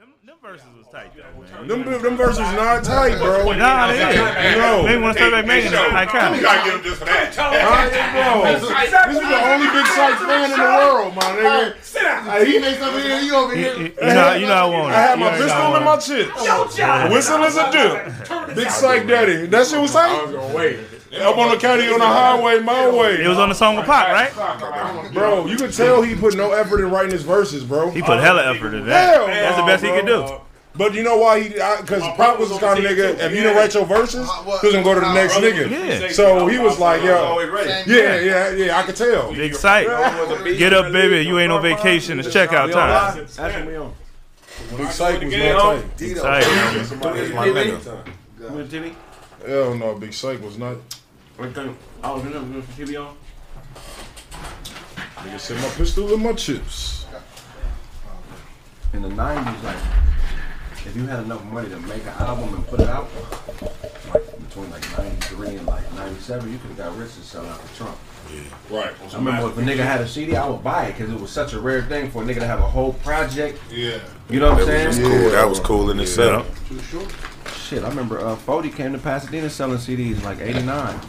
Them, 0.00 0.14
them 0.24 0.36
verses 0.40 0.66
was 0.78 0.86
tight 0.88 1.12
though. 1.14 1.66
Them, 1.66 1.84
them 1.84 2.16
verses 2.16 2.38
not 2.56 2.82
tight, 2.84 3.18
bro. 3.18 3.52
Nah, 3.52 3.88
they 3.88 4.00
is. 4.00 4.56
No. 4.56 4.82
Maybe 4.82 5.02
want 5.02 5.14
to 5.18 5.20
start 5.20 5.32
back 5.32 5.46
making 5.46 5.74
it. 5.74 5.76
I 5.76 6.36
You 6.36 6.40
gotta 6.40 6.64
get 6.64 6.74
him 6.78 6.82
just 6.82 7.00
for 7.00 7.04
that. 7.04 7.36
Bro, 7.36 8.48
this 8.48 8.62
is 8.64 9.28
the 9.28 9.40
only 9.44 9.68
Big 9.68 9.86
Sight 9.92 10.16
fan 10.24 10.50
in 10.52 10.56
the 10.56 10.64
world, 10.64 11.14
my 11.14 11.20
nigga. 11.36 12.32
Hey, 12.32 12.44
he 12.50 12.58
made 12.58 12.78
something 12.78 13.02
here. 13.02 13.20
You 13.20 13.34
over 13.36 13.54
here. 13.54 13.76
You 13.76 13.92
know, 14.00 14.34
you 14.36 14.46
know 14.46 14.54
I 14.54 14.64
want 14.64 14.88
it. 14.88 14.96
I 14.96 15.00
had 15.02 15.18
You 15.18 15.20
my 15.20 15.26
already 15.26 15.42
pistol 15.44 15.60
I 15.60 15.76
in 15.76 15.84
my 15.84 15.96
it. 15.96 16.00
chips. 16.00 17.12
Whistle 17.12 17.44
is 17.44 17.56
a 17.60 17.68
dip. 17.70 18.56
Big 18.56 18.70
Sight 18.70 19.06
Daddy. 19.06 19.46
That 19.48 19.66
shit 19.66 19.80
was 19.82 19.92
tight? 19.92 20.08
I 20.08 20.16
tight? 20.16 20.26
was 20.28 20.32
gonna 20.34 20.56
wait. 20.56 20.78
Up 21.18 21.38
on 21.38 21.50
the 21.50 21.56
county 21.56 21.88
on 21.88 21.98
the 21.98 22.06
highway, 22.06 22.60
my 22.60 22.88
way. 22.88 23.22
It 23.24 23.28
was 23.28 23.38
on 23.38 23.48
the 23.48 23.54
song 23.54 23.76
with 23.76 23.86
Pop, 23.86 24.08
right? 24.08 25.12
Bro, 25.12 25.46
you 25.46 25.56
could 25.56 25.72
tell 25.72 26.02
he 26.02 26.14
put 26.14 26.36
no 26.36 26.52
effort 26.52 26.80
in 26.80 26.90
writing 26.90 27.10
his 27.10 27.24
verses, 27.24 27.64
bro. 27.64 27.90
He 27.90 28.00
put 28.00 28.20
hella 28.20 28.54
effort 28.54 28.74
in 28.74 28.86
that. 28.86 29.14
Hell 29.14 29.26
That's 29.26 29.56
the 29.56 29.62
no, 29.62 29.66
best 29.66 29.84
he 29.84 29.90
could 29.90 30.06
do. 30.06 30.40
But 30.76 30.94
you 30.94 31.02
know 31.02 31.16
why 31.16 31.40
he? 31.42 31.48
Because 31.48 32.02
Pop 32.16 32.38
was 32.38 32.50
the 32.50 32.58
kind 32.58 32.78
of 32.78 32.84
nigga. 32.84 33.18
If 33.18 33.32
you 33.32 33.42
didn't 33.42 33.56
write 33.56 33.74
your 33.74 33.84
verses, 33.84 34.30
he 34.30 34.46
was 34.46 34.72
gonna 34.72 34.84
go 34.84 34.94
to 34.94 35.00
the 35.00 35.12
next 35.12 35.34
nigga. 35.34 35.68
Yeah. 35.68 36.12
So 36.12 36.46
he 36.46 36.58
was 36.58 36.78
like, 36.78 37.02
yo, 37.02 37.16
Always 37.16 37.50
ready. 37.50 37.90
yeah, 37.90 38.20
yeah, 38.20 38.50
yeah. 38.50 38.78
I 38.78 38.84
could 38.84 38.94
tell. 38.94 39.34
Big 39.34 39.54
sight. 39.54 39.86
Get 40.58 40.72
up, 40.72 40.92
baby. 40.92 41.26
You 41.26 41.38
ain't 41.40 41.50
on 41.50 41.60
vacation. 41.60 42.20
It's 42.20 42.28
checkout 42.28 42.72
time. 42.72 43.16
That's 43.16 43.36
what 43.36 43.66
we 43.66 43.76
on. 43.76 43.94
Big 44.76 44.90
Sight 44.90 45.24
was 45.24 45.34
not 45.34 45.82
tight. 45.82 45.96
Big 45.96 46.16
sight. 46.16 46.42
man. 46.42 46.84
Somebody's 46.84 47.32
my 47.32 47.46
my. 47.50 48.54
With 48.54 48.70
Jimmy? 48.70 48.94
Hell 49.46 49.74
no, 49.74 49.94
Big 49.94 50.12
Sight 50.12 50.40
was 50.40 50.58
not. 50.58 50.76
What 51.40 51.54
thing? 51.54 51.74
I 52.02 52.12
was 52.12 52.22
in 52.26 52.32
there 52.32 52.42
with 52.42 52.68
TV 52.76 53.02
on. 53.02 53.16
Nigga 55.24 55.40
said 55.40 55.56
my 55.56 55.70
pistol 55.70 56.12
and 56.12 56.22
my 56.22 56.34
chips. 56.34 57.06
In 58.92 59.00
the 59.00 59.08
'90s, 59.08 59.62
like 59.64 59.76
if 60.84 60.92
you 60.94 61.06
had 61.06 61.20
enough 61.24 61.42
money 61.46 61.70
to 61.70 61.80
make 61.80 62.02
an 62.02 62.08
album 62.18 62.52
and 62.56 62.66
put 62.66 62.80
it 62.80 62.90
out, 62.90 63.08
like 64.12 64.48
between 64.48 64.70
like 64.70 64.98
'93 64.98 65.56
and 65.56 65.66
like 65.66 65.94
'97, 65.94 66.52
you 66.52 66.58
could 66.58 66.68
have 66.72 66.76
got 66.76 66.98
rich 66.98 67.16
and 67.16 67.24
sell 67.24 67.46
out 67.46 67.62
the 67.62 67.74
trunk. 67.74 67.96
Right. 68.68 68.92
I 69.10 69.16
remember 69.16 69.48
if 69.48 69.56
a 69.56 69.62
nigga 69.62 69.82
had 69.82 70.02
a 70.02 70.06
CD, 70.08 70.36
I 70.36 70.46
would 70.46 70.62
buy 70.62 70.88
it 70.88 70.98
because 70.98 71.10
it 71.10 71.18
was 71.18 71.30
such 71.30 71.54
a 71.54 71.58
rare 71.60 71.80
thing 71.82 72.10
for 72.10 72.22
a 72.22 72.26
nigga 72.26 72.40
to 72.40 72.46
have 72.46 72.60
a 72.60 72.68
whole 72.68 72.92
project. 72.92 73.58
Yeah. 73.72 73.98
You 74.28 74.40
know 74.40 74.52
what 74.52 74.60
I'm 74.60 74.66
That 74.68 74.86
was 74.88 74.96
saying? 74.96 75.08
cool. 75.08 75.30
That 75.30 75.48
was 75.48 75.60
cool 75.60 75.90
in 75.90 76.00
itself. 76.00 76.46
Shit, 77.56 77.84
I 77.84 77.88
remember 77.88 78.18
uh, 78.18 78.34
Fody 78.36 78.74
came 78.74 78.92
to 78.92 78.98
Pasadena 78.98 79.48
selling 79.48 79.78
CDs 79.78 80.18
in 80.18 80.24
like 80.24 80.40
'89. 80.40 81.00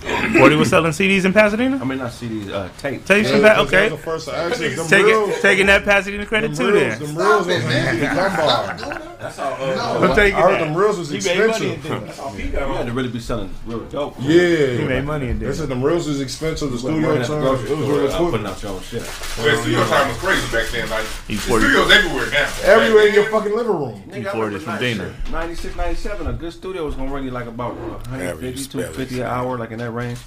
Forty 0.00 0.56
was 0.56 0.70
selling 0.70 0.92
CDs 0.92 1.24
in 1.26 1.32
Pasadena. 1.32 1.78
I 1.80 1.84
mean, 1.84 1.98
not 1.98 2.10
CDs, 2.12 2.48
uh, 2.50 2.68
tape. 2.78 3.04
Tapes 3.04 3.30
in 3.30 3.42
Yeah, 3.42 3.54
Pa- 3.54 3.62
because 3.64 3.70
that 3.70 3.76
Okay. 3.76 3.82
was 3.82 4.00
the 4.00 4.04
first 4.04 4.28
access. 4.28 4.76
Them 4.76 4.86
Taking 4.88 5.06
reels, 5.06 5.40
taking 5.42 5.66
that 5.66 5.84
Pasadena 5.84 6.26
credit 6.26 6.54
too. 6.54 6.72
reels, 6.72 6.98
Then 6.98 7.14
them 7.14 7.16
reels 7.16 7.46
was 7.46 7.56
easy 7.56 8.00
to 8.00 8.06
come 8.06 8.36
by. 8.36 9.00
That's 9.20 9.38
all. 9.38 9.52
Uh, 9.60 10.08
I'm 10.08 10.16
taking 10.16 10.38
I 10.38 10.40
heard 10.40 10.52
that. 10.54 10.64
them 10.64 10.74
reels 10.74 10.98
was 10.98 11.10
He 11.10 11.18
made 11.18 11.24
money 11.38 11.66
in 11.66 11.72
expensive. 11.74 11.82
Denver. 11.84 12.40
you 12.40 12.74
had 12.74 12.86
to 12.86 12.92
really 12.92 13.08
be 13.10 13.20
selling 13.20 13.50
real 13.66 13.80
dope. 13.80 14.16
Yeah, 14.20 14.66
he 14.78 14.84
made 14.84 15.04
money 15.04 15.28
in 15.28 15.38
They 15.38 15.44
Denver. 15.44 15.56
said 15.58 15.68
them 15.68 15.82
reels 15.82 16.08
was 16.08 16.20
expensive. 16.22 16.72
The 16.72 16.78
studio 16.78 17.00
time, 17.02 17.16
it 17.16 17.18
was 17.18 17.26
store, 17.26 17.56
real 17.76 18.08
uh, 18.10 18.30
putting 18.30 18.46
out 18.46 18.62
your 18.62 18.72
own 18.72 18.80
shit. 18.80 19.02
Well, 19.02 19.60
studio 19.60 19.84
time 19.84 20.08
was 20.08 20.16
crazy 20.18 20.50
back 20.56 20.66
then. 20.72 20.88
Like, 20.88 21.04
the 21.26 21.32
He's 21.34 21.44
40. 21.44 21.64
studios 21.66 21.90
everywhere 21.92 22.30
now. 22.30 22.48
Everywhere 22.64 23.06
in 23.08 23.14
your 23.14 23.24
fucking 23.24 23.54
living 23.54 23.72
room. 23.72 24.02
Nigga, 24.08 24.26
I 24.28 24.32
40 24.32 24.38
remember 24.40 24.58
from 24.60 24.74
96, 24.80 24.98
Dana. 24.98 25.14
96, 25.30 25.76
97, 25.76 26.26
a 26.26 26.32
good 26.32 26.52
studio 26.54 26.84
was 26.86 26.94
gonna 26.94 27.12
run 27.12 27.22
you 27.24 27.30
like 27.30 27.46
about 27.46 27.74
150, 27.76 28.26
Average 28.26 28.68
250 28.70 29.20
an 29.20 29.26
hour, 29.26 29.58
like 29.58 29.70
in 29.72 29.80
that 29.90 29.96
range. 29.96 30.18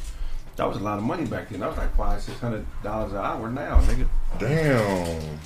That 0.56 0.68
was 0.68 0.78
a 0.78 0.82
lot 0.82 0.98
of 0.98 1.04
money 1.04 1.26
back 1.26 1.50
then. 1.50 1.62
That 1.62 1.70
was 1.70 1.78
like 1.78 1.96
five, 1.96 2.22
six 2.22 2.40
hundred 2.40 2.66
dollars 2.84 3.14
an 3.14 3.20
hour 3.20 3.50
now, 3.50 3.82
nigga. 3.82 4.08
Damn. 4.38 5.40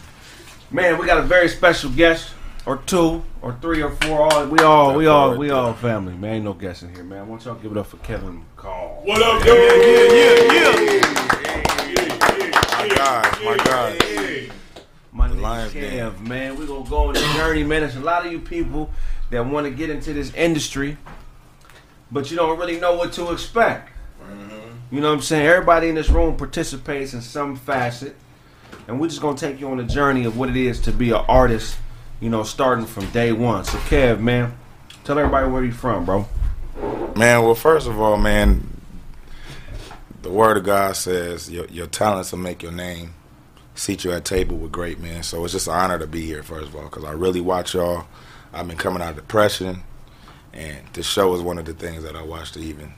Man, 0.69 0.97
we 0.97 1.05
got 1.05 1.19
a 1.19 1.21
very 1.21 1.47
special 1.47 1.89
guest, 1.91 2.31
or 2.65 2.77
two, 2.77 3.23
or 3.41 3.55
three, 3.61 3.81
or 3.81 3.91
four. 3.91 4.21
All 4.21 4.47
we 4.47 4.59
all, 4.59 4.95
we 4.95 5.07
all, 5.07 5.37
we 5.37 5.49
all 5.49 5.73
family. 5.73 6.13
Man, 6.13 6.35
ain't 6.35 6.45
no 6.45 6.53
guessing 6.53 6.93
here, 6.93 7.05
man. 7.05 7.19
I 7.19 7.23
want 7.23 7.45
y'all 7.45 7.55
give 7.55 7.71
it 7.71 7.77
up 7.77 7.87
for 7.87 7.97
Kevin 7.97 8.43
McCall. 8.57 9.05
What 9.05 9.21
up, 9.21 9.45
yo? 9.45 9.53
Yeah, 9.53 9.71
yeah, 10.11 10.51
yeah. 10.51 10.97
My 12.73 12.89
God, 12.95 13.43
my 13.45 13.57
God. 13.63 14.51
My 15.13 15.27
name 15.29 15.41
Lions 15.41 15.73
is 15.73 15.81
Den. 15.81 16.11
Kev, 16.11 16.19
man. 16.19 16.57
We're 16.57 16.67
gonna 16.67 16.89
go 16.89 17.07
on 17.07 17.13
this 17.13 17.35
journey, 17.35 17.63
man. 17.63 17.81
There's 17.81 17.95
a 17.95 18.01
lot 18.01 18.25
of 18.25 18.31
you 18.31 18.39
people 18.39 18.91
that 19.29 19.45
want 19.45 19.65
to 19.65 19.71
get 19.71 19.89
into 19.89 20.11
this 20.11 20.33
industry, 20.33 20.97
but 22.11 22.29
you 22.29 22.35
don't 22.35 22.59
really 22.59 22.77
know 22.77 22.97
what 22.97 23.13
to 23.13 23.31
expect. 23.31 23.93
You 24.89 25.01
know 25.01 25.09
what 25.09 25.15
I'm 25.15 25.21
saying? 25.21 25.45
Everybody 25.45 25.89
in 25.89 25.95
this 25.95 26.09
room 26.09 26.37
participates 26.37 27.13
in 27.13 27.21
some 27.21 27.57
facet, 27.57 28.15
and 28.87 28.99
we're 28.99 29.09
just 29.09 29.21
gonna 29.21 29.37
take 29.37 29.59
you 29.59 29.69
on 29.69 29.79
a 29.81 29.83
journey 29.83 30.23
of 30.23 30.37
what 30.37 30.49
it 30.49 30.55
is 30.55 30.79
to 30.81 30.93
be 30.93 31.09
an 31.09 31.25
artist. 31.27 31.77
You 32.21 32.29
know, 32.29 32.43
starting 32.43 32.85
from 32.85 33.05
day 33.11 33.31
one. 33.31 33.63
So, 33.63 33.77
Kev, 33.79 34.19
man, 34.19 34.57
tell 35.03 35.19
everybody 35.19 35.47
where 35.51 35.63
you 35.63 35.71
from, 35.71 36.05
bro. 36.05 36.27
Man, 37.15 37.43
well, 37.43 37.53
first 37.53 37.85
of 37.85 37.99
all, 37.99 38.17
man, 38.17 38.81
the 40.23 40.31
word 40.31 40.57
of 40.57 40.63
God 40.63 40.95
says 40.95 41.51
your, 41.51 41.65
your 41.67 41.85
talents 41.85 42.31
will 42.31 42.39
make 42.39 42.63
your 42.63 42.71
name. 42.71 43.13
Seat 43.75 44.03
you 44.03 44.11
at 44.13 44.25
table 44.25 44.57
with 44.57 44.71
great 44.71 44.99
men. 44.99 45.21
So 45.21 45.43
it's 45.43 45.53
just 45.53 45.67
an 45.67 45.73
honor 45.73 45.99
to 45.99 46.07
be 46.07 46.25
here, 46.25 46.41
first 46.41 46.69
of 46.69 46.75
all, 46.75 46.83
because 46.83 47.03
I 47.03 47.11
really 47.11 47.41
watch 47.41 47.75
y'all. 47.75 48.07
I've 48.51 48.67
been 48.67 48.77
coming 48.77 49.03
out 49.03 49.11
of 49.11 49.15
depression, 49.17 49.83
and 50.53 50.77
this 50.93 51.05
show 51.05 51.35
is 51.35 51.41
one 51.41 51.59
of 51.59 51.65
the 51.65 51.73
things 51.73 52.01
that 52.01 52.15
I 52.15 52.23
watch 52.23 52.53
to 52.53 52.59
even 52.59 52.93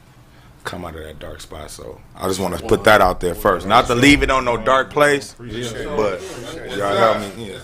come 0.63 0.85
out 0.85 0.95
of 0.95 1.03
that 1.03 1.19
dark 1.19 1.41
spot. 1.41 1.71
So 1.71 1.99
I 2.15 2.27
just 2.27 2.39
want 2.39 2.57
to 2.57 2.65
put 2.65 2.83
that 2.83 3.01
out 3.01 3.19
there 3.19 3.35
first. 3.35 3.67
Not 3.67 3.87
to 3.87 3.95
leave 3.95 4.23
it 4.23 4.29
on 4.29 4.45
no 4.45 4.57
dark 4.57 4.91
place, 4.91 5.35
but 5.37 5.47
y'all 5.51 6.97
help 6.97 7.37
me. 7.37 7.51
Yeah. 7.51 7.59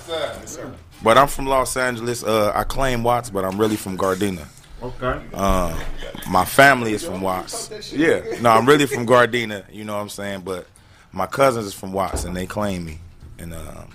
But 1.03 1.17
I'm 1.17 1.27
from 1.27 1.45
Los 1.45 1.75
Angeles. 1.77 2.23
Uh, 2.23 2.51
I 2.55 2.63
claim 2.63 3.03
Watts, 3.03 3.29
but 3.29 3.45
I'm 3.45 3.59
really 3.59 3.75
from 3.75 3.97
Gardena. 3.97 4.47
Okay. 4.81 5.21
Uh, 5.33 5.77
my 6.29 6.45
family 6.45 6.93
is 6.93 7.03
from 7.03 7.21
Watts. 7.21 7.91
Yeah, 7.91 8.21
no, 8.41 8.51
I'm 8.51 8.65
really 8.65 8.85
from 8.85 9.05
Gardena. 9.05 9.63
You 9.71 9.83
know 9.83 9.95
what 9.95 10.01
I'm 10.01 10.09
saying? 10.09 10.41
But 10.41 10.67
my 11.11 11.25
cousins 11.25 11.65
is 11.65 11.73
from 11.73 11.93
Watts, 11.93 12.23
and 12.23 12.35
they 12.35 12.45
claim 12.45 12.85
me. 12.85 12.99
And 13.37 13.53
um, 13.53 13.89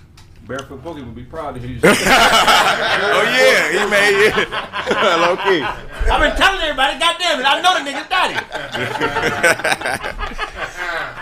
Barefoot 0.51 0.83
Boogie 0.83 1.05
would 1.05 1.15
be 1.15 1.23
proud 1.23 1.55
of 1.55 1.63
hear 1.63 1.71
you. 1.71 1.79
oh 1.83 1.89
yeah, 3.23 3.71
he 3.71 3.89
made 3.89 4.27
it 4.27 4.35
low 5.21 5.37
key. 5.37 5.63
I've 5.63 6.19
been 6.19 6.35
telling 6.35 6.59
everybody, 6.59 6.99
goddamn 6.99 7.39
it, 7.39 7.45
I 7.45 7.61
know 7.61 7.73
the 7.79 7.85
nigga's 7.89 8.09
daddy. 8.09 8.35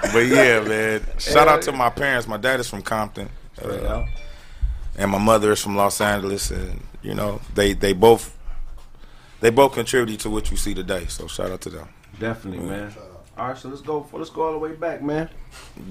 But 0.12 0.26
yeah, 0.26 0.62
man. 0.62 1.06
Shout 1.20 1.48
out 1.48 1.62
to 1.64 1.72
my 1.72 1.92
parents. 1.92 2.28
My 2.28 2.38
dad 2.38 2.60
is 2.60 2.68
from 2.68 2.82
Compton, 2.82 3.30
uh, 3.64 4.06
and 4.98 5.12
my 5.12 5.20
mother 5.20 5.52
is 5.52 5.62
from 5.62 5.76
Los 5.76 6.02
Angeles, 6.02 6.50
and 6.50 6.82
you 7.04 7.14
know 7.14 7.40
they 7.54 7.74
they 7.74 7.94
both 7.94 8.36
they 9.42 9.52
both 9.52 9.74
contributed 9.74 10.22
to 10.22 10.32
what 10.32 10.50
you 10.50 10.58
see 10.58 10.74
today. 10.74 11.06
So 11.06 11.28
shout 11.28 11.52
out 11.52 11.62
to 11.62 11.70
them. 11.70 11.88
Definitely, 12.20 12.66
man. 12.66 12.92
All 13.40 13.48
right, 13.48 13.58
so 13.58 13.70
let's 13.70 13.82
go. 13.82 14.04
For, 14.04 14.18
Let's 14.20 14.30
go 14.30 14.44
all 14.44 14.52
the 14.52 14.58
way 14.60 14.74
back, 14.74 15.02
man. 15.02 15.30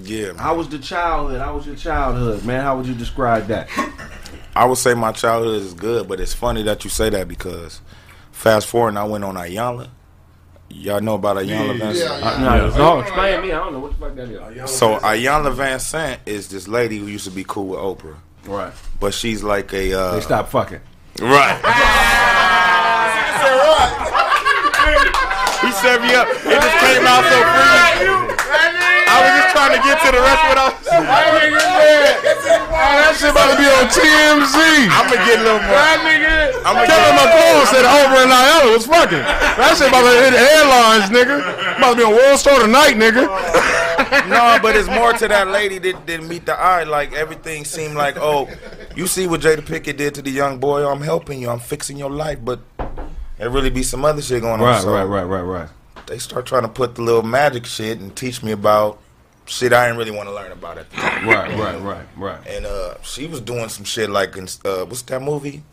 Yeah, 0.03 0.27
man. 0.27 0.35
How 0.37 0.53
was 0.55 0.69
the 0.69 0.77
childhood? 0.77 1.41
How 1.41 1.55
was 1.55 1.65
your 1.65 1.75
childhood, 1.75 2.45
man? 2.45 2.61
How 2.63 2.77
would 2.77 2.85
you 2.85 2.93
describe 2.93 3.47
that? 3.47 3.67
I 4.55 4.65
would 4.65 4.77
say 4.77 4.93
my 4.93 5.11
childhood 5.13 5.61
is 5.63 5.73
good, 5.73 6.07
but 6.07 6.19
it's 6.19 6.33
funny 6.33 6.61
that 6.63 6.83
you 6.83 6.91
say 6.91 7.09
that 7.09 7.27
because 7.27 7.81
fast 8.31 8.67
forward, 8.67 8.89
and 8.89 8.99
I 8.99 9.03
went 9.05 9.23
on 9.23 9.33
Iyanla. 9.33 9.89
Y'all 10.69 11.01
know 11.01 11.15
about 11.15 11.37
Iyanla 11.37 11.79
Vanzant? 11.79 12.21
yeah. 12.21 12.37
No, 12.39 12.69
no, 12.77 12.99
explain 12.99 13.41
me. 13.41 13.51
I 13.51 13.55
don't 13.57 13.73
know 13.73 13.79
what 13.79 13.93
the 13.93 13.97
fuck 13.97 14.15
that 14.15 14.29
is. 14.29 14.69
So 14.69 14.97
Ayanla 14.99 15.51
Van 15.55 15.79
Sant 15.79 16.21
is 16.27 16.49
this 16.49 16.67
lady 16.67 16.99
who 16.99 17.07
used 17.07 17.25
to 17.25 17.31
be 17.31 17.43
cool 17.47 17.69
with 17.69 17.79
Oprah, 17.79 18.17
Right. 18.45 18.71
but 18.99 19.15
she's 19.15 19.41
like 19.41 19.73
a 19.73 19.91
uh, 19.93 20.13
They 20.15 20.21
stop 20.21 20.49
fucking. 20.49 20.81
right. 21.19 21.59
he 25.69 25.75
set 25.77 26.01
me 26.01 26.09
up. 26.17 26.25
It 26.25 26.57
just 26.57 26.77
came 26.81 27.05
out 27.05 27.21
so 27.29 27.37
free. 27.37 28.09
I 29.05 29.15
was 29.21 29.31
just 29.37 29.49
trying 29.53 29.73
to 29.77 29.81
get 29.85 30.01
to 30.01 30.09
the 30.09 30.21
rest 30.21 30.41
of 30.41 30.49
what 30.49 30.57
I 30.57 30.65
was. 30.65 30.81
that 32.97 33.13
shit 33.13 33.29
about 33.29 33.53
to 33.53 33.57
be 33.61 33.69
on 33.69 33.85
TMZ. 33.93 34.57
I'm 34.89 35.05
gonna 35.05 35.21
get 35.29 35.37
a 35.37 35.45
little 35.45 35.61
more. 35.61 35.77
I'm 36.65 36.73
gonna 36.73 36.89
Kevin 36.89 37.13
McCall 37.21 37.69
said 37.69 37.85
Oprah 37.85 38.25
and 38.25 38.33
Iona 38.33 38.73
was 38.73 38.85
fucking. 38.89 39.21
That 39.21 39.77
shit 39.77 39.93
about 39.93 40.09
to 40.09 40.13
hit 40.17 40.33
the 40.33 40.41
headlines, 40.41 41.07
nigga. 41.13 41.37
About 41.77 41.93
to 41.93 41.97
be 41.97 42.03
on 42.03 42.13
Wall 42.17 42.37
Star 42.37 42.57
tonight, 42.65 42.97
nigga. 42.97 43.29
no, 44.29 44.57
but 44.61 44.75
it's 44.75 44.89
more 44.89 45.13
to 45.13 45.27
that 45.27 45.49
lady 45.49 45.77
that 45.77 46.05
didn't 46.05 46.27
meet 46.27 46.45
the 46.45 46.57
eye. 46.57 46.83
Like 46.83 47.13
everything 47.13 47.65
seemed 47.65 47.95
like, 47.95 48.17
oh, 48.17 48.49
you 48.95 49.05
see 49.05 49.27
what 49.27 49.41
Jada 49.41 49.61
Pinkett 49.61 49.97
did 49.97 50.15
to 50.15 50.21
the 50.21 50.31
young 50.31 50.59
boy. 50.59 50.87
I'm 50.89 51.01
helping 51.01 51.41
you. 51.41 51.49
I'm 51.49 51.59
fixing 51.59 51.97
your 51.97 52.09
life, 52.09 52.39
but 52.43 52.59
there 53.39 53.49
really 53.49 53.69
be 53.71 53.83
some 53.83 54.05
other 54.05 54.21
shit 54.21 54.41
going 54.41 54.59
on. 54.59 54.67
Right, 54.67 54.81
So 54.81 54.93
right, 54.93 55.03
right, 55.03 55.23
right, 55.23 55.41
right. 55.41 55.69
They 56.05 56.19
start 56.19 56.45
trying 56.45 56.63
to 56.63 56.67
put 56.67 56.95
the 56.95 57.01
little 57.01 57.23
magic 57.23 57.65
shit 57.65 57.99
and 57.99 58.15
teach 58.15 58.43
me 58.43 58.51
about 58.51 58.99
shit 59.45 59.73
I 59.73 59.85
didn't 59.85 59.97
really 59.97 60.11
want 60.11 60.29
to 60.29 60.35
learn 60.35 60.51
about 60.51 60.77
at 60.77 60.89
the 60.91 60.97
time. 60.97 61.27
Right, 61.27 61.57
right, 61.57 61.81
right, 61.81 62.05
right. 62.17 62.47
And 62.47 62.65
uh, 62.65 63.01
she 63.01 63.25
was 63.25 63.41
doing 63.41 63.69
some 63.69 63.85
shit 63.85 64.09
like 64.09 64.35
in 64.35 64.47
uh, 64.65 64.85
what's 64.85 65.01
that 65.03 65.21
movie? 65.21 65.63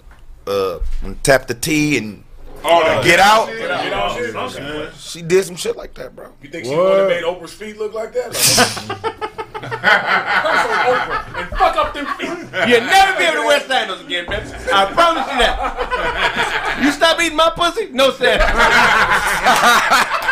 Uh, 0.46 0.78
tap 1.22 1.46
the 1.48 1.54
T 1.54 1.98
and 1.98 2.22
Oh, 2.64 2.82
that 2.84 3.04
get 3.04 3.20
out. 3.20 3.48
Get 3.48 3.70
out. 3.70 4.52
Shit. 4.52 4.94
She 4.94 5.22
did 5.22 5.44
some 5.44 5.56
shit 5.56 5.76
like 5.76 5.94
that, 5.94 6.16
bro. 6.16 6.32
You 6.42 6.48
think 6.48 6.64
she 6.64 6.74
would 6.74 6.98
have 6.98 7.08
made 7.08 7.22
Oprah's 7.22 7.52
feet 7.52 7.76
look 7.76 7.92
like 7.92 8.12
that? 8.14 8.32
Like, 8.32 9.45
Oprah 9.62 11.40
in 11.40 11.46
Fuck 11.56 11.76
up 11.76 11.94
them 11.94 12.06
feet. 12.16 12.28
You'll 12.68 12.80
never 12.82 13.18
be 13.18 13.24
able 13.24 13.42
to 13.42 13.46
wear 13.46 13.60
sandals 13.60 14.00
again, 14.02 14.26
man. 14.28 14.42
I 14.72 14.92
promise 14.92 15.26
you 15.26 15.38
that. 15.38 16.80
You 16.82 16.92
stop 16.92 17.20
eating 17.20 17.36
my 17.36 17.50
pussy? 17.54 17.90
No 17.90 18.10
sandals. 18.10 18.50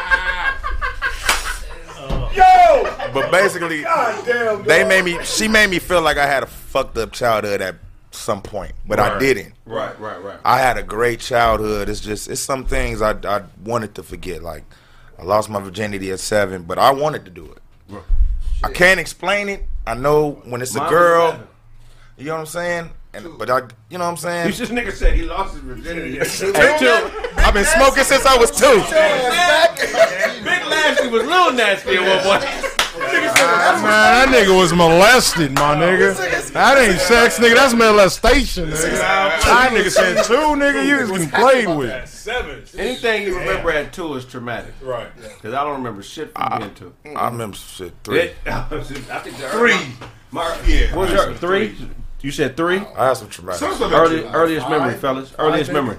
Yo! 2.37 2.83
But 3.13 3.31
basically, 3.31 3.85
they 4.65 4.85
made 4.85 5.05
me. 5.05 5.23
She 5.25 5.49
made 5.49 5.71
me 5.71 5.79
feel 5.79 6.03
like 6.03 6.17
I 6.17 6.27
had 6.27 6.43
a 6.43 6.47
fucked 6.47 6.99
up 6.99 7.13
childhood 7.13 7.61
at 7.61 7.77
some 8.11 8.43
point, 8.43 8.73
but 8.87 8.99
I 8.99 9.19
didn't. 9.19 9.55
Right, 9.65 9.99
right, 10.01 10.23
right. 10.23 10.39
I 10.45 10.59
had 10.59 10.77
a 10.77 10.83
great 10.83 11.21
childhood. 11.21 11.89
It's 11.89 12.01
just 12.01 12.29
it's 12.29 12.41
some 12.41 12.65
things 12.65 13.01
I 13.03 13.13
I 13.25 13.43
wanted 13.65 13.95
to 13.97 14.03
forget. 14.03 14.43
Like 14.43 14.65
I 15.19 15.23
lost 15.23 15.49
my 15.49 15.61
virginity 15.61 16.11
at 16.11 16.21
seven, 16.21 16.65
but 16.65 16.79
I 16.79 16.91
wanted 16.91 17.25
to 17.27 17.31
do 17.31 17.53
it. 17.53 18.03
I 18.65 18.73
can't 18.73 18.99
explain 18.99 19.51
it. 19.51 19.63
I 19.87 19.95
know 19.95 20.41
when 20.47 20.63
it's 20.63 20.75
a 20.75 20.79
Mine 20.79 20.87
was 20.87 20.91
girl. 20.91 21.27
11. 21.27 21.47
You 22.17 22.25
know 22.25 22.33
what 22.33 22.41
I'm 22.41 22.47
saying? 22.47 22.91
And 23.13 23.39
but 23.39 23.51
I, 23.51 23.59
you 23.91 23.99
know 23.99 24.05
what 24.05 24.11
I'm 24.11 24.17
saying? 24.17 24.47
You 24.47 24.53
just 24.55 24.73
nigga 24.73 24.91
said 24.91 25.15
he 25.15 25.23
lost 25.23 25.53
his 25.53 25.63
virginity. 25.63 26.19
At 26.19 26.27
two. 26.79 27.37
I've 27.37 27.53
been 27.53 27.67
smoking 27.67 28.05
since 28.05 28.25
I 28.25 28.39
was 28.39 28.51
two. 28.51 28.77
Big 30.45 30.65
Lashley 30.67 31.09
was 31.09 31.25
little 31.25 31.53
nasty 31.53 31.97
at 31.97 32.25
one 32.25 32.41
point. 32.41 32.81
Man, 33.23 33.83
that 33.83 34.29
nigga 34.29 34.59
was 34.59 34.73
molested, 34.73 35.53
my 35.53 35.75
nigga. 35.77 36.53
That 36.53 36.79
ain't 36.79 37.01
sex, 37.01 37.39
nigga. 37.39 37.55
That's 37.55 37.75
molestation, 37.75 38.71
nigga. 38.71 38.99
That 38.99 39.71
nigga 39.73 39.91
said 39.91 40.25
two, 40.25 40.35
nigga. 40.35 40.87
You 40.87 40.97
was 41.01 41.11
getting 41.11 41.29
played 41.31 41.69
with. 41.69 42.09
Seven. 42.09 42.65
Anything 42.77 43.23
you 43.25 43.39
remember 43.39 43.71
at 43.71 43.93
two 43.93 44.15
is 44.15 44.25
traumatic. 44.25 44.73
Right. 44.81 45.09
Because 45.17 45.55
I 45.55 45.63
don't 45.65 45.77
remember 45.79 46.03
shit 46.03 46.33
from 46.33 46.59
being 46.59 46.75
two. 46.75 46.95
I 47.17 47.29
remember 47.29 47.57
shit 47.57 47.93
three. 48.03 48.19
It, 48.21 48.37
I 48.47 48.63
think 48.69 49.37
the 49.37 49.49
Three. 49.51 49.77
My, 50.31 50.59
Yeah. 50.67 50.95
what 50.97 51.11
your 51.11 51.35
three? 51.35 51.77
You 52.21 52.31
said 52.31 52.57
three? 52.57 52.79
I 52.79 53.09
had 53.09 53.15
some 53.19 53.29
traumatic. 53.29 53.61
Some 53.61 53.71
shit. 53.71 53.77
stuff 53.77 53.93
Early, 53.93 54.25
earliest 54.25 54.69
memory, 54.71 54.95
fellas. 54.95 55.35
Earliest 55.39 55.71
memory. 55.73 55.99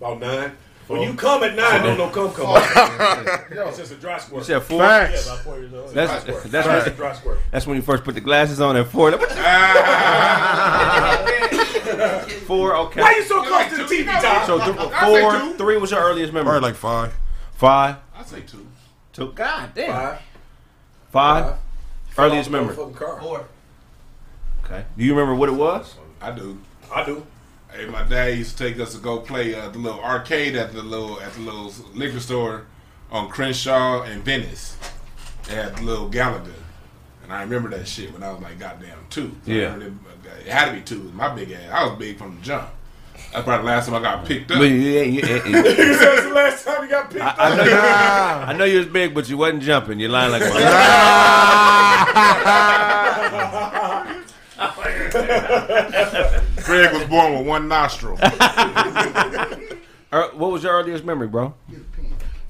About 0.00 0.20
nine. 0.20 0.52
When 0.92 1.00
oh. 1.00 1.04
you 1.04 1.14
come 1.14 1.42
at 1.42 1.56
nine, 1.56 1.82
don't 1.82 1.96
no 1.96 2.10
come 2.10 2.34
come 2.34 2.48
oh. 2.48 2.56
out. 2.76 3.40
It's 3.68 3.78
just 3.78 3.92
a 3.92 3.94
dry 3.94 4.18
squirt. 4.18 4.40
You 4.40 4.44
said 4.44 4.62
four? 4.62 4.82
Yeah, 4.82 5.08
about 5.08 5.38
four 5.38 5.58
years 5.58 5.72
old. 5.72 5.88
That's- 5.94 6.22
dry 6.24 6.34
squirt. 6.34 6.52
that's 6.52 6.66
Dry- 6.66 6.78
right. 6.80 6.96
dry 6.96 7.14
squirt. 7.14 7.38
That's 7.50 7.66
when 7.66 7.76
you 7.76 7.82
first 7.82 8.04
put 8.04 8.14
the 8.14 8.20
glasses 8.20 8.60
on 8.60 8.76
at 8.76 8.88
four. 8.88 9.10
four, 12.46 12.76
okay. 12.76 13.00
Why 13.00 13.06
are 13.06 13.16
you 13.16 13.22
so 13.22 13.42
close 13.42 13.70
to 13.70 13.76
the 13.76 13.84
TV, 13.84 14.04
Tom? 14.20 14.46
So 14.46 14.58
th- 14.58 14.76
four, 14.76 15.32
two. 15.32 15.54
three 15.54 15.78
was 15.78 15.92
your 15.92 16.00
earliest 16.00 16.34
memory. 16.34 16.50
Probably 16.50 16.68
like 16.68 16.76
five. 16.76 17.14
Five, 17.54 17.96
I 18.14 18.22
say 18.24 18.42
two. 18.42 18.66
two. 19.14 19.32
God 19.32 19.70
damn. 19.74 19.88
Five. 19.88 20.20
Five. 21.10 21.56
Earliest 22.18 22.50
memory. 22.50 22.76
Fucking 22.76 22.92
car. 22.92 23.46
Okay. 24.66 24.84
Do 24.98 25.04
you 25.04 25.14
remember 25.14 25.34
what 25.36 25.48
it 25.48 25.52
was? 25.52 25.94
I 26.20 26.32
do. 26.32 26.58
I 26.94 27.02
do. 27.06 27.26
Hey, 27.74 27.86
my 27.86 28.02
dad 28.02 28.36
used 28.36 28.58
to 28.58 28.64
take 28.68 28.78
us 28.80 28.92
to 28.94 29.00
go 29.00 29.18
play 29.20 29.54
uh, 29.54 29.68
the 29.70 29.78
little 29.78 30.00
arcade 30.00 30.56
at 30.56 30.72
the 30.72 30.82
little 30.82 31.18
at 31.20 31.32
the 31.32 31.40
little 31.40 31.72
liquor 31.94 32.20
store 32.20 32.66
on 33.10 33.30
Crenshaw 33.30 34.02
and 34.02 34.22
Venice. 34.22 34.76
They 35.48 35.54
had 35.54 35.76
the 35.76 35.82
little 35.82 36.10
Galaga, 36.10 36.52
and 37.22 37.32
I 37.32 37.40
remember 37.42 37.70
that 37.70 37.88
shit 37.88 38.12
when 38.12 38.22
I 38.22 38.30
was 38.32 38.42
like 38.42 38.58
goddamn 38.58 38.98
two. 39.08 39.34
So 39.46 39.52
Yeah. 39.52 39.76
It, 39.76 39.92
it 40.46 40.52
had 40.52 40.66
to 40.66 40.72
be 40.72 40.82
two. 40.82 41.10
My 41.14 41.34
big 41.34 41.50
ass. 41.52 41.70
I 41.72 41.84
was 41.86 41.98
big 41.98 42.18
from 42.18 42.36
the 42.36 42.42
jump. 42.42 42.68
That's 43.32 43.44
probably 43.44 43.66
the 43.66 43.72
last 43.72 43.86
time 43.86 43.94
I 43.94 44.02
got 44.02 44.24
picked 44.26 44.50
up. 44.50 44.58
Yeah, 44.58 44.64
yeah, 44.66 45.02
yeah, 45.02 45.26
yeah. 45.26 45.46
You 45.46 45.94
said 45.94 46.14
it's 46.14 46.22
the 46.26 46.34
last 46.34 46.64
time 46.66 46.82
you 46.84 46.90
got 46.90 47.10
picked 47.10 47.24
up. 47.24 47.36
I 47.38 47.56
know 47.56 47.64
you. 47.64 47.72
I 47.76 48.52
know 48.58 48.64
you 48.64 48.78
was 48.78 48.86
big, 48.88 49.14
but 49.14 49.28
you 49.30 49.38
wasn't 49.38 49.62
jumping. 49.62 49.98
You're 49.98 50.10
lying 50.10 50.32
like 50.32 50.42
one. 56.22 56.42
Greg 56.64 56.92
was 56.92 57.04
born 57.04 57.36
with 57.38 57.46
one 57.46 57.68
nostril. 57.68 58.18
Er, 60.12 60.30
what 60.34 60.52
was 60.52 60.62
your 60.62 60.72
earliest 60.72 61.04
memory, 61.04 61.28
bro? 61.28 61.54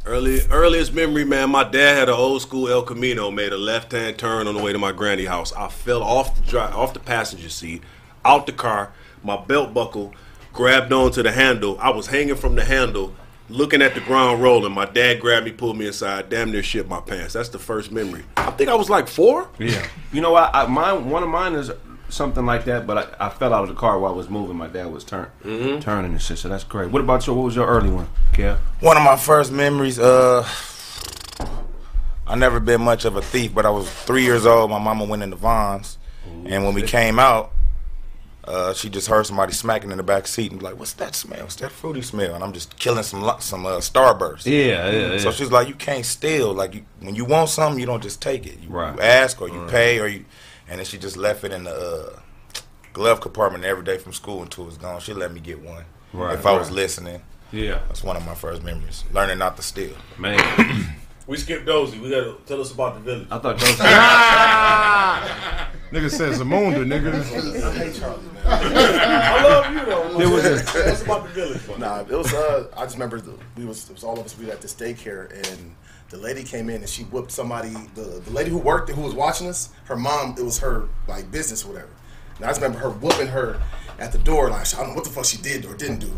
Early, 0.04 0.40
earliest 0.50 0.92
memory, 0.92 1.24
man. 1.24 1.50
My 1.50 1.62
dad 1.62 1.94
had 1.96 2.08
an 2.08 2.14
old 2.16 2.42
school 2.42 2.68
El 2.68 2.82
Camino. 2.82 3.30
Made 3.30 3.52
a 3.52 3.56
left 3.56 3.92
hand 3.92 4.18
turn 4.18 4.48
on 4.48 4.54
the 4.54 4.62
way 4.62 4.72
to 4.72 4.78
my 4.78 4.90
granny 4.90 5.26
house. 5.26 5.52
I 5.52 5.68
fell 5.68 6.02
off 6.02 6.34
the 6.34 6.42
dri 6.42 6.60
off 6.60 6.92
the 6.92 7.00
passenger 7.00 7.48
seat, 7.48 7.82
out 8.24 8.46
the 8.46 8.52
car. 8.52 8.92
My 9.22 9.36
belt 9.36 9.72
buckle 9.72 10.12
grabbed 10.52 10.92
onto 10.92 11.22
the 11.22 11.30
handle. 11.30 11.78
I 11.80 11.90
was 11.90 12.08
hanging 12.08 12.34
from 12.34 12.56
the 12.56 12.64
handle, 12.64 13.14
looking 13.48 13.80
at 13.80 13.94
the 13.94 14.00
ground 14.00 14.42
rolling. 14.42 14.72
My 14.72 14.86
dad 14.86 15.20
grabbed 15.20 15.46
me, 15.46 15.52
pulled 15.52 15.78
me 15.78 15.86
inside. 15.86 16.28
Damn 16.28 16.50
near 16.50 16.64
shit 16.64 16.88
my 16.88 17.00
pants. 17.00 17.34
That's 17.34 17.50
the 17.50 17.60
first 17.60 17.92
memory. 17.92 18.24
I 18.36 18.50
think 18.50 18.70
I 18.70 18.74
was 18.74 18.90
like 18.90 19.06
four. 19.06 19.48
Yeah. 19.60 19.86
You 20.12 20.20
know 20.20 20.32
what? 20.32 20.50
I, 20.52 20.66
mine, 20.66 21.08
one 21.08 21.22
of 21.22 21.28
mine 21.28 21.54
is 21.54 21.70
something 22.12 22.44
like 22.46 22.64
that, 22.66 22.86
but 22.86 23.16
I, 23.20 23.26
I 23.26 23.28
fell 23.30 23.52
out 23.54 23.62
of 23.64 23.68
the 23.70 23.74
car 23.74 23.98
while 23.98 24.12
I 24.12 24.16
was 24.16 24.28
moving. 24.28 24.56
My 24.56 24.66
dad 24.68 24.92
was 24.92 25.02
turn, 25.04 25.28
turning 25.42 26.12
and 26.12 26.20
shit, 26.22 26.38
so 26.38 26.48
that's 26.48 26.64
great. 26.64 26.90
What 26.90 27.00
about 27.00 27.26
you? 27.26 27.34
What 27.34 27.44
was 27.44 27.56
your 27.56 27.66
early 27.66 27.90
one, 27.90 28.08
Kev? 28.32 28.58
One 28.80 28.96
of 28.96 29.02
my 29.02 29.16
first 29.16 29.50
memories, 29.52 29.98
uh, 29.98 30.46
I 32.26 32.36
never 32.36 32.60
been 32.60 32.80
much 32.82 33.04
of 33.04 33.16
a 33.16 33.22
thief, 33.22 33.54
but 33.54 33.66
I 33.66 33.70
was 33.70 33.90
three 33.90 34.22
years 34.24 34.46
old. 34.46 34.70
My 34.70 34.78
mama 34.78 35.04
went 35.04 35.22
into 35.22 35.36
Vons, 35.36 35.98
and 36.46 36.64
when 36.64 36.74
we 36.74 36.82
came 36.82 37.18
out, 37.18 37.52
uh, 38.44 38.74
she 38.74 38.88
just 38.90 39.06
heard 39.08 39.24
somebody 39.26 39.52
smacking 39.52 39.90
in 39.90 39.96
the 39.96 40.02
back 40.02 40.26
seat 40.26 40.50
and 40.50 40.58
be 40.60 40.66
like, 40.66 40.78
"What's 40.78 40.94
that 40.94 41.14
smell? 41.14 41.40
What's 41.42 41.56
that 41.56 41.70
fruity 41.70 42.02
smell?" 42.02 42.34
And 42.34 42.42
I'm 42.42 42.52
just 42.52 42.76
killing 42.78 43.02
some 43.04 43.22
lu- 43.24 43.40
some 43.40 43.66
uh, 43.66 43.76
Starburst. 43.78 44.46
Yeah, 44.46 44.90
yeah, 44.90 45.18
So 45.18 45.30
she's 45.30 45.50
like, 45.52 45.68
"You 45.68 45.74
can't 45.74 46.04
steal. 46.04 46.52
Like, 46.52 46.74
you, 46.74 46.84
when 47.00 47.14
you 47.14 47.24
want 47.24 47.50
something, 47.50 47.78
you 47.78 47.86
don't 47.86 48.02
just 48.02 48.20
take 48.20 48.46
it. 48.46 48.58
You, 48.60 48.68
Right. 48.70 48.94
you 48.94 49.00
ask 49.00 49.40
or 49.40 49.48
you 49.48 49.64
pay 49.68 50.00
or 50.00 50.06
you." 50.08 50.24
And 50.68 50.78
then 50.78 50.86
she 50.86 50.98
just 50.98 51.16
left 51.16 51.44
it 51.44 51.52
in 51.52 51.64
the 51.64 51.74
uh, 51.74 52.18
glove 52.92 53.20
compartment 53.20 53.64
every 53.64 53.84
day 53.84 53.98
from 53.98 54.12
school 54.12 54.42
until 54.42 54.64
it 54.64 54.68
was 54.68 54.78
gone. 54.78 55.00
She 55.00 55.12
let 55.12 55.32
me 55.32 55.40
get 55.40 55.60
one 55.62 55.84
Right, 56.12 56.34
if 56.38 56.46
I 56.46 56.52
was 56.56 56.70
listening. 56.70 57.20
yeah, 57.52 57.80
That's 57.88 58.02
one 58.04 58.16
of 58.16 58.24
my 58.24 58.34
first 58.34 58.62
memories. 58.62 59.04
Learning 59.12 59.38
not 59.38 59.56
to 59.56 59.62
steal. 59.62 59.94
man. 60.18 60.94
We 61.24 61.36
skipped 61.36 61.66
Dozy. 61.66 62.00
We 62.00 62.10
gotta 62.10 62.34
tell 62.46 62.60
us 62.60 62.72
about 62.72 62.94
the 62.94 63.00
village. 63.00 63.28
I 63.30 63.38
thought 63.38 63.56
those. 63.56 63.78
Nigga 65.92 66.10
said 66.10 66.32
Zamunda, 66.32 66.84
nigga. 66.84 67.14
I 67.62 67.72
hate 67.74 67.94
Charlie, 67.94 68.22
man. 68.32 68.38
I 68.44 69.44
love 69.44 69.72
you 69.72 69.84
though. 69.84 70.18
There 70.18 70.28
was 70.30 70.44
a- 70.44 70.64
Tell 70.64 70.88
us 70.90 71.02
about 71.04 71.22
the 71.24 71.28
village. 71.30 71.68
man. 71.68 71.78
Nah, 71.80 72.00
it 72.00 72.08
was. 72.08 72.34
Uh, 72.34 72.66
I 72.76 72.82
just 72.84 72.96
remember 72.96 73.20
the, 73.20 73.34
we 73.56 73.64
was 73.64 73.88
it 73.88 73.92
was 73.94 74.02
all 74.02 74.18
of 74.18 74.26
us. 74.26 74.36
We 74.36 74.46
were 74.46 74.52
at 74.52 74.60
this 74.62 74.74
daycare, 74.74 75.30
and 75.52 75.76
the 76.12 76.18
lady 76.18 76.44
came 76.44 76.68
in 76.68 76.76
and 76.76 76.88
she 76.88 77.04
whipped 77.04 77.32
somebody. 77.32 77.70
The 77.94 78.22
the 78.24 78.30
lady 78.30 78.50
who 78.50 78.58
worked 78.58 78.90
who 78.90 79.00
was 79.00 79.14
watching 79.14 79.48
us, 79.48 79.70
her 79.86 79.96
mom. 79.96 80.36
It 80.38 80.44
was 80.44 80.58
her 80.58 80.88
like 81.08 81.30
business 81.32 81.64
or 81.64 81.68
whatever. 81.68 81.88
And 82.36 82.44
I 82.44 82.48
just 82.48 82.60
remember 82.60 82.78
her 82.80 82.90
whooping 82.90 83.28
her 83.28 83.60
at 83.98 84.12
the 84.12 84.18
door. 84.18 84.50
Like 84.50 84.72
I 84.74 84.78
don't 84.78 84.90
know 84.90 84.94
what 84.94 85.04
the 85.04 85.10
fuck 85.10 85.24
she 85.24 85.38
did 85.38 85.64
or 85.64 85.74
didn't 85.74 85.98
do. 85.98 86.12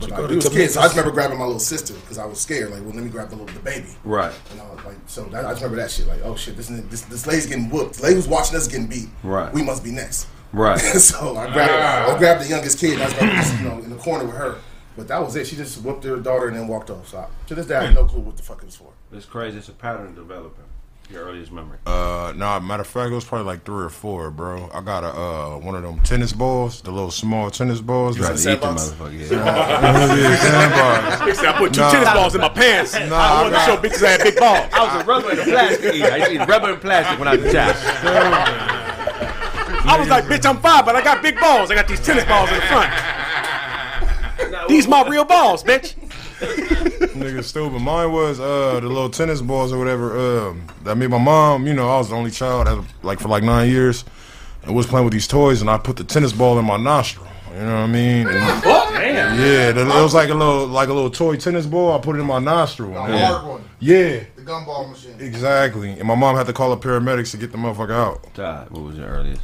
But 0.00 0.10
like, 0.10 0.18
go 0.18 0.26
we 0.26 0.36
was 0.36 0.48
kids, 0.48 0.74
so 0.74 0.80
I 0.80 0.84
just 0.84 0.96
remember 0.96 1.14
grabbing 1.14 1.38
my 1.38 1.44
little 1.44 1.60
sister 1.60 1.94
because 1.94 2.18
I 2.18 2.26
was 2.26 2.38
scared. 2.38 2.70
Like, 2.70 2.82
well, 2.82 2.92
let 2.92 3.04
me 3.04 3.08
grab 3.08 3.30
the 3.30 3.36
little 3.36 3.54
the 3.54 3.60
baby. 3.60 3.88
Right. 4.04 4.34
And 4.50 4.60
I 4.60 4.68
was 4.74 4.84
like, 4.84 4.96
so 5.06 5.24
that, 5.24 5.46
I 5.46 5.50
just 5.50 5.62
remember 5.62 5.80
that 5.80 5.90
shit. 5.90 6.08
Like, 6.08 6.20
oh 6.24 6.34
shit, 6.34 6.56
this 6.56 6.66
this 6.66 7.02
this 7.02 7.26
lady's 7.26 7.46
getting 7.46 7.70
whooped. 7.70 7.94
The 7.94 8.02
lady 8.02 8.16
who's 8.16 8.28
watching 8.28 8.56
us 8.56 8.66
getting 8.66 8.88
beat. 8.88 9.08
Right. 9.22 9.52
We 9.54 9.62
must 9.62 9.84
be 9.84 9.92
next. 9.92 10.26
Right. 10.52 10.78
so 10.80 11.36
I 11.36 11.52
grabbed 11.52 11.72
I 11.72 12.12
ah. 12.12 12.18
grabbed 12.18 12.44
the 12.44 12.48
youngest 12.48 12.80
kid. 12.80 12.94
And 12.94 13.02
I 13.02 13.06
was 13.06 13.14
like, 13.52 13.60
you 13.60 13.68
know, 13.68 13.78
in 13.78 13.90
the 13.90 13.96
corner 13.96 14.24
with 14.24 14.34
her. 14.34 14.58
But 14.96 15.08
that 15.08 15.22
was 15.22 15.36
it. 15.36 15.46
She 15.46 15.56
just 15.56 15.82
whooped 15.84 16.04
her 16.04 16.16
daughter 16.16 16.48
and 16.48 16.56
then 16.56 16.66
walked 16.66 16.90
off. 16.90 17.08
So 17.08 17.18
I, 17.18 17.26
to 17.46 17.54
this 17.54 17.66
day, 17.66 17.76
I 17.76 17.84
have 17.84 17.94
no 17.94 18.06
clue 18.06 18.20
what 18.20 18.36
the 18.36 18.42
fuck 18.42 18.58
it 18.62 18.66
was 18.66 18.76
for. 18.76 18.92
It's 19.12 19.26
crazy. 19.26 19.58
It's 19.58 19.68
a 19.68 19.72
pattern 19.72 20.14
developing. 20.14 20.64
Your 21.08 21.22
earliest 21.26 21.52
memory. 21.52 21.78
Uh, 21.86 22.32
nah, 22.34 22.58
matter 22.58 22.80
of 22.80 22.88
fact, 22.88 23.12
it 23.12 23.14
was 23.14 23.24
probably 23.24 23.46
like 23.46 23.64
three 23.64 23.84
or 23.84 23.90
four, 23.90 24.28
bro. 24.32 24.68
I 24.74 24.80
got 24.80 25.04
a 25.04 25.06
uh 25.16 25.56
one 25.58 25.76
of 25.76 25.82
them 25.84 26.00
tennis 26.02 26.32
balls, 26.32 26.80
the 26.82 26.90
little 26.90 27.12
small 27.12 27.48
tennis 27.48 27.80
balls. 27.80 28.16
You 28.16 28.22
gotta 28.24 28.34
eat 28.34 28.60
them 28.60 28.74
motherfucker. 28.74 29.30
Yeah. 29.30 30.16
Yeah, 30.16 30.36
sandbox. 30.36 31.38
I 31.44 31.52
put 31.58 31.72
two 31.74 31.80
Nah. 31.82 31.90
tennis 31.92 32.12
balls 32.12 32.34
in 32.34 32.40
my 32.40 32.48
pants. 32.48 32.94
Nah, 32.94 32.98
I 32.98 33.04
I 33.06 33.34
wanted 33.36 33.50
to 33.50 33.54
got- 33.56 33.66
show 33.66 33.76
bitches 33.76 34.04
I 34.04 34.10
had 34.10 34.22
big 34.24 34.36
balls. 34.36 34.66
I 34.72 34.82
was 34.96 35.02
a 35.02 35.04
rubber 35.06 35.30
and 35.30 35.38
a 35.38 35.44
plastic 35.44 35.94
eater. 35.94 36.10
I 36.12 36.16
used 36.16 36.26
to 36.30 36.42
eat 36.42 36.48
rubber 36.48 36.70
and 36.72 36.80
plastic 36.80 37.18
when 37.20 37.28
I 37.28 37.36
was 37.36 37.44
a 37.46 37.52
child. 37.52 37.76
I 39.88 39.96
was 40.00 40.08
like, 40.08 40.24
bitch, 40.24 40.44
I'm 40.44 40.56
five, 40.60 40.84
but 40.84 40.96
I 40.96 41.02
got 41.04 41.22
big 41.22 41.38
balls. 41.38 41.70
I 41.70 41.76
got 41.76 41.86
these 41.86 42.00
tennis 42.04 42.24
balls 42.24 42.48
in 42.50 42.56
the 42.56 42.62
front. 42.62 42.92
These 44.68 44.88
my 44.88 45.06
real 45.08 45.24
balls, 45.24 45.62
bitch. 45.62 45.94
Nigga 47.16 47.42
stupid. 47.42 47.80
Mine 47.80 48.12
was 48.12 48.38
uh 48.40 48.78
the 48.80 48.86
little 48.88 49.08
tennis 49.10 49.40
balls 49.40 49.72
or 49.72 49.78
whatever. 49.78 50.48
Um, 50.48 50.66
that 50.84 50.96
made 50.96 51.08
my 51.08 51.18
mom. 51.18 51.66
You 51.66 51.74
know, 51.74 51.88
I 51.88 51.98
was 51.98 52.10
the 52.10 52.14
only 52.16 52.30
child, 52.30 52.66
had, 52.68 52.84
like 53.02 53.20
for 53.20 53.28
like 53.28 53.42
nine 53.42 53.70
years, 53.70 54.04
and 54.62 54.74
was 54.74 54.86
playing 54.86 55.04
with 55.06 55.12
these 55.14 55.26
toys, 55.26 55.60
and 55.62 55.70
I 55.70 55.78
put 55.78 55.96
the 55.96 56.04
tennis 56.04 56.32
ball 56.32 56.58
in 56.58 56.64
my 56.64 56.76
nostril. 56.76 57.26
You 57.54 57.62
know 57.62 57.72
what 57.74 57.80
I 57.80 57.86
mean? 57.86 58.26
And- 58.28 58.62
Damn. 58.62 59.40
yeah, 59.40 59.72
the, 59.72 59.80
it 59.82 60.02
was 60.02 60.12
like 60.12 60.28
a 60.28 60.34
little 60.34 60.66
like 60.66 60.88
a 60.88 60.92
little 60.92 61.10
toy 61.10 61.36
tennis 61.36 61.64
ball. 61.64 61.92
I 61.96 62.00
put 62.02 62.16
it 62.16 62.18
in 62.20 62.26
my 62.26 62.38
nostril. 62.38 62.92
The 62.92 63.00
and- 63.00 63.14
hard 63.24 63.46
one, 63.46 63.64
Yeah, 63.80 64.24
the 64.36 64.42
gumball 64.42 64.90
machine. 64.90 65.14
exactly. 65.18 65.92
And 65.92 66.04
my 66.04 66.14
mom 66.16 66.36
had 66.36 66.46
to 66.48 66.52
call 66.52 66.68
the 66.74 66.76
paramedics 66.76 67.30
to 67.30 67.38
get 67.38 67.52
the 67.52 67.58
motherfucker 67.58 67.92
out. 67.94 68.34
Todd, 68.34 68.68
what 68.70 68.82
was 68.82 68.96
your 68.98 69.06
earliest? 69.08 69.40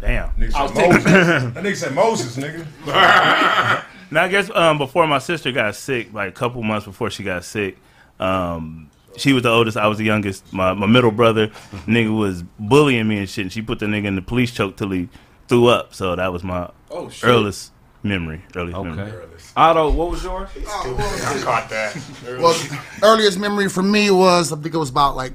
Damn. 0.00 0.30
Nigga 0.30 0.52
said 0.52 0.74
Moses. 0.74 1.04
that 1.04 1.54
nigga 1.64 1.76
said 1.76 1.94
Moses, 1.94 2.36
nigga. 2.38 3.84
Now 4.14 4.22
I 4.24 4.28
guess 4.28 4.48
um, 4.54 4.78
before 4.78 5.06
my 5.08 5.18
sister 5.18 5.50
got 5.50 5.74
sick, 5.74 6.12
like 6.14 6.28
a 6.28 6.32
couple 6.32 6.62
months 6.62 6.86
before 6.86 7.10
she 7.10 7.24
got 7.24 7.44
sick, 7.44 7.76
um, 8.20 8.88
she 9.16 9.32
was 9.32 9.42
the 9.42 9.50
oldest. 9.50 9.76
I 9.76 9.88
was 9.88 9.98
the 9.98 10.04
youngest. 10.04 10.52
My 10.52 10.72
my 10.72 10.86
middle 10.86 11.10
brother, 11.10 11.48
nigga 11.86 12.16
was 12.16 12.44
bullying 12.58 13.08
me 13.08 13.18
and 13.18 13.28
shit. 13.28 13.42
And 13.46 13.52
she 13.52 13.60
put 13.60 13.80
the 13.80 13.86
nigga 13.86 14.04
in 14.04 14.14
the 14.14 14.22
police 14.22 14.52
choke 14.52 14.76
till 14.76 14.90
he 14.90 15.08
threw 15.48 15.66
up. 15.66 15.94
So 15.94 16.14
that 16.14 16.32
was 16.32 16.44
my 16.44 16.70
Oh, 16.92 17.08
shit. 17.08 17.28
earliest 17.28 17.72
memory. 18.04 18.42
Earliest 18.54 18.78
Okay. 18.78 18.88
memory. 18.88 19.12
Otto, 19.56 19.90
what 19.90 20.10
was 20.12 20.22
yours? 20.22 20.48
I 20.56 21.40
caught 21.42 21.68
that. 21.70 21.96
Well, 22.38 22.56
earliest 23.02 23.38
memory 23.38 23.68
for 23.68 23.82
me 23.82 24.12
was 24.12 24.52
I 24.52 24.56
think 24.56 24.74
it 24.74 24.78
was 24.78 24.90
about 24.90 25.16
like 25.16 25.32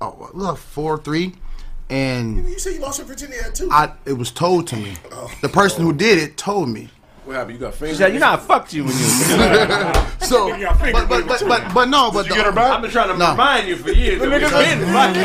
oh 0.00 0.30
look 0.34 0.56
four 0.58 0.98
three, 0.98 1.34
and 1.90 2.48
You 2.48 2.58
said 2.60 2.74
you 2.74 2.80
lost 2.80 2.98
your 2.98 3.08
virginity 3.08 3.40
at 3.44 3.56
two. 3.56 3.68
I 3.72 3.92
it 4.06 4.12
was 4.12 4.30
told 4.30 4.68
to 4.68 4.76
me. 4.76 4.94
Oh. 5.10 5.28
The 5.40 5.48
person 5.48 5.82
who 5.84 5.92
did 5.92 6.18
it 6.18 6.36
told 6.36 6.68
me. 6.68 6.88
What 7.24 7.36
happened? 7.36 7.54
You 7.54 7.60
got 7.60 7.74
She 7.74 7.78
fingers? 7.80 7.98
said, 7.98 8.12
you 8.14 8.18
know 8.20 8.32
I 8.32 8.36
fucked 8.36 8.72
you 8.72 8.84
when 8.84 8.92
you 8.96 9.04
was 9.04 9.28
So, 10.28 10.50
but 10.58 11.08
but 11.08 11.26
but 11.28 11.42
but, 11.46 11.74
but 11.74 11.88
no, 11.88 12.10
but 12.10 12.26
the, 12.28 12.34
I've 12.34 12.82
been 12.82 12.90
trying 12.90 13.08
to 13.10 13.16
No. 13.16 13.30
remind 13.32 13.68
you 13.68 13.76
for 13.76 13.92
years 13.92 14.20
that 14.20 14.28
we've 14.30 14.40
been 14.40 14.50
fucking. 14.50 15.22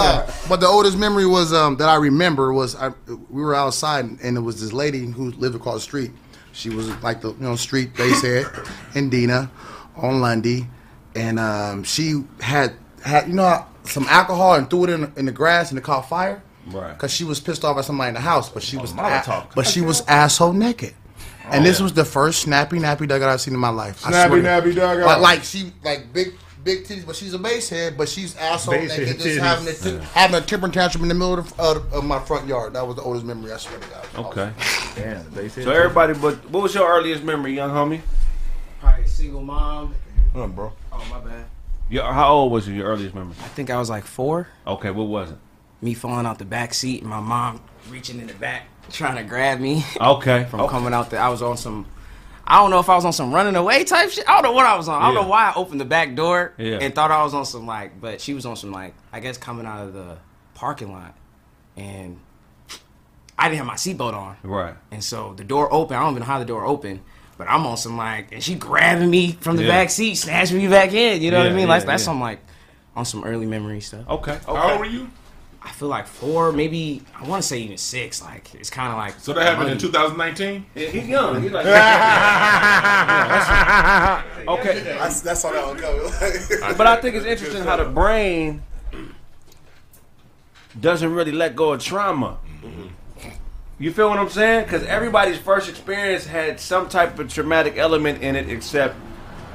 but 0.49 0.61
the 0.61 0.67
oldest 0.67 0.97
memory 0.97 1.27
was 1.27 1.53
um, 1.53 1.77
that 1.77 1.89
I 1.91 1.97
remember 1.97 2.51
was 2.55 2.75
I, 2.75 2.93
we 3.29 3.43
were 3.43 3.55
outside 3.55 4.07
and 4.07 4.37
it 4.39 4.41
was 4.41 4.59
this 4.59 4.73
lady 4.73 5.05
who 5.05 5.33
lived 5.33 5.55
across 5.55 5.75
the 5.75 5.81
street. 5.83 6.13
She 6.53 6.71
was 6.71 6.89
like 7.03 7.21
the 7.21 7.33
you 7.35 7.41
know 7.41 7.57
street 7.57 7.95
base 7.95 8.23
head 8.23 8.47
in 8.95 9.11
Dina 9.11 9.51
on 9.97 10.23
Lundy, 10.23 10.67
and 11.15 11.39
um, 11.39 11.85
she 11.85 12.25
had 12.41 12.73
had 13.05 13.29
you 13.29 13.35
know 13.35 13.67
some 13.91 14.07
alcohol 14.09 14.55
and 14.55 14.69
threw 14.69 14.85
it 14.85 14.91
in, 14.91 15.13
in 15.17 15.27
the 15.27 15.33
grass 15.33 15.71
and 15.71 15.79
it 15.79 15.83
caught 15.83 16.09
fire. 16.09 16.43
Right. 16.67 16.93
Because 16.93 17.13
she 17.13 17.25
was 17.25 17.41
pissed 17.41 17.65
off 17.65 17.79
at 17.79 17.85
somebody 17.85 18.09
in 18.09 18.15
the 18.15 18.21
house, 18.21 18.49
but 18.49 18.63
she 18.63 18.77
oh, 18.77 18.83
was 18.83 18.93
Molotov. 18.93 19.55
but 19.55 19.67
she 19.67 19.81
was 19.81 20.03
asshole 20.07 20.53
naked. 20.53 20.95
Oh, 21.19 21.51
and 21.53 21.65
this 21.65 21.81
was 21.81 21.93
the 21.93 22.05
first 22.05 22.43
snappy 22.43 22.79
nappy 22.79 23.07
dugout 23.07 23.29
I've 23.29 23.41
seen 23.41 23.55
in 23.55 23.61
my 23.61 23.69
life. 23.69 24.01
Snappy 24.01 24.37
nappy 24.37 24.75
dugout. 24.75 25.07
Like, 25.07 25.21
like 25.21 25.45
she 25.45 25.73
like 25.85 26.13
big 26.13 26.35
big 26.65 26.85
titties, 26.85 27.07
but 27.07 27.15
she's 27.15 27.33
a 27.33 27.39
base 27.39 27.69
head, 27.69 27.97
but 27.97 28.09
she's 28.09 28.37
asshole 28.37 28.75
Basehead 28.75 29.07
naked, 29.07 29.21
just 29.21 29.39
having 29.39 29.69
a 29.69 29.73
t- 29.73 30.07
having 30.13 30.37
a 30.37 30.41
temper 30.41 30.69
tantrum 30.69 31.05
in 31.05 31.09
the 31.09 31.15
middle 31.15 31.39
of, 31.39 31.57
the, 31.57 31.63
of, 31.63 31.93
of 31.93 32.05
my 32.05 32.19
front 32.19 32.49
yard. 32.49 32.75
That 32.75 32.87
was 32.87 32.97
the 32.97 33.03
oldest 33.03 33.25
memory. 33.25 33.53
I 33.53 33.57
swear 33.59 33.79
to 33.79 33.89
God. 33.89 34.07
Okay. 34.27 34.53
Damn, 34.97 35.31
they 35.31 35.49
said 35.49 35.65
So 35.65 35.71
everybody, 35.71 36.15
but 36.15 36.35
what 36.51 36.65
was 36.65 36.75
your 36.75 36.89
earliest 36.89 37.23
memory, 37.23 37.55
young 37.55 37.71
homie? 37.71 38.01
Probably 38.81 39.07
single 39.07 39.43
mom. 39.43 39.95
Huh, 40.35 40.49
bro. 40.49 40.73
Oh 40.93 41.05
my 41.11 41.21
bad. 41.21 41.45
Your, 41.89 42.05
how 42.13 42.33
old 42.33 42.53
was 42.53 42.69
your 42.69 42.87
earliest 42.87 43.15
memory? 43.15 43.35
I 43.41 43.49
think 43.49 43.71
I 43.71 43.79
was 43.79 43.89
like 43.89 44.05
four. 44.05 44.49
Okay, 44.67 44.91
what 44.91 45.05
was 45.07 45.31
it? 45.31 45.39
Me 45.81 45.95
falling 45.95 46.27
out 46.27 46.39
the 46.39 46.45
back 46.45 46.75
seat 46.75 47.01
and 47.03 47.11
my 47.11 47.21
mom 47.21 47.61
reaching 47.91 48.19
in 48.21 48.27
the 48.27 48.35
back 48.35 48.65
trying 48.91 49.17
to 49.17 49.23
grab 49.25 49.61
me 49.61 49.85
Okay. 50.01 50.45
from 50.51 50.61
okay. 50.61 50.71
coming 50.71 50.93
out 50.93 51.11
there. 51.11 51.21
I 51.21 51.29
was 51.29 51.43
on 51.43 51.57
some. 51.57 51.87
I 52.49 52.59
don't 52.59 52.71
know 52.71 52.79
if 52.79 52.89
I 52.89 52.95
was 52.95 53.05
on 53.05 53.13
some 53.13 53.33
running 53.33 53.57
away 53.57 53.85
type 53.85 54.11
shit. 54.11 54.29
I 54.29 54.35
don't 54.35 54.45
know 54.45 54.53
what 54.53 54.67
I 54.67 54.77
was 54.77 54.89
on. 54.89 55.01
I 55.03 55.07
don't 55.07 55.15
Yeah. 55.17 55.21
know 55.23 55.29
why 55.29 55.51
I 55.51 55.55
opened 55.55 55.81
the 55.81 55.85
back 55.85 56.15
door 56.15 56.55
Yeah. 56.59 56.79
and 56.81 56.95
thought 56.95 57.11
I 57.11 57.23
was 57.25 57.35
on 57.35 57.45
some 57.45 57.67
like, 57.67 58.01
but 58.01 58.21
she 58.21 58.35
was 58.35 58.47
on 58.47 58.57
some 58.57 58.73
like, 58.73 58.95
I 59.13 59.21
guess 59.21 59.37
coming 59.37 59.67
out 59.67 59.85
of 59.87 59.93
the 59.95 60.19
parking 60.55 60.93
lot, 60.93 61.15
and 61.77 62.19
I 63.39 63.49
didn't 63.49 63.59
have 63.59 63.67
my 63.67 63.75
seatbelt 63.75 64.15
on. 64.15 64.37
Right. 64.43 64.75
And 64.91 65.03
so 65.05 65.35
the 65.37 65.45
door 65.45 65.73
open. 65.73 65.97
I 65.97 66.01
don't 66.01 66.13
even 66.13 66.21
know 66.21 66.27
how 66.27 66.39
the 66.39 66.45
door 66.45 66.65
opened, 66.65 67.01
but 67.39 67.49
I'm 67.49 67.67
on 67.67 67.77
some 67.77 67.97
like, 67.97 68.33
and 68.33 68.43
she 68.43 68.55
grabbing 68.55 69.11
me 69.11 69.33
from 69.33 69.57
the 69.57 69.63
Yeah. 69.65 69.69
back 69.71 69.91
seat, 69.91 70.15
snatching 70.17 70.59
me 70.59 70.69
back 70.69 70.93
in. 70.93 71.23
You 71.23 71.31
know 71.31 71.39
what 71.39 71.47
I 71.47 71.51
mean? 71.51 71.61
yeah, 71.61 71.67
Like 71.75 71.85
that's 71.87 72.03
yeah. 72.03 72.07
some 72.07 72.21
like 72.21 72.41
on 72.95 73.05
some 73.05 73.25
early 73.25 73.47
memory 73.47 73.81
stuff. 73.81 74.09
Okay. 74.09 74.33
Okay. 74.33 74.41
How 74.47 74.71
old 74.73 74.81
were 74.81 74.87
you? 74.87 75.09
I 75.63 75.71
feel 75.71 75.89
like 75.89 76.07
four, 76.07 76.53
maybe 76.53 77.03
I 77.21 77.27
want 77.27 77.43
to 77.43 77.49
say 77.49 77.59
even 77.59 77.77
six. 77.77 78.23
Like 78.23 78.55
it's 78.55 78.71
kind 78.71 78.93
of 78.93 78.99
like 78.99 79.19
So 79.19 79.33
that 79.33 79.45
happened 79.45 79.71
in 79.71 79.79
2019. 79.79 80.65
Yeah, 80.77 80.87
he's 80.89 81.09
young. 81.09 81.43
He's 81.43 81.51
like. 81.51 81.67
okay. 84.49 84.83
That's, 84.99 85.21
that's 85.23 85.45
all 85.45 85.53
that 85.53 85.67
one 85.67 85.77
coming. 85.77 86.77
But 86.79 86.87
I 86.87 86.97
think 87.01 87.17
it's 87.17 87.27
interesting 87.27 87.65
how 87.65 87.77
the 87.77 87.85
brain 87.87 88.63
doesn't 90.81 91.13
really 91.13 91.33
let 91.33 91.57
go 91.57 91.73
of 91.73 91.83
trauma. 91.83 92.39
Mm-hmm. 92.63 92.87
You 93.79 93.93
feel 93.93 94.09
what 94.09 94.19
I'm 94.19 94.31
saying? 94.31 94.65
Because 94.65 94.85
everybody's 94.85 95.37
first 95.37 95.69
experience 95.69 96.25
had 96.25 96.59
some 96.59 96.89
type 96.89 97.19
of 97.19 97.31
traumatic 97.31 97.77
element 97.77 98.23
in 98.23 98.35
it, 98.35 98.49
except 98.49 98.97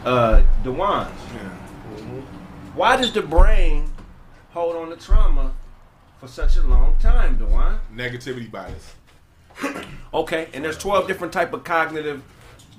uh, 0.06 0.44
Dewan's. 0.64 1.10
Why 2.76 2.98
does 2.98 3.12
the 3.14 3.24
brain 3.24 3.92
hold 4.52 4.76
on 4.76 4.90
to 4.90 4.96
trauma 4.96 5.54
for 6.20 6.28
such 6.28 6.56
a 6.58 6.62
long 6.62 6.96
time, 7.00 7.38
Dewan? 7.38 7.80
Negativity 7.94 8.50
bias. 8.50 8.96
Okay, 10.14 10.50
and 10.54 10.62
there's 10.62 10.78
12 10.78 11.08
different 11.08 11.32
type 11.32 11.54
of 11.54 11.64
cognitive 11.64 12.22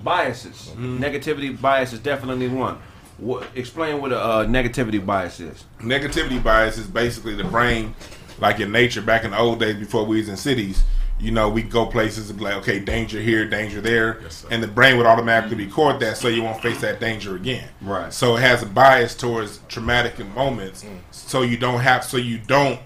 biases. 0.05 0.71
Negativity 0.77 1.59
bias 1.59 1.95
is 1.95 1.99
definitely 1.99 2.47
one. 2.47 2.77
What, 3.17 3.47
explain 3.55 4.03
what 4.03 4.13
a 4.13 4.21
uh, 4.21 4.45
negativity 4.45 5.05
bias 5.05 5.41
is. 5.41 5.65
Negativity 5.79 6.45
bias 6.45 6.77
is 6.77 6.87
basically 6.87 7.35
the 7.35 7.45
brain, 7.45 7.95
like 8.39 8.61
in 8.61 8.71
nature, 8.71 9.01
back 9.01 9.25
in 9.25 9.31
the 9.31 9.39
old 9.39 9.61
days 9.61 9.77
before 9.77 10.05
we 10.05 10.19
was 10.19 10.29
in 10.29 10.37
cities. 10.37 10.83
You 11.23 11.31
know, 11.31 11.49
we 11.49 11.62
go 11.62 11.87
places 11.87 12.31
and 12.31 12.38
be 12.38 12.45
like, 12.45 12.57
okay, 12.57 12.81
danger 12.81 13.21
here, 13.21 13.49
danger 13.49 13.81
there, 13.81 14.21
and 14.50 14.61
the 14.61 14.67
brain 14.67 14.97
would 14.97 15.07
automatically 15.07 15.64
record 15.64 16.00
that, 16.00 16.17
so 16.17 16.26
you 16.26 16.43
won't 16.43 16.61
face 16.61 16.81
that 16.81 16.99
danger 16.99 17.37
again. 17.37 17.69
Right. 17.81 18.12
So 18.12 18.37
it 18.37 18.41
has 18.41 18.64
a 18.64 18.67
bias 18.67 19.14
towards 19.14 19.61
traumatic 19.69 20.19
moments, 20.35 20.83
mm. 20.83 20.99
so 21.12 21.43
you 21.43 21.57
don't 21.57 21.79
have, 21.79 22.02
so 22.02 22.17
you 22.17 22.38
don't 22.38 22.81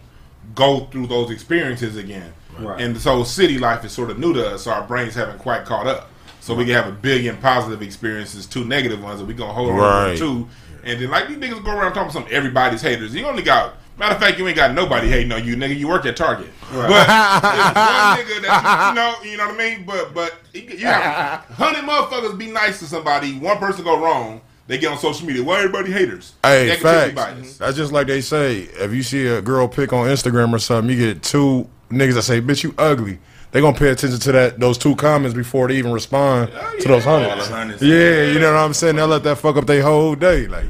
go 0.55 0.81
through 0.91 1.07
those 1.07 1.31
experiences 1.31 1.97
again. 1.97 2.35
Right. 2.59 2.79
And 2.79 2.99
so 2.99 3.25
city 3.25 3.59
life 3.59 3.85
is 3.87 3.93
sort 3.93 4.11
of 4.11 4.19
new 4.19 4.35
to 4.35 4.55
us, 4.55 4.65
so 4.65 4.71
our 4.71 4.87
brains 4.87 5.15
haven't 5.15 5.39
quite 5.39 5.65
caught 5.65 5.87
up. 5.87 6.11
So 6.41 6.55
we 6.55 6.67
can 6.67 6.75
have 6.75 6.87
a 6.87 6.93
billion 6.93 7.39
positive 7.39 7.81
experiences, 7.81 8.47
two 8.47 8.65
negative 8.67 9.03
ones, 9.03 9.21
and 9.21 9.29
we 9.29 9.35
gonna 9.35 9.55
hold 9.55 9.71
on 9.71 9.79
Right. 9.79 10.13
to 10.13 10.19
two. 10.19 10.49
And 10.85 11.01
then 11.01 11.11
like 11.11 11.29
these 11.29 11.39
niggas 11.39 11.65
go 11.65 11.73
around 11.73 11.95
talking 11.95 12.13
some 12.13 12.27
everybody's 12.31 12.83
haters. 12.83 13.15
You 13.15 13.27
only 13.27 13.43
got 13.43 13.77
matter 13.99 14.15
of 14.15 14.21
fact, 14.21 14.39
you 14.39 14.47
ain't 14.47 14.57
got 14.57 14.75
nobody 14.75 15.09
hating 15.09 15.33
on 15.33 15.45
you, 15.45 15.57
nigga. 15.57 15.77
You 15.77 15.89
work 15.89 16.07
at 16.07 16.17
Target. 16.17 16.49
But 16.73 16.89
there's 16.89 16.89
one 16.89 18.17
nigga 18.19 18.43
that 18.43 18.85
you, 18.85 18.89
you 18.89 18.95
know, 18.95 19.33
you 19.33 19.37
know 19.37 19.47
what 19.47 19.55
I 19.55 19.77
mean. 19.77 19.85
But 19.85 20.15
but 20.15 20.35
you 20.53 20.63
you 20.63 20.87
have 20.87 21.41
hundred 21.51 21.85
motherfuckers 21.85 22.39
be 22.39 22.51
nice 22.51 22.79
to 22.81 22.87
somebody. 22.87 23.39
One 23.39 23.59
person 23.59 23.85
go 23.85 24.01
wrong, 24.01 24.41
they 24.67 24.79
get 24.79 24.91
on 24.91 24.99
social 24.99 25.27
media. 25.27 25.43
Why 25.43 25.59
everybody 25.59 25.93
haters? 25.93 26.35
Hey, 26.43 26.77
Negativity 26.77 27.15
facts. 27.15 27.59
That's 27.59 27.77
just 27.77 27.93
like 27.93 28.07
they 28.07 28.21
say. 28.21 28.61
If 28.63 28.93
you 28.93 29.03
see 29.03 29.27
a 29.27 29.41
girl 29.41 29.69
pick 29.69 29.93
on 29.93 30.09
Instagram 30.09 30.53
or 30.53 30.59
something, 30.59 30.97
you 30.97 31.15
get 31.15 31.23
two 31.23 31.69
niggas 31.91 32.15
that 32.15 32.23
say, 32.23 32.41
"Bitch, 32.41 32.63
you 32.63 32.75
ugly." 32.79 33.19
They 33.53 33.61
gonna 33.61 33.79
pay 33.79 33.89
attention 33.89 34.19
to 34.19 34.33
that 34.33 34.61
those 34.61 34.77
two 34.77 34.97
comments 34.97 35.35
before 35.35 35.69
they 35.69 35.77
even 35.77 35.93
respond 35.93 36.51
oh, 36.53 36.79
to 36.81 36.89
those 36.89 37.05
hundreds. 37.05 37.49
hundreds. 37.49 37.83
Yeah, 37.83 38.25
you 38.25 38.39
know 38.39 38.53
what 38.53 38.59
I'm 38.59 38.75
saying. 38.75 38.97
They'll 38.97 39.07
let 39.07 39.23
that 39.23 39.37
fuck 39.37 39.57
up 39.57 39.67
their 39.67 39.83
whole 39.83 40.15
day. 40.15 40.47
Like, 40.47 40.67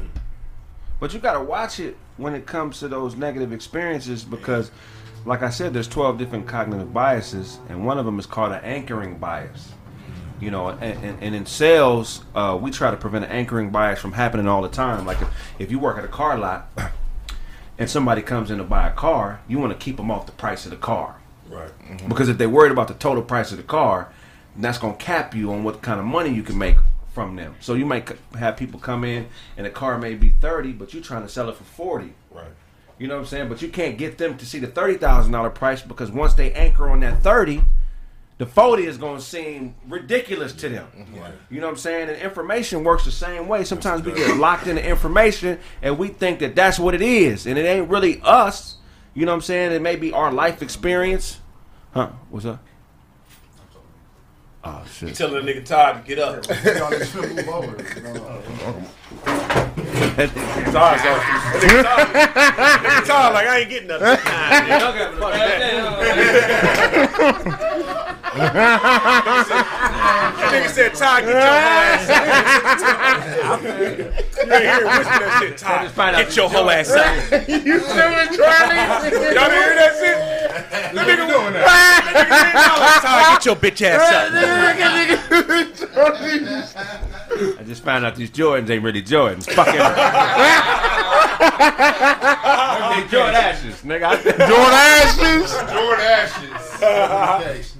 But 0.99 1.13
you 1.13 1.19
gotta 1.19 1.41
watch 1.41 1.79
it 1.79 1.97
when 2.17 2.33
it 2.33 2.45
comes 2.45 2.79
to 2.79 2.87
those 2.87 3.15
negative 3.15 3.53
experiences 3.53 4.23
because, 4.23 4.71
like 5.25 5.43
I 5.43 5.49
said, 5.49 5.73
there's 5.73 5.87
12 5.87 6.17
different 6.17 6.47
cognitive 6.47 6.93
biases, 6.93 7.59
and 7.69 7.85
one 7.85 7.97
of 7.97 8.05
them 8.05 8.19
is 8.19 8.25
called 8.25 8.51
an 8.51 8.63
anchoring 8.63 9.17
bias. 9.17 9.71
You 10.39 10.51
know, 10.51 10.67
and, 10.67 11.03
and, 11.03 11.23
and 11.23 11.35
in 11.35 11.45
sales, 11.47 12.23
uh, 12.35 12.57
we 12.61 12.69
try 12.69 12.91
to 12.91 12.97
prevent 12.97 13.25
an 13.25 13.31
anchoring 13.31 13.71
bias 13.71 13.99
from 13.99 14.13
happening 14.13 14.47
all 14.47 14.61
the 14.61 14.69
time. 14.69 15.05
Like 15.05 15.19
if, 15.19 15.29
if 15.57 15.71
you 15.71 15.79
work 15.79 15.97
at 15.97 16.05
a 16.05 16.09
car 16.09 16.37
lot 16.37 16.69
and 17.79 17.89
somebody 17.89 18.21
comes 18.21 18.51
in 18.51 18.59
to 18.59 18.63
buy 18.63 18.87
a 18.87 18.91
car, 18.91 19.41
you 19.47 19.57
want 19.57 19.73
to 19.73 19.83
keep 19.83 19.97
them 19.97 20.11
off 20.11 20.27
the 20.27 20.31
price 20.33 20.65
of 20.65 20.71
the 20.71 20.77
car. 20.77 21.15
Right. 21.49 21.71
Because 22.07 22.29
if 22.29 22.37
they're 22.37 22.49
worried 22.49 22.71
about 22.71 22.87
the 22.87 22.93
total 22.93 23.23
price 23.23 23.51
of 23.51 23.57
the 23.57 23.63
car, 23.63 24.13
that's 24.55 24.77
going 24.77 24.97
to 24.97 25.03
cap 25.03 25.33
you 25.33 25.51
on 25.51 25.63
what 25.63 25.81
kind 25.81 25.99
of 25.99 26.05
money 26.05 26.29
you 26.29 26.43
can 26.43 26.57
make 26.57 26.77
from 27.17 27.35
them. 27.35 27.55
So 27.61 27.73
you 27.73 27.83
might 27.83 28.07
have 28.37 28.57
people 28.57 28.79
come 28.79 29.03
in 29.03 29.27
and 29.57 29.65
the 29.65 29.71
car 29.71 29.97
may 29.97 30.13
be 30.13 30.29
30, 30.29 30.73
but 30.73 30.93
you're 30.93 31.01
trying 31.01 31.23
to 31.23 31.27
sell 31.27 31.49
it 31.49 31.55
for 31.55 31.63
40. 31.63 32.13
Right. 32.29 32.45
You 32.99 33.07
know 33.07 33.15
what 33.15 33.21
I'm 33.21 33.25
saying? 33.25 33.49
But 33.49 33.59
you 33.63 33.69
can't 33.69 33.97
get 33.97 34.19
them 34.19 34.37
to 34.37 34.45
see 34.45 34.59
the 34.59 34.67
$30,000 34.67 35.55
price 35.55 35.81
because 35.81 36.11
once 36.11 36.35
they 36.35 36.51
anchor 36.53 36.87
on 36.87 36.99
that 36.99 37.23
30, 37.23 37.63
the 38.37 38.45
40 38.45 38.85
is 38.85 38.99
going 38.99 39.17
to 39.17 39.23
seem 39.23 39.73
ridiculous 39.87 40.53
to 40.53 40.69
them. 40.69 40.87
Mm-hmm. 40.95 41.15
You 41.49 41.59
know 41.59 41.65
what 41.65 41.71
I'm 41.71 41.77
saying? 41.77 42.09
And 42.09 42.21
information 42.21 42.83
works 42.83 43.03
the 43.03 43.09
same 43.09 43.47
way. 43.47 43.63
Sometimes 43.63 44.03
we 44.03 44.11
get 44.11 44.37
locked 44.37 44.67
into 44.67 44.87
information 44.87 45.57
and 45.81 45.97
we 45.97 46.09
think 46.09 46.37
that 46.41 46.55
that's 46.55 46.77
what 46.77 46.93
it 46.93 47.01
is. 47.01 47.47
And 47.47 47.57
it 47.57 47.65
ain't 47.65 47.89
really 47.89 48.21
us. 48.21 48.75
You 49.15 49.25
know 49.25 49.31
what 49.31 49.37
I'm 49.37 49.41
saying? 49.41 49.71
It 49.71 49.81
may 49.81 49.95
be 49.95 50.13
our 50.13 50.31
life 50.31 50.61
experience. 50.61 51.41
Huh? 51.95 52.11
What's 52.29 52.45
up? 52.45 52.63
Oh, 54.69 54.83
shit. 54.91 55.15
Telling 55.15 55.45
the 55.45 55.53
nigga 55.53 55.63
Todd 55.63 56.03
to 56.05 56.07
get 56.07 56.19
up. 56.19 56.41
Todd's 56.47 57.15
on. 61.05 61.19
Nigga 61.61 61.83
Todd- 61.83 62.07
nigga 62.83 63.05
Todd 63.07 63.33
like 63.33 63.47
I 63.47 63.59
ain't 63.59 63.69
getting 63.69 63.87
nothing. 63.87 64.07
Nigga 64.07 64.23
said 70.77 70.93
Todd 70.93 71.23
get 71.25 71.35
your 71.35 71.39
whole 71.39 71.89
ass 71.89 72.09
up. 72.09 73.63
You 73.63 73.69
ain't 74.53 74.63
hear 74.63 74.77
him 74.77 74.87
whisper 74.97 75.19
that 75.19 75.39
shit. 75.41 75.57
Todd, 75.57 75.91
find 75.91 76.15
out 76.15 76.25
get 76.25 76.35
your 76.35 76.49
whole 76.49 76.69
ass 76.69 76.91
up. 76.91 77.15
you 77.49 77.79
still 77.79 78.13
in 78.13 78.27
Charlie? 78.35 78.77
Y'all 79.33 79.49
didn't 79.49 79.63
hear 79.63 79.75
that 79.75 79.93
shit? 79.97 80.17
The 80.93 81.01
nigga 81.01 81.27
doing 81.27 81.53
that. 81.53 81.65
Get 83.33 83.45
your 83.45 83.55
bitch 83.55 83.81
ass 83.81 84.01
up. 84.13 84.31
I 87.59 87.63
just 87.63 87.83
found 87.83 88.05
out 88.05 88.15
these 88.15 88.31
Jordans 88.31 88.69
ain't 88.69 88.83
really 88.83 89.01
Jordans. 89.01 89.45
Fuck 89.45 89.67
it. 89.69 89.73
they 92.97 93.07
Jordan 93.09 93.35
ashes, 93.35 93.81
nigga. 93.81 94.03
I 94.03 94.21
said, 94.21 94.37
Jordan 94.37 94.73
Ashes. 94.73 95.51
Jordan 95.73 96.05
Ashes. 96.81 97.73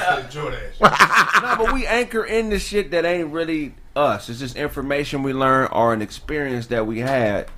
I'm 0.00 0.24
fucking 0.24 0.24
with 0.24 0.34
you. 0.34 0.40
Jordan 0.40 0.60
Ashes. 0.82 1.42
No, 1.42 1.56
but 1.64 1.72
we 1.74 1.86
anchor 1.86 2.24
in 2.24 2.50
the 2.50 2.58
shit 2.58 2.90
that 2.92 3.04
ain't 3.04 3.32
really 3.32 3.74
us. 3.96 4.28
It's 4.28 4.38
just 4.38 4.56
information 4.56 5.22
we 5.22 5.32
learn 5.32 5.68
or 5.72 5.92
an 5.92 6.02
experience 6.02 6.68
that 6.68 6.86
we 6.86 7.00
had. 7.00 7.48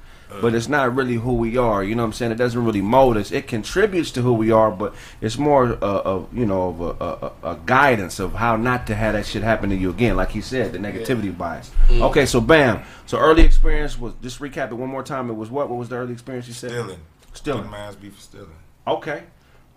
But 0.40 0.54
it's 0.54 0.68
not 0.68 0.94
really 0.94 1.14
who 1.14 1.32
we 1.35 1.56
are. 1.56 1.82
You 1.82 1.97
know 1.97 2.02
what 2.02 2.06
I'm 2.06 2.12
saying? 2.12 2.30
It 2.30 2.37
doesn't 2.37 2.64
really 2.64 2.80
mold 2.82 3.16
us. 3.16 3.32
It 3.32 3.49
contributes 3.49 4.12
to 4.12 4.23
who 4.23 4.32
we 4.32 4.52
are, 4.52 4.70
but 4.70 4.94
it's 5.20 5.37
more 5.37 5.73
uh, 5.73 6.02
of 6.02 6.28
you 6.32 6.47
know 6.47 6.68
of 6.68 6.80
a, 6.80 7.47
a, 7.49 7.54
a 7.54 7.59
guidance 7.66 8.20
of 8.20 8.35
how 8.35 8.54
not 8.54 8.87
to 8.87 8.94
have 8.94 9.14
that 9.14 9.26
shit 9.26 9.42
happen 9.42 9.70
to 9.70 9.76
you 9.76 9.90
again. 9.90 10.14
Like 10.16 10.30
he 10.30 10.40
said, 10.40 10.73
the 10.73 10.78
negativity 10.78 11.37
bias. 11.37 11.73
Okay, 11.90 12.26
so 12.26 12.40
bam. 12.40 12.85
So 13.06 13.18
early 13.18 13.42
experience 13.42 13.99
was 13.99 14.14
just 14.23 14.38
recap 14.38 14.70
it 14.70 14.75
one 14.75 14.88
more 14.88 15.02
time. 15.02 15.30
It 15.30 15.35
was 15.35 15.50
what? 15.50 15.68
What 15.68 15.80
was 15.80 15.88
the 15.88 15.97
early 15.97 16.12
experience 16.12 16.47
you 16.47 16.54
said? 16.54 16.70
Stealing. 16.70 17.00
Stealing. 17.32 17.68
man's 17.68 17.97
beef 17.97 18.14
for 18.14 18.20
stealing. 18.20 18.54
Okay. 18.87 19.25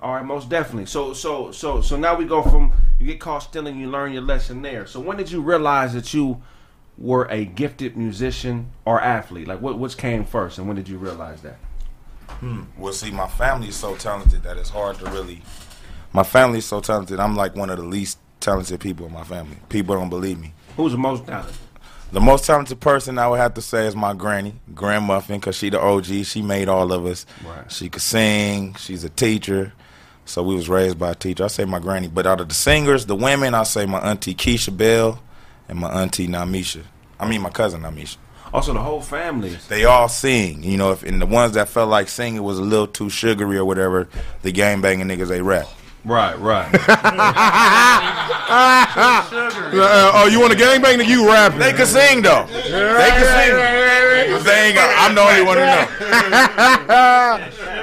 All 0.03 0.15
right, 0.15 0.25
most 0.25 0.49
definitely. 0.49 0.85
So 0.85 1.13
so 1.13 1.53
so 1.53 1.79
so 1.79 1.95
now 1.95 2.13
we 2.15 2.25
go 2.25 2.43
from 2.43 2.73
you 2.99 3.05
get 3.07 3.21
caught 3.21 3.39
stealing, 3.39 3.79
you 3.79 3.89
learn 3.89 4.11
your 4.11 4.21
lesson 4.21 4.61
there. 4.61 4.85
So 4.85 4.99
when 4.99 5.15
did 5.15 5.31
you 5.31 5.39
realize 5.39 5.93
that 5.93 6.13
you 6.13 6.41
were 6.97 7.25
a 7.31 7.45
gifted 7.45 7.95
musician 7.95 8.69
or 8.83 8.99
athlete? 8.99 9.47
Like 9.47 9.61
what 9.61 9.79
which 9.79 9.95
came 9.95 10.25
first 10.25 10.57
and 10.57 10.67
when 10.67 10.75
did 10.75 10.89
you 10.89 10.97
realize 10.97 11.41
that? 11.43 11.57
Hmm. 12.27 12.63
Well, 12.77 12.91
see, 12.91 13.11
my 13.11 13.27
family 13.27 13.69
is 13.69 13.77
so 13.77 13.95
talented 13.95 14.43
that 14.43 14.57
it's 14.57 14.69
hard 14.69 14.97
to 14.97 15.05
really. 15.11 15.41
My 16.11 16.23
family 16.23 16.57
is 16.57 16.65
so 16.65 16.81
talented. 16.81 17.21
I'm 17.21 17.37
like 17.37 17.55
one 17.55 17.69
of 17.69 17.77
the 17.77 17.85
least 17.85 18.19
talented 18.41 18.81
people 18.81 19.05
in 19.05 19.13
my 19.13 19.23
family. 19.23 19.55
People 19.69 19.95
don't 19.95 20.09
believe 20.09 20.37
me. 20.37 20.53
Who's 20.75 20.91
the 20.91 20.97
most 20.97 21.25
talented? 21.25 21.55
The 22.11 22.19
most 22.19 22.45
talented 22.45 22.81
person 22.81 23.17
I 23.17 23.29
would 23.29 23.39
have 23.39 23.53
to 23.53 23.61
say 23.61 23.87
is 23.87 23.95
my 23.95 24.13
granny, 24.13 24.55
Grand 24.75 25.05
Muffin, 25.05 25.39
because 25.39 25.55
she 25.55 25.69
the 25.69 25.79
OG. 25.79 26.25
She 26.25 26.41
made 26.41 26.67
all 26.67 26.91
of 26.91 27.05
us. 27.05 27.25
Right. 27.43 27.71
She 27.71 27.87
could 27.89 28.01
sing. 28.01 28.75
She's 28.75 29.05
a 29.05 29.09
teacher. 29.09 29.71
So 30.25 30.41
we 30.41 30.55
was 30.55 30.69
raised 30.69 30.97
by 30.97 31.11
a 31.11 31.15
teacher. 31.15 31.43
I 31.43 31.47
say 31.47 31.65
my 31.65 31.79
granny. 31.79 32.07
But 32.07 32.25
out 32.25 32.39
of 32.39 32.47
the 32.49 32.55
singers, 32.55 33.05
the 33.05 33.15
women, 33.15 33.53
I 33.53 33.63
say 33.63 33.85
my 33.85 33.99
auntie 33.99 34.33
Keisha 34.35 34.75
Bell 34.75 35.21
and 35.67 35.79
my 35.79 35.89
auntie 35.89 36.27
Namisha. 36.27 36.83
I 37.19 37.27
mean 37.27 37.41
my 37.41 37.49
cousin 37.49 37.81
Namisha. 37.81 38.17
Also 38.53 38.73
the 38.73 38.79
whole 38.79 39.01
family. 39.01 39.57
They 39.67 39.85
all 39.85 40.07
sing. 40.07 40.63
You 40.63 40.77
know, 40.77 40.91
if 40.91 41.03
and 41.03 41.21
the 41.21 41.25
ones 41.25 41.53
that 41.53 41.69
felt 41.69 41.89
like 41.89 42.07
singing 42.07 42.43
was 42.43 42.59
a 42.59 42.61
little 42.61 42.87
too 42.87 43.09
sugary 43.09 43.57
or 43.57 43.65
whatever, 43.65 44.07
the 44.43 44.51
gang 44.51 44.79
banging 44.81 45.07
niggas 45.07 45.27
they 45.27 45.41
rap. 45.41 45.67
Right, 46.05 46.37
right. 46.39 46.69
Uh, 49.75 50.11
oh, 50.13 50.27
you 50.27 50.39
want 50.39 50.53
to 50.53 50.57
gangbang? 50.59 50.99
Nigga, 50.99 51.07
you 51.07 51.27
rapping? 51.27 51.57
They 51.57 51.73
can 51.73 51.87
sing 51.87 52.21
though. 52.21 52.45
They 52.45 52.69
can 52.69 53.25
sing. 53.25 54.43
They 54.43 54.67
ain't 54.67 54.75
got, 54.75 54.93
I'm 54.99 55.15
the 55.15 55.21
only 55.21 55.41
one 55.41 55.57
who 55.57 55.65
know. 55.65 55.87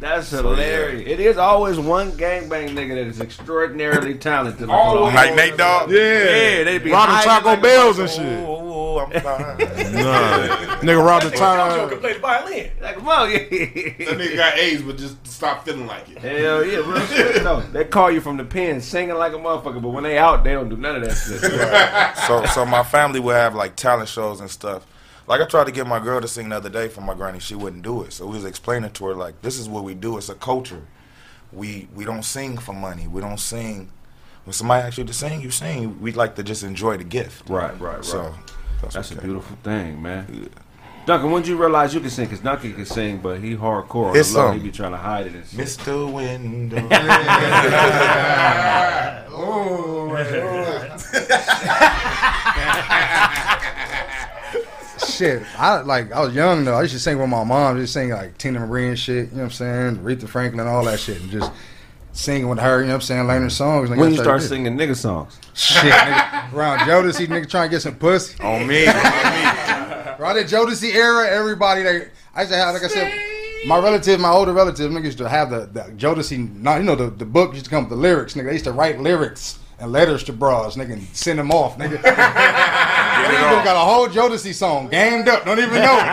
That's 0.00 0.30
hilarious. 0.30 1.06
It 1.06 1.20
is 1.20 1.36
always 1.36 1.78
one 1.78 2.12
gangbang 2.12 2.70
nigga 2.70 2.94
that 2.94 3.06
is 3.06 3.20
extraordinarily 3.20 4.14
talented. 4.14 4.66
Like 4.68 5.34
Nate 5.34 5.58
Dogg. 5.58 5.90
Yeah, 5.90 5.98
Yeah, 5.98 6.64
they 6.64 6.78
be 6.78 6.90
robbing 6.90 7.14
hiding 7.14 7.30
Taco 7.30 7.46
like 7.48 7.62
Bells 7.62 7.98
and 7.98 8.08
shit. 8.10 8.44
oh, 8.46 8.98
I'm 9.00 9.10
fine. 9.20 9.58
Nah, 9.90 10.78
nigga 10.80 11.04
robbed 11.04 11.26
the 11.26 11.30
Jojo 11.30 11.38
time. 11.38 11.88
can 11.90 11.98
play 11.98 12.12
the 12.14 12.18
violin. 12.20 12.70
Like, 12.80 12.94
come 12.96 13.08
on, 13.08 13.30
yeah. 13.30 13.38
That 13.38 14.18
nigga 14.18 14.36
got 14.36 14.56
AIDS, 14.58 14.82
but 14.82 14.96
just 14.96 15.26
stop 15.26 15.64
feeling 15.64 15.86
like 15.86 16.08
it. 16.08 16.18
Hell 16.18 16.64
yeah, 16.64 16.76
real 16.78 17.00
shit. 17.06 17.42
No, 17.42 17.60
they 17.60 17.84
call 17.84 18.10
you 18.10 18.20
from 18.20 18.36
the 18.38 18.44
pen 18.44 18.80
singing 18.80 19.16
like 19.16 19.32
a 19.32 19.36
motherfucker, 19.36 19.82
but 19.82 19.90
when 19.90 20.04
they 20.04 20.16
out, 20.16 20.44
they 20.44 20.52
don't 20.52 20.68
do 20.70 20.76
none 20.76 20.96
of 20.96 21.02
that 21.04 21.14
shit. 21.14 21.40
so 22.26 22.44
so 22.46 22.64
my 22.64 22.82
family 22.82 23.20
would 23.20 23.34
have 23.34 23.54
like 23.54 23.76
talent 23.76 24.08
shows 24.08 24.40
and 24.40 24.50
stuff. 24.50 24.86
Like 25.30 25.42
I 25.42 25.44
tried 25.44 25.66
to 25.66 25.72
get 25.72 25.86
my 25.86 26.00
girl 26.00 26.20
to 26.20 26.26
sing 26.26 26.48
the 26.48 26.56
other 26.56 26.68
day 26.68 26.88
for 26.88 27.02
my 27.02 27.14
granny, 27.14 27.38
she 27.38 27.54
wouldn't 27.54 27.84
do 27.84 28.02
it. 28.02 28.12
So 28.12 28.26
we 28.26 28.34
was 28.34 28.44
explaining 28.44 28.90
to 28.90 29.06
her 29.06 29.14
like, 29.14 29.40
this 29.42 29.60
is 29.60 29.68
what 29.68 29.84
we 29.84 29.94
do. 29.94 30.18
It's 30.18 30.28
a 30.28 30.34
culture. 30.34 30.82
We 31.52 31.86
we 31.94 32.04
don't 32.04 32.24
sing 32.24 32.58
for 32.58 32.72
money. 32.72 33.06
We 33.06 33.20
don't 33.20 33.38
sing. 33.38 33.92
When 34.42 34.54
somebody 34.54 34.82
asks 34.82 34.98
you 34.98 35.04
to 35.04 35.12
sing, 35.12 35.40
you 35.40 35.52
sing. 35.52 36.00
We 36.00 36.10
like 36.10 36.34
to 36.34 36.42
just 36.42 36.64
enjoy 36.64 36.96
the 36.96 37.04
gift. 37.04 37.48
Right, 37.48 37.70
right, 37.80 37.94
right. 37.94 38.04
So 38.04 38.34
that's, 38.82 38.94
That's 38.94 39.12
a 39.12 39.20
beautiful 39.20 39.56
thing, 39.62 40.02
man. 40.02 40.50
Duncan, 41.06 41.30
when 41.30 41.42
did 41.42 41.50
you 41.50 41.56
realize 41.56 41.94
you 41.94 42.00
can 42.00 42.10
sing? 42.10 42.24
Because 42.24 42.40
Duncan 42.40 42.74
can 42.74 42.84
sing, 42.84 43.18
but 43.18 43.38
he 43.38 43.54
hardcore. 43.54 44.16
It's 44.16 44.34
Love, 44.34 44.56
he 44.56 44.60
be 44.60 44.72
trying 44.72 44.92
to 44.92 44.98
hide 44.98 45.28
it 45.28 45.34
and 45.36 45.46
shit. 45.46 45.60
Mr. 45.60 46.12
Window. 46.12 46.76
Shit, 55.08 55.42
I 55.58 55.80
like 55.80 56.12
I 56.12 56.20
was 56.20 56.34
young 56.34 56.64
though. 56.64 56.74
I 56.74 56.82
used 56.82 56.94
to 56.94 57.00
sing 57.00 57.18
with 57.18 57.28
my 57.28 57.44
mom, 57.44 57.78
just 57.78 57.92
sing 57.92 58.10
like 58.10 58.36
Teena 58.38 58.66
Marie 58.66 58.88
and 58.88 58.98
shit. 58.98 59.30
You 59.30 59.36
know 59.36 59.36
what 59.38 59.44
I'm 59.44 59.50
saying? 59.50 59.96
Aretha 59.98 60.28
Franklin, 60.28 60.66
all 60.66 60.84
that 60.84 61.00
shit, 61.00 61.20
and 61.20 61.30
just 61.30 61.50
singing 62.12 62.48
with 62.48 62.58
her. 62.58 62.80
You 62.80 62.86
know 62.86 62.94
what 62.94 62.94
I'm 62.96 63.00
saying? 63.02 63.26
Learning 63.26 63.48
mm. 63.48 63.52
songs. 63.52 63.90
Nigga, 63.90 63.98
When 63.98 64.12
you 64.12 64.18
start 64.18 64.42
singing 64.42 64.76
nigga 64.76 64.96
songs? 64.96 65.38
shit, 65.54 65.92
nigga, 65.92 66.52
around 66.52 66.80
Jodeci, 66.80 67.26
nigga 67.26 67.48
trying 67.48 67.68
to 67.68 67.74
get 67.74 67.82
some 67.82 67.96
pussy. 67.96 68.42
on 68.42 68.66
me. 68.66 68.86
On 68.86 68.94
me. 68.94 69.00
Around 70.18 70.36
the 70.36 70.44
Jodeci 70.44 70.94
era, 70.94 71.28
everybody 71.28 71.82
they 71.82 72.08
I 72.34 72.42
used 72.42 72.52
to 72.52 72.58
have 72.58 72.74
like 72.74 72.84
I 72.84 72.88
said, 72.88 73.12
my 73.66 73.78
relative, 73.78 74.20
my 74.20 74.30
older 74.30 74.52
relative, 74.52 74.90
niggas 74.90 75.04
used 75.04 75.18
to 75.18 75.28
have 75.28 75.50
the, 75.50 75.66
the 75.66 75.80
Jodeci. 75.96 76.60
Not 76.60 76.78
you 76.78 76.84
know 76.84 76.94
the, 76.94 77.10
the 77.10 77.24
book 77.24 77.52
used 77.52 77.64
to 77.64 77.70
come 77.70 77.84
with 77.84 77.90
the 77.90 77.96
lyrics. 77.96 78.34
Nigga, 78.34 78.46
they 78.46 78.52
used 78.52 78.64
to 78.64 78.72
write 78.72 79.00
lyrics 79.00 79.58
and 79.78 79.92
letters 79.92 80.22
to 80.24 80.32
bras, 80.32 80.76
nigga, 80.76 80.92
and 80.92 81.02
send 81.14 81.38
them 81.38 81.50
off, 81.50 81.78
nigga. 81.78 82.02
Nigga 83.28 83.64
got 83.64 83.76
a 83.76 83.80
whole 83.80 84.08
Jodeci 84.08 84.54
song 84.54 84.88
gamed 84.88 85.28
up. 85.28 85.44
Don't 85.44 85.58
even 85.58 85.74
know. 85.74 85.78
it, 85.98 86.04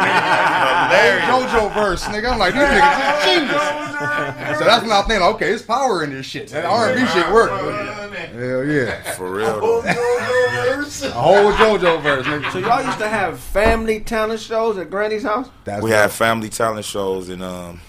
nigga. 0.91 1.19
Whole 1.21 1.41
JoJo 1.43 1.73
verse, 1.73 2.03
nigga. 2.05 2.31
I'm 2.31 2.39
like, 2.39 2.53
these 2.53 2.63
niggas 2.63 3.17
is 3.17 3.25
genius. 3.25 4.59
so 4.59 4.65
that's 4.65 4.83
when 4.83 4.91
I 4.91 5.01
think, 5.07 5.21
okay, 5.21 5.51
it's 5.51 5.63
power 5.63 6.03
in 6.03 6.11
this 6.11 6.25
shit. 6.25 6.49
That 6.49 6.65
R&B 6.65 7.05
shit 7.07 7.31
work. 7.31 7.49
Hell 7.51 8.65
yeah, 8.65 9.01
For 9.13 9.31
real. 9.31 9.59
Though. 9.61 9.81
a 9.83 11.11
whole 11.11 11.51
JoJo 11.53 12.01
verse, 12.01 12.25
nigga. 12.25 12.51
So 12.51 12.59
y'all 12.59 12.83
used 12.83 12.99
to 12.99 13.07
have 13.07 13.39
family 13.39 13.99
talent 13.99 14.39
shows 14.39 14.77
at 14.77 14.89
Granny's 14.89 15.23
house? 15.23 15.49
That's 15.63 15.81
we 15.83 15.89
what- 15.91 15.97
had 15.99 16.11
family 16.11 16.49
talent 16.49 16.85
shows, 16.85 17.29
and 17.29 17.41
um, 17.43 17.79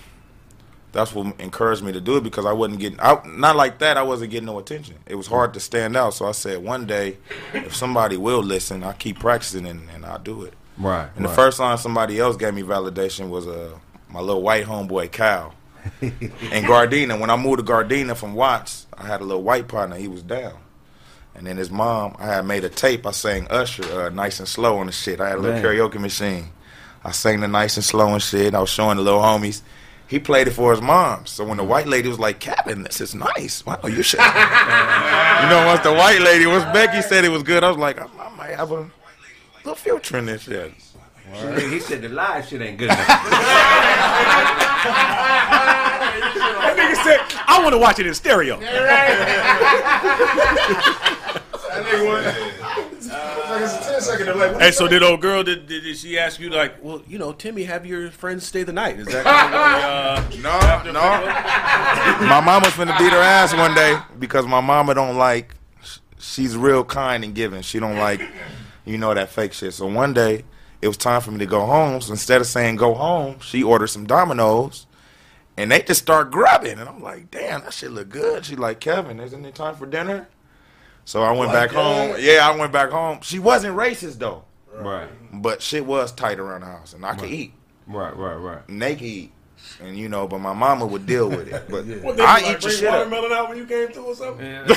that's 0.92 1.14
what 1.14 1.38
encouraged 1.40 1.82
me 1.82 1.92
to 1.92 2.00
do 2.00 2.16
it 2.16 2.24
because 2.24 2.46
I 2.46 2.52
wasn't 2.52 2.80
getting 2.80 3.00
out. 3.00 3.28
Not 3.28 3.56
like 3.56 3.78
that. 3.78 3.96
I 3.96 4.02
wasn't 4.02 4.30
getting 4.30 4.46
no 4.46 4.58
attention. 4.58 4.96
It 5.06 5.14
was 5.14 5.26
hard 5.26 5.54
to 5.54 5.60
stand 5.60 5.96
out. 5.96 6.14
So 6.14 6.26
I 6.26 6.32
said, 6.32 6.62
one 6.62 6.86
day, 6.86 7.18
if 7.52 7.74
somebody 7.74 8.16
will 8.16 8.42
listen, 8.42 8.82
I 8.82 8.92
keep 8.94 9.18
practicing 9.18 9.66
and, 9.66 9.88
and 9.90 10.04
I'll 10.06 10.18
do 10.18 10.44
it. 10.44 10.54
Right. 10.78 11.08
And 11.16 11.24
the 11.24 11.30
first 11.30 11.58
time 11.58 11.76
somebody 11.76 12.18
else 12.18 12.36
gave 12.36 12.54
me 12.54 12.62
validation 12.62 13.28
was 13.28 13.46
uh, 13.46 13.76
my 14.08 14.20
little 14.20 14.42
white 14.42 14.64
homeboy 14.64 15.12
Cal. 15.12 15.54
in 16.00 16.10
Gardena. 16.64 17.18
When 17.18 17.30
I 17.30 17.36
moved 17.36 17.58
to 17.58 17.64
Gardena 17.64 18.16
from 18.16 18.34
Watts, 18.34 18.86
I 18.96 19.06
had 19.06 19.20
a 19.20 19.24
little 19.24 19.42
white 19.42 19.68
partner. 19.68 19.96
He 19.96 20.08
was 20.08 20.22
down. 20.22 20.58
And 21.34 21.46
then 21.46 21.56
his 21.56 21.70
mom, 21.70 22.16
I 22.18 22.26
had 22.26 22.46
made 22.46 22.64
a 22.64 22.68
tape. 22.68 23.06
I 23.06 23.12
sang 23.12 23.46
Usher, 23.48 23.84
uh, 23.84 24.08
nice 24.08 24.40
and 24.40 24.48
slow 24.48 24.78
on 24.78 24.86
the 24.86 24.92
shit. 24.92 25.20
I 25.20 25.28
had 25.28 25.38
a 25.38 25.40
little 25.40 25.62
Man. 25.62 25.64
karaoke 25.64 26.00
machine. 26.00 26.50
I 27.04 27.12
sang 27.12 27.40
the 27.40 27.48
nice 27.48 27.76
and 27.76 27.84
slow 27.84 28.12
and 28.12 28.22
shit. 28.22 28.54
I 28.54 28.60
was 28.60 28.70
showing 28.70 28.96
the 28.96 29.02
little 29.02 29.20
homies. 29.20 29.62
He 30.08 30.18
played 30.18 30.48
it 30.48 30.52
for 30.52 30.70
his 30.72 30.80
mom. 30.80 31.26
So 31.26 31.44
when 31.44 31.58
the 31.58 31.64
white 31.64 31.86
lady 31.86 32.08
was 32.08 32.18
like, 32.18 32.40
Kevin, 32.40 32.82
this 32.82 33.00
is 33.00 33.14
nice. 33.14 33.64
Wow, 33.66 33.78
you 33.84 34.02
should. 34.02 34.20
you 34.20 34.24
know, 34.24 35.64
once 35.66 35.80
the 35.82 35.92
white 35.92 36.20
lady, 36.22 36.46
once 36.46 36.64
Becky 36.72 37.02
said 37.02 37.26
it 37.26 37.28
was 37.28 37.42
good, 37.42 37.62
I 37.62 37.68
was 37.68 37.76
like, 37.76 38.00
I, 38.00 38.06
I 38.18 38.34
might 38.34 38.56
have 38.56 38.70
a 38.70 38.90
little 39.58 39.74
future 39.74 40.16
in 40.16 40.24
this 40.24 40.42
shit. 40.42 40.72
He 41.30 41.78
said 41.78 42.00
the 42.00 42.08
live 42.08 42.48
shit 42.48 42.62
ain't 42.62 42.78
good 42.78 42.86
enough. 42.86 43.06
That 46.58 46.76
nigga 46.76 46.96
said, 47.02 47.20
I 47.46 47.62
want 47.62 47.72
to 47.72 47.78
watch 47.78 47.98
it 47.98 48.06
in 48.06 48.14
stereo. 48.14 48.58
Hey, 54.58 54.70
so 54.70 54.88
did 54.88 55.02
old 55.02 55.20
girl, 55.20 55.42
did, 55.42 55.66
did, 55.66 55.82
did 55.82 55.96
she 55.96 56.18
ask 56.18 56.38
you, 56.38 56.50
like, 56.50 56.82
well, 56.82 57.02
you 57.06 57.18
know, 57.18 57.32
Timmy, 57.32 57.64
have 57.64 57.86
your 57.86 58.10
friends 58.10 58.46
stay 58.46 58.62
the 58.62 58.72
night? 58.72 58.98
Is 58.98 59.06
that 59.08 59.24
kind 59.24 59.54
of 60.26 60.30
the, 60.42 60.48
uh, 60.48 60.82
No, 60.84 60.92
no. 60.92 61.00
my 62.28 62.40
mama's 62.40 62.76
gonna 62.76 62.96
beat 62.98 63.12
her 63.12 63.18
ass 63.18 63.54
one 63.54 63.74
day 63.74 63.98
because 64.18 64.46
my 64.46 64.60
mama 64.60 64.94
don't 64.94 65.16
like. 65.16 65.54
She's 66.18 66.56
real 66.56 66.84
kind 66.84 67.24
and 67.24 67.34
giving. 67.34 67.62
She 67.62 67.78
don't 67.78 67.96
like, 67.96 68.20
you 68.84 68.98
know, 68.98 69.14
that 69.14 69.30
fake 69.30 69.52
shit. 69.52 69.72
So 69.74 69.86
one 69.86 70.12
day, 70.12 70.44
it 70.82 70.88
was 70.88 70.96
time 70.96 71.20
for 71.20 71.30
me 71.30 71.38
to 71.38 71.46
go 71.46 71.64
home. 71.64 72.00
So 72.00 72.12
instead 72.12 72.40
of 72.40 72.46
saying 72.46 72.76
go 72.76 72.94
home, 72.94 73.40
she 73.40 73.62
ordered 73.62 73.88
some 73.88 74.06
Domino's, 74.06 74.86
and 75.56 75.70
they 75.70 75.82
just 75.82 76.02
start 76.02 76.30
grubbing. 76.30 76.78
And 76.78 76.88
I'm 76.88 77.02
like, 77.02 77.30
damn, 77.30 77.62
that 77.62 77.72
shit 77.72 77.90
look 77.90 78.08
good. 78.08 78.44
She 78.44 78.56
like, 78.56 78.80
Kevin, 78.80 79.20
isn't 79.20 79.44
it 79.44 79.54
time 79.54 79.74
for 79.76 79.86
dinner? 79.86 80.28
So 81.08 81.22
I 81.22 81.32
went 81.32 81.52
back 81.52 81.70
home. 81.70 82.16
Yeah, 82.18 82.46
I 82.46 82.54
went 82.54 82.70
back 82.70 82.90
home. 82.90 83.20
She 83.22 83.38
wasn't 83.38 83.74
racist 83.78 84.18
though, 84.18 84.44
right. 84.74 85.08
but 85.32 85.62
shit 85.62 85.86
was 85.86 86.12
tight 86.12 86.38
around 86.38 86.60
the 86.60 86.66
house, 86.66 86.92
and 86.92 87.02
I 87.02 87.14
could 87.14 87.30
eat. 87.30 87.54
Right, 87.86 88.14
right, 88.14 88.34
right. 88.34 88.58
And 88.68 88.82
they 88.82 88.94
could 88.94 89.04
eat. 89.06 89.32
And 89.80 89.96
you 89.96 90.10
know, 90.10 90.28
but 90.28 90.40
my 90.40 90.52
mama 90.52 90.84
would 90.84 91.06
deal 91.06 91.30
with 91.30 91.48
it. 91.48 91.64
But 91.70 91.86
What, 92.04 92.18
they 92.18 92.22
I 92.22 92.34
like, 92.34 92.42
eat 92.42 92.48
your 92.50 92.58
bring 92.60 92.76
shit 92.76 92.88
up. 92.88 92.94
watermelon 93.10 93.32
out 93.32 93.48
when 93.48 93.56
you 93.56 93.64
came 93.64 93.88
through 93.88 94.04
or 94.04 94.14
something? 94.14 94.44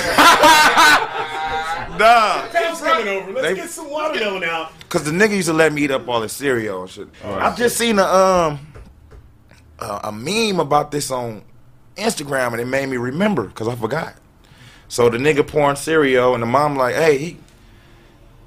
Nah. 2.00 2.48
Pam's 2.48 2.80
coming 2.80 3.08
over. 3.10 3.32
Let's 3.34 3.48
They- 3.50 3.56
get 3.56 3.70
some 3.70 3.90
watermelon 3.90 4.46
out. 4.46 4.72
Cause 4.88 5.04
the 5.04 5.12
nigga 5.12 5.36
used 5.36 5.50
to 5.50 5.54
let 5.54 5.74
me 5.74 5.84
eat 5.84 5.92
up 5.92 6.08
all 6.08 6.22
his 6.22 6.32
cereal 6.32 6.84
and 6.84 6.90
shit. 6.90 7.10
I've 7.26 7.58
just 7.58 7.78
seen 7.78 8.00
a 8.00 8.04
um 8.06 8.60
a, 9.80 10.00
a 10.06 10.12
meme 10.14 10.62
about 10.62 10.92
this 10.92 11.12
on 11.12 11.44
Instagram 11.98 12.54
and 12.54 12.62
it 12.62 12.68
made 12.68 12.88
me 12.88 12.96
remember 12.96 13.48
because 13.48 13.68
I 13.68 13.76
forgot. 13.76 14.16
So 14.92 15.08
the 15.10 15.18
nigga 15.18 15.48
pouring 15.48 15.78
cereal 15.78 16.34
and 16.34 16.44
the 16.44 16.48
mom 16.48 16.76
like, 16.76 16.96
hey, 16.96 17.18
he, 17.18 17.38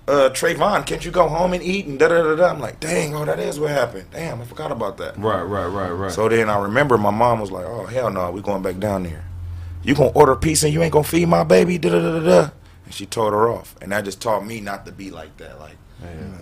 uh, 0.07 0.29
Trayvon, 0.29 0.85
can't 0.85 1.03
you 1.03 1.11
go 1.11 1.27
home 1.27 1.55
and 1.55 1.63
eat 1.63 1.87
and 1.87 1.99
da 1.99 2.09
da 2.09 2.23
da 2.23 2.37
da. 2.37 2.49
I'm 2.51 2.61
like, 2.61 2.81
dang, 2.81 3.15
oh 3.15 3.25
that 3.25 3.39
is 3.39 3.59
what 3.59 3.71
happened. 3.71 4.11
Damn, 4.11 4.43
I 4.43 4.45
forgot 4.45 4.71
about 4.71 4.99
that. 4.99 5.17
Right, 5.17 5.41
right, 5.41 5.65
right, 5.65 5.89
right. 5.91 6.13
So 6.13 6.29
then 6.29 6.51
I 6.51 6.61
remember 6.61 6.99
my 6.99 7.11
mom 7.11 7.41
was 7.41 7.51
like, 7.51 7.65
oh 7.65 7.87
hell 7.87 8.11
no, 8.11 8.31
we 8.31 8.43
going 8.43 8.63
back 8.63 8.79
down 8.79 9.05
there. 9.05 9.25
You 9.83 9.95
gonna 9.95 10.11
order 10.11 10.37
pizza 10.37 10.67
and 10.67 10.75
you 10.75 10.83
ain't 10.83 10.93
gonna 10.93 11.03
feed 11.05 11.25
my 11.31 11.45
baby? 11.45 11.79
Da 11.79 11.89
da 11.89 11.99
da 12.03 12.21
da 12.21 12.43
da. 12.43 12.51
And 12.85 12.93
she 12.93 13.07
told 13.07 13.33
her 13.33 13.49
off, 13.49 13.75
and 13.81 13.91
that 13.93 14.05
just 14.05 14.21
taught 14.21 14.45
me 14.45 14.61
not 14.61 14.85
to 14.85 14.93
be 14.93 15.11
like 15.11 15.35
that. 15.39 15.59
Like, 15.59 15.79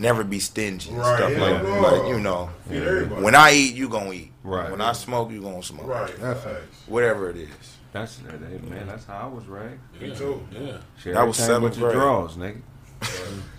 never 0.01 0.25
be 0.25 0.41
stingy 0.41 0.91
and 0.91 0.99
Right, 0.99 1.17
stuff 1.17 1.31
yeah, 1.31 1.41
like, 1.41 1.63
yeah. 1.63 1.81
like 1.81 2.09
you 2.09 2.19
know. 2.19 2.51
Feed 2.69 2.83
everybody. 2.83 3.23
When 3.23 3.37
I 3.37 3.53
eat, 3.53 3.77
you 3.77 3.89
gonna 3.89 4.13
eat. 4.13 4.33
Right. 4.43 4.69
When 4.69 4.81
I 4.81 4.95
smoke, 4.95 5.31
you 5.31 5.41
gonna 5.43 5.63
smoke. 5.63 5.87
Right. 5.87 6.13
That's 6.19 6.45
Whatever 6.89 7.31
it 7.31 7.37
is. 7.37 7.77
That's 7.93 8.17
that, 8.17 8.41
that- 8.41 8.71
man. 8.71 8.87
That's 8.87 9.05
how 9.05 9.19
I 9.19 9.27
was 9.27 9.47
raised. 9.47 9.81
Me 10.01 10.17
too. 10.17 10.47
Yeah. 10.51 10.79
Share 10.99 11.15
That 11.15 11.27
was 11.27 11.39
everything 11.41 11.73
seventh 11.73 11.75
but 11.75 11.81
your 11.81 11.93
drawers, 11.93 12.37
nigga. 12.37 12.63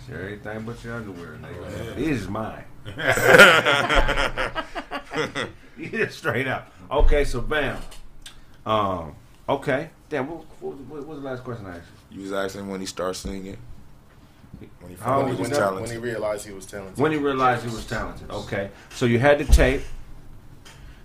Share 0.06 0.22
everything 0.22 0.62
but 0.62 0.84
your 0.84 0.94
underwear, 0.94 1.38
nigga. 1.40 1.94
This 1.96 2.22
is 2.22 2.28
mine. 2.28 2.64
yeah, 5.78 6.08
straight 6.10 6.48
up. 6.48 6.72
Okay, 6.90 7.24
so 7.24 7.40
bam. 7.40 7.80
Um. 8.66 9.14
Okay. 9.48 9.90
Damn. 10.08 10.28
What, 10.28 10.44
what, 10.60 10.76
what 10.76 11.06
was 11.06 11.18
the 11.20 11.24
last 11.24 11.44
question 11.44 11.66
I 11.66 11.76
asked 11.76 11.88
you? 12.10 12.16
You 12.18 12.22
was 12.22 12.32
asking 12.32 12.68
when 12.68 12.80
he 12.80 12.86
started 12.86 13.14
singing. 13.14 13.58
When 14.80 14.90
he 14.90 14.96
How 14.96 15.20
found 15.20 15.32
he 15.34 15.40
was 15.40 15.50
was 15.50 15.58
he? 15.58 15.64
When 15.64 15.90
he 15.90 15.96
realized 15.96 16.46
he 16.46 16.52
was 16.52 16.66
talented. 16.66 16.98
When 16.98 17.12
he 17.12 17.18
realized 17.18 17.64
he 17.64 17.70
was 17.70 17.86
talented. 17.86 18.30
Okay. 18.30 18.70
So 18.90 19.06
you 19.06 19.18
had 19.18 19.38
the 19.38 19.44
tape. 19.44 19.82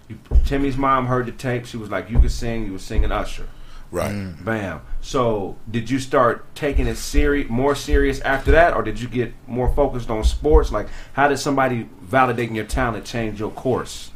You, 0.10 0.20
Timmy's 0.46 0.76
mom 0.76 1.06
heard 1.06 1.28
the 1.28 1.32
tape. 1.32 1.66
She 1.66 1.78
was 1.78 1.90
like, 1.90 2.10
"You 2.10 2.20
can 2.20 2.30
sing." 2.30 2.66
You 2.66 2.74
were 2.74 2.80
singing 2.80 3.12
Usher. 3.12 3.48
Right. 3.92 4.12
Mm. 4.12 4.44
Bam. 4.44 4.82
So 5.02 5.56
did 5.70 5.90
you 5.90 6.00
start 6.00 6.54
taking 6.56 6.86
it 6.88 6.98
serious, 6.98 7.50
more 7.50 7.76
serious 7.76 8.20
after 8.22 8.52
that, 8.52 8.74
or 8.76 8.84
did 8.84 9.00
you 9.00 9.08
get 9.08 9.34
more 9.48 9.74
focused 9.74 10.10
on 10.10 10.24
sports? 10.24 10.72
Like, 10.72 10.88
how 11.14 11.28
did 11.28 11.38
somebody 11.38 11.90
validating 12.06 12.56
your 12.56 12.66
talent 12.66 13.06
change 13.06 13.40
your 13.40 13.52
course? 13.52 14.12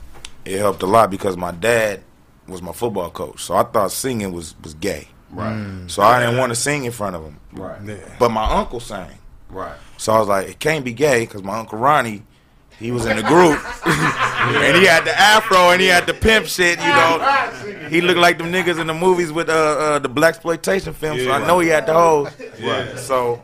It 0.45 0.59
helped 0.59 0.83
a 0.83 0.85
lot 0.85 1.09
because 1.09 1.37
my 1.37 1.51
dad 1.51 2.01
was 2.47 2.61
my 2.61 2.73
football 2.73 3.09
coach, 3.09 3.41
so 3.41 3.55
I 3.55 3.63
thought 3.63 3.91
singing 3.91 4.31
was 4.31 4.55
was 4.63 4.73
gay. 4.73 5.07
Right. 5.31 5.53
Mm. 5.53 5.89
So 5.89 6.03
I 6.03 6.19
didn't 6.19 6.37
want 6.37 6.51
to 6.51 6.55
sing 6.55 6.85
in 6.85 6.91
front 6.91 7.15
of 7.15 7.23
him. 7.23 7.39
Right. 7.53 7.79
But 8.19 8.29
my 8.29 8.45
uncle 8.51 8.79
sang. 8.79 9.17
Right. 9.49 9.75
So 9.97 10.13
I 10.13 10.19
was 10.19 10.27
like, 10.27 10.49
it 10.49 10.59
can't 10.59 10.85
be 10.85 10.93
gay 10.93 11.21
because 11.21 11.43
my 11.43 11.57
uncle 11.57 11.79
Ronnie, 11.79 12.23
he 12.79 12.91
was 12.91 13.05
in 13.05 13.17
the 13.17 13.23
group, 13.23 13.59
and 13.85 14.77
he 14.77 14.85
had 14.85 15.05
the 15.05 15.17
afro 15.17 15.71
and 15.71 15.81
he 15.81 15.87
had 15.87 16.05
the 16.05 16.13
pimp 16.13 16.47
shit. 16.47 16.79
You 16.79 16.87
know, 16.87 17.87
he 17.89 18.01
looked 18.01 18.19
like 18.19 18.37
them 18.37 18.51
niggas 18.51 18.79
in 18.79 18.87
the 18.87 18.93
movies 18.93 19.31
with 19.31 19.49
uh, 19.49 19.53
uh 19.53 19.99
the 19.99 20.09
blaxploitation 20.09 20.93
films. 20.93 21.23
so 21.23 21.31
I 21.31 21.45
know 21.45 21.59
he 21.59 21.69
had 21.69 21.85
the 21.85 21.93
whole. 21.93 22.27
Right. 22.61 22.97
So 22.97 23.43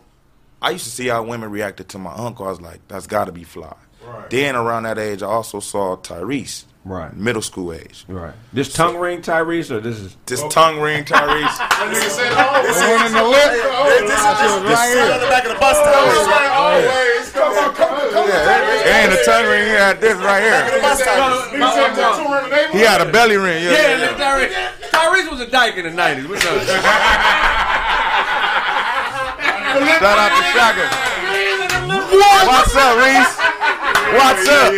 I 0.62 0.72
used 0.72 0.86
to 0.86 0.92
see 0.92 1.08
how 1.08 1.24
women 1.24 1.50
reacted 1.52 1.90
to 1.90 2.00
my 2.00 2.14
uncle. 2.14 2.46
I 2.46 2.50
was 2.50 2.62
like, 2.62 2.86
that's 2.88 3.08
got 3.08 3.26
to 3.26 3.32
be 3.32 3.44
fly. 3.44 3.76
Right. 4.06 4.30
Then 4.30 4.56
around 4.56 4.84
that 4.84 4.98
age, 4.98 5.22
I 5.22 5.28
also 5.28 5.60
saw 5.60 5.96
Tyrese, 5.98 6.66
Right. 6.86 7.14
middle 7.16 7.42
school 7.42 7.74
age. 7.74 8.06
Right. 8.08 8.34
This 8.54 8.72
tongue 8.74 8.98
ring 8.98 9.22
Tyrese, 9.22 9.70
or 9.70 9.80
this 9.80 10.00
is 10.00 10.16
This 10.26 10.42
tongue 10.50 10.80
ring 10.80 11.04
Tyrese. 11.04 11.44
That 11.80 11.92
nigga 11.92 12.10
said, 12.10 12.32
oh, 12.34 12.64
This 12.64 12.80
the 12.80 12.88
one 12.88 13.06
in 13.08 13.14
the 13.14 13.24
lip. 13.28 13.52
Oh, 13.72 13.88
this 14.04 14.16
is 14.16 14.36
just 14.40 14.58
right 14.64 14.90
here. 14.96 15.12
on 15.12 15.20
the 15.20 15.28
back 15.32 15.44
of 15.44 15.52
the 15.54 15.60
bus 15.60 15.76
Always 15.76 15.92
tires. 15.92 16.28
right, 16.28 16.52
always. 16.56 17.32
Come 17.36 17.52
on, 17.56 17.72
come 17.76 17.92
on, 17.94 18.08
come 18.10 18.24
on. 18.28 18.32
It 18.84 18.96
ain't 18.96 19.12
a 19.16 19.20
tongue 19.28 19.48
ring. 19.48 19.64
He 19.68 19.76
had 19.76 20.00
this 20.02 20.16
right 20.24 20.40
here. 20.44 20.64
Bus 20.82 21.00
tires. 21.04 21.52
Nigga 21.52 21.72
said 21.72 21.92
tattoo 22.00 22.24
around 22.26 22.48
the 22.48 22.56
neighborhood. 22.56 22.76
He 22.76 22.82
had 22.84 23.00
a 23.04 23.08
belly 23.12 23.36
ring. 23.38 23.64
Yeah. 23.64 23.76
yeah, 23.76 24.00
look, 24.10 24.16
Tyrese. 24.20 24.56
Tyrese 24.90 25.30
was 25.32 25.40
a 25.44 25.48
dyke 25.52 25.76
in 25.78 25.84
the 25.86 25.92
nineties. 25.96 26.28
What's 26.28 26.44
up? 26.48 26.64
Shout 30.00 30.18
out 30.20 30.32
to 30.32 30.44
Shaka. 30.56 30.86
What's 32.48 32.76
up, 32.76 32.96
Reese? 33.00 33.36
What's 34.16 34.48
up? 34.48 34.72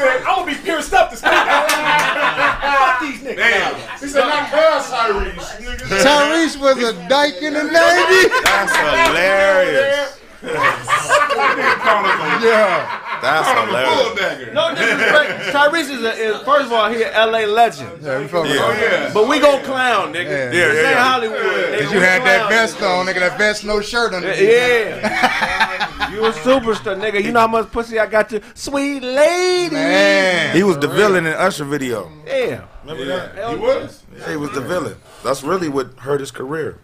He 0.00 0.06
said, 0.06 0.22
I'm 0.22 0.46
gonna 0.46 0.46
be 0.46 0.58
pierced 0.62 0.94
up 0.94 1.10
this 1.10 1.20
time. 1.22 1.32
Fuck 1.46 3.00
these 3.02 3.20
niggas. 3.20 3.36
Damn. 3.36 3.74
He 4.00 4.08
said, 4.08 4.26
not 4.26 4.50
cuz 4.50 4.86
Tyrese. 4.88 5.34
Nigga. 5.60 6.00
Tyrese 6.00 6.56
was 6.58 6.78
a 6.82 7.08
dyke 7.08 7.42
in 7.42 7.52
the 7.52 7.60
90s. 7.60 8.42
That's 8.44 8.74
hilarious. 8.76 10.16
Yeah. 12.40 13.09
That's 13.22 13.48
hilarious. 13.48 14.02
Bull 14.08 14.14
dagger. 14.16 14.52
No 14.54 14.74
disrespect. 14.74 15.54
Tyrese 15.54 15.90
is, 15.90 16.02
a, 16.04 16.12
is 16.14 16.42
first 16.42 16.66
of 16.66 16.72
all 16.72 16.90
he 16.90 17.02
an 17.04 17.12
LA 17.14 17.40
legend. 17.40 18.02
Yeah, 18.02 18.18
we 18.20 18.26
fuck 18.28 18.46
Yeah. 18.46 18.54
that. 18.54 18.80
Yeah. 19.08 19.10
But 19.14 19.28
we 19.28 19.38
gon' 19.40 19.62
clown, 19.64 20.12
nigga. 20.12 20.24
Yeah. 20.24 20.48
This 20.50 20.54
Yeah, 20.54 20.66
yeah, 20.66 20.68
ain't 20.72 20.90
yeah. 20.90 21.02
Hollywood. 21.12 21.38
nigga. 21.40 21.80
Cause 21.82 21.92
you 21.92 22.00
had 22.00 22.22
that 22.24 22.48
vest 22.48 22.82
on, 22.82 23.06
nigga. 23.06 23.20
That 23.20 23.38
vest, 23.38 23.64
no 23.64 23.80
shirt 23.80 24.14
under. 24.14 24.28
Yeah. 24.32 26.10
you 26.12 26.24
a 26.24 26.32
superstar, 26.32 26.98
nigga. 27.00 27.22
You 27.22 27.32
know 27.32 27.40
how 27.40 27.46
much 27.46 27.70
pussy 27.70 27.98
I 27.98 28.06
got 28.06 28.28
to 28.30 28.40
sweet 28.54 29.00
lady. 29.02 29.74
Man. 29.74 30.56
He 30.56 30.62
was 30.62 30.78
the 30.78 30.88
villain 30.88 31.26
in 31.26 31.32
Usher 31.34 31.64
video. 31.64 32.10
Yeah. 32.26 32.64
Remember 32.84 33.04
that? 33.06 33.50
He 33.50 33.56
was. 33.56 34.02
Yeah, 34.18 34.30
he 34.30 34.36
was 34.36 34.50
the 34.52 34.60
villain. 34.60 34.96
That's 35.22 35.42
really 35.42 35.68
what 35.68 35.92
hurt 35.98 36.20
his 36.20 36.30
career. 36.30 36.78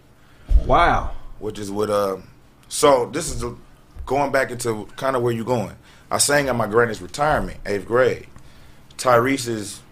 Wow. 0.64 1.12
Which 1.38 1.59
is 1.59 1.70
what 1.70 1.90
uh 1.90 2.16
so 2.68 3.07
this 3.12 3.29
is 3.31 3.40
the, 3.40 3.57
going 4.05 4.33
back 4.33 4.51
into 4.51 4.87
kind 4.96 5.16
of 5.16 5.22
where 5.22 5.33
you're 5.33 5.44
going. 5.44 5.75
I 6.11 6.19
sang 6.19 6.49
at 6.49 6.57
my 6.57 6.66
granny's 6.66 7.03
retirement, 7.03 7.59
eighth 7.66 7.87
grade. 7.87 8.27
Tyrese 8.97 9.49
is 9.49 9.83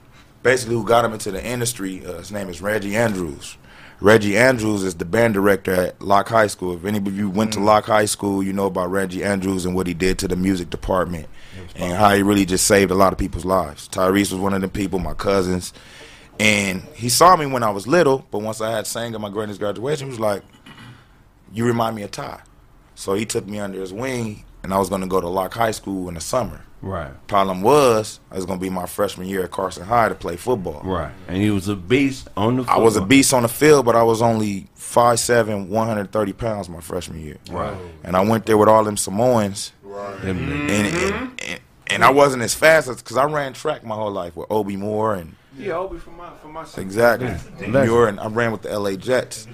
basically 0.42 0.74
who 0.74 0.84
got 0.84 1.04
him 1.04 1.12
into 1.12 1.30
the 1.32 1.44
industry. 1.44 2.04
Uh, 2.04 2.18
his 2.18 2.30
name 2.30 2.48
is 2.48 2.62
Reggie 2.62 2.94
Andrews. 2.94 3.56
Reggie 4.00 4.36
Andrews 4.36 4.82
is 4.82 4.94
the 4.96 5.04
band 5.04 5.34
director 5.34 5.72
at 5.72 6.02
Locke 6.02 6.28
High 6.28 6.46
School. 6.46 6.76
If 6.76 6.84
any 6.84 6.98
of 6.98 7.16
you 7.16 7.30
went 7.30 7.52
to 7.54 7.60
Locke 7.60 7.86
High 7.86 8.04
School, 8.04 8.42
you 8.42 8.52
know 8.52 8.66
about 8.66 8.90
Reggie 8.90 9.24
Andrews 9.24 9.64
and 9.64 9.74
what 9.74 9.86
he 9.86 9.94
did 9.94 10.18
to 10.18 10.28
the 10.28 10.36
music 10.36 10.70
department 10.70 11.26
and 11.74 11.94
how 11.94 12.14
he 12.14 12.22
really 12.22 12.44
just 12.44 12.66
saved 12.66 12.90
a 12.90 12.94
lot 12.94 13.12
of 13.12 13.18
people's 13.18 13.44
lives. 13.44 13.88
Tyrese 13.88 14.32
was 14.32 14.34
one 14.34 14.52
of 14.52 14.60
the 14.60 14.68
people, 14.68 14.98
my 14.98 15.14
cousins. 15.14 15.72
And 16.38 16.82
he 16.94 17.08
saw 17.08 17.36
me 17.36 17.46
when 17.46 17.62
I 17.62 17.70
was 17.70 17.86
little, 17.86 18.26
but 18.30 18.40
once 18.40 18.60
I 18.60 18.70
had 18.70 18.86
sang 18.86 19.14
at 19.14 19.20
my 19.20 19.30
granny's 19.30 19.58
graduation, 19.58 20.06
he 20.08 20.10
was 20.10 20.20
like, 20.20 20.42
You 21.52 21.64
remind 21.64 21.96
me 21.96 22.02
of 22.02 22.10
Ty. 22.10 22.40
So 22.96 23.14
he 23.14 23.24
took 23.24 23.46
me 23.46 23.58
under 23.58 23.80
his 23.80 23.92
wing, 23.92 24.44
and 24.64 24.72
I 24.72 24.78
was 24.78 24.88
going 24.88 25.02
to 25.02 25.06
go 25.06 25.20
to 25.20 25.28
Locke 25.28 25.52
High 25.54 25.72
School 25.72 26.08
in 26.08 26.14
the 26.14 26.20
summer. 26.22 26.62
Right. 26.80 27.12
Problem 27.28 27.60
was, 27.62 28.18
I 28.30 28.36
was 28.36 28.46
going 28.46 28.58
to 28.58 28.62
be 28.62 28.70
my 28.70 28.86
freshman 28.86 29.28
year 29.28 29.44
at 29.44 29.50
Carson 29.50 29.84
High 29.84 30.08
to 30.08 30.14
play 30.14 30.36
football. 30.36 30.80
Right. 30.82 31.12
And 31.28 31.36
he 31.36 31.50
was 31.50 31.68
a 31.68 31.76
beast 31.76 32.28
on 32.36 32.56
the 32.56 32.62
I 32.64 32.78
was 32.78 32.96
a 32.96 33.04
beast 33.04 33.32
on 33.34 33.42
the 33.42 33.48
field, 33.48 33.84
but 33.84 33.94
I 33.94 34.02
was 34.02 34.22
only 34.22 34.68
5'7", 34.78 35.68
130 35.68 36.32
pounds 36.32 36.68
my 36.70 36.80
freshman 36.80 37.20
year. 37.20 37.36
Right. 37.50 37.76
And 38.02 38.16
I 38.16 38.24
went 38.24 38.46
there 38.46 38.56
with 38.56 38.68
all 38.68 38.84
them 38.84 38.96
Samoans, 38.96 39.72
Them- 39.82 40.22
and, 40.22 40.70
and, 40.70 40.94
mm-hmm. 40.94 41.34
and, 41.40 41.60
and 41.86 42.04
I 42.04 42.10
wasn't 42.10 42.42
as 42.42 42.54
fast 42.54 42.88
as 42.88 42.96
because 42.96 43.18
I 43.18 43.24
ran 43.24 43.52
track 43.52 43.84
my 43.84 43.94
whole 43.94 44.10
life 44.12 44.34
with 44.34 44.50
Obie 44.50 44.76
Moore 44.76 45.14
and 45.14 45.36
Yeah, 45.58 45.74
Obi 45.74 45.98
from 45.98 46.16
my 46.16 46.30
from 46.40 46.52
my 46.52 46.66
exactly 46.78 47.28
Legend. 47.28 47.72
Muir, 47.72 48.08
and 48.08 48.18
I 48.18 48.28
ran 48.28 48.50
with 48.50 48.62
the 48.62 48.70
L.A. 48.70 48.96
Jets. 48.96 49.46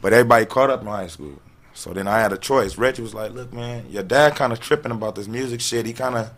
But 0.00 0.12
everybody 0.14 0.46
caught 0.46 0.70
up 0.70 0.80
in 0.80 0.86
high 0.86 1.06
school. 1.06 1.38
So 1.74 1.92
then 1.92 2.06
I 2.08 2.20
had 2.20 2.32
a 2.32 2.38
choice. 2.38 2.78
Reggie 2.78 3.02
was 3.02 3.14
like, 3.14 3.32
"Look, 3.32 3.52
man, 3.52 3.84
your 3.90 4.02
dad 4.04 4.36
kind 4.36 4.52
of 4.52 4.60
tripping 4.60 4.92
about 4.92 5.14
this 5.16 5.26
music 5.28 5.60
shit. 5.60 5.86
He 5.86 5.92
kind 5.92 6.14
of 6.16 6.30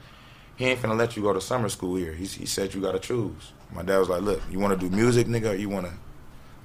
he 0.57 0.65
ain't 0.65 0.81
finna 0.81 0.97
let 0.97 1.17
you 1.17 1.23
go 1.23 1.33
to 1.33 1.41
summer 1.41 1.69
school 1.69 1.97
here. 1.97 2.13
He, 2.13 2.25
he 2.25 2.47
said 2.47 2.75
you 2.75 2.81
got 2.81 2.93
to 2.93 2.99
choose." 2.99 3.53
My 3.73 3.83
dad 3.83 3.99
was 3.99 4.09
like, 4.09 4.23
"Look, 4.23 4.41
you 4.51 4.59
want 4.59 4.79
to 4.81 4.89
do 4.89 4.95
music, 4.95 5.27
nigga, 5.27 5.51
or 5.53 5.55
you 5.55 5.69
want 5.69 5.87
to 5.87 5.93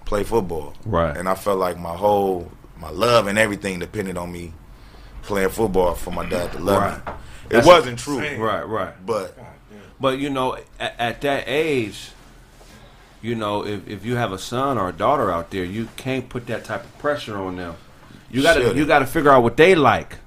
play 0.05 0.23
football?" 0.23 0.73
Right. 0.85 1.15
And 1.15 1.27
I 1.27 1.35
felt 1.35 1.59
like 1.59 1.77
my 1.77 1.95
whole 1.95 2.51
my 2.79 2.89
love 2.89 3.27
and 3.27 3.37
everything 3.37 3.77
depended 3.79 4.17
on 4.17 4.31
me 4.31 4.53
playing 5.23 5.49
football 5.49 5.93
for 5.93 6.09
my 6.11 6.27
dad 6.27 6.51
to 6.53 6.59
love 6.59 6.81
Right. 7.05 7.15
me. 7.51 7.57
It 7.59 7.65
wasn't 7.65 7.99
true, 7.99 8.19
Right, 8.37 8.63
right. 8.67 9.05
but 9.05 9.37
But 9.99 10.17
you 10.17 10.29
know, 10.31 10.55
at, 10.79 10.95
at 10.97 11.21
that 11.21 11.43
age, 11.45 12.09
you 13.21 13.35
know, 13.35 13.63
if, 13.65 13.87
if 13.87 14.03
you 14.05 14.15
have 14.15 14.31
a 14.31 14.39
son 14.39 14.77
or 14.79 14.89
a 14.89 14.93
daughter 14.93 15.29
out 15.29 15.51
there, 15.51 15.63
you 15.65 15.89
can't 15.95 16.27
put 16.29 16.47
that 16.47 16.63
type 16.65 16.83
of 16.85 16.97
pressure 16.97 17.37
on 17.37 17.57
them. 17.57 17.75
You 18.31 18.41
gotta 18.41 18.59
Shouldn't. 18.61 18.77
you 18.77 18.85
gotta 18.85 19.05
figure 19.05 19.31
out 19.31 19.43
what 19.43 19.57
they 19.57 19.75
like. 19.75 20.17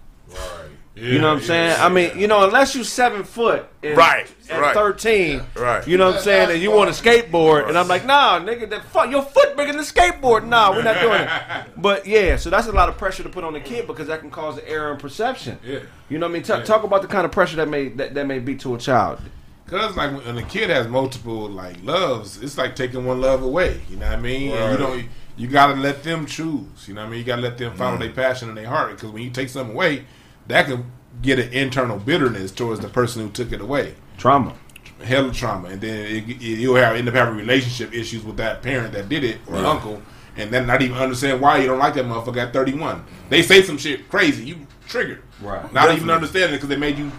you 0.96 1.18
know 1.18 1.28
what 1.28 1.34
I'm 1.34 1.40
Yeah, 1.40 1.46
saying? 1.46 1.70
yeah, 1.78 1.84
I 1.86 1.88
mean, 1.88 2.18
you 2.18 2.28
know, 2.28 2.44
unless 2.44 2.74
you're 2.76 2.84
seven 2.84 3.24
foot 3.24 3.66
and, 3.82 3.96
Right, 3.96 4.26
at 4.48 4.60
right. 4.60 4.74
13, 4.74 5.42
Right. 5.56 5.86
you 5.88 5.96
know 5.98 6.06
what 6.06 6.16
I'm 6.18 6.22
saying, 6.22 6.50
and 6.52 6.62
you 6.62 6.70
want 6.70 6.88
a 6.88 6.92
skateboard, 6.92 7.68
and 7.68 7.76
I'm 7.76 7.88
like, 7.88 8.04
nah, 8.06 8.38
nigga, 8.38 8.70
that 8.70 8.84
fuck, 8.84 9.10
your 9.10 9.22
foot 9.22 9.56
bigger 9.56 9.72
than 9.72 9.78
the 9.78 9.82
skateboard. 9.86 10.46
Nah, 10.46 10.70
we're 10.70 10.82
not 10.84 11.00
doing 11.00 11.20
it. 11.20 11.28
But 11.76 12.06
yeah, 12.06 12.36
so 12.36 12.48
that's 12.48 12.68
a 12.68 12.72
lot 12.72 12.88
of 12.88 12.96
pressure 12.96 13.24
to 13.24 13.28
put 13.28 13.42
on 13.42 13.54
the 13.54 13.60
kid 13.60 13.86
because 13.88 14.06
that 14.06 14.20
can 14.20 14.30
cause 14.30 14.56
an 14.58 14.64
error 14.68 14.92
in 14.92 14.98
perception. 14.98 15.58
Yeah. 15.64 15.80
You 16.08 16.18
know 16.18 16.26
what 16.26 16.30
I 16.30 16.34
mean? 16.34 16.42
Ta 16.44 16.60
talk 16.60 16.84
about 16.84 17.02
the 17.02 17.08
kind 17.08 17.24
of 17.24 17.32
pressure 17.32 17.56
that 17.56 17.68
may 17.68 17.88
that, 17.88 18.14
that 18.14 18.26
may 18.26 18.38
be 18.38 18.54
to 18.56 18.74
a 18.76 18.78
child. 18.78 19.18
Cause 19.66 19.96
like 19.96 20.12
when 20.24 20.38
a 20.38 20.42
kid 20.42 20.70
has 20.70 20.86
multiple 20.86 21.48
like 21.48 21.76
loves, 21.82 22.40
it's 22.42 22.56
like 22.56 22.76
taking 22.76 23.04
one 23.04 23.20
love 23.20 23.42
away. 23.42 23.80
You 23.90 23.96
know 23.96 24.06
what 24.06 24.18
I 24.18 24.20
mean? 24.20 24.52
And 24.52 24.72
you 24.72 24.78
don't. 24.78 25.04
You 25.36 25.48
gotta 25.48 25.74
let 25.74 26.02
them 26.02 26.26
choose. 26.26 26.86
You 26.86 26.94
know 26.94 27.02
what 27.02 27.08
I 27.08 27.10
mean? 27.10 27.18
You 27.20 27.24
gotta 27.24 27.42
let 27.42 27.58
them 27.58 27.74
follow 27.76 27.98
their 27.98 28.10
mm. 28.10 28.14
passion 28.14 28.48
and 28.48 28.56
their 28.56 28.68
heart. 28.68 28.92
Because 28.92 29.10
when 29.10 29.22
you 29.22 29.30
take 29.30 29.48
something 29.48 29.74
away, 29.74 30.04
that 30.46 30.66
can 30.66 30.90
get 31.22 31.38
an 31.38 31.52
internal 31.52 31.98
bitterness 31.98 32.52
towards 32.52 32.80
the 32.80 32.88
person 32.88 33.22
who 33.22 33.30
took 33.30 33.52
it 33.52 33.60
away. 33.60 33.94
Trauma. 34.16 34.54
Hell 35.02 35.26
of 35.26 35.36
trauma, 35.36 35.68
and 35.68 35.80
then 35.80 36.06
it, 36.06 36.30
it, 36.30 36.40
you'll 36.40 36.76
have 36.76 36.96
end 36.96 37.08
up 37.08 37.14
having 37.14 37.36
relationship 37.36 37.92
issues 37.92 38.24
with 38.24 38.36
that 38.36 38.62
parent 38.62 38.92
that 38.94 39.08
did 39.08 39.24
it, 39.24 39.38
or 39.48 39.56
uncle, 39.56 40.00
and 40.36 40.50
then 40.50 40.66
not 40.66 40.80
even 40.82 40.96
understand 40.96 41.40
why 41.40 41.58
you 41.58 41.66
don't 41.66 41.80
like 41.80 41.94
that 41.94 42.04
motherfucker 42.06 42.38
at 42.38 42.52
31. 42.52 43.04
They 43.28 43.42
say 43.42 43.62
some 43.62 43.76
shit 43.76 44.08
crazy, 44.08 44.44
you 44.44 44.66
triggered. 44.86 45.22
Right. 45.42 45.70
Not 45.72 45.94
even 45.94 46.08
understanding 46.08 46.54
it 46.54 46.56
because 46.58 46.68
they 46.68 46.76
made 46.76 46.96
you 46.96 47.10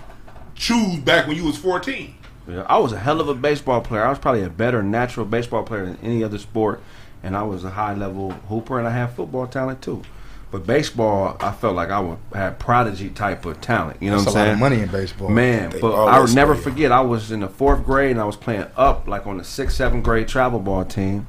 choose 0.55 0.97
back 0.99 1.27
when 1.27 1.35
you 1.35 1.43
was 1.43 1.57
14. 1.57 2.15
Yeah, 2.47 2.65
I 2.67 2.77
was 2.77 2.91
a 2.91 2.99
hell 2.99 3.21
of 3.21 3.27
a 3.27 3.33
baseball 3.33 3.81
player. 3.81 4.05
I 4.05 4.09
was 4.09 4.19
probably 4.19 4.43
a 4.43 4.49
better 4.49 4.81
natural 4.81 5.25
baseball 5.25 5.63
player 5.63 5.85
than 5.85 5.97
any 6.01 6.23
other 6.23 6.37
sport, 6.37 6.81
and 7.25 7.35
I 7.35 7.41
was 7.41 7.63
a 7.63 7.71
high 7.71 7.95
level 7.95 8.31
hooper, 8.31 8.77
and 8.77 8.87
I 8.87 8.91
had 8.91 9.07
football 9.07 9.47
talent 9.47 9.81
too. 9.81 10.03
But 10.51 10.67
baseball, 10.67 11.35
I 11.39 11.51
felt 11.51 11.75
like 11.75 11.89
I 11.89 11.99
would 11.99 12.19
had 12.33 12.59
prodigy 12.59 13.09
type 13.09 13.45
of 13.45 13.59
talent. 13.59 13.97
You 13.99 14.11
know 14.11 14.17
That's 14.17 14.27
what 14.27 14.37
I'm 14.37 14.45
saying? 14.45 14.53
of 14.53 14.59
money 14.59 14.79
in 14.79 14.89
baseball. 14.89 15.29
Man, 15.29 15.71
They 15.71 15.81
but 15.81 16.05
I 16.05 16.19
would 16.19 16.35
never 16.35 16.53
forget. 16.55 16.91
I 16.91 17.01
was 17.01 17.31
in 17.31 17.39
the 17.39 17.49
fourth 17.49 17.83
grade, 17.83 18.11
and 18.11 18.21
I 18.21 18.25
was 18.25 18.37
playing 18.37 18.67
up 18.77 19.07
like 19.07 19.25
on 19.25 19.37
the 19.37 19.43
sixth, 19.43 19.75
seventh 19.75 20.03
grade 20.03 20.27
travel 20.27 20.59
ball 20.59 20.85
team, 20.85 21.27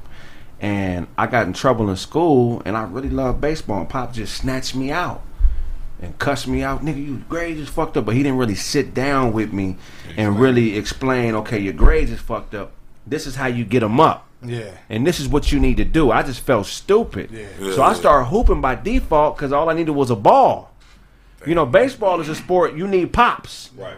and 0.61 1.07
I 1.17 1.25
got 1.25 1.47
in 1.47 1.53
trouble 1.53 1.89
in 1.89 1.95
school, 1.97 2.61
and 2.63 2.77
I 2.77 2.83
really 2.83 3.09
loved 3.09 3.41
baseball. 3.41 3.79
And 3.79 3.89
Pop 3.89 4.13
just 4.13 4.35
snatched 4.37 4.75
me 4.75 4.91
out 4.91 5.23
and 5.99 6.17
cussed 6.19 6.47
me 6.47 6.61
out, 6.61 6.85
nigga. 6.85 7.03
You 7.03 7.23
grades 7.27 7.59
is 7.59 7.69
fucked 7.69 7.97
up, 7.97 8.05
but 8.05 8.13
he 8.15 8.21
didn't 8.21 8.37
really 8.37 8.55
sit 8.55 8.93
down 8.93 9.33
with 9.33 9.51
me 9.51 9.77
and 10.15 10.39
really 10.39 10.77
explain. 10.77 11.33
Okay, 11.33 11.57
your 11.57 11.73
grades 11.73 12.11
is 12.11 12.19
fucked 12.19 12.53
up. 12.53 12.71
This 13.07 13.25
is 13.25 13.35
how 13.35 13.47
you 13.47 13.65
get 13.65 13.79
them 13.79 13.99
up. 13.99 14.26
Yeah. 14.43 14.71
And 14.89 15.05
this 15.05 15.19
is 15.19 15.27
what 15.27 15.51
you 15.51 15.59
need 15.59 15.77
to 15.77 15.85
do. 15.85 16.11
I 16.11 16.23
just 16.23 16.41
felt 16.41 16.67
stupid. 16.67 17.31
Yeah. 17.31 17.47
So 17.73 17.81
I 17.81 17.93
started 17.93 18.25
hooping 18.25 18.61
by 18.61 18.75
default 18.75 19.35
because 19.37 19.51
all 19.51 19.69
I 19.69 19.73
needed 19.73 19.91
was 19.91 20.09
a 20.11 20.15
ball. 20.15 20.71
You 21.45 21.55
know, 21.55 21.65
baseball 21.65 22.19
is 22.21 22.29
a 22.29 22.35
sport 22.35 22.75
you 22.75 22.87
need 22.87 23.13
pops. 23.13 23.71
Right. 23.77 23.95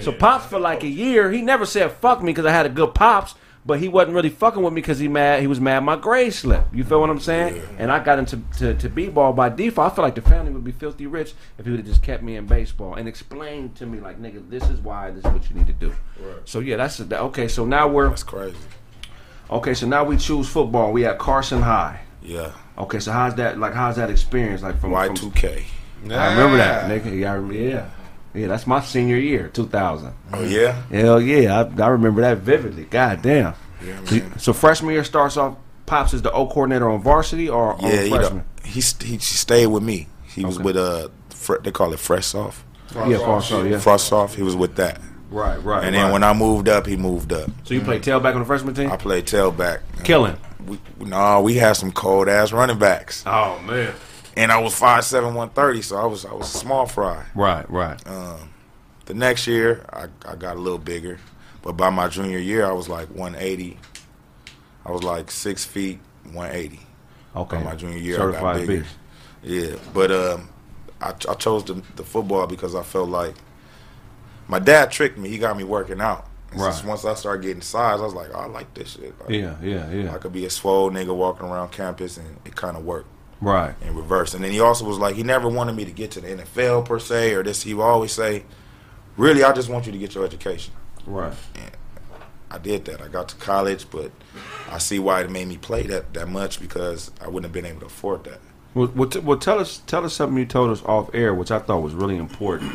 So 0.00 0.12
pops 0.12 0.46
for 0.46 0.58
like 0.58 0.82
a 0.82 0.88
year, 0.88 1.30
he 1.30 1.40
never 1.42 1.66
said 1.66 1.92
fuck 1.92 2.20
me 2.22 2.32
because 2.32 2.46
I 2.46 2.52
had 2.52 2.66
a 2.66 2.68
good 2.68 2.94
pops, 2.94 3.34
but 3.64 3.78
he 3.80 3.88
wasn't 3.88 4.14
really 4.14 4.28
fucking 4.28 4.62
with 4.62 4.72
me 4.72 4.80
because 4.80 4.98
he 4.98 5.08
mad. 5.08 5.40
He 5.40 5.46
was 5.46 5.60
mad 5.60 5.80
my 5.80 5.96
grade 5.96 6.34
slipped. 6.34 6.74
You 6.74 6.84
feel 6.84 7.00
what 7.00 7.08
I'm 7.10 7.20
saying? 7.20 7.62
And 7.78 7.90
I 7.90 8.02
got 8.04 8.18
into 8.18 8.40
to, 8.58 8.74
to 8.74 8.88
b-ball 8.88 9.32
by 9.32 9.48
default. 9.48 9.92
I 9.92 9.94
feel 9.94 10.04
like 10.04 10.14
the 10.14 10.22
family 10.22 10.52
would 10.52 10.64
be 10.64 10.72
filthy 10.72 11.06
rich 11.06 11.32
if 11.58 11.64
he 11.64 11.70
would 11.70 11.80
have 11.80 11.88
just 11.88 12.02
kept 12.02 12.22
me 12.22 12.36
in 12.36 12.46
baseball 12.46 12.94
and 12.94 13.08
explained 13.08 13.76
to 13.76 13.86
me 13.86 14.00
like, 14.00 14.20
nigga, 14.20 14.48
this 14.50 14.68
is 14.68 14.80
why 14.80 15.10
this 15.10 15.24
is 15.24 15.32
what 15.32 15.48
you 15.48 15.56
need 15.56 15.66
to 15.68 15.72
do. 15.72 15.94
So 16.44 16.58
yeah, 16.60 16.76
that's 16.76 16.98
that- 16.98 17.20
okay. 17.22 17.48
So 17.48 17.64
now 17.64 17.88
we're 17.88 18.08
That's 18.10 18.22
crazy. 18.22 18.56
Okay. 19.50 19.74
So 19.74 19.86
now 19.86 20.04
we 20.04 20.16
choose 20.16 20.48
football. 20.48 20.92
We 20.92 21.04
at 21.06 21.18
Carson 21.18 21.62
High. 21.62 22.00
Yeah. 22.22 22.52
Okay, 22.76 22.98
so 22.98 23.12
how's 23.12 23.34
that? 23.36 23.58
Like, 23.58 23.72
how's 23.74 23.96
that 23.96 24.10
experience? 24.10 24.62
Like 24.62 24.80
from 24.80 24.90
from- 24.92 25.14
Y2K. 25.14 25.64
I 26.10 26.30
remember 26.32 26.56
that, 26.58 26.90
nigga. 26.90 27.16
Yeah, 27.18 27.40
yeah, 27.50 27.88
yeah. 28.34 28.46
That's 28.48 28.66
my 28.66 28.80
senior 28.80 29.16
year, 29.16 29.48
2000. 29.48 30.12
Oh 30.32 30.42
yeah. 30.42 30.72
Hell 30.90 31.20
yeah, 31.20 31.62
I, 31.62 31.82
I 31.82 31.86
remember 31.88 32.20
that 32.22 32.38
vividly. 32.38 32.84
God 32.84 33.22
damn. 33.22 33.54
Yeah, 33.84 34.04
So, 34.04 34.20
so 34.38 34.52
freshman 34.52 34.92
year 34.92 35.04
starts 35.04 35.36
off. 35.36 35.56
Pops 35.86 36.14
is 36.14 36.22
the 36.22 36.32
O 36.32 36.46
coordinator 36.46 36.90
on 36.90 37.00
varsity 37.02 37.48
or 37.48 37.76
Yeah, 37.80 37.86
on 37.86 38.08
freshman. 38.08 38.18
don't- 38.20 38.44
he 38.66 38.80
he 38.80 39.18
stayed 39.18 39.66
with 39.68 39.82
me. 39.82 40.08
He 40.24 40.44
was 40.44 40.58
with 40.58 40.76
uh, 40.76 41.08
they 41.62 41.70
call 41.70 41.92
it 41.92 41.98
frosh-soph, 42.00 42.64
yeah, 42.94 43.18
varsity. 43.18 43.70
Yeah. 43.70 43.76
frosh-soph. 43.78 44.34
He 44.34 44.42
was 44.42 44.56
with 44.56 44.74
that, 44.76 45.00
Right, 45.34 45.56
right. 45.64 45.84
and 45.84 45.94
then 45.94 46.04
right. 46.04 46.12
when 46.12 46.22
I 46.22 46.32
moved 46.32 46.68
up, 46.68 46.86
he 46.86 46.96
moved 46.96 47.32
up. 47.32 47.50
so 47.64 47.74
you 47.74 47.80
played 47.80 48.02
tailback 48.02 48.34
on 48.34 48.40
the 48.40 48.44
freshman 48.46 48.74
team, 48.74 48.90
I 48.92 48.96
played 48.96 49.26
tailback. 49.26 49.80
killing. 50.04 50.36
We, 50.66 50.78
no, 51.00 51.40
we 51.42 51.54
had 51.56 51.72
some 51.74 51.90
cold 51.92 52.28
ass 52.28 52.52
running 52.52 52.78
backs, 52.78 53.22
Oh 53.26 53.58
man. 53.60 53.92
and 54.36 54.50
I 54.52 54.58
was 54.62 54.74
five 54.74 55.04
seven 55.04 55.34
one 55.34 55.50
thirty, 55.50 55.82
so 55.82 55.96
I 55.96 56.06
was 56.06 56.24
I 56.24 56.32
was 56.32 56.54
a 56.54 56.58
small 56.58 56.86
fry. 56.86 57.24
Right, 57.34 57.68
right. 57.70 58.00
The 59.06 59.12
next 59.14 59.46
year, 59.46 59.84
I, 59.92 60.06
I 60.26 60.34
got 60.36 60.56
a 60.56 60.60
little 60.60 60.78
bigger, 60.78 61.18
but 61.62 61.72
by 61.72 61.90
my 61.90 62.08
junior 62.08 62.38
year, 62.38 62.64
I 62.64 62.72
was 62.72 62.88
like 62.88 63.08
one 63.08 63.34
eighty. 63.34 63.78
I 64.86 64.92
was 64.92 65.02
like 65.02 65.30
six 65.30 65.64
feet 65.64 65.98
one 66.32 66.50
eighty. 66.52 66.80
Okay. 67.36 67.62
my 67.62 67.74
junior 67.74 67.98
year, 67.98 68.14
I 68.16 68.18
got 68.18 68.26
certified 68.26 68.66
bigger. 68.66 68.82
beast. 68.82 68.94
Yeah, 69.42 69.76
but 69.92 70.10
um, 70.10 70.48
I, 71.02 71.10
I 71.28 71.34
chose 71.34 71.64
the, 71.64 71.82
the 71.96 72.04
football 72.04 72.46
because 72.46 72.74
I 72.74 72.82
felt 72.82 73.10
like 73.10 73.34
my 74.48 74.58
dad 74.58 74.90
tricked 74.90 75.18
me. 75.18 75.28
He 75.28 75.38
got 75.38 75.56
me 75.56 75.64
working 75.64 76.00
out. 76.00 76.26
And 76.52 76.60
Right. 76.60 76.72
since 76.72 76.86
once 76.86 77.04
I 77.04 77.14
started 77.14 77.42
getting 77.42 77.62
size, 77.62 78.00
I 78.00 78.04
was 78.04 78.14
like, 78.14 78.28
oh, 78.34 78.38
I 78.40 78.46
like 78.46 78.72
this 78.74 78.90
shit. 78.92 79.14
Like, 79.20 79.30
Yeah, 79.30 79.54
yeah, 79.62 79.90
yeah. 79.90 80.14
I 80.14 80.18
could 80.18 80.32
be 80.32 80.44
a 80.46 80.50
swole 80.50 80.90
nigga 80.90 81.14
walking 81.14 81.46
around 81.46 81.72
campus, 81.72 82.16
and 82.16 82.36
it 82.44 82.54
kind 82.54 82.76
of 82.76 82.84
worked 82.84 83.08
Right. 83.40 83.74
in 83.82 83.96
reverse. 83.96 84.34
And 84.34 84.44
then 84.44 84.52
he 84.52 84.60
also 84.60 84.84
was 84.84 84.98
like, 84.98 85.16
he 85.16 85.22
never 85.24 85.48
wanted 85.48 85.74
me 85.74 85.84
to 85.84 85.90
get 85.90 86.10
to 86.12 86.20
the 86.20 86.28
NFL 86.30 86.82
per 86.82 86.98
se 87.00 87.34
or 87.34 87.42
this. 87.42 87.62
He 87.64 87.74
would 87.74 87.82
always 87.82 88.12
say, 88.12 88.44
really, 89.16 89.42
I 89.42 89.52
just 89.52 89.68
want 89.68 89.86
you 89.86 89.92
to 89.92 89.98
get 89.98 90.14
your 90.14 90.24
education. 90.24 90.72
Right. 91.06 91.32
I 92.50 92.58
did 92.58 92.84
that. 92.84 93.02
I 93.02 93.08
got 93.08 93.28
to 93.30 93.36
college, 93.36 93.86
but 93.90 94.12
I 94.70 94.78
see 94.78 95.00
why 95.00 95.22
it 95.22 95.30
made 95.30 95.48
me 95.48 95.56
play 95.56 95.82
that, 95.88 96.14
that 96.14 96.28
much 96.28 96.60
because 96.60 97.10
I 97.20 97.26
wouldn't 97.26 97.44
have 97.44 97.52
been 97.52 97.66
able 97.66 97.80
to 97.80 97.86
afford 97.86 98.24
that. 98.24 98.38
Well, 98.74 98.92
well, 98.94 99.08
t- 99.08 99.18
well, 99.18 99.38
tell 99.38 99.58
us, 99.58 99.82
tell 99.88 100.04
us 100.04 100.14
something 100.14 100.38
you 100.38 100.46
told 100.46 100.70
us 100.70 100.82
off 100.84 101.10
air, 101.14 101.34
which 101.34 101.50
I 101.50 101.58
thought 101.58 101.80
was 101.82 101.94
really 101.94 102.16
important 102.16 102.72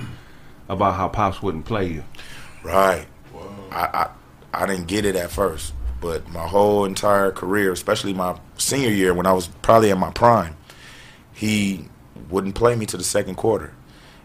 about 0.69 0.95
how 0.95 1.07
pops 1.07 1.41
wouldn't 1.41 1.65
play 1.65 1.87
you. 1.87 2.03
Right. 2.63 3.05
I, 3.71 3.81
I 3.81 4.09
I 4.63 4.65
didn't 4.65 4.87
get 4.87 5.05
it 5.05 5.15
at 5.15 5.31
first, 5.31 5.73
but 6.01 6.27
my 6.29 6.47
whole 6.47 6.85
entire 6.85 7.31
career, 7.31 7.71
especially 7.71 8.13
my 8.13 8.39
senior 8.57 8.89
year 8.89 9.13
when 9.13 9.25
I 9.25 9.33
was 9.33 9.47
probably 9.61 9.89
in 9.89 9.99
my 9.99 10.11
prime, 10.11 10.55
he 11.33 11.85
wouldn't 12.29 12.55
play 12.55 12.75
me 12.75 12.85
to 12.87 12.97
the 12.97 13.03
second 13.03 13.35
quarter. 13.35 13.73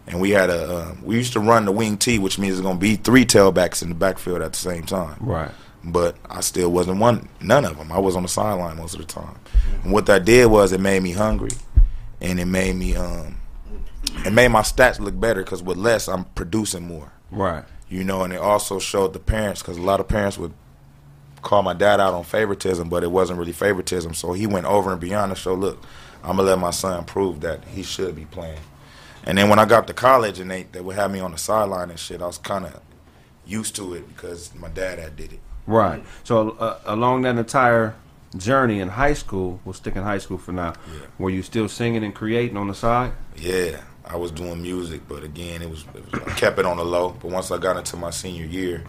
And 0.07 0.21
we 0.21 0.31
had 0.31 0.49
a 0.49 0.77
uh, 0.77 0.95
we 1.03 1.15
used 1.15 1.33
to 1.33 1.39
run 1.39 1.65
the 1.65 1.71
wing 1.71 1.97
T, 1.97 2.19
which 2.19 2.37
means 2.37 2.55
there's 2.55 2.65
gonna 2.65 2.79
be 2.79 2.95
three 2.95 3.25
tailbacks 3.25 3.81
in 3.81 3.89
the 3.89 3.95
backfield 3.95 4.41
at 4.41 4.53
the 4.53 4.59
same 4.59 4.83
time. 4.83 5.17
Right. 5.19 5.51
But 5.83 6.15
I 6.29 6.41
still 6.41 6.71
wasn't 6.71 6.99
one 6.99 7.27
none 7.41 7.65
of 7.65 7.77
them. 7.77 7.91
I 7.91 7.99
was 7.99 8.15
on 8.15 8.23
the 8.23 8.29
sideline 8.29 8.77
most 8.77 8.93
of 8.93 8.99
the 8.99 9.07
time. 9.07 9.35
And 9.83 9.91
what 9.91 10.05
that 10.07 10.25
did 10.25 10.47
was 10.47 10.71
it 10.71 10.79
made 10.79 11.01
me 11.01 11.11
hungry, 11.11 11.51
and 12.21 12.39
it 12.39 12.45
made 12.45 12.75
me 12.75 12.95
um 12.95 13.37
it 14.25 14.33
made 14.33 14.49
my 14.49 14.61
stats 14.61 14.99
look 14.99 15.19
better 15.19 15.43
because 15.43 15.61
with 15.63 15.77
less 15.77 16.07
I'm 16.07 16.25
producing 16.25 16.87
more 16.87 17.11
Right. 17.31 17.63
you 17.89 18.03
know, 18.03 18.23
and 18.23 18.33
it 18.33 18.39
also 18.39 18.79
showed 18.79 19.13
the 19.13 19.19
parents 19.19 19.61
because 19.61 19.77
a 19.77 19.81
lot 19.81 19.99
of 19.99 20.07
parents 20.07 20.37
would 20.37 20.53
call 21.41 21.61
my 21.63 21.73
dad 21.73 21.99
out 21.99 22.13
on 22.13 22.23
favoritism, 22.23 22.89
but 22.89 23.03
it 23.03 23.11
wasn't 23.11 23.37
really 23.37 23.51
favoritism. 23.51 24.13
So 24.15 24.33
he 24.33 24.47
went 24.47 24.65
over 24.65 24.91
and 24.91 24.99
beyond 24.99 25.31
to 25.31 25.35
show, 25.35 25.53
look, 25.53 25.83
I'm 26.23 26.37
gonna 26.37 26.43
let 26.49 26.59
my 26.59 26.71
son 26.71 27.03
prove 27.05 27.41
that 27.41 27.63
he 27.65 27.83
should 27.83 28.15
be 28.15 28.25
playing. 28.25 28.59
And 29.25 29.37
then 29.37 29.49
when 29.49 29.59
I 29.59 29.65
got 29.65 29.85
to 29.87 29.93
college 29.93 30.39
and 30.39 30.49
they 30.49 30.63
they 30.71 30.81
would 30.81 30.95
have 30.95 31.11
me 31.11 31.19
on 31.19 31.31
the 31.31 31.37
sideline 31.37 31.89
and 31.89 31.99
shit, 31.99 32.21
I 32.21 32.27
was 32.27 32.37
kind 32.37 32.65
of 32.65 32.79
used 33.45 33.75
to 33.75 33.93
it 33.93 34.07
because 34.07 34.53
my 34.55 34.69
dad 34.69 34.97
had 34.99 35.15
did 35.15 35.33
it. 35.33 35.39
Right. 35.67 36.03
So 36.23 36.51
uh, 36.59 36.79
along 36.85 37.23
that 37.23 37.37
entire 37.37 37.95
journey 38.37 38.79
in 38.79 38.89
high 38.89 39.13
school, 39.13 39.59
we'll 39.65 39.73
stick 39.73 39.95
in 39.95 40.03
high 40.03 40.17
school 40.19 40.37
for 40.37 40.51
now. 40.51 40.73
Yeah. 40.91 40.99
Were 41.19 41.29
you 41.29 41.41
still 41.43 41.67
singing 41.69 42.03
and 42.03 42.13
creating 42.13 42.57
on 42.57 42.67
the 42.67 42.73
side? 42.75 43.11
Yeah, 43.35 43.81
I 44.07 44.17
was 44.17 44.31
doing 44.31 44.61
music, 44.61 45.01
but 45.07 45.23
again, 45.23 45.61
it 45.61 45.69
was, 45.69 45.85
it 45.95 46.11
was 46.11 46.21
I 46.27 46.33
kept 46.35 46.59
it 46.59 46.65
on 46.65 46.77
the 46.77 46.85
low. 46.85 47.15
But 47.21 47.31
once 47.31 47.51
I 47.51 47.57
got 47.57 47.77
into 47.77 47.97
my 47.97 48.11
senior 48.11 48.45
year, 48.45 48.83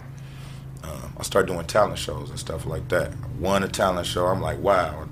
um, 0.82 1.16
I 1.18 1.22
started 1.22 1.52
doing 1.52 1.66
talent 1.66 1.98
shows 1.98 2.30
and 2.30 2.38
stuff 2.38 2.66
like 2.66 2.88
that. 2.88 3.12
I 3.12 3.40
won 3.40 3.62
a 3.62 3.68
talent 3.68 4.06
show. 4.06 4.26
I'm 4.26 4.40
like, 4.40 4.58
wow. 4.58 5.08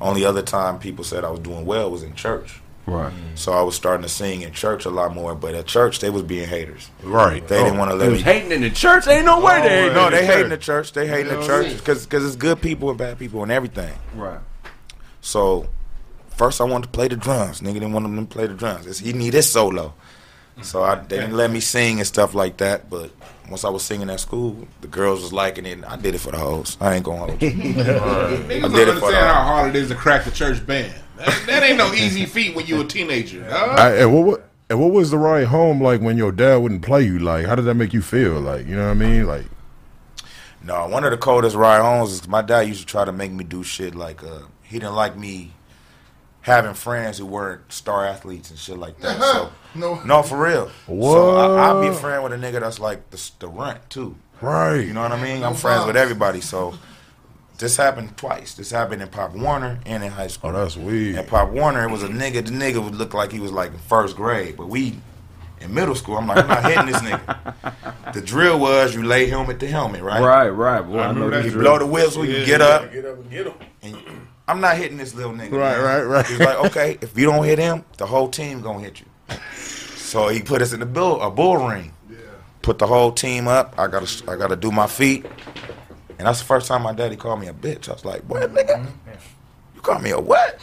Only 0.00 0.24
other 0.24 0.42
time 0.42 0.78
people 0.78 1.04
said 1.04 1.24
I 1.24 1.30
was 1.30 1.40
doing 1.40 1.64
well 1.64 1.90
was 1.90 2.02
in 2.02 2.14
church. 2.14 2.60
Right. 2.86 3.12
So 3.34 3.52
I 3.52 3.62
was 3.62 3.74
starting 3.74 4.02
to 4.02 4.08
sing 4.08 4.42
in 4.42 4.52
church 4.52 4.84
a 4.84 4.90
lot 4.90 5.12
more. 5.14 5.34
But 5.34 5.54
at 5.54 5.66
church, 5.66 5.98
they 5.98 6.10
was 6.10 6.22
being 6.22 6.48
haters. 6.48 6.88
Right. 7.02 7.46
They 7.46 7.62
didn't 7.62 7.78
want 7.78 7.90
to 7.90 7.96
let 7.96 8.12
me. 8.12 8.18
hating 8.18 8.52
in 8.52 8.60
the 8.60 8.70
church. 8.70 9.08
Ain't 9.08 9.24
no 9.24 9.40
way 9.40 9.60
they. 9.62 9.92
No, 9.92 10.08
they 10.08 10.20
the 10.20 10.26
hating 10.26 10.42
church. 10.42 10.50
the 10.50 10.56
church. 10.58 10.92
They 10.92 11.08
hating 11.08 11.34
the 11.34 11.44
church 11.44 11.76
because 11.76 12.04
because 12.04 12.24
it's 12.24 12.36
good 12.36 12.60
people 12.60 12.88
and 12.90 12.98
bad 12.98 13.18
people 13.18 13.42
and 13.42 13.50
everything. 13.50 13.92
Right. 14.14 14.38
So 15.20 15.68
first 16.36 16.60
I 16.60 16.64
wanted 16.64 16.84
to 16.84 16.90
play 16.92 17.08
the 17.08 17.16
drums. 17.16 17.60
Nigga 17.60 17.74
didn't 17.74 17.92
want 17.92 18.04
him 18.06 18.26
to 18.26 18.32
play 18.34 18.46
the 18.46 18.54
drums. 18.54 18.82
It's- 18.86 18.98
He 18.98 19.12
need 19.12 19.34
his 19.34 19.50
solo. 19.50 19.94
So 20.62 20.82
I, 20.82 20.94
they 20.94 21.18
didn't 21.18 21.36
let 21.36 21.50
me 21.50 21.60
sing 21.60 21.98
and 21.98 22.06
stuff 22.06 22.32
like 22.34 22.56
that. 22.58 22.88
But 22.88 23.10
once 23.50 23.62
I 23.64 23.68
was 23.68 23.82
singing 23.82 24.08
at 24.08 24.20
school, 24.20 24.66
the 24.80 24.86
girls 24.88 25.20
was 25.20 25.30
liking 25.32 25.66
it. 25.66 25.72
And 25.72 25.84
I 25.84 25.96
did 25.96 26.14
it 26.14 26.18
for 26.18 26.30
the 26.30 26.38
hoes. 26.38 26.78
I 26.80 26.94
ain't 26.94 27.04
gonna 27.04 27.18
hold 27.18 27.42
you. 27.42 27.48
I 27.50 27.52
don't 27.52 28.48
did 28.48 28.50
it 28.52 28.60
for 28.60 28.66
understand 28.66 29.12
the- 29.14 29.18
how 29.34 29.42
hard 29.44 29.76
it 29.76 29.76
is 29.76 29.88
to 29.88 29.94
crack 29.94 30.24
the 30.24 30.30
church 30.30 30.66
band. 30.66 30.94
That, 31.18 31.42
that 31.46 31.62
ain't 31.62 31.78
no 31.78 31.92
easy 31.94 32.24
feat 32.26 32.54
when 32.56 32.66
you 32.66 32.80
a 32.80 32.84
teenager. 32.84 33.42
dog. 33.48 33.78
I, 33.78 33.96
and 33.96 34.14
what, 34.14 34.24
what 34.26 34.48
and 34.68 34.80
what 34.80 34.92
was 34.92 35.10
the 35.10 35.18
ride 35.18 35.46
home 35.46 35.80
like 35.82 36.00
when 36.00 36.16
your 36.18 36.32
dad 36.32 36.56
wouldn't 36.56 36.82
play 36.82 37.02
you? 37.04 37.18
Like, 37.18 37.46
how 37.46 37.54
did 37.54 37.66
that 37.66 37.74
make 37.74 37.92
you 37.94 38.02
feel? 38.02 38.40
Like, 38.40 38.66
you 38.66 38.76
know 38.76 38.84
what 38.84 38.90
I 38.90 38.94
mean? 38.94 39.26
Like, 39.26 39.44
No, 40.62 40.88
one 40.88 41.04
of 41.04 41.10
the 41.10 41.16
coldest 41.18 41.54
ride 41.54 41.80
homes 41.82 42.12
is 42.12 42.26
my 42.28 42.42
dad 42.42 42.62
used 42.62 42.80
to 42.80 42.86
try 42.86 43.04
to 43.04 43.12
make 43.12 43.30
me 43.30 43.44
do 43.44 43.62
shit 43.62 43.94
like 43.94 44.22
uh, 44.24 44.40
he 44.62 44.78
didn't 44.78 44.94
like 44.94 45.16
me 45.16 45.52
having 46.46 46.74
friends 46.74 47.18
who 47.18 47.26
weren't 47.26 47.70
star 47.72 48.06
athletes 48.06 48.50
and 48.50 48.58
shit 48.58 48.78
like 48.78 48.98
that. 49.00 49.18
So 49.20 49.50
No. 49.74 50.00
no, 50.04 50.22
for 50.22 50.38
real. 50.42 50.70
So 50.86 51.36
I, 51.36 51.66
I'll 51.66 51.80
be 51.82 51.88
a 51.88 51.92
friend 51.92 52.22
with 52.22 52.32
a 52.32 52.36
nigga 52.36 52.60
that's 52.60 52.78
like 52.78 53.10
the, 53.10 53.30
the 53.40 53.48
runt 53.48 53.90
too. 53.90 54.14
Right. 54.40 54.76
You 54.80 54.92
know 54.94 55.02
what 55.02 55.12
I 55.12 55.20
mean? 55.22 55.42
I'm 55.42 55.54
friends 55.54 55.86
with 55.86 55.96
everybody, 55.96 56.40
so 56.40 56.74
this 57.58 57.76
happened 57.76 58.16
twice. 58.16 58.54
This 58.54 58.70
happened 58.70 59.02
in 59.02 59.08
Pop 59.08 59.32
Warner 59.34 59.80
and 59.86 60.04
in 60.04 60.10
high 60.12 60.28
school. 60.28 60.50
Oh, 60.50 60.52
that's 60.52 60.76
weird. 60.76 61.16
At 61.16 61.26
Pop 61.26 61.50
Warner, 61.50 61.84
it 61.88 61.90
was 61.90 62.02
a 62.04 62.08
nigga. 62.08 62.44
The 62.46 62.52
nigga 62.52 62.82
would 62.84 62.94
look 62.94 63.12
like 63.12 63.32
he 63.32 63.40
was 63.40 63.50
like 63.50 63.72
in 63.72 63.78
first 63.78 64.14
grade, 64.16 64.56
but 64.56 64.68
we 64.68 64.94
in 65.60 65.74
middle 65.74 65.94
school. 65.96 66.16
I'm 66.16 66.26
like, 66.28 66.38
I'm 66.38 66.48
not 66.48 66.64
hitting 66.64 66.86
this 66.86 67.02
nigga. 67.02 67.54
The 68.14 68.20
drill 68.22 68.58
was 68.60 68.94
you 68.94 69.02
lay 69.02 69.26
helmet 69.26 69.58
to 69.60 69.66
helmet, 69.66 70.00
right? 70.02 70.22
Right, 70.22 70.48
right. 70.48 70.80
Boy, 70.80 71.00
I, 71.00 71.12
know 71.12 71.24
remember 71.26 71.30
this 71.30 71.38
that 71.42 71.44
You 71.46 71.50
drill. 71.50 71.62
blow 71.64 71.78
the 71.80 71.86
whistle, 71.86 72.24
you 72.24 72.46
get 72.46 72.62
up, 72.62 72.90
Get 72.92 73.04
up 73.04 73.18
and 73.18 73.30
get 73.30 73.46
him. 73.48 73.54
and 73.82 73.96
I'm 74.48 74.60
not 74.60 74.76
hitting 74.76 74.96
this 74.96 75.14
little 75.14 75.32
nigga. 75.32 75.52
Right, 75.52 75.76
man. 75.76 75.82
right, 75.82 76.02
right. 76.02 76.26
He's 76.26 76.38
like, 76.38 76.58
okay, 76.66 76.98
if 77.00 77.18
you 77.18 77.26
don't 77.26 77.44
hit 77.44 77.58
him, 77.58 77.84
the 77.98 78.06
whole 78.06 78.28
team 78.28 78.60
gonna 78.60 78.80
hit 78.80 79.00
you. 79.00 79.06
So 79.96 80.28
he 80.28 80.40
put 80.40 80.62
us 80.62 80.72
in 80.72 80.80
the 80.80 80.86
bull 80.86 81.20
a 81.20 81.30
bull 81.30 81.56
ring. 81.56 81.92
Yeah. 82.08 82.18
Put 82.62 82.78
the 82.78 82.86
whole 82.86 83.10
team 83.10 83.48
up. 83.48 83.74
I 83.76 83.88
gotta 83.88 84.30
I 84.30 84.36
gotta 84.36 84.56
do 84.56 84.70
my 84.70 84.86
feet. 84.86 85.26
And 86.18 86.26
that's 86.26 86.38
the 86.38 86.46
first 86.46 86.68
time 86.68 86.82
my 86.82 86.92
daddy 86.92 87.16
called 87.16 87.40
me 87.40 87.48
a 87.48 87.52
bitch. 87.52 87.88
I 87.88 87.92
was 87.92 88.04
like, 88.04 88.22
what, 88.22 88.52
nigga, 88.54 88.86
mm-hmm. 88.86 89.10
you 89.74 89.80
call 89.82 89.98
me 89.98 90.10
a 90.10 90.20
what? 90.20 90.60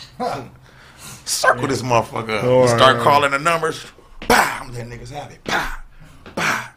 Circle 1.26 1.68
this 1.68 1.82
motherfucker. 1.82 2.42
Oh, 2.44 2.64
up. 2.64 2.70
Start 2.70 2.98
right. 2.98 3.04
calling 3.04 3.32
the 3.32 3.40
numbers. 3.40 3.86
Bah, 4.28 4.60
I'm 4.62 4.74
letting 4.74 4.90
niggas 4.90 5.12
have 5.12 5.32
it. 5.32 5.44
Bah, 5.44 5.84
bah. 6.36 6.70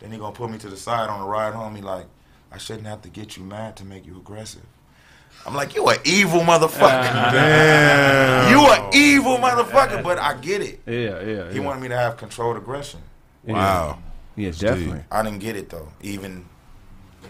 Then 0.00 0.12
he 0.12 0.18
gonna 0.18 0.34
put 0.34 0.50
me 0.50 0.58
to 0.58 0.68
the 0.68 0.76
side 0.76 1.08
on 1.08 1.20
the 1.20 1.26
ride 1.26 1.54
home. 1.54 1.74
He 1.74 1.82
like, 1.82 2.06
I 2.52 2.58
shouldn't 2.58 2.86
have 2.86 3.02
to 3.02 3.08
get 3.08 3.36
you 3.36 3.44
mad 3.44 3.76
to 3.76 3.84
make 3.84 4.04
you 4.06 4.16
aggressive. 4.16 4.66
I'm 5.46 5.54
like, 5.54 5.74
you 5.74 5.86
an 5.88 5.98
evil 6.04 6.40
motherfucker. 6.40 6.82
Uh-huh. 6.82 7.30
Damn. 7.32 8.50
You 8.50 8.66
an 8.66 8.90
evil 8.92 9.38
motherfucker, 9.38 10.02
but 10.02 10.18
I 10.18 10.34
get 10.34 10.60
it. 10.60 10.80
Yeah, 10.86 11.20
yeah. 11.20 11.50
He 11.50 11.56
yeah. 11.56 11.64
wanted 11.64 11.80
me 11.80 11.88
to 11.88 11.96
have 11.96 12.16
controlled 12.16 12.56
aggression. 12.56 13.00
Wow. 13.44 13.98
Yeah, 14.36 14.50
definitely. 14.50 15.02
I 15.10 15.22
didn't 15.22 15.40
get 15.40 15.56
it 15.56 15.70
though. 15.70 15.88
Even 16.02 16.44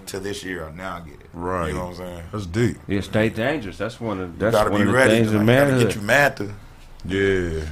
to 0.07 0.19
this 0.19 0.43
year, 0.43 0.71
now 0.75 0.97
I 0.97 1.01
get 1.01 1.21
it. 1.21 1.29
Right. 1.33 1.69
You 1.69 1.75
know 1.75 1.87
what 1.87 1.91
I'm 1.91 1.97
saying? 1.97 2.23
That's 2.33 2.47
deep. 2.47 2.77
Yeah, 2.87 3.01
stay 3.01 3.29
dangerous. 3.29 3.79
That's 3.79 4.01
one 4.01 4.21
of 4.21 4.33
You 4.33 4.39
that's 4.39 4.55
gotta 4.55 4.71
one 4.71 4.81
be 4.81 4.87
of 4.87 4.93
the 4.93 4.99
ready. 4.99 5.11
things 5.13 5.31
to 5.31 5.37
of 5.41 5.47
like, 5.47 5.69
gotta 5.69 5.85
get 5.85 5.95
you 5.95 6.03
mad 6.03 6.37
to. 6.39 6.55
Yeah. 7.05 7.67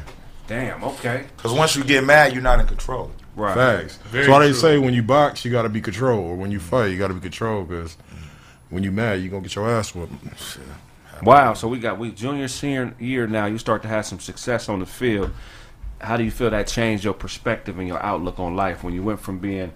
Damn. 0.46 0.84
Okay. 0.84 1.24
Because 1.36 1.52
once 1.52 1.74
you 1.76 1.82
get 1.84 2.04
mad, 2.04 2.32
you're 2.32 2.42
not 2.42 2.60
in 2.60 2.66
control. 2.66 3.10
Right. 3.34 3.54
Facts. 3.54 3.98
That's 4.12 4.28
why 4.28 4.46
they 4.46 4.52
say 4.52 4.78
when 4.78 4.94
you 4.94 5.02
box, 5.02 5.44
you 5.44 5.50
got 5.50 5.62
to 5.62 5.68
be 5.68 5.80
controlled, 5.82 6.24
or 6.24 6.36
when 6.36 6.50
you 6.50 6.60
fight, 6.60 6.86
you 6.86 6.98
got 6.98 7.08
to 7.08 7.14
be 7.14 7.20
controlled. 7.20 7.68
Because 7.68 7.96
when 8.70 8.82
you 8.82 8.90
mad, 8.90 9.20
you 9.20 9.28
gonna 9.28 9.42
get 9.42 9.54
your 9.54 9.68
ass 9.68 9.94
whooped. 9.94 10.12
Wow. 11.22 11.54
So 11.54 11.68
we 11.68 11.78
got 11.78 11.98
we 11.98 12.12
junior 12.12 12.48
senior 12.48 12.94
year 12.98 13.26
now. 13.26 13.46
You 13.46 13.58
start 13.58 13.82
to 13.82 13.88
have 13.88 14.06
some 14.06 14.20
success 14.20 14.68
on 14.68 14.80
the 14.80 14.86
field. 14.86 15.30
How 16.00 16.16
do 16.16 16.24
you 16.24 16.30
feel 16.30 16.50
that 16.50 16.66
changed 16.66 17.04
your 17.04 17.14
perspective 17.14 17.78
and 17.78 17.88
your 17.88 18.02
outlook 18.02 18.38
on 18.38 18.54
life 18.54 18.84
when 18.84 18.92
you 18.92 19.02
went 19.02 19.20
from 19.20 19.38
being 19.38 19.72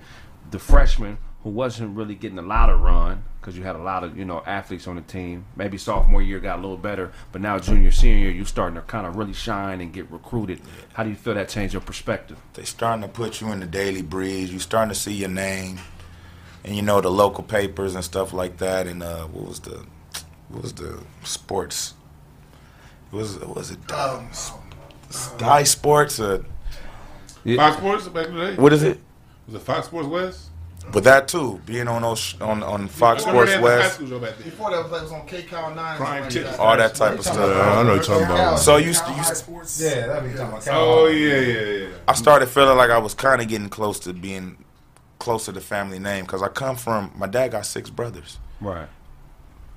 the 0.50 0.58
freshman 0.58 1.16
who 1.42 1.50
wasn't 1.50 1.96
really 1.96 2.14
getting 2.14 2.38
a 2.38 2.42
lot 2.42 2.68
of 2.68 2.80
run 2.80 3.24
because 3.40 3.56
you 3.56 3.62
had 3.62 3.74
a 3.74 3.82
lot 3.82 4.04
of 4.04 4.18
you 4.18 4.24
know 4.24 4.42
athletes 4.46 4.86
on 4.86 4.96
the 4.96 5.02
team. 5.02 5.46
Maybe 5.56 5.78
sophomore 5.78 6.22
year 6.22 6.40
got 6.40 6.58
a 6.58 6.62
little 6.62 6.76
better, 6.76 7.12
but 7.32 7.40
now 7.40 7.58
junior 7.58 7.90
senior 7.90 8.18
year 8.18 8.30
you 8.30 8.44
starting 8.44 8.74
to 8.74 8.82
kind 8.82 9.06
of 9.06 9.16
really 9.16 9.32
shine 9.32 9.80
and 9.80 9.92
get 9.92 10.10
recruited. 10.10 10.60
How 10.92 11.04
do 11.04 11.08
you 11.08 11.16
feel 11.16 11.34
that 11.34 11.48
changed 11.48 11.72
your 11.72 11.80
perspective? 11.80 12.38
They 12.54 12.64
starting 12.64 13.02
to 13.02 13.08
put 13.08 13.40
you 13.40 13.50
in 13.52 13.60
the 13.60 13.66
Daily 13.66 14.02
Breeze. 14.02 14.52
You 14.52 14.58
starting 14.58 14.92
to 14.92 14.98
see 14.98 15.14
your 15.14 15.30
name, 15.30 15.78
and 16.64 16.76
you 16.76 16.82
know 16.82 17.00
the 17.00 17.10
local 17.10 17.44
papers 17.44 17.94
and 17.94 18.04
stuff 18.04 18.32
like 18.32 18.58
that. 18.58 18.86
And 18.86 19.02
uh, 19.02 19.24
what 19.26 19.46
was 19.48 19.60
the 19.60 19.84
what 20.48 20.62
was 20.62 20.72
the 20.72 20.98
sports? 21.24 21.94
It 23.12 23.16
was 23.16 23.38
what 23.38 23.56
was 23.56 23.70
it 23.70 23.92
um, 23.92 24.28
Sky 25.10 25.62
Sports? 25.64 26.20
Uh, 26.20 26.42
Fox 27.56 27.76
Sports 27.76 28.08
back 28.08 28.26
in 28.28 28.34
the 28.34 28.46
day. 28.50 28.56
what 28.56 28.72
is 28.72 28.82
it? 28.82 29.00
Was 29.46 29.56
it 29.56 29.62
Fox 29.62 29.86
Sports 29.86 30.08
West? 30.08 30.46
But 30.92 31.04
that 31.04 31.28
too, 31.28 31.60
being 31.66 31.88
on 31.88 32.02
those 32.02 32.40
on 32.40 32.62
on 32.62 32.88
Fox 32.88 33.24
I 33.24 33.30
remember 33.30 33.50
Sports 33.50 33.50
they 33.50 33.52
had 33.52 33.62
the 33.62 33.68
high 33.68 33.78
West, 33.78 33.94
school 33.94 34.08
show 34.08 34.18
back 34.18 34.36
then. 34.36 34.44
Before 34.44 34.70
that 34.70 34.82
was 34.90 35.10
like 35.10 35.20
on 35.20 35.26
K 35.26 35.42
Cal 35.42 35.74
Nine. 35.74 35.96
Prime 35.96 36.28
Tips. 36.28 36.58
all 36.58 36.76
that 36.76 36.94
type 36.94 37.18
of 37.18 37.24
stuff. 37.24 37.36
Yeah, 37.36 37.78
I 37.78 37.82
know 37.82 37.96
what 37.96 38.06
you're 38.06 38.18
talking 38.18 38.24
about. 38.24 38.58
So 38.58 38.76
you, 38.76 38.86
you 38.86 38.94
Sports. 38.94 39.80
Yeah, 39.80 40.06
that 40.06 40.22
be 40.24 40.30
talking 40.30 40.46
about. 40.46 40.68
Oh 40.70 41.06
yeah, 41.06 41.38
yeah, 41.38 41.62
yeah. 41.62 41.88
I 42.08 42.14
started 42.14 42.46
feeling 42.46 42.76
like 42.76 42.90
I 42.90 42.98
was 42.98 43.14
kind 43.14 43.40
of 43.40 43.48
getting 43.48 43.68
close 43.68 44.00
to 44.00 44.12
being 44.12 44.64
close 45.20 45.44
to 45.44 45.52
the 45.52 45.60
family 45.60 46.00
name 46.00 46.24
because 46.24 46.42
I 46.42 46.48
come 46.48 46.74
from 46.74 47.12
my 47.16 47.28
dad 47.28 47.52
got 47.52 47.66
six 47.66 47.88
brothers. 47.88 48.38
Right. 48.60 48.88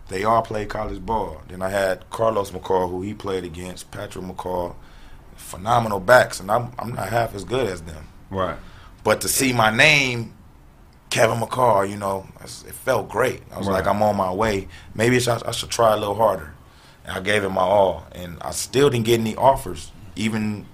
They 0.08 0.24
all 0.24 0.42
played 0.42 0.70
college 0.70 1.06
ball. 1.06 1.44
Then 1.48 1.62
I 1.62 1.70
had 1.70 2.10
Carlos 2.10 2.52
McCall, 2.52 2.90
who 2.90 3.04
he 3.04 3.14
played 3.14 3.44
against, 3.44 3.92
Patrick 3.92 4.26
McCall, 4.26 4.76
phenomenal 5.36 6.00
backs, 6.00 6.40
and 6.40 6.50
I'm 6.50 6.72
I'm 6.80 6.94
not 6.96 7.10
half 7.10 7.36
as 7.36 7.44
good 7.44 7.68
as 7.68 7.82
them. 7.84 8.08
Right. 8.32 8.58
But 9.04 9.22
to 9.22 9.28
see 9.28 9.54
my 9.54 9.70
name, 9.70 10.34
Kevin 11.10 11.40
McCall, 11.40 11.88
you 11.88 11.98
know, 11.98 12.28
it 12.42 12.50
felt 12.50 13.10
great. 13.10 13.44
I 13.52 13.60
was 13.60 13.68
like, 13.68 13.86
I'm 13.86 14.02
on 14.02 14.16
my 14.16 14.34
way. 14.34 14.68
Maybe 14.96 15.18
it's, 15.18 15.28
I 15.28 15.52
should 15.52 15.70
try 15.70 15.94
a 15.94 15.98
little 15.98 16.16
harder. 16.16 16.54
And 17.06 17.18
I 17.18 17.20
gave 17.20 17.44
it 17.44 17.50
my 17.50 17.62
all, 17.62 18.08
and 18.14 18.38
I 18.42 18.52
still 18.52 18.90
didn't 18.90 19.06
get 19.06 19.20
any 19.20 19.36
offers, 19.36 19.92
even 20.16 20.66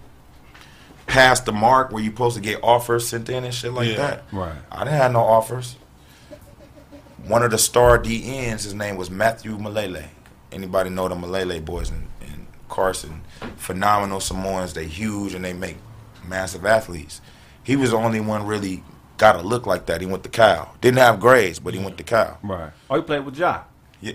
past 1.10 1.46
the 1.46 1.52
mark 1.52 1.92
where 1.92 2.02
you're 2.02 2.12
supposed 2.14 2.36
to 2.36 2.42
get 2.42 2.64
offers 2.64 3.08
sent 3.08 3.30
in 3.30 3.44
and 3.44 3.54
shit 3.54 3.74
like 3.74 3.90
Yeah. 3.90 3.98
that. 3.98 4.24
Right. 4.32 4.56
I 4.72 4.84
didn't 4.84 4.98
have 4.98 5.12
no 5.12 5.20
offers. 5.22 5.76
One 7.26 7.44
of 7.44 7.52
the 7.52 7.58
star 7.58 8.00
DNs, 8.00 8.64
his 8.64 8.74
name 8.74 8.96
was 8.96 9.10
Matthew 9.12 9.58
Malele. 9.58 10.06
Anybody 10.52 10.90
know 10.90 11.08
the 11.08 11.16
Malele 11.16 11.64
boys 11.64 11.90
in, 11.90 12.08
in 12.22 12.48
Carson? 12.70 13.22
Phenomenal 13.58 14.20
Samoans. 14.20 14.74
They 14.74 14.86
huge 14.86 15.34
and 15.34 15.44
they 15.46 15.54
make 15.54 15.78
massive 16.26 16.66
athletes. 16.66 17.22
He 17.64 17.76
was 17.76 17.92
the 17.92 17.98
only 17.98 18.20
one 18.20 18.46
really 18.48 18.84
got 19.18 19.36
a 19.36 19.42
look 19.42 19.68
like 19.68 19.86
that. 19.88 20.02
He 20.02 20.08
went 20.08 20.24
to 20.24 20.30
Cal. 20.30 20.76
Didn't 20.82 20.98
have 21.00 21.20
grades, 21.20 21.60
but 21.60 21.74
he 21.74 21.80
went 21.84 21.98
to 21.98 22.04
Cal. 22.04 22.40
Right. 22.42 22.72
Oh, 22.90 22.96
he 22.96 23.02
played 23.02 23.26
with 23.26 23.38
Ja. 23.38 23.62
Yeah, 24.02 24.14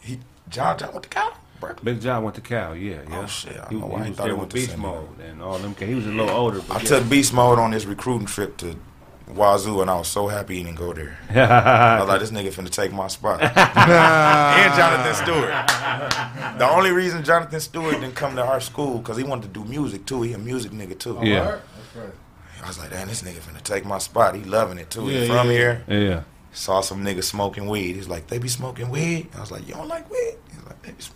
he 0.00 0.18
John 0.48 0.78
John 0.78 0.92
went 0.92 1.02
to 1.04 1.08
Cal. 1.10 1.36
Berkeley. 1.60 1.92
Big 1.92 2.00
John 2.02 2.22
went 2.22 2.34
to 2.36 2.40
Cal, 2.40 2.74
yeah, 2.76 2.98
oh, 3.06 3.10
yeah. 3.10 3.20
Oh, 3.20 3.26
shit, 3.26 3.52
I 3.56 3.68
He, 3.68 3.74
don't 3.74 3.80
know 3.80 3.86
he 3.86 3.92
why 3.92 4.04
I 4.04 4.08
was 4.08 4.16
thought 4.16 4.22
he 4.24 4.28
there 4.28 4.36
went 4.36 4.40
with 4.40 4.48
to 4.50 4.54
Beast 4.54 4.70
Seminole. 4.70 4.94
Mode 5.02 5.20
and 5.28 5.42
all 5.42 5.58
them. 5.58 5.74
He 5.74 5.94
was 5.94 6.06
a 6.06 6.10
little 6.10 6.30
older. 6.30 6.60
But 6.60 6.76
I 6.76 6.80
yeah. 6.80 6.88
took 6.88 7.08
beast 7.08 7.32
mode 7.32 7.58
on 7.58 7.70
this 7.70 7.84
recruiting 7.84 8.26
trip 8.26 8.56
to 8.58 8.76
Wazoo, 9.28 9.80
and 9.82 9.90
I 9.90 9.96
was 9.96 10.08
so 10.08 10.28
happy 10.28 10.56
he 10.56 10.62
didn't 10.62 10.78
go 10.78 10.92
there. 10.92 11.18
I 11.30 11.98
was 12.00 12.08
like, 12.08 12.20
this 12.20 12.30
nigga 12.30 12.52
finna 12.52 12.70
take 12.70 12.92
my 12.92 13.08
spot. 13.08 13.40
and 13.42 14.74
Jonathan 14.74 15.14
Stewart. 15.14 16.58
The 16.58 16.68
only 16.68 16.92
reason 16.92 17.24
Jonathan 17.24 17.60
Stewart 17.60 17.94
didn't 18.00 18.14
come 18.14 18.36
to 18.36 18.42
our 18.42 18.60
school 18.60 18.98
because 18.98 19.16
he 19.16 19.24
wanted 19.24 19.52
to 19.52 19.60
do 19.60 19.68
music 19.68 20.06
too. 20.06 20.22
He 20.22 20.32
a 20.32 20.38
music 20.38 20.72
nigga 20.72 20.98
too. 20.98 21.18
Yeah. 21.22 21.58
I 22.62 22.68
was 22.68 22.78
like, 22.78 22.90
damn, 22.90 23.08
this 23.08 23.22
nigga 23.22 23.38
finna 23.38 23.62
take 23.62 23.84
my 23.84 23.98
spot. 23.98 24.34
He 24.34 24.42
loving 24.44 24.78
it 24.78 24.90
too. 24.90 25.06
He 25.06 25.26
from 25.26 25.48
yeah, 25.48 25.52
here. 25.52 25.84
Yeah. 25.88 26.22
Saw 26.52 26.80
some 26.80 27.04
niggas 27.04 27.24
smoking 27.24 27.66
weed. 27.68 27.96
He's 27.96 28.08
like, 28.08 28.28
they 28.28 28.38
be 28.38 28.48
smoking 28.48 28.88
weed. 28.90 29.28
I 29.36 29.40
was 29.40 29.50
like, 29.50 29.68
you 29.68 29.74
don't 29.74 29.88
like 29.88 30.10
weed? 30.10 30.36
He's 30.52 30.64
like, 30.64 30.80
they 30.82 30.92
be. 30.92 31.02
sm-" 31.02 31.12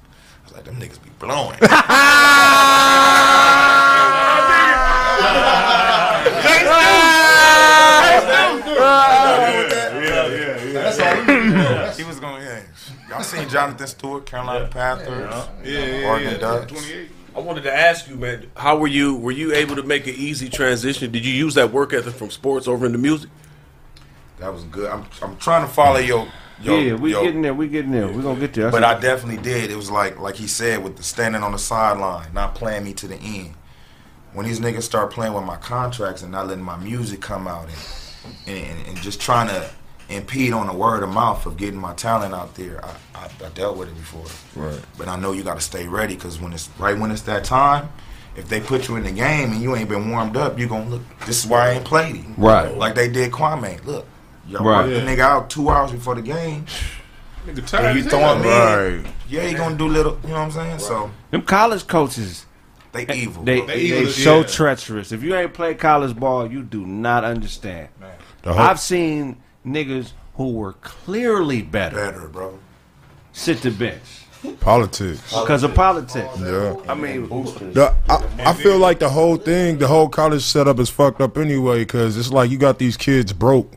I 0.51 0.57
like, 0.57 0.65
them 0.65 0.77
niggas 0.77 1.03
be 1.03 1.11
blowing. 1.19 1.59
he 11.97 12.05
was 12.05 12.21
going, 12.21 12.43
yeah. 12.43 12.63
Y'all 13.09 13.23
seen 13.23 13.49
Jonathan 13.49 13.87
Stewart, 13.87 14.27
Carolina 14.27 14.69
Panthers, 14.69 15.49
Yeah, 15.65 15.85
yeah, 15.85 16.09
Oregon 16.09 16.33
yeah. 16.33 16.39
Ducks. 16.39 16.73
28. 16.73 17.11
I 17.37 17.41
wanted 17.41 17.63
to 17.63 17.75
ask 17.75 18.09
you, 18.09 18.17
man, 18.17 18.51
how 18.57 18.77
were 18.77 18.89
you? 18.89 19.17
Were 19.17 19.31
you 19.31 19.55
able 19.55 19.77
to 19.77 19.83
make 19.83 20.07
an 20.07 20.15
easy 20.17 20.49
transition? 20.49 21.13
Did 21.13 21.25
you 21.25 21.33
use 21.33 21.55
that 21.55 21.73
work 21.73 21.93
ethic 21.93 22.15
from 22.15 22.31
sports 22.31 22.67
over 22.67 22.87
into 22.87 22.99
music? 22.99 23.31
That 24.39 24.53
was 24.53 24.65
good. 24.65 24.91
I'm, 24.91 25.05
I'm 25.23 25.37
trying 25.37 25.67
to 25.67 25.73
follow 25.73 25.99
your, 25.99 26.27
your 26.63 26.81
yeah, 26.81 26.95
we 26.95 27.11
your- 27.11 27.23
getting 27.25 27.43
there. 27.43 27.55
We 27.55 27.69
getting 27.69 27.91
there. 27.91 28.09
We 28.09 28.23
gonna 28.23 28.41
get 28.41 28.55
there. 28.55 28.71
But 28.71 28.85
I 28.85 28.99
definitely 28.99 29.43
did. 29.43 29.71
It 29.71 29.77
was 29.77 29.91
like 29.91 30.19
like 30.19 30.37
he 30.37 30.47
said 30.47 30.83
with 30.83 30.97
the 30.97 31.03
standing 31.03 31.43
on 31.43 31.53
the 31.53 31.59
sideline, 31.59 32.33
not 32.33 32.55
playing 32.55 32.85
me 32.85 32.93
to 32.95 33.09
the 33.09 33.17
end. 33.17 33.55
When 34.33 34.47
these 34.47 34.61
niggas 34.61 34.83
start 34.83 35.11
playing 35.11 35.33
with 35.35 35.45
my 35.45 35.57
contracts 35.57 36.23
and 36.23 36.31
not 36.31 36.47
letting 36.47 36.65
my 36.65 36.77
music 36.77 37.21
come 37.21 37.49
out 37.49 37.69
and 37.69 38.57
and, 38.57 38.87
and 38.87 38.97
just 38.99 39.21
trying 39.21 39.49
to 39.49 39.71
impede 40.09 40.53
on 40.53 40.67
the 40.67 40.73
word 40.73 41.03
of 41.03 41.09
mouth 41.09 41.47
of 41.47 41.57
getting 41.57 41.81
my 41.81 41.95
talent 41.95 42.35
out 42.35 42.55
there, 42.55 42.85
I, 42.85 42.95
I, 43.15 43.31
I 43.45 43.49
dealt 43.51 43.77
with 43.77 43.89
it 43.89 43.95
before. 43.95 44.27
Right. 44.63 44.81
But 44.99 45.09
I 45.09 45.17
know 45.17 45.33
you 45.33 45.43
got 45.43 45.55
to 45.55 45.61
stay 45.61 45.87
ready 45.87 46.15
because 46.15 46.41
when 46.41 46.53
it's 46.53 46.69
right 46.79 46.99
when 46.99 47.11
it's 47.11 47.23
that 47.23 47.45
time, 47.45 47.89
if 48.37 48.49
they 48.49 48.61
put 48.61 48.89
you 48.89 48.97
in 48.97 49.05
the 49.05 49.11
game 49.13 49.53
and 49.53 49.63
you 49.63 49.75
ain't 49.77 49.89
been 49.89 50.11
warmed 50.11 50.37
up, 50.37 50.59
you 50.59 50.69
gonna 50.69 50.89
look. 50.89 51.03
This 51.27 51.45
is 51.45 51.51
why 51.51 51.69
I 51.69 51.73
ain't 51.73 51.85
played. 51.85 52.25
Right. 52.37 52.77
Like 52.77 52.95
they 52.95 53.09
did 53.09 53.33
Kwame. 53.33 53.85
Look, 53.85 54.07
y'all 54.51 54.65
Right. 54.65 54.87
worked 54.89 55.05
the 55.07 55.11
nigga 55.11 55.21
out 55.21 55.51
two 55.51 55.69
hours 55.71 55.93
before 55.93 56.15
the 56.15 56.23
game. 56.23 56.65
Nigga 57.47 57.67
tired 57.67 57.87
And 57.87 57.99
you 57.99 58.05
as 58.05 58.11
throwing 58.11 58.43
hell. 58.43 58.81
me, 58.91 58.97
Right. 58.99 59.07
yeah, 59.29 59.43
he 59.47 59.55
gonna 59.55 59.77
do 59.77 59.89
little. 59.89 60.19
You 60.23 60.29
know 60.31 60.35
what 60.35 60.41
I'm 60.43 60.51
saying? 60.51 60.79
So 60.81 61.11
them 61.31 61.43
college 61.43 61.87
coaches. 61.87 62.47
they 62.93 63.07
eh, 63.07 63.15
evil. 63.15 63.43
They 63.45 63.59
bro. 63.59 63.67
they, 63.69 63.77
evil, 63.81 64.13
so 64.13 64.39
yeah. 64.41 64.47
treacherous. 64.47 65.13
If 65.13 65.23
you 65.23 65.35
ain't 65.37 65.55
played 65.55 65.79
college 65.79 66.17
ball, 66.17 66.51
you 66.51 66.63
do 66.63 66.85
not 66.85 67.25
understand. 67.25 67.89
The 68.43 68.53
whole, 68.53 68.63
I've 68.63 68.81
seen 68.81 69.37
niggas 69.67 70.13
who 70.35 70.53
were 70.53 70.73
clearly 70.75 71.63
better 71.63 71.97
better, 71.97 72.29
bro. 72.29 72.59
sit 73.33 73.61
the 73.63 73.71
bench 73.71 74.01
politics. 74.61 75.21
because 75.33 75.63
of 75.63 75.75
politics. 75.75 76.29
Yeah. 76.41 76.75
I 76.89 76.95
mean, 76.95 77.29
The, 77.29 77.95
I, 78.09 78.25
I 78.51 78.53
feel 78.55 78.79
like 78.79 78.99
the 78.99 79.09
whole 79.11 79.37
thing, 79.37 79.79
the 79.79 79.87
whole 79.87 80.09
college 80.09 80.43
setup 80.43 80.79
is 80.81 80.89
fucked 80.89 81.21
up 81.21 81.37
anyway, 81.37 81.81
because 81.81 82.17
it's 82.17 82.31
like 82.33 82.51
you 82.51 82.59
got 82.59 82.79
these 82.79 82.97
kids 82.97 83.33
broke 83.33 83.71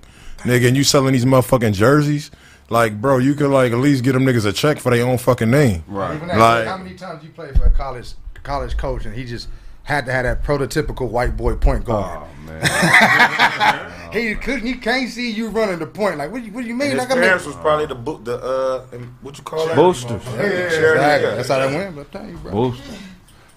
nigga, 0.44 0.68
and 0.68 0.78
you 0.78 0.84
selling 0.84 1.14
these 1.14 1.26
motherfucking 1.26 1.74
jerseys. 1.74 2.32
Like, 2.70 3.00
bro, 3.02 3.18
you 3.18 3.36
could 3.36 3.50
like 3.52 3.72
at 3.72 3.78
least 3.78 4.04
get 4.04 4.14
them 4.14 4.24
niggas 4.26 4.46
a 4.46 4.54
check 4.54 4.80
for 4.80 4.90
their 4.96 5.06
own 5.06 5.18
fucking 5.18 5.52
name. 5.52 5.84
Right. 5.88 6.16
Even 6.16 6.28
that, 6.30 6.38
Like- 6.38 6.66
how 6.68 6.78
many 6.78 6.96
times 6.96 7.24
you 7.24 7.30
played 7.30 7.56
for 7.58 7.66
a 7.66 7.72
college 7.72 8.14
college 8.42 8.76
coach 8.78 9.06
and 9.06 9.14
he 9.16 9.26
just 9.26 9.48
had 9.84 10.06
to 10.06 10.12
have 10.12 10.24
that 10.24 10.44
prototypical 10.44 11.10
white 11.10 11.36
boy 11.38 11.56
point 11.56 11.84
guard. 11.86 12.22
Oh 12.24 12.46
man. 12.46 14.12
he 14.14 14.34
couldn't. 14.36 14.66
He 14.66 14.76
can't 14.76 15.10
see 15.10 15.30
you 15.32 15.50
running 15.50 15.80
the 15.80 15.86
point. 15.88 16.18
Like, 16.18 16.32
what? 16.32 16.40
do 16.42 16.48
you- 16.48 16.54
What 16.54 16.62
do 16.62 16.68
you 16.68 16.74
mean? 16.74 16.92
And 16.92 17.00
his 17.00 17.10
Like, 17.10 17.12
I 17.12 17.16
mean, 17.16 17.24
parents 17.26 17.46
was 17.46 17.56
probably 17.58 17.86
the 17.86 17.96
book, 17.96 18.24
the 18.24 18.38
uh, 18.38 18.86
what 19.22 19.38
you 19.38 19.44
call 19.44 19.68
that? 19.68 19.76
Boosters. 19.76 20.24
yeah, 20.26 20.32
Charity, 20.40 20.70
exactly. 20.70 21.30
yeah. 21.30 21.36
That's 21.36 21.48
how 21.50 21.60
that 21.60 21.74
went. 21.74 21.96
But 21.96 22.08
I 22.08 22.20
tell 22.24 22.30
you, 22.32 22.38
bro. 22.38 22.52
Boosters. 22.52 22.98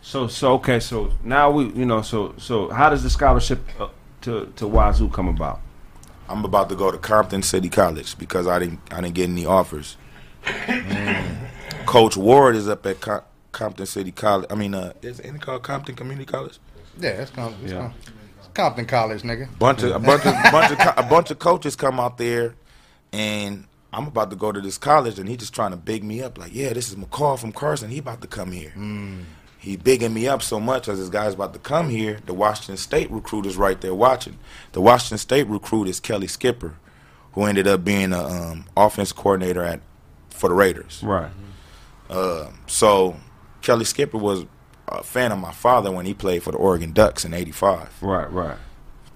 So 0.02 0.26
so 0.26 0.52
okay. 0.54 0.80
So 0.80 1.12
now 1.22 1.50
we 1.50 1.66
you 1.72 1.84
know 1.86 2.02
so 2.02 2.34
so 2.38 2.68
how 2.70 2.90
does 2.90 3.02
the 3.04 3.10
scholarship 3.10 3.60
uh, 3.80 3.88
to 4.22 4.52
to 4.56 4.66
Wazoo 4.66 5.08
come 5.08 5.28
about? 5.28 5.60
I'm 6.28 6.44
about 6.44 6.68
to 6.70 6.74
go 6.76 6.90
to 6.90 6.98
Compton 6.98 7.42
City 7.42 7.68
College 7.68 8.16
because 8.18 8.46
I 8.46 8.58
didn't 8.58 8.80
I 8.90 9.00
didn't 9.00 9.14
get 9.14 9.28
any 9.30 9.46
offers. 9.46 9.96
Coach 11.86 12.16
Ward 12.16 12.56
is 12.56 12.68
up 12.68 12.84
at 12.86 13.00
Com- 13.00 13.22
Compton 13.52 13.86
City 13.86 14.10
College. 14.12 14.46
I 14.50 14.54
mean, 14.54 14.74
uh, 14.74 14.92
is 15.02 15.20
it 15.20 15.40
called 15.40 15.62
Compton 15.62 15.94
Community 15.94 16.26
College? 16.26 16.58
Yeah, 16.98 17.10
it's 17.10 17.30
Compton. 17.30 17.62
It's, 17.64 17.72
Yeah. 17.72 17.80
Compton. 17.80 18.12
Compton 18.54 18.86
College, 18.86 19.22
nigga. 19.22 19.58
Bunch 19.58 19.82
of 19.82 19.90
a 19.92 19.98
bunch 19.98 20.24
of 20.26 20.34
bunch 20.50 20.72
of 20.72 20.78
co- 20.78 20.94
a 20.96 21.02
bunch 21.02 21.30
of 21.30 21.38
coaches 21.38 21.76
come 21.76 22.00
out 22.00 22.16
there, 22.18 22.54
and 23.12 23.66
I'm 23.92 24.06
about 24.08 24.30
to 24.30 24.36
go 24.36 24.50
to 24.50 24.60
this 24.60 24.78
college, 24.78 25.18
and 25.18 25.28
he 25.28 25.36
just 25.36 25.54
trying 25.54 25.70
to 25.72 25.76
big 25.76 26.02
me 26.02 26.22
up. 26.22 26.38
Like, 26.38 26.54
yeah, 26.54 26.72
this 26.72 26.88
is 26.88 26.96
McCall 26.96 27.38
from 27.38 27.52
Carson. 27.52 27.90
He 27.90 27.98
about 27.98 28.22
to 28.22 28.26
come 28.28 28.52
here. 28.52 28.72
He 29.66 29.76
bigging 29.76 30.14
me 30.14 30.28
up 30.28 30.42
so 30.42 30.60
much 30.60 30.86
as 30.86 31.00
this 31.00 31.08
guy's 31.08 31.34
about 31.34 31.52
to 31.54 31.58
come 31.58 31.88
here. 31.90 32.20
The 32.24 32.32
Washington 32.32 32.76
State 32.76 33.10
recruit 33.10 33.46
is 33.46 33.56
right 33.56 33.80
there 33.80 33.96
watching. 33.96 34.38
The 34.70 34.80
Washington 34.80 35.18
State 35.18 35.48
recruit 35.48 35.88
is 35.88 35.98
Kelly 35.98 36.28
Skipper, 36.28 36.76
who 37.32 37.46
ended 37.46 37.66
up 37.66 37.82
being 37.82 38.12
a 38.12 38.22
um, 38.24 38.66
offense 38.76 39.10
coordinator 39.10 39.64
at 39.64 39.80
for 40.30 40.48
the 40.48 40.54
Raiders. 40.54 41.02
Right. 41.02 41.32
Uh, 42.08 42.50
so 42.68 43.16
Kelly 43.60 43.84
Skipper 43.84 44.18
was 44.18 44.46
a 44.86 45.02
fan 45.02 45.32
of 45.32 45.40
my 45.40 45.50
father 45.50 45.90
when 45.90 46.06
he 46.06 46.14
played 46.14 46.44
for 46.44 46.52
the 46.52 46.58
Oregon 46.58 46.92
Ducks 46.92 47.24
in 47.24 47.34
'85. 47.34 47.88
Right. 48.02 48.30
Right. 48.32 48.58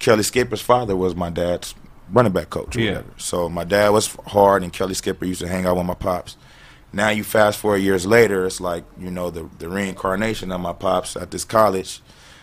Kelly 0.00 0.24
Skipper's 0.24 0.60
father 0.60 0.96
was 0.96 1.14
my 1.14 1.30
dad's 1.30 1.76
running 2.12 2.32
back 2.32 2.50
coach. 2.50 2.74
Or 2.74 2.80
Yeah. 2.80 2.90
whatever. 2.90 3.12
So 3.18 3.48
my 3.48 3.62
dad 3.62 3.90
was 3.90 4.16
hard, 4.26 4.64
and 4.64 4.72
Kelly 4.72 4.94
Skipper 4.94 5.26
used 5.26 5.42
to 5.42 5.46
hang 5.48 5.64
out 5.64 5.76
with 5.76 5.86
my 5.86 5.94
pops. 5.94 6.36
Now 6.92 7.10
you 7.10 7.22
fast 7.22 7.58
forward 7.58 7.78
years 7.78 8.04
later, 8.06 8.46
it's 8.46 8.60
like 8.60 8.84
you 8.98 9.10
know 9.10 9.30
the 9.30 9.48
the 9.58 9.68
reincarnation 9.68 10.50
of 10.52 10.60
my 10.60 10.72
pops 10.72 11.16
at 11.16 11.30
this 11.30 11.44
college. 11.44 12.00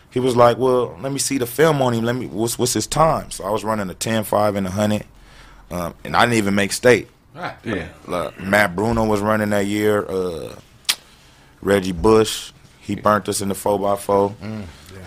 He 0.09 0.19
was 0.19 0.35
like, 0.35 0.57
"Well, 0.57 0.97
let 1.01 1.11
me 1.11 1.19
see 1.19 1.37
the 1.37 1.45
film 1.45 1.81
on 1.81 1.93
him. 1.93 2.05
Let 2.05 2.15
me 2.15 2.27
what's 2.27 2.57
what's 2.57 2.73
his 2.73 2.87
time?" 2.87 3.29
So 3.31 3.43
I 3.43 3.49
was 3.51 3.63
running 3.63 3.89
a 3.89 3.93
10-5 3.93 4.55
and 4.55 4.65
a 4.67 4.71
hundred, 4.71 5.03
um, 5.69 5.93
and 6.03 6.15
I 6.15 6.25
didn't 6.25 6.37
even 6.37 6.55
make 6.55 6.71
state. 6.71 7.09
Right. 7.35 7.55
Yeah. 7.63 7.89
Like, 8.07 8.39
Matt 8.39 8.75
Bruno 8.75 9.05
was 9.05 9.21
running 9.21 9.49
that 9.51 9.65
year. 9.67 10.05
Uh, 10.09 10.55
Reggie 11.61 11.91
Bush, 11.91 12.51
he 12.79 12.95
burnt 12.95 13.27
us 13.29 13.41
in 13.41 13.49
the 13.49 13.55
four 13.55 13.93
x 13.93 14.03
four, 14.03 14.33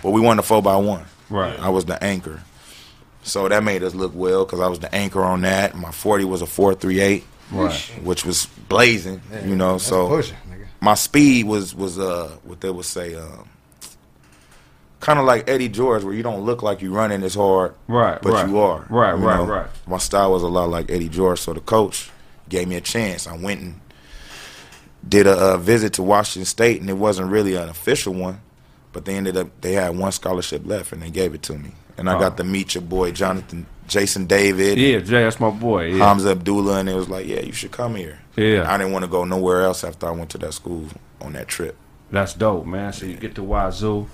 but 0.03 0.11
we 0.11 0.21
won 0.21 0.37
the 0.37 0.43
four 0.43 0.59
x 0.59 0.65
one. 0.85 1.05
Right. 1.29 1.59
I 1.59 1.69
was 1.69 1.85
the 1.85 2.01
anchor, 2.03 2.41
so 3.23 3.49
that 3.49 3.63
made 3.63 3.83
us 3.83 3.95
look 3.95 4.11
well 4.13 4.45
because 4.45 4.59
I 4.59 4.67
was 4.67 4.79
the 4.79 4.93
anchor 4.93 5.23
on 5.23 5.41
that. 5.41 5.75
My 5.75 5.91
forty 5.91 6.25
was 6.25 6.41
a 6.41 6.45
four 6.45 6.73
three 6.73 6.99
eight, 6.99 7.25
Right. 7.51 7.99
which 8.03 8.25
was 8.25 8.45
blazing. 8.69 9.21
you 9.45 9.55
know, 9.55 9.77
so 9.77 10.07
pushing, 10.07 10.37
my 10.79 10.93
speed 10.95 11.45
was 11.47 11.75
was 11.75 11.99
uh 11.99 12.37
what 12.43 12.61
they 12.61 12.69
would 12.69 12.85
say 12.85 13.15
um, 13.15 13.47
kind 14.99 15.19
of 15.19 15.25
like 15.25 15.49
Eddie 15.49 15.69
George, 15.69 16.03
where 16.03 16.13
you 16.13 16.23
don't 16.23 16.41
look 16.41 16.61
like 16.63 16.81
you're 16.81 16.91
running 16.91 17.23
as 17.23 17.33
hard, 17.35 17.73
Right, 17.87 18.21
But 18.21 18.33
right. 18.33 18.47
you 18.47 18.59
are, 18.59 18.85
Right, 18.89 19.17
you 19.17 19.25
right, 19.25 19.37
know? 19.37 19.45
right. 19.45 19.67
My 19.87 19.97
style 19.97 20.31
was 20.31 20.43
a 20.43 20.47
lot 20.47 20.69
like 20.69 20.91
Eddie 20.91 21.09
George, 21.09 21.39
so 21.39 21.53
the 21.53 21.59
coach 21.61 22.09
gave 22.49 22.67
me 22.67 22.75
a 22.75 22.81
chance. 22.81 23.25
I 23.27 23.35
went 23.35 23.61
and 23.61 23.81
did 25.07 25.25
a, 25.27 25.35
uh 25.35 25.57
visit 25.57 25.93
to 25.93 26.03
Washington 26.03 26.45
State, 26.45 26.79
and 26.81 26.89
it 26.89 26.93
wasn't 26.97 27.31
really 27.31 27.55
an 27.55 27.67
official 27.69 28.13
one, 28.13 28.41
but 28.93 29.05
they 29.05 29.15
ended 29.15 29.35
up 29.37 29.47
they 29.61 29.73
had 29.73 29.97
one 29.97 30.11
scholarship 30.11 30.61
left, 30.65 30.91
and 30.93 31.01
they 31.01 31.09
gave 31.09 31.33
it 31.33 31.41
to 31.43 31.53
me, 31.53 31.71
and 31.97 32.09
I 32.09 32.15
Oh. 32.15 32.19
got 32.19 32.37
to 32.37 32.43
meet 32.43 32.75
your 32.75 32.83
boy 32.83 33.11
Jonathan, 33.11 33.65
Jason 33.91 34.25
David, 34.25 34.77
Yeah. 34.77 34.99
Jay, 34.99 35.21
that's 35.23 35.39
my 35.41 35.49
boy. 35.49 35.87
Yeah. 35.87 36.07
Hamza 36.07 36.29
Abdullah, 36.31 36.79
and 36.79 36.87
it 36.87 36.95
was 36.95 37.09
like, 37.09 37.27
yeah, 37.27 37.41
you 37.41 37.51
should 37.51 37.71
come 37.71 37.95
here. 37.95 38.19
Yeah. 38.37 38.65
I 38.73 38.77
didn't 38.77 38.93
want 38.93 39.03
to 39.03 39.11
go 39.11 39.25
nowhere 39.25 39.63
else 39.63 39.83
after 39.83 40.07
I 40.07 40.11
went 40.11 40.29
to 40.29 40.37
that 40.39 40.53
school 40.53 40.85
on 41.19 41.33
that 41.33 41.49
trip. 41.49 41.75
That's 42.09 42.33
dope, 42.33 42.65
man. 42.65 42.93
So 42.93 43.05
you 43.05 43.17
get 43.17 43.35
to 43.35 43.41
Wazoo, 43.43 44.07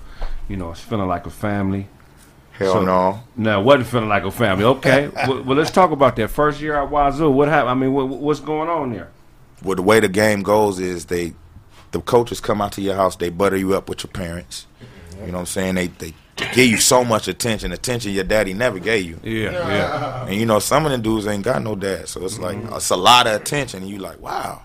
you 0.50 0.58
know, 0.58 0.72
it's 0.72 0.82
feeling 0.82 1.08
like 1.08 1.28
a 1.28 1.30
family. 1.30 1.88
Hell 2.54 2.74
So- 2.74 2.82
no. 2.86 3.20
No, 3.36 3.62
it 3.62 3.64
wasn't 3.64 3.86
feeling 3.88 4.10
like 4.10 4.24
a 4.24 4.32
family. 4.32 4.66
Okay. 4.66 5.10
well, 5.28 5.44
well, 5.44 5.58
let's 5.58 5.70
talk 5.70 5.92
about 5.92 6.16
that 6.16 6.30
first 6.32 6.60
year 6.60 6.76
at 6.76 6.90
Wazoo. 6.90 7.30
What 7.32 7.48
happened? 7.48 7.70
I 7.70 7.74
mean, 7.76 7.94
what, 7.94 8.08
what's 8.10 8.40
going 8.40 8.70
on 8.70 8.92
there? 8.92 9.10
Well, 9.64 9.76
the 9.76 9.84
way 9.84 10.00
the 10.00 10.10
game 10.10 10.42
goes 10.42 10.80
is 10.80 11.06
they, 11.06 11.34
the 11.92 12.02
coaches 12.02 12.40
come 12.42 12.62
out 12.64 12.72
to 12.74 12.82
your 12.82 12.96
house, 12.96 13.16
they 13.16 13.30
butter 13.30 13.58
you 13.58 13.76
up 13.76 13.90
with 13.90 14.04
your 14.04 14.12
parents. 14.12 14.66
You 15.20 15.28
know 15.28 15.34
what 15.34 15.40
I'm 15.42 15.46
saying? 15.46 15.76
They 15.76 15.88
they 15.88 16.14
give 16.38 16.68
you 16.68 16.78
so 16.78 17.04
much 17.04 17.28
attention, 17.28 17.72
attention 17.72 18.12
your 18.12 18.24
daddy 18.24 18.54
never 18.54 18.80
gave 18.80 19.06
you. 19.06 19.20
Yeah, 19.24 19.52
yeah. 19.52 20.26
And 20.26 20.36
you 20.36 20.46
know 20.46 20.60
some 20.60 20.86
of 20.86 20.92
them 20.92 21.02
dudes 21.02 21.28
ain't 21.28 21.44
got 21.44 21.62
no 21.62 21.76
dad, 21.76 22.08
so 22.08 22.24
it's 22.24 22.40
like 22.40 22.58
mm-hmm. 22.58 22.74
it's 22.76 22.90
a 22.90 22.96
lot 22.96 23.28
of 23.28 23.40
attention. 23.40 23.82
And 23.84 23.90
you 23.90 24.00
like, 24.00 24.20
wow. 24.20 24.64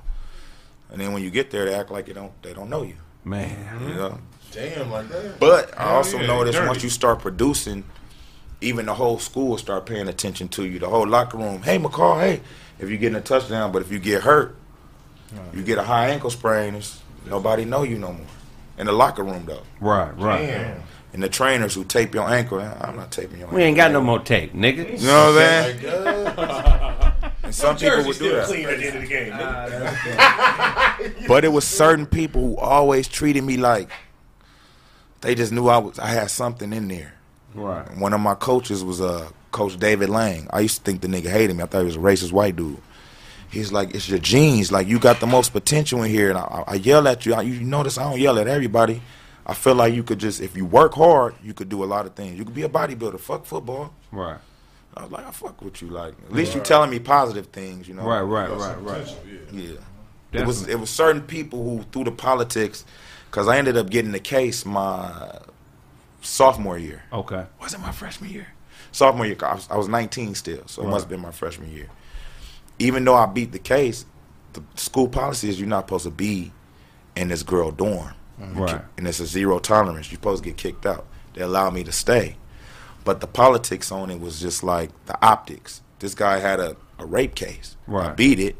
And 0.91 1.01
then 1.01 1.13
when 1.13 1.23
you 1.23 1.31
get 1.31 1.51
there, 1.51 1.65
they 1.65 1.75
act 1.75 1.91
like 1.91 2.09
you 2.09 2.15
don't 2.15 2.41
they 2.43 2.53
don't 2.53 2.71
know 2.71 2.83
you. 2.83 2.97
Man. 3.25 3.89
You 3.89 3.95
know. 3.95 4.19
Damn, 4.53 4.91
like 4.91 5.09
that. 5.09 5.41
But 5.41 5.79
I 5.79 5.93
also 5.95 6.19
yeah, 6.19 6.27
noticed 6.27 6.59
dirty. 6.59 6.69
once 6.69 6.83
you 6.83 6.91
start 6.91 7.21
producing, 7.21 7.85
even 8.61 8.87
the 8.87 8.95
whole 8.95 9.19
school 9.19 9.49
will 9.49 9.59
start 9.59 9.87
paying 9.87 10.09
attention 10.09 10.49
to 10.49 10.65
you. 10.65 10.79
The 10.79 10.89
whole 10.89 11.07
locker 11.07 11.39
room. 11.39 11.63
Hey, 11.63 11.79
McCall. 11.79 12.21
Hey, 12.21 12.43
if 12.79 12.91
you 12.91 12.99
getting 12.99 13.17
a 13.17 13.23
touchdown, 13.23 13.73
but 13.73 13.81
if 13.81 13.91
you 13.91 13.99
get 13.99 14.23
hurt, 14.23 14.57
you 15.55 15.63
get 15.63 15.79
a 15.79 15.83
high 15.83 16.11
ankle 16.11 16.31
sprain. 16.31 16.75
It's, 16.75 17.01
nobody 17.27 17.65
know 17.65 17.83
you 17.83 17.99
no 17.99 18.13
more. 18.13 18.27
In 18.79 18.87
the 18.87 18.93
locker 18.93 19.23
room 19.23 19.45
though, 19.47 19.63
Right, 19.81 20.17
right. 20.19 20.47
Damn. 20.47 20.83
And 21.13 21.23
the 21.23 21.29
trainers 21.29 21.75
who 21.75 21.85
tape 21.85 22.15
your 22.15 22.29
ankle. 22.29 22.61
I'm 22.61 22.97
not 22.97 23.11
taping 23.13 23.39
your 23.39 23.47
ankle. 23.49 23.57
We 23.57 23.65
ain't 23.65 23.77
got 23.77 23.93
no 23.93 24.01
more 24.01 24.19
tape, 24.21 24.53
nigga. 24.55 25.01
You 25.01 25.07
know 25.07 25.33
what 25.33 25.43
I'm 25.43 25.81
saying? 25.81 25.83
Like, 25.85 26.39
uh, 26.39 27.09
And 27.45 27.55
some 27.55 27.77
people 27.77 27.97
would 27.99 28.05
do 28.07 28.13
still 28.13 28.37
that. 28.37 28.47
clean 28.47 28.69
at 28.69 28.79
the 28.79 28.87
end 28.87 28.97
of 28.97 29.03
the 29.03 29.09
game. 29.09 29.33
nigga. 29.33 31.27
But 31.29 31.45
it 31.45 31.49
was 31.49 31.65
certain 31.67 32.07
people 32.07 32.41
who 32.43 32.57
always 32.57 33.09
treated 33.09 33.43
me 33.43 33.57
like 33.57 33.91
they 35.21 35.35
just 35.35 35.53
knew 35.53 35.69
I 35.69 35.79
was. 35.79 35.99
I 35.99 36.07
had 36.09 36.31
something 36.31 36.73
in 36.73 36.89
there. 36.89 37.15
Right. 37.55 37.85
One 37.99 38.13
of 38.13 38.21
my 38.21 38.35
coaches 38.35 38.83
was 38.85 39.01
uh, 39.01 39.29
Coach 39.51 39.77
David 39.79 40.09
Lang. 40.09 40.47
I 40.51 40.61
used 40.61 40.79
to 40.79 40.83
think 40.85 41.01
the 41.01 41.09
nigga 41.09 41.31
hated 41.31 41.57
me. 41.57 41.63
I 41.63 41.67
thought 41.67 41.81
he 41.81 41.87
was 41.87 41.97
a 41.97 42.01
racist 42.01 42.33
white 42.33 42.57
dude. 42.57 42.79
He's 43.51 43.71
like, 43.73 43.95
it's 43.95 44.09
your 44.09 44.19
genes. 44.19 44.73
Like 44.73 44.87
you 44.87 44.99
got 44.99 45.21
the 45.21 45.27
most 45.27 45.53
potential 45.53 46.03
in 46.03 46.11
here, 46.11 46.31
and 46.31 46.39
I, 46.39 46.65
I 46.67 46.75
yell 46.75 47.07
at 47.07 47.27
you. 47.27 47.35
I, 47.35 47.43
you 47.43 47.61
notice 47.61 47.99
I 47.99 48.05
don't 48.09 48.19
yell 48.21 48.39
at 48.39 48.47
everybody. 48.49 49.03
I 49.45 49.55
feel 49.55 49.75
like 49.75 49.93
you 49.95 50.03
could 50.03 50.19
just, 50.19 50.41
if 50.41 50.57
you 50.57 50.65
work 50.65 50.95
hard, 50.95 51.35
you 51.43 51.53
could 51.53 51.69
do 51.69 51.83
a 51.83 51.87
lot 51.87 52.07
of 52.07 52.15
things. 52.15 52.39
You 52.39 52.45
could 52.45 52.55
be 52.55 52.63
a 52.63 52.69
bodybuilder. 52.69 53.19
Fuck 53.19 53.45
football. 53.45 53.93
Right. 54.11 54.39
I 54.97 55.03
was 55.03 55.11
like, 55.11 55.27
I 55.27 55.31
fuck 55.31 55.61
with 55.63 55.81
you. 55.83 55.89
Like 55.89 56.15
at 56.25 56.33
least 56.33 56.55
you 56.55 56.61
telling 56.61 56.91
me 56.91 56.99
positive 56.99 57.47
things. 57.47 57.89
You 57.89 57.95
know. 57.95 58.05
Right, 58.05 58.21
right, 58.21 58.51
right, 58.51 58.83
right. 58.83 59.17
Yeah. 59.53 59.73
It 60.33 60.47
was 60.47 60.69
it 60.69 60.79
was 60.79 60.91
certain 60.91 61.23
people 61.23 61.63
who 61.63 61.83
through 61.93 62.05
the 62.05 62.13
politics, 62.13 62.85
because 63.31 63.49
I 63.49 63.59
ended 63.59 63.77
up 63.77 63.91
getting 63.91 64.13
the 64.13 64.21
case 64.21 64.65
my 64.65 65.41
sophomore 66.21 66.79
year. 66.79 67.03
Okay. 67.13 67.47
Was 67.61 67.75
it 67.75 67.81
my 67.81 67.93
freshman 67.93 68.31
year? 68.31 68.49
Sophomore 68.93 69.27
year. 69.27 69.37
I 69.43 69.55
was, 69.55 69.69
I 69.71 69.77
was 69.77 69.89
19 69.89 70.35
still, 70.35 70.67
so 70.67 70.83
it 70.83 70.89
must 70.89 71.05
have 71.05 71.11
been 71.11 71.21
my 71.21 71.33
freshman 71.33 71.73
year. 71.73 71.89
Even 72.79 73.05
though 73.05 73.15
I 73.15 73.27
beat 73.27 73.53
the 73.53 73.59
case, 73.59 74.07
the 74.53 74.63
school 74.75 75.09
policy 75.09 75.49
is 75.49 75.59
you're 75.59 75.69
not 75.69 75.87
supposed 75.87 76.05
to 76.05 76.11
be 76.11 76.53
in 77.17 77.29
this 77.29 77.43
girl 77.43 77.71
dorm, 77.71 78.13
Mm-hmm. 78.43 78.61
Right. 78.61 78.81
and 78.99 79.07
it's 79.07 79.21
a 79.21 79.27
zero 79.27 79.59
tolerance. 79.61 80.11
You're 80.11 80.17
supposed 80.19 80.43
to 80.43 80.49
get 80.51 80.57
kicked 80.59 80.85
out. 80.85 81.07
They 81.35 81.43
allowed 81.43 81.75
me 81.75 81.85
to 81.85 81.93
stay, 81.93 82.37
but 83.05 83.21
the 83.21 83.27
politics 83.27 83.93
on 83.93 84.11
it 84.11 84.21
was 84.21 84.41
just 84.41 84.63
like 84.65 84.91
the 85.07 85.17
optics. 85.25 85.81
This 86.01 86.15
guy 86.15 86.39
had 86.39 86.59
a, 86.61 86.77
a 86.99 87.07
rape 87.07 87.35
case. 87.37 87.77
Right. 87.87 88.05
I 88.05 88.09
Right. 88.09 88.17
beat 88.17 88.41
it, 88.41 88.57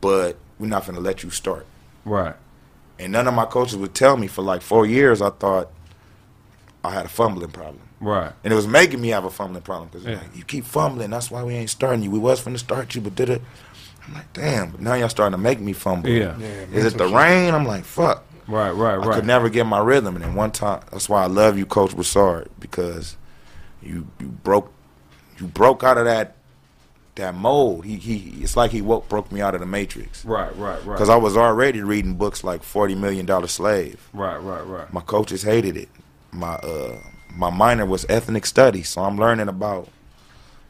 but 0.00 0.36
we're 0.58 0.68
not 0.68 0.84
going 0.86 0.94
to 0.94 1.00
let 1.02 1.22
you 1.24 1.30
start. 1.30 1.66
Right. 2.04 2.34
And 2.98 3.12
none 3.12 3.26
of 3.26 3.34
my 3.34 3.44
coaches 3.46 3.76
would 3.76 3.94
tell 3.94 4.16
me 4.16 4.26
for 4.28 4.42
like 4.42 4.62
four 4.62 4.86
years. 4.86 5.20
I 5.20 5.30
thought 5.30 5.70
I 6.84 6.90
had 6.92 7.06
a 7.06 7.08
fumbling 7.08 7.50
problem, 7.50 7.82
Right. 8.00 8.32
and 8.44 8.52
it 8.52 8.56
was 8.56 8.68
making 8.68 9.00
me 9.00 9.08
have 9.08 9.24
a 9.24 9.30
fumbling 9.30 9.62
problem 9.62 9.88
because 9.90 10.06
Yeah. 10.06 10.18
like, 10.18 10.36
you 10.36 10.44
keep 10.44 10.64
fumbling. 10.64 11.10
That's 11.10 11.30
why 11.32 11.42
we 11.42 11.54
ain't 11.54 11.68
starting 11.70 12.02
you. 12.04 12.10
We 12.12 12.18
was 12.20 12.40
finna 12.42 12.58
start 12.58 12.94
you, 12.94 13.00
but 13.00 13.14
did 13.16 13.28
it? 13.28 13.42
I'm 14.06 14.14
like, 14.14 14.32
damn. 14.32 14.70
But 14.70 14.80
now 14.80 14.94
y'all 14.94 15.08
starting 15.08 15.32
to 15.36 15.42
make 15.42 15.58
me 15.58 15.72
fumble. 15.72 16.08
Yeah. 16.08 16.36
Is 16.72 16.84
it 16.84 16.96
the 16.96 17.08
rain? 17.08 17.52
I'm 17.54 17.66
like, 17.66 17.84
fuck. 17.84 18.22
Right, 18.48 18.70
right, 18.70 18.96
right. 18.96 19.08
I 19.08 19.14
could 19.14 19.26
never 19.26 19.48
get 19.48 19.66
my 19.66 19.80
rhythm, 19.80 20.14
and 20.14 20.24
then 20.24 20.34
one 20.34 20.52
time, 20.52 20.82
that's 20.92 21.08
why 21.08 21.22
I 21.22 21.26
love 21.26 21.58
you, 21.58 21.66
Coach 21.66 21.94
Broussard, 21.94 22.48
because 22.60 23.16
you 23.82 24.06
you 24.20 24.28
broke 24.28 24.72
you 25.38 25.46
broke 25.46 25.82
out 25.82 25.98
of 25.98 26.04
that 26.04 26.36
that 27.16 27.34
mold. 27.34 27.84
He 27.84 27.96
he. 27.96 28.42
It's 28.42 28.56
like 28.56 28.70
he 28.70 28.80
woke, 28.80 29.08
broke 29.08 29.32
me 29.32 29.40
out 29.40 29.54
of 29.54 29.60
the 29.60 29.66
matrix. 29.66 30.24
Right, 30.24 30.54
right, 30.56 30.84
right. 30.84 30.94
Because 30.94 31.08
I 31.08 31.16
was 31.16 31.36
already 31.36 31.82
reading 31.82 32.14
books 32.14 32.44
like 32.44 32.62
Forty 32.62 32.94
Million 32.94 33.26
Dollar 33.26 33.48
Slave. 33.48 34.08
Right, 34.12 34.36
right, 34.36 34.64
right. 34.64 34.92
My 34.92 35.00
coaches 35.00 35.42
hated 35.42 35.76
it. 35.76 35.88
My 36.30 36.54
uh 36.54 36.98
my 37.34 37.50
minor 37.50 37.84
was 37.84 38.06
ethnic 38.08 38.46
studies, 38.46 38.88
so 38.88 39.02
I'm 39.02 39.18
learning 39.18 39.48
about 39.48 39.88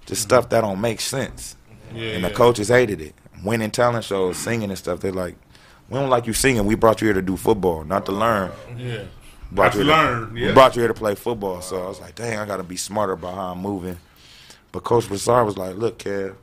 just 0.06 0.22
stuff 0.22 0.48
that 0.50 0.62
don't 0.62 0.80
make 0.80 1.00
sense. 1.00 1.56
Yeah, 1.94 2.10
and 2.10 2.24
the 2.24 2.30
coaches 2.30 2.68
hated 2.68 3.00
it. 3.00 3.14
Winning 3.44 3.70
talent 3.70 4.04
shows, 4.04 4.36
singing 4.38 4.70
and 4.70 4.78
stuff. 4.78 5.00
They're 5.00 5.12
like, 5.12 5.36
we 5.88 5.98
don't 5.98 6.10
like 6.10 6.26
you 6.26 6.32
singing. 6.32 6.64
We 6.66 6.74
brought 6.74 7.00
you 7.00 7.06
here 7.06 7.14
to 7.14 7.22
do 7.22 7.36
football, 7.36 7.84
not 7.84 8.06
to 8.06 8.12
learn. 8.12 8.50
Yeah. 8.76 9.04
Brought 9.52 9.66
Not 9.66 9.74
you 9.76 9.80
to 9.84 9.86
learn, 9.88 10.32
We 10.34 10.46
yeah. 10.46 10.54
brought 10.54 10.74
you 10.74 10.82
here 10.82 10.88
to 10.88 10.94
play 10.94 11.14
football. 11.14 11.60
So 11.62 11.84
I 11.84 11.88
was 11.88 12.00
like, 12.00 12.16
dang, 12.16 12.38
I 12.38 12.46
got 12.46 12.56
to 12.56 12.64
be 12.64 12.76
smarter 12.76 13.12
about 13.12 13.34
how 13.34 13.52
I'm 13.52 13.58
moving. 13.60 13.96
But 14.72 14.82
Coach 14.82 15.06
Broussard 15.06 15.46
was 15.46 15.56
like, 15.56 15.76
look, 15.76 15.98
Kev, 15.98 16.34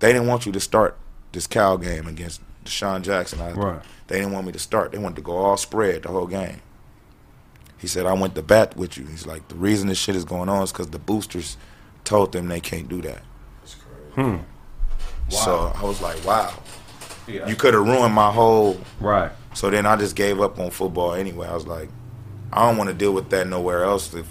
they 0.00 0.12
didn't 0.12 0.26
want 0.26 0.46
you 0.46 0.52
to 0.52 0.60
start 0.60 0.96
this 1.32 1.46
Cal 1.46 1.76
game 1.76 2.06
against 2.06 2.40
DeSean 2.64 3.02
Jackson. 3.02 3.40
I, 3.40 3.52
Right. 3.52 3.82
They 4.06 4.18
didn't 4.18 4.32
want 4.32 4.46
me 4.46 4.52
to 4.52 4.58
start. 4.58 4.92
They 4.92 4.98
wanted 4.98 5.16
to 5.16 5.22
go 5.22 5.36
all 5.36 5.56
spread 5.56 6.02
the 6.02 6.08
whole 6.08 6.26
game. 6.26 6.60
He 7.78 7.86
said, 7.86 8.06
I 8.06 8.12
went 8.14 8.34
to 8.34 8.42
bat 8.42 8.76
with 8.76 8.96
you. 8.96 9.06
He's 9.06 9.26
like, 9.26 9.48
the 9.48 9.54
reason 9.54 9.88
this 9.88 9.98
shit 9.98 10.16
is 10.16 10.24
going 10.24 10.48
on 10.48 10.62
is 10.62 10.72
because 10.72 10.88
the 10.90 10.98
boosters 10.98 11.56
told 12.04 12.32
them 12.32 12.48
they 12.48 12.60
can't 12.60 12.88
do 12.88 13.00
that. 13.02 13.22
That's 13.60 13.74
crazy. 13.74 14.28
Hmm. 14.30 14.36
So 15.30 15.72
I 15.74 15.82
was 15.84 16.00
like, 16.00 16.22
wow. 16.24 16.54
Yeah. 17.26 17.46
You 17.48 17.56
could 17.56 17.74
have 17.74 17.84
ruined 17.86 18.14
my 18.14 18.30
whole. 18.30 18.80
Right. 19.00 19.30
So 19.54 19.70
then 19.70 19.86
I 19.86 19.96
just 19.96 20.14
gave 20.16 20.40
up 20.40 20.58
on 20.58 20.70
football 20.70 21.14
anyway. 21.14 21.48
I 21.48 21.54
was 21.54 21.66
like, 21.66 21.88
I 22.52 22.66
don't 22.68 22.76
want 22.76 22.88
to 22.90 22.94
deal 22.94 23.12
with 23.12 23.30
that 23.30 23.46
nowhere 23.46 23.84
else. 23.84 24.12
If 24.14 24.26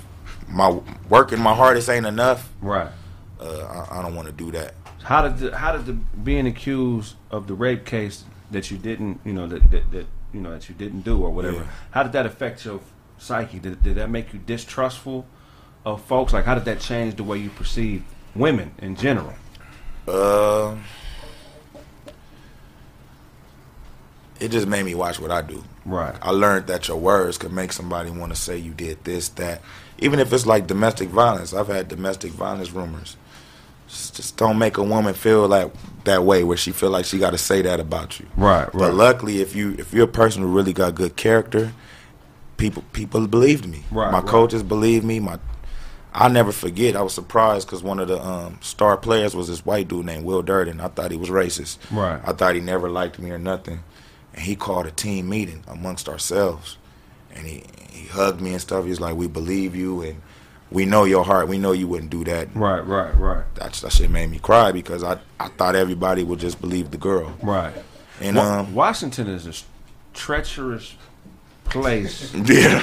my 0.48 0.80
working 1.10 1.40
my 1.40 1.54
hardest 1.56 1.90
ain't 1.90 2.06
enough, 2.06 2.50
Right. 2.62 2.90
uh, 3.40 3.86
I, 3.92 4.00
I 4.00 4.02
don't 4.02 4.16
want 4.16 4.28
to 4.28 4.34
do 4.34 4.52
that. 4.52 4.76
How 5.04 5.22
did 5.28 5.38
the, 5.38 5.58
how 5.58 5.72
did 5.72 5.86
the 5.86 5.94
being 5.94 6.48
accused 6.48 7.16
of 7.32 7.48
the 7.48 7.54
rape 7.54 7.86
case 7.86 8.24
that 8.52 8.70
you 8.72 8.78
didn't 8.78 9.20
you 9.26 9.34
know 9.34 9.48
that 9.48 9.70
that, 9.72 9.92
that 9.92 10.06
you 10.34 10.40
know 10.40 10.52
that 10.52 10.70
you 10.70 10.76
didn't 10.76 11.02
do 11.02 11.22
or 11.22 11.30
whatever? 11.32 11.58
Yeah. 11.58 11.68
How 11.92 12.04
did 12.04 12.12
that 12.14 12.26
affect 12.26 12.64
your 12.66 12.80
psyche? 13.18 13.60
Did, 13.60 13.82
did 13.84 13.96
that 13.96 14.10
make 14.10 14.32
you 14.34 14.40
distrustful 14.40 15.26
of 15.86 16.02
folks? 16.06 16.32
Like 16.34 16.46
how 16.46 16.56
did 16.56 16.66
that 16.66 16.80
change 16.80 17.16
the 17.16 17.24
way 17.24 17.38
you 17.38 17.50
perceive 17.50 18.04
women 18.36 18.74
in 18.80 18.96
general? 18.96 19.34
Uh, 20.08 20.76
it 24.44 24.52
just 24.52 24.68
made 24.68 24.84
me 24.84 24.94
watch 24.94 25.20
what 25.22 25.32
I 25.32 25.42
do. 25.42 25.64
Right. 25.86 26.14
I 26.22 26.32
learned 26.32 26.68
that 26.68 26.90
your 26.90 26.98
words 26.98 27.38
could 27.38 27.54
make 27.54 27.72
somebody 27.72 28.10
want 28.10 28.34
to 28.34 28.40
say 28.40 28.58
you 28.58 28.74
did 28.74 29.02
this, 29.06 29.30
that. 29.30 29.62
Even 30.00 30.20
if 30.20 30.34
it's 30.34 30.46
like 30.46 30.68
domestic 30.68 31.08
violence, 31.08 31.54
I've 31.54 31.68
had 31.68 31.88
domestic 31.88 32.32
violence 32.32 32.72
rumors. 32.72 33.16
Just, 33.88 34.16
just 34.18 34.36
don't 34.38 34.58
make 34.58 34.78
a 34.78 34.84
woman 34.84 35.14
feel 35.14 35.48
like 35.48 35.72
that 36.04 36.24
way, 36.24 36.44
where 36.44 36.58
she 36.58 36.74
feel 36.74 36.90
like 36.90 37.06
she 37.06 37.20
got 37.20 37.30
to 37.30 37.38
say 37.38 37.62
that 37.62 37.80
about 37.80 38.20
you. 38.20 38.26
Right, 38.36 38.64
right. 38.64 38.74
But 38.74 38.96
luckily, 38.96 39.40
if 39.40 39.56
you 39.56 39.76
if 39.78 39.94
you're 39.94 40.06
a 40.06 40.08
person 40.22 40.42
who 40.42 40.50
really 40.50 40.74
got 40.74 40.94
good 40.96 41.16
character, 41.16 41.72
people 42.58 42.84
people 42.92 43.26
believed 43.28 43.66
me. 43.66 43.84
Right, 43.92 44.12
My 44.12 44.20
right. 44.20 44.28
coaches 44.28 44.62
believed 44.62 45.06
me. 45.06 45.20
My 45.22 45.40
I 46.14 46.28
never 46.28 46.52
forget. 46.52 46.96
I 46.98 47.02
was 47.02 47.14
surprised 47.14 47.68
because 47.68 47.82
one 47.82 48.00
of 48.00 48.08
the 48.10 48.22
um, 48.22 48.60
star 48.62 48.98
players 48.98 49.36
was 49.36 49.48
this 49.48 49.66
white 49.66 49.88
dude 49.88 50.06
named 50.06 50.26
Will 50.26 50.42
Durden. 50.42 50.82
I 50.82 50.90
thought 50.90 51.12
he 51.12 51.18
was 51.18 51.30
racist. 51.30 51.78
Right. 51.92 52.20
I 52.26 52.34
thought 52.34 52.56
he 52.56 52.62
never 52.62 52.90
liked 52.90 53.20
me 53.20 53.32
or 53.32 53.40
nothing. 53.40 53.84
And 54.34 54.42
he 54.44 54.56
called 54.56 54.86
a 54.86 54.92
team 54.92 55.30
meeting 55.30 55.64
amongst 55.68 56.10
ourselves, 56.10 56.78
and 57.34 57.46
he 57.46 57.64
he 57.92 58.08
hugged 58.08 58.42
me 58.42 58.52
and 58.54 58.62
stuff. 58.62 58.84
He 58.84 58.90
was 58.90 59.00
like, 59.00 59.16
"We 59.16 59.28
believe 59.28 59.76
you, 59.76 60.02
and 60.02 60.22
we 60.72 60.86
know 60.86 61.04
your 61.04 61.24
heart. 61.24 61.48
We 61.48 61.60
know 61.60 61.72
you 61.72 61.88
wouldn't 61.88 62.10
do 62.10 62.24
that." 62.24 62.56
Right, 62.56 62.80
right, 62.86 63.16
right, 63.18 63.44
That 63.56 63.74
that 63.74 63.92
shit 63.92 64.10
made 64.10 64.32
me 64.32 64.40
cry 64.40 64.72
because 64.72 65.04
I 65.04 65.20
I 65.40 65.50
thought 65.50 65.76
everybody 65.76 66.24
would 66.24 66.40
just 66.40 66.60
believe 66.60 66.90
the 66.92 66.98
girl. 66.98 67.36
right. 67.44 67.74
And 68.22 68.38
Wa- 68.38 68.60
um, 68.60 68.74
Washington 68.76 69.28
is 69.28 69.46
a 69.48 69.54
treacherous 70.14 70.96
place. 71.66 72.34
Yeah. 72.46 72.82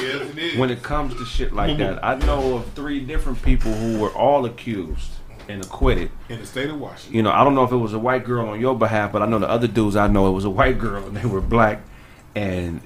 When 0.58 0.70
it 0.70 0.82
comes 0.82 1.14
to 1.16 1.24
shit 1.24 1.52
like 1.52 1.78
that, 1.78 2.04
I 2.04 2.14
know 2.16 2.56
of 2.56 2.72
three 2.72 3.00
different 3.00 3.42
people 3.42 3.72
who 3.72 3.98
were 3.98 4.10
all 4.10 4.44
accused 4.44 5.10
and 5.50 5.64
acquitted. 5.64 6.10
In 6.28 6.40
the 6.40 6.46
state 6.46 6.70
of 6.70 6.78
Washington. 6.80 7.14
You 7.16 7.22
know, 7.22 7.30
I 7.30 7.44
don't 7.44 7.54
know 7.54 7.64
if 7.64 7.72
it 7.72 7.76
was 7.76 7.92
a 7.92 7.98
white 7.98 8.24
girl 8.24 8.48
on 8.48 8.60
your 8.60 8.76
behalf, 8.76 9.12
but 9.12 9.22
I 9.22 9.26
know 9.26 9.38
the 9.38 9.48
other 9.48 9.66
dudes 9.66 9.96
I 9.96 10.06
know 10.06 10.28
it 10.28 10.32
was 10.32 10.44
a 10.44 10.50
white 10.50 10.78
girl 10.78 11.06
and 11.06 11.16
they 11.16 11.26
were 11.26 11.40
black, 11.40 11.80
and 12.34 12.80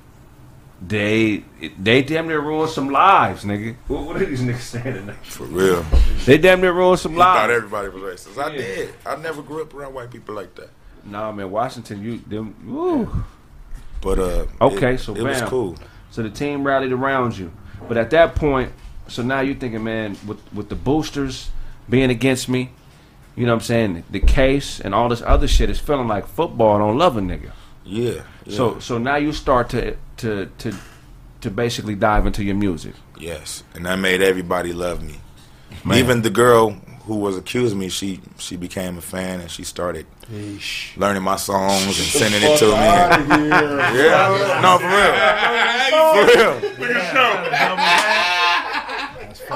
they 0.87 1.45
they 1.79 2.03
damn 2.03 2.27
near 2.27 2.41
ruined 2.41 2.71
some 2.71 2.91
lives, 2.91 3.45
nigga. 3.45 3.77
What, 3.89 4.03
what 4.05 4.17
are 4.17 4.25
these 4.27 4.43
niggas 4.43 4.59
saying 4.61 4.95
tonight? 4.95 5.17
For 5.25 5.45
real. 5.45 5.85
They 6.27 6.39
damn 6.39 6.61
near 6.61 6.73
ruined 6.73 6.99
some 7.01 7.13
He 7.13 7.19
thought 7.19 7.51
everybody 7.51 7.89
was 7.89 8.03
racist. 8.03 8.39
I 8.43 8.53
Yeah. 8.53 8.59
did. 8.59 8.95
I 9.07 9.17
never 9.17 9.43
grew 9.43 9.63
up 9.63 9.73
around 9.75 9.95
white 9.95 10.11
people 10.11 10.35
like 10.35 10.55
that. 10.57 10.71
Nah, 11.05 11.33
man, 11.33 11.51
Washington, 11.51 12.03
you 12.03 12.19
them. 12.27 12.55
Woo. 12.67 13.25
But 14.01 14.19
uh, 14.19 14.47
Okay, 14.61 14.95
it, 14.95 15.01
so 15.01 15.15
it 15.15 15.23
was 15.23 15.41
cool. 15.43 15.77
So 16.11 16.23
the 16.23 16.31
team 16.31 16.65
rallied 16.67 16.93
around 16.93 17.37
you, 17.37 17.51
but 17.89 17.97
at 17.97 18.11
that 18.11 18.35
point, 18.35 18.71
so 19.09 19.23
now 19.23 19.41
you're 19.41 19.55
thinking, 19.55 19.83
man, 19.85 20.17
with 20.27 20.39
with 20.55 20.69
the 20.69 20.77
boosters 20.77 21.51
being 21.89 22.11
against 22.11 22.49
me, 22.49 22.71
you 23.37 23.47
know 23.47 23.53
what 23.53 23.63
I'm 23.63 23.67
saying? 23.67 24.05
The 24.11 24.21
case 24.21 24.81
and 24.81 24.95
all 24.95 25.09
this 25.09 25.23
other 25.23 25.49
shit 25.49 25.71
is 25.71 25.79
feeling 25.81 26.09
like 26.09 26.27
football. 26.27 26.77
I 26.77 26.79
don't 26.79 26.99
love 26.99 27.17
a 27.17 27.21
nigga. 27.21 27.51
Yeah. 27.85 28.23
yeah. 28.45 28.57
So 28.57 28.79
so 28.79 28.99
now 28.99 29.17
you 29.17 29.33
start 29.33 29.71
to 29.71 29.97
to 30.19 30.47
to 30.59 30.75
to 31.41 31.51
basically 31.51 31.95
dive 31.95 32.27
into 32.27 32.45
your 32.45 32.55
music. 32.55 32.95
Yes, 33.19 33.65
and 33.75 33.87
that 33.87 33.97
made 33.97 34.23
everybody 34.23 34.73
love 34.73 35.03
me. 35.03 35.17
Man. 35.85 35.99
Even 35.99 36.23
the 36.23 36.31
girl 36.31 36.71
who 37.07 37.17
was 37.17 37.37
accusing 37.37 37.79
me, 37.79 37.89
she 37.89 38.21
she 38.39 38.57
became 38.57 38.97
a 38.97 39.03
fan 39.03 39.41
and 39.41 39.51
she 39.51 39.65
started 39.65 40.07
learning 40.97 41.23
my 41.23 41.37
songs 41.37 41.87
and 41.87 41.95
sending 41.95 42.43
it 42.43 42.59
to 42.59 42.67
me. 42.67 42.73
yeah, 43.99 44.61
no, 44.63 44.79
for 44.79 44.89
real, 46.27 46.61
for 46.79 46.87
real. 46.87 48.04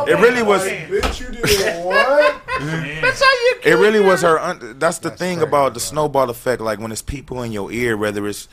Oh, 0.01 0.07
it 0.07 0.15
really 0.21 0.43
was. 0.43 0.63
Bitch, 0.65 1.21
you 1.21 1.29
did 1.43 1.85
what? 1.85 2.43
It 3.65 3.75
really 3.75 4.01
was 4.01 4.23
her. 4.23 4.39
Un- 4.39 4.77
that's 4.79 4.99
the 4.99 5.11
thing 5.11 5.43
about 5.43 5.75
the 5.75 5.81
snowball 5.81 6.31
effect. 6.31 6.61
Like 6.63 6.79
when 6.79 6.93
it's 6.93 7.03
people 7.03 7.43
in 7.43 7.53
your 7.53 7.71
ear, 7.73 7.97
whether 7.97 8.27
it's 8.27 8.49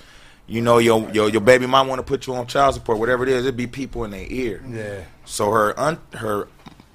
you 0.48 0.62
know 0.62 0.78
your 0.80 1.10
your, 1.12 1.30
your 1.30 1.42
baby 1.42 1.66
mom 1.68 1.88
want 1.88 2.00
to 2.00 2.04
put 2.04 2.28
you 2.28 2.36
on 2.36 2.48
child 2.48 2.74
support, 2.76 3.00
whatever 3.00 3.24
it 3.24 3.30
is, 3.30 3.46
it'd 3.46 3.56
be 3.58 3.68
people 3.68 4.04
in 4.04 4.12
their 4.12 4.26
ear. 4.28 4.64
Yeah. 4.68 5.04
So 5.26 5.52
her 5.52 5.80
un- 5.80 6.00
her 6.14 6.48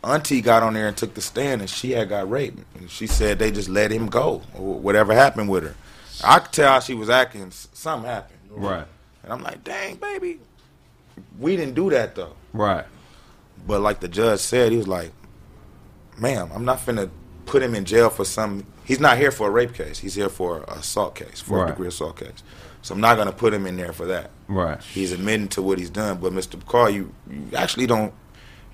auntie 0.04 0.40
got 0.40 0.62
on 0.62 0.74
there 0.74 0.88
and 0.88 0.96
took 0.96 1.14
the 1.14 1.20
stand, 1.20 1.60
and 1.60 1.68
she 1.70 1.92
had 1.92 2.08
got 2.08 2.28
raped. 2.30 2.58
And 2.78 2.90
she 2.90 3.06
said 3.06 3.38
they 3.38 3.50
just 3.50 3.68
let 3.68 3.90
him 3.90 4.06
go, 4.08 4.42
or 4.54 4.74
whatever 4.74 5.14
happened 5.14 5.48
with 5.48 5.62
her. 5.64 5.74
I 6.22 6.40
could 6.40 6.52
tell 6.52 6.72
how 6.72 6.80
she 6.80 6.94
was 6.94 7.08
acting. 7.10 7.46
S- 7.46 7.68
Something 7.72 8.10
happened. 8.10 8.38
Right. 8.50 8.86
And 9.22 9.32
I'm 9.32 9.42
like, 9.42 9.62
dang, 9.64 9.96
baby, 9.96 10.40
we 11.38 11.56
didn't 11.56 11.74
do 11.74 11.90
that 11.90 12.14
though. 12.14 12.34
Right. 12.52 12.84
But 13.66 13.80
like 13.80 14.00
the 14.00 14.08
judge 14.08 14.40
said, 14.40 14.72
he 14.72 14.78
was 14.78 14.88
like, 14.88 15.12
"Ma'am, 16.18 16.50
I'm 16.54 16.64
not 16.64 16.78
finna 16.78 17.10
put 17.46 17.62
him 17.62 17.74
in 17.74 17.84
jail 17.84 18.10
for 18.10 18.24
some. 18.24 18.64
He's 18.84 19.00
not 19.00 19.18
here 19.18 19.30
for 19.30 19.48
a 19.48 19.50
rape 19.50 19.74
case. 19.74 19.98
He's 19.98 20.14
here 20.14 20.28
for 20.28 20.64
a 20.68 20.74
assault 20.78 21.14
case, 21.14 21.40
for 21.40 21.58
Right. 21.58 21.68
degree 21.68 21.88
assault 21.88 22.16
case. 22.18 22.42
So 22.82 22.94
I'm 22.94 23.00
not 23.00 23.16
gonna 23.16 23.32
put 23.32 23.52
him 23.52 23.66
in 23.66 23.76
there 23.76 23.92
for 23.92 24.06
that. 24.06 24.30
Right. 24.48 24.80
He's 24.82 25.12
admitting 25.12 25.48
to 25.48 25.62
what 25.62 25.78
he's 25.78 25.90
done. 25.90 26.18
But 26.18 26.32
Mr. 26.32 26.56
McCall, 26.60 26.92
you 26.92 27.12
you 27.30 27.48
actually 27.56 27.86
don't. 27.86 28.12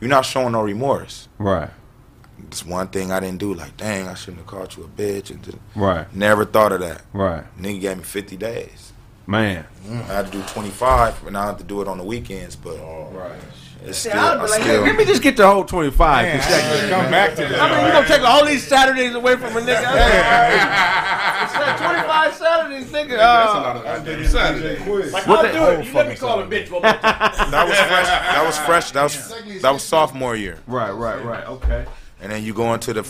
You're 0.00 0.10
not 0.10 0.24
showing 0.24 0.52
no 0.52 0.62
remorse. 0.62 1.28
Right. 1.38 1.70
It's 2.48 2.64
one 2.64 2.88
thing 2.88 3.10
I 3.12 3.18
didn't 3.20 3.38
do. 3.38 3.54
Like, 3.54 3.76
dang, 3.78 4.08
I 4.08 4.14
shouldn't 4.14 4.38
have 4.38 4.46
called 4.46 4.76
you 4.76 4.84
a 4.84 4.88
bitch. 4.88 5.30
And 5.30 5.42
just, 5.42 5.56
Right. 5.74 6.06
never 6.14 6.44
thought 6.44 6.70
of 6.72 6.80
that. 6.80 7.02
Right. 7.14 7.44
Nigga 7.60 7.80
gave 7.80 7.96
me 7.96 8.02
50 8.04 8.36
days. 8.36 8.92
Man. 9.26 9.64
Mm, 9.88 10.02
I 10.02 10.14
had 10.14 10.26
to 10.26 10.32
do 10.32 10.42
25, 10.48 11.26
and 11.26 11.36
I 11.36 11.46
have 11.46 11.56
to 11.58 11.64
do 11.64 11.80
it 11.80 11.88
on 11.88 11.96
the 11.98 12.04
weekends. 12.04 12.54
But 12.54 12.76
right. 13.12 13.32
It's 13.84 13.98
still, 13.98 14.12
I'd 14.18 14.34
be 14.34 14.40
like, 14.50 14.62
still 14.62 14.82
let 14.82 14.96
me 14.96 15.04
just 15.04 15.22
get 15.22 15.36
the 15.36 15.46
whole 15.46 15.64
25. 15.64 16.24
Man, 16.24 16.38
Check 16.40 16.50
I 16.50 16.56
it. 16.74 16.80
should 16.80 16.90
come 16.90 17.10
back 17.10 17.30
to 17.36 17.42
that. 17.42 17.60
I 17.60 17.76
mean, 17.76 17.86
you 17.86 17.92
gonna 17.92 18.06
take 18.08 18.22
all 18.22 18.44
these 18.44 18.66
Saturdays 18.66 19.14
away 19.14 19.36
from 19.36 19.56
a 19.56 19.60
nigga? 19.60 19.82
it's 21.44 21.54
like 21.54 21.76
25 21.78 22.34
Saturdays, 22.34 22.86
nigga. 22.86 23.08
That's 23.16 23.52
a 23.52 23.56
Uh, 23.56 23.60
lot 23.62 23.76
of 23.76 23.84
goddamn 23.84 24.26
Saturday. 24.26 24.78
Like, 25.12 25.26
What 25.26 25.46
I'll 25.46 25.52
do 25.74 25.80
it. 25.80 25.86
You 25.86 25.92
let 25.92 26.08
me 26.08 26.14
call 26.16 26.40
him 26.40 26.50
bitch 26.50 26.70
one 26.70 26.82
more 26.82 26.92
time. 26.92 27.50
that 27.50 27.66
was 27.68 27.78
fresh. 27.78 28.08
That 28.08 28.44
was 28.46 28.58
fresh. 28.58 28.90
That 28.92 29.02
was 29.04 29.62
that 29.62 29.70
was 29.72 29.82
sophomore 29.82 30.36
year, 30.36 30.58
right, 30.66 30.90
right, 30.90 31.24
right. 31.24 31.46
Okay. 31.46 31.84
and 32.20 32.32
then 32.32 32.42
you 32.44 32.54
go 32.54 32.72
into 32.74 32.92
the 32.92 33.06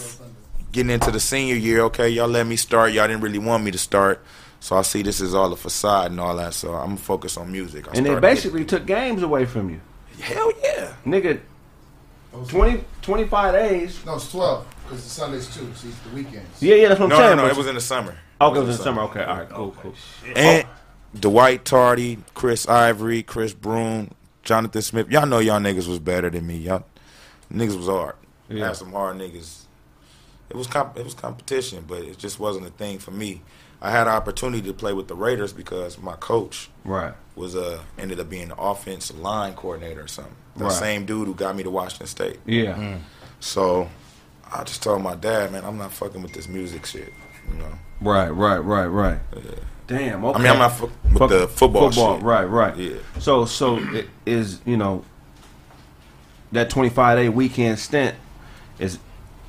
getting 0.72 0.90
into 0.90 1.10
the 1.10 1.20
senior 1.20 1.54
year. 1.54 1.80
Okay, 1.84 2.08
y'all 2.10 2.28
let 2.28 2.46
me 2.46 2.56
start. 2.56 2.92
Y'all 2.92 3.06
didn't 3.06 3.22
really 3.22 3.38
want 3.38 3.64
me 3.64 3.70
to 3.70 3.78
start, 3.78 4.22
so 4.60 4.76
I 4.76 4.82
see 4.82 5.02
this 5.02 5.20
is 5.20 5.34
all 5.34 5.52
a 5.52 5.56
facade 5.56 6.10
and 6.10 6.20
all 6.20 6.36
that. 6.36 6.52
So 6.54 6.74
I'm 6.74 6.86
gonna 6.88 6.96
focus 6.98 7.36
on 7.36 7.50
music. 7.50 7.88
I 7.88 7.96
And 7.96 8.04
they 8.06 8.18
basically 8.20 8.64
took 8.64 8.84
games 8.86 9.22
away 9.22 9.44
from 9.46 9.70
you. 9.70 9.80
Getting- 10.18 10.34
hell 10.36 10.52
yeah. 10.62 10.92
Nigga, 11.04 11.40
20, 12.48 12.84
25 13.02 13.52
days. 13.54 14.04
No, 14.04 14.16
it's 14.16 14.30
12 14.30 14.66
because 14.84 15.04
the 15.04 15.10
Sundays 15.10 15.46
too. 15.54 15.70
See, 15.74 15.88
it's 15.88 15.98
the 16.00 16.10
weekends. 16.14 16.62
Yeah, 16.62 16.74
yeah, 16.76 16.88
that's 16.88 17.00
what 17.00 17.06
I'm 17.06 17.10
No, 17.10 17.16
no, 17.18 17.24
saying. 17.24 17.36
no. 17.38 17.42
but- 17.44 17.50
It 17.52 17.56
was 17.56 17.66
in 17.66 17.74
the 17.74 17.80
summer. 17.80 18.16
Okay, 18.40 18.58
it 18.58 18.60
was 18.62 18.70
in 18.70 18.76
the 18.78 18.82
summer. 18.82 19.02
Okay, 19.02 19.24
all 19.24 19.36
right, 19.38 19.48
cool, 19.48 19.74
cool. 19.82 19.94
And 20.34 20.66
Dwight 21.18 21.64
Tardy, 21.64 22.18
Chris 22.34 22.68
Ivory, 22.68 23.22
Chris 23.22 23.54
Broom, 23.54 24.10
Jonathan 24.42 24.82
Smith. 24.82 25.08
Y'all 25.10 25.26
know 25.26 25.38
y'all 25.38 25.58
niggas 25.60 25.88
was 25.88 25.98
better 25.98 26.28
than 26.28 26.46
me. 26.46 26.56
Y'all 26.58 26.84
niggas 27.52 27.76
was 27.76 27.86
hard. 27.86 28.14
Yeah. 28.48 28.66
Had 28.66 28.76
some 28.76 28.92
hard 28.92 29.16
niggas. 29.16 29.62
It 30.50 30.56
was 30.56 30.66
comp- 30.66 30.96
it 30.98 31.04
was 31.04 31.14
competition, 31.14 31.84
but 31.88 32.02
it 32.02 32.18
just 32.18 32.38
wasn't 32.38 32.66
a 32.66 32.70
thing 32.70 32.98
for 32.98 33.10
me. 33.10 33.42
I 33.86 33.90
had 33.90 34.08
an 34.08 34.14
opportunity 34.14 34.66
to 34.66 34.72
play 34.74 34.92
with 34.92 35.06
the 35.06 35.14
Raiders 35.14 35.52
because 35.52 35.96
my 35.98 36.14
coach 36.14 36.68
Right. 36.84 37.12
was 37.36 37.54
uh 37.54 37.78
ended 37.98 38.18
up 38.18 38.28
being 38.28 38.48
the 38.48 38.56
offense 38.56 39.12
line 39.14 39.54
coordinator 39.54 40.02
or 40.02 40.08
something. 40.08 40.34
The 40.56 40.64
Right. 40.64 40.72
same 40.72 41.06
dude 41.06 41.28
who 41.28 41.34
got 41.34 41.54
me 41.54 41.62
to 41.62 41.70
Washington 41.70 42.06
State. 42.08 42.40
Yeah. 42.46 42.96
So 43.38 43.88
I 44.52 44.64
just 44.64 44.82
told 44.82 45.02
my 45.02 45.14
dad, 45.14 45.52
man, 45.52 45.64
I'm 45.64 45.78
not 45.78 45.92
fucking 45.92 46.20
with 46.22 46.32
this 46.32 46.48
music 46.48 46.84
shit. 46.86 47.12
You 47.52 47.58
know. 47.58 47.72
Right, 48.00 48.28
right, 48.30 48.58
right, 48.58 48.86
right. 48.86 49.18
Damn. 49.86 50.24
Okay. 50.24 50.38
I 50.38 50.42
mean, 50.42 50.50
I'm 50.52 50.58
not 50.58 50.72
fu- 50.76 50.90
with 51.04 51.18
Fuck- 51.18 51.30
the 51.30 51.46
football 51.46 51.90
shit. 51.92 52.02
Football, 52.02 52.18
right, 52.18 52.44
right. 52.44 52.76
Yeah. 52.76 52.94
So, 53.20 53.44
so 53.44 53.76
it 53.78 54.08
is 54.26 54.60
you 54.64 54.76
know 54.76 55.04
that 56.52 56.70
25 56.70 57.18
day 57.18 57.28
weekend 57.28 57.78
stint 57.78 58.16
is. 58.80 58.98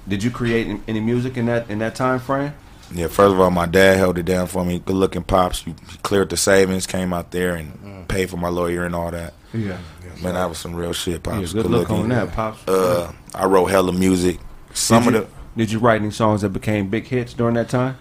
Did 0.07 0.23
you 0.23 0.31
create 0.31 0.67
any- 0.67 0.81
any 0.88 0.99
music 1.01 1.35
in 1.38 1.47
that 1.47 1.69
in 1.69 1.79
that 1.79 1.95
time 1.95 2.19
frame? 2.19 2.53
Yeah, 2.93 3.07
first 3.07 3.33
of 3.33 3.39
all, 3.39 3.51
my 3.51 3.65
dad 3.65 3.97
held 3.97 4.17
it 4.17 4.23
down 4.23 4.47
for 4.47 4.63
me. 4.63 4.79
Good 4.79 4.95
looking 4.95 5.23
pops. 5.23 5.61
He 5.63 5.73
cleared 6.03 6.29
the 6.29 6.38
savings, 6.38 6.88
came 6.88 7.11
out 7.13 7.31
there 7.31 7.55
and 7.55 8.07
paid 8.07 8.29
for 8.29 8.38
my 8.38 8.47
lawyer 8.49 8.85
and 8.85 8.95
all 8.95 9.11
that. 9.11 9.33
Yeah. 9.53 9.77
Man, 10.21 10.33
that 10.35 10.47
was 10.49 10.57
some 10.57 10.73
real 10.75 10.93
shit, 10.93 11.21
pops. 11.23 11.53
Yeah, 11.53 11.61
good 11.61 11.71
look 11.71 11.89
on 11.91 12.09
that, 12.09 12.31
pops. 12.31 12.67
Uh, 12.67 13.11
I 13.35 13.45
wrote 13.45 13.65
hella 13.65 13.91
music. 13.91 14.39
Some 14.73 15.03
did 15.03 15.15
of 15.15 15.21
you, 15.21 15.27
the 15.55 15.65
Did 15.65 15.71
you 15.73 15.79
write 15.79 16.01
any 16.01 16.11
songs 16.11 16.41
that 16.41 16.49
became 16.49 16.89
big 16.89 17.05
hits 17.07 17.33
during 17.33 17.55
that 17.55 17.69
time? 17.69 17.97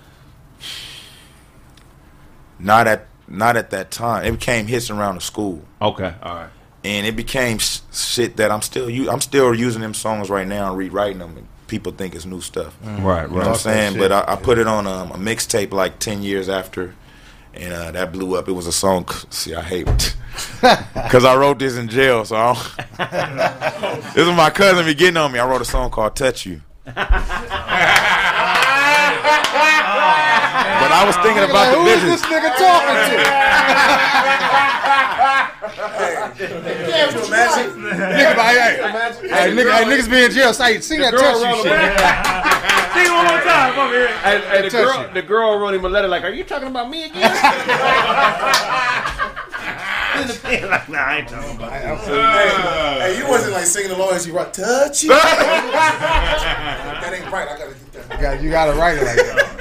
not 2.59 2.87
at 2.87 3.07
not 3.29 3.57
at 3.57 3.71
that 3.71 3.91
time. 3.91 4.25
It 4.25 4.33
became 4.33 4.67
hits 4.67 4.89
around 4.91 5.17
the 5.17 5.21
school. 5.21 5.63
Okay, 5.83 6.15
all 6.23 6.35
right. 6.35 6.49
And 6.85 7.07
it 7.07 7.17
became 7.17 7.59
sh- 7.59 7.81
shit 7.93 8.37
that 8.37 8.51
I'm 8.53 8.63
still 8.63 8.89
u- 8.89 9.11
I'm 9.11 9.21
still 9.21 9.53
using 9.55 9.83
them 9.83 9.95
songs 9.95 10.31
right 10.31 10.47
now 10.47 10.69
and 10.69 10.79
rewriting 10.79 11.19
them. 11.19 11.37
And 11.37 11.47
people 11.67 11.93
think 11.93 12.15
it's 12.15 12.25
new 12.27 12.41
stuff. 12.41 12.77
Right, 12.83 13.23
You 13.29 13.29
know 13.31 13.39
what 13.39 13.47
I'm 13.49 13.55
saying? 13.57 13.99
But 13.99 14.13
I, 14.13 14.25
I 14.33 14.37
put 14.37 14.59
it 14.59 14.67
on 14.67 14.87
um, 14.87 15.11
a 15.13 15.17
mixtape 15.17 15.73
like 15.73 15.99
ten 15.99 16.23
years 16.23 16.49
after, 16.49 16.95
and 17.55 17.73
uh, 17.73 17.91
that 17.93 18.13
blew 18.13 18.37
up. 18.37 18.49
It 18.49 18.53
was 18.53 18.67
a 18.67 18.73
song. 18.73 19.07
See, 19.31 19.55
I 19.55 19.63
hate 19.63 19.89
it 19.89 20.17
because 20.95 21.25
I 21.25 21.35
wrote 21.37 21.59
this 21.59 21.77
in 21.77 21.89
jail. 21.89 22.25
So 22.25 22.37
I 22.37 22.55
don't- 22.99 24.03
this 24.15 24.27
is 24.29 24.37
my 24.37 24.51
cousin 24.51 24.85
be 24.87 24.95
getting 24.95 25.17
on 25.17 25.33
me. 25.33 25.39
I 25.39 25.47
wrote 25.49 25.61
a 25.63 25.65
song 25.65 25.91
called 25.91 26.15
"Touch 26.17 26.47
You." 26.47 26.61
But 30.87 30.93
I 30.95 31.03
was 31.05 31.17
thinking 31.19 31.43
about 31.43 31.75
the 31.75 31.83
Who 31.83 31.91
is 31.91 31.99
this 32.07 32.23
nigga 32.31 32.55
talking 32.55 32.95
to? 33.11 33.19
Yeah, 36.87 37.11
but 37.13 37.27
imagine. 37.27 37.75
nigga, 37.75 38.39
like, 38.39 38.55
hey, 38.55 38.79
hey, 39.29 39.51
nigga, 39.51 39.75
hey, 39.75 39.83
niggas 39.83 40.07
be 40.09 40.23
in 40.25 40.31
jail. 40.31 40.55
Say, 40.55 40.79
sing 40.81 41.01
that 41.01 41.11
touch 41.11 41.43
you 41.43 41.57
shit. 41.67 41.75
Sing 42.95 43.11
one 43.13 43.27
more 43.27 43.41
time 43.43 43.75
over 43.79 43.93
here. 43.95 44.09
And, 44.23 44.43
and 44.45 44.65
the, 44.67 44.71
girl, 44.71 45.03
you. 45.03 45.09
the 45.15 45.23
girl 45.23 45.59
wrote 45.59 45.75
him 45.75 45.85
a 45.85 45.89
letter 45.89 46.07
like, 46.07 46.23
"Are 46.23 46.31
you 46.31 46.45
talking 46.45 46.69
about 46.69 46.89
me 46.89 47.07
again?" 47.07 47.21
nah, 50.89 50.99
I 50.99 51.17
ain't 51.19 51.29
talking 51.29 51.57
about 51.57 51.71
that. 51.71 52.09
Uh. 52.09 53.01
Hey, 53.01 53.19
you 53.19 53.27
wasn't 53.29 53.53
like 53.55 53.67
singing 53.67 53.91
along 53.91 54.15
as 54.15 54.25
you 54.27 54.33
right. 54.35 54.53
Touch 54.55 55.03
you. 55.03 55.11
that 57.03 57.11
ain't 57.13 57.29
right. 57.33 57.49
I 57.49 57.59
gotta 57.59 57.75
get 57.75 57.93
that. 57.93 58.11
You 58.17 58.23
got- 58.23 58.41
You 58.43 58.51
gotta 58.51 58.73
write 58.79 58.99
it 58.99 59.05
like 59.05 59.17
that. 59.17 59.56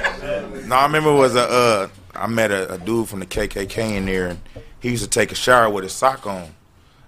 No, 0.66 0.74
I 0.74 0.82
remember 0.86 1.10
it 1.10 1.14
was 1.14 1.36
a 1.36 1.42
uh, 1.48 1.88
I 2.12 2.26
met 2.26 2.50
a, 2.50 2.72
a 2.72 2.78
dude 2.78 3.08
from 3.08 3.20
the 3.20 3.26
KKK 3.26 3.92
in 3.92 4.06
there, 4.06 4.26
and 4.26 4.40
he 4.80 4.90
used 4.90 5.04
to 5.04 5.08
take 5.08 5.30
a 5.30 5.36
shower 5.36 5.70
with 5.70 5.84
his 5.84 5.92
sock 5.92 6.26
on, 6.26 6.48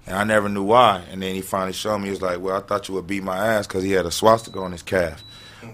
and 0.07 0.17
I 0.17 0.23
never 0.23 0.49
knew 0.49 0.63
why. 0.63 1.03
And 1.11 1.21
then 1.21 1.35
he 1.35 1.41
finally 1.41 1.73
showed 1.73 1.99
me. 1.99 2.05
He 2.05 2.11
was 2.11 2.23
like, 2.23 2.41
"Well, 2.41 2.57
I 2.57 2.61
thought 2.61 2.87
you 2.87 2.95
would 2.95 3.09
beat 3.09 3.25
my 3.25 3.37
ass 3.37 3.67
because 3.67 3.83
he 3.83 3.91
had 3.91 4.07
a 4.07 4.13
swastika 4.13 4.61
on 4.61 4.71
his 4.71 4.85
calf." 4.85 5.25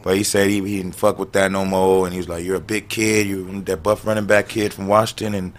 But 0.02 0.16
he 0.16 0.24
said 0.24 0.48
he, 0.48 0.62
he 0.62 0.78
didn't 0.78 0.94
fuck 0.94 1.18
with 1.18 1.32
that 1.32 1.52
no 1.52 1.66
more, 1.66 2.06
and 2.06 2.14
he 2.14 2.18
was 2.18 2.28
like, 2.28 2.42
"You're 2.42 2.56
a 2.56 2.60
big 2.60 2.88
kid. 2.88 3.26
You 3.26 3.60
that 3.62 3.82
buff 3.82 4.06
running 4.06 4.24
back 4.24 4.48
kid 4.48 4.72
from 4.72 4.86
Washington." 4.86 5.34
And 5.34 5.52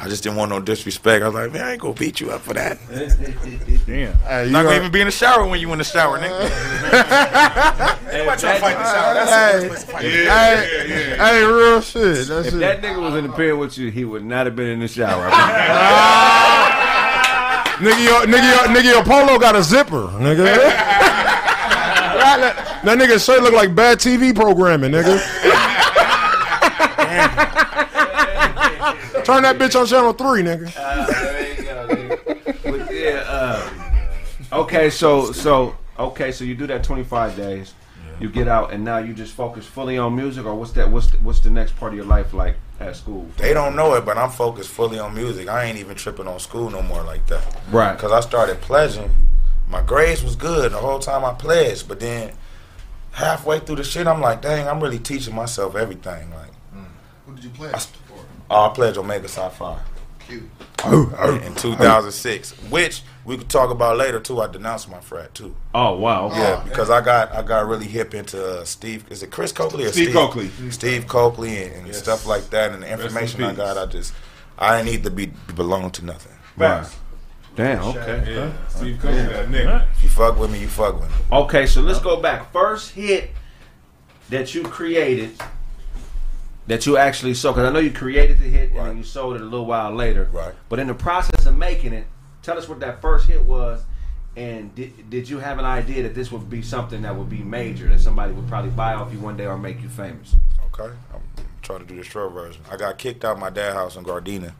I 0.00 0.08
just 0.08 0.22
didn't 0.22 0.36
want 0.36 0.50
no 0.50 0.60
disrespect. 0.60 1.24
I 1.24 1.26
was 1.28 1.34
like, 1.34 1.52
"Man, 1.52 1.62
I 1.64 1.72
ain't 1.72 1.80
gonna 1.80 1.92
beat 1.94 2.20
you 2.20 2.30
up 2.30 2.42
for 2.42 2.54
that. 2.54 2.78
Damn. 3.86 4.12
Hey, 4.18 4.48
not 4.48 4.62
gonna 4.62 4.68
are- 4.68 4.74
even 4.78 4.92
be 4.92 5.00
in 5.00 5.06
the 5.08 5.10
shower 5.10 5.44
when 5.44 5.58
you 5.60 5.72
in 5.72 5.78
the 5.78 5.84
shower, 5.84 6.18
nigga." 6.20 6.44
Everybody 8.12 8.40
trying 8.40 8.54
to 8.54 8.60
fight 8.60 8.78
the 8.78 8.84
shower. 8.84 9.14
That's 9.14 9.30
the 9.62 9.68
worst 9.68 9.68
place 9.68 9.84
to 9.84 9.90
fight. 9.90 10.04
Hey, 10.04 11.16
hey, 11.18 11.44
real 11.44 11.80
shit. 11.80 12.28
That's 12.28 12.46
if 12.46 12.54
it. 12.54 12.58
that 12.58 12.80
nigga 12.80 13.00
was 13.02 13.16
in 13.16 13.26
the 13.26 13.32
pen 13.32 13.58
with 13.58 13.76
you, 13.76 13.90
he 13.90 14.04
would 14.04 14.24
not 14.24 14.46
have 14.46 14.54
been 14.54 14.68
in 14.68 14.78
the 14.80 14.88
shower. 14.88 15.28
Nigga, 17.78 18.04
your, 18.04 18.20
nigga, 18.26 18.50
your, 18.50 18.66
nigga, 18.74 18.92
your 18.92 19.04
polo 19.04 19.38
got 19.38 19.54
a 19.54 19.62
zipper, 19.62 20.08
nigga. 20.18 20.44
that, 22.18 22.80
that 22.84 22.98
nigga 22.98 23.24
shirt 23.24 23.40
look 23.42 23.54
like 23.54 23.72
bad 23.72 23.98
TV 23.98 24.34
programming, 24.34 24.90
nigga. 24.90 25.16
Turn 29.24 29.42
that 29.42 29.58
bitch 29.58 29.78
on 29.78 29.86
channel 29.86 30.12
three, 30.12 30.42
nigga. 30.42 30.72
But 32.64 32.92
yeah, 32.94 33.24
uh, 33.26 34.60
okay, 34.60 34.90
so 34.90 35.32
so 35.32 35.76
okay, 35.98 36.32
so 36.32 36.44
you 36.44 36.54
do 36.54 36.66
that 36.68 36.84
25 36.84 37.36
days. 37.36 37.74
You 38.20 38.28
get 38.28 38.48
out 38.48 38.72
and 38.72 38.84
now 38.84 38.98
you 38.98 39.14
just 39.14 39.32
focus 39.32 39.64
fully 39.64 39.96
on 39.96 40.16
music, 40.16 40.44
or 40.44 40.54
what's 40.54 40.72
that? 40.72 40.90
What's 40.90 41.10
the, 41.12 41.18
what's 41.18 41.38
the 41.40 41.50
next 41.50 41.76
part 41.76 41.92
of 41.92 41.96
your 41.96 42.06
life 42.06 42.34
like 42.34 42.56
at 42.80 42.96
school? 42.96 43.28
They 43.36 43.54
don't 43.54 43.76
know 43.76 43.94
it, 43.94 44.04
but 44.04 44.18
I'm 44.18 44.30
focused 44.30 44.70
fully 44.70 44.98
on 44.98 45.14
music. 45.14 45.48
I 45.48 45.64
ain't 45.64 45.78
even 45.78 45.96
tripping 45.96 46.26
on 46.26 46.40
school 46.40 46.68
no 46.68 46.82
more 46.82 47.02
like 47.04 47.26
that. 47.28 47.42
Right. 47.70 47.92
Because 47.94 48.10
I 48.10 48.20
started 48.20 48.60
pledging. 48.60 49.10
My 49.68 49.82
grades 49.82 50.24
was 50.24 50.34
good 50.34 50.72
the 50.72 50.78
whole 50.78 50.98
time 50.98 51.24
I 51.24 51.32
pledged, 51.32 51.86
but 51.86 52.00
then 52.00 52.32
halfway 53.12 53.60
through 53.60 53.76
the 53.76 53.84
shit, 53.84 54.06
I'm 54.08 54.20
like, 54.20 54.42
dang, 54.42 54.66
I'm 54.66 54.80
really 54.82 54.98
teaching 54.98 55.34
myself 55.34 55.76
everything. 55.76 56.30
Like, 56.30 56.50
Who 57.26 57.34
did 57.36 57.44
you 57.44 57.50
play? 57.50 57.70
oh, 57.72 57.86
I 58.50 58.68
Pledge 58.68 58.96
Omega 58.96 59.28
Psi 59.28 59.48
Phi 59.50 59.78
Cute. 60.26 60.42
in, 60.86 61.42
in 61.42 61.54
2006, 61.54 62.50
which 62.70 63.02
we 63.24 63.36
could 63.36 63.48
talk 63.48 63.70
about 63.70 63.96
later 63.96 64.20
too. 64.20 64.40
I 64.40 64.46
denounced 64.46 64.90
my 64.90 65.00
frat 65.00 65.34
too. 65.34 65.54
Oh 65.74 65.98
wow. 65.98 66.26
okay. 66.26 66.38
Yeah, 66.38 66.62
because 66.64 66.90
I 66.90 67.00
got 67.02 67.32
I 67.34 67.42
got 67.42 67.66
really 67.66 67.86
hip 67.86 68.14
into 68.14 68.60
uh, 68.60 68.64
Steve. 68.64 69.04
Is 69.10 69.22
it 69.22 69.30
Chris 69.30 69.52
Cokely 69.52 69.84
or 69.84 69.92
Steve 69.92 70.12
Cokely. 70.12 70.50
Steve 70.70 71.06
Cokely 71.06 71.62
and, 71.62 71.74
and 71.74 71.86
Yes. 71.88 71.98
stuff 71.98 72.26
like 72.26 72.50
that. 72.50 72.72
And 72.72 72.82
the 72.82 72.90
information 72.90 73.42
I 73.42 73.54
got, 73.54 73.76
I 73.76 73.86
just 73.86 74.12
I 74.58 74.76
didn't 74.78 74.92
need 74.92 75.04
to 75.04 75.10
be 75.10 75.26
belong 75.54 75.90
to 75.92 76.04
nothing. 76.04 76.32
Right. 76.56 76.86
Damn. 77.56 77.82
Okay. 77.82 78.34
Yeah, 78.34 78.52
Steve 78.68 78.98
Cook, 79.00 79.10
that 79.10 79.48
nigga. 79.48 79.84
If 79.96 80.04
you 80.04 80.08
fuck 80.10 80.38
with 80.38 80.50
me, 80.52 80.60
you 80.60 80.68
fuck 80.68 81.00
with 81.00 81.10
me. 81.10 81.16
Okay, 81.32 81.66
so 81.66 81.80
let's 81.80 81.98
go 81.98 82.20
back. 82.20 82.52
First 82.52 82.92
hit 82.92 83.30
that 84.30 84.54
you 84.54 84.62
created, 84.62 85.32
that 86.68 86.86
you 86.86 86.96
actually 86.96 87.34
sold, 87.34 87.56
because 87.56 87.68
I 87.68 87.72
know 87.72 87.80
you 87.80 87.90
created 87.90 88.38
the 88.38 88.44
hit 88.44 88.70
and 88.70 88.86
then 88.86 88.96
you 88.96 89.02
sold 89.02 89.36
it 89.36 89.40
a 89.40 89.44
little 89.44 89.66
while 89.66 89.92
later. 89.92 90.28
Right. 90.30 90.54
But 90.68 90.78
in 90.78 90.86
the 90.86 90.94
process 90.94 91.46
of 91.46 91.56
making 91.56 91.92
it, 91.92 92.06
tell 92.42 92.56
us 92.56 92.68
what 92.68 92.78
that 92.80 93.00
first 93.00 93.26
hit 93.26 93.44
was, 93.44 93.82
and 94.36 94.72
did, 94.74 95.10
did 95.10 95.28
you 95.28 95.38
have 95.38 95.58
an 95.58 95.64
idea 95.64 96.02
that 96.04 96.14
this 96.14 96.30
would 96.30 96.48
be 96.48 96.62
something 96.62 97.02
that 97.02 97.16
would 97.16 97.28
be 97.28 97.38
major, 97.38 97.88
that 97.88 98.00
somebody 98.00 98.32
would 98.32 98.46
probably 98.46 98.70
buy 98.70 98.94
off 98.94 99.12
you 99.12 99.18
one 99.18 99.36
day 99.36 99.46
or 99.46 99.58
make 99.58 99.82
you 99.82 99.88
famous? 99.88 100.36
Okay, 100.66 100.94
I'm 101.12 101.22
trying 101.62 101.80
to 101.80 101.84
do 101.86 101.96
the 101.96 102.04
short 102.04 102.32
version. 102.32 102.62
I 102.70 102.76
got 102.76 102.98
kicked 102.98 103.24
out 103.24 103.38
my 103.38 103.50
dad 103.50 103.72
house 103.72 103.96
in 103.96 104.04
Gardena 104.04 104.52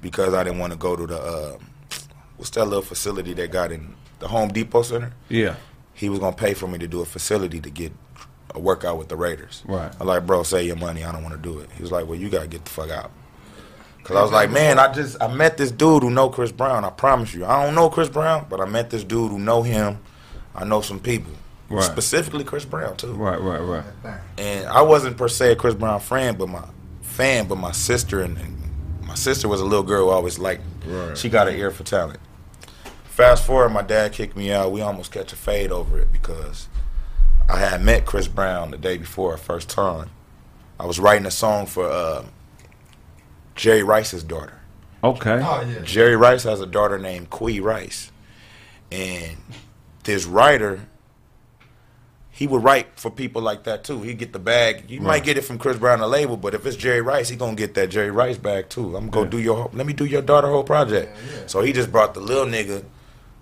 because 0.00 0.34
I 0.34 0.42
didn't 0.42 0.58
want 0.58 0.72
to 0.72 0.78
go 0.78 0.96
to 0.96 1.06
the 1.06 1.20
uh, 1.20 1.58
what's 2.38 2.50
that 2.50 2.64
little 2.64 2.82
facility 2.82 3.34
they 3.34 3.46
got 3.46 3.70
in 3.70 3.94
the 4.18 4.28
Home 4.28 4.48
Depot 4.48 4.82
Center. 4.82 5.12
Yeah. 5.28 5.56
He 5.92 6.08
was 6.08 6.18
gonna 6.18 6.34
pay 6.34 6.54
for 6.54 6.66
me 6.66 6.78
to 6.78 6.88
do 6.88 7.02
a 7.02 7.04
facility 7.04 7.60
to 7.60 7.70
get 7.70 7.92
a 8.54 8.58
workout 8.60 8.98
with 8.98 9.08
the 9.08 9.16
Raiders. 9.16 9.62
Right. 9.66 9.92
I 10.00 10.04
like, 10.04 10.26
bro, 10.26 10.42
save 10.42 10.66
your 10.66 10.76
money. 10.76 11.04
I 11.04 11.12
don't 11.12 11.22
want 11.22 11.34
to 11.34 11.40
do 11.40 11.58
it. 11.60 11.70
He 11.76 11.82
was 11.82 11.92
like, 11.92 12.06
well, 12.06 12.16
you 12.18 12.28
gotta 12.28 12.48
get 12.48 12.64
the 12.64 12.70
fuck 12.70 12.90
out. 12.90 13.10
Cause 14.02 14.16
I 14.16 14.22
was 14.22 14.32
like, 14.32 14.50
man, 14.50 14.78
I 14.78 14.92
just 14.92 15.22
I 15.22 15.32
met 15.32 15.56
this 15.56 15.70
dude 15.70 16.02
who 16.02 16.10
know 16.10 16.30
Chris 16.30 16.50
Brown. 16.50 16.84
I 16.84 16.90
promise 16.90 17.32
you, 17.34 17.44
I 17.44 17.64
don't 17.64 17.74
know 17.74 17.90
Chris 17.90 18.08
Brown, 18.08 18.46
but 18.48 18.60
I 18.60 18.64
met 18.64 18.90
this 18.90 19.04
dude 19.04 19.30
who 19.30 19.38
know 19.38 19.62
him. 19.62 19.98
I 20.54 20.64
know 20.64 20.80
some 20.80 20.98
people, 20.98 21.32
Right. 21.68 21.84
specifically 21.84 22.42
Chris 22.42 22.64
Brown 22.64 22.96
too. 22.96 23.12
Right, 23.12 23.40
right, 23.40 23.60
right. 23.60 24.18
And 24.38 24.66
I 24.66 24.82
wasn't 24.82 25.16
per 25.16 25.28
se 25.28 25.52
a 25.52 25.56
Chris 25.56 25.74
Brown 25.74 26.00
friend, 26.00 26.36
but 26.38 26.48
my 26.48 26.64
fan, 27.02 27.46
but 27.46 27.56
my 27.58 27.72
sister 27.72 28.20
and, 28.22 28.36
and 28.38 28.56
my 29.06 29.14
sister 29.14 29.46
was 29.48 29.60
a 29.60 29.64
little 29.64 29.84
girl 29.84 30.06
who 30.06 30.10
always 30.10 30.38
liked. 30.38 30.62
Right. 30.86 31.16
She 31.16 31.28
got 31.28 31.46
an 31.46 31.54
ear 31.56 31.70
for 31.70 31.84
talent. 31.84 32.18
Fast 33.04 33.44
forward, 33.44 33.68
my 33.68 33.82
dad 33.82 34.12
kicked 34.12 34.34
me 34.36 34.50
out. 34.50 34.72
We 34.72 34.80
almost 34.80 35.12
catch 35.12 35.32
a 35.32 35.36
fade 35.36 35.70
over 35.70 36.00
it 36.00 36.10
because 36.10 36.68
I 37.50 37.58
had 37.58 37.82
met 37.82 38.06
Chris 38.06 38.28
Brown 38.28 38.70
the 38.70 38.78
day 38.78 38.96
before, 38.96 39.36
first 39.36 39.68
time. 39.68 40.10
I 40.78 40.86
was 40.86 41.00
writing 41.00 41.26
a 41.26 41.32
song 41.32 41.66
for 41.66 41.84
uh, 41.90 42.24
Jerry 43.56 43.82
Rice's 43.82 44.22
daughter. 44.22 44.60
Okay. 45.02 45.42
Oh 45.42 45.62
yeah. 45.62 45.80
Jerry 45.82 46.16
Rice 46.16 46.44
has 46.44 46.60
a 46.60 46.66
daughter 46.66 46.96
named 46.98 47.28
Quee 47.30 47.58
Rice. 47.58 48.12
And 48.92 49.36
this 50.04 50.26
writer, 50.26 50.80
he 52.30 52.46
would 52.46 52.62
write 52.62 52.98
for 52.98 53.10
people 53.10 53.42
like 53.42 53.64
that 53.64 53.82
too. 53.82 54.00
He'd 54.02 54.18
get 54.18 54.32
the 54.32 54.38
bag. 54.38 54.88
You 54.88 55.00
might 55.00 55.24
get 55.24 55.36
it 55.36 55.42
from 55.42 55.58
Chris 55.58 55.76
Brown, 55.76 55.98
the 55.98 56.06
label, 56.06 56.36
but 56.36 56.54
if 56.54 56.64
it's 56.64 56.76
Jerry 56.76 57.00
Rice, 57.00 57.28
he 57.30 57.36
gonna 57.36 57.56
get 57.56 57.74
that 57.74 57.90
Jerry 57.90 58.12
Rice 58.12 58.38
bag 58.38 58.68
too. 58.68 58.96
I'm 58.96 59.10
gonna 59.10 59.24
go 59.24 59.30
do 59.30 59.38
your 59.38 59.70
let 59.72 59.86
me 59.86 59.92
do 59.92 60.04
your 60.04 60.22
daughter 60.22 60.48
whole 60.48 60.64
project. 60.64 61.16
So 61.46 61.62
he 61.62 61.72
just 61.72 61.90
brought 61.90 62.14
the 62.14 62.20
little 62.20 62.46
nigga 62.46 62.84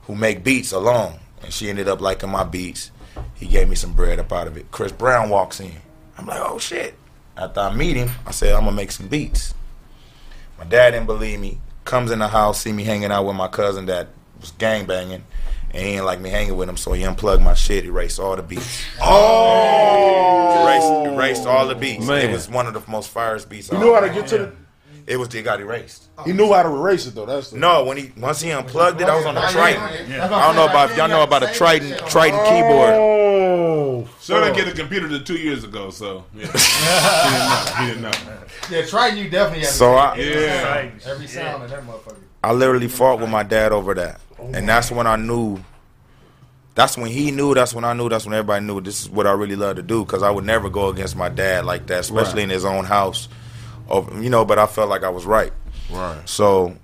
who 0.03 0.15
make 0.15 0.43
beats 0.43 0.73
along. 0.73 1.19
And 1.43 1.53
she 1.53 1.69
ended 1.69 1.89
up 1.89 2.01
liking 2.01 2.31
my 2.31 2.45
beats. 2.45 2.91
He 3.39 3.47
gave 3.47 3.68
me 3.68 3.76
some 3.76 3.93
bread 3.93 4.18
up 4.18 4.32
out 4.32 4.47
of 4.47 4.57
it. 4.57 4.70
Chris 4.70 4.93
Brown 4.93 5.30
walks 5.30 5.61
in. 5.61 5.72
I'm 6.16 6.26
like, 6.26 6.41
oh 6.41 6.59
shit. 6.59 6.95
After 7.36 7.61
I 7.61 7.72
meet 7.74 7.97
him, 7.97 8.11
I 8.26 8.32
said, 8.32 8.53
I'm 8.55 8.64
gonna 8.64 8.74
make 8.74 8.91
some 8.91 9.07
beats. 9.09 9.55
My 10.59 10.64
dad 10.64 10.91
didn't 10.91 11.07
believe 11.07 11.39
me. 11.39 11.61
Comes 11.84 12.11
in 12.11 12.18
the 12.18 12.28
house, 12.28 12.61
see 12.61 12.72
me 12.72 12.82
hanging 12.84 13.12
out 13.12 13.24
with 13.24 13.36
my 13.36 13.47
cousin 13.49 13.86
that 13.86 14.09
was 14.41 14.51
gang 14.53 14.86
banging, 14.86 15.24
And 15.72 15.82
he 15.86 15.93
didn't 15.93 16.05
like 16.07 16.20
me 16.20 16.30
hanging 16.30 16.57
with 16.57 16.68
him, 16.68 16.76
so 16.76 16.93
he 16.93 17.03
unplugged 17.05 17.43
my 17.43 17.55
shit, 17.55 17.84
erased 17.84 18.18
all 18.18 18.34
the 18.36 18.43
beats. 18.43 18.84
Oh, 19.01 20.66
Erased, 20.66 21.14
erased 21.14 21.47
all 21.47 21.66
the 21.68 21.74
beats. 21.74 22.07
Man. 22.07 22.28
It 22.28 22.32
was 22.32 22.49
one 22.49 22.66
of 22.66 22.74
the 22.74 22.82
most 22.91 23.09
firest 23.11 23.49
beats. 23.49 23.70
You 23.70 23.78
I- 23.78 23.80
knew 23.80 23.95
how 23.95 24.01
to 24.01 24.11
get 24.11 24.26
to 24.28 24.39
the. 24.39 24.53
It 25.09 25.17
was 25.19 25.35
it 25.35 25.43
got 25.43 25.59
erased. 25.61 26.05
He 26.27 26.33
knew 26.35 26.53
how 26.53 26.63
to 26.63 26.69
erase 26.69 27.07
it 27.07 27.15
though. 27.15 27.25
That's 27.25 27.51
the. 27.51 27.59
No, 27.59 27.85
when 27.85 27.97
he 27.97 28.13
once 28.19 28.41
he 28.43 28.51
unplugged 28.51 29.01
it, 29.01 29.09
I 29.09 29.17
was 29.17 29.25
on 29.25 29.35
the 29.35 29.41
Triton. 29.41 30.11
Yeah. 30.11 30.27
I 30.27 30.47
don't 30.47 30.55
know 30.57 30.67
about 30.67 30.91
if 30.91 30.97
y'all 30.99 31.09
know 31.09 31.23
about 31.23 31.43
a 31.43 31.53
Triton 31.55 31.97
Triton 32.09 32.39
keyboard. 32.45 32.91
Oh, 32.93 34.09
So 34.21 34.39
didn't 34.45 34.57
get 34.57 34.69
a 34.69 34.77
computer 34.77 35.09
to 35.09 35.21
two 35.21 35.37
years 35.39 35.65
ago, 35.65 35.89
so 35.91 36.25
yeah. 36.35 36.47
he 37.81 37.87
didn't 37.87 38.03
know. 38.03 38.11
He 38.11 38.19
didn't 38.19 38.27
know. 38.27 38.39
Yeah, 38.71 38.85
Triton, 38.85 39.19
you 39.19 39.31
definitely 39.31 39.65
have 39.65 39.71
So 39.75 39.93
to 39.93 39.97
I- 39.99 40.17
Yeah. 40.17 40.91
every 41.07 41.27
sound 41.27 41.65
in 41.65 41.71
that 41.71 41.83
motherfucker. 41.87 42.17
I 42.45 42.53
literally 42.53 42.89
fought 42.89 43.19
with 43.19 43.31
my 43.31 43.43
dad 43.43 43.73
over 43.73 43.95
that, 43.95 44.21
oh 44.39 44.51
and 44.53 44.69
that's 44.69 44.91
when 44.91 45.07
I 45.07 45.17
knew. 45.17 45.59
That's 46.75 46.97
when 46.97 47.11
he 47.11 47.31
knew. 47.33 47.55
That's 47.55 47.75
when 47.75 47.85
I 47.85 47.93
knew. 47.95 48.09
That's 48.09 48.25
when 48.27 48.35
everybody 48.35 48.65
knew. 48.65 48.81
This 48.81 49.01
is 49.03 49.09
what 49.11 49.27
I 49.27 49.33
really 49.33 49.57
love 49.57 49.77
to 49.77 49.83
do 49.83 50.05
because 50.05 50.23
I 50.23 50.31
would 50.31 50.45
never 50.45 50.69
go 50.71 50.89
against 50.91 51.17
my 51.17 51.29
dad 51.29 51.65
like 51.65 51.87
that, 51.89 52.01
especially 52.01 52.35
Right. 52.43 52.45
in 52.45 52.51
his 52.51 52.65
own 52.65 52.85
house. 52.85 53.29
Of 53.89 54.22
you 54.22 54.30
know, 54.30 54.45
but 54.45 54.59
I 54.59 54.66
felt 54.66 54.89
like 54.89 55.03
I 55.03 55.09
was 55.09 55.24
right. 55.24 55.53
Right. 55.91 56.28
So 56.28 56.76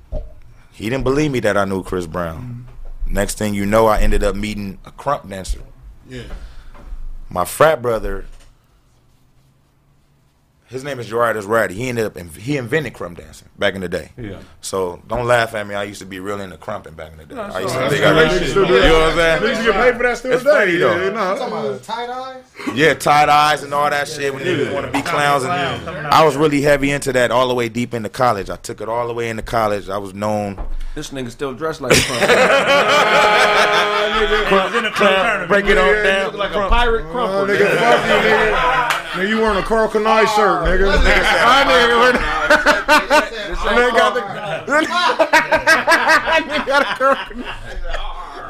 he 0.73 0.89
didn't 0.89 1.05
believe 1.05 1.31
me 1.31 1.41
that 1.41 1.57
I 1.57 1.65
knew 1.65 1.83
Chris 1.83 2.07
Brown. 2.07 2.67
Next 3.07 3.39
thing 3.39 3.55
you 3.55 3.67
know, 3.67 3.87
I 3.87 4.01
ended 4.01 4.25
up 4.25 4.35
meeting 4.35 4.79
a 4.85 4.91
krump 4.91 5.29
dancer. 5.29 5.61
Yeah. 6.09 6.25
My 7.29 7.45
frat 7.45 7.83
brother, 7.83 8.27
his 10.75 10.85
name 10.85 10.99
is 11.01 11.09
Jo'Artis 11.09 11.45
Ratti. 11.45 11.71
He 11.71 11.89
ended 11.89 12.05
up 12.05 12.17
in, 12.19 12.29
he 12.29 12.57
invented 12.59 12.93
krump 12.93 13.17
dancing 13.17 13.49
back 13.59 13.75
in 13.75 13.81
the 13.81 13.89
day. 13.89 14.11
Yeah. 14.19 14.41
So 14.61 15.01
don't 15.09 15.27
laugh 15.27 15.55
at 15.55 15.67
me. 15.67 15.75
I 15.75 15.85
used 15.85 16.01
to 16.01 16.07
be 16.07 16.19
real 16.21 16.41
into 16.41 16.57
krumping 16.59 16.95
back 16.97 17.13
in 17.13 17.19
the 17.19 17.25
day. 17.27 17.37
I 17.37 17.61
used 17.61 17.75
to 17.75 17.89
think. 17.89 18.05
I 18.05 18.11
really 18.11 18.39
good. 18.41 18.57
You 18.57 18.63
know 18.67 18.99
what 18.99 19.11
I'm 19.13 19.17
saying? 19.17 19.43
Niggas 19.55 19.65
get 19.65 19.75
paid 19.75 19.97
for 19.97 20.03
that 20.03 20.19
still 20.19 20.33
It's 20.33 20.43
today. 20.43 20.53
funny 20.59 20.77
though. 20.77 20.97
Yeah, 20.97 21.11
no. 21.11 21.33
You 21.33 21.39
talking 21.39 21.57
about 21.59 21.83
Tight 21.85 22.09
Eyez? 22.11 22.43
Yeah, 22.77 22.95
Tight 22.95 23.29
Eyez 23.29 23.63
and 23.65 23.73
all 23.73 23.89
that 23.89 24.09
shit 24.09 24.35
when 24.35 24.43
niggas 24.45 24.73
want 24.75 24.87
to 24.87 24.93
be 24.93 25.01
clowns. 25.03 25.45
And 25.45 25.53
I 26.09 26.25
was 26.25 26.37
really 26.37 26.61
heavy 26.61 26.91
into 26.91 27.13
that 27.13 27.31
all 27.31 27.47
the 27.49 27.55
way 27.55 27.69
deep 27.69 27.95
into 27.95 28.09
college. 28.09 28.51
I 28.51 28.57
took 28.57 28.81
it 28.81 28.89
all 28.89 29.07
the 29.07 29.15
way 29.15 29.29
into 29.31 29.43
college. 29.43 29.89
I 29.89 29.99
was 29.99 30.13
known. 30.13 30.59
This 30.95 31.11
nigga 31.11 31.31
still 31.31 31.55
dressed 31.55 31.81
like 31.81 31.93
a 31.93 31.95
krump. 34.95 35.49
Break 35.49 35.67
it 35.67 35.79
on 35.79 36.05
down. 36.05 36.37
like 36.37 36.51
a 36.53 36.69
pirate 36.69 37.05
crumple. 37.11 37.47
nigga, 37.55 37.77
fuck 37.77 38.07
you, 38.07 38.31
nigga. 38.31 38.94
Nigga, 39.15 39.29
you 39.29 39.39
wearing 39.41 39.59
a 39.59 39.63
Karl 39.63 39.89
Kani 39.89 40.27
shirt, 40.35 40.63
oh, 40.63 40.67
nigga. 40.67 40.93
I 40.93 41.65
nigga, 41.71 41.97
we're- 42.03 42.19
Nigga 43.75 43.91
got 43.97 44.13
the. 44.15 44.21
Nigga 46.45 46.67
got 46.67 46.83
a 46.83 46.85
Karl 46.99 47.17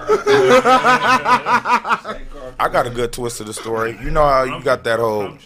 I 2.60 2.68
got 2.70 2.86
a 2.86 2.90
good 2.90 3.12
twist 3.12 3.38
to 3.38 3.44
the 3.44 3.54
story. 3.54 3.98
You 4.02 4.10
know 4.10 4.24
how 4.24 4.42
you 4.44 4.62
got 4.62 4.84
that 4.84 5.00
whole 5.00 5.36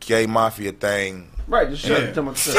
gay 0.00 0.26
mafia 0.26 0.72
thing. 0.72 1.30
Right, 1.46 1.68
just 1.68 1.84
shut 1.84 2.02
it 2.02 2.14
to 2.14 2.22
myself. 2.22 2.56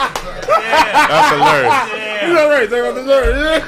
That's 0.00 1.32
hilarious. 1.32 2.22
You 2.22 2.32
know 2.34 2.48
right, 2.50 2.68
take 2.68 2.84
off 2.84 2.94
the 2.94 3.04
shirt. 3.06 3.62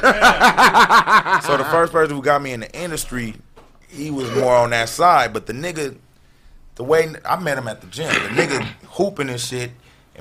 So 1.45 1.57
the 1.57 1.65
first 1.65 1.93
person 1.93 2.15
who 2.15 2.23
got 2.23 2.41
me 2.43 2.53
in 2.53 2.61
the 2.61 2.71
industry, 2.73 3.35
he 3.89 4.11
was 4.11 4.31
more 4.37 4.55
on 4.55 4.71
that 4.71 4.89
side. 4.89 5.33
But 5.33 5.47
the 5.47 5.53
nigga, 5.53 5.97
the 6.77 6.85
way 6.85 7.13
I 7.25 7.39
met 7.41 7.59
him 7.59 7.67
at 7.69 7.81
the 7.81 7.87
gym, 7.89 8.09
the 8.09 8.29
nigga 8.43 8.63
hooping 8.89 9.29
and 9.29 9.41
shit. 9.41 9.71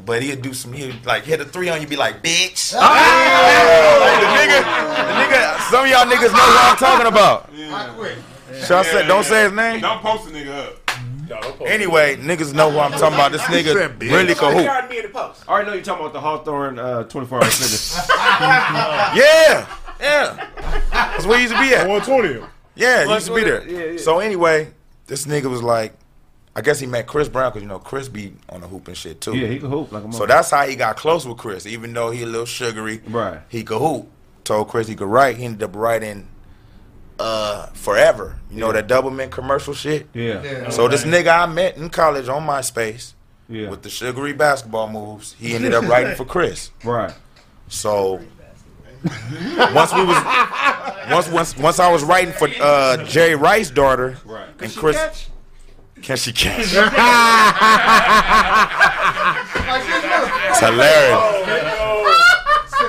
But 0.06 0.24
he'd 0.24 0.42
do 0.42 0.54
some, 0.54 0.72
he'd 0.74 1.06
like 1.06 1.24
hit 1.24 1.42
a 1.42 1.46
three 1.46 1.70
on 1.70 1.82
you, 1.82 1.88
be 1.88 1.98
like, 1.98 2.24
bitch. 2.24 2.74
Oh, 2.76 3.98
like, 4.02 4.20
the 4.22 4.28
nigga, 4.40 4.64
the 4.96 5.36
nigga, 5.36 5.60
some 5.70 5.84
of 5.86 5.92
y'all 5.92 6.06
niggas 6.06 6.32
know 6.32 6.40
what 6.40 6.72
I'm 6.72 6.78
talking 6.78 7.08
about. 7.08 7.50
Should 8.60 8.72
I 8.72 8.84
say, 8.84 9.08
don't 9.08 9.24
say 9.24 9.44
his 9.44 9.54
name? 9.54 9.82
Don't 9.82 10.02
post 10.02 10.26
the 10.26 10.32
nigga 10.32 10.68
up. 10.68 10.78
Anyway, 11.62 12.18
niggas 12.18 12.54
know 12.54 12.70
who 12.72 12.80
I'm 12.80 12.92
talking 12.92 13.14
about. 13.16 13.32
This 13.32 13.42
nigga 13.44 14.00
really 14.02 14.36
can 14.36 14.54
hoop. 14.54 14.68
I 14.68 15.32
already 15.48 15.68
know 15.68 15.74
you're 15.76 15.84
talking 15.84 16.02
about 16.06 16.14
the 16.14 16.20
Hawthorne 16.20 16.78
uh, 16.78 17.04
24 17.04 17.38
hour 17.38 17.46
fitness. 17.46 17.98
Yeah, 19.14 19.68
yeah. 20.00 20.48
That's 20.92 21.26
where 21.26 21.38
he 21.38 21.44
used 21.44 21.54
to 21.56 21.60
be 21.62 21.74
at. 21.74 21.88
120. 21.88 22.46
Yeah, 22.76 23.06
he 23.06 23.14
used 23.14 23.28
to 23.28 23.36
be 23.36 23.44
there. 23.44 23.68
Yeah, 23.68 23.86
yeah. 23.94 23.98
So 23.98 24.20
anyway, 24.20 24.72
this 25.08 25.26
nigga 25.26 25.46
was 25.50 25.62
like, 25.64 25.94
I 26.56 26.62
guess 26.62 26.80
he 26.80 26.86
met 26.88 27.08
Chris 27.08 27.30
Brown 27.30 27.50
because 27.52 27.62
you 27.62 27.68
know 27.70 27.80
Chris 27.80 28.10
be 28.10 28.34
on 28.50 28.60
the 28.62 28.68
hoop 28.68 28.88
and 28.90 28.98
shit 28.98 29.22
too. 29.22 29.38
yeah, 29.38 29.48
he 29.48 29.60
can 29.60 29.70
hoop 29.70 29.92
like 29.92 30.04
a 30.04 30.12
So 30.12 30.26
that's 30.26 30.52
how 30.52 30.68
he 30.68 30.76
got 30.76 30.98
close 30.98 31.26
with 31.26 31.38
Chris. 31.38 31.66
Even 31.66 31.94
though 31.94 32.12
he 32.12 32.24
a 32.24 32.26
little 32.26 32.46
sugary, 32.46 33.02
Right. 33.08 33.40
He 33.48 33.64
could 33.64 33.80
hoop. 33.80 34.10
Told 34.44 34.68
Chris 34.68 34.88
he 34.88 34.96
could 34.96 35.08
write. 35.08 35.38
He 35.38 35.46
ended 35.46 35.64
up 35.64 35.76
writing 35.76 36.28
uh, 37.22 37.66
"Forever." 37.74 38.36
You 38.50 38.60
know 38.60 38.72
that 38.72 38.88
Doublemint 38.88 39.32
commercial 39.32 39.74
shit. 39.74 40.08
Yeah. 40.14 40.70
So 40.70 40.88
this 40.88 41.04
nigga 41.04 41.28
I 41.44 41.46
met 41.46 41.78
in 41.78 41.90
college 41.90 42.28
on 42.28 42.46
MySpace 42.46 43.14
Yeah. 43.48 43.70
with 43.70 43.82
the 43.84 43.90
sugary 43.90 44.34
basketball 44.34 44.88
moves, 44.90 45.36
he 45.40 45.54
ended 45.56 45.74
up 45.74 45.86
writing 45.88 46.16
for 46.16 46.26
Chris. 46.26 46.72
Right. 46.84 47.14
So 47.68 48.20
once 49.74 49.94
we 49.94 50.04
was 50.06 50.24
once 51.10 51.28
once 51.30 51.58
once 51.58 51.80
I 51.80 51.90
was 51.92 52.04
writing 52.04 52.34
for 52.34 52.48
uh, 52.62 52.98
Jerry 53.06 53.36
Rice's 53.36 53.72
daughter, 53.72 54.18
Right. 54.26 54.50
and 54.60 54.76
Chris. 54.76 55.28
Can 56.02 56.18
she 56.18 56.32
catch? 56.34 56.58
it's 60.50 60.60
hilarious. 60.60 61.81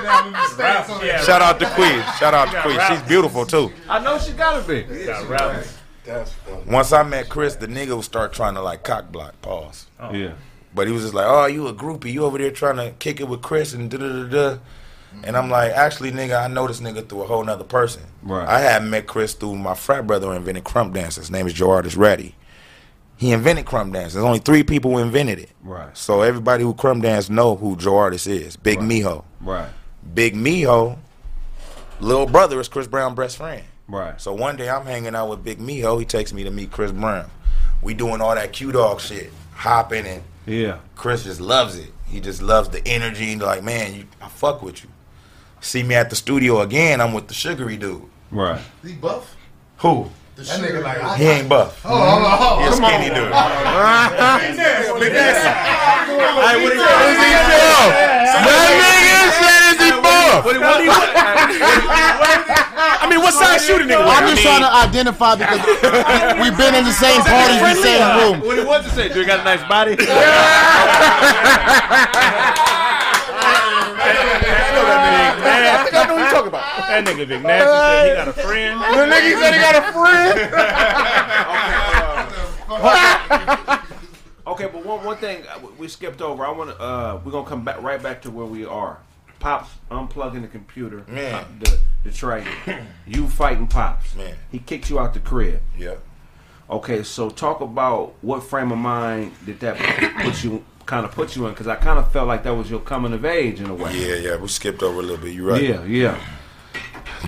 Sit 0.03 0.09
down 0.09 0.27
in 0.27 0.33
the 0.33 0.47
stands 0.47 0.89
on 0.89 1.01
that. 1.01 1.23
Shout 1.23 1.41
out 1.41 1.59
to 1.59 1.65
Queen. 1.71 2.03
Shout 2.19 2.33
out 2.33 2.51
to 2.51 2.61
Queen. 2.61 2.79
She's 2.89 3.01
beautiful 3.07 3.45
too. 3.45 3.71
I 3.89 3.99
know 3.99 4.17
she 4.19 4.33
gotta 4.33 4.67
be. 4.67 4.81
That's. 6.05 6.33
Once 6.67 6.91
I 6.91 7.03
met 7.03 7.29
Chris, 7.29 7.55
the 7.55 7.67
nigga 7.67 7.95
would 7.95 8.03
start 8.03 8.33
trying 8.33 8.55
to 8.55 8.61
like 8.61 8.83
cock 8.83 9.11
block. 9.11 9.41
Pause. 9.41 9.87
Yeah. 10.11 10.33
But 10.75 10.87
he 10.87 10.93
was 10.93 11.03
just 11.03 11.13
like, 11.13 11.25
"Oh, 11.27 11.45
you 11.45 11.67
a 11.67 11.73
groupie? 11.73 12.11
You 12.11 12.25
over 12.25 12.37
there 12.37 12.51
trying 12.51 12.75
to 12.77 12.91
kick 12.99 13.21
it 13.21 13.27
with 13.29 13.41
Chris 13.41 13.73
and 13.73 13.89
da 13.89 13.97
da 13.97 14.07
da 14.07 14.23
da." 14.27 14.57
And 15.23 15.37
I'm 15.37 15.49
like, 15.49 15.71
"Actually, 15.71 16.11
nigga, 16.11 16.43
I 16.43 16.47
know 16.47 16.67
this 16.67 16.81
nigga 16.81 17.07
through 17.07 17.21
a 17.21 17.27
whole 17.27 17.43
nother 17.43 17.63
person. 17.63 18.01
Right. 18.23 18.47
I 18.47 18.59
had 18.59 18.83
met 18.83 19.07
Chris 19.07 19.33
through 19.33 19.55
my 19.55 19.75
frat 19.75 20.05
brother 20.07 20.27
who 20.27 20.33
invented 20.33 20.63
krump 20.65 20.93
dance. 20.93 21.15
His 21.15 21.31
name 21.31 21.47
is 21.47 21.53
Jo'Artis 21.53 21.95
Ratti. 21.95 22.33
He 23.15 23.31
invented 23.31 23.65
krump 23.65 23.93
dance. 23.93 24.13
There's 24.13 24.25
only 24.25 24.39
three 24.39 24.63
people 24.63 24.91
who 24.91 24.97
invented 24.97 25.39
it. 25.39 25.51
Right. 25.61 25.95
So 25.95 26.23
everybody 26.23 26.63
who 26.63 26.73
crump 26.73 27.03
dance 27.03 27.29
know 27.29 27.55
who 27.55 27.77
Jo'Artis 27.77 28.27
is. 28.27 28.57
Big 28.57 28.79
Mijo. 28.79 29.23
Right. 29.39 29.69
Big 30.13 30.35
Mijo, 30.35 30.97
little 31.99 32.25
brother 32.25 32.59
is 32.59 32.67
Chris 32.67 32.87
Brown's 32.87 33.15
best 33.15 33.37
friend. 33.37 33.63
Right. 33.87 34.19
So 34.19 34.33
one 34.33 34.55
day 34.57 34.69
I'm 34.69 34.85
hanging 34.85 35.15
out 35.15 35.29
with 35.29 35.43
Big 35.43 35.59
Mijo. 35.59 35.99
He 35.99 36.05
takes 36.05 36.33
me 36.33 36.43
to 36.43 36.51
meet 36.51 36.71
Chris 36.71 36.91
Brown. 36.91 37.29
We 37.81 37.93
doing 37.93 38.21
all 38.21 38.33
that 38.35 38.53
Q 38.53 38.71
Dog 38.71 39.01
shit, 39.01 39.31
hopping, 39.53 40.05
and 40.05 40.23
Yeah. 40.45 40.77
Chris 40.95 41.23
just 41.23 41.41
loves 41.41 41.77
it. 41.77 41.91
He 42.07 42.19
just 42.19 42.41
loves 42.41 42.69
the 42.69 42.85
energy 42.87 43.33
and 43.33 43.41
like, 43.41 43.63
man, 43.63 43.93
you, 43.95 44.05
I 44.21 44.27
fuck 44.29 44.61
with 44.61 44.83
you. 44.83 44.89
See 45.61 45.83
me 45.83 45.95
at 45.95 46.09
the 46.09 46.15
studio 46.15 46.61
again. 46.61 47.01
I'm 47.01 47.13
with 47.13 47.27
the 47.27 47.33
sugary 47.33 47.77
dude. 47.77 48.03
Right. 48.31 48.61
He 48.85 48.93
buff? 48.93 49.35
Who? 49.77 50.09
That 50.33 50.65
nigga 50.65 50.81
like 50.81 50.97
I, 50.97 51.13
He 51.17 51.25
ain't 51.29 51.47
buff. 51.47 51.77
Oh, 51.85 51.93
oh, 51.93 52.25
oh, 52.25 52.57
He 52.57 52.65
a 52.65 52.73
come 52.73 52.89
on. 52.89 53.05
dude. 53.05 53.13
Hey, 53.13 53.29
what 56.57 56.73
he 56.73 56.81
Is 56.81 57.21
he 57.21 57.29
buff? 57.53 57.93
That 58.33 58.49
nigga 58.81 59.29
said, 59.37 59.61
is 59.69 59.77
he 59.77 59.93
buff? 60.01 60.41
I 62.97 63.05
mean, 63.07 63.21
what 63.21 63.33
size 63.37 63.61
shooting 63.61 63.85
nigga? 63.87 64.01
I'm 64.09 64.25
just 64.25 64.41
trying 64.41 64.65
to 64.65 64.73
identify 64.73 65.35
because 65.37 65.61
we've 66.41 66.57
been 66.57 66.73
in 66.73 66.83
the 66.83 66.97
same 66.97 67.21
parties, 67.21 67.61
in 67.61 67.77
the 67.77 67.83
same 67.85 68.01
room. 68.17 68.41
What 68.41 68.57
he 68.57 68.65
want 68.65 68.83
to 68.85 68.89
say? 68.89 69.13
Do 69.13 69.19
he 69.21 69.25
got 69.29 69.41
a 69.41 69.43
nice 69.45 69.61
body? 69.69 69.93
I 75.93 76.02
think 76.51 76.55
I 76.55 77.01
know 77.01 77.03
what 77.03 77.03
you're 77.03 77.03
talking 77.03 77.03
about. 77.03 77.05
That 77.05 77.05
nigga 77.05 77.27
Big 77.27 77.43
Nasty 77.43 77.69
said 77.69 78.09
he 78.09 78.13
got 78.15 78.27
a 78.27 78.33
friend. 78.33 78.81
The 78.81 79.05
nigga 79.13 79.31
said 79.39 79.53
he 79.53 79.59
got 79.59 79.75
a 79.75 79.83
friend. 83.69 83.79
Okay, 84.45 84.65
but 84.65 84.85
one 84.85 85.03
one 85.05 85.17
thing 85.17 85.43
uh, 85.47 85.59
we 85.77 85.87
skipped 85.87 86.21
over. 86.21 86.45
I 86.45 86.51
want 86.51 86.69
to. 86.71 86.79
Uh, 86.79 87.21
we're 87.23 87.31
gonna 87.31 87.47
come 87.47 87.63
back 87.63 87.81
right 87.81 88.01
back 88.01 88.21
to 88.23 88.31
where 88.31 88.45
we 88.45 88.65
are. 88.65 88.99
Pops 89.39 89.69
unplugging 89.89 90.41
the 90.41 90.47
computer. 90.47 91.05
Man. 91.07 91.33
uh, 91.33 91.45
the 91.59 91.79
the 92.03 92.11
tray. 92.11 92.45
you 93.07 93.27
fighting 93.29 93.67
pops. 93.67 94.13
Man. 94.15 94.35
He 94.51 94.59
kicked 94.59 94.89
you 94.89 94.99
out 94.99 95.13
the 95.13 95.21
crib. 95.21 95.61
Yeah. 95.77 95.95
Okay, 96.69 97.03
so 97.03 97.29
talk 97.29 97.61
about 97.61 98.15
what 98.21 98.43
frame 98.43 98.71
of 98.71 98.77
mind 98.77 99.31
did 99.45 99.59
that 99.61 99.77
put 100.21 100.43
you 100.43 100.63
kind 100.85 101.05
of 101.05 101.11
put 101.11 101.35
you 101.35 101.45
in? 101.47 101.51
Because 101.53 101.67
I 101.67 101.75
kind 101.75 101.97
of 101.99 102.11
felt 102.11 102.27
like 102.27 102.43
that 102.43 102.53
was 102.55 102.69
your 102.69 102.79
coming 102.81 103.13
of 103.13 103.25
age 103.25 103.59
in 103.61 103.69
a 103.69 103.73
way. 103.73 103.93
Yeah, 103.97 104.15
yeah. 104.15 104.35
We 104.37 104.47
skipped 104.47 104.81
over 104.83 104.99
a 104.99 105.01
little 105.01 105.17
bit. 105.17 105.33
You 105.33 105.49
right. 105.49 105.61
Yeah, 105.61 105.83
yeah. 105.85 106.17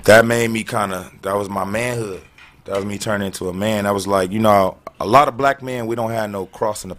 that 0.04 0.26
made 0.26 0.50
me 0.52 0.64
kind 0.64 0.94
of 0.94 1.12
that 1.22 1.36
was 1.36 1.50
my 1.50 1.64
manhood 1.66 2.22
that 2.66 2.76
was 2.76 2.86
me 2.86 2.98
turning 2.98 3.28
into 3.28 3.48
a 3.50 3.54
man 3.54 3.84
that 3.86 3.94
was 3.94 4.06
like 4.08 4.32
you 4.32 4.40
know 4.40 4.78
a 5.00 5.06
lot 5.06 5.28
of 5.28 5.38
black 5.38 5.62
men 5.62 5.88
we 5.88 5.96
don't 5.96 6.12
have 6.12 6.30
no 6.30 6.46
crossing 6.48 6.90
the 6.90 6.98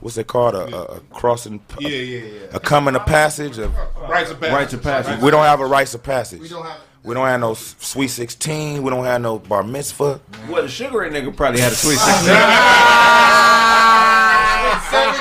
what's 0.00 0.16
it 0.16 0.26
called 0.28 0.54
a, 0.54 0.64
a, 0.74 0.82
a 0.96 1.00
crossing 1.10 1.60
Yeah, 1.78 1.88
yeah, 1.88 2.24
yeah. 2.24 2.40
a 2.52 2.60
coming 2.60 2.94
of 2.96 3.04
passage 3.04 3.58
of 3.58 3.74
Rites 4.08 4.30
of 4.30 4.40
passage. 4.40 4.54
Rites 4.54 4.72
of 4.74 4.82
passage. 4.82 5.20
we 5.20 5.30
don't 5.30 5.44
have 5.44 5.60
a 5.60 5.66
rites 5.66 5.92
of 5.94 6.02
passage. 6.02 6.40
We 6.40 6.48
don't 6.48 6.64
have. 6.64 6.80
We 7.04 7.14
don't 7.14 7.26
have 7.26 7.40
no 7.40 7.54
sweet 7.54 8.08
sixteen. 8.08 8.82
We 8.82 8.90
don't 8.90 9.04
have 9.04 9.20
no 9.20 9.38
bar 9.38 9.62
mitzvah. 9.62 10.20
Well, 10.48 10.62
the 10.62 10.68
sugar 10.68 10.98
ray 11.00 11.10
nigga 11.10 11.34
probably 11.36 11.60
had 11.60 11.72
a 11.72 11.76
sweet 11.76 11.96
sixteen. 11.98 12.34
That's 14.90 15.18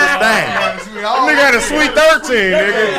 his 0.00 0.14
name. 0.20 0.48
Nigga 1.00 1.34
had 1.34 1.54
a 1.54 1.60
sweet 1.60 1.92
thirteen, 1.92 2.52
nigga. 2.52 2.90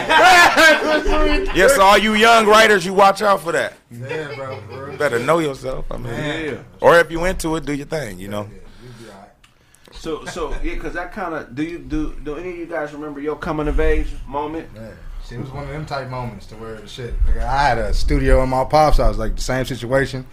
Yes, 1.56 1.78
all 1.78 1.98
you 1.98 2.14
young 2.14 2.46
writers, 2.48 2.86
you 2.86 2.94
watch 2.94 3.22
out 3.22 3.42
for 3.42 3.52
that. 3.52 3.74
Yeah, 3.92 4.34
bro. 4.36 4.62
bro. 4.70 4.96
Better 4.98 5.20
know 5.20 5.40
yourself. 5.40 5.86
I 5.92 5.98
mean, 5.98 6.14
Yeah. 6.14 6.58
or 6.80 6.98
if 7.00 7.12
you 7.12 7.26
into 7.26 7.56
it, 7.58 7.66
do 7.66 7.74
your 7.74 7.88
thing. 7.88 8.20
You 8.20 8.30
know. 8.30 8.50
So, 9.94 10.24
so 10.26 10.52
yeah, 10.64 10.76
because 10.76 10.94
that 10.94 11.12
kind 11.12 11.36
of 11.36 11.54
do 11.54 11.64
you 11.64 11.78
do 11.78 12.16
do 12.24 12.38
any 12.38 12.50
of 12.52 12.58
you 12.58 12.66
guys 12.66 12.94
remember 12.94 13.20
your 13.20 13.36
coming 13.36 13.68
of 13.68 13.80
age 13.80 14.08
moment? 14.28 14.70
Yeah. 14.74 14.92
See, 15.24 15.36
it 15.36 15.42
was 15.42 15.52
one 15.52 15.64
of 15.64 15.70
them 15.70 15.86
type 15.86 16.10
moments 16.10 16.46
to 16.48 16.56
where 16.56 16.86
shit. 16.88 17.14
Nigga, 17.26 17.44
I 17.44 17.68
had 17.68 17.78
a 17.78 17.94
studio 17.94 18.42
in 18.44 18.50
my 18.50 18.64
pops 18.66 18.98
house, 18.98 19.18
like 19.18 19.36
the 19.36 19.42
same 19.42 19.66
situation, 19.66 20.26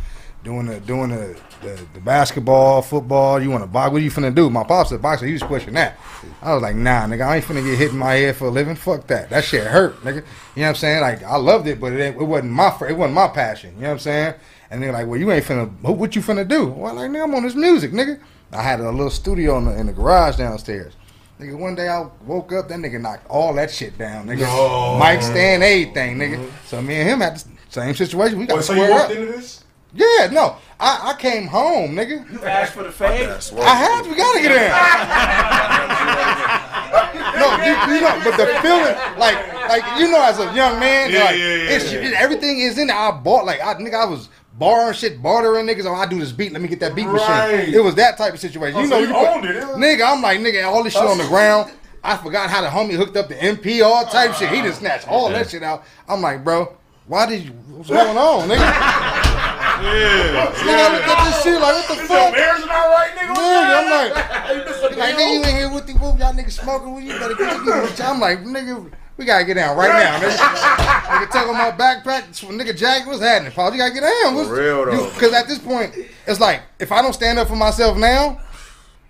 doing 0.45 0.66
the 0.66 0.80
doing 0.80 1.11
the 1.11 1.39
the, 1.61 1.86
the 1.95 2.01
basketball, 2.01 2.82
football. 2.82 3.43
You 3.43 3.51
want 3.51 3.62
to 3.62 3.66
box? 3.66 3.93
What 3.93 4.01
are 4.01 4.05
you 4.05 4.11
finna 4.11 4.34
do? 4.34 4.49
My 4.51 4.64
pops 4.64 4.93
a 4.93 4.99
boxer. 4.99 5.26
He 5.26 5.32
was 5.32 5.43
pushing 5.43 5.74
that. 5.74 5.99
I 6.43 6.55
was 6.55 6.62
like, 6.62 6.76
nah, 6.76 7.07
nigga, 7.07 7.26
I 7.26 7.36
ain't 7.36 7.45
finna 7.45 7.64
get 7.64 7.78
hit 7.78 7.91
in 7.91 7.99
my 7.99 8.14
head 8.14 8.36
for 8.36 8.47
a 8.47 8.51
living. 8.51 8.76
Fuck 8.76 9.07
that. 9.09 9.30
That 9.30 9.45
shit 9.45 9.66
hurt, 9.66 9.97
nigga. 10.03 10.16
You 10.16 10.20
know 10.20 10.22
what 10.62 10.68
I'm 10.68 10.74
saying? 10.76 11.01
Like 11.01 11.22
I 11.22 11.36
loved 11.36 11.66
it, 11.66 11.80
but 11.80 11.93
it, 11.93 12.16
it 12.16 12.16
wasn't 12.16 12.53
my 12.53 12.76
it 12.89 12.97
wasn't 12.97 13.14
my 13.14 13.28
passion. 13.28 13.74
You 13.76 13.82
know 13.82 13.89
what 13.89 13.93
I'm 13.95 13.99
saying? 14.01 14.34
And 14.70 14.82
they're 14.82 14.93
like, 14.93 15.07
well, 15.07 15.18
you 15.18 15.30
ain't 15.32 15.45
finna. 15.45 15.70
What, 15.80 15.97
what 15.97 16.16
you 16.16 16.22
finna 16.22 16.47
do? 16.47 16.66
Well, 16.66 16.95
like, 16.95 17.11
nigga, 17.11 17.24
I'm 17.24 17.34
on 17.34 17.43
this 17.43 17.55
music, 17.55 17.93
nigga. 17.93 18.20
I 18.53 18.62
had 18.62 18.80
a 18.80 18.91
little 18.91 19.11
studio 19.11 19.59
in 19.59 19.66
the, 19.66 19.78
in 19.78 19.86
the 19.86 19.93
garage 19.93 20.36
downstairs. 20.36 20.95
Nigga, 21.41 21.57
one 21.57 21.74
day 21.74 21.89
I 21.89 22.07
woke 22.26 22.53
up, 22.53 22.68
that 22.68 22.78
nigga 22.78 23.01
knocked 23.01 23.28
all 23.30 23.55
that 23.55 23.70
shit 23.70 23.97
down, 23.97 24.26
nigga. 24.26 24.99
Mic 24.99 25.22
stand, 25.22 25.62
everything, 25.62 26.16
nigga. 26.16 26.51
So 26.66 26.82
me 26.82 26.97
and 26.97 27.09
him 27.09 27.20
had 27.20 27.36
the 27.36 27.45
same 27.68 27.95
situation. 27.95 28.39
We 28.39 28.47
got 28.47 28.57
Wait, 28.57 28.64
so 28.64 28.72
you 28.72 28.91
walked 28.91 29.05
up. 29.05 29.11
into 29.12 29.32
this? 29.32 29.64
Yeah, 29.95 30.28
no. 30.30 30.57
I, 30.80 31.11
I 31.12 31.14
came 31.20 31.49
home, 31.49 31.97
nigga. 31.97 32.30
You 32.30 32.41
asked 32.45 32.74
for 32.74 32.84
the 32.84 32.93
fade. 32.93 33.28
I 33.28 33.74
had 33.74 34.03
to. 34.05 34.11
We 34.11 34.16
gotta 34.16 34.41
get 34.41 34.53
in. 34.53 34.70
no, 37.41 37.57
you, 37.64 37.72
you 37.95 38.01
know, 38.01 38.20
but 38.22 38.36
the 38.36 38.47
feeling, 38.62 38.95
like, 39.18 39.36
like 39.68 39.84
you 40.01 40.09
know, 40.11 40.22
as 40.22 40.39
a 40.39 40.53
young 40.55 40.78
man, 40.78 41.11
Yeah, 41.11 41.24
like, 41.24 41.36
yeah, 41.36 41.45
yeah, 41.45 41.70
it's, 41.70 41.93
yeah. 41.93 41.99
it- 42.01 42.12
everything 42.14 42.61
is 42.61 42.78
in 42.78 42.86
there. 42.89 42.97
I 42.97 43.11
bought, 43.11 43.45
like, 43.45 43.61
I 43.61 43.74
nigga, 43.74 43.95
I 43.95 44.05
was 44.05 44.28
borrowing 44.55 44.95
shit, 44.95 45.20
bartering 45.22 45.66
niggas. 45.66 45.84
Oh, 45.86 45.95
I 45.95 46.07
do 46.07 46.18
this 46.20 46.30
beat. 46.32 46.53
Let 46.53 46.62
me 46.62 46.68
get 46.68 46.78
that 46.80 46.95
beat 46.95 47.07
Right. 47.07 47.57
machine. 47.59 47.74
It 47.74 47.82
was 47.82 47.95
that 47.97 48.16
type 48.18 48.34
of 48.34 48.41
situation. 48.41 48.78
Oh, 48.78 48.82
you 48.82 48.89
so 48.89 48.95
know, 48.95 49.01
you 49.01 49.09
you 49.09 49.14
put- 49.41 49.51
it, 49.51 49.57
yeah. 49.57 49.62
nigga. 49.74 50.07
I'm 50.12 50.22
like, 50.22 50.39
nigga, 50.41 50.64
all 50.66 50.82
this 50.84 50.93
shit 50.93 51.03
on 51.03 51.18
the 51.18 51.26
ground. 51.26 51.72
I 52.05 52.16
forgot 52.16 52.49
how 52.51 52.61
the 52.61 52.68
homie 52.68 52.95
hooked 52.95 53.16
up 53.16 53.28
the 53.28 53.34
MP, 53.34 53.82
all 53.84 54.05
type 54.05 54.32
shit. 54.34 54.51
He 54.51 54.62
just 54.62 54.78
snatched 54.78 55.09
all 55.09 55.28
that 55.30 55.51
shit 55.51 55.64
out. 55.64 55.82
I'm 56.09 56.20
like, 56.20 56.45
bro, 56.45 56.72
why 57.07 57.26
did 57.26 57.43
you? 57.45 57.51
What's 57.51 57.91
going 57.91 58.16
on, 58.16 58.49
nigga? 58.49 59.34
Yeah. 59.83 60.53
Nigga, 60.53 60.79
I 60.79 60.93
looked 60.93 61.09
at 61.09 61.24
this 61.24 61.43
shit 61.43 61.61
like, 61.61 61.74
what 61.74 61.89
the 61.89 61.95
Your 61.95 62.07
fuck? 62.07 62.35
bears 62.35 62.66
not 62.66 62.89
right, 62.91 63.12
nigga. 63.14 63.35
Nigga, 63.35 63.79
I'm 63.79 63.87
like, 63.91 64.97
like 64.99 65.14
nigga, 65.14 65.33
you 65.35 65.43
in 65.43 65.57
here 65.57 65.72
with 65.72 65.87
the 65.87 65.93
whoop, 65.95 66.18
y'all 66.18 66.33
niggas 66.33 66.53
smoking 66.53 66.95
with 66.95 67.05
you 67.05 67.18
better 67.18 67.35
get 67.35 67.64
you. 67.64 68.05
I'm 68.05 68.20
like, 68.20 68.41
nigga, 68.41 68.91
we 69.16 69.24
gotta 69.24 69.45
get 69.45 69.55
down 69.55 69.76
right 69.76 69.89
now, 69.89 70.18
nigga. 70.18 70.37
nigga, 70.37 71.31
take 71.31 71.49
on 71.49 71.55
my 71.55 71.70
backpack, 71.72 72.22
nigga, 72.51 72.76
Jack, 72.76 73.07
what's 73.07 73.20
happening, 73.20 73.53
Paul? 73.53 73.72
You 73.72 73.79
gotta 73.79 73.95
get 73.95 74.03
down. 74.03 74.35
What's, 74.35 74.49
real, 74.49 74.85
though. 74.87 75.11
Because 75.11 75.33
at 75.33 75.49
this 75.49 75.59
point, 75.59 75.95
it's 76.26 76.41
like, 76.41 76.62
if 76.79 76.93
I 76.93 77.03
don't 77.03 77.12
stand 77.12 77.39
up 77.39 77.49
for 77.49 77.57
myself 77.57 77.97
now, 77.97 78.41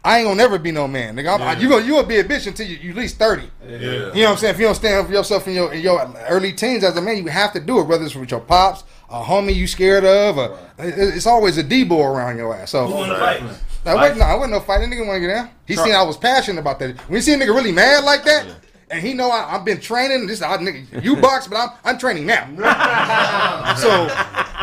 I 0.05 0.18
ain't 0.18 0.26
gonna 0.26 0.36
never 0.36 0.59
be 0.59 0.70
no 0.70 0.86
man, 0.86 1.16
nigga. 1.16 1.34
I'm, 1.34 1.42
I, 1.42 1.53
you 1.61 1.68
gonna 1.68 1.84
you 1.84 1.94
gonna 1.94 2.07
be 2.07 2.18
a 2.18 2.24
bitch 2.24 2.46
until 2.46 2.66
you, 2.66 2.76
you 2.76 2.90
at 2.90 2.96
least 2.96 3.16
thirty. 3.16 3.51
Yeah. 3.68 3.78
You 3.78 3.88
know 3.88 4.07
what 4.12 4.30
I'm 4.30 4.36
saying? 4.38 4.55
If 4.55 4.61
you 4.61 4.66
don't 4.66 4.74
stand 4.76 5.01
up 5.01 5.07
for 5.07 5.12
yourself 5.12 5.46
in 5.49 5.55
your 5.55 5.72
in 5.74 5.80
your 5.82 6.01
early 6.28 6.53
teens 6.53 6.84
as 6.84 6.96
a 6.96 7.03
man, 7.03 7.16
you 7.16 7.26
have 7.26 7.53
to 7.55 7.61
do 7.61 7.80
it. 7.80 7.84
Whether 7.84 8.05
it's 8.05 8.14
with 8.14 8.30
your 8.30 8.40
pops, 8.40 8.84
a 9.11 9.20
homie 9.22 9.55
you 9.55 9.66
scared 9.66 10.05
of, 10.05 10.38
or 10.38 10.59
it- 10.78 11.14
it's 11.16 11.26
always 11.26 11.59
a 11.59 11.62
d 11.64 11.82
boy 11.84 12.05
around 12.07 12.38
your 12.38 12.55
ass. 12.55 12.70
So 12.70 12.86
Who 12.86 12.94
wanna 12.94 13.18
fight? 13.18 13.42
no, 13.84 13.96
I 13.96 14.34
wasn't 14.34 14.53
no 14.53 14.61
fighting. 14.61 14.88
Nigga 14.90 15.07
want 15.07 15.16
to 15.16 15.20
get 15.20 15.34
down. 15.34 15.51
He 15.66 15.74
seen 15.74 15.94
I 15.94 16.03
was 16.03 16.16
passionate 16.16 16.61
about 16.61 16.78
that. 16.78 16.96
When 17.09 17.16
you 17.16 17.20
see 17.22 17.32
a 17.34 17.36
nigga 17.36 17.55
really 17.55 17.72
mad 17.72 18.05
like 18.05 18.24
that, 18.24 18.46
and 18.90 19.03
he 19.03 19.14
know 19.14 19.30
I, 19.30 19.57
I've 19.57 19.64
been 19.64 19.80
training. 19.80 20.26
This 20.28 20.40
I, 20.42 20.57
nigga, 20.59 21.03
you 21.05 21.16
box, 21.16 21.49
but 21.49 21.57
I'm 21.57 21.70
I'm 21.84 21.99
training 21.99 22.24
now. 22.24 22.44
so 23.76 24.03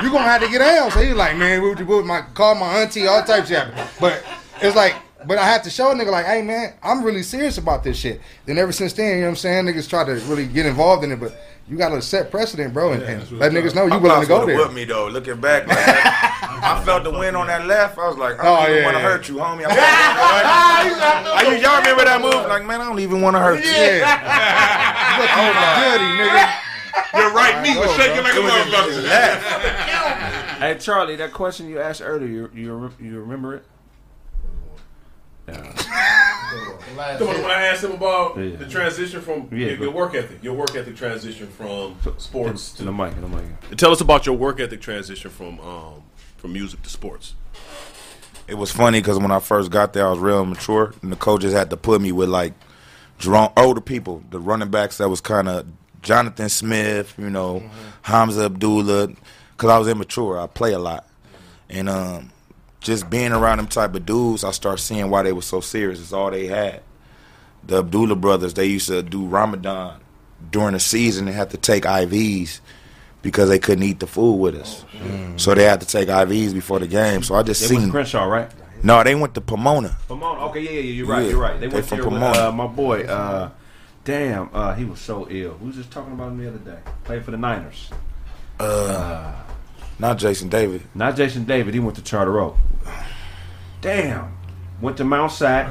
you 0.01 0.09
gonna 0.11 0.23
have 0.23 0.41
to 0.41 0.47
get 0.49 0.59
down. 0.59 0.91
So 0.91 1.01
he 1.01 1.09
was 1.09 1.17
like, 1.17 1.35
man, 1.37 1.61
what, 1.61 1.81
what, 1.85 2.05
my 2.05 2.21
call 2.33 2.55
my 2.55 2.79
auntie, 2.79 3.05
all 3.05 3.21
types 3.23 3.51
of 3.51 3.57
shit. 3.57 3.67
But 3.99 4.23
it's 4.61 4.75
like. 4.77 4.95
But 5.27 5.37
I 5.37 5.45
had 5.45 5.63
to 5.63 5.69
show 5.69 5.91
a 5.91 5.95
nigga 5.95 6.11
like, 6.11 6.25
hey 6.25 6.41
man, 6.41 6.73
I'm 6.83 7.03
really 7.03 7.23
serious 7.23 7.57
about 7.57 7.83
this 7.83 7.97
shit. 7.97 8.21
Then 8.45 8.57
ever 8.57 8.71
since 8.71 8.93
then, 8.93 9.15
you 9.15 9.21
know 9.21 9.27
what 9.27 9.31
I'm 9.31 9.35
saying, 9.37 9.65
niggas 9.65 9.89
try 9.89 10.03
to 10.03 10.13
really 10.25 10.47
get 10.47 10.65
involved 10.65 11.03
in 11.03 11.11
it, 11.11 11.19
but 11.19 11.35
you 11.67 11.77
gotta 11.77 12.01
set 12.01 12.29
precedent, 12.29 12.73
bro, 12.73 12.91
and, 12.93 13.01
and 13.03 13.31
let 13.33 13.51
niggas 13.51 13.73
know 13.73 13.83
you 13.85 13.89
My 13.89 13.97
willing 13.97 14.21
to 14.21 14.27
go 14.27 14.39
would've 14.41 14.47
there. 14.49 14.57
Whipped 14.57 14.73
me 14.73 14.85
though. 14.85 15.07
Looking 15.07 15.39
back, 15.41 15.67
like, 15.67 15.77
I 15.79 16.81
felt 16.85 17.03
the 17.03 17.11
wind 17.11 17.35
on 17.35 17.47
that 17.47 17.65
left. 17.65 17.97
I 17.97 18.07
was 18.07 18.17
like, 18.17 18.35
I 18.39 18.41
oh, 18.41 18.43
don't 18.43 18.57
Oh, 18.57 18.61
even 18.63 18.75
yeah, 18.75 18.83
want 18.85 18.97
to 18.97 19.01
yeah. 19.01 19.09
hurt 19.09 19.27
you, 19.29 19.35
homie. 19.35 19.65
I 19.67 19.71
I- 21.37 21.55
y'all 21.61 21.77
remember 21.79 22.05
that 22.05 22.21
move? 22.21 22.33
Like, 22.47 22.63
man, 22.65 22.81
I 22.81 22.85
don't 22.85 22.99
even 22.99 23.21
want 23.21 23.35
to 23.35 23.39
hurt 23.39 23.63
you. 23.63 23.69
Yeah. 23.71 25.17
Look, 25.17 25.29
you 25.31 25.35
oh, 25.41 25.81
goody, 25.81 26.09
nigga. 26.21 26.43
Your 27.17 27.31
right 27.33 27.61
knee 27.63 27.77
was 27.77 27.91
shaking 27.95 28.23
like 28.23 28.35
a 28.35 28.37
It 28.37 28.43
was 28.43 28.51
motherfucker. 28.51 29.09
Hey 30.59 30.77
Charlie, 30.79 31.15
that 31.17 31.33
question 31.33 31.67
you 31.67 31.79
asked 31.79 32.01
earlier, 32.01 32.27
you 32.29 32.49
you, 32.53 32.89
you 32.99 33.19
remember 33.19 33.55
it? 33.55 33.65
Come 35.47 36.99
on, 36.99 37.19
when 37.19 37.51
I 37.51 37.67
asked 37.67 37.83
him 37.83 37.91
about 37.91 38.37
Yeah. 38.37 38.55
the 38.55 38.65
transition 38.67 39.21
from 39.21 39.47
Yeah, 39.51 39.67
your, 39.67 39.75
your 39.83 39.91
work 39.91 40.15
ethic, 40.15 40.43
your 40.43 40.53
work 40.53 40.75
ethic 40.75 40.95
transition 40.95 41.47
from 41.47 41.95
sports 42.17 42.71
To 42.73 42.77
to 42.79 42.83
the 42.85 42.91
mic, 42.91 43.19
the 43.19 43.27
mic. 43.27 43.45
Tell 43.77 43.91
us 43.91 44.01
about 44.01 44.25
your 44.25 44.35
work 44.35 44.59
ethic 44.59 44.81
transition 44.81 45.29
from 45.31 45.59
um, 45.59 46.03
from 46.37 46.53
music 46.53 46.81
to 46.83 46.89
sports. 46.89 47.35
It 48.47 48.55
was 48.55 48.71
funny 48.71 48.99
because 49.01 49.17
when 49.17 49.31
I 49.31 49.39
first 49.39 49.71
got 49.71 49.93
there, 49.93 50.05
I 50.07 50.09
was 50.11 50.19
real 50.19 50.45
mature, 50.45 50.93
and 51.01 51.11
the 51.11 51.15
coaches 51.15 51.51
had 51.53 51.69
to 51.71 51.77
put 51.77 51.99
me 52.01 52.11
with 52.11 52.29
like 52.29 52.53
drunk, 53.17 53.53
older 53.57 53.81
people, 53.81 54.23
the 54.29 54.39
running 54.39 54.69
backs 54.69 54.97
that 54.99 55.09
was 55.09 55.19
kind 55.21 55.47
of 55.49 55.65
Jonathan 56.03 56.49
Smith, 56.49 57.13
you 57.17 57.29
know, 57.31 57.63
Hamza 58.03 58.45
Abdullah, 58.45 59.07
because 59.07 59.69
I 59.69 59.77
was 59.79 59.87
immature. 59.87 60.39
I 60.39 60.45
play 60.47 60.73
a 60.73 60.79
lot, 60.79 61.07
and 61.69 61.89
um, 61.89 62.31
just 62.85 63.09
being 63.09 63.31
around 63.31 63.57
them 63.57 63.67
type 63.67 63.95
of 63.95 64.05
dudes, 64.05 64.43
I 64.43 64.51
start 64.51 64.79
seeing 64.79 65.09
why 65.09 65.23
they 65.23 65.33
were 65.33 65.41
so 65.41 65.59
serious. 65.59 65.99
It's 65.99 66.13
all 66.13 66.29
they 66.29 66.45
had. 66.45 66.81
The 67.65 67.79
Abdullah 67.79 68.15
brothers, 68.15 68.53
they 68.53 68.67
used 68.67 68.87
to 68.89 69.01
do 69.01 69.25
Ramadan 69.25 69.99
during 70.51 70.73
the 70.73 70.79
season. 70.79 71.25
They 71.25 71.31
had 71.31 71.49
to 71.49 71.57
take 71.57 71.83
IVs 71.83 72.59
because 73.23 73.49
they 73.49 73.57
couldn't 73.57 73.83
eat 73.83 73.99
the 73.99 74.05
food 74.07 74.35
with 74.35 74.53
us. 74.55 74.85
So 75.37 75.55
they 75.55 75.63
had 75.63 75.81
to 75.81 75.87
take 75.87 76.09
IVs 76.09 76.53
before 76.53 76.79
the 76.79 76.85
game. 76.87 77.23
So 77.23 77.33
I 77.33 77.41
just 77.41 77.67
They 77.67 77.73
went 77.73 77.81
seen 77.81 77.87
to 77.89 77.91
Crenshaw, 77.91 78.25
right? 78.25 78.51
no, 78.83 79.03
they 79.03 79.15
went 79.15 79.33
to 79.33 79.41
Pomona. 79.41 79.97
Pomona. 80.07 80.45
Okay, 80.49 80.59
yeah, 80.61 80.69
yeah, 80.69 80.79
yeah. 80.79 80.91
You're 80.93 81.07
right. 81.07 81.23
Yeah, 81.23 81.29
You're 81.31 81.41
right. 81.41 81.59
They 81.59 81.67
they 81.67 81.73
went 81.73 81.85
from 81.87 81.97
here 81.97 82.05
with 82.05 82.13
Pomona. 82.13 82.49
uh, 82.49 82.51
my 82.51 82.67
boy. 82.67 83.01
Uh, 83.05 83.49
damn, 84.03 84.49
uh, 84.53 84.75
he 84.75 84.85
was 84.85 84.99
so 84.99 85.27
ill. 85.27 85.57
We 85.59 85.67
was 85.67 85.75
just 85.75 85.89
talking 85.89 86.13
about 86.13 86.27
him 86.33 86.37
the 86.37 86.49
other 86.49 86.59
day. 86.59 86.77
Played 87.03 87.25
for 87.25 87.31
the 87.31 87.37
Niners. 87.37 87.89
Uh, 88.59 89.33
not 89.99 90.17
Jason 90.17 90.49
David. 90.49 90.81
Not 90.93 91.15
Jason 91.15 91.45
David. 91.45 91.73
He 91.73 91.79
went 91.79 91.95
to 91.97 92.01
Charter 92.03 92.39
Oak. 92.39 92.57
Damn. 93.81 94.35
Went 94.81 94.97
to 94.97 95.03
Mount 95.03 95.31
Sac. 95.31 95.67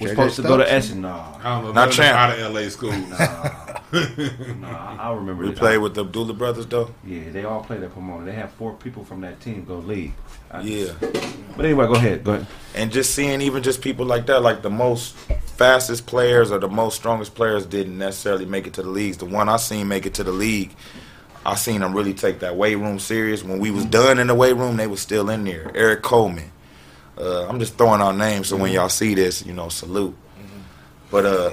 Was 0.00 0.10
JJ 0.10 0.10
supposed 0.10 0.36
to 0.36 0.42
go 0.42 0.56
to 0.56 0.64
Stokes? 0.64 0.72
Essen. 0.86 1.00
No, 1.02 1.08
I 1.08 1.42
don't 1.42 1.64
know 1.64 1.72
Not 1.72 1.74
nothing 1.74 1.92
Champ. 1.92 2.16
out 2.18 2.38
of 2.38 2.54
LA 2.54 2.68
school. 2.68 2.90
no, 2.92 3.16
I, 4.68 4.96
I 5.00 5.12
remember. 5.14 5.44
We 5.44 5.50
this. 5.50 5.58
played 5.58 5.78
with 5.78 5.94
the 5.94 6.04
Abdullah 6.04 6.34
brothers 6.34 6.66
though. 6.66 6.90
Yeah, 7.06 7.30
they 7.30 7.44
all 7.44 7.62
played 7.62 7.82
at 7.82 7.94
Pomona. 7.94 8.24
They 8.26 8.32
had 8.32 8.50
four 8.52 8.72
people 8.74 9.04
from 9.04 9.20
that 9.20 9.40
team 9.40 9.64
go 9.64 9.76
lead. 9.78 10.12
I- 10.50 10.62
Yeah, 10.62 10.92
But 11.56 11.64
anyway, 11.64 11.86
go 11.86 11.94
ahead. 11.94 12.24
Go 12.24 12.32
ahead. 12.34 12.46
and 12.74 12.90
just 12.90 13.14
seeing 13.14 13.40
even 13.40 13.62
just 13.62 13.82
people 13.82 14.04
like 14.04 14.26
that, 14.26 14.42
like 14.42 14.62
the 14.62 14.70
most 14.70 15.14
fastest 15.56 16.06
players 16.06 16.50
or 16.50 16.58
the 16.58 16.68
most 16.68 16.96
strongest 16.96 17.34
players 17.36 17.64
didn't 17.64 17.96
necessarily 17.96 18.46
make 18.46 18.66
it 18.66 18.72
to 18.74 18.82
the 18.82 18.90
leagues. 18.90 19.18
The 19.18 19.26
one 19.26 19.48
I 19.48 19.56
seen 19.58 19.86
make 19.86 20.06
it 20.06 20.14
to 20.14 20.24
the 20.24 20.32
league, 20.32 20.74
I 21.46 21.54
seen 21.56 21.80
them 21.80 21.94
really 21.94 22.14
take 22.14 22.40
that 22.40 22.56
weight 22.56 22.76
room 22.76 22.98
serious. 22.98 23.42
When 23.42 23.58
we 23.58 23.70
was 23.70 23.84
done 23.84 24.18
in 24.18 24.28
the 24.28 24.34
weight 24.34 24.56
room, 24.56 24.76
they 24.76 24.86
was 24.86 25.00
still 25.00 25.28
in 25.30 25.44
there. 25.44 25.70
Eric 25.74 26.02
Coleman. 26.02 26.50
Uh, 27.18 27.46
I'm 27.46 27.58
just 27.60 27.76
throwing 27.76 28.00
out 28.00 28.16
names 28.16 28.48
so 28.48 28.56
when 28.56 28.72
y'all 28.72 28.88
see 28.88 29.14
this, 29.14 29.44
you 29.44 29.52
know, 29.52 29.68
salute. 29.68 30.16
But 31.10 31.26
uh, 31.26 31.52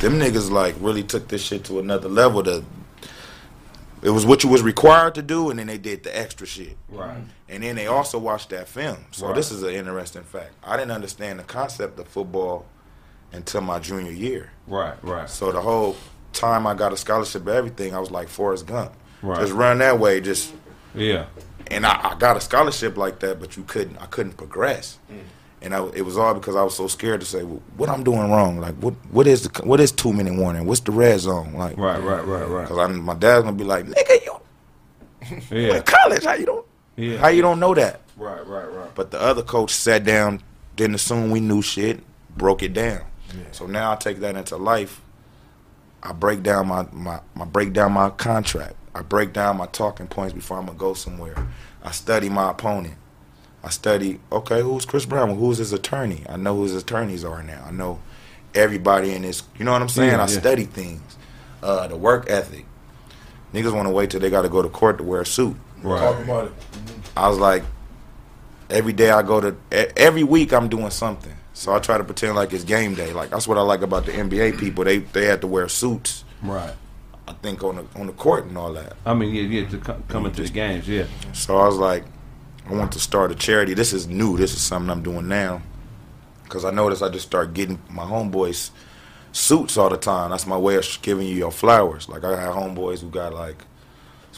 them 0.00 0.18
niggas 0.18 0.50
like 0.50 0.74
really 0.78 1.02
took 1.02 1.28
this 1.28 1.42
shit 1.42 1.64
to 1.64 1.80
another 1.80 2.08
level. 2.08 2.42
To 2.44 2.64
it 4.02 4.10
was 4.10 4.24
what 4.24 4.42
you 4.42 4.48
was 4.48 4.62
required 4.62 5.14
to 5.16 5.22
do, 5.22 5.50
and 5.50 5.58
then 5.58 5.66
they 5.66 5.78
did 5.78 6.02
the 6.02 6.16
extra 6.16 6.46
shit. 6.46 6.76
Right. 6.88 7.18
And 7.48 7.62
then 7.62 7.76
they 7.76 7.86
also 7.88 8.18
watched 8.18 8.50
that 8.50 8.68
film. 8.68 9.04
So 9.10 9.26
Right. 9.26 9.34
this 9.34 9.50
is 9.50 9.62
an 9.62 9.70
interesting 9.70 10.22
fact. 10.22 10.52
I 10.64 10.76
didn't 10.76 10.92
understand 10.92 11.38
the 11.40 11.44
concept 11.44 11.98
of 11.98 12.08
football 12.08 12.64
until 13.32 13.60
my 13.60 13.78
junior 13.80 14.12
year. 14.12 14.50
Right. 14.66 14.94
Right. 15.02 15.28
So 15.28 15.52
the 15.52 15.60
whole 15.60 15.96
time 16.32 16.66
I 16.66 16.74
got 16.74 16.92
a 16.92 16.96
scholarship 16.96 17.46
everything, 17.46 17.94
I 17.94 17.98
was 17.98 18.10
like 18.10 18.28
Forrest 18.28 18.66
Gump. 18.66 18.92
Right. 19.22 19.40
Just 19.40 19.52
run 19.52 19.78
that 19.78 19.98
way, 19.98 20.20
just 20.20 20.52
Yeah. 20.94 21.26
and 21.70 21.86
I, 21.86 22.10
I 22.12 22.14
got 22.18 22.36
a 22.36 22.40
scholarship 22.40 22.96
like 22.96 23.20
that, 23.20 23.38
but 23.40 23.56
you 23.56 23.62
couldn't. 23.64 23.96
I 23.98 24.06
couldn't 24.06 24.36
progress, 24.36 24.98
mm. 25.10 25.18
and 25.62 25.74
I, 25.74 25.86
it 25.94 26.02
was 26.04 26.18
all 26.18 26.34
because 26.34 26.56
I 26.56 26.62
was 26.62 26.74
so 26.76 26.88
scared 26.88 27.20
to 27.20 27.26
say, 27.26 27.42
well, 27.44 27.62
"What 27.76 27.88
I'm 27.88 28.02
doing 28.02 28.30
wrong? 28.30 28.58
Like, 28.58 28.74
what 28.76 28.94
what 29.10 29.26
is 29.26 29.42
the 29.48 29.62
what 29.64 29.80
is 29.80 29.92
two 29.92 30.12
minute 30.12 30.34
warning? 30.36 30.66
What's 30.66 30.80
the 30.80 30.92
red 30.92 31.20
zone? 31.20 31.54
Like, 31.54 31.76
Right, 31.78 32.02
right, 32.02 32.24
right, 32.26 32.48
right. 32.48 32.68
Because 32.68 32.96
my 32.98 33.14
dad's 33.14 33.44
gonna 33.44 33.56
be 33.56 33.64
like, 33.64 33.86
"Nigga, 33.86 34.24
you 34.24 34.36
Yeah. 35.50 35.76
in 35.76 35.82
college? 35.82 36.24
How 36.24 36.34
you 36.34 36.46
don't? 36.46 36.66
Yeah. 36.96 37.18
How 37.18 37.28
you 37.28 37.42
don't 37.42 37.60
know 37.60 37.74
that?" 37.74 38.00
Right, 38.16 38.44
right, 38.46 38.70
right. 38.72 38.94
But 38.94 39.10
the 39.12 39.20
other 39.20 39.42
coach 39.42 39.70
sat 39.70 40.04
down, 40.04 40.42
didn't 40.76 40.96
assume 40.96 41.30
we 41.30 41.40
knew 41.40 41.62
shit, 41.62 42.00
broke 42.36 42.62
it 42.62 42.72
down. 42.74 43.02
So 43.52 43.66
now 43.66 43.92
I 43.92 43.96
take 43.96 44.18
that 44.20 44.36
into 44.36 44.56
life. 44.58 45.00
I 46.02 46.12
break 46.12 46.42
down 46.42 46.68
my, 46.68 46.86
my, 46.92 47.20
my 47.34 47.44
break 47.46 47.72
down 47.72 47.92
my 47.92 48.10
contract. 48.10 48.74
I 48.94 49.02
break 49.02 49.32
down 49.32 49.56
my 49.56 49.66
talking 49.66 50.06
points 50.06 50.34
before 50.34 50.58
I'm 50.58 50.66
gonna 50.66 50.78
go 50.78 50.94
somewhere. 50.94 51.34
I 51.82 51.90
study 51.90 52.28
my 52.28 52.50
opponent. 52.50 52.94
I 53.64 53.70
study, 53.70 54.20
okay, 54.30 54.60
who's 54.60 54.84
Chris 54.84 55.06
Brown? 55.06 55.36
Who's 55.36 55.58
his 55.58 55.72
attorney? 55.72 56.24
I 56.28 56.36
know 56.36 56.56
who 56.56 56.64
his 56.64 56.74
attorneys 56.74 57.24
are 57.24 57.42
now. 57.42 57.64
I 57.66 57.70
know 57.70 58.00
everybody 58.54 59.12
in 59.12 59.22
this 59.22 59.42
you 59.58 59.64
know 59.64 59.72
what 59.72 59.82
I'm 59.82 59.88
saying? 59.88 60.10
Yeah, 60.10 60.16
I 60.16 60.20
yeah. 60.20 60.26
study 60.26 60.64
things. 60.64 61.16
Uh, 61.62 61.86
the 61.86 61.96
work 61.96 62.28
ethic. 62.28 62.66
Niggas 63.54 63.74
wanna 63.74 63.92
wait 63.92 64.10
till 64.10 64.20
they 64.20 64.30
gotta 64.30 64.48
go 64.48 64.62
to 64.62 64.68
court 64.68 64.98
to 64.98 65.04
wear 65.04 65.22
a 65.22 65.26
suit. 65.26 65.56
Talk 65.82 66.24
about 66.24 66.46
it. 66.46 66.52
I 67.16 67.28
was 67.28 67.38
like, 67.38 67.62
every 68.70 68.92
day 68.92 69.10
I 69.10 69.22
go 69.22 69.40
to, 69.40 69.56
e- 69.72 69.92
every 69.96 70.22
week 70.22 70.52
I'm 70.52 70.68
doing 70.68 70.90
something. 70.90 71.34
So 71.54 71.74
I 71.74 71.78
try 71.78 71.98
to 71.98 72.04
pretend 72.04 72.34
like 72.34 72.52
it's 72.52 72.64
game 72.64 72.94
day. 72.94 73.12
Like 73.12 73.30
that's 73.30 73.46
what 73.46 73.58
I 73.58 73.62
like 73.62 73.82
about 73.82 74.06
the 74.06 74.12
NBA 74.12 74.58
people. 74.58 74.84
They 74.84 74.98
they 74.98 75.26
had 75.26 75.40
to 75.42 75.46
wear 75.46 75.68
suits. 75.68 76.24
Right. 76.42 76.72
I 77.26 77.32
think 77.34 77.62
on 77.62 77.76
the 77.76 77.86
on 78.00 78.06
the 78.06 78.12
court 78.12 78.46
and 78.46 78.56
all 78.58 78.72
that. 78.72 78.96
I 79.06 79.14
mean, 79.14 79.34
yeah, 79.34 79.42
yeah, 79.42 79.68
to 79.68 79.78
come, 79.78 80.02
coming 80.08 80.32
to 80.32 80.42
the 80.42 80.48
games, 80.48 80.88
yeah. 80.88 81.06
So 81.32 81.56
I 81.56 81.66
was 81.66 81.76
like, 81.76 82.04
I 82.68 82.72
want 82.72 82.92
to 82.92 83.00
start 83.00 83.30
a 83.30 83.34
charity. 83.34 83.74
This 83.74 83.92
is 83.92 84.06
new. 84.08 84.36
This 84.36 84.52
is 84.52 84.60
something 84.60 84.90
I'm 84.90 85.02
doing 85.02 85.28
now. 85.28 85.62
Cause 86.48 86.66
I 86.66 86.70
noticed 86.70 87.02
I 87.02 87.08
just 87.08 87.26
start 87.26 87.54
getting 87.54 87.78
my 87.88 88.04
homeboys 88.04 88.70
suits 89.32 89.78
all 89.78 89.88
the 89.88 89.96
time. 89.96 90.30
That's 90.30 90.46
my 90.46 90.58
way 90.58 90.74
of 90.76 90.86
giving 91.00 91.26
you 91.26 91.34
your 91.34 91.50
flowers. 91.50 92.10
Like 92.10 92.24
I 92.24 92.38
had 92.38 92.50
homeboys 92.50 93.00
who 93.00 93.08
got 93.08 93.32
like 93.32 93.64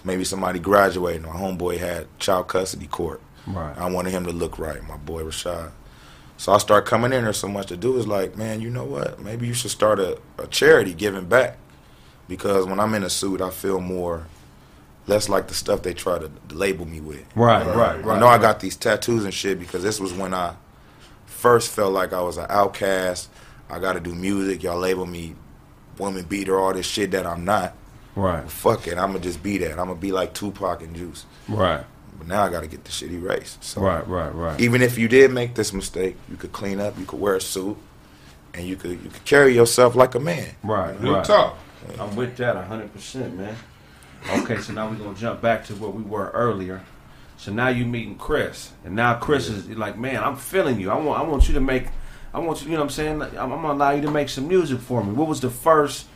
maybe 0.05 0.22
somebody 0.22 0.59
graduating. 0.59 1.22
My 1.22 1.30
homeboy 1.30 1.78
had 1.78 2.07
child 2.20 2.49
custody 2.49 2.87
court. 2.87 3.20
Right. 3.47 3.76
I 3.76 3.91
wanted 3.91 4.11
him 4.11 4.24
to 4.26 4.32
look 4.32 4.59
right, 4.59 4.82
my 4.87 4.97
boy 4.97 5.22
Rashad. 5.22 5.72
So 6.37 6.53
I 6.53 6.59
start 6.59 6.87
coming 6.87 7.12
in 7.12 7.24
there 7.24 7.32
so 7.32 7.49
much 7.49 7.66
to 7.68 7.76
do 7.76 7.97
is 7.97 8.07
like, 8.07 8.37
man, 8.37 8.61
you 8.61 8.70
know 8.70 8.85
what? 8.85 9.20
Maybe 9.20 9.47
you 9.47 9.55
should 9.55 9.70
start 9.70 9.99
a, 9.99 10.20
a 10.39 10.47
charity 10.47 10.93
giving 10.93 11.26
back. 11.26 11.59
Because 12.29 12.66
when 12.66 12.81
I'm 12.81 12.95
in 12.95 13.03
a 13.03 13.11
suit, 13.11 13.41
I 13.41 13.51
feel 13.51 13.81
more, 13.81 14.27
less 15.07 15.29
like 15.29 15.49
the 15.49 15.55
stuff 15.55 15.83
they 15.83 15.95
try 15.95 16.18
to 16.18 16.31
label 16.51 16.87
me 16.87 17.01
with. 17.01 17.25
Right, 17.35 17.66
right, 17.66 17.77
right. 17.77 17.97
I 17.97 18.01
right, 18.01 18.20
know 18.20 18.27
I 18.29 18.39
got 18.39 18.61
these 18.61 18.77
tattoos 18.77 19.25
and 19.25 19.35
shit 19.35 19.59
because 19.59 19.83
this 19.83 20.01
was 20.01 20.12
when 20.12 20.33
I 20.33 20.55
first 21.27 21.70
felt 21.70 21.93
like 21.93 22.12
I 22.12 22.22
was 22.22 22.39
an 22.39 22.47
outcast. 22.49 23.29
I 23.68 23.79
got 23.79 23.95
to 23.95 24.01
do 24.01 24.14
music. 24.14 24.62
Y'all 24.62 24.79
label 24.79 25.07
me 25.07 25.35
woman 25.99 26.25
beater, 26.25 26.59
all 26.59 26.72
this 26.72 26.87
shit 26.87 27.11
that 27.12 27.27
I'm 27.27 27.45
not. 27.45 27.75
Right. 28.16 28.49
Fuck 28.49 28.87
it, 28.87 28.97
I'm 28.97 29.09
gonna 29.09 29.18
just 29.20 29.43
be 29.43 29.59
that. 29.59 29.72
I'm 29.72 29.89
gonna 29.89 29.95
be 29.97 30.12
like 30.12 30.35
Tupac 30.35 30.83
and 30.83 30.95
Juice. 30.95 31.27
Right. 31.49 31.85
But 32.16 32.29
now 32.29 32.45
I 32.45 32.49
got 32.49 32.61
to 32.61 32.68
get 32.68 32.85
the 32.85 32.93
shit 32.93 33.11
erased. 33.11 33.62
So 33.64 33.81
Right, 33.81 34.07
right, 34.07 34.33
right. 34.33 34.61
Even 34.61 34.83
if 34.83 34.97
you 34.97 35.09
did 35.09 35.33
make 35.33 35.55
this 35.57 35.72
mistake, 35.72 36.16
you 36.31 36.37
could 36.37 36.53
clean 36.53 36.81
up. 36.81 36.97
You 36.97 37.07
could 37.07 37.18
wear 37.18 37.35
a 37.35 37.41
suit, 37.41 37.77
and 38.55 38.66
you 38.66 38.77
could 38.77 39.03
you 39.03 39.11
could 39.11 39.25
carry 39.25 39.55
yourself 39.55 39.97
like 39.97 40.14
a 40.14 40.20
man. 40.20 40.51
Right, 40.62 40.99
Real 41.01 41.14
right. 41.14 41.25
talk. 41.25 41.59
I'm 41.99 42.14
with 42.16 42.37
that 42.39 42.57
100%, 42.57 43.35
man. 43.37 43.57
Okay, 44.39 44.59
so 44.59 44.72
now 44.72 44.89
we're 44.89 44.97
going 44.97 45.14
to 45.14 45.20
jump 45.20 45.41
back 45.43 45.64
to 45.66 45.74
where 45.74 45.91
we 45.91 46.03
were 46.03 46.30
earlier. 46.30 46.82
So 47.37 47.53
now 47.53 47.68
you're 47.68 47.87
meeting 47.87 48.16
Chris. 48.16 48.72
And 48.85 48.95
now 48.95 49.14
Chris 49.14 49.49
is 49.49 49.68
like, 49.70 49.99
man, 49.99 50.22
I'm 50.22 50.37
feeling 50.37 50.80
you. 50.80 50.91
I 50.91 50.97
want 50.97 51.20
I 51.20 51.22
want 51.22 51.47
you 51.49 51.55
to 51.55 51.61
make, 51.61 51.89
I 52.32 52.39
want 52.39 52.62
you, 52.62 52.68
you 52.68 52.72
know 52.74 52.78
what 52.80 52.85
I'm 52.85 52.91
saying? 52.91 53.22
I'm, 53.22 53.37
I'm 53.39 53.49
going 53.51 53.62
to 53.62 53.72
allow 53.72 53.91
you 53.91 54.03
to 54.03 54.11
make 54.11 54.28
some 54.28 54.49
music 54.49 54.80
for 54.80 55.05
me. 55.05 55.12
What 55.12 55.28
was 55.28 55.41
the 55.41 55.51
first 55.51 56.07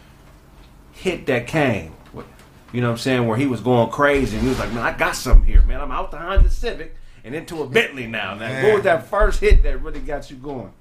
hit 0.92 1.26
that 1.26 1.46
came? 1.46 1.92
What- 2.12 2.26
You 2.72 2.80
know 2.80 2.88
what 2.88 2.92
I'm 2.92 2.98
saying? 2.98 3.26
Where 3.26 3.36
he 3.36 3.46
was 3.46 3.60
going 3.60 3.90
crazy 3.90 4.36
and 4.36 4.42
he 4.44 4.48
was 4.48 4.58
like, 4.58 4.72
man, 4.72 4.84
I 4.84 4.96
got 4.96 5.16
something 5.16 5.44
here, 5.44 5.62
man. 5.62 5.80
I'm 5.80 5.90
out 5.90 6.10
the 6.10 6.18
Honda 6.18 6.48
Civic 6.50 6.96
and 7.24 7.34
into 7.34 7.62
a 7.62 7.66
Bentley 7.68 8.06
now. 8.06 8.34
Now, 8.34 8.48
what 8.64 8.74
was 8.76 8.84
that 8.84 9.06
first 9.08 9.40
hit 9.40 9.62
that 9.64 9.82
really 9.82 10.00
got 10.00 10.30
you 10.30 10.36
going? 10.36 10.72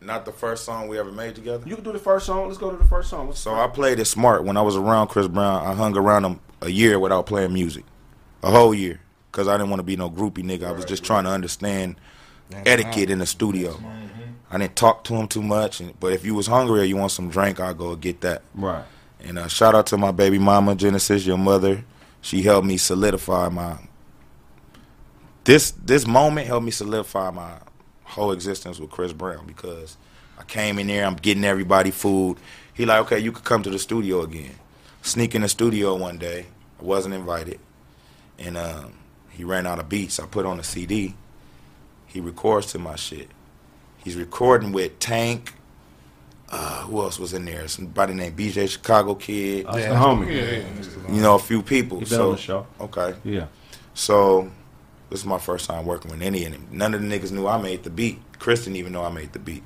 Not 0.00 0.24
the 0.24 0.32
first 0.32 0.64
song 0.64 0.88
we 0.88 0.98
ever 0.98 1.10
made 1.10 1.34
together. 1.34 1.66
You 1.66 1.74
can 1.74 1.84
do 1.84 1.92
the 1.92 1.98
first 1.98 2.26
song. 2.26 2.46
Let's 2.46 2.58
go 2.58 2.70
to 2.70 2.76
the 2.76 2.84
first 2.84 3.10
song. 3.10 3.28
What's 3.28 3.40
So 3.40 3.54
I 3.54 3.66
played 3.66 3.98
it 3.98 4.04
smart 4.04 4.44
when 4.44 4.56
I 4.56 4.62
was 4.62 4.76
around 4.76 5.08
Chris 5.08 5.26
Brown. 5.26 5.66
I 5.66 5.74
hung 5.74 5.96
around 5.96 6.24
him 6.24 6.40
a 6.60 6.68
year 6.68 6.98
without 6.98 7.26
playing 7.26 7.52
music, 7.52 7.84
a 8.42 8.50
whole 8.50 8.74
year, 8.74 9.00
because 9.32 9.48
I 9.48 9.56
didn't 9.56 9.70
want 9.70 9.80
to 9.80 9.84
be 9.84 9.96
no 9.96 10.10
groupie 10.10 10.44
nigga. 10.44 10.64
I 10.64 10.72
was 10.72 10.84
just 10.84 11.02
trying 11.02 11.24
to 11.24 11.30
understand 11.30 11.96
etiquette 12.50 13.10
in 13.10 13.18
the 13.18 13.26
studio. 13.26 13.80
I 14.50 14.58
didn't 14.58 14.76
talk 14.76 15.02
to 15.04 15.14
him 15.14 15.26
too 15.26 15.42
much, 15.42 15.80
and, 15.80 15.98
but 15.98 16.12
if 16.12 16.24
you 16.24 16.34
was 16.34 16.46
hungry 16.46 16.80
or 16.80 16.84
you 16.84 16.96
want 16.96 17.10
some 17.10 17.28
drink, 17.30 17.58
I'll 17.58 17.74
go 17.74 17.96
get 17.96 18.20
that. 18.20 18.42
Right. 18.54 18.84
And 19.20 19.38
uh, 19.38 19.48
shout 19.48 19.74
out 19.74 19.86
to 19.88 19.96
my 19.96 20.12
baby 20.12 20.38
mama 20.38 20.76
Genesis, 20.76 21.26
your 21.26 21.38
mother. 21.38 21.84
She 22.20 22.42
helped 22.42 22.66
me 22.66 22.76
solidify 22.76 23.48
my 23.48 23.78
this 25.46 25.70
this 25.70 26.06
moment 26.06 26.48
helped 26.48 26.64
me 26.64 26.72
solidify 26.72 27.30
my 27.30 27.52
whole 28.06 28.32
existence 28.32 28.78
with 28.78 28.90
Chris 28.90 29.12
Brown 29.12 29.46
because 29.46 29.96
I 30.38 30.44
came 30.44 30.78
in 30.78 30.86
there, 30.86 31.04
I'm 31.04 31.16
getting 31.16 31.44
everybody 31.44 31.90
food. 31.90 32.38
He 32.72 32.86
like, 32.86 33.00
okay, 33.06 33.18
you 33.18 33.32
could 33.32 33.44
come 33.44 33.62
to 33.62 33.70
the 33.70 33.78
studio 33.78 34.22
again. 34.22 34.54
Sneak 35.02 35.34
in 35.34 35.42
the 35.42 35.48
studio 35.48 35.94
one 35.96 36.18
day. 36.18 36.46
I 36.80 36.84
wasn't 36.84 37.14
invited, 37.14 37.58
and 38.38 38.56
um, 38.56 38.94
he 39.30 39.44
ran 39.44 39.66
out 39.66 39.78
of 39.78 39.88
beats. 39.88 40.20
I 40.20 40.26
put 40.26 40.44
on 40.44 40.58
a 40.60 40.64
CD. 40.64 41.14
He 42.06 42.20
records 42.20 42.72
to 42.72 42.78
my 42.78 42.96
shit. 42.96 43.28
He's 44.04 44.16
recording 44.16 44.72
with 44.72 44.98
Tank. 44.98 45.54
Uh, 46.48 46.82
who 46.82 47.00
else 47.00 47.18
was 47.18 47.32
in 47.32 47.44
there? 47.44 47.66
Somebody 47.66 48.14
named 48.14 48.36
BJ 48.36 48.68
Chicago 48.68 49.14
Kid. 49.14 49.66
That's 49.66 49.86
the 49.86 49.94
homie. 49.94 50.28
Yeah, 50.28 51.04
yeah. 51.08 51.14
You 51.14 51.20
know, 51.20 51.34
a 51.34 51.40
few 51.40 51.62
people. 51.62 51.98
He 51.98 52.04
been 52.04 52.10
so, 52.10 52.28
on 52.30 52.36
the 52.36 52.40
show. 52.40 52.66
Okay. 52.80 53.14
Yeah. 53.24 53.46
So 53.94 54.50
this 55.10 55.20
is 55.20 55.26
my 55.26 55.38
first 55.38 55.68
time 55.68 55.86
working 55.86 56.10
with 56.10 56.22
any 56.22 56.44
of 56.44 56.52
them. 56.52 56.66
None 56.70 56.94
of 56.94 57.02
the 57.02 57.06
niggas 57.06 57.32
knew 57.32 57.46
I 57.46 57.60
made 57.60 57.84
the 57.84 57.90
beat. 57.90 58.20
Chris 58.38 58.64
didn't 58.64 58.76
even 58.76 58.92
know 58.92 59.04
I 59.04 59.10
made 59.10 59.32
the 59.32 59.38
beat. 59.38 59.62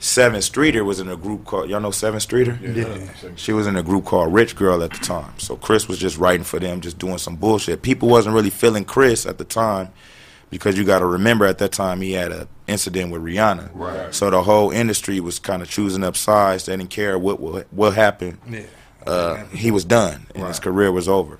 Sevyn 0.00 0.42
Streeter 0.42 0.84
was 0.84 1.00
in 1.00 1.08
a 1.08 1.16
group 1.16 1.44
called 1.44 1.70
y'all 1.70 1.80
know 1.80 1.88
Sevyn 1.88 2.20
Streeter? 2.20 2.58
Yeah. 2.60 3.32
She 3.36 3.52
was 3.52 3.66
in 3.66 3.76
a 3.76 3.82
group 3.82 4.04
called 4.04 4.34
Rich 4.34 4.56
Girl 4.56 4.82
at 4.82 4.92
the 4.92 4.98
time. 4.98 5.32
So 5.38 5.56
Chris 5.56 5.88
was 5.88 5.98
just 5.98 6.18
writing 6.18 6.44
for 6.44 6.58
them, 6.58 6.80
just 6.80 6.98
doing 6.98 7.18
some 7.18 7.36
bullshit. 7.36 7.82
People 7.82 8.08
wasn't 8.08 8.34
really 8.34 8.50
feeling 8.50 8.84
Chris 8.84 9.24
at 9.24 9.38
the 9.38 9.44
time 9.44 9.92
because 10.50 10.76
you 10.76 10.84
got 10.84 10.98
to 10.98 11.06
remember 11.06 11.46
at 11.46 11.58
that 11.58 11.72
time 11.72 12.00
he 12.00 12.12
had 12.12 12.32
a 12.32 12.48
incident 12.66 13.12
with 13.12 13.22
Rihanna. 13.22 13.70
Right. 13.72 14.14
So 14.14 14.30
the 14.30 14.42
whole 14.42 14.70
industry 14.70 15.20
was 15.20 15.38
kind 15.38 15.62
of 15.62 15.70
choosing 15.70 16.04
up 16.04 16.16
sides. 16.16 16.66
They 16.66 16.76
didn't 16.76 16.90
care 16.90 17.18
what 17.18 17.40
what, 17.40 17.72
what 17.72 17.94
happened. 17.94 18.38
Yeah. 18.48 18.64
Uh, 19.06 19.44
he 19.46 19.70
was 19.70 19.84
done 19.84 20.26
and 20.34 20.46
his 20.46 20.58
career 20.58 20.90
was 20.92 21.08
over. 21.08 21.38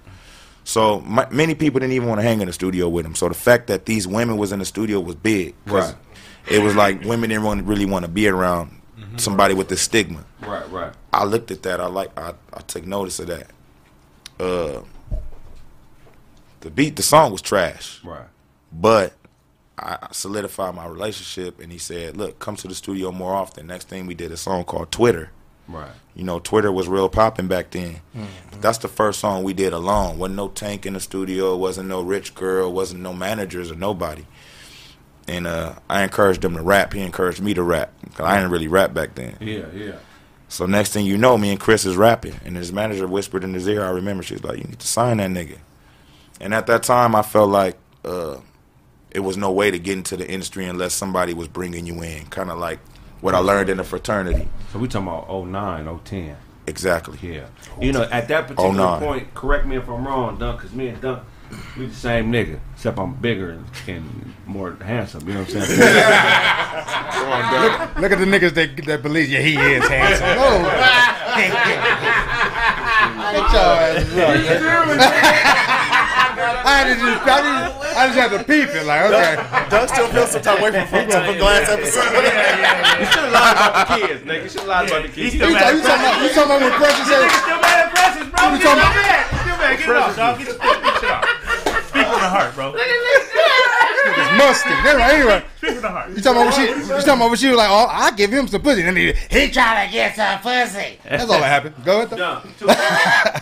So 0.65 1.01
my, 1.01 1.29
many 1.31 1.55
people 1.55 1.81
didn't 1.81 1.93
even 1.93 2.09
want 2.09 2.21
to 2.21 2.27
hang 2.27 2.41
in 2.41 2.47
the 2.47 2.53
studio 2.53 2.89
with 2.89 3.05
him. 3.05 3.15
So 3.15 3.29
the 3.29 3.35
fact 3.35 3.67
that 3.67 3.87
these 3.87 4.09
women 4.09 4.37
was 4.37 4.51
in 4.51 4.59
the 4.59 4.65
studio 4.65 4.99
was 5.01 5.15
big. 5.15 5.55
Right. 5.67 5.95
It 6.51 6.63
was 6.63 6.75
like 6.75 7.03
women 7.05 7.31
didn't 7.31 7.45
want, 7.45 7.65
really 7.65 7.87
want 7.87 8.05
to 8.05 8.11
be 8.11 8.29
around 8.29 8.81
somebody 9.17 9.55
with 9.55 9.69
this 9.69 9.83
stigma. 9.83 10.25
Right, 10.41 10.69
right. 10.71 10.93
I 11.13 11.25
looked 11.25 11.51
at 11.51 11.63
that. 11.63 11.81
I 11.81 11.87
like. 11.87 12.17
I, 12.19 12.35
I 12.53 12.61
took 12.61 12.85
notice 12.87 13.19
of 13.21 13.29
that. 13.29 13.47
Uh, 14.39 14.83
the 16.61 16.71
beat, 16.71 16.97
the 16.97 17.03
song 17.03 17.33
was 17.33 17.43
trash. 17.43 18.01
Right. 18.05 18.27
But 18.73 19.15
I 19.79 20.09
solidified 20.13 20.75
my 20.75 20.87
relationship, 20.87 21.61
and 21.61 21.71
he 21.73 21.79
said, 21.79 22.17
"Look, 22.17 22.39
come 22.39 22.57
to 22.57 22.69
the 22.69 22.75
studio 22.75 23.13
more 23.13 23.35
often." 23.35 23.67
Next 23.67 23.89
thing 23.89 24.07
we 24.07 24.15
did 24.15 24.33
a 24.33 24.37
song 24.37 24.65
called 24.65 24.91
Twitter. 24.91 25.31
Right. 25.69 25.91
You 26.15 26.25
know, 26.25 26.39
Twitter 26.39 26.71
was 26.71 26.89
real 26.89 27.09
popping 27.09 27.49
back 27.49 27.71
then. 27.71 28.01
But 28.51 28.61
that's 28.63 28.79
the 28.79 28.89
first 28.89 29.19
song 29.21 29.43
we 29.45 29.53
did 29.55 29.73
alone. 29.73 30.19
Wasn't 30.19 30.37
no 30.37 30.49
tank 30.49 30.87
in 30.87 30.93
the 30.95 31.01
studio. 31.01 31.57
Wasn't 31.57 31.89
no 31.89 32.03
rich 32.03 32.35
girl. 32.35 32.73
Wasn't 32.73 33.01
no 33.01 33.13
managers 33.13 33.71
or 33.71 33.75
nobody. 33.75 34.25
And 35.27 35.47
uh, 35.47 35.75
I 35.89 36.03
encouraged 36.03 36.45
him 36.45 36.55
to 36.55 36.63
rap. 36.63 36.93
He 36.93 37.01
encouraged 37.01 37.41
me 37.41 37.55
to 37.55 37.63
rap. 37.63 37.93
'Cause 38.15 38.27
I 38.27 38.37
didn't 38.37 38.51
really 38.53 38.69
rap 38.69 38.93
back 38.95 39.15
then. 39.15 39.37
Yeah, 39.41 39.65
yeah. 39.75 39.93
So 40.49 40.67
next 40.67 40.93
thing 40.93 41.07
you 41.07 41.17
know, 41.19 41.37
me 41.39 41.51
and 41.51 41.59
Chris 41.59 41.85
is 41.85 41.97
rapping, 41.97 42.39
and 42.45 42.57
his 42.57 42.73
manager 42.73 43.09
whispered 43.09 43.43
in 43.43 43.55
his 43.55 43.67
ear. 43.67 43.83
I 43.85 43.89
remember 43.91 44.23
she 44.23 44.35
was 44.35 44.45
like, 44.45 44.59
"You 44.59 44.65
need 44.65 44.79
to 44.79 44.87
sign 44.87 45.17
that 45.17 45.31
nigga." 45.31 45.57
And 46.41 46.55
at 46.55 46.67
that 46.69 46.83
time, 46.85 47.15
I 47.17 47.23
felt 47.23 47.49
like 47.51 47.77
uh, 48.05 48.37
it 49.11 49.21
was 49.21 49.37
no 49.37 49.51
way 49.51 49.71
to 49.73 49.79
get 49.79 49.97
into 49.97 50.17
the 50.17 50.29
industry 50.31 50.67
unless 50.67 50.93
somebody 50.95 51.33
was 51.35 51.49
bringing 51.49 51.87
you 51.87 52.01
in, 52.03 52.27
kind 52.27 52.51
of 52.51 52.59
like 52.59 52.79
what 53.25 53.35
I 53.35 53.39
learned 53.39 53.71
in 53.71 53.79
the 53.79 53.85
fraternity. 53.85 54.51
So 54.71 54.79
we 54.79 54.87
talking 54.87 55.09
about 55.09 55.47
09, 55.47 56.01
010. 56.05 56.37
Exactly. 56.67 57.19
Yeah. 57.23 57.47
You 57.81 57.91
know, 57.91 58.03
at 58.03 58.29
that 58.29 58.49
particular 58.49 58.71
09. 58.75 59.01
point, 59.01 59.33
correct 59.35 59.65
me 59.65 59.77
if 59.77 59.89
I'm 59.89 60.07
wrong, 60.07 60.37
Dunk, 60.39 60.61
because 60.61 60.77
me 60.77 60.89
and 60.89 61.01
Dunk, 61.01 61.23
we 61.79 61.87
the 61.87 61.95
same 61.95 62.31
nigga, 62.31 62.61
except 62.75 62.99
I'm 62.99 63.15
bigger 63.15 63.53
and, 63.53 63.65
and 63.89 64.35
more 64.45 64.75
handsome. 64.75 65.27
You 65.27 65.35
know 65.35 65.41
what 65.41 65.57
I'm 65.57 65.63
saying? 65.63 65.81
Look, 67.65 67.99
look 67.99 68.13
at 68.13 68.19
the 68.19 68.27
niggas 68.27 68.53
that, 68.55 68.77
that 68.85 69.03
believe, 69.03 69.31
yeah, 69.31 69.41
he 69.41 69.57
is 69.57 69.89
handsome. 69.89 70.29
No. 74.15 74.35
Get 74.37 74.61
your 74.61 74.71
ass 74.71 75.54
I 76.45 76.73
had 76.79 76.87
to 76.89 76.95
just, 77.01 77.23
I 77.25 77.39
just, 77.41 77.97
I 77.97 78.03
just 78.09 78.19
had 78.19 78.31
to 78.37 78.41
peep 78.45 78.69
it. 78.75 78.85
Like, 78.87 79.09
okay. 79.11 79.35
Doug 79.71 79.89
still 79.89 80.09
feels 80.09 80.31
some 80.31 80.43
type 80.43 80.59
of 80.59 80.63
way 80.63 80.71
from, 80.73 80.87
from, 80.89 81.09
from 81.25 81.35
the 81.39 81.45
last 81.45 81.71
episode. 81.73 82.05
You 82.05 83.07
should 83.09 83.25
have 83.25 83.33
lied 83.33 83.57
about 83.57 83.73
the 83.89 84.07
kids, 84.07 84.21
nigga. 84.25 84.43
You 84.45 84.49
should 84.49 84.61
have 84.65 84.69
lied 84.69 84.89
about 84.89 85.03
the 85.03 85.13
kids. 85.15 85.35
You 85.35 85.41
talking, 85.41 85.55
you 85.55 85.83
talking 85.83 86.05
about, 86.05 86.23
you 86.23 86.29
talking 86.35 86.51
about 86.53 86.61
when 86.61 86.73
Precious 86.79 87.07
said, 87.09 87.25
Still 87.45 87.61
mad 87.61 87.81
at 87.81 87.89
Precious, 87.95 88.29
bro. 88.29 88.43
You 88.45 88.59
Get 88.59 88.65
talking 88.65 88.85
it 88.85 88.85
about- 88.85 89.25
Still 89.45 89.59
mad. 89.59 89.79
Get 89.79 89.89
it 89.89 89.97
off, 89.97 90.17
dog. 90.17 90.39
Get 90.39 90.47
your 90.49 90.59
get 90.61 90.95
shit 91.01 91.11
off. 91.11 91.25
Speak 91.89 92.07
from 92.07 92.21
the 92.21 92.29
heart, 92.31 92.51
bro. 92.55 92.73
It's 94.37 94.65
musty. 94.65 94.71
Anyway, 94.71 95.03
anyway. 95.03 95.45
Speak 95.59 95.71
from 95.73 95.83
the 95.83 95.89
heart. 95.89 96.11
You 96.11 96.17
talking 96.23 96.43
about 96.43 96.57
when 96.57 96.67
she, 96.67 96.73
you 96.73 96.89
talking 96.89 97.09
about 97.15 97.29
when 97.31 97.37
she 97.37 97.49
was 97.49 97.57
like, 97.57 97.71
oh, 97.71 97.87
I 97.91 98.11
give 98.13 98.33
him 98.33 98.49
some 98.49 98.63
pussy. 98.63 98.83
And 98.83 98.97
then 98.97 98.97
he, 98.97 99.13
he 99.31 99.51
trying 99.51 99.87
to 99.87 99.93
get 99.93 100.17
some 100.17 100.39
pussy. 100.41 100.99
That's 101.05 101.23
all 101.25 101.29
that 101.41 101.43
happened. 101.45 101.75
Go 101.85 101.97
ahead. 102.03 102.11
though. 102.11 102.17
Done. 102.17 102.43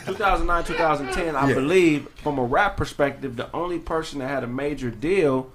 2009, 0.06 0.64
2010, 0.64 1.36
I 1.36 1.48
Yeah. 1.48 1.54
believe, 1.54 2.08
from 2.22 2.38
a 2.38 2.44
rap 2.44 2.76
perspective, 2.76 3.36
the 3.36 3.50
only 3.54 3.78
person 3.78 4.18
that 4.20 4.28
had 4.28 4.44
a 4.44 4.48
major 4.48 4.90
deal 4.90 5.50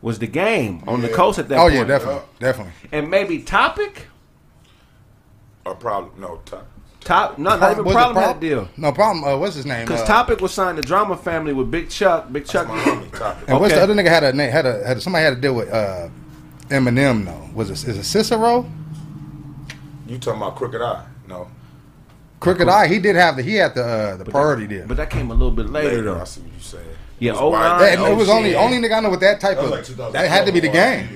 was 0.00 0.18
the 0.20 0.26
game 0.26 0.82
on 0.86 1.00
the 1.00 1.08
coast 1.08 1.38
at 1.38 1.48
that 1.48 1.58
Oh 1.58 1.62
point. 1.62 1.74
yeah, 1.74 1.84
definitely, 1.84 2.22
definitely. 2.38 2.72
And 2.92 3.10
maybe 3.10 3.40
Topic? 3.40 4.06
Or 5.64 5.74
probably 5.74 6.20
no. 6.20 6.40
Top, 6.46 6.66
Top, 7.00 7.38
not, 7.38 7.60
not 7.60 7.72
even 7.72 7.84
Problem 7.84 8.14
Prob- 8.14 8.26
had 8.26 8.36
a 8.36 8.40
deal. 8.40 8.68
No 8.76 8.92
problem. 8.92 9.24
Uh, 9.24 9.36
what's 9.38 9.54
his 9.54 9.64
name? 9.64 9.86
Because 9.86 10.02
Uh, 10.02 10.06
Topic 10.06 10.40
was 10.40 10.52
signed 10.52 10.76
to 10.76 10.82
Drama 10.82 11.16
Family 11.16 11.52
with 11.52 11.70
Big 11.70 11.88
Chuck. 11.88 12.30
Big 12.32 12.44
Chuck. 12.46 12.68
And 13.46 13.60
what's 13.60 13.72
the 13.74 13.80
other 13.80 13.94
nigga 13.94 14.08
had 14.08 14.24
a 14.24 14.32
name? 14.32 14.50
Had 14.50 14.66
a 14.66 14.84
had 14.86 14.96
a, 14.96 15.00
somebody 15.00 15.24
had 15.24 15.34
to 15.34 15.40
deal 15.40 15.54
with 15.54 15.72
uh, 15.72 16.08
Eminem. 16.68 17.24
though. 17.24 17.48
was 17.54 17.70
it 17.70 17.88
is 17.88 17.96
it 17.98 18.04
Cicero? 18.04 18.70
You 20.06 20.18
talking 20.18 20.40
about 20.42 20.56
Crooked 20.56 20.80
I? 20.82 21.04
No. 21.28 21.48
Crooked 22.40 22.68
I. 22.68 22.86
He 22.88 22.98
did 22.98 23.16
have 23.16 23.36
the 23.36 23.42
he 23.42 23.54
had 23.54 23.74
the 23.74 23.84
uh, 23.84 24.16
the 24.16 24.24
priority 24.24 24.66
deal. 24.66 24.86
But 24.86 24.96
that 24.98 25.08
came 25.10 25.30
a 25.30 25.34
little 25.34 25.50
bit 25.50 25.70
later, 25.70 25.88
Later, 25.88 26.02
though. 26.02 26.20
I 26.20 26.24
see 26.24 26.40
what 26.40 26.52
you 26.52 26.60
saying. 26.60 26.84
Yeah, 27.20 27.32
It 27.32 27.34
was 27.34 27.52
09, 27.52 27.78
That- 27.80 28.10
it 28.12 28.16
was 28.16 28.28
only 28.28 28.54
only 28.54 28.78
nigga 28.78 28.96
I 28.98 29.00
know 29.00 29.10
with 29.10 29.20
that 29.20 29.40
type 29.40 29.56
That 29.56 29.64
of 29.64 29.70
like 29.70 30.12
that 30.12 30.28
had 30.28 30.46
to 30.46 30.52
be 30.52 30.60
the 30.60 30.68
game. 30.68 31.08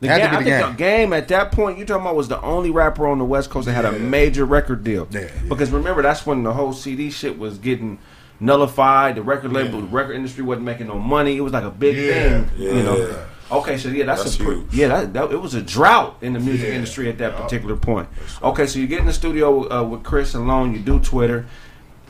The 0.00 0.06
Had 0.08 0.18
to 0.18 0.20
game, 0.22 0.30
be 0.30 0.36
I 0.36 0.38
think 0.38 0.46
game. 0.46 0.70
the 0.70 0.76
game 0.78 1.12
at 1.12 1.28
that 1.28 1.50
point 1.52 1.76
you 1.78 1.84
talking 1.84 2.02
about 2.02 2.14
was 2.14 2.28
the 2.28 2.40
only 2.42 2.70
rapper 2.70 3.08
on 3.08 3.18
the 3.18 3.24
West 3.24 3.50
Coast 3.50 3.66
that 3.66 3.72
had 3.72 3.84
a 3.84 3.92
major 3.92 4.44
record 4.44 4.84
deal. 4.84 5.08
Yeah, 5.10 5.22
yeah. 5.22 5.28
Because 5.48 5.70
remember 5.72 6.02
that's 6.02 6.24
when 6.24 6.44
the 6.44 6.52
whole 6.52 6.72
CD 6.72 7.10
shit 7.10 7.36
was 7.38 7.58
getting 7.58 7.98
nullified. 8.38 9.16
The 9.16 9.22
record 9.22 9.52
label, 9.52 9.80
the 9.80 9.86
record 9.88 10.14
industry 10.14 10.44
wasn't 10.44 10.66
making 10.66 10.86
no 10.86 10.98
money. 10.98 11.36
It 11.36 11.40
was 11.40 11.52
like 11.52 11.64
a 11.64 11.70
big 11.70 11.96
Yeah. 11.96 12.12
thing. 12.44 12.50
Yeah. 12.56 12.72
You 12.74 12.82
know. 12.84 13.24
Okay, 13.50 13.78
so 13.78 13.88
yeah, 13.88 14.04
that's, 14.04 14.22
That's 14.24 14.36
a 14.38 14.44
pre- 14.44 14.54
huge. 14.56 14.74
yeah. 14.74 14.88
That, 14.88 15.12
that 15.14 15.32
it 15.32 15.40
was 15.40 15.54
a 15.54 15.62
drought 15.62 16.18
in 16.20 16.34
the 16.34 16.38
music 16.38 16.68
Yeah. 16.68 16.74
industry 16.74 17.08
at 17.08 17.18
that 17.18 17.34
particular 17.36 17.76
point. 17.76 18.08
Okay, 18.42 18.66
so 18.66 18.78
you 18.78 18.86
get 18.86 19.00
in 19.00 19.06
the 19.06 19.12
studio 19.12 19.68
uh, 19.72 19.82
with 19.82 20.02
Chris 20.04 20.34
and 20.34 20.46
Lone. 20.46 20.72
You 20.74 20.78
do 20.80 21.00
Twitter. 21.00 21.46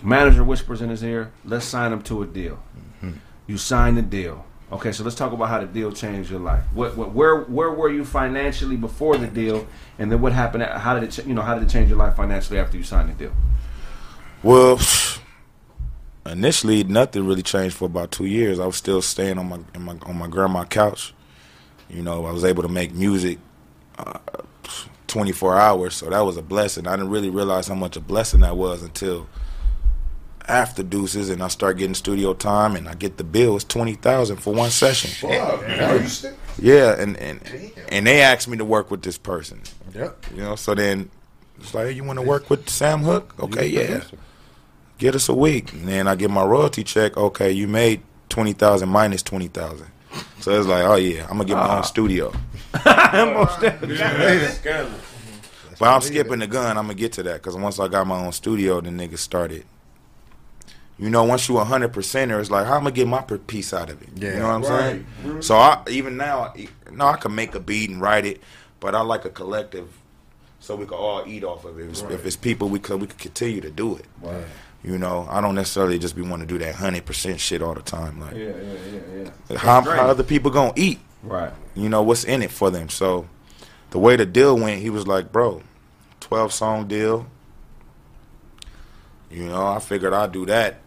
Manager 0.03 0.45
whispers 0.45 0.83
in 0.83 0.91
his 0.91 1.03
ear, 1.03 1.31
"Let's 1.45 1.65
sign 1.65 1.93
him 1.93 2.03
to 2.03 2.23
a 2.23 2.27
deal." 2.27 2.59
You 3.47 3.57
sign 3.57 3.95
the 3.95 4.03
deal. 4.03 4.45
Okay, 4.71 4.93
so 4.93 5.03
let's 5.03 5.17
talk 5.17 5.33
about 5.33 5.49
how 5.49 5.61
the 5.61 5.67
deal 5.67 5.91
changed 5.91 6.31
your 6.31 6.41
life. 6.41 6.63
What, 6.75 6.95
what, 6.95 7.13
where, 7.13 7.41
where 7.41 7.71
were 7.71 7.91
you 7.91 8.05
financially 8.05 8.77
before 8.77 9.17
the 9.17 9.27
deal, 9.27 9.67
and 9.99 10.13
then 10.13 10.21
what 10.21 10.35
happened? 10.35 10.63
How 10.63 10.99
did 10.99 11.05
it, 11.05 11.27
you 11.27 11.33
know, 11.33 11.41
how 11.41 11.55
did 11.55 11.63
it 11.63 11.71
change 11.71 11.89
your 11.89 11.97
life 11.97 12.17
financially 12.17 12.59
after 12.59 12.77
you 12.77 12.83
signed 12.83 13.09
the 13.09 13.15
deal? 13.15 13.33
Well, 14.43 14.79
initially 16.27 16.85
nothing 16.85 17.27
really 17.27 17.43
changed 17.43 17.77
for 17.77 17.87
about 17.87 18.11
two 18.11 18.27
years. 18.27 18.61
I 18.61 18.67
was 18.67 18.77
still 18.77 19.01
staying 19.01 19.39
on 19.39 19.49
my, 19.49 19.59
my 19.79 19.97
on 20.03 20.19
my 20.19 20.29
grandma 20.29 20.65
couch. 20.65 21.15
You 21.89 22.03
know, 22.03 22.27
I 22.27 22.31
was 22.33 22.45
able 22.45 22.63
to 22.63 22.69
make 22.69 22.93
music 22.93 23.39
uh, 23.99 24.19
24 25.07 25.59
hours, 25.59 25.95
so 25.95 26.11
that 26.11 26.21
was 26.21 26.37
a 26.37 26.43
blessing. 26.43 26.87
I 26.87 26.97
didn't 26.97 27.11
really 27.11 27.31
realize 27.31 27.69
how 27.69 27.75
much 27.75 27.97
a 27.97 28.01
blessing 28.01 28.41
that 28.41 28.59
was 28.59 28.83
until 28.83 29.27
after 30.49 30.83
Deuces, 30.83 31.31
and 31.31 31.43
I 31.43 31.49
start 31.49 31.79
getting 31.79 31.95
studio 31.95 32.35
time, 32.35 32.77
and 32.77 32.89
I 32.89 32.95
get 32.95 33.17
the 33.17 33.25
bill. 33.25 33.57
It's 33.57 33.65
twenty 33.65 33.95
thousand 33.95 34.39
for 34.39 34.53
one 34.53 34.71
session. 34.71 35.11
Fuck, 35.11 35.67
man. 35.67 36.03
You 36.03 36.09
still- 36.09 36.35
Yeah, 36.61 36.95
and 36.99 37.17
and 37.19 37.41
and 37.89 38.07
they 38.07 38.23
asked 38.23 38.49
me 38.49 38.57
to 38.57 38.65
work 38.65 38.91
with 38.91 39.03
this 39.03 39.19
person. 39.19 39.61
Yep. 39.95 40.27
You 40.35 40.43
know, 40.43 40.57
so 40.57 40.75
then 40.75 41.11
it's 41.59 41.75
like, 41.75 41.87
hey, 41.87 41.93
you 41.93 42.05
want 42.05 42.19
to 42.19 42.25
work 42.25 42.51
with 42.51 42.69
Sam 42.69 43.03
Hook? 43.03 43.35
Okay, 43.41 43.67
yeah. 43.67 44.03
Get 44.99 45.15
us 45.15 45.29
a 45.29 45.35
week, 45.35 45.73
and 45.73 45.87
then 45.87 46.09
I 46.09 46.17
get 46.17 46.31
my 46.31 46.45
royalty 46.45 46.83
check. 46.83 47.17
Okay, 47.17 47.53
you 47.53 47.69
made 47.69 48.03
twenty 48.29 48.53
thousand 48.53 48.89
minus 48.89 49.23
twenty 49.23 49.49
thousand. 49.49 49.87
So 50.41 50.59
it's 50.59 50.67
like, 50.67 50.85
oh 50.85 50.97
yeah, 50.97 51.23
I'm 51.25 51.39
gonna 51.39 51.45
get 51.45 51.57
my 51.57 51.65
own 51.65 51.79
ah. 51.79 51.83
studio. 51.83 52.33
Most 52.85 53.61
definitely. 53.61 54.49
But 55.79 55.89
I'm 55.89 56.01
skipping 56.01 56.41
the 56.41 56.47
gun. 56.47 56.77
I'm 56.77 56.85
gonna 56.85 56.95
get 56.95 57.13
to 57.15 57.23
that 57.25 57.35
because 57.35 57.55
once 57.57 57.79
I 57.79 57.89
got 57.89 58.07
my 58.07 58.19
own 58.19 58.33
studio, 58.33 58.81
the 58.81 58.91
niggas 58.91 59.19
started. 59.19 59.65
You 60.99 61.11
know, 61.11 61.23
once 61.25 61.49
you 61.49 61.59
a 61.59 61.65
hundred 61.65 61.93
percenter, 61.93 62.41
it's 62.41 62.51
like 62.51 62.67
how 62.67 62.75
I'm 62.75 62.81
gonna 62.81 62.91
get 62.91 63.07
my 63.07 63.23
per- 63.23 63.39
piece 63.39 63.73
out 63.73 63.89
of 63.89 64.03
it. 64.03 64.09
Yeah. 64.17 64.33
you 64.33 64.39
know 64.41 64.47
what 64.49 64.55
I'm 64.55 64.65
saying. 64.65 65.07
Mm-hmm. 65.23 65.41
So 65.43 65.57
I 65.57 65.83
even 65.89 66.17
now, 66.17 66.53
I- 66.57 66.69
no, 66.91 67.07
I 67.07 67.17
can 67.17 67.35
make 67.35 67.55
a 67.55 67.61
beat 67.61 67.89
and 67.91 68.01
write 68.01 68.27
it, 68.27 68.41
but 68.81 68.95
I 68.97 69.01
like 69.03 69.25
a 69.25 69.31
collective, 69.31 69.89
so 70.59 70.75
we 70.75 70.87
can 70.87 70.95
all 70.99 71.23
eat 71.27 71.45
off 71.45 71.65
of 71.65 71.79
it. 71.79 71.85
If, 71.85 71.91
it's, 71.91 72.03
if 72.03 72.27
it's 72.27 72.37
people, 72.37 72.69
we 72.69 72.81
could 72.81 73.01
we 73.01 73.07
could 73.07 73.19
continue 73.19 73.61
to 73.61 73.71
do 73.71 73.97
it. 73.97 74.07
You 74.83 74.97
know, 74.99 75.27
I 75.31 75.41
don't 75.41 75.55
necessarily 75.57 75.99
just 75.99 76.15
be 76.17 76.23
want 76.23 76.41
to 76.41 76.47
do 76.47 76.59
that 76.59 76.75
hundred 76.75 77.05
percent 77.07 77.39
shit 77.39 77.63
all 77.63 77.75
the 77.75 77.83
time. 77.83 78.21
Like, 78.21 78.35
Yeah, 78.35 78.47
yeah, 78.47 78.73
yeah, 78.93 79.31
yeah. 79.51 79.59
how, 79.59 79.81
how 79.83 80.07
other 80.09 80.23
people 80.25 80.51
gonna 80.51 80.73
eat? 80.77 80.99
Right. 81.23 81.53
You 81.77 81.89
know 81.89 82.03
what's 82.03 82.25
in 82.25 82.43
it 82.43 82.51
for 82.51 82.71
them. 82.71 82.89
So 82.89 83.29
the 83.91 83.99
way 84.01 84.17
the 84.17 84.27
deal 84.27 84.57
went, 84.59 84.81
he 84.83 84.91
was 84.91 85.07
like, 85.07 85.31
"Bro, 85.31 85.63
twelve 86.21 86.53
song 86.53 86.89
deal." 86.89 87.27
You 89.31 89.47
know, 89.47 89.67
I 89.67 89.79
figured 89.79 90.13
I'd 90.13 90.33
do 90.33 90.47
that 90.47 90.81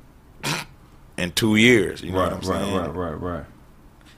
in 1.17 1.31
two 1.31 1.55
years. 1.55 2.01
You 2.01 2.11
know 2.11 2.19
what 2.19 2.27
I'm 2.33 2.39
Right, 2.39 2.45
saying? 2.45 2.75
right, 2.75 2.95
right, 2.95 3.11
right, 3.11 3.21
right, 3.21 3.45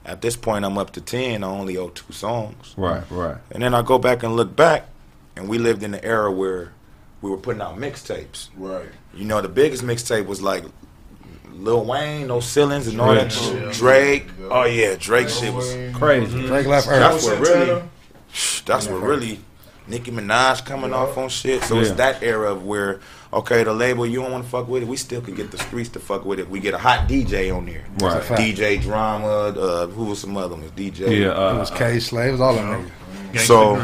At 0.05 0.21
this 0.21 0.35
point, 0.35 0.65
I'm 0.65 0.77
up 0.77 0.91
to 0.91 1.01
ten. 1.01 1.43
I 1.43 1.47
only 1.47 1.77
owe 1.77 1.89
two 1.89 2.13
songs. 2.13 2.73
right, 2.77 3.03
right. 3.09 3.37
And 3.51 3.61
then 3.63 3.73
I 3.73 3.81
go 3.81 3.97
back 3.97 4.23
and 4.23 4.35
look 4.35 4.55
back, 4.55 4.87
and 5.35 5.47
we 5.49 5.57
lived 5.57 5.83
in 5.83 5.91
the 5.91 6.03
era 6.03 6.31
where 6.31 6.71
we 7.21 7.29
were 7.29 7.37
putting 7.37 7.61
out 7.61 7.77
mixtapes. 7.77 8.49
Right. 8.57 8.85
You 9.15 9.25
know, 9.25 9.41
the 9.41 9.47
biggest 9.49 9.83
mixtape 9.83 10.25
was 10.25 10.41
like 10.41 10.63
Lil 11.51 11.85
Wayne, 11.85 12.27
no 12.27 12.39
ceilings, 12.39 12.87
and 12.87 12.99
all 12.99 13.13
that 13.13 13.31
shit. 13.31 13.73
Drake. 13.73 14.27
Oh 14.49 14.65
yeah, 14.65 14.95
Drake 14.99 15.29
shit 15.29 15.53
was 15.53 15.71
Crazy. 15.93 16.37
Mm-hmm. 16.37 16.47
Drake 16.47 16.67
left 16.67 16.87
That's 16.87 17.23
what 17.25 17.39
really. 17.39 17.83
That's 18.65 18.87
what 18.87 19.01
really. 19.01 19.39
Nicki 19.85 20.11
Minaj 20.11 20.65
coming 20.65 20.93
off 20.93 21.17
on 21.17 21.27
shit. 21.29 21.61
So 21.63 21.79
it's 21.79 21.91
that 21.91 22.23
era 22.23 22.51
of 22.51 22.65
where 22.65 23.01
okay, 23.33 23.63
the 23.63 23.73
label 23.73 24.05
you 24.05 24.21
don't 24.21 24.31
want 24.31 24.43
to 24.43 24.49
fuck 24.49 24.67
with 24.67 24.83
it. 24.83 24.87
We 24.87 24.97
still 24.97 25.21
can 25.21 25.35
get 25.35 25.51
the 25.51 25.57
streets 25.57 25.89
to 25.89 25.99
fuck 25.99 26.25
with 26.25 26.39
it. 26.39 26.49
We 26.49 26.59
get 26.59 26.73
a 26.73 26.77
hot 26.77 27.07
DJ 27.07 27.55
on 27.55 27.65
there. 27.65 27.85
Right. 27.99 28.13
That's 28.13 28.25
a 28.25 28.27
fact. 28.29 28.41
DJ 28.41 28.81
Drama. 28.81 29.27
Uh, 29.27 29.87
who 29.87 30.05
was 30.05 30.19
some 30.19 30.37
other 30.37 30.55
ones? 30.55 30.71
DJ. 30.71 30.99
Yeah, 30.99 31.27
It 31.27 31.27
uh, 31.29 31.57
was 31.59 31.71
Kay 31.71 31.99
Slay. 31.99 32.29
It 32.29 32.31
was 32.33 32.41
all 32.41 32.55
them 32.55 32.89
niggas. 33.33 33.39
So 33.39 33.75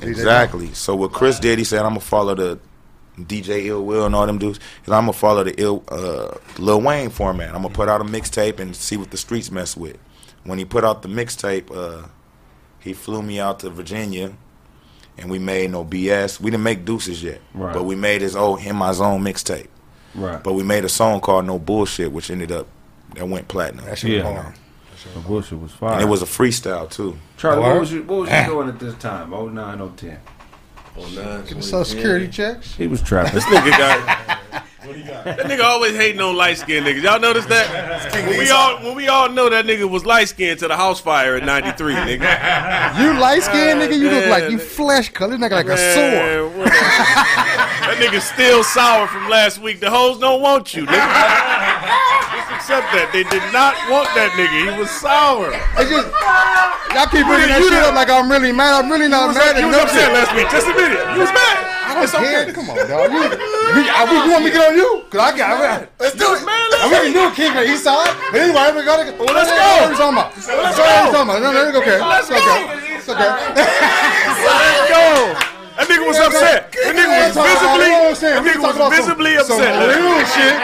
exactly. 0.00 0.72
So 0.74 0.94
what 0.94 1.12
Chris 1.12 1.40
did, 1.40 1.58
he 1.58 1.64
said, 1.64 1.80
"I'm 1.80 1.90
gonna 1.90 2.00
follow 2.00 2.34
the 2.34 2.58
DJ 3.18 3.66
Ill 3.66 3.84
Will 3.84 4.06
and 4.06 4.14
all 4.14 4.26
them 4.26 4.38
dudes. 4.38 4.60
And 4.86 4.94
I'm 4.94 5.02
gonna 5.02 5.12
follow 5.12 5.44
the 5.44 5.60
Ill 5.60 5.84
uh, 5.88 6.36
Lil 6.58 6.80
Wayne 6.80 7.10
format. 7.10 7.54
I'm 7.54 7.62
gonna 7.62 7.74
put 7.74 7.88
out 7.88 8.00
a 8.00 8.04
mixtape 8.04 8.60
and 8.60 8.74
see 8.74 8.96
what 8.96 9.10
the 9.10 9.16
streets 9.16 9.50
mess 9.50 9.76
with. 9.76 9.98
When 10.44 10.58
he 10.58 10.64
put 10.64 10.84
out 10.84 11.02
the 11.02 11.08
mixtape, 11.08 11.74
uh, 11.74 12.08
he 12.80 12.92
flew 12.92 13.22
me 13.22 13.38
out 13.38 13.60
to 13.60 13.70
Virginia, 13.70 14.34
and 15.18 15.30
we 15.30 15.38
made 15.38 15.70
no 15.70 15.84
BS. 15.84 16.40
We 16.40 16.50
didn't 16.50 16.64
make 16.64 16.84
Deuces 16.84 17.22
yet, 17.22 17.40
Right. 17.54 17.72
but 17.72 17.84
we 17.84 17.94
made 17.94 18.22
his 18.22 18.36
old 18.36 18.60
oh, 18.60 18.68
in 18.68 18.76
my 18.76 18.92
zone 18.92 19.22
mixtape. 19.22 19.68
right. 20.14 20.42
But 20.42 20.54
we 20.54 20.62
made 20.62 20.84
a 20.84 20.88
song 20.88 21.20
called 21.20 21.46
No 21.46 21.58
Bullshit, 21.58 22.12
which 22.12 22.30
ended 22.30 22.52
up 22.52 22.66
that 23.14 23.28
went 23.28 23.48
platinum. 23.48 23.84
That 23.84 23.98
shit 23.98 24.10
Yeah. 24.10 24.24
was 24.24 24.42
hard. 24.42 24.54
The 25.14 25.20
bullshit 25.20 25.60
was 25.60 25.72
fire. 25.72 25.94
And 25.94 26.02
it 26.02 26.08
was 26.08 26.22
a 26.22 26.26
freestyle 26.26 26.88
too. 26.88 27.18
Charlie. 27.36 27.62
What 27.62 27.80
was 27.80 27.92
you? 27.92 28.02
What 28.04 28.20
was 28.20 28.30
you 28.30 28.36
ah. 28.36 28.46
doing 28.46 28.68
at 28.68 28.78
this 28.78 28.94
time? 28.94 29.34
Oh 29.34 29.48
nine, 29.48 29.80
oh 29.80 29.92
ten. 29.96 30.18
Oh, 30.96 31.00
nine, 31.08 31.44
Get 31.44 31.56
the 31.56 31.62
social 31.62 31.84
security 31.84 32.28
checks. 32.28 32.74
He 32.74 32.86
was 32.86 33.02
trapping. 33.02 33.34
This 33.34 33.44
nigga 33.44 33.70
got. 33.70 34.38
That 34.82 35.38
nigga 35.46 35.62
always 35.62 35.94
hating 35.94 36.20
on 36.20 36.36
light 36.36 36.58
skinned 36.58 36.86
niggas. 36.86 37.02
Y'all 37.02 37.20
notice 37.20 37.46
that? 37.46 38.26
When 38.26 38.38
we 38.38 38.50
all 38.50 38.82
when 38.82 38.96
we 38.96 39.06
all 39.08 39.28
know 39.30 39.48
that 39.48 39.64
nigga 39.64 39.88
was 39.88 40.04
light 40.04 40.28
skinned 40.28 40.58
to 40.60 40.68
the 40.68 40.76
house 40.76 41.00
fire 41.00 41.36
in 41.36 41.46
'93, 41.46 41.94
nigga. 41.94 42.98
You 42.98 43.18
light 43.20 43.42
skinned 43.42 43.80
nigga, 43.80 43.96
you 43.96 44.10
look 44.10 44.26
like 44.26 44.50
you 44.50 44.58
flesh 44.58 45.08
colored, 45.10 45.38
nigga 45.40 45.52
like 45.52 45.68
a 45.68 45.76
sword. 45.76 46.72
That 47.82 47.98
nigga 47.98 48.20
still 48.20 48.62
sour 48.64 49.06
from 49.08 49.28
last 49.28 49.58
week. 49.58 49.80
The 49.80 49.90
hoes 49.90 50.18
don't 50.18 50.40
want 50.40 50.72
you, 50.72 50.86
nigga. 50.86 52.31
Accept 52.62 52.94
that. 52.94 53.10
They 53.10 53.26
did 53.26 53.42
not 53.50 53.74
want 53.90 54.06
that 54.14 54.38
nigga. 54.38 54.54
He 54.54 54.70
was 54.78 54.86
sour. 54.86 55.50
It's 55.82 55.90
just 55.90 56.06
y'all 56.94 57.10
keep 57.10 57.26
bringing 57.26 57.50
that 57.50 57.58
shit 57.58 57.82
up 57.82 57.90
like 57.90 58.06
I'm 58.06 58.30
really 58.30 58.54
mad. 58.54 58.78
I'm 58.78 58.86
really 58.86 59.10
not 59.10 59.34
was, 59.34 59.36
mad 59.36 59.58
you 59.58 59.66
at 59.66 59.82
was 59.82 59.90
upset 59.90 60.14
last 60.14 60.30
week. 60.30 60.46
Just 60.46 60.70
admit 60.70 60.94
it. 60.94 61.02
You 61.10 61.26
was 61.26 61.34
mad. 61.34 61.58
I 61.58 61.98
don't 61.98 62.06
It's 62.06 62.14
care. 62.14 62.46
okay. 62.46 62.54
Come 62.54 62.70
on, 62.70 62.78
dog. 62.86 63.10
You, 63.10 63.82
I, 63.90 64.06
you 64.06 64.30
want 64.30 64.46
me 64.46 64.54
to 64.54 64.54
get 64.54 64.62
on 64.62 64.78
you? 64.78 65.02
Cause 65.10 65.18
I 65.18 65.30
got. 65.34 65.58
I, 65.58 65.90
Let's 65.98 66.14
do 66.14 66.38
it. 66.38 66.46
Man, 66.46 66.54
I 66.54 66.86
mean, 66.86 67.10
you 67.10 67.26
king 67.34 67.50
of 67.50 67.66
the 67.66 67.74
east 67.74 67.82
side. 67.82 68.14
But 68.30 68.46
anyway, 68.46 68.70
we 68.78 68.86
gotta. 68.86 69.10
Well, 69.18 69.34
let's 69.34 69.50
go. 69.50 69.58
What 69.58 69.82
are 69.82 69.90
you 69.90 69.98
talking 69.98 70.22
about? 70.22 70.30
Let's 70.38 70.46
go. 70.46 70.54
What 70.54 70.70
are 70.70 71.02
you 71.02 71.10
talking 71.10 71.34
about? 71.34 71.42
No, 71.42 71.50
no, 71.50 71.66
it's 71.66 71.78
okay. 71.82 71.98
Let's 71.98 72.30
it's 72.30 72.38
okay. 72.38 72.62
go. 72.62 72.78
It's 72.94 73.10
okay. 73.10 73.30
Let's 73.58 74.86
go. 74.86 75.50
That 75.76 75.88
nigga 75.88 76.06
was 76.06 76.18
upset. 76.18 76.72
That 76.72 76.94
nigga 76.94 77.32
was 77.32 77.36
visibly, 77.36 77.88
that 78.28 78.44
nigga 78.44 78.60
was 78.60 78.92
visibly 78.92 79.36
upset. 79.36 79.72
real 79.88 80.20
shit. 80.28 80.56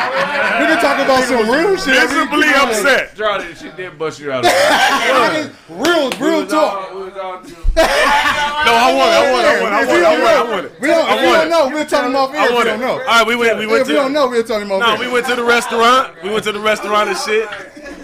Nigga 0.60 0.76
talk 0.80 0.98
about 1.00 1.24
some 1.24 1.48
real 1.48 1.76
shit. 1.76 1.96
Visibly 2.08 2.48
upset. 2.54 3.16
Charlie, 3.16 3.54
she 3.54 3.70
did 3.70 3.98
bust 3.98 4.20
you 4.20 4.32
out. 4.32 4.44
Real, 5.68 6.10
real 6.18 6.46
talk. 6.46 6.90
No, 8.58 8.74
I 8.74 8.92
want 8.92 9.08
it. 9.08 9.16
I 9.16 9.32
want 9.32 9.44
it. 9.44 9.48
I 9.48 9.62
want 9.62 9.62
it. 9.62 9.72
I 9.72 9.84
want 9.86 10.02
it. 10.02 10.04
I 10.04 10.18
want 10.18 10.24
it. 10.24 10.26
I 10.28 10.50
want 10.50 10.66
it. 10.66 10.80
We 10.80 10.88
don't, 10.88 11.06
I 11.08 11.14
if 11.14 11.20
we 11.20 11.26
want 11.28 11.36
don't 11.38 11.46
it. 11.46 11.50
know, 11.50 11.68
we'll 11.76 11.86
tell 11.86 12.04
him 12.04 12.16
off 12.16 12.34
air 12.34 12.40
I 12.40 12.48
we 12.48 12.54
want 12.54 12.66
it. 12.68 12.70
don't 12.72 12.80
know. 12.80 12.92
All 12.98 13.06
right, 13.06 13.26
we 13.26 13.36
went. 13.36 13.58
We 13.58 13.66
went 13.66 13.86
to. 13.86 13.92
we 13.92 13.96
don't 13.96 14.12
know, 14.12 14.28
we'll 14.28 14.42
tell 14.44 14.60
him 14.60 14.72
off 14.72 14.80
No, 14.80 14.96
we 14.98 15.08
went 15.10 15.26
to 15.26 15.36
the 15.36 15.44
restaurant. 15.44 16.14
We 16.22 16.30
went 16.30 16.42
to 16.44 16.52
the 16.52 16.58
restaurant 16.60 17.08
and 17.08 17.16
shit. 17.18 17.48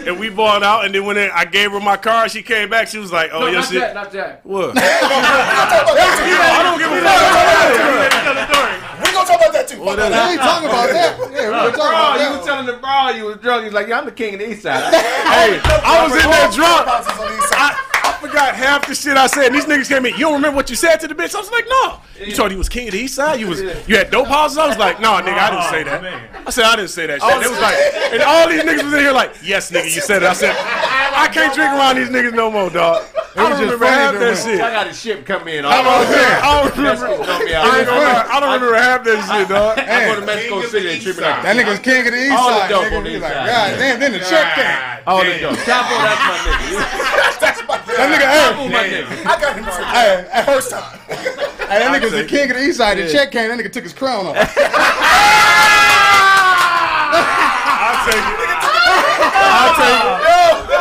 And 0.07 0.21
we 0.21 0.29
bought 0.29 0.63
out, 0.63 0.85
and 0.85 0.95
then 0.95 1.05
when 1.07 1.17
I 1.19 1.45
gave 1.47 1.73
her 1.73 1.81
my 1.81 1.97
car, 1.97 2.29
she 2.29 2.43
came 2.43 2.69
back. 2.69 2.89
She 2.89 2.99
was 2.99 3.11
like, 3.11 3.31
"Oh, 3.33 3.41
No, 3.41 3.47
your 3.47 3.61
not 3.61 3.69
shit." 3.71 3.81
that, 3.81 3.95
not 3.95 4.13
that. 4.13 4.45
What? 4.45 4.77
I 4.77 6.61
don't 6.63 6.79
give 6.79 6.93
a 6.93 6.94
We 6.95 7.01
gonna 9.13 9.27
talk 9.27 9.41
about 9.41 9.53
that 9.53 9.67
too. 9.69 9.77
Fuck 9.83 9.97
We 9.97 10.03
ain't 10.05 10.41
talking 10.41 10.69
about 10.69 10.89
that. 10.91 11.19
Yeah, 11.19 11.27
we 11.27 11.35
gonna 11.51 11.73
talk 11.73 11.75
Bro, 11.75 11.89
about 11.91 12.13
you 12.15 12.19
that. 12.19 12.31
was 12.39 12.47
telling 12.47 12.67
the 12.67 12.73
bro 12.75 13.09
you 13.11 13.25
was 13.27 13.37
drunk. 13.39 13.63
You 13.63 13.67
was 13.67 13.75
like, 13.75 13.89
yeah, 13.89 13.99
I'm 13.99 14.05
the 14.07 14.13
king 14.13 14.35
of 14.35 14.41
the 14.41 14.51
east 14.53 14.63
side. 14.63 14.95
Hey, 14.95 15.59
I 15.63 16.05
was 16.07 16.15
in 16.15 16.31
there 16.31 16.51
drunk. 16.55 16.87
Houses 16.87 17.19
on 17.19 17.27
the 17.27 17.35
east 17.37 17.49
side. 17.51 17.59
I, 17.59 17.75
I 17.75 17.77
forgot 18.29 18.55
half 18.55 18.87
the 18.87 18.95
shit 18.95 19.17
I 19.17 19.27
said. 19.27 19.47
And 19.47 19.55
these 19.55 19.65
niggas 19.67 19.89
came 19.89 20.07
in. 20.07 20.13
You 20.15 20.21
don't 20.21 20.35
remember 20.35 20.57
what 20.57 20.71
you 20.71 20.77
said 20.77 20.97
to 20.99 21.09
the 21.09 21.15
bitch? 21.15 21.35
I 21.35 21.39
was 21.41 21.51
like, 21.51 21.67
no. 21.69 22.01
You 22.25 22.33
told 22.33 22.51
he 22.51 22.57
was 22.57 22.69
king 22.69 22.89
of 22.89 22.93
the 22.93 23.01
east 23.01 23.15
side. 23.17 23.41
You 23.41 23.49
was 23.49 23.61
you 23.61 23.97
had 23.97 24.11
dope 24.11 24.29
houses. 24.29 24.57
I 24.59 24.69
was 24.69 24.79
like, 24.79 25.01
no, 25.01 25.09
nigga, 25.21 25.37
I 25.39 25.51
didn't 25.51 25.71
say 25.71 25.83
that. 25.85 26.05
Oh, 26.05 26.43
I 26.47 26.51
said 26.51 26.65
I 26.65 26.77
didn't 26.77 26.91
say 26.91 27.07
that 27.07 27.21
shit. 27.21 27.31
Oh, 27.33 27.41
it 27.41 27.51
was 27.51 27.61
like, 27.61 27.77
and 28.15 28.23
all 28.23 28.49
these 28.49 28.63
niggas 28.63 28.85
was 28.85 28.93
in 28.95 29.01
here 29.01 29.13
like, 29.13 29.35
yes, 29.43 29.71
nigga, 29.71 29.85
you 29.93 30.01
said 30.01 30.23
it. 30.23 30.29
I 30.29 30.33
said, 30.33 30.55
I 30.57 31.29
can't 31.33 31.55
drink 31.55 31.71
around 31.73 31.97
these 31.97 32.09
niggas 32.09 32.35
no 32.35 32.51
more, 32.51 32.71
dog. 32.71 33.05
I 33.37 33.51
don't 33.51 33.59
just 33.59 33.63
remember 33.75 33.87
half 33.87 34.15
that 34.15 34.37
shit. 34.39 34.61
I 34.61 34.71
got 34.71 34.87
a 34.87 34.95
ship 34.95 35.27
coming 35.27 35.59
in. 35.59 35.65
I 35.67 35.83
don't 35.83 36.07
remember. 36.07 36.39
I 36.39 36.51
don't 36.55 36.77
remember. 36.79 37.09
Mexico, 37.19 37.27
I 37.27 37.55
out. 37.59 37.75
ain't 37.75 37.87
gonna. 37.91 38.31
I 38.31 38.41
don't 38.41 38.53
remember 38.55 38.79
half 38.79 39.03
that 39.03 39.19
shit, 39.27 39.49
dog. 39.51 39.79
I 39.79 40.07
go 40.07 40.21
to 40.21 40.27
Mexico 40.27 40.63
City 40.71 40.89
and 40.95 41.03
trip 41.03 41.19
it 41.19 41.25
out. 41.25 41.43
That 41.43 41.57
nigga's 41.59 41.83
king 41.83 42.07
of 42.07 42.15
the 42.15 42.23
east 42.31 42.39
All 42.39 42.47
the 42.55 42.63
side. 42.63 42.71
dope 42.71 42.87
nigga. 42.87 42.95
on 42.95 43.03
the 43.03 43.11
He 43.11 43.17
east 43.19 43.23
like, 43.27 43.35
side. 43.35 43.51
God 43.51 43.69
damn, 43.83 43.99
then 43.99 44.13
the 44.15 44.23
check 44.23 44.47
came. 44.55 44.79
All 45.11 45.23
the 45.27 45.35
dope. 45.43 45.59
Capo, 45.67 45.95
that's 45.99 46.23
my 46.23 46.37
nigga. 46.47 46.79
that's 47.43 47.61
my 47.67 47.77
nigga. 47.83 47.99
That 48.15 48.23
nigga, 48.23 48.31
hey, 48.31 48.55
Capo, 48.55 48.69
my 48.71 48.85
nigga. 48.87 49.27
I 49.27 49.41
got 49.41 49.57
him 49.57 49.65
hey, 49.65 50.29
hey, 50.31 50.45
first 50.45 50.71
time. 50.71 50.99
hey, 51.09 51.79
that 51.83 51.91
nigga's 51.91 52.13
the 52.13 52.25
king 52.25 52.51
of 52.51 52.57
the 52.57 52.63
east 52.63 52.79
side. 52.79 52.99
The 52.99 53.11
check 53.11 53.31
came, 53.33 53.49
that 53.49 53.59
nigga 53.59 53.73
took 53.73 53.83
his 53.85 53.93
crown 53.93 54.27
off. 54.27 54.37
I'll 57.85 58.01
take 58.07 58.17
it. 58.17 58.55
I'll 59.35 59.75
take 59.75 60.01
it. 60.05 60.25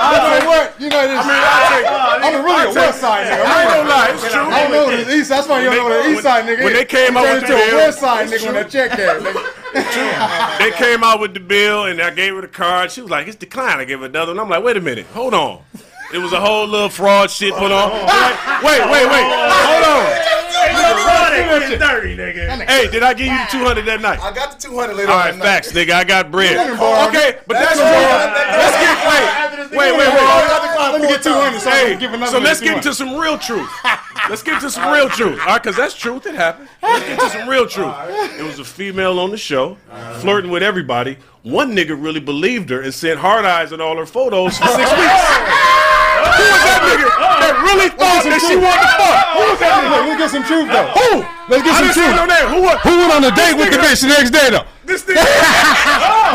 You 0.04 0.20
know 0.20 0.48
what? 0.48 0.68
You 0.80 0.90
know 0.90 1.08
this. 1.08 1.20
I 1.20 1.28
mean, 1.28 1.42
I'll 1.42 1.70
take 1.74 1.86
it. 1.86 1.94
I'm 2.24 2.36
a 2.36 2.44
really 2.44 2.72
a 2.72 2.74
west 2.74 3.00
side 3.02 3.28
nigga. 3.28 3.46
I 3.46 3.62
ain't 3.64 3.72
gonna 3.74 3.90
lie. 3.90 4.10
It's 4.14 4.22
true. 4.32 4.42
I 4.42 4.62
don't 4.64 4.72
know 4.72 5.04
the 5.04 5.16
east. 5.16 5.30
That's 5.30 5.48
why 5.48 5.64
you 5.64 5.70
don't 5.70 5.90
know 5.90 6.04
the 6.04 6.10
east 6.10 6.24
side 6.24 6.46
nigga. 6.46 6.64
When 6.64 6.74
they 6.74 6.86
came 6.86 7.18
out 7.18 7.24
with 7.24 7.42
the 7.42 7.48
bill, 7.48 7.78
west 7.78 8.00
side 8.00 8.30
nigga 8.30 8.46
when 8.46 8.54
that 8.56 8.70
check 8.70 8.92
came. 8.92 9.22
nigga. 9.22 9.60
They 10.60 10.72
came 10.72 11.04
out 11.04 11.20
with 11.20 11.34
the 11.34 11.40
bill 11.40 11.86
and 11.86 12.00
I 12.00 12.12
gave 12.12 12.36
her 12.36 12.42
the 12.42 12.48
card. 12.48 12.92
She 12.92 13.02
was 13.02 13.10
like, 13.10 13.28
it's 13.28 13.36
declined. 13.36 13.82
I 13.82 13.86
gave 13.86 14.00
her 14.00 14.06
another 14.06 14.32
one. 14.34 14.40
I'm 14.40 14.50
like, 14.50 14.64
wait 14.64 14.78
a 14.78 14.82
minute. 14.82 15.08
Hold 15.08 15.34
on. 15.34 15.64
It 16.14 16.20
was 16.20 16.32
a 16.32 16.40
whole 16.40 16.68
little 16.68 16.90
fraud 16.90 17.32
shit 17.32 17.54
put 17.56 17.72
on. 17.72 17.92
I'm 17.92 18.64
wait, 18.64 18.82
wait, 18.86 19.08
wait. 19.10 19.26
Hold 19.26 19.84
on. 19.84 20.34
Dirty, 21.54 22.16
nigga. 22.16 22.66
Hey, 22.68 22.88
did 22.90 23.04
I 23.04 23.14
give 23.14 23.28
you 23.28 23.34
the 23.38 23.48
200 23.52 23.86
that 23.86 24.02
night? 24.02 24.20
I 24.20 24.32
got 24.32 24.52
the 24.54 24.68
200 24.68 24.94
later 24.96 25.12
All 25.12 25.18
on 25.18 25.26
right, 25.26 25.36
night. 25.36 25.44
facts, 25.44 25.72
nigga. 25.72 25.92
I 25.92 26.04
got 26.04 26.32
bread. 26.32 26.56
Okay, 26.58 27.40
but 27.48 27.54
that's 27.56 27.78
That's 27.78 27.80
true. 27.80 28.58
Let's 28.58 28.78
get 28.78 29.72
wait, 29.72 29.92
wait, 29.92 29.98
wait, 29.98 30.14
wait. 30.14 30.94
Let 30.94 31.02
me 31.02 31.08
get 31.08 31.24
200 31.24 31.60
so 31.60 31.70
Hey, 31.70 31.98
give 31.98 32.14
another 32.14 32.32
so 32.32 32.40
let's 32.40 32.60
get 32.60 32.82
200. 32.84 32.86
into 32.86 32.94
some 32.94 33.16
real 33.18 33.38
truth. 33.38 33.70
Let's 34.30 34.42
get 34.42 34.54
into 34.54 34.70
some 34.70 34.94
real 34.94 35.10
truth. 35.10 35.38
All 35.42 35.48
right, 35.48 35.62
because 35.62 35.76
that's 35.76 35.94
truth. 35.94 36.26
It 36.26 36.36
happened. 36.36 36.70
Let's 36.82 37.04
get 37.04 37.12
into 37.20 37.30
some 37.30 37.50
real 37.50 37.68
truth. 37.68 37.94
It 38.40 38.44
was 38.44 38.58
a 38.58 38.64
female 38.64 39.20
on 39.20 39.32
the 39.32 39.38
show, 39.38 39.76
flirting 40.22 40.50
with 40.50 40.64
everybody. 40.64 41.18
One 41.42 41.76
nigga 41.76 42.02
really 42.02 42.22
believed 42.22 42.70
her 42.70 42.80
and 42.82 42.94
sent 42.94 43.20
hard 43.20 43.44
eyes 43.44 43.74
in 43.74 43.82
all 43.82 43.98
her 43.98 44.06
photos 44.06 44.58
for 44.58 44.68
six 44.68 44.90
weeks. 44.92 45.70
Who 46.44 46.52
was 46.52 46.64
that 46.68 46.80
nigga 46.84 47.08
uh, 47.08 47.24
uh, 47.24 47.40
that 47.40 47.54
really 47.64 47.90
thought 47.96 48.22
that 48.28 48.40
she 48.44 48.56
wanted 48.60 48.84
to 48.84 48.92
uh, 48.92 49.00
fuck? 49.00 49.24
Who 49.32 49.42
was 49.48 49.60
that 49.64 49.72
nigga? 49.80 50.00
Let's 50.04 50.20
get 50.20 50.30
some 50.36 50.44
truth 50.44 50.68
though. 50.68 50.88
Who? 51.00 51.10
Let's 51.48 51.64
get 51.64 51.74
some 51.80 51.92
truth. 51.96 52.16
Who? 52.52 52.60
Who 52.88 52.92
went 53.00 53.12
on 53.16 53.24
a 53.24 53.32
date 53.32 53.56
with 53.56 53.72
the 53.72 53.80
bitch 53.80 54.04
the 54.04 54.12
next 54.12 54.32
day 54.36 54.52
though? 54.52 54.68
This 54.84 55.08
nigga. 55.08 55.24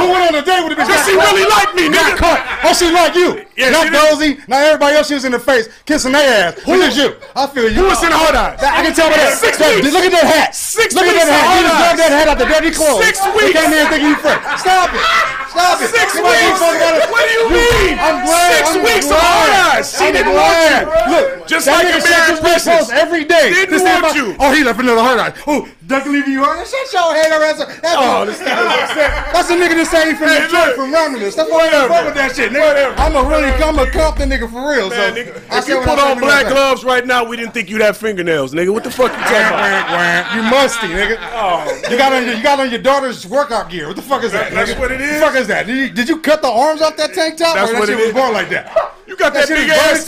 Who 0.01 0.09
went 0.09 0.25
on 0.25 0.35
a 0.41 0.45
date 0.45 0.65
with 0.65 0.73
the 0.73 0.81
bitch? 0.81 0.89
Cause 0.89 1.05
she 1.05 1.13
really 1.13 1.45
liked 1.45 1.77
me, 1.77 1.93
Got 1.93 2.17
nigga. 2.17 2.17
caught. 2.17 2.41
Oh, 2.65 2.73
she 2.73 2.89
like 2.89 3.13
you. 3.13 3.45
Yeah, 3.61 3.69
not. 3.75 3.93
Dozy. 3.93 4.41
Not 4.49 4.65
everybody 4.65 4.97
else. 4.97 5.09
She 5.09 5.15
was 5.21 5.25
in 5.29 5.33
the 5.33 5.43
face 5.43 5.69
kissing 5.85 6.13
their 6.13 6.53
ass. 6.53 6.61
Who 6.65 6.73
is 6.81 6.97
you? 6.97 7.17
I 7.37 7.45
feel 7.49 7.69
you. 7.69 7.77
Who 7.77 7.93
was 7.93 8.01
in 8.03 8.09
the 8.09 8.17
hard 8.17 8.33
eyes? 8.37 8.57
I 8.63 8.81
can 8.85 8.95
tell 8.97 9.11
by 9.13 9.17
that. 9.21 9.37
Six 9.37 9.59
weeks. 9.61 9.93
Look 9.93 10.05
at 10.09 10.13
that 10.17 10.25
hat. 10.29 10.55
Six 10.55 10.95
Look 10.95 11.05
at 11.05 11.13
that 11.19 11.29
hat. 11.29 11.45
You 11.61 11.69
dug 11.69 11.97
that 12.01 12.11
hat 12.15 12.27
out 12.29 12.39
the 12.41 12.49
dirty 12.49 12.71
clothes. 12.73 13.05
Six 13.05 13.21
You 13.21 13.33
weeks. 13.37 13.53
came 13.59 13.69
here 13.69 13.85
thinking 13.93 14.13
you 14.13 14.19
fresh. 14.23 14.41
Stop 14.61 14.93
it. 14.97 15.03
Stop 15.59 15.83
it. 15.83 15.91
Six 15.91 16.13
Somebody 16.15 16.39
weeks. 16.47 16.61
gotta- 16.61 17.11
What 17.11 17.23
do 17.27 17.33
you 17.35 17.45
mean? 17.51 17.99
I'm 17.99 18.25
glad. 18.25 18.51
Six 18.55 18.71
I'm 18.77 18.83
weeks 18.85 19.07
of 19.11 19.19
hard 19.19 19.51
eyes. 19.75 19.91
She 19.91 20.05
I'm 20.07 20.13
didn't 20.13 20.33
glad. 20.33 20.87
want 20.87 21.09
you. 21.11 21.13
Look, 21.15 21.47
Just 21.49 21.67
that 21.67 21.73
like 21.75 21.87
nigga 21.87 21.99
American 21.99 22.07
sent 22.07 22.27
this 22.29 22.39
bitch 22.39 22.53
Christmas. 22.53 22.79
post 22.79 22.93
every 22.93 23.25
day. 23.25 23.47
Didn't 23.51 23.71
This 23.75 23.83
want 23.83 24.15
you. 24.17 24.37
Oh, 24.39 24.53
he 24.53 24.63
left 24.63 24.79
another 24.81 25.03
hard 25.03 25.19
eye. 25.19 25.33
Oh, 25.47 25.67
Duck 25.89 26.05
leaving 26.05 26.33
you 26.37 26.45
hard. 26.45 26.61
Shut 26.69 26.93
your 26.93 27.15
head 27.17 27.33
around. 27.33 27.57
That's, 27.59 27.97
Oh, 27.97 28.27
this 28.29 28.37
that's 28.45 29.49
a 29.49 29.57
nigga 29.57 29.73
that 29.81 29.89
say 29.89 30.13
he 30.13 30.15
from 30.21 30.29
Hey, 30.29 30.45
Detroit, 30.45 30.77
from 30.77 30.93
Romulus. 30.93 31.35
That's 31.35 31.49
why 31.49 31.65
I 31.65 31.71
don't 31.71 31.89
fuck 31.89 32.05
with 32.05 32.15
that 32.15 32.37
shit, 32.37 32.53
nigga. 32.53 32.93
I'm 33.01 33.17
a 33.17 33.25
really, 33.25 33.49
I'm 33.49 33.79
a 33.81 33.91
Compton 33.91 34.29
nigga 34.29 34.53
for 34.53 34.69
real. 34.69 34.93
Man, 34.93 35.17
so 35.17 35.17
nigga, 35.17 35.41
I 35.49 35.59
if 35.59 35.69
you 35.69 35.81
put 35.81 35.99
on 35.99 36.21
black 36.21 36.47
gloves 36.47 36.85
right 36.85 37.07
now, 37.07 37.25
we 37.25 37.39
didn't 37.41 37.55
think 37.55 37.71
you'd 37.71 37.81
have 37.81 37.97
fingernails, 37.97 38.53
nigga. 38.53 38.69
What 38.71 38.85
the 38.85 38.91
fuck 38.91 39.09
you 39.17 39.25
talking 39.25 39.49
about? 39.49 40.37
You 40.37 40.43
musty, 40.45 40.89
nigga. 40.93 41.17
Oh, 41.33 41.65
you 41.91 41.97
got 41.97 42.13
on 42.13 42.27
your, 42.29 42.35
you 42.37 42.43
got 42.43 42.61
on 42.61 42.69
your 42.71 42.83
daughter's 42.85 43.27
workout 43.27 43.71
gear. 43.71 43.87
What 43.87 43.97
the 43.97 44.03
fuck 44.03 44.23
is 44.25 44.33
that? 44.33 44.53
That's 44.53 44.73
nigga? 44.73 44.79
what 44.81 44.93
it 44.93 45.01
is. 45.01 45.21
The 45.21 45.27
fuck 45.27 45.37
is 45.37 45.47
that? 45.49 45.67
Did 45.67 45.77
you, 45.79 45.89
did 45.89 46.09
you 46.11 46.21
cut 46.21 46.43
the 46.43 46.53
arms 46.53 46.83
off 46.83 46.99
that 46.99 47.15
tank 47.15 47.39
top? 47.39 47.55
That's 47.57 47.71
or 47.71 47.73
that 47.73 47.81
what 47.81 47.89
shit 47.89 47.99
it 47.99 48.05
was 48.05 48.15
born 48.15 48.35
like 48.35 48.51
that? 48.51 48.98
You 49.09 49.17
got 49.17 49.33
that, 49.33 49.49
That 49.49 49.57
shit 49.57 49.65
big 49.65 49.73
ass 49.73 50.05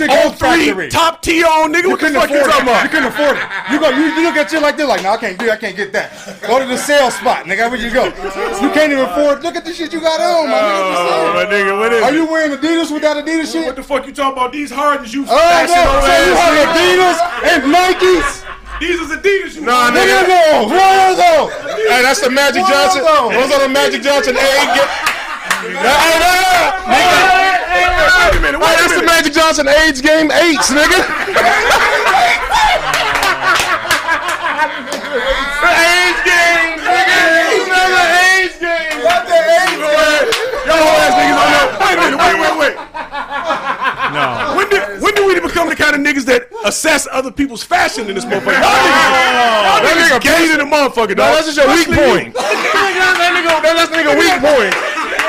03 0.76 0.92
top 0.92 1.24
T 1.24 1.40
on, 1.40 1.72
nigga. 1.72 1.88
You 1.88 1.96
What 1.96 2.04
the 2.04 2.12
fuck 2.12 2.28
you 2.28 2.44
talking 2.44 2.68
about? 2.68 2.84
You 2.84 2.90
couldn't 2.92 3.08
afford 3.08 3.40
it. 3.40 3.44
You 3.72 3.80
go, 3.80 3.88
you, 3.96 4.12
you 4.12 4.28
look 4.28 4.36
at 4.36 4.52
shit 4.52 4.60
like 4.60 4.76
this, 4.76 4.84
like, 4.84 5.00
no, 5.00 5.16
I 5.16 5.16
can't 5.16 5.40
do, 5.40 5.48
I 5.48 5.56
can't 5.56 5.72
get 5.72 5.88
that. 5.96 6.12
Go 6.44 6.60
to 6.60 6.68
the 6.68 6.76
sales 6.76 7.16
spot, 7.16 7.48
nigga. 7.48 7.64
Where 7.72 7.80
you 7.80 7.88
go? 7.88 8.12
You 8.60 8.68
can't 8.76 8.92
even 8.92 9.08
afford. 9.08 9.40
Look 9.42 9.56
at 9.56 9.64
the 9.64 9.72
shit 9.72 9.96
you 9.96 10.04
got 10.04 10.20
on, 10.20 10.52
my 10.52 10.60
nigga. 10.60 10.92
Oh, 11.00 11.32
my 11.32 11.44
nigga, 11.48 11.72
what 11.80 11.92
is 11.96 12.02
Are 12.04 12.12
you 12.12 12.28
wearing 12.28 12.52
Adidas 12.52 12.92
with 12.92 13.00
that 13.00 13.16
Adidas 13.16 13.48
shit? 13.50 13.64
What 13.64 13.76
the 13.76 13.82
fuck 13.82 14.04
you 14.06 14.12
talking 14.12 14.36
about? 14.36 14.52
These 14.52 14.70
hardens 14.70 15.14
you 15.16 15.24
Oh, 15.24 15.32
no. 15.32 15.32
fashion 15.32 15.80
on 15.80 16.04
So 16.04 16.12
you 16.20 16.36
have. 16.36 16.68
Adidas 16.76 17.18
and 17.56 17.60
Nikes? 17.72 18.44
These 18.84 19.00
is 19.00 19.08
Adidas. 19.16 19.56
You 19.56 19.64
Nah, 19.64 19.88
nigga, 19.96 20.28
no. 20.28 20.68
Are 20.76 21.16
those? 21.16 21.48
Hey, 21.88 22.04
that's 22.04 22.20
the 22.20 22.28
Magic 22.28 22.68
Johnson. 22.68 23.00
those? 23.00 23.48
Are 23.48 23.64
the 23.64 23.68
Magic 23.72 24.02
Johnson 24.02 24.36
eight. 24.36 24.76
Hey, 25.60 27.39
Wait 27.80 28.36
a 28.36 28.40
minute, 28.40 28.60
wait 28.60 28.74
a 28.74 28.76
that's 28.76 28.92
the 28.92 29.00
minute. 29.00 29.06
Magic 29.06 29.32
Johnson 29.32 29.68
AIDS 29.68 30.00
game 30.00 30.30
eights, 30.30 30.70
nigga. 30.70 31.00
AIDS 34.90 36.20
games, 36.26 36.80
nigga. 36.82 37.18
Another 37.66 38.04
AIDS 38.20 38.56
game. 38.58 38.96
What 39.04 39.22
the 39.26 39.38
AIDS 39.38 39.80
game? 39.80 40.28
Yo, 40.66 40.76
ass 40.76 41.14
niggas 41.18 41.38
on 41.40 41.48
that. 41.54 41.68
Wait 41.80 41.96
a 41.96 42.00
minute, 42.00 42.20
wait, 42.20 42.36
wait, 42.40 42.54
wait. 42.60 42.74
No. 44.10 44.56
When 44.56 44.66
did 44.68 44.82
when 45.02 45.14
did 45.14 45.24
we 45.26 45.40
become 45.40 45.68
the 45.68 45.76
kind 45.76 45.94
of 45.94 46.00
niggas 46.02 46.24
that 46.26 46.48
assess 46.64 47.06
other 47.10 47.30
people's 47.30 47.62
fashion 47.62 48.08
in 48.08 48.14
this 48.14 48.24
motherfucker? 48.24 48.58
Y'all 48.60 49.82
niggas, 49.86 50.10
y'all 50.10 50.18
niggas 50.18 50.22
gay 50.22 50.48
to 50.50 50.56
the 50.58 50.64
motherfucker, 50.68 51.14
dog. 51.16 51.34
that's 51.38 51.46
just 51.46 51.56
your 51.58 51.68
weak 51.68 51.88
Especially 51.88 52.10
point. 52.10 52.34
you. 52.34 52.40
that 53.20 53.32
nigga, 53.34 53.62
that, 53.62 53.74
that's 53.78 53.92
nigga 53.94 54.12
weak 54.18 54.36
point. 54.42 54.74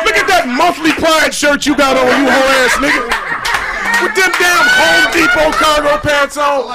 Look 0.06 0.18
at 0.18 0.28
that 0.28 0.48
monthly 0.48 0.92
pride 0.94 1.34
shirt 1.34 1.66
you 1.66 1.76
got 1.76 1.98
on, 1.98 2.06
you 2.08 2.30
whole 2.30 2.50
ass 2.66 2.74
nigga. 2.82 3.02
With 4.02 4.16
them 4.18 4.32
damn 4.34 4.66
Home 4.66 5.14
Depot 5.14 5.52
cargo 5.62 5.94
pants 6.02 6.34
on. 6.36 6.66
Uh, 6.66 6.74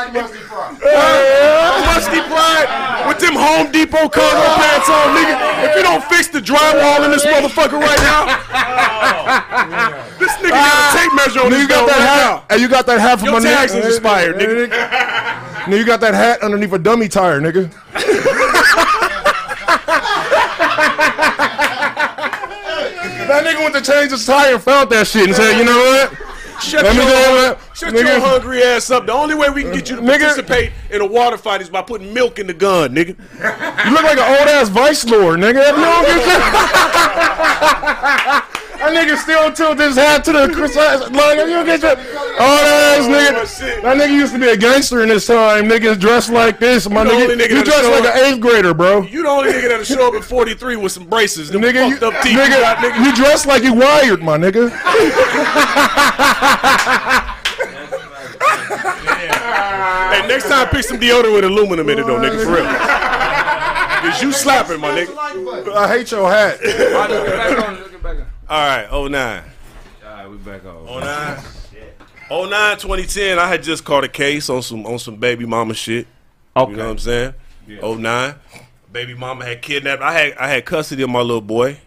musty 1.91 2.23
pride 2.23 2.71
with 3.11 3.19
them 3.19 3.35
Home 3.35 3.67
Depot 3.75 4.07
cargo 4.09 4.47
pants 4.63 4.87
on, 4.87 5.11
nigga. 5.19 5.35
If 5.67 5.75
you 5.77 5.83
don't 5.83 6.05
fix 6.07 6.29
the 6.29 6.39
drywall 6.39 7.03
in 7.05 7.11
this 7.11 7.27
motherfucker 7.27 7.81
right 7.83 7.99
now, 8.07 8.31
this 10.23 10.31
nigga 10.39 10.55
got 10.55 10.95
a 10.95 10.99
tape 10.99 11.11
measure 11.19 11.41
on 11.43 11.51
Now 11.51 11.57
his 11.59 11.63
you 11.63 11.69
got 11.69 11.83
belt 11.83 11.89
that 11.91 11.99
right 11.99 12.07
hat. 12.07 12.31
now. 12.31 12.45
Hey, 12.55 12.63
you 12.63 12.69
got 12.69 12.87
that 12.87 13.01
hat 13.01 13.19
from 13.19 13.27
Your 13.27 13.35
underneath. 13.37 13.59
tags 13.59 13.75
is 13.75 13.87
expired, 13.97 14.37
nigga. 14.37 14.69
Now 15.69 15.75
you 15.77 15.85
got 15.85 15.99
that 16.01 16.15
hat 16.15 16.43
underneath 16.43 16.73
a 16.73 16.79
dummy 16.79 17.09
tire, 17.09 17.41
nigga. 17.41 17.73
that 23.43 23.55
nigga 23.55 23.63
went 23.63 23.75
to 23.75 23.83
change 23.93 24.11
his 24.11 24.25
tire 24.27 24.55
and 24.55 24.63
found 24.63 24.91
that 24.91 25.07
shit 25.07 25.27
and 25.27 25.35
said, 25.37 25.59
you 25.59 25.65
know 25.65 25.77
what? 25.79 26.13
Shut, 26.63 26.85
Let 26.85 26.95
your, 26.95 27.05
you 27.05 27.57
shut 27.75 27.93
nigga. 27.93 28.07
your 28.07 28.21
hungry 28.21 28.63
ass 28.63 28.91
up. 28.91 29.05
The 29.05 29.13
only 29.13 29.35
way 29.35 29.51
we 29.51 29.63
can 29.63 29.73
get 29.75 29.91
you 29.91 29.97
to 29.97 30.03
Nigga. 30.03 30.19
participate 30.21 30.73
in 30.91 31.03
a 31.03 31.07
water 31.07 31.37
fight 31.37 31.61
is 31.61 31.69
by 31.69 31.83
putting 31.83 32.15
milk 32.15 32.39
in 32.39 32.47
the 32.47 32.55
gun, 32.55 32.95
nigga. 32.95 33.09
You 33.85 33.91
look 33.93 34.03
like 34.03 34.17
an 34.19 34.39
old 34.39 34.49
ass 34.49 34.71
vice 34.71 35.05
lord, 35.05 35.39
nigga. 35.41 35.67
You 35.69 35.85
don't 35.85 36.05
get 36.07 36.17
That 38.79 38.93
nigga 38.95 39.17
still 39.17 39.53
tilt 39.53 39.79
his 39.79 39.97
hat 39.97 40.25
to 40.25 40.33
the 40.33 40.49
Chris. 40.53 40.77
Like 40.77 41.39
you 41.39 41.65
get 41.65 41.81
your 41.83 41.93
oh 41.93 41.97
that 41.97 42.99
ass 42.99 43.07
oh, 43.07 43.11
nigga. 43.11 43.83
That 43.83 43.97
nigga 43.97 44.13
used 44.13 44.33
to 44.35 44.39
be 44.39 44.49
a 44.49 44.57
gangster 44.57 45.03
in 45.03 45.09
his 45.09 45.27
time. 45.27 45.65
Niggas 45.65 45.99
dressed 45.99 46.31
like 46.31 46.59
this, 46.61 46.89
my 46.89 47.03
You 47.05 47.11
nigga. 47.11 47.37
nigga 47.37 47.51
You 47.51 47.65
dressed 47.65 47.91
like 47.91 48.05
an 48.05 48.17
eighth 48.35 48.41
grader, 48.41 48.75
bro. 48.75 49.03
You 49.03 49.23
the 49.23 49.29
only 49.29 49.53
nigga 49.53 49.69
that'll 49.69 49.85
show 49.85 50.09
up 50.09 50.15
at 50.15 50.25
43 50.25 50.77
with 50.77 50.93
some 50.93 51.07
braces. 51.07 51.51
Them 51.51 51.63
Nigga, 51.63 51.89
you, 51.89 51.97
fucked 51.97 52.15
up 52.15 52.23
teeth. 52.23 52.37
nigga, 52.39 52.61
got, 52.61 52.79
nigga. 52.79 53.05
you 53.05 53.15
dressed 53.17 53.47
like 53.47 53.63
you 53.63 53.75
wired, 53.75 54.23
my 54.23 54.37
nigga. 54.39 54.71
Hey, 59.17 60.27
next 60.29 60.49
time 60.49 60.69
pick 60.69 60.85
some 60.85 60.99
deodorant 60.99 61.33
with 61.35 61.45
aluminum 61.45 61.89
in 61.89 61.99
it 61.99 62.07
though, 62.07 62.19
nigga, 62.19 62.43
for 62.45 62.55
real. 62.55 62.67
Cause 64.07 64.23
you 64.23 64.31
slapping, 64.33 64.81
my 64.81 64.91
nigga. 64.91 65.75
I 65.75 65.89
hate 65.89 66.11
your 66.11 66.29
hat. 66.31 66.59
All 68.49 68.61
right, 68.61 68.89
09. 68.91 69.43
All 70.05 70.11
right, 70.11 70.31
we 70.31 70.37
back 70.37 70.65
on. 70.65 70.87
09. 70.87 71.39
09, 72.31 72.77
2010, 72.79 73.39
I 73.41 73.49
had 73.49 73.63
just 73.65 73.85
caught 73.85 74.05
a 74.05 74.09
case 74.09 74.49
on 74.49 74.63
some 74.63 74.87
on 74.87 75.01
some 75.01 75.17
baby 75.17 75.47
mama 75.47 75.75
shit. 75.75 76.07
Okay. 76.57 76.71
You 76.71 76.77
know 76.77 76.85
what 76.85 76.91
I'm 76.93 76.99
saying? 76.99 77.35
Yeah. 77.67 77.95
09. 77.97 78.35
Baby 78.93 79.15
mama 79.15 79.45
had 79.45 79.63
kidnapped. 79.63 80.01
I 80.01 80.13
had 80.13 80.39
I 80.39 80.49
had 80.49 80.65
custody 80.65 81.03
of 81.03 81.11
my 81.11 81.21
little 81.21 81.41
boy. 81.41 81.79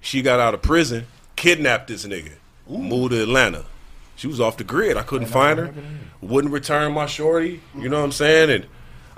She 0.00 0.22
got 0.22 0.40
out 0.40 0.54
of 0.54 0.62
prison, 0.62 1.06
kidnapped 1.34 1.88
this 1.88 2.06
nigga, 2.06 2.32
moved 2.66 3.12
to 3.12 3.22
Atlanta. 3.22 3.66
She 4.14 4.26
was 4.26 4.40
off 4.40 4.56
the 4.56 4.64
grid. 4.64 4.96
I 4.96 5.02
couldn't 5.02 5.28
find 5.28 5.58
her. 5.58 5.74
Wouldn't 6.22 6.52
return 6.52 6.92
my 6.92 7.04
shorty. 7.04 7.60
You 7.76 7.90
know 7.90 7.98
what 7.98 8.04
I'm 8.04 8.12
saying? 8.12 8.50
And 8.50 8.66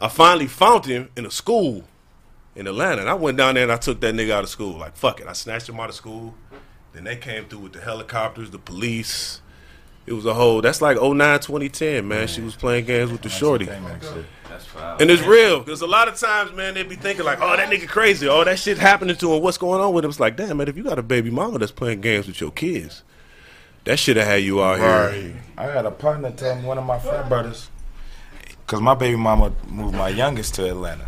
I 0.01 0.09
finally 0.09 0.49
found 0.49 0.87
him 0.87 1.11
in 1.16 1.25
a 1.27 1.31
school 1.31 1.85
in 2.57 2.66
Atlanta. 2.66 3.03
And 3.03 3.11
I 3.11 3.15
went 3.15 3.39
down 3.39 3.55
there 3.55 3.62
and 3.62 3.73
I 3.73 3.77
took 3.77 4.01
that 4.01 4.15
nigga 4.15 4.33
out 4.33 4.43
of 4.43 4.51
school. 4.51 4.77
Like, 4.77 4.97
fuck 4.97 5.20
it. 5.20 5.29
I 5.29 5.33
snatched 5.33 5.69
him 5.69 5.79
out 5.79 5.89
of 5.89 5.95
school. 5.95 6.35
Then 6.99 7.05
they 7.05 7.15
came 7.15 7.45
through 7.45 7.61
with 7.61 7.75
the 7.75 7.81
helicopters, 7.81 8.51
the 8.51 8.59
police. 8.59 9.41
It 10.05 10.15
was 10.15 10.27
a 10.27 10.35
whole, 10.35 10.61
that's 10.61 10.83
like 10.83 11.01
09, 11.01 11.15
2010, 11.39 12.09
man. 12.09 12.27
She 12.27 12.41
was 12.41 12.57
playing 12.57 12.87
games 12.87 13.12
with 13.12 13.23
the 13.23 13.29
shorty. 13.29 13.66
That's 13.66 14.65
foul. 14.65 14.97
And 15.01 15.09
it's 15.09 15.23
real. 15.23 15.61
Because 15.61 15.81
a 15.81 15.87
lot 15.87 16.09
of 16.09 16.16
times, 16.16 16.53
man, 16.55 16.75
they 16.75 16.83
be 16.83 16.97
thinking 16.97 17.25
like, 17.25 17.39
oh, 17.41 17.57
that 17.57 17.70
nigga 17.70 17.87
crazy. 17.87 18.27
Oh, 18.27 18.43
that 18.43 18.59
shit 18.59 18.79
happening 18.79 19.15
to 19.15 19.33
him. 19.33 19.41
What's 19.41 19.59
going 19.59 19.81
on 19.81 19.93
with 19.93 20.05
him? 20.05 20.11
It's 20.11 20.19
like, 20.19 20.37
damn, 20.37 20.57
man, 20.57 20.66
if 20.66 20.77
you 20.77 20.83
got 20.83 20.99
a 20.99 21.05
baby 21.05 21.31
mama 21.31 21.61
that's 21.61 21.70
playing 21.70 22.01
games 22.01 22.27
with 22.27 22.41
your 22.41 22.51
kids, 22.51 23.05
that 23.85 24.01
should 24.01 24.16
have 24.16 24.27
had 24.27 24.43
you 24.43 24.61
out 24.61 24.79
here. 24.81 25.41
I 25.57 25.66
had 25.66 25.87
a 25.87 25.93
partner 25.93 26.33
tell 26.33 26.57
me 26.57 26.66
one 26.66 26.79
of 26.79 26.85
my 26.85 26.99
frat 26.99 27.29
brothers, 27.29 27.70
because 28.66 28.81
my 28.81 28.97
baby 28.97 29.16
mama 29.16 29.53
moved 29.69 29.95
my 29.95 30.09
youngest 30.09 30.57
to 30.57 30.69
Atlanta, 30.69 31.07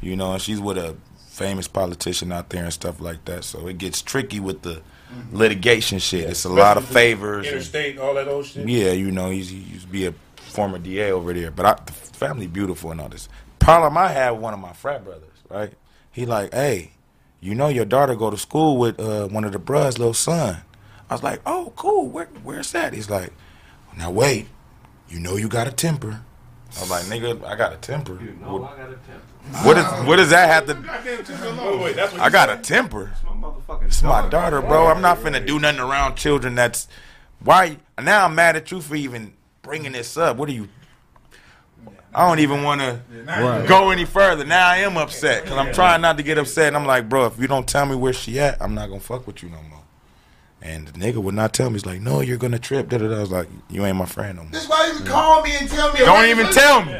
you 0.00 0.14
know, 0.14 0.34
and 0.34 0.40
she's 0.40 0.60
with 0.60 0.78
a 0.78 0.94
famous 1.26 1.66
politician 1.66 2.30
out 2.30 2.50
there 2.50 2.62
and 2.62 2.72
stuff 2.72 3.00
like 3.00 3.24
that. 3.24 3.42
So 3.42 3.66
it 3.66 3.78
gets 3.78 4.00
tricky 4.00 4.38
with 4.38 4.62
the 4.62 4.80
litigation 5.32 5.98
shit. 5.98 6.28
It's 6.30 6.44
a 6.44 6.48
lot 6.48 6.76
of 6.76 6.84
favors. 6.84 7.46
and- 7.46 7.54
Interstate, 7.56 7.98
all 7.98 8.14
that 8.14 8.28
old 8.28 8.46
shit. 8.46 8.68
yeah, 8.68 8.92
you 8.92 9.10
know, 9.10 9.30
he's, 9.30 9.48
he 9.50 9.56
used 9.58 9.86
to 9.86 9.92
be 9.92 10.06
a 10.06 10.14
former 10.36 10.78
DA 10.78 11.10
over 11.12 11.32
there, 11.32 11.50
but 11.50 11.66
I, 11.66 11.74
the 11.84 11.92
family 11.92 12.46
beautiful 12.46 12.90
and 12.92 13.00
all 13.00 13.08
this. 13.08 13.28
Problem 13.58 13.96
I 13.96 14.08
had 14.08 14.30
with 14.32 14.40
one 14.42 14.54
of 14.54 14.60
my 14.60 14.72
frat 14.72 15.04
brothers, 15.04 15.38
right? 15.48 15.72
He 16.12 16.26
like, 16.26 16.52
hey, 16.52 16.92
you 17.40 17.54
know 17.54 17.68
your 17.68 17.84
daughter 17.84 18.14
go 18.14 18.30
to 18.30 18.36
school 18.38 18.76
with 18.76 18.98
uh, 19.00 19.26
one 19.28 19.44
of 19.44 19.52
the 19.52 19.58
bruh's 19.58 19.98
little 19.98 20.14
son. 20.14 20.58
I 21.10 21.14
was 21.14 21.22
like, 21.22 21.40
oh, 21.44 21.72
cool. 21.76 22.08
Where, 22.08 22.26
where's 22.42 22.72
that? 22.72 22.92
He's 22.94 23.10
like, 23.10 23.32
now 23.96 24.10
wait, 24.10 24.46
you 25.08 25.18
know 25.20 25.36
you 25.36 25.48
got 25.48 25.66
a 25.66 25.72
temper. 25.72 26.22
I 26.76 26.80
was 26.80 26.90
like, 26.90 27.04
nigga, 27.04 27.44
I 27.44 27.56
got 27.56 27.72
a 27.72 27.76
temper. 27.76 28.14
what, 28.14 28.76
what 29.62 29.76
is 29.78 29.84
what 30.06 30.16
does 30.16 30.30
that 30.30 30.48
have 30.48 30.66
to? 30.66 30.74
Wait, 31.82 31.96
that's 31.96 32.14
I 32.14 32.30
got 32.30 32.50
a 32.50 32.56
temper. 32.56 33.12
It's 33.82 34.02
my 34.02 34.28
daughter, 34.28 34.60
bro. 34.60 34.86
I'm 34.86 35.00
not 35.02 35.18
finna 35.18 35.44
do 35.44 35.58
nothing 35.58 35.80
around 35.80 36.16
children. 36.16 36.54
That's 36.54 36.88
why. 37.40 37.78
Now 38.02 38.24
I'm 38.24 38.34
mad 38.34 38.56
at 38.56 38.70
you 38.70 38.80
for 38.80 38.96
even 38.96 39.32
bringing 39.62 39.92
this 39.92 40.16
up. 40.16 40.36
What 40.36 40.48
are 40.48 40.52
you? 40.52 40.68
I 42.14 42.28
don't 42.28 42.38
even 42.38 42.62
want 42.62 42.80
to 42.80 43.00
go 43.66 43.90
any 43.90 44.04
further. 44.04 44.44
Now 44.44 44.68
I 44.68 44.78
am 44.78 44.96
upset 44.96 45.42
because 45.42 45.58
I'm 45.58 45.72
trying 45.74 46.00
not 46.00 46.16
to 46.16 46.22
get 46.22 46.38
upset. 46.38 46.68
And 46.68 46.76
I'm 46.76 46.86
like, 46.86 47.08
bro, 47.08 47.26
if 47.26 47.38
you 47.40 47.48
don't 47.48 47.66
tell 47.68 47.86
me 47.86 47.96
where 47.96 48.12
she 48.12 48.38
at, 48.38 48.60
I'm 48.62 48.74
not 48.74 48.88
gonna 48.88 49.00
fuck 49.00 49.26
with 49.26 49.42
you 49.42 49.48
no 49.50 49.60
more. 49.62 49.82
And 50.66 50.88
the 50.88 50.92
nigga 50.98 51.16
would 51.22 51.34
not 51.34 51.52
tell 51.52 51.68
me. 51.68 51.74
He's 51.74 51.84
like, 51.84 52.00
no, 52.00 52.22
you're 52.22 52.38
gonna 52.38 52.58
trip. 52.58 52.88
Da, 52.88 52.96
da, 52.96 53.06
da. 53.08 53.16
I 53.16 53.20
was 53.20 53.30
like, 53.30 53.48
you 53.68 53.84
ain't 53.84 53.98
my 53.98 54.06
friend 54.06 54.38
no 54.38 54.44
more. 54.44 54.52
That's 54.52 54.66
why 54.66 54.90
you 54.98 55.04
call 55.04 55.42
me 55.42 55.54
and 55.60 55.68
tell 55.68 55.92
me. 55.92 55.98
Don't 56.00 56.24
even 56.24 56.46
tell 56.52 56.82
me. 56.82 56.92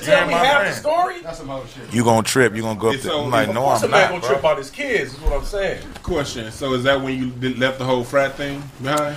Tell 0.00 0.26
me 0.26 0.32
half 0.34 0.66
the 0.66 0.72
story. 0.72 1.20
That's 1.22 1.38
some 1.38 1.50
other 1.50 1.68
shit. 1.68 1.94
You 1.94 2.02
gonna 2.02 2.24
trip? 2.24 2.56
You 2.56 2.62
gonna 2.62 2.80
go 2.80 2.88
up 2.88 2.94
It's 2.94 3.04
there? 3.04 3.12
so- 3.12 3.22
I'm 3.22 3.30
like, 3.30 3.46
of 3.48 3.54
no, 3.54 3.62
What's 3.62 3.82
a 3.82 3.84
I'm 3.84 3.90
man 3.92 4.00
not. 4.00 4.08
gonna 4.10 4.20
bro. 4.22 4.28
trip 4.30 4.44
out 4.44 4.58
his 4.58 4.70
kids? 4.70 5.14
Is 5.14 5.20
what 5.20 5.32
I'm 5.34 5.44
saying. 5.44 5.86
Question. 6.02 6.50
So 6.50 6.74
is 6.74 6.82
that 6.82 7.00
when 7.00 7.16
you 7.16 7.30
did, 7.30 7.58
left 7.60 7.78
the 7.78 7.84
whole 7.84 8.02
frat 8.02 8.34
thing 8.34 8.60
behind? 8.82 9.16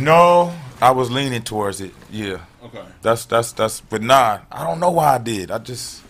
No, 0.00 0.54
I 0.80 0.90
was 0.92 1.10
leaning 1.10 1.42
towards 1.42 1.82
it. 1.82 1.92
Yeah. 2.10 2.38
Okay. 2.64 2.82
That's 3.02 3.26
that's 3.26 3.52
that's. 3.52 3.80
But 3.82 4.00
nah, 4.02 4.38
I 4.50 4.64
don't 4.64 4.80
know 4.80 4.90
why 4.90 5.16
I 5.16 5.18
did. 5.18 5.50
I 5.50 5.58
just 5.58 6.00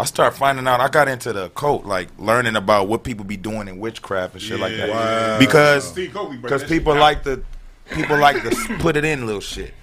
I 0.00 0.04
start 0.04 0.34
finding 0.34 0.66
out. 0.66 0.80
I 0.80 0.88
got 0.88 1.08
into 1.08 1.30
the 1.32 1.44
occult, 1.44 1.84
like 1.84 2.08
learning 2.18 2.56
about 2.56 2.88
what 2.88 3.04
people 3.04 3.24
be 3.26 3.36
doing 3.36 3.68
in 3.68 3.78
witchcraft 3.78 4.32
and 4.32 4.42
shit 4.42 4.58
like 4.58 4.74
that. 4.76 4.88
Wow. 4.88 5.38
Because 5.38 5.86
Steve 5.88 6.14
Kobe 6.14 6.30
break 6.30 6.42
because 6.42 6.64
people 6.64 6.94
like 6.94 7.22
to 7.24 7.44
people 7.90 8.16
like 8.18 8.42
to 8.42 8.50
put 8.78 8.96
it 8.96 9.04
in 9.04 9.26
little 9.26 9.42
shit. 9.42 9.74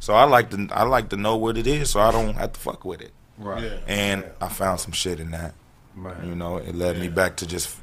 So 0.00 0.14
I 0.14 0.24
like 0.24 0.48
to 0.50 0.68
I 0.72 0.84
like 0.84 1.10
to 1.10 1.16
know 1.16 1.36
what 1.36 1.58
it 1.58 1.66
is, 1.66 1.90
so 1.90 2.00
I 2.00 2.10
don't 2.10 2.34
have 2.34 2.54
to 2.54 2.60
fuck 2.60 2.84
with 2.86 3.02
it. 3.02 3.12
Right. 3.36 3.62
Yeah. 3.62 3.78
And 3.86 4.24
I 4.40 4.48
found 4.48 4.80
some 4.80 4.92
shit 4.92 5.20
in 5.20 5.32
that. 5.32 5.54
Right. 5.94 6.24
You 6.24 6.34
know, 6.34 6.56
it 6.56 6.74
led 6.74 6.98
me 6.98 7.08
back 7.08 7.36
to 7.36 7.46
just. 7.46 7.76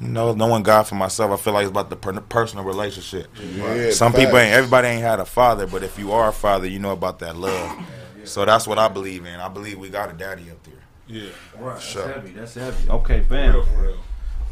You 0.00 0.08
know, 0.08 0.32
knowing 0.32 0.62
God 0.62 0.84
for 0.84 0.94
myself, 0.94 1.32
I 1.32 1.36
feel 1.36 1.52
like 1.52 1.64
it's 1.64 1.70
about 1.70 1.90
the 1.90 1.96
per- 1.96 2.18
personal 2.22 2.64
relationship. 2.64 3.28
Yeah, 3.38 3.90
Some 3.90 4.14
people 4.14 4.38
ain't, 4.38 4.54
everybody 4.54 4.88
ain't 4.88 5.02
had 5.02 5.20
a 5.20 5.26
father, 5.26 5.66
but 5.66 5.82
if 5.82 5.98
you 5.98 6.12
are 6.12 6.30
a 6.30 6.32
father, 6.32 6.66
you 6.66 6.78
know 6.78 6.92
about 6.92 7.18
that 7.18 7.36
love. 7.36 7.78
So 8.24 8.46
that's 8.46 8.66
what 8.66 8.78
I 8.78 8.88
believe 8.88 9.26
in. 9.26 9.38
I 9.38 9.48
believe 9.48 9.78
we 9.78 9.90
got 9.90 10.08
a 10.08 10.14
daddy 10.14 10.50
up 10.50 10.62
there. 10.62 10.81
Yeah. 11.12 11.28
Right. 11.58 11.74
That's 11.74 11.84
Sure. 11.84 12.08
heavy. 12.08 12.30
That's 12.32 12.54
heavy. 12.54 12.88
Okay, 12.90 13.20
bam. 13.20 13.52
Real 13.54 13.64
for 13.64 13.82
real. 13.82 13.98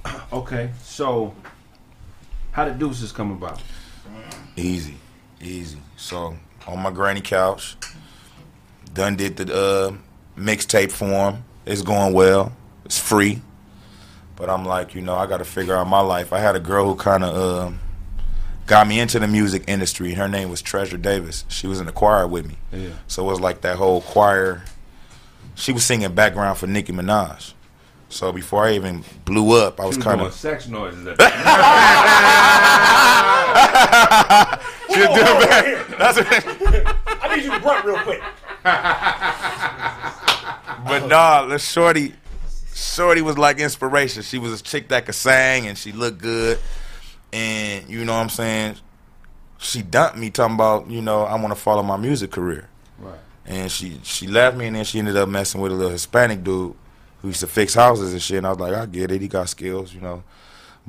Okay, 0.33 0.71
so 0.83 1.35
how 2.53 2.65
did 2.65 2.79
deuces 2.79 3.11
come 3.13 3.33
about? 3.33 3.61
Easy, 4.57 4.97
easy. 5.41 5.79
So 5.97 6.37
on 6.67 6.79
my 6.81 6.91
granny 6.91 7.21
couch, 7.21 7.77
done 8.95 9.17
did 9.17 9.37
the 9.37 9.55
uh, 9.55 10.41
mixtape 10.41 10.91
form. 10.93 11.45
It's 11.67 11.83
going 11.83 12.13
well. 12.15 12.53
It's 12.85 12.99
free, 12.99 13.41
but 14.37 14.49
I'm 14.49 14.65
like, 14.65 14.95
you 14.95 15.01
know, 15.03 15.15
I 15.15 15.27
got 15.27 15.39
to 15.39 15.45
figure 15.45 15.75
out 15.77 15.87
my 15.89 16.01
life. 16.01 16.33
I 16.33 16.39
had 16.39 16.57
a 16.57 16.61
girl 16.61 16.87
who 16.87 16.95
kind 16.97 17.25
of 17.25 17.37
uh, 17.37 17.77
got 18.67 18.87
me 18.89 19.01
into 19.01 19.19
the 19.19 19.29
music 19.29 19.65
industry. 19.69 20.15
Her 20.15 20.29
name 20.29 20.49
was 20.51 20.63
Treasure 20.63 20.97
Davis. 20.97 21.45
She 21.49 21.67
was 21.67 21.81
in 21.81 21.87
the 21.87 21.93
choir 21.93 22.27
with 22.27 22.47
me. 22.49 22.57
Yeah. 22.73 22.91
So 23.07 23.23
it 23.25 23.31
was 23.31 23.41
like 23.41 23.61
that 23.63 23.77
whole 23.77 24.01
choir. 24.01 24.63
She 25.55 25.73
was 25.73 25.85
singing 25.85 26.13
background 26.15 26.59
for 26.59 26.67
Nicki 26.67 26.93
Minaj. 26.93 27.55
So 28.09 28.33
before 28.33 28.65
I 28.65 28.75
even 28.75 29.05
blew 29.25 29.57
up, 29.57 29.79
I 29.81 29.87
was 29.87 29.95
She 29.95 30.03
kind 30.03 30.21
of 30.21 30.35
sex 30.35 30.67
noises. 30.67 31.07
At 31.07 31.17
she 34.93 34.99
was 35.01 35.09
doing 35.09 35.49
back. 35.49 35.65
That's 35.97 36.19
what, 36.19 36.27
I 37.23 37.37
need 37.37 37.45
you 37.45 37.53
to 37.53 37.61
grunt 37.61 37.85
real 37.85 37.99
quick. 37.99 38.21
But 40.87 41.07
nah, 41.07 41.47
the 41.47 41.59
shorty, 41.59 42.15
shorty 42.75 43.23
was 43.23 43.39
like 43.39 43.59
inspiration. 43.61 44.23
She 44.23 44.39
was 44.39 44.61
a 44.61 44.65
chick 44.65 44.89
that 44.89 45.07
could 45.07 45.15
sing 45.15 45.67
and 45.69 45.79
she 45.79 45.93
looked 45.93 46.19
good, 46.19 46.59
and 47.33 47.89
you 47.89 48.05
know 48.05 48.15
what 48.15 48.23
I'm 48.23 48.29
saying. 48.29 48.77
She 49.59 49.83
dumped 49.83 50.17
me 50.17 50.31
talking 50.31 50.55
about 50.55 50.89
you 50.91 51.03
know 51.03 51.23
I 51.23 51.35
want 51.37 51.51
to 51.51 51.55
follow 51.61 51.83
my 51.83 51.97
music 51.97 52.31
career, 52.33 52.61
right. 52.61 52.70
And 53.47 53.71
she 53.71 54.01
she 54.03 54.27
left 54.27 54.57
me, 54.57 54.67
and 54.67 54.77
then 54.77 54.85
she 54.85 54.99
ended 54.99 55.17
up 55.17 55.29
messing 55.29 55.61
with 55.61 55.73
a 55.73 55.75
little 55.75 55.91
Hispanic 55.93 56.43
dude 56.45 56.75
who 57.23 57.29
used 57.29 57.41
to 57.41 57.47
fix 57.47 57.75
houses 57.75 58.13
and 58.13 58.23
shit. 58.23 58.39
And 58.39 58.47
I 58.47 58.51
was 58.51 58.59
like, 58.59 58.75
I 58.75 58.87
get 58.87 59.11
it, 59.11 59.21
he 59.21 59.29
got 59.29 59.49
skills, 59.49 59.93
you 59.95 60.01
know. 60.01 60.23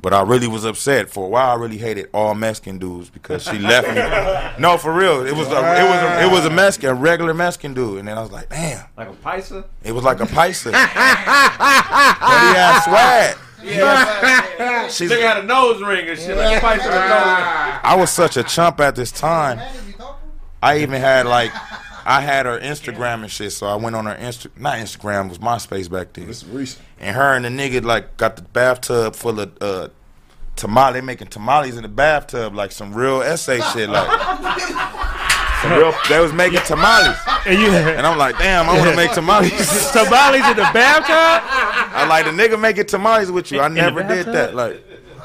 But 0.00 0.14
I 0.14 0.22
really 0.22 0.48
was 0.48 0.64
upset 0.64 1.10
for 1.10 1.26
a 1.26 1.28
while. 1.28 1.50
I 1.50 1.54
really 1.60 1.76
hated 1.78 2.08
all 2.14 2.34
Mexican 2.34 2.78
dudes 2.78 3.10
because 3.10 3.44
she 3.44 3.58
left 3.58 3.88
me. 3.88 4.58
No, 4.62 4.76
for 4.78 4.92
real, 4.92 5.24
it 5.26 5.34
was 5.34 5.48
a, 5.48 5.50
it 5.52 5.84
was 5.84 6.02
a, 6.02 6.22
it 6.26 6.30
was 6.30 6.44
a 6.46 6.50
Mexican, 6.50 6.90
a 6.90 6.94
regular 6.94 7.34
Mexican 7.34 7.74
dude, 7.74 7.98
and 8.00 8.08
then 8.08 8.16
I 8.18 8.20
was 8.22 8.30
like, 8.32 8.48
damn. 8.50 8.86
Like 8.96 9.08
a 9.08 9.12
paisa? 9.12 9.64
It 9.84 9.92
was 9.92 10.04
like 10.04 10.20
a 10.20 10.24
paisa. 10.24 10.72
but 10.72 10.80
he 10.80 12.54
had 12.54 12.80
swag. 12.80 13.36
Yeah. 13.62 14.88
She's- 14.88 15.10
Nigga 15.10 15.22
had 15.22 15.44
a 15.44 15.46
nose 15.46 15.80
ring 15.82 16.08
and 16.08 16.18
shit. 16.18 16.36
Like 16.36 16.62
a 16.62 16.66
paisa 16.66 16.76
with 16.78 16.86
a 16.86 17.08
nose 17.08 17.26
ring. 17.26 17.80
I 17.84 17.96
was 17.98 18.10
such 18.10 18.36
a 18.36 18.42
chump 18.42 18.80
at 18.80 18.94
this 18.96 19.10
time. 19.12 19.60
I 20.62 20.78
even 20.78 21.00
had 21.00 21.26
like, 21.26 21.52
I 22.04 22.20
had 22.20 22.46
her 22.46 22.58
Instagram 22.58 23.22
and 23.22 23.30
shit. 23.30 23.52
So 23.52 23.66
I 23.66 23.76
went 23.76 23.96
on 23.96 24.06
her 24.06 24.14
Insta, 24.14 24.50
not 24.56 24.78
Instagram, 24.78 25.26
it 25.26 25.28
was 25.30 25.38
MySpace 25.38 25.90
back 25.90 26.12
then. 26.12 26.26
This 26.26 26.42
is 26.42 26.48
recent. 26.48 26.84
And 26.98 27.16
her 27.16 27.34
and 27.34 27.44
the 27.44 27.48
nigga 27.48 27.84
like 27.84 28.16
got 28.16 28.36
the 28.36 28.42
bathtub 28.42 29.14
full 29.14 29.40
of 29.40 29.52
uh, 29.60 29.88
tamale. 30.56 30.94
They 30.94 31.00
making 31.00 31.28
tamales 31.28 31.76
in 31.76 31.82
the 31.82 31.88
bathtub, 31.88 32.54
like 32.54 32.72
some 32.72 32.94
real 32.94 33.22
essay 33.22 33.60
shit. 33.72 33.88
Like 33.88 34.08
some 35.62 35.72
real, 35.72 35.92
they 36.08 36.20
was 36.20 36.32
making 36.32 36.60
tamales. 36.60 37.16
And 37.46 37.58
you 37.58 37.68
And 37.68 38.06
I'm 38.06 38.18
like, 38.18 38.38
damn, 38.38 38.68
I 38.68 38.78
want 38.78 38.90
to 38.90 38.96
make 38.96 39.12
tamales. 39.12 39.50
tamales 39.92 40.46
in 40.48 40.56
the 40.56 40.70
bathtub. 40.72 41.42
I 41.94 42.06
like 42.08 42.24
the 42.24 42.30
nigga 42.30 42.58
making 42.60 42.86
tamales 42.86 43.30
with 43.30 43.50
you. 43.52 43.60
I 43.60 43.66
In 43.66 43.74
never 43.74 44.02
did 44.02 44.26
that. 44.26 44.54
Like, 44.54 44.82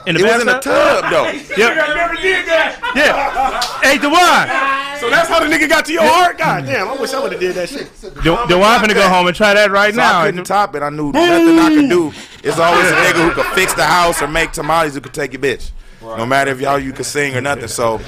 In 0.08 0.16
the 0.16 0.22
it 0.22 0.24
was 0.24 0.40
in 0.42 0.48
the 0.48 0.54
bathtub? 0.54 1.02
tub 1.02 1.12
though. 1.12 1.26
Yep. 1.58 1.76
never 1.96 2.16
did 2.16 2.46
that. 2.48 2.80
Yeah. 2.96 3.62
Hey, 3.82 3.98
Dewan. 3.98 5.00
So 5.00 5.10
that's 5.10 5.28
how 5.30 5.40
the 5.40 5.46
nigga 5.46 5.68
got 5.70 5.86
to 5.86 5.94
your 5.94 6.04
heart. 6.04 6.38
God 6.38 6.66
damn, 6.66 6.88
I 6.88 6.96
wish 6.96 7.14
I 7.14 7.22
would 7.22 7.32
have 7.34 7.42
did 7.42 7.56
that 7.56 7.70
shit. 7.70 7.92
De- 8.02 8.48
Dewan 8.48 8.80
finna 8.80 8.94
go 8.94 9.08
home 9.10 9.28
and 9.28 9.36
try 9.36 9.54
that 9.54 9.70
right 9.70 9.94
So 9.94 9.98
now. 10.00 10.22
I 10.22 10.26
couldn't 10.28 10.46
top 10.46 10.76
it. 10.76 10.82
I 10.82 10.90
knew 10.90 11.12
nothing 11.12 11.60
I 11.60 11.70
could 11.76 11.90
do. 11.90 12.12
It's 12.44 12.58
always 12.58 12.88
a 12.90 12.94
nigga 12.96 13.28
who 13.28 13.32
could 13.32 13.46
fix 13.54 13.74
the 13.74 13.84
house 13.86 14.22
or 14.22 14.28
make 14.28 14.52
tamales 14.54 14.96
who 14.96 15.02
could 15.02 15.14
take 15.14 15.34
your 15.34 15.42
bitch. 15.42 15.72
No 16.02 16.26
matter 16.26 16.52
if 16.52 16.62
y'all 16.62 16.80
you 16.80 16.94
could 16.94 17.06
sing 17.06 17.36
or 17.36 17.42
nothing. 17.42 17.68
So 17.68 18.00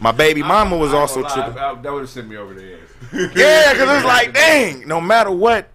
my 0.00 0.10
baby 0.12 0.42
mama 0.42 0.76
was 0.76 0.92
also 0.92 1.22
tripping. 1.22 1.56
I- 1.58 1.70
I- 1.70 1.74
That 1.80 1.92
would 1.92 2.00
have 2.00 2.10
sent 2.10 2.28
me 2.28 2.36
over 2.36 2.54
the 2.54 2.72
edge. 2.74 2.80
Yeah, 3.36 3.72
because 3.72 3.96
it's 3.98 4.04
like, 4.04 4.34
dang, 4.34 4.86
no 4.88 5.00
matter 5.00 5.30
what, 5.30 5.68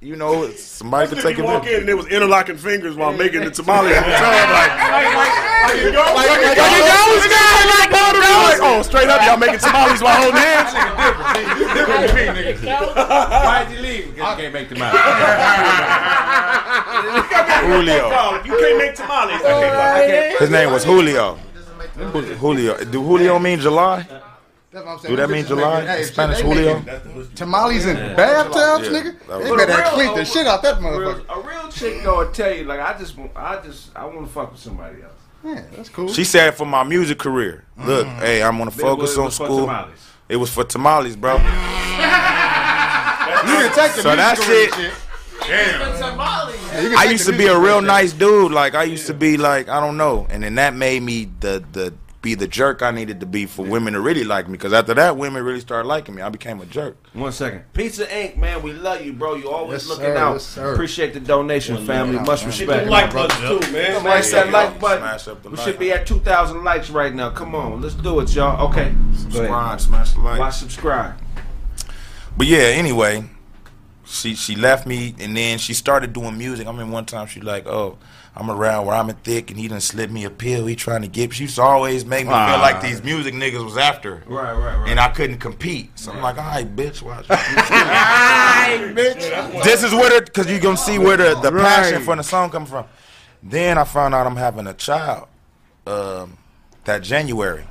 you 0.00 0.14
know, 0.14 0.50
somebody 0.50 1.08
could 1.08 1.18
take 1.18 1.38
you 1.38 1.44
your 1.44 1.52
walk 1.54 1.64
bitch. 1.64 1.72
in 1.72 1.80
and 1.80 1.88
there 1.88 1.96
was 1.96 2.06
interlocking 2.06 2.56
fingers 2.58 2.96
while 2.96 3.12
making 3.12 3.40
the 3.44 3.50
tamales 3.50 3.96
in 3.96 4.02
the 4.02 4.08
tub. 4.10 4.50
Like, 4.52 4.70
Like, 5.66 5.82
you 5.82 5.90
go, 5.90 5.98
like, 5.98 6.14
like, 6.14 6.56
like, 6.56 7.90
like, 7.90 7.90
like, 7.90 8.60
oh, 8.62 8.82
straight 8.82 9.08
up, 9.08 9.20
y'all 9.26 9.36
making 9.38 9.58
tamales 9.58 10.02
while 10.02 10.16
holding 10.22 10.36
hands. 10.40 10.72
Why'd 13.46 13.70
you 13.72 13.78
leave? 13.80 14.14
Because 14.14 14.36
you 14.38 14.42
can't 14.42 14.52
make 14.52 14.68
them 14.68 14.82
out. 14.82 14.94
Julio. 17.64 18.44
You 18.44 18.56
can't 18.58 18.78
make 18.78 18.94
tamales. 18.94 20.38
His 20.38 20.50
name 20.50 20.72
was 20.72 20.84
Julio. 20.84 21.38
Julio. 22.38 22.76
Do 22.84 23.02
Julio 23.02 23.38
mean 23.38 23.60
July? 23.60 24.06
That's 24.72 24.84
what 24.84 24.92
I'm 24.92 24.98
saying. 24.98 25.12
Do 25.14 25.22
that 25.22 25.30
mean 25.30 25.46
July? 25.46 25.80
Hey, 25.86 25.92
In 26.00 26.04
shit, 26.04 26.12
Spanish, 26.12 26.38
they 26.38 26.42
Julio? 26.44 26.80
making 26.80 27.28
Tamales 27.34 27.86
in 27.86 27.96
bathtubs, 28.16 28.84
Yeah, 28.88 28.90
nigga. 29.00 29.26
that 29.28 29.38
They 29.44 29.56
better 29.56 29.66
But 29.66 29.86
a 29.86 29.90
clean 29.90 30.06
real- 30.08 30.16
the 30.16 30.24
shit 30.24 30.46
out 30.46 30.62
that 30.62 30.78
motherfucker. 30.80 31.24
a 31.28 31.40
real 31.40 31.68
chick 31.72 32.02
though 32.02 32.18
will 32.18 32.32
tell 32.32 32.52
you 32.52 32.64
like 32.64 32.80
I 32.80 32.98
just 32.98 33.16
want- 33.16 33.30
I 33.36 33.60
just 33.64 33.90
I 33.96 34.04
want 34.04 34.26
to 34.26 34.32
fuck 34.32 34.52
with 34.52 34.60
somebody 34.60 35.02
else. 35.02 35.12
Yeah, 35.44 35.62
that's 35.76 35.88
cool. 35.88 36.08
She 36.12 36.24
said 36.24 36.54
for 36.56 36.66
my 36.66 36.82
music 36.82 37.18
career. 37.18 37.64
Look, 37.78 38.06
mm-hmm. 38.06 38.18
hey, 38.20 38.42
I'm 38.42 38.58
gonna 38.58 38.70
focus 38.70 39.10
was- 39.10 39.18
on 39.18 39.24
was 39.26 39.34
school. 39.36 39.60
tamales. 39.66 39.98
It 40.28 40.36
was 40.36 40.50
for 40.50 40.64
tamales, 40.64 41.14
bro. 41.16 41.36
You 43.46 43.52
can 43.52 43.72
take 43.74 43.92
the 43.94 44.02
So 44.02 44.16
that 44.16 44.38
music 44.38 44.74
shit- 44.74 44.92
Yeah, 45.48 46.94
I 46.98 47.04
used 47.10 47.26
to 47.26 47.32
be 47.36 47.46
a 47.46 47.56
real 47.58 47.80
nice 47.80 48.12
dude. 48.12 48.50
Like 48.52 48.74
I 48.74 48.82
used 48.84 49.06
to 49.06 49.14
be 49.14 49.36
like 49.36 49.68
I 49.68 49.78
don't 49.80 49.96
know, 49.96 50.26
and 50.30 50.42
then 50.42 50.56
that 50.56 50.74
made 50.74 51.02
me 51.02 51.28
the 51.40 51.62
the 51.72 51.92
be 52.26 52.34
the 52.34 52.48
jerk 52.48 52.82
I 52.82 52.90
needed 52.90 53.20
to 53.20 53.26
be 53.26 53.46
for 53.46 53.64
women 53.64 53.92
to 53.92 54.00
really 54.00 54.24
like 54.24 54.48
me. 54.48 54.52
Because 54.52 54.72
after 54.72 54.94
that, 54.94 55.16
women 55.16 55.44
really 55.44 55.60
started 55.60 55.86
liking 55.86 56.16
me. 56.16 56.22
I 56.22 56.28
became 56.28 56.60
a 56.60 56.66
jerk. 56.66 56.96
One 57.12 57.30
second. 57.30 57.62
Pizza 57.72 58.04
Inc. 58.06 58.36
Man, 58.36 58.62
we 58.62 58.72
love 58.72 59.00
you, 59.06 59.12
bro. 59.12 59.36
You 59.36 59.48
always 59.48 59.82
Yes, 59.82 59.88
looking 59.88 60.06
sir, 60.06 60.16
out. 60.16 60.32
yes, 60.32 60.42
sir. 60.46 60.72
Appreciate 60.72 61.14
the 61.14 61.20
donation, 61.20 61.86
family. 61.86 62.18
Much 62.18 62.44
respect. 62.44 62.88
Like 62.88 63.12
buttons 63.12 63.38
too, 63.66 63.72
man. 63.72 64.00
Smash 64.00 64.30
that 64.30 64.50
like 64.50 64.80
button. 64.80 64.98
Smash 65.04 65.28
up 65.28 65.42
the 65.44 65.50
We 65.50 65.56
like. 65.56 65.64
should 65.64 65.78
be 65.78 65.92
at 65.92 66.04
2,000 66.04 66.64
likes 66.64 66.90
right 66.90 67.14
now. 67.14 67.30
Come 67.30 67.54
on, 67.54 67.80
let's 67.80 67.94
do 67.94 68.18
it, 68.18 68.34
y'all. 68.34 68.68
Okay. 68.70 68.92
Subscribe, 69.14 69.80
smash 69.80 70.12
the 70.14 70.20
like. 70.20 70.40
Why 70.40 70.50
subscribe? 70.50 71.14
But 72.36 72.48
yeah, 72.48 72.58
anyway, 72.82 73.24
she 74.04 74.34
she 74.34 74.56
left 74.56 74.84
me, 74.84 75.14
and 75.20 75.36
then 75.36 75.58
she 75.58 75.74
started 75.74 76.12
doing 76.12 76.36
music. 76.36 76.66
I 76.66 76.72
mean, 76.72 76.90
one 76.90 77.04
time 77.06 77.28
she 77.28 77.40
like, 77.40 77.66
oh, 77.68 77.98
I'm 78.38 78.50
around 78.50 78.84
where 78.84 78.94
I'm 78.94 79.08
thick, 79.08 79.50
and 79.50 79.58
he 79.58 79.66
done 79.66 79.80
slip 79.80 80.10
me 80.10 80.24
a 80.24 80.30
pill. 80.30 80.66
He 80.66 80.76
trying 80.76 81.00
to 81.00 81.08
get. 81.08 81.32
She 81.32 81.44
used 81.44 81.56
to 81.56 81.62
always 81.62 82.04
make 82.04 82.26
me 82.26 82.32
feel 82.32 82.58
like 82.58 82.82
these 82.82 83.02
music 83.02 83.32
niggas 83.32 83.64
was 83.64 83.78
after. 83.78 84.22
Right, 84.26 84.52
right, 84.52 84.78
right. 84.78 84.88
And 84.90 85.00
I 85.00 85.08
couldn't 85.08 85.38
compete. 85.38 85.98
So 85.98 86.12
I'm 86.12 86.20
like, 86.20 86.36
all 86.36 86.44
right, 86.44 86.76
bitch, 86.76 87.00
watch. 87.00 87.30
All 87.30 87.36
right, 87.36 88.94
bitch. 88.94 89.64
This 89.64 89.82
is 89.82 89.92
where 89.92 90.20
the, 90.20 90.30
cause 90.30 90.50
you 90.50 90.60
gonna 90.60 90.76
see 90.76 90.98
where 90.98 91.16
the, 91.16 91.34
the 91.40 91.50
passion 91.50 92.02
for 92.02 92.14
the 92.14 92.22
song 92.22 92.50
come 92.50 92.66
from. 92.66 92.84
Then 93.42 93.78
I 93.78 93.84
found 93.84 94.14
out 94.14 94.26
I'm 94.26 94.36
having 94.36 94.66
a 94.66 94.74
child, 94.74 95.28
um, 95.86 96.36
that 96.84 97.02
January. 97.02 97.66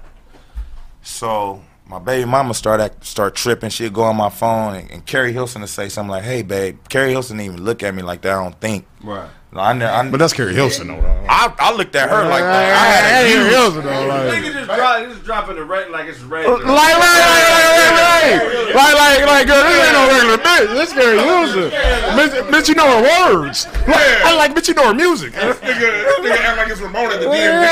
So 1.04 1.62
my 1.88 2.00
baby 2.00 2.26
mama 2.26 2.54
start 2.54 2.80
act, 2.82 3.06
start 3.06 3.36
tripping. 3.36 3.70
She'd 3.70 3.94
go 3.94 4.04
on 4.04 4.16
my 4.16 4.30
phone 4.30 4.76
and, 4.76 4.92
and 4.92 5.06
Keri 5.06 5.32
Hilson 5.34 5.62
to 5.62 5.68
say 5.68 5.88
something 5.90 6.12
like, 6.12 6.24
"Hey, 6.24 6.42
babe." 6.42 6.80
Keri 6.90 7.12
Hilson 7.12 7.38
didn't 7.38 7.54
even 7.54 7.66
look 7.66 7.84
at 7.84 7.94
me 7.94 8.02
like 8.02 8.22
that. 8.22 8.34
I 8.38 8.44
don't 8.44 8.60
think. 8.60 8.86
Right. 9.04 9.30
I, 9.54 9.72
I, 9.72 10.10
but 10.10 10.18
that's 10.18 10.34
Keri 10.34 10.54
Hilson 10.54 10.88
though. 10.88 11.00
I, 11.30 11.54
I 11.60 11.74
looked 11.74 11.96
at 11.96 12.10
her 12.10 12.28
like 12.28 12.44
Right. 12.44 12.74
I 12.74 12.86
had 12.86 13.26
Keri 13.28 13.50
Hilson 13.54 13.86
though. 13.86 14.08
Like, 14.08 14.34
nigga 14.34 14.52
just, 14.52 14.68
drop, 14.68 15.06
just 15.06 15.24
dropping 15.24 15.56
the 15.56 15.64
red 15.64 15.92
like 15.92 16.08
it's 16.08 16.20
red. 16.22 16.46
Like, 16.46 16.60
like, 16.60 16.68
like, 16.68 17.00
like, 17.00 17.96
like, 17.96 18.76
like, 18.76 18.96
like, 18.96 19.26
like, 19.26 19.48
girl, 19.48 19.64
this 19.64 19.86
ain't 19.86 19.94
no 19.94 20.08
regular 20.12 20.38
bitch. 20.44 20.68
This 20.74 20.92
Keri 20.92 21.20
Hilson. 21.20 21.72
Bitch, 22.52 22.68
you 22.68 22.76
know 22.76 22.88
her 22.98 23.04
words. 23.32 23.66
Like, 23.88 24.26
I 24.26 24.36
like, 24.36 24.56
bitch, 24.56 24.68
you 24.68 24.74
know 24.74 24.88
her 24.88 24.94
music. 24.94 25.32
This 25.34 25.58
nigga, 25.60 26.22
this 26.24 26.40
act 26.40 26.58
like 26.58 26.70
it's 26.70 26.82
Ramona 26.82 27.18
the 27.18 27.26
DMV. 27.26 27.66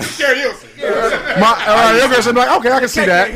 It's 0.00 0.16
Keri 0.18 0.38
Hilson. 0.40 0.69
My, 0.80 1.64
uh, 1.66 1.98
your 1.98 2.08
girl 2.08 2.22
said, 2.22 2.34
like, 2.34 2.50
okay, 2.58 2.70
I 2.72 2.80
can 2.80 2.88
see 2.88 3.04
that. 3.04 3.30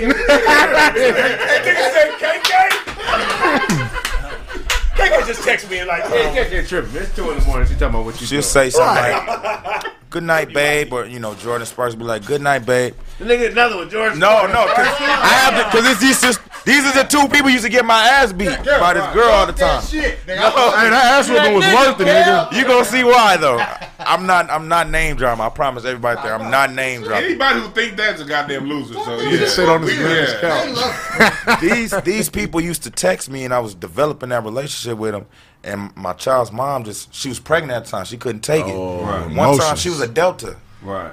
KK 4.99 5.27
just 5.27 5.43
text 5.43 5.71
me 5.71 5.79
and 5.79 5.89
like, 5.89 6.05
Hey, 6.05 6.35
get 6.35 6.51
that 6.51 6.69
tripping. 6.69 6.97
It's 6.97 7.15
2 7.17 7.31
in 7.31 7.39
the 7.39 7.45
morning. 7.47 7.67
She 7.67 7.75
talking 7.75 7.89
about 7.89 8.05
what 8.05 8.21
you 8.21 8.27
She'll 8.27 8.41
doing. 8.41 8.43
say 8.43 8.71
something 8.71 8.95
like, 8.95 9.87
"Good 10.15 10.23
night, 10.23 10.53
babe," 10.55 10.93
or 10.93 11.07
you 11.07 11.19
know, 11.19 11.33
Jordin 11.35 11.67
Sparks 11.67 11.97
be 11.97 12.05
like, 12.05 12.25
"Good 12.25 12.41
night, 12.41 12.65
babe." 12.65 12.95
The 13.19 13.25
nigga, 13.25 13.51
another 13.51 13.77
one, 13.79 13.91
Jordin. 13.91 14.17
No, 14.19 14.47
no, 14.47 14.67
cause 14.67 14.87
I 14.87 15.51
have 15.51 15.55
to, 15.73 15.77
cause 15.77 15.91
it's 15.91 16.01
these 16.01 16.21
just, 16.21 16.41
these 16.65 16.85
are 16.87 16.93
the 16.93 17.03
two 17.09 17.27
people 17.29 17.51
used 17.51 17.65
to 17.65 17.69
get 17.71 17.85
my 17.85 18.01
ass 18.01 18.33
beat 18.33 18.57
by 18.65 18.95
this 18.95 19.13
girl 19.13 19.29
all 19.31 19.47
the 19.47 19.53
time. 19.53 19.83
Shit, 19.83 20.19
Hey, 20.27 20.37
that 20.37 20.93
ass 20.95 21.29
whooping 21.29 21.55
was 21.55 21.65
worth 21.67 22.01
it, 22.01 22.07
nigga. 22.07 22.53
You 22.53 22.65
gonna 22.65 22.85
see 22.85 23.03
why 23.03 23.37
though? 23.37 23.59
I'm 23.99 24.25
not, 24.27 24.49
I'm 24.51 24.69
not 24.69 24.89
name 24.89 25.17
dropping. 25.17 25.45
I 25.45 25.49
promise 25.49 25.85
everybody 25.85 26.21
there, 26.23 26.35
I'm 26.35 26.49
not 26.51 26.73
name 26.73 27.03
dropping. 27.03 27.25
Anybody 27.27 27.61
who 27.61 27.69
think 27.71 27.97
that's 27.97 28.21
a 28.21 28.25
goddamn 28.25 28.67
loser. 28.69 28.95
So 28.95 29.21
yeah, 29.21 29.47
Sit 29.47 29.69
on 29.69 29.81
this 29.83 29.99
We- 29.99 30.05
yeah. 30.05 30.41
couch. 30.41 31.61
These, 31.61 31.91
these 32.03 32.29
people 32.29 32.61
used 32.61 32.83
to 32.85 32.91
text 32.91 33.29
me, 33.31 33.45
and 33.45 33.53
I 33.53 33.59
was 33.61 33.75
developing 33.75 34.29
that 34.31 34.45
relationship 34.45 34.97
with 34.99 35.13
them. 35.13 35.27
And 35.65 35.97
my 35.97 36.13
child's 36.13 36.53
mom 36.53 36.85
just, 36.85 37.13
she 37.15 37.29
was 37.31 37.39
pregnant 37.41 37.73
at 37.77 37.85
the 37.87 37.91
time. 37.91 38.05
She 38.05 38.17
couldn't 38.19 38.43
take 38.43 38.67
it. 38.67 38.75
Oh, 38.75 38.99
One 39.35 39.57
time 39.59 39.77
she 39.77 39.89
was 39.89 40.01
a 40.01 40.07
Delta. 40.09 40.57
Right. 40.83 41.13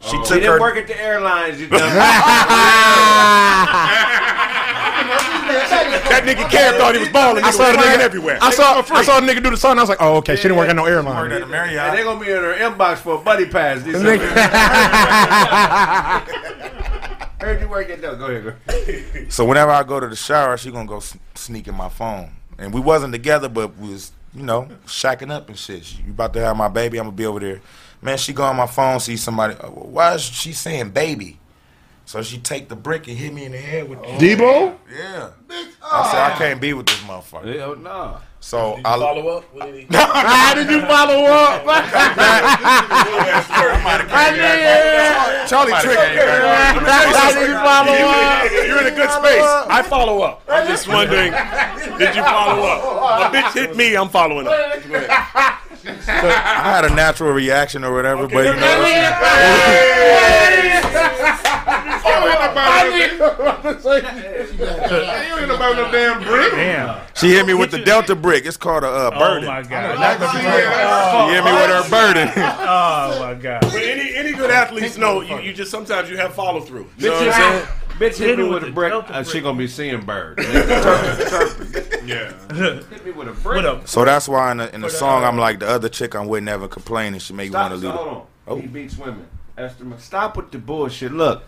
She 0.00 0.08
oh. 0.08 0.10
She 0.10 0.16
took 0.28 0.28
didn't 0.40 0.52
her. 0.52 0.60
work 0.60 0.76
at 0.76 0.86
the 0.86 1.00
airlines. 1.00 1.58
You 1.60 1.68
dumb. 1.68 1.80
that 4.98 6.22
nigga 6.24 6.48
Cam 6.50 6.74
thought 6.74 6.94
he 6.94 7.00
was 7.00 7.08
balling. 7.08 7.42
I 7.44 7.50
saw 7.50 7.68
was 7.68 7.76
the 7.76 7.82
nigga 7.82 7.98
everywhere. 8.00 8.38
I 8.42 8.50
saw, 8.50 8.82
I 8.94 9.02
saw 9.02 9.20
the 9.20 9.26
nigga 9.26 9.42
do 9.42 9.50
the 9.50 9.56
song. 9.56 9.78
I 9.78 9.82
was 9.82 9.88
like, 9.88 10.00
oh, 10.02 10.16
okay, 10.16 10.36
she 10.36 10.42
didn't 10.42 10.56
work 10.58 10.68
at 10.68 10.76
no 10.76 10.82
worked 10.82 10.92
at 10.92 11.06
airline. 11.06 11.32
a 11.32 11.36
And 11.42 11.50
Marriott. 11.50 11.92
they're 11.94 12.04
gonna 12.04 12.20
be 12.24 12.30
in 12.30 12.36
her 12.36 12.54
inbox 12.54 12.98
for 12.98 13.14
a 13.14 13.18
buddy 13.18 13.46
pass. 13.46 13.82
These 13.82 13.94
Heard 17.40 17.60
you 17.60 17.68
work 17.68 17.88
at 17.88 18.00
that. 18.02 18.18
Go 18.18 18.26
ahead, 18.26 18.56
go. 18.66 19.28
So 19.30 19.44
whenever 19.44 19.70
I 19.70 19.82
go 19.84 20.00
to 20.00 20.08
the 20.08 20.16
shower, 20.16 20.56
she 20.58 20.70
gonna 20.70 20.88
go 20.88 20.96
s- 20.98 21.16
sneak 21.34 21.68
in 21.68 21.74
my 21.74 21.88
phone. 21.88 22.32
And 22.58 22.74
we 22.74 22.80
wasn't 22.80 23.12
together, 23.12 23.48
but 23.48 23.76
we 23.78 23.90
was, 23.90 24.12
you 24.34 24.42
know, 24.42 24.68
shacking 24.86 25.30
up 25.30 25.48
and 25.48 25.58
shit. 25.58 25.84
She, 25.84 26.02
you 26.02 26.10
about 26.10 26.32
to 26.34 26.40
have 26.40 26.56
my 26.56 26.68
baby? 26.68 26.98
I'm 26.98 27.06
gonna 27.06 27.16
be 27.16 27.26
over 27.26 27.40
there. 27.40 27.60
Man, 28.02 28.18
she 28.18 28.32
go 28.32 28.44
on 28.44 28.56
my 28.56 28.66
phone, 28.66 29.00
see 29.00 29.16
somebody. 29.16 29.54
Why 29.54 30.14
is 30.14 30.22
she 30.22 30.52
saying 30.52 30.90
baby? 30.90 31.38
So 32.08 32.22
she 32.22 32.38
take 32.38 32.70
the 32.70 32.74
brick 32.74 33.06
and 33.06 33.18
hit 33.18 33.34
me 33.34 33.44
in 33.44 33.52
the 33.52 33.58
head 33.58 33.86
with. 33.86 33.98
It. 33.98 34.18
Debo? 34.18 34.74
Yeah. 34.90 35.28
I 35.84 36.10
said 36.10 36.18
I 36.18 36.32
ah. 36.32 36.36
can't 36.38 36.58
be 36.58 36.72
with 36.72 36.86
this 36.86 36.96
motherfucker. 37.00 37.54
Hell 37.54 37.76
no. 37.76 38.16
So 38.40 38.80
I 38.82 38.96
Follow 38.96 39.28
up. 39.28 39.44
What 39.52 39.66
did 39.66 39.74
he? 39.74 39.86
How 39.94 40.54
did 40.54 40.70
you 40.70 40.80
follow 40.86 41.26
up? 41.26 41.66
Charlie 45.50 45.72
tricked 45.82 46.00
me. 46.00 46.16
How 46.88 47.30
did 47.34 47.46
you 47.46 47.56
follow 47.56 47.92
up? 47.92 48.50
You're 48.52 48.80
in 48.80 48.86
a 48.86 48.96
good 48.96 49.10
space. 49.10 49.44
I 49.68 49.82
follow 49.86 50.22
up. 50.22 50.44
I'm 50.48 50.66
just 50.66 50.88
wondering, 50.88 51.32
did 51.98 52.16
you 52.16 52.22
follow 52.22 52.62
up? 52.62 53.34
A 53.34 53.36
bitch 53.36 53.52
hit 53.52 53.76
me, 53.76 53.94
I'm 53.94 54.08
following 54.08 54.46
up. 54.46 54.54
I 54.54 55.58
had 56.72 56.86
a 56.86 56.94
natural 56.94 57.32
reaction 57.32 57.84
or 57.84 57.92
whatever, 57.92 58.26
but 58.26 58.46
you 58.46 58.54
know. 58.58 60.77
You 64.48 65.38
ain't 65.38 65.50
about 65.50 65.76
no 65.76 65.90
damn 65.92 66.22
brick. 66.22 66.52
Damn. 66.52 67.00
She 67.14 67.30
hit 67.30 67.46
me 67.46 67.54
with 67.54 67.70
the 67.70 67.78
Delta 67.78 68.14
brick. 68.14 68.46
It's 68.46 68.56
called 68.56 68.84
a 68.84 68.88
uh, 68.88 69.10
Oh 69.14 69.40
my 69.42 69.62
god. 69.62 69.96
She 70.32 71.34
hit 71.34 71.44
me 71.44 71.52
with 71.52 71.70
her 71.70 71.90
burden. 71.90 72.28
Oh 72.70 73.18
my 73.20 73.34
god. 73.34 73.60
But 73.62 73.74
any 73.76 74.14
any 74.14 74.32
good 74.32 74.50
athletes 74.50 74.98
know 74.98 75.20
you, 75.22 75.38
you 75.38 75.52
just 75.52 75.70
sometimes 75.70 76.10
you 76.10 76.16
have 76.16 76.34
follow 76.34 76.60
through. 76.60 76.86
You 76.98 77.08
know 77.08 77.14
Bitch 77.14 77.26
what 77.26 77.34
I'm 77.34 77.40
saying? 77.52 77.66
hit, 77.66 77.98
bitch 77.98 78.18
hit 78.18 78.38
me 78.38 78.44
Hit 78.44 78.52
with 78.52 78.62
her 78.62 78.68
a 78.68 78.72
brick. 78.72 78.90
Delta 78.92 79.14
Uh, 79.14 79.24
she 79.24 79.40
gonna 79.40 79.58
be 79.58 79.66
seeing 79.68 80.00
bird. 80.04 80.38
Hit 82.08 83.04
me 83.04 83.10
with 83.12 83.28
a 83.28 83.32
brick. 83.42 83.86
So 83.86 84.04
that's 84.04 84.28
why 84.28 84.50
in 84.52 84.58
the, 84.58 84.74
in 84.74 84.80
the 84.82 84.90
song 84.90 85.24
I'm 85.24 85.38
like 85.38 85.60
the 85.60 85.68
other 85.68 85.88
chick 85.88 86.14
I 86.14 86.24
would 86.24 86.42
never 86.42 86.68
complain 86.68 87.14
and 87.14 87.22
she 87.22 87.32
make 87.32 87.46
you 87.46 87.52
Stop. 87.52 87.70
want 87.70 87.80
to 87.80 87.86
leave. 87.86 87.96
hold 87.96 88.08
on. 88.08 88.26
Oh. 88.46 88.56
He 88.56 88.66
beats 88.66 88.96
women. 88.98 89.26
Esther, 89.58 89.84
stop 89.98 90.36
with 90.36 90.50
the 90.50 90.58
bullshit. 90.58 91.12
Look, 91.12 91.42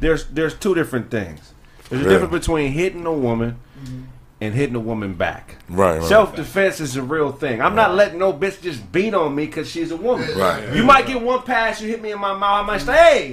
there's 0.00 0.26
there's 0.26 0.54
two 0.54 0.74
different 0.74 1.10
things. 1.10 1.54
There's 1.88 2.02
a 2.02 2.04
Yeah. 2.04 2.10
difference 2.18 2.32
between 2.46 2.72
hitting 2.72 3.06
a 3.06 3.12
woman 3.12 3.56
mm-hmm. 3.82 4.02
And 4.40 4.54
hitting 4.54 4.76
a 4.76 4.80
woman 4.80 5.14
back. 5.14 5.56
Right, 5.68 5.98
right. 5.98 6.08
Self 6.08 6.36
defense 6.36 6.78
is 6.80 6.94
a 6.96 7.02
real 7.02 7.32
thing. 7.32 7.60
I'm 7.60 7.74
not 7.74 7.94
letting 7.94 8.18
no 8.20 8.32
bitch 8.32 8.60
just 8.62 8.90
beat 8.92 9.12
on 9.14 9.34
me 9.34 9.46
because 9.46 9.68
she's 9.68 9.90
a 9.90 9.96
woman. 9.96 10.28
Right. 10.38 10.74
You 10.74 10.84
might 10.84 11.06
get 11.06 11.20
one 11.20 11.42
pass, 11.42 11.80
you 11.82 11.88
hit 11.88 12.00
me 12.00 12.12
in 12.12 12.20
my 12.20 12.32
mouth, 12.36 12.62
I 12.64 12.66
might 12.66 12.80
say, 12.82 12.92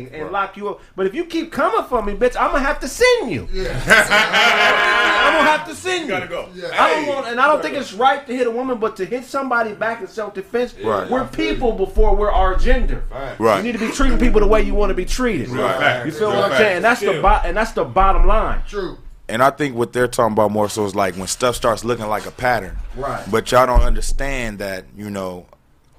hey, 0.09 0.19
and 0.19 0.31
lock 0.31 0.57
you 0.57 0.69
up. 0.69 0.81
But 0.95 1.05
if 1.05 1.13
you 1.13 1.25
keep 1.25 1.51
coming 1.51 1.83
for 1.87 2.01
me, 2.01 2.13
bitch, 2.13 2.35
I'm 2.35 2.51
gonna 2.51 2.63
have 2.63 2.79
to 2.79 2.87
send 2.87 3.31
you. 3.31 3.47
I'm 3.53 5.33
gonna 5.33 5.49
have 5.49 5.67
to 5.67 5.75
send 5.75 6.03
you. 6.03 6.07
Gotta 6.09 6.27
go. 6.27 6.49
Yeah. 6.55 6.69
I 6.73 6.89
don't 6.95 7.07
want, 7.07 7.27
and 7.27 7.39
I 7.39 7.47
don't 7.47 7.61
think 7.61 7.75
it's 7.75 7.93
right 7.93 8.25
to 8.25 8.35
hit 8.35 8.47
a 8.47 8.51
woman, 8.51 8.79
but 8.79 8.95
to 8.97 9.05
hit 9.05 9.25
somebody 9.25 9.73
back 9.73 10.01
in 10.01 10.07
self 10.07 10.33
defense, 10.33 10.75
Right. 10.83 11.09
we're 11.09 11.27
people 11.27 11.71
before 11.71 12.15
we're 12.15 12.31
our 12.31 12.55
gender. 12.57 13.03
Right. 13.39 13.57
You 13.57 13.63
need 13.63 13.79
to 13.79 13.85
be 13.85 13.91
treating 13.91 14.17
people 14.19 14.39
the 14.41 14.47
way 14.47 14.61
you 14.61 14.73
want 14.73 14.89
to 14.89 14.93
be 14.95 15.05
treated. 15.05 15.49
Right. 15.49 16.05
You 16.05 16.11
feel 16.11 16.29
Real 16.31 16.41
what 16.41 16.51
I'm 16.51 16.57
saying? 16.57 16.75
And 16.77 16.85
that's 16.85 16.99
the 17.01 17.07
Skill. 17.07 17.21
bo- 17.21 17.41
and 17.43 17.55
that's 17.57 17.71
the 17.71 17.83
bottom 17.85 18.25
line. 18.27 18.61
True. 18.67 18.97
And 19.27 19.41
I 19.41 19.49
think 19.49 19.75
what 19.75 19.91
they're 19.91 20.07
talking 20.07 20.33
about 20.33 20.51
more 20.51 20.69
so 20.69 20.85
is 20.85 20.93
like 20.95 21.15
when 21.15 21.27
stuff 21.27 21.55
starts 21.55 21.83
looking 21.83 22.07
like 22.07 22.25
a 22.27 22.31
pattern. 22.31 22.77
Right. 22.95 23.25
But 23.29 23.51
y'all 23.51 23.65
don't 23.65 23.81
understand 23.81 24.59
that, 24.59 24.85
you 24.95 25.09
know, 25.09 25.47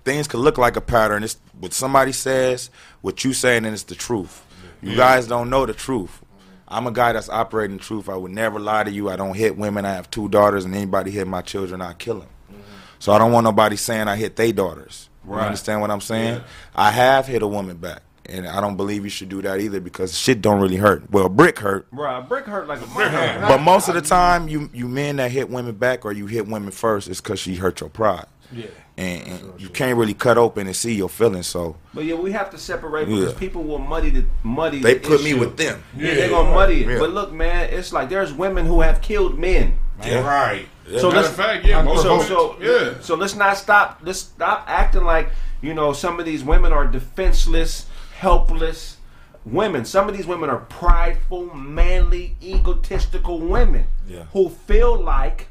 things 0.05 0.29
can 0.29 0.41
look 0.41 0.59
like 0.59 0.77
a 0.77 0.81
pattern. 0.81 1.25
It's 1.25 1.37
what 1.59 1.73
somebody 1.73 2.13
says, 2.13 2.71
what 3.01 3.25
you 3.25 3.33
saying, 3.33 3.65
and 3.65 3.75
it's 3.75 3.83
the 3.83 3.97
truth. 3.97 4.45
You 4.83 4.95
guys 4.95 5.27
don't 5.27 5.51
know 5.51 5.67
the 5.67 5.73
truth. 5.75 6.23
I'm 6.69 6.87
a 6.87 6.93
guy 6.93 7.13
that's 7.13 7.29
operating 7.29 7.79
truth. 7.79 8.09
I 8.09 8.15
would 8.17 8.31
never 8.33 8.61
lie 8.61 8.85
to 8.85 8.91
you. 8.91 9.09
I 9.09 9.17
don't 9.17 9.35
hit 9.35 9.57
women. 9.57 9.85
I 9.85 9.95
have 9.95 10.11
two 10.11 10.29
daughters, 10.29 10.65
and 10.65 10.75
anybody 10.75 11.11
hit 11.11 11.27
my 11.27 11.43
children, 11.43 11.81
I 11.81 11.93
kill 11.95 12.21
them. 12.21 12.29
Mm-hmm. 12.53 12.63
So 13.01 13.13
I 13.13 13.19
don't 13.19 13.33
want 13.33 13.45
nobody 13.45 13.77
saying 13.77 14.07
I 14.07 14.17
hit 14.17 14.37
their 14.37 14.53
daughters. 14.53 15.09
You 15.27 15.33
Right. 15.33 15.47
understand 15.47 15.81
what 15.81 15.91
I'm 15.91 16.01
saying? 16.01 16.41
I 16.75 16.91
have 16.93 17.27
hit 17.27 17.43
a 17.43 17.47
woman 17.49 17.77
back, 17.79 18.03
and 18.29 18.47
I 18.47 18.61
don't 18.61 18.77
believe 18.77 19.05
you 19.05 19.11
should 19.11 19.29
do 19.29 19.43
that 19.43 19.61
either 19.61 19.81
because 19.81 20.17
shit 20.19 20.41
don't 20.43 20.61
really 20.61 20.77
hurt. 20.77 21.11
Well, 21.11 21.29
brick 21.29 21.59
hurt, 21.59 21.87
Right, 21.93 22.27
brick 22.27 22.45
hurt 22.47 22.67
like 22.69 22.81
a 22.83 22.87
brick 22.87 23.09
hurt. 23.09 23.41
but 23.49 23.59
most 23.61 23.89
of 23.89 23.95
the 23.95 24.01
time, 24.03 24.49
you 24.49 24.71
you 24.73 24.89
men 24.89 25.17
that 25.17 25.31
hit 25.31 25.51
women 25.51 25.75
back 25.75 26.05
or 26.05 26.13
you 26.13 26.27
hit 26.27 26.47
women 26.47 26.71
first 26.71 27.09
is 27.09 27.21
because 27.21 27.39
she 27.41 27.55
hurt 27.57 27.81
your 27.81 27.91
pride. 27.91 28.27
Yeah. 28.53 28.67
And, 28.99 29.27
and 29.29 29.61
you 29.61 29.69
can't 29.69 29.99
really 29.99 30.15
cut 30.15 30.39
open 30.39 30.67
and 30.67 30.75
see 30.75 30.95
your 30.95 31.11
feelings. 31.11 31.47
So 31.47 31.77
But 31.93 32.05
yeah, 32.05 32.15
we 32.15 32.33
have 32.33 32.49
to 32.51 32.59
separate 32.59 33.07
because 33.09 33.33
Yeah. 33.33 33.39
people 33.39 33.63
will 33.65 33.79
muddy 33.79 34.09
the 34.11 34.25
muddy. 34.43 34.79
they 34.81 34.95
the 34.95 35.07
put 35.09 35.23
me 35.23 35.35
with 35.35 35.57
them. 35.59 35.83
Yeah, 35.97 36.15
they're 36.15 36.31
gonna 36.31 36.51
muddy 36.55 36.83
it. 36.85 36.89
Yeah. 36.89 36.99
But 36.99 37.11
look, 37.11 37.33
man, 37.33 37.69
it's 37.71 37.93
like 37.93 38.09
there's 38.09 38.33
women 38.33 38.65
who 38.65 38.81
have 38.81 39.01
killed 39.03 39.39
men. 39.39 39.79
Yeah. 40.05 40.21
Right. 40.27 40.67
So 40.87 41.11
Matter 41.11 41.23
let's 41.23 41.29
fact, 41.35 41.65
yeah, 41.67 41.83
most 41.83 42.03
so, 42.03 42.23
so 42.23 42.57
yeah. 42.61 42.95
So 43.01 43.17
let's 43.17 43.35
not 43.35 43.57
stop. 43.57 44.01
Let's 44.03 44.21
stop 44.21 44.65
acting 44.69 45.05
like 45.05 45.31
you 45.61 45.75
know 45.75 45.93
some 45.93 46.21
of 46.21 46.25
these 46.25 46.45
women 46.45 46.73
are 46.73 46.87
defenseless, 46.87 47.87
helpless 48.21 48.97
women. 49.45 49.85
Some 49.85 50.09
of 50.09 50.17
these 50.17 50.27
women 50.27 50.51
are 50.51 50.59
prideful, 50.59 51.55
manly, 51.55 52.35
egotistical 52.43 53.39
women 53.41 53.87
Yeah. 54.09 54.25
who 54.33 54.49
feel 54.49 54.97
like 54.99 55.49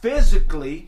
physically 0.00 0.86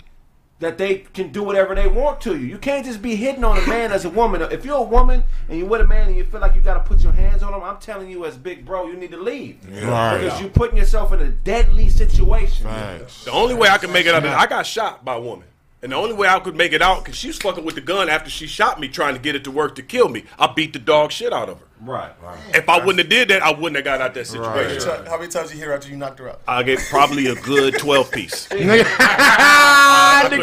that 0.60 0.76
they 0.76 0.96
can 1.14 1.30
do 1.30 1.42
whatever 1.44 1.74
they 1.74 1.86
want 1.86 2.20
to 2.20 2.32
you. 2.36 2.44
You 2.46 2.58
can't 2.58 2.84
just 2.84 3.00
be 3.00 3.14
hitting 3.14 3.44
on 3.44 3.56
a 3.58 3.66
man 3.68 3.92
as 3.92 4.04
a 4.04 4.10
woman. 4.10 4.42
If 4.42 4.64
you're 4.64 4.78
a 4.78 4.82
woman 4.82 5.22
and 5.48 5.56
you're 5.58 5.68
with 5.68 5.80
a 5.80 5.86
man 5.86 6.08
and 6.08 6.16
you 6.16 6.24
feel 6.24 6.40
like 6.40 6.56
you 6.56 6.60
got 6.60 6.74
to 6.74 6.80
put 6.80 7.00
your 7.00 7.12
hands 7.12 7.42
on 7.44 7.54
him, 7.54 7.62
I'm 7.62 7.78
telling 7.78 8.10
you 8.10 8.24
as 8.26 8.36
big 8.36 8.66
bro, 8.66 8.88
you 8.88 8.96
need 8.96 9.12
to 9.12 9.20
leave. 9.22 9.56
Right. 9.84 10.18
Because 10.18 10.40
you're 10.40 10.50
putting 10.50 10.76
yourself 10.76 11.12
in 11.12 11.20
a 11.20 11.28
deadly 11.30 11.88
situation. 11.88 12.66
The 12.66 13.30
only 13.32 13.54
way 13.54 13.68
I 13.68 13.78
can 13.78 13.92
make 13.92 14.06
it 14.06 14.14
out, 14.14 14.26
I 14.26 14.46
got 14.46 14.66
shot 14.66 15.04
by 15.04 15.14
a 15.14 15.20
woman. 15.20 15.46
And 15.80 15.92
the 15.92 15.96
only 15.96 16.14
way 16.14 16.26
I 16.26 16.40
could 16.40 16.56
make 16.56 16.72
it 16.72 16.82
out, 16.82 17.04
because 17.04 17.16
she 17.16 17.28
was 17.28 17.38
fucking 17.38 17.64
with 17.64 17.76
the 17.76 17.80
gun 17.80 18.08
after 18.08 18.28
she 18.28 18.48
shot 18.48 18.80
me, 18.80 18.88
trying 18.88 19.14
to 19.14 19.20
get 19.20 19.36
it 19.36 19.44
to 19.44 19.52
work 19.52 19.76
to 19.76 19.82
kill 19.82 20.08
me. 20.08 20.24
I 20.36 20.48
beat 20.48 20.72
the 20.72 20.80
dog 20.80 21.12
shit 21.12 21.32
out 21.32 21.48
of 21.48 21.60
her. 21.60 21.66
Right. 21.80 22.10
right. 22.20 22.36
If 22.52 22.68
I 22.68 22.78
wouldn't 22.78 22.98
have 22.98 23.08
did 23.08 23.28
that, 23.28 23.42
I 23.42 23.52
wouldn't 23.52 23.76
have 23.76 23.84
got 23.84 24.00
out 24.00 24.12
that 24.14 24.26
situation. 24.26 24.88
Right. 24.88 25.06
How 25.06 25.16
many 25.16 25.30
times 25.30 25.52
you 25.52 25.58
hear 25.58 25.68
her 25.68 25.74
after 25.74 25.88
you 25.88 25.96
knocked 25.96 26.18
her 26.18 26.30
out? 26.30 26.40
I 26.48 26.64
get 26.64 26.80
probably 26.90 27.28
a 27.28 27.36
good 27.36 27.78
12 27.78 28.10
piece. 28.10 28.48
Nigga 28.58 28.68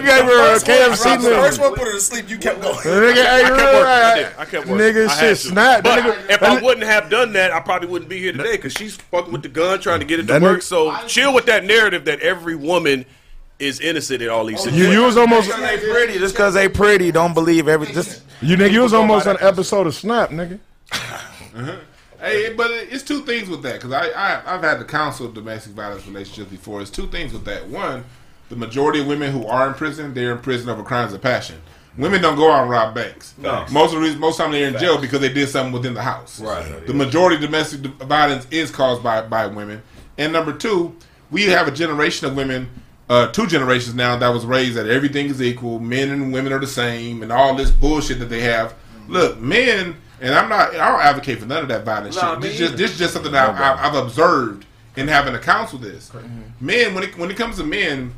gave 0.06 0.24
her 0.24 0.56
a 0.56 0.60
KFC 0.60 1.22
The 1.22 1.30
first 1.30 1.60
one 1.60 1.74
put 1.74 1.88
her 1.88 1.94
to 1.94 2.00
sleep. 2.00 2.30
You 2.30 2.38
kept 2.38 2.62
going. 2.62 2.78
Nigga, 2.78 3.16
hey, 3.16 3.44
I 3.44 3.50
kept 3.50 3.58
real 3.58 3.74
working. 3.74 3.88
I 3.88 4.16
did. 4.16 4.28
I 4.38 4.46
kept 4.46 4.68
working. 4.68 4.78
Nigga, 4.78 5.20
shit 5.20 5.30
to. 5.30 5.36
snapped. 5.36 5.84
But 5.84 6.00
nigga- 6.00 6.30
if 6.30 6.42
I 6.44 6.62
wouldn't 6.62 6.86
have 6.86 7.10
done 7.10 7.34
that, 7.34 7.52
I 7.52 7.60
probably 7.60 7.90
wouldn't 7.90 8.08
be 8.10 8.20
here 8.20 8.32
today 8.32 8.54
because 8.54 8.72
she's 8.72 8.96
fucking 8.96 9.34
with 9.34 9.44
the 9.44 9.50
gun, 9.50 9.82
trying 9.82 10.00
to 10.00 10.06
get 10.06 10.22
it 10.22 10.28
to 10.28 10.40
work. 10.40 10.62
So 10.62 10.96
chill 11.08 11.34
with 11.34 11.48
that 11.48 11.66
narrative 11.66 12.06
that 12.06 12.22
every 12.22 12.56
woman 12.56 13.06
is 13.60 13.80
innocent 13.80 14.22
in 14.22 14.30
all 14.30 14.46
these 14.46 14.58
You, 14.66 14.72
situations. 14.72 14.94
you 14.94 15.02
was 15.04 15.18
almost, 15.18 15.48
Just 15.48 15.60
'cause 15.60 15.70
they 15.82 15.92
pretty, 15.92 16.20
just 16.20 16.34
because 16.36 16.54
they 16.54 16.68
pretty, 16.70 17.12
don't 17.12 17.34
believe 17.34 17.68
every. 17.68 17.88
Just 17.88 18.22
you 18.42 18.58
nigga, 18.58 18.72
you 18.72 18.82
was 18.82 18.94
almost 18.94 19.28
an 19.28 19.38
episode 19.40 19.88
of 19.88 19.96
Snap, 19.96 20.30
nigga. 20.32 20.60
uh-huh. 20.92 21.76
Hey, 22.20 22.54
but 22.54 22.72
it's 22.72 23.04
two 23.04 23.22
things 23.22 23.50
with 23.50 23.62
that 23.64 23.74
because 23.74 23.92
I, 23.92 24.08
I 24.08 24.56
I've 24.56 24.62
had 24.64 24.80
to 24.80 24.86
counsel 24.86 25.28
of 25.28 25.34
domestic 25.36 25.74
violence 25.74 26.08
relationships 26.08 26.50
before. 26.50 26.82
It's 26.82 26.90
two 26.90 27.06
things 27.08 27.34
with 27.34 27.46
that. 27.46 27.68
One, 27.68 28.04
the 28.50 28.56
majority 28.56 29.02
of 29.02 29.06
women 29.08 29.32
who 29.32 29.46
are 29.46 29.68
in 29.68 29.74
prison, 29.76 30.14
they're 30.14 30.32
in 30.32 30.40
prison 30.40 30.70
over 30.70 30.82
crimes 30.82 31.14
of 31.14 31.22
passion. 31.22 31.62
Women 31.98 32.22
don't 32.22 32.36
go 32.36 32.52
out 32.52 32.62
and 32.64 32.72
rob 32.72 32.96
banks. 32.96 33.36
No. 33.38 33.66
Most 33.72 33.94
of 33.94 34.00
the 34.00 34.06
reason, 34.06 34.20
most 34.20 34.38
time 34.38 34.52
they're 34.52 34.68
in 34.68 34.78
jail 34.80 35.00
because 35.00 35.20
they 35.20 35.32
did 35.32 35.50
something 35.50 35.72
within 35.72 35.94
the 35.94 36.02
house. 36.02 36.40
Right. 36.40 36.88
The 36.88 36.94
majority 36.96 37.36
of 37.36 37.42
domestic 37.44 37.82
violence 37.82 38.48
is 38.50 38.72
caused 38.72 39.04
by 39.04 39.22
by 39.22 39.46
women. 39.46 39.84
And 40.18 40.34
number 40.34 40.54
two, 40.54 40.96
we 41.30 41.44
have 41.44 41.68
a 41.68 41.72
generation 41.72 42.28
of 42.28 42.36
women, 42.36 42.70
uh, 43.10 43.28
two 43.28 43.48
generations 43.48 43.96
now 43.96 44.16
that 44.18 44.30
was 44.30 44.46
raised 44.46 44.76
that 44.76 44.88
everything 44.88 45.28
is 45.28 45.42
equal, 45.42 45.80
men 45.80 46.10
and 46.10 46.34
women 46.34 46.52
are 46.54 46.60
the 46.60 46.68
same, 46.68 47.22
and 47.24 47.32
all 47.32 47.56
this 47.56 47.70
bullshit 47.72 48.20
that 48.20 48.26
they 48.26 48.42
have. 48.42 48.74
Look, 49.08 49.40
men, 49.40 49.96
and 50.20 50.34
I'm 50.34 50.50
not, 50.50 50.76
I 50.76 50.90
don't 50.90 51.02
advocate 51.02 51.40
for 51.40 51.46
none 51.46 51.62
of 51.62 51.68
that 51.70 51.86
violent 51.86 52.16
No, 52.16 52.22
shit. 52.22 52.40
me 52.42 52.48
This 52.50 52.58
just 52.58 52.78
this 52.78 52.92
is 52.94 52.98
just 52.98 53.14
something 53.14 53.32
that 53.34 53.50
I, 53.56 53.74
I, 53.74 53.88
I've 53.88 53.96
observed 53.96 54.66
in 54.96 55.08
having 55.08 55.34
to 55.34 55.40
counsel 55.40 55.78
this. 55.78 56.12
Men, 56.60 56.96
when 56.96 57.04
it 57.04 57.18
when 57.18 57.30
it 57.30 57.38
comes 57.38 57.58
to 57.58 57.64
men, 57.64 58.14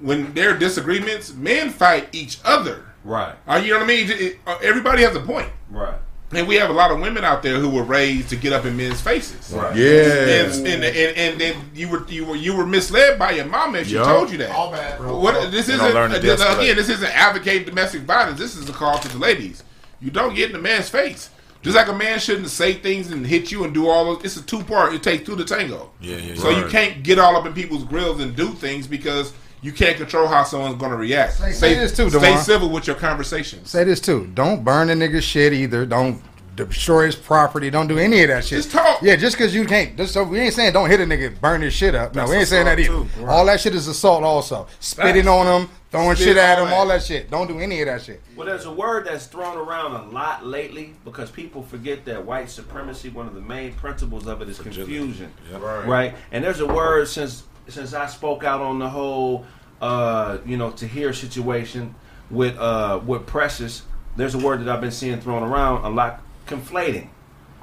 when 0.00 0.34
there 0.34 0.54
are 0.54 0.58
disagreements, 0.58 1.32
men 1.32 1.70
fight 1.70 2.08
each 2.12 2.38
other. 2.44 2.84
Right. 3.04 3.34
Uh, 3.46 3.56
you 3.64 3.72
know 3.72 3.78
what 3.78 3.84
I 3.84 3.88
mean? 3.88 4.10
It- 4.10 4.38
uh, 4.46 4.58
everybody 4.62 5.02
has 5.02 5.14
a 5.16 5.20
point. 5.20 5.48
Right. 5.70 5.94
And 6.36 6.48
we 6.48 6.56
have 6.56 6.70
a 6.70 6.72
lot 6.72 6.90
of 6.90 7.00
women 7.00 7.24
out 7.24 7.42
there 7.42 7.58
who 7.58 7.68
were 7.68 7.82
raised 7.84 8.28
to 8.30 8.36
get 8.36 8.52
up 8.52 8.64
in 8.64 8.76
men's 8.76 9.00
faces. 9.00 9.52
Yeah. 9.52 9.62
And, 9.72 10.66
and, 10.66 10.84
and, 10.84 11.16
and 11.16 11.40
then 11.40 11.56
you 11.74 11.88
were 11.88 12.04
you 12.08 12.24
were 12.24 12.36
you 12.36 12.56
were 12.56 12.66
misled 12.66 13.18
by 13.18 13.32
your 13.32 13.44
mama 13.46 13.78
if 13.78 13.88
she 13.88 13.94
Yup. 13.94 14.06
told 14.06 14.30
you 14.30 14.38
that. 14.38 14.50
All 14.50 14.70
bad, 14.72 14.98
bro. 14.98 15.18
What 15.18 15.50
this 15.50 15.68
You 15.68 15.74
isn't 15.74 15.78
don't 15.86 15.94
learn 15.94 16.10
this- 16.12 16.40
again. 16.40 16.76
This 16.76 16.88
isn't 16.88 17.10
advocating 17.16 17.66
domestic 17.66 18.02
violence. 18.02 18.38
This 18.38 18.56
is 18.56 18.68
a 18.68 18.72
call 18.72 18.98
to 18.98 19.08
the 19.08 19.18
ladies. 19.18 19.62
You 20.00 20.10
don't 20.10 20.34
get 20.34 20.46
in 20.50 20.52
the 20.52 20.62
man's 20.62 20.88
face. 20.88 21.30
Just 21.62 21.76
like 21.76 21.88
a 21.88 21.94
man 21.94 22.18
shouldn't 22.18 22.48
say 22.50 22.74
things 22.74 23.10
and 23.10 23.26
hit 23.26 23.50
you 23.50 23.64
and 23.64 23.72
do 23.72 23.88
all 23.88 24.04
those. 24.16 24.24
It's 24.24 24.36
a 24.36 24.42
two 24.42 24.62
part. 24.64 24.92
It 24.92 25.02
takes 25.02 25.24
two 25.24 25.34
to 25.34 25.44
tango. 25.46 25.92
Yeah, 25.98 26.16
yeah, 26.18 26.34
So 26.34 26.50
you 26.50 26.66
can't 26.66 27.02
get 27.02 27.18
all 27.18 27.34
up 27.36 27.46
in 27.46 27.54
people's 27.54 27.84
grills 27.84 28.20
and 28.20 28.36
do 28.36 28.48
things 28.50 28.86
because 28.86 29.32
you 29.64 29.72
can't 29.72 29.96
control 29.96 30.28
how 30.28 30.44
someone's 30.44 30.76
going 30.76 30.90
to 30.90 30.96
react. 30.96 31.32
Say- 31.34 31.52
say 31.52 31.74
this 31.74 31.96
too, 31.96 32.10
Stay 32.10 32.20
Devon. 32.20 32.42
civil 32.44 32.68
with 32.68 32.86
your 32.86 32.96
conversation. 32.96 33.64
Say 33.64 33.82
this 33.84 33.98
too. 34.00 34.30
Don't 34.34 34.62
burn 34.62 34.90
a 34.90 34.94
nigga 34.94 35.22
shit 35.22 35.52
either. 35.54 35.86
Don't 35.86 36.20
destroy 36.54 37.06
his 37.06 37.16
property. 37.16 37.68
Don't 37.70 37.88
do 37.88 37.98
any 37.98 38.22
of 38.22 38.28
that 38.28 38.44
shit. 38.44 38.58
Just 38.58 38.70
talk. 38.70 39.00
Yeah, 39.02 39.16
just 39.16 39.36
because 39.36 39.54
you 39.54 39.64
can't. 39.64 39.96
Just, 39.96 40.12
so 40.12 40.22
we 40.22 40.38
ain't 40.38 40.54
saying 40.54 40.72
don't 40.74 40.88
hit 40.88 41.00
a 41.00 41.04
nigga, 41.04 41.40
burn 41.40 41.62
his 41.62 41.72
shit 41.72 41.94
up. 41.94 42.14
No, 42.14 42.26
we 42.28 42.36
ain't 42.36 42.46
saying 42.46 42.66
that 42.66 42.78
either. 42.78 42.92
assault, 42.92 43.08
too. 43.16 43.26
All 43.26 43.46
that 43.46 43.60
shit 43.60 43.74
is 43.74 43.88
assault. 43.88 44.22
Also, 44.22 44.66
spitting 44.78 45.26
on 45.26 45.62
him, 45.62 45.68
throwing 45.90 46.14
Spit 46.14 46.28
shit 46.28 46.36
at 46.36 46.58
all 46.60 46.66
him, 46.66 46.72
all 46.74 46.86
that 46.88 47.02
shit. 47.02 47.28
Don't 47.30 47.48
do 47.48 47.58
any 47.58 47.80
of 47.80 47.86
that 47.86 48.02
shit. 48.02 48.20
Well, 48.36 48.46
there's 48.46 48.66
a 48.66 48.72
word 48.72 49.06
that's 49.06 49.26
thrown 49.26 49.56
around 49.56 49.92
a 49.96 50.04
lot 50.10 50.46
lately 50.46 50.94
because 51.04 51.30
people 51.30 51.62
forget 51.62 52.04
that 52.04 52.24
white 52.24 52.50
supremacy. 52.50 53.08
One 53.08 53.26
of 53.26 53.34
the 53.34 53.40
main 53.40 53.72
principles 53.72 54.26
of 54.28 54.40
it 54.42 54.48
is 54.48 54.58
confusion, 54.60 55.32
Right. 55.58 55.86
right? 55.88 56.14
And 56.30 56.44
there's 56.44 56.60
a 56.60 56.66
word 56.66 57.08
since 57.08 57.42
since 57.68 57.94
I 57.94 58.06
spoke 58.06 58.44
out 58.44 58.60
on 58.60 58.78
the 58.78 58.88
whole, 58.88 59.46
uh, 59.80 60.38
you 60.44 60.56
know, 60.56 60.70
to 60.72 60.86
hear 60.86 61.12
situation 61.12 61.94
with 62.30 62.58
uh, 62.58 63.00
with 63.04 63.26
Precious. 63.26 63.82
There's 64.16 64.34
a 64.34 64.38
word 64.38 64.60
that 64.60 64.68
I've 64.68 64.80
been 64.80 64.92
seeing 64.92 65.20
thrown 65.20 65.42
around 65.42 65.84
a 65.84 65.90
lot: 65.90 66.22
conflating. 66.46 67.08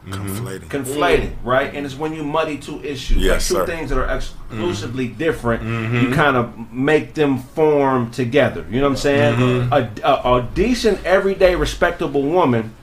Mm-hmm. 0.05 0.35
conflating. 0.35 0.63
conflating, 0.63 1.29
mm. 1.29 1.45
right? 1.45 1.75
And 1.75 1.85
it's 1.85 1.95
when 1.95 2.13
you 2.13 2.23
muddy 2.23 2.57
two 2.57 2.83
issues, 2.83 3.17
Yes, 3.17 3.51
like 3.51 3.65
two 3.65 3.65
sir. 3.67 3.77
things 3.77 3.89
that 3.91 3.99
are 3.99 4.15
exclusively 4.15 5.07
mm-hmm. 5.07 5.17
different. 5.19 5.63
You 5.63 5.69
mm-hmm. 5.69 6.13
kind 6.13 6.35
of 6.35 6.73
make 6.73 7.13
them 7.13 7.37
form 7.37 8.09
together. 8.09 8.65
You 8.71 8.77
know 8.77 8.87
what 8.87 8.93
I'm 8.93 8.97
saying? 8.97 9.71
A, 9.71 9.91
a, 10.03 10.37
a 10.37 10.49
decent, 10.55 11.05
everyday, 11.05 11.55
respectable 11.55 12.23
woman 12.23 12.73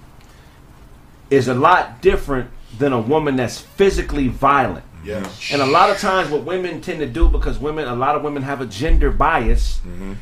is 1.29 1.49
a 1.49 1.55
lot 1.55 2.01
different 2.01 2.51
than 2.79 2.93
a 2.93 3.01
woman 3.01 3.35
that's 3.35 3.59
physically 3.59 4.29
violent. 4.29 4.85
Yeah. 5.05 5.29
And 5.53 5.63
a 5.63 5.67
lot 5.67 5.91
of 5.91 5.99
times, 5.99 6.31
what 6.31 6.45
women 6.45 6.81
tend 6.81 6.99
to 7.01 7.07
do, 7.07 7.29
because 7.29 7.59
women, 7.59 7.87
a 7.87 7.95
lot 7.95 8.17
of 8.17 8.23
women 8.23 8.43
have 8.43 8.61
a 8.61 8.67
gender 8.67 9.11
bias, 9.11 9.81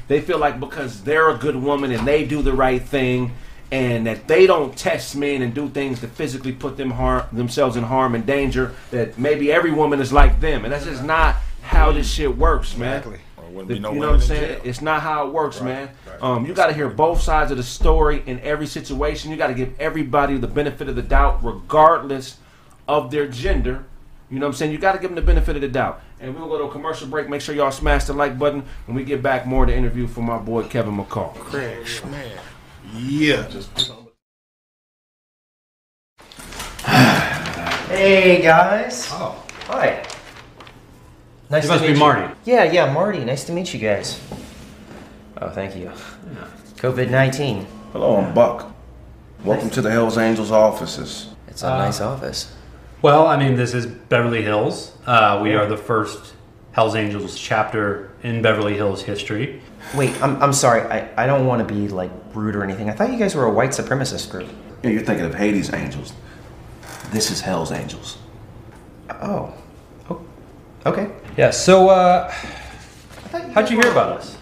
they 0.09 0.21
feel 0.21 0.39
like 0.39 0.61
because 0.61 1.03
they're 1.03 1.31
a 1.31 1.37
good 1.37 1.57
woman 1.57 1.91
and 1.93 2.07
they 2.07 2.25
do 2.25 2.43
the 2.43 2.53
right 2.53 2.83
thing, 2.83 3.33
and 3.73 4.07
that 4.07 4.29
they 4.29 4.47
don't 4.47 4.77
test 4.77 5.17
men 5.17 5.43
and 5.43 5.53
do 5.55 5.69
things 5.69 6.01
to 6.01 6.07
physically 6.09 6.53
put 6.53 6.77
them 6.77 6.91
harm 6.93 7.25
themselves 7.33 7.77
in 7.77 7.83
harm 7.85 8.15
and 8.15 8.25
danger, 8.27 8.73
that 8.91 9.19
maybe 9.19 9.51
every 9.51 9.73
woman 9.73 10.01
is 10.01 10.13
like 10.13 10.41
them, 10.41 10.65
and 10.65 10.73
that's 10.73 10.85
just 10.85 11.03
not 11.03 11.37
how 11.63 11.91
this 11.91 12.09
shit 12.09 12.37
works, 12.37 12.77
man. 12.77 13.03
Wouldn't 13.51 13.69
The- 13.69 13.75
you 13.75 13.81
know 13.81 13.91
what 13.91 14.09
I'm 14.17 14.21
saying? 14.21 14.41
jail. 14.57 14.61
It's 14.65 14.83
not 14.83 15.01
how 15.03 15.27
it 15.27 15.33
works, 15.33 15.61
man. 15.63 15.89
Um, 16.21 16.45
you 16.47 16.53
got 16.53 16.67
to 16.67 16.75
hear 16.75 16.89
both 16.89 17.23
sides 17.23 17.51
of 17.51 17.57
the 17.57 17.63
story 17.63 18.23
in 18.27 18.39
every 18.41 18.67
situation. 18.67 19.31
You 19.31 19.37
got 19.39 19.47
to 19.47 19.55
give 19.55 19.73
everybody 19.81 20.37
the 20.37 20.47
benefit 20.47 20.89
of 20.89 20.95
the 20.97 21.03
doubt, 21.03 21.43
regardless 21.43 22.37
of 22.87 23.11
their 23.11 23.27
gender. 23.27 23.85
You 24.31 24.41
know 24.41 24.47
what 24.47 24.55
I'm 24.55 24.57
saying? 24.57 24.73
You 24.73 24.79
got 24.79 24.93
to 24.93 24.99
give 24.99 25.11
them 25.11 25.15
the 25.15 25.23
benefit 25.23 25.55
of 25.57 25.63
the 25.63 25.69
doubt. 25.69 26.01
And 26.21 26.35
we'll 26.35 26.49
go 26.49 26.59
to 26.59 26.65
a 26.65 26.71
commercial 26.71 27.07
break. 27.07 27.29
Make 27.29 27.41
sure 27.41 27.55
y'all 27.55 27.71
smash 27.71 28.05
the 28.05 28.13
like 28.13 28.39
button. 28.39 28.65
When 28.87 28.97
we 28.97 29.05
get 29.05 29.23
back, 29.23 29.47
more 29.47 29.63
of 29.63 29.69
the 29.69 29.77
interview 29.77 30.07
from 30.09 30.25
my 30.25 30.39
boy 30.39 30.65
Kevin 30.65 30.97
McCall. 30.97 31.35
Craig 31.35 31.87
man. 32.11 32.39
Yeah. 32.95 33.47
Hey 37.89 38.43
guys. 38.43 39.09
Oh. 39.13 39.43
Hi. 39.67 40.03
Nice 41.49 41.63
You 41.65 41.69
to 41.69 41.75
must 41.75 41.81
meet 41.83 41.89
be 41.89 41.93
you. 41.95 41.99
Marty. 42.01 42.35
Yeah, 42.45 42.65
yeah, 42.65 42.93
Marty. 42.93 43.25
Nice 43.25 43.45
to 43.45 43.53
meet 43.53 43.73
you 43.73 43.79
guys. 43.81 44.21
Oh, 45.41 45.51
thank 45.51 45.77
you. 45.77 45.93
COVID 46.77 47.11
nineteen. 47.11 47.67
Hello, 47.93 48.17
I'm 48.17 48.35
Buck. 48.35 48.73
Welcome 49.45 49.71
to 49.71 49.81
the 49.83 49.91
Hells 49.91 50.19
Angels 50.19 50.51
offices. 50.51 51.29
It's 51.47 51.63
a 51.63 51.73
Uh, 51.73 51.79
nice 51.79 52.01
office. 52.01 52.53
Well, 53.03 53.27
I 53.27 53.37
mean, 53.37 53.57
this 53.57 53.75
is 53.75 53.87
Beverly 53.87 54.43
Hills. 54.43 54.97
Uh, 55.07 55.41
we 55.43 55.55
are 55.55 55.67
the 55.67 55.77
first 55.77 56.35
Hells 56.73 56.95
Angels 56.95 57.39
chapter 57.39 58.11
in 58.23 58.41
Beverly 58.41 58.75
Hills 58.75 59.03
history. 59.03 59.61
Wait, 59.95 60.21
I'm, 60.23 60.43
I'm 60.43 60.53
sorry. 60.53 60.81
I, 60.83 61.25
I 61.25 61.27
don't 61.27 61.47
want 61.47 61.67
to 61.67 61.75
be 61.75 61.89
like 61.89 62.11
rude 62.33 62.57
or 62.57 62.65
anything. 62.65 62.89
I 62.89 62.93
thought 62.93 63.13
you 63.13 63.19
guys 63.19 63.35
were 63.35 63.45
a 63.45 63.53
white 63.53 63.71
supremacist 63.71 64.31
group. 64.31 64.49
Yeah, 64.83 64.91
you're 64.91 65.03
thinking 65.03 65.27
of 65.27 65.35
Hades 65.35 65.73
Angels. 65.73 66.15
This 67.11 67.31
is 67.31 67.41
Hell's 67.41 67.71
Angels. 67.71 68.19
Oh. 69.11 69.53
oh. 70.09 70.25
Okay. 70.87 71.11
Yeah. 71.37 71.51
So, 71.51 71.91
uh, 71.91 72.33
how'd 73.53 73.71
you 73.71 73.81
hear 73.81 73.91
about 73.93 74.19
us? 74.19 74.39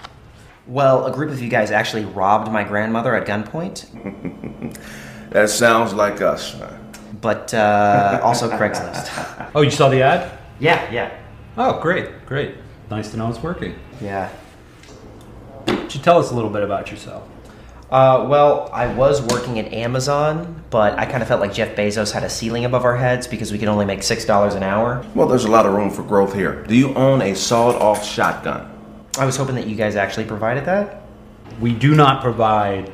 Well, 0.67 1.07
a 1.07 1.13
group 1.13 1.31
of 1.31 1.43
you 1.43 1.51
guys 1.51 1.71
actually 1.71 2.05
robbed 2.05 2.51
my 2.51 2.65
grandmother 2.65 3.15
at 3.15 3.27
gunpoint. 3.27 3.91
That 5.35 5.51
sounds 5.51 5.93
like 5.93 6.23
us. 6.23 6.55
But 7.25 7.55
uh, 7.55 8.21
also 8.23 8.51
Craigslist. 8.51 9.51
Oh, 9.55 9.63
you 9.63 9.71
saw 9.71 9.89
the 9.89 10.03
ad? 10.03 10.39
Yeah, 10.61 10.93
yeah. 10.93 11.19
Oh, 11.57 11.81
great, 11.81 12.27
great. 12.27 12.57
Nice 12.91 13.11
to 13.13 13.17
know 13.17 13.31
it's 13.31 13.43
working. 13.43 13.79
Yeah. 13.99 14.29
Could 15.67 15.95
you 15.95 16.03
tell 16.03 16.19
us 16.19 16.31
a 16.33 16.35
little 16.35 16.51
bit 16.51 16.63
about 16.63 16.91
yourself? 16.91 17.27
Uh, 17.91 18.27
well, 18.29 18.69
I 18.75 18.89
was 18.93 19.23
working 19.23 19.59
at 19.59 19.73
Amazon, 19.73 20.63
but 20.69 20.99
I 20.99 21.07
kind 21.07 21.23
of 21.23 21.29
felt 21.29 21.41
like 21.41 21.55
Jeff 21.55 21.75
Bezos 21.75 22.13
had 22.13 22.25
a 22.25 22.29
ceiling 22.29 22.67
above 22.67 22.85
our 22.85 22.97
heads 22.97 23.27
because 23.27 23.51
we 23.53 23.57
could 23.59 23.69
only 23.69 23.87
make 23.87 24.03
six 24.03 24.27
dollars 24.27 24.55
an 24.55 24.63
hour. 24.63 25.03
Well, 25.15 25.27
there's 25.27 25.47
a 25.47 25.51
lot 25.51 25.65
of 25.65 25.73
room 25.73 25.89
for 25.91 26.03
growth 26.03 26.35
here. 26.35 26.63
Do 26.65 26.77
you 26.77 26.93
own 26.95 27.23
a 27.23 27.35
sawed-off 27.35 28.05
shotgun? 28.05 28.71
I 29.17 29.25
was 29.25 29.39
hoping 29.39 29.55
that 29.55 29.67
you 29.67 29.77
guys 29.77 29.97
actually 29.97 30.27
provided 30.27 30.67
that. 30.67 31.07
We 31.59 31.73
do 31.73 31.95
not 31.95 32.21
provide 32.23 32.93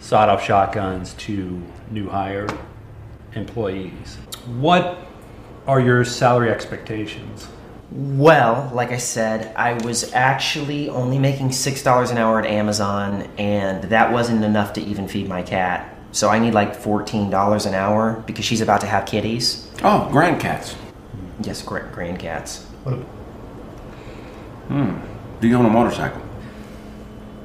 sawed-off 0.00 0.44
shotguns 0.44 1.14
to 1.14 1.62
new 1.90 2.10
hire 2.10 2.46
employees. 3.34 4.16
What 4.46 4.98
are 5.66 5.80
your 5.80 6.04
salary 6.04 6.50
expectations? 6.50 7.48
Well, 7.90 8.70
like 8.74 8.90
I 8.90 8.96
said, 8.96 9.54
I 9.56 9.74
was 9.84 10.12
actually 10.12 10.88
only 10.88 11.18
making 11.18 11.52
six 11.52 11.82
dollars 11.82 12.10
an 12.10 12.18
hour 12.18 12.40
at 12.40 12.46
Amazon, 12.46 13.28
and 13.38 13.84
that 13.84 14.12
wasn't 14.12 14.44
enough 14.44 14.72
to 14.74 14.80
even 14.82 15.06
feed 15.06 15.28
my 15.28 15.42
cat. 15.42 15.94
So 16.12 16.28
I 16.28 16.38
need 16.38 16.54
like 16.54 16.74
fourteen 16.74 17.30
dollars 17.30 17.66
an 17.66 17.74
hour 17.74 18.22
because 18.26 18.44
she's 18.44 18.60
about 18.60 18.80
to 18.80 18.86
have 18.86 19.06
kitties. 19.06 19.70
Oh, 19.82 20.08
grandcats. 20.12 20.74
Yes, 21.42 21.62
gra- 21.62 21.88
grandcats. 21.92 22.64
Hmm. 24.68 24.96
Do 25.40 25.48
you 25.48 25.56
own 25.56 25.66
a 25.66 25.70
motorcycle? 25.70 26.22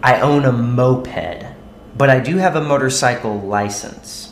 I 0.01 0.21
own 0.21 0.45
a 0.45 0.51
moped, 0.51 1.45
but 1.97 2.09
I 2.09 2.19
do 2.19 2.37
have 2.37 2.55
a 2.55 2.61
motorcycle 2.61 3.39
license. 3.41 4.28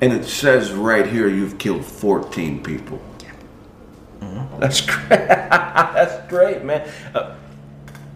And 0.00 0.12
it 0.12 0.24
says 0.24 0.72
right 0.72 1.06
here 1.06 1.28
you've 1.28 1.58
killed 1.58 1.84
14 1.84 2.62
people. 2.62 3.00
That's 4.58 4.80
great. 4.80 5.08
That's 5.08 6.28
great, 6.28 6.64
man. 6.64 6.90
Uh, 7.14 7.36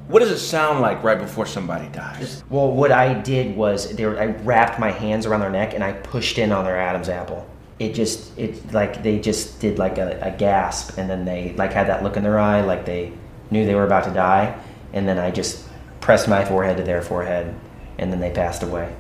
what 0.09 0.21
does 0.21 0.31
it 0.31 0.39
sound 0.39 0.81
like 0.81 1.03
right 1.03 1.19
before 1.19 1.47
somebody 1.47 1.89
dies? 1.89 2.43
Well, 2.51 2.71
what 2.71 2.93
I 2.93 3.15
did 3.15 3.57
was 3.57 3.95
they 3.95 4.05
were, 4.05 4.19
I 4.19 4.27
wrapped 4.27 4.79
my 4.79 4.91
hands 4.91 5.25
around 5.25 5.41
their 5.41 5.51
neck 5.51 5.75
and 5.75 5.83
I 5.83 5.93
pushed 5.93 6.39
in 6.39 6.53
on 6.53 6.65
their 6.65 6.79
Adam's 6.79 7.09
apple. 7.09 7.49
It 7.79 7.95
just 7.95 8.37
it 8.39 8.73
like 8.73 9.03
they 9.03 9.19
just 9.19 9.61
did 9.61 9.79
like 9.79 9.99
a, 9.99 10.21
a 10.21 10.31
gasp 10.31 10.99
and 10.99 11.09
then 11.09 11.25
they 11.25 11.53
like 11.55 11.73
had 11.73 11.89
that 11.89 12.03
look 12.03 12.17
in 12.17 12.23
their 12.23 12.39
eye 12.39 12.61
like 12.61 12.85
they 12.85 13.13
knew 13.51 13.65
they 13.65 13.75
were 13.75 13.87
about 13.87 14.05
to 14.05 14.11
die 14.11 14.57
and 14.93 15.09
then 15.09 15.19
I 15.19 15.31
just 15.31 15.67
pressed 16.01 16.29
my 16.29 16.45
forehead 16.45 16.77
to 16.77 16.83
their 16.83 17.03
forehead 17.03 17.55
and 17.99 18.13
then 18.13 18.21
they 18.21 18.31
passed 18.31 18.63
away. 18.63 18.95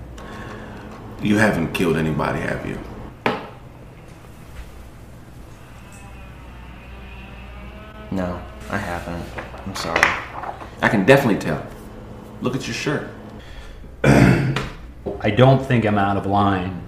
You 1.22 1.38
haven't 1.38 1.72
killed 1.72 1.96
anybody, 1.96 2.40
have 2.40 2.66
you? 2.66 2.78
No, 8.10 8.42
I 8.70 8.76
haven't. 8.76 9.24
I'm 9.64 9.74
sorry. 9.76 10.00
I 10.82 10.88
can 10.88 11.06
definitely 11.06 11.38
tell. 11.38 11.64
Look 12.40 12.56
at 12.56 12.66
your 12.66 12.74
shirt. 12.74 13.08
I 14.04 15.30
don't 15.30 15.64
think 15.64 15.86
I'm 15.86 15.96
out 15.96 16.16
of 16.16 16.26
line 16.26 16.82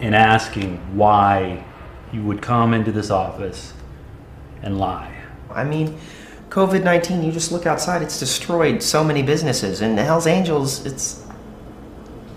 in 0.00 0.12
asking 0.12 0.76
why 0.94 1.64
you 2.12 2.22
would 2.24 2.42
come 2.42 2.74
into 2.74 2.92
this 2.92 3.10
office 3.10 3.72
and 4.62 4.78
lie. 4.78 5.14
I 5.50 5.64
mean, 5.64 5.98
COVID 6.50 6.84
19, 6.84 7.22
you 7.22 7.32
just 7.32 7.50
look 7.50 7.64
outside, 7.66 8.02
it's 8.02 8.18
destroyed 8.18 8.82
so 8.82 9.02
many 9.02 9.22
businesses. 9.22 9.80
And 9.80 9.96
the 9.96 10.04
Hell's 10.04 10.26
Angels, 10.26 10.84
it's, 10.84 11.24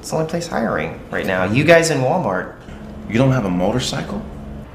it's 0.01 0.09
the 0.09 0.15
only 0.15 0.27
place 0.27 0.47
hiring 0.47 0.99
right 1.11 1.27
now. 1.27 1.43
You 1.43 1.63
guys 1.63 1.91
in 1.91 1.99
Walmart. 1.99 2.59
You 3.07 3.19
don't 3.19 3.33
have 3.33 3.45
a 3.45 3.49
motorcycle? 3.51 4.19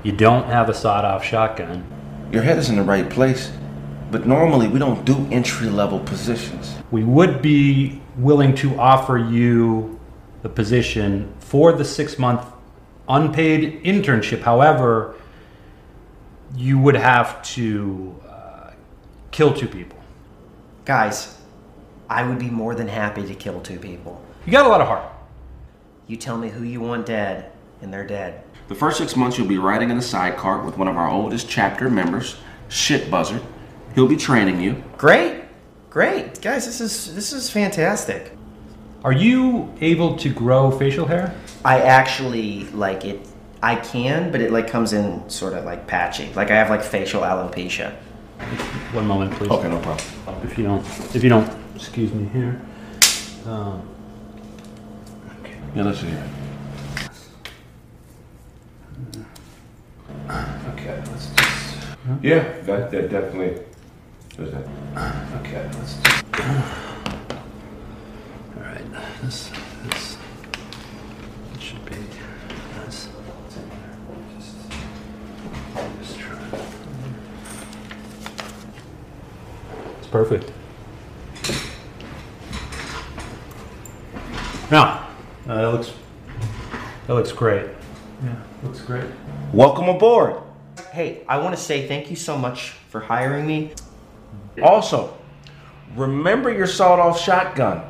You 0.05 0.13
don't 0.13 0.45
have 0.45 0.69
a 0.69 0.75
sawed 0.75 1.05
off 1.05 1.25
shotgun. 1.25 1.85
Your 2.31 2.45
head 2.45 2.59
is 2.59 2.69
in 2.69 2.77
the 2.77 2.85
right 2.85 3.11
place. 3.11 3.51
But 4.13 4.25
normally 4.25 4.69
we 4.69 4.79
don't 4.79 5.05
do 5.05 5.27
entry 5.33 5.69
level 5.69 5.99
positions. 5.99 6.77
We 6.93 7.03
would 7.03 7.43
be 7.43 8.01
willing 8.17 8.55
to 8.57 8.79
offer 8.79 9.19
you 9.19 9.99
the 10.43 10.49
position 10.49 11.35
for 11.41 11.73
the 11.73 11.85
six 11.85 12.21
month 12.21 12.47
unpaid 13.09 13.83
internship. 13.83 14.43
However, 14.43 15.17
you 16.55 16.79
would 16.79 16.95
have 16.95 17.43
to 17.57 18.15
uh, 18.29 18.71
kill 19.33 19.53
two 19.53 19.67
people. 19.67 19.99
Guys, 20.85 21.37
I 22.09 22.23
would 22.23 22.39
be 22.39 22.49
more 22.49 22.77
than 22.77 22.87
happy 22.87 23.27
to 23.27 23.35
kill 23.35 23.61
two 23.61 23.81
people. 23.81 24.23
You 24.47 24.53
got 24.53 24.67
a 24.67 24.69
lot 24.69 24.81
of 24.81 24.87
heart. 24.87 25.16
You 26.09 26.17
tell 26.17 26.39
me 26.39 26.49
who 26.49 26.63
you 26.63 26.81
want 26.81 27.05
dead, 27.07 27.51
and 27.83 27.93
they're 27.93 28.07
dead. 28.07 28.45
The 28.69 28.77
first 28.77 28.99
six 28.99 29.17
months 29.17 29.39
you'll 29.39 29.49
be 29.49 29.59
riding 29.59 29.91
in 29.91 29.97
the 29.97 30.03
sidecar 30.03 30.65
with 30.65 30.79
one 30.79 30.87
of 30.87 30.97
our 30.97 31.09
oldest 31.09 31.49
chapter 31.49 31.91
members, 31.91 32.37
Shit 32.69 33.11
Buzzard. 33.11 33.43
He'll 33.97 34.07
be 34.07 34.17
training 34.17 34.61
you. 34.61 34.85
Great, 34.97 35.43
great, 35.91 36.41
guys. 36.41 36.65
This 36.65 36.81
is 36.81 37.15
this 37.15 37.33
is 37.33 37.51
fantastic. 37.51 38.37
Are 39.03 39.13
you 39.13 39.73
able 39.81 40.17
to 40.19 40.29
grow 40.29 40.71
facial 40.71 41.07
hair? 41.07 41.35
I 41.65 41.81
actually 41.81 42.65
like 42.71 43.05
it. 43.05 43.27
I 43.61 43.75
can, 43.75 44.31
but 44.31 44.41
it 44.41 44.53
like 44.53 44.69
comes 44.69 44.93
in 44.93 45.29
sort 45.29 45.55
of 45.55 45.65
like 45.65 45.89
patchy. 45.89 46.33
Like 46.35 46.53
I 46.53 46.55
have 46.55 46.71
like 46.71 46.85
facial 46.85 47.23
alopecia. 47.23 47.95
One 48.93 49.07
moment, 49.07 49.33
please. 49.33 49.51
Okay, 49.51 49.69
no 49.69 49.81
problem. 49.81 50.47
If 50.49 50.57
you 50.57 50.65
don't, 50.65 50.87
if 51.17 51.25
you 51.25 51.31
don't, 51.31 51.51
excuse 51.75 52.13
me 52.13 52.27
here. 52.27 52.61
Um, 53.45 53.89
Yeah, 55.77 55.83
let's 55.83 56.01
see 56.01 56.07
okay, 60.73 61.03
let's 61.07 61.29
just. 61.35 61.77
Yeah, 62.23 62.61
that, 62.63 62.91
that 62.91 63.11
definitely 63.11 63.63
does 64.39 64.53
that. 64.53 64.67
Okay, 65.41 65.69
let's 65.75 65.97
just. 66.01 66.41
All 68.57 68.63
right, 68.63 68.85
this, 69.21 69.51
this 69.85 70.17
it 71.55 71.61
should 71.61 71.85
be. 71.85 71.97
This. 72.87 73.09
Just, 74.35 74.57
just 76.01 76.19
try. 76.19 76.39
It's 79.99 80.07
perfect. 80.07 80.53
Now, 84.71 85.06
uh, 85.49 85.55
that 85.55 85.73
looks. 85.73 85.93
That 87.07 87.15
looks 87.15 87.33
great. 87.33 87.67
Yeah, 88.25 88.35
looks 88.63 88.81
great. 88.81 89.05
Welcome 89.53 89.89
aboard. 89.89 90.43
Hey, 90.93 91.23
I 91.29 91.39
want 91.39 91.55
to 91.55 91.61
say 91.61 91.87
thank 91.87 92.11
you 92.11 92.17
so 92.17 92.37
much 92.37 92.71
for 92.89 93.01
hiring 93.01 93.47
me. 93.47 93.73
Also, 94.63 95.17
remember 95.95 96.53
your 96.53 96.67
sawed 96.67 96.99
off 96.99 97.21
shotgun. 97.21 97.83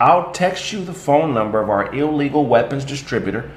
I'll 0.00 0.30
text 0.32 0.72
you 0.72 0.84
the 0.84 0.92
phone 0.92 1.34
number 1.34 1.60
of 1.60 1.70
our 1.70 1.94
illegal 1.94 2.46
weapons 2.46 2.84
distributor, 2.84 3.50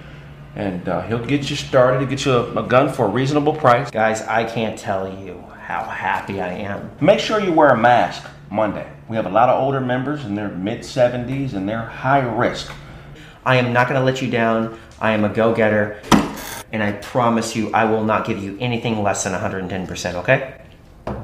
and 0.56 0.88
uh, 0.88 1.02
he'll 1.02 1.24
get 1.24 1.50
you 1.50 1.56
started 1.56 2.00
to 2.00 2.06
get 2.06 2.26
you 2.26 2.32
a, 2.32 2.64
a 2.64 2.68
gun 2.68 2.92
for 2.92 3.06
a 3.06 3.10
reasonable 3.10 3.54
price. 3.54 3.92
Guys, 3.92 4.22
I 4.24 4.46
can't 4.46 4.78
tell 4.78 5.08
you 5.24 5.44
how 5.62 5.84
happy 5.84 6.42
I 6.42 6.50
am. 6.50 6.92
Make 7.00 7.20
sure 7.20 7.40
you 7.40 7.52
wear 7.52 7.70
a 7.70 7.78
mask 7.78 8.28
Monday. 8.50 8.90
We 9.08 9.16
have 9.16 9.26
a 9.26 9.30
lot 9.30 9.50
of 9.50 9.62
older 9.62 9.82
members, 9.82 10.26
and 10.26 10.38
they're 10.38 10.50
mid 10.50 10.80
70s, 10.80 11.54
and 11.54 11.68
they're 11.68 11.86
high 11.86 12.22
risk. 12.22 12.72
I 13.46 13.58
am 13.58 13.74
not 13.74 13.88
going 13.88 14.00
to 14.00 14.06
let 14.06 14.22
you 14.22 14.30
down. 14.30 14.80
I 15.00 15.12
am 15.12 15.24
a 15.24 15.30
go 15.30 15.54
getter. 15.54 16.02
And 16.72 16.82
I 16.82 16.94
promise 16.94 17.56
you, 17.56 17.72
I 17.72 17.86
will 17.86 18.04
not 18.04 18.26
give 18.26 18.42
you 18.42 18.58
anything 18.60 19.04
less 19.04 19.24
than 19.24 19.34
110%, 19.34 20.16
okay? 20.16 20.62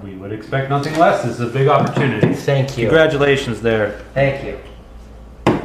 we 0.04 0.16
would 0.16 0.32
expect 0.32 0.70
nothing 0.70 0.98
less. 0.98 1.24
This 1.24 1.40
is 1.40 1.42
a 1.42 1.48
big 1.48 1.68
opportunity. 1.68 2.34
Thank 2.34 2.78
you. 2.78 2.86
Congratulations 2.88 3.62
there. 3.62 4.02
Thank 4.14 4.44
you. 4.46 5.60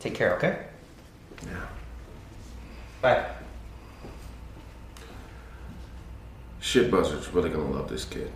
Take 0.00 0.14
care, 0.14 0.36
okay? 0.36 0.66
Yeah. 1.44 1.66
Bye. 3.00 3.26
Shit 6.60 6.90
buzzard's 6.90 7.28
really 7.32 7.50
gonna 7.50 7.70
love 7.70 7.88
this 7.88 8.04
kid. 8.04 8.30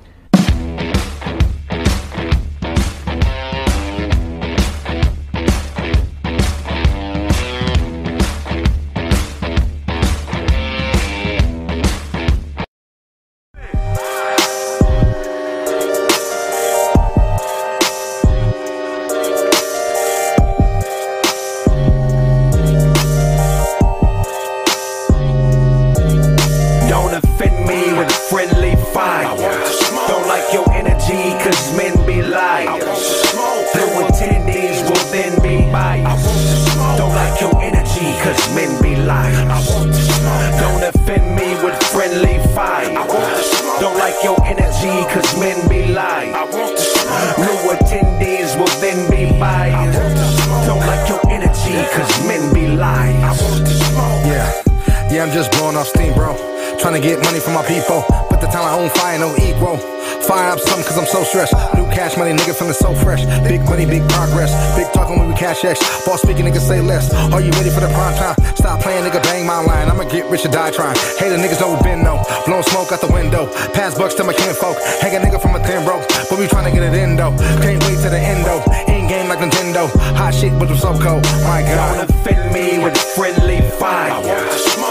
Just 55.32 55.50
blowing 55.52 55.76
off 55.76 55.86
steam, 55.86 56.12
bro. 56.12 56.36
Trying 56.78 56.92
to 56.92 57.00
get 57.00 57.18
money 57.24 57.40
from 57.40 57.54
my 57.54 57.64
people, 57.64 58.04
but 58.28 58.42
the 58.42 58.48
time 58.48 58.68
I 58.68 58.76
own 58.76 58.90
fire 58.90 59.18
no 59.18 59.34
equal. 59.36 59.80
Fire 60.26 60.52
up 60.52 60.60
something 60.60 60.86
cause 60.86 60.98
I'm 60.98 61.06
so 61.06 61.24
stressed. 61.24 61.54
New 61.74 61.86
cash 61.90 62.16
money, 62.16 62.32
nigga 62.32 62.54
feeling 62.54 62.74
so 62.74 62.94
fresh. 62.94 63.24
Big 63.42 63.60
money, 63.64 63.86
big 63.86 64.06
progress. 64.08 64.52
Big 64.76 64.86
talking 64.92 65.18
when 65.18 65.28
we 65.28 65.34
cash 65.34 65.64
X. 65.64 65.80
Boss 66.06 66.22
speaking, 66.22 66.44
nigga 66.44 66.60
say 66.60 66.80
less. 66.80 67.12
Are 67.32 67.40
you 67.40 67.50
ready 67.52 67.70
for 67.70 67.80
the 67.80 67.88
prime 67.88 68.14
time? 68.16 68.36
Stop 68.54 68.80
playing, 68.80 69.04
nigga, 69.04 69.22
bang 69.22 69.46
my 69.46 69.60
line. 69.60 69.88
I'ma 69.88 70.04
get 70.04 70.30
rich 70.30 70.44
or 70.46 70.48
die 70.48 70.70
trying. 70.70 70.96
Hater 71.18 71.36
niggas 71.36 71.60
know 71.60 71.74
we 71.74 71.82
been 71.82 72.02
no. 72.02 72.22
Blowing 72.46 72.62
smoke 72.62 72.92
out 72.92 73.00
the 73.00 73.12
window. 73.12 73.46
Pass 73.74 73.98
bucks 73.98 74.14
to 74.14 74.24
my 74.24 74.32
kinfolk. 74.32 74.76
Hang 75.00 75.16
a 75.16 75.18
nigga 75.18 75.40
from 75.40 75.56
a 75.56 75.60
thin 75.66 75.84
rope. 75.84 76.06
But 76.30 76.38
we 76.38 76.46
trying 76.46 76.70
to 76.70 76.72
get 76.72 76.82
it 76.82 76.94
in 76.94 77.16
though. 77.16 77.36
Can't 77.60 77.82
wait 77.84 77.98
to 78.02 78.08
the 78.10 78.18
end 78.18 78.44
though. 78.46 78.62
In 78.86 79.08
game 79.08 79.28
like 79.28 79.40
Nintendo. 79.40 79.90
Hot 80.16 80.34
shit, 80.34 80.56
but 80.58 80.70
I'm 80.70 80.78
so 80.78 80.92
cold. 80.98 81.24
My 81.42 81.62
god. 81.62 82.06
Don't 82.06 82.10
offend 82.10 82.54
me 82.54 82.78
with 82.78 82.96
friendly 82.96 83.60
fire. 83.78 84.22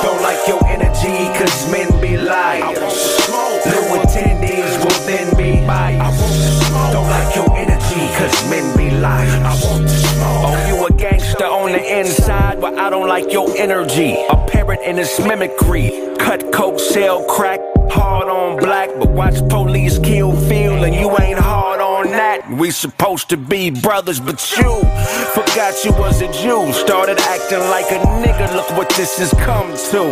Don't 0.04 0.22
like 0.22 0.46
your 0.48 0.62
energy, 0.68 1.32
cause 1.40 1.72
men 1.72 1.88
be 2.02 2.18
liars. 2.18 3.22
Blue 3.64 4.02
attendees 4.02 4.76
will 4.84 5.01
then 5.72 5.92
be 5.92 5.98
biased. 5.98 6.72
Don't 6.94 7.10
like 7.10 7.36
your 7.36 7.58
energy, 7.58 8.08
cause 8.18 8.50
men 8.50 8.78
be 8.78 8.92
liars. 8.92 9.64
Oh, 10.24 10.66
you 10.68 10.86
a 10.86 10.92
gangster 10.98 11.46
on 11.46 11.72
the 11.72 12.00
inside, 12.00 12.60
but 12.60 12.78
I 12.78 12.90
don't 12.90 13.08
like 13.08 13.32
your 13.32 13.50
energy. 13.58 14.18
A 14.30 14.36
parrot 14.48 14.82
in 14.86 15.00
its 15.00 15.20
mimicry. 15.20 15.92
Cut 16.20 16.52
coke, 16.54 16.80
sell 16.80 17.24
crack. 17.26 17.60
Hard 17.92 18.30
on 18.30 18.58
black, 18.58 18.90
but 18.98 19.10
watch 19.10 19.38
police 19.50 20.00
kill 20.00 20.32
Phil, 20.48 20.86
and 20.86 20.96
you 20.96 21.10
ain't 21.20 21.38
hard 21.38 21.82
on 21.82 22.08
that. 22.12 22.50
We 22.50 22.72
supposed 22.72 23.28
to 23.30 23.38
be 23.38 23.70
brothers, 23.70 24.20
but 24.20 24.40
you 24.58 24.80
forgot 25.36 25.84
you 25.84 25.92
was 25.92 26.22
a 26.22 26.32
Jew. 26.32 26.72
Started 26.72 27.20
acting 27.20 27.60
like 27.70 27.92
a 27.92 28.00
nigga. 28.24 28.56
Look 28.56 28.70
what 28.78 28.90
this 28.92 29.20
has 29.20 29.34
come 29.44 29.70
to. 29.92 30.04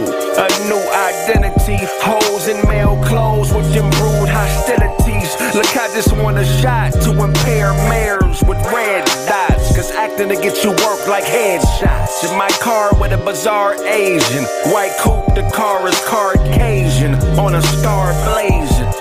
A 0.43 0.47
new 0.67 0.83
identity, 1.07 1.77
hoes 2.03 2.49
in 2.49 2.59
male 2.67 3.01
clothes 3.05 3.53
with 3.53 3.71
them 3.73 3.89
rude 4.03 4.27
hostilities. 4.29 5.31
Look, 5.55 5.71
I 5.77 5.87
just 5.95 6.11
want 6.17 6.37
a 6.37 6.45
shot 6.45 6.91
to 7.03 7.11
impair 7.23 7.71
mares 7.87 8.43
with 8.43 8.57
red 8.73 9.05
dots. 9.25 9.48
Cause 9.79 9.91
acting 9.91 10.27
to 10.27 10.35
get 10.35 10.61
you 10.61 10.71
work 10.71 11.07
like 11.07 11.23
headshots. 11.23 12.29
In 12.29 12.37
my 12.37 12.49
car 12.59 12.91
with 12.99 13.13
a 13.13 13.17
bizarre 13.17 13.75
Asian. 13.85 14.43
White 14.73 14.93
coupe, 14.99 15.33
the 15.35 15.49
car 15.55 15.87
is 15.87 15.97
Caucasian. 16.05 17.15
On 17.39 17.55
a 17.55 17.61
star 17.61 18.11
blazing. 18.25 18.91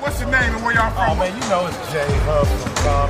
What's 0.00 0.20
your 0.20 0.30
name 0.30 0.54
and 0.54 0.62
where 0.62 0.74
y'all 0.74 0.90
from? 0.90 1.12
Oh 1.12 1.14
man, 1.14 1.32
you 1.34 1.48
know 1.48 1.66
it's 1.66 1.92
Jay 1.92 2.06
Hub 2.24 2.67
from 2.82 3.08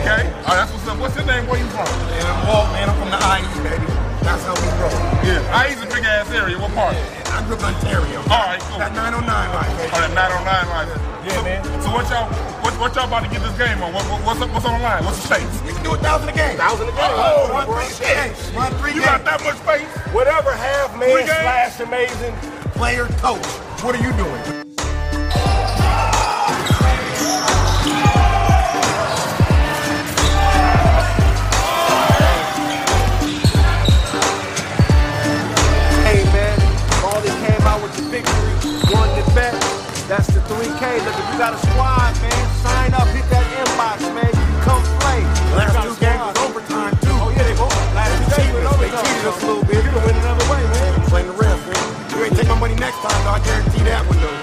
Okay, 0.00 0.22
All 0.46 0.54
right, 0.54 0.62
that's 0.62 0.72
what's 0.72 0.86
up. 0.88 0.98
What's 0.98 1.16
your 1.16 1.26
name? 1.26 1.46
Where 1.48 1.58
you 1.58 1.66
from? 1.72 1.86
And 1.86 2.26
Walt, 2.48 2.68
man, 2.76 2.88
I'm 2.90 2.96
from 3.00 3.10
the 3.10 3.20
IE, 3.20 3.44
baby. 3.64 3.86
That's 4.22 4.44
how 4.44 4.52
we 4.58 4.68
roll. 4.82 4.92
Yeah, 5.24 5.40
IE's 5.64 5.80
a 5.80 5.86
big 5.88 6.04
ass 6.04 6.28
area. 6.30 6.58
What 6.58 6.72
part? 6.76 6.92
I 7.32 7.40
grew 7.46 7.56
up 7.56 7.64
in 7.64 7.72
Ontario. 7.72 8.20
All 8.28 8.44
right, 8.44 8.60
cool. 8.68 8.78
That 8.78 8.92
909 8.92 9.24
line, 9.24 9.72
baby. 9.80 9.90
Oh, 9.94 10.00
that 10.04 10.12
909 10.12 10.68
line. 10.68 10.88
Yeah, 11.24 11.32
so, 11.32 11.42
man. 11.44 11.60
So 11.80 11.88
what 11.92 12.04
y'all, 12.12 12.28
what, 12.60 12.72
what 12.76 12.92
y'all 12.94 13.08
about 13.08 13.24
to 13.24 13.30
get 13.32 13.40
this 13.40 13.56
game 13.56 13.80
on? 13.80 13.92
What, 13.96 14.04
what, 14.12 14.20
what's 14.28 14.40
up, 14.44 14.50
what's 14.52 14.66
on 14.68 14.76
the 14.76 14.84
line? 14.84 15.00
What's 15.04 15.24
the 15.24 15.34
stakes? 15.38 15.56
We 15.64 15.72
can 15.72 15.82
do 15.82 15.94
a 15.96 15.98
thousand 15.98 16.28
a 16.28 16.36
game. 16.36 16.56
Thousand 16.60 16.88
a 16.88 16.92
game. 16.92 17.08
Oh, 17.16 17.48
Oh, 17.48 17.52
run 17.52 17.64
three 17.72 17.88
shit. 17.96 18.12
games. 18.16 18.38
Run 18.52 18.70
three 18.76 18.92
You 18.92 19.00
games. 19.00 19.16
got 19.16 19.24
that 19.24 19.40
much 19.44 19.56
space? 19.64 19.88
Whatever 20.12 20.52
half 20.52 20.92
man 20.98 21.08
Three 21.08 21.24
slash 21.26 21.80
amazing 21.80 22.34
player 22.76 23.06
coach. 23.24 23.44
What 23.80 23.96
are 23.96 24.02
you 24.04 24.12
doing? 24.20 24.67
That's 40.08 40.26
the 40.28 40.40
3K. 40.40 41.04
Look, 41.04 41.14
if 41.20 41.26
you 41.32 41.38
got 41.38 41.52
a 41.52 41.58
squad, 41.68 42.16
man, 42.24 42.44
sign 42.64 42.94
up, 42.94 43.06
hit 43.12 43.28
that 43.28 43.44
inbox, 43.60 44.00
man. 44.16 44.24
You 44.24 44.32
can 44.32 44.60
come 44.64 44.82
play. 45.04 45.20
Last 45.52 45.74
Got 45.76 45.84
a 45.84 45.88
two 45.92 46.00
games 46.00 46.16
squad. 46.16 46.32
was 46.32 46.48
overtime 46.48 46.94
too. 47.04 47.12
Oh 47.20 47.28
yeah, 47.36 47.44
they 47.44 47.52
both. 47.60 47.76
Last 47.92 48.16
two 48.16 48.40
They 48.40 48.48
games 48.48 48.56
was 48.56 48.72
cheated. 48.72 48.88
They 48.88 48.90
cheated 49.04 49.26
us 49.28 49.42
a 49.42 49.46
little 49.46 49.64
bit. 49.68 49.84
You 49.84 49.90
can 49.92 50.02
win 50.08 50.16
another 50.16 50.46
way, 50.48 50.62
man. 50.64 50.90
Play 51.12 51.22
the 51.28 51.36
ref, 51.36 51.60
man. 51.68 51.84
You 52.16 52.24
ain't 52.24 52.36
take 52.36 52.48
my 52.48 52.58
money 52.58 52.74
next 52.80 52.96
time, 53.04 53.20
though. 53.24 53.36
I 53.36 53.40
guarantee 53.44 53.84
that 53.84 54.02
one, 54.08 54.18
though. 54.24 54.36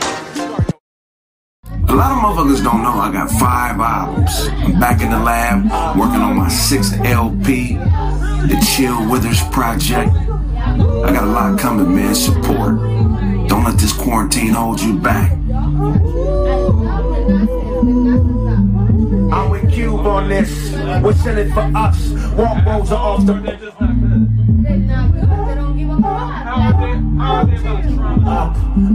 A 1.90 1.96
lot 1.96 2.12
of 2.14 2.18
motherfuckers 2.22 2.62
don't 2.64 2.84
know 2.84 2.94
I 3.02 3.10
got 3.12 3.30
five 3.42 3.80
albums. 3.80 4.48
I'm 4.62 4.80
back 4.80 5.02
in 5.02 5.10
the 5.10 5.18
lab, 5.20 5.66
working 5.98 6.22
on 6.22 6.36
my 6.38 6.50
sixth 6.50 6.94
LP, 7.02 7.74
the 7.74 8.58
Chill 8.76 9.10
Withers 9.10 9.42
Project. 9.50 10.12
I 10.82 11.14
got 11.14 11.24
a 11.24 11.28
lot 11.28 11.60
coming, 11.60 11.96
man. 11.96 12.16
Support. 12.16 12.80
Don't 13.48 13.64
let 13.64 13.78
this 13.78 13.94
quarantine 13.94 14.50
hold 14.50 14.82
you 14.82 14.98
back. 14.98 15.32
I'm 19.32 19.50
with 19.50 19.74
Cube 19.74 20.06
on 20.06 20.30
this. 20.30 20.72
What's 21.04 21.26
in 21.26 21.38
it 21.38 21.54
for 21.54 21.72
us? 21.76 22.10
Walk 22.34 22.66
rolls 22.66 22.92
are 22.92 22.98
off 22.98 23.26
the. 23.26 25.35
Up, 25.88 26.02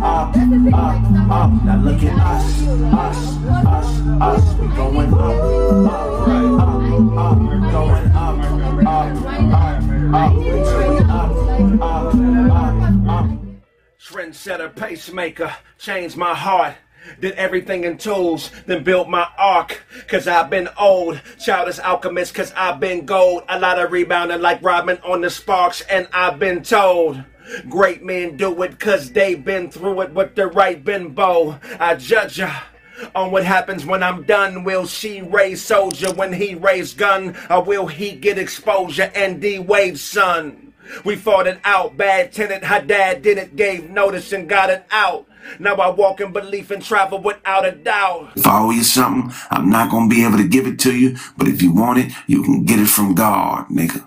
up, 0.03 0.35
up, 0.73 0.97
up. 1.31 1.51
Now 1.65 1.83
look 1.85 2.03
at 2.03 2.19
us, 2.19 2.67
us, 2.67 3.37
us, 3.47 4.01
us. 4.21 4.55
We 4.59 4.67
going 4.69 5.15
up, 5.15 5.21
up, 5.21 6.29
up, 6.29 6.75
up, 7.19 7.39
going 7.71 8.07
up, 8.11 8.39
up, 8.41 8.87
up, 8.87 9.15
up. 10.15 10.35
We 10.35 10.45
going 10.51 11.11
up, 11.11 11.31
up, 11.81 12.15
up, 12.51 13.09
up. 13.09 13.27
Trendsetter, 14.01 14.75
pacemaker, 14.75 15.55
changed 15.79 16.17
my 16.17 16.35
heart. 16.35 16.75
Did 17.21 17.33
everything 17.33 17.85
in 17.85 17.99
tools, 17.99 18.51
then 18.67 18.85
built 18.85 19.09
my 19.09 19.27
arc. 19.39 19.83
Cause 20.09 20.29
I've 20.29 20.51
been 20.51 20.69
old, 20.79 21.21
childish 21.39 21.79
alchemist, 21.79 22.35
cause 22.35 22.53
I've 22.57 22.81
been 22.81 23.07
gold. 23.07 23.45
A 23.49 23.59
lot 23.59 23.79
of 23.79 23.93
rebounding 23.93 24.41
like 24.41 24.63
Robin 24.63 24.99
on 25.05 25.21
the 25.21 25.31
sparks, 25.31 25.81
and 25.83 26.09
I've 26.13 26.39
been 26.39 26.63
told. 26.63 27.23
Great 27.69 28.05
men 28.05 28.37
do 28.37 28.63
it 28.63 28.79
cause 28.79 29.11
they 29.11 29.35
been 29.35 29.71
through 29.71 30.03
it 30.03 30.13
with 30.13 30.35
the 30.35 30.47
right 30.47 30.83
bin 30.85 31.09
bow. 31.09 31.59
I 31.81 31.97
judge 31.97 32.39
ya 32.39 32.55
On 33.15 33.31
what 33.33 33.45
happens 33.45 33.85
when 33.85 34.03
I'm 34.03 34.23
done, 34.25 34.63
will 34.63 34.87
she 34.87 35.21
raise 35.23 35.65
soldier 35.65 36.13
when 36.13 36.33
he 36.33 36.55
raise 36.55 36.95
gun, 36.95 37.37
or 37.49 37.63
will 37.63 37.87
he 37.87 38.13
get 38.13 38.39
exposure 38.39 39.11
and 39.15 39.41
D 39.41 39.59
Wade 39.59 39.99
son? 39.99 40.73
We 41.05 41.17
fought 41.17 41.47
it 41.47 41.61
out, 41.65 41.97
bad 41.97 42.33
tenant, 42.33 42.65
her 42.65 42.81
dad 42.81 43.23
didn't 43.23 43.57
gave 43.57 43.91
notice 43.91 44.33
and 44.33 44.49
got 44.49 44.71
it 44.71 44.85
out. 44.91 45.27
Now 45.59 45.75
I 45.77 45.91
walk 45.91 46.21
in 46.21 46.33
belief 46.33 46.71
and 46.71 46.83
travel 46.83 47.21
without 47.21 47.67
a 47.67 47.73
doubt. 47.73 48.33
If 48.37 48.47
I 48.47 48.61
owe 48.61 48.71
you 48.71 48.85
something, 48.85 49.33
I'm 49.51 49.69
not 49.71 49.91
gonna 49.91 50.09
be 50.09 50.25
able 50.25 50.39
to 50.39 50.49
give 50.49 50.67
it 50.67 50.79
to 50.81 50.95
you, 50.95 51.17
but 51.37 51.49
if 51.49 51.63
you 51.63 51.73
want 51.73 51.99
it, 51.99 52.13
you 52.27 52.43
can 52.43 52.65
get 52.65 52.79
it 52.79 52.89
from 52.89 53.15
God, 53.15 53.69
nigga. 53.69 54.07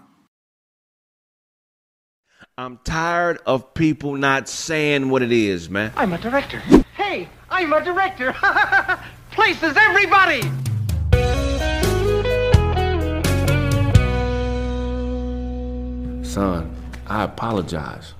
I'm 2.55 2.77
tired 2.84 3.39
of 3.47 3.73
people 3.73 4.15
not 4.15 4.47
saying 4.47 5.10
what 5.10 5.23
it 5.23 5.31
is, 5.31 5.72
man. 5.72 5.91
I'm 5.95 6.14
a 6.14 6.19
director. 6.19 6.60
Hey, 6.95 7.27
I'm 7.49 7.73
a 7.73 7.84
director. 7.84 8.34
Places 9.31 9.76
everybody. 9.76 10.41
Son, 16.23 16.76
I 17.07 17.23
apologize. 17.23 18.14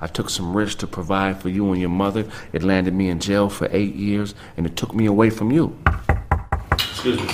I 0.00 0.06
took 0.06 0.28
some 0.30 0.56
risks 0.56 0.76
to 0.76 0.86
provide 0.86 1.40
for 1.40 1.48
you 1.48 1.70
and 1.72 1.80
your 1.80 1.90
mother. 1.90 2.26
It 2.52 2.62
landed 2.62 2.94
me 2.94 3.08
in 3.08 3.20
jail 3.20 3.48
for 3.48 3.68
eight 3.70 3.94
years, 3.94 4.34
and 4.56 4.66
it 4.66 4.76
took 4.76 4.94
me 4.94 5.06
away 5.06 5.30
from 5.30 5.50
you. 5.50 5.76
Excuse 6.72 7.20
me. 7.20 7.26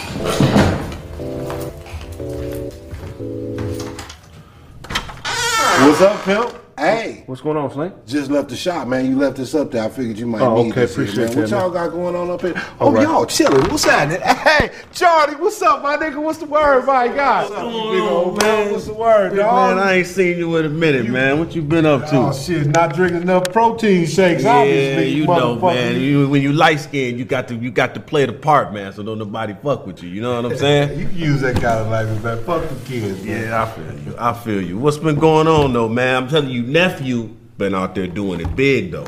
What's 5.83 6.01
up, 6.03 6.23
pimp? 6.25 6.70
Hey. 6.81 7.25
What's 7.27 7.43
going 7.43 7.59
on, 7.59 7.71
Slink? 7.71 7.93
Just 8.07 8.31
left 8.31 8.49
the 8.49 8.57
shop, 8.57 8.89
man. 8.89 9.05
You 9.05 9.15
left 9.15 9.37
this 9.37 9.55
up 9.55 9.71
there. 9.71 9.85
I 9.85 9.91
figured 9.91 10.17
you 10.19 10.25
might 10.27 10.41
Oh, 10.41 10.63
need 10.63 10.71
okay. 10.73 10.81
this 10.87 10.97
here, 10.97 11.05
Appreciate 11.05 11.27
man. 11.27 11.35
that, 11.35 11.41
What 11.43 11.51
y'all 11.51 11.71
man. 11.71 11.85
got 11.89 11.93
going 11.95 12.17
on 12.17 12.31
up 12.31 12.41
here? 12.41 12.55
Oh, 12.57 12.61
All 12.81 12.89
oh, 12.89 12.93
right. 12.93 13.03
y'all 13.03 13.27
chilling. 13.27 13.63
What's 13.71 13.85
happening? 13.85 14.21
Hey, 14.51 14.71
Charlie, 14.93 15.37
what's 15.37 15.61
up, 15.63 15.83
my 15.83 15.97
nigga? 15.99 16.21
What's 16.23 16.39
the 16.39 16.47
word, 16.47 16.85
my 16.87 17.09
guy? 17.09 17.43
What's 17.43 17.55
up, 17.55 17.65
you 17.73 17.91
big 17.93 18.01
old 18.03 18.43
man? 18.43 18.73
What's 18.73 18.87
the 18.87 18.95
word, 18.95 19.37
dog? 19.37 19.77
Man, 19.77 19.87
I 19.87 19.93
ain't 19.99 20.07
seen 20.07 20.39
you 20.39 20.57
in 20.57 20.65
a 20.67 20.69
minute, 20.71 21.07
man. 21.07 21.39
What 21.39 21.55
you 21.55 21.61
been 21.63 21.85
up 21.87 22.07
to? 22.09 22.17
Oh, 22.17 22.33
shit, 22.33 22.67
not 22.69 22.95
drinking 22.95 23.23
enough 23.23 23.45
protein 23.53 24.07
shakes, 24.07 24.43
Yeah, 24.43 24.55
obviously, 24.57 25.11
you 25.11 25.27
know, 25.27 25.57
motherfucker. 25.57 25.75
man. 25.75 26.01
You, 26.01 26.29
when 26.29 26.41
you 26.43 26.53
light 26.53 26.81
skinned, 26.81 27.19
you 27.19 27.25
got 27.27 27.49
to 27.49 27.55
you 27.57 27.71
got 27.71 27.95
to 27.95 28.01
play 28.01 28.25
the 28.27 28.33
part, 28.33 28.73
man. 28.73 28.93
So 28.93 29.03
don't 29.03 29.19
nobody 29.19 29.55
fuck 29.63 29.87
with 29.87 30.03
you. 30.03 30.09
You 30.09 30.23
know 30.23 30.41
what 30.43 30.53
I'm 30.53 30.59
saying? 30.67 30.99
you 30.99 31.07
can 31.07 31.17
use 31.17 31.41
that 31.43 31.55
kind 31.57 31.79
of 31.81 31.89
language, 31.89 32.23
man. 32.23 32.43
Fuck 32.45 32.69
the 32.69 32.75
kids, 32.87 33.23
man. 33.25 33.43
Yeah, 33.45 33.63
I 33.63 33.71
feel 33.71 33.99
you. 34.01 34.15
I 34.19 34.33
feel 34.33 34.61
you. 34.63 34.79
What's 34.79 34.99
been 34.99 35.19
going 35.19 35.47
on 35.49 35.73
though, 35.75 35.89
man? 35.89 36.23
I'm 36.25 36.29
telling 36.29 36.51
you, 36.51 36.63
nephew 36.71 37.37
been 37.59 37.75
out 37.75 37.95
there 37.95 38.07
doing 38.07 38.41
it 38.41 38.57
big 38.57 38.93
though. 38.93 39.07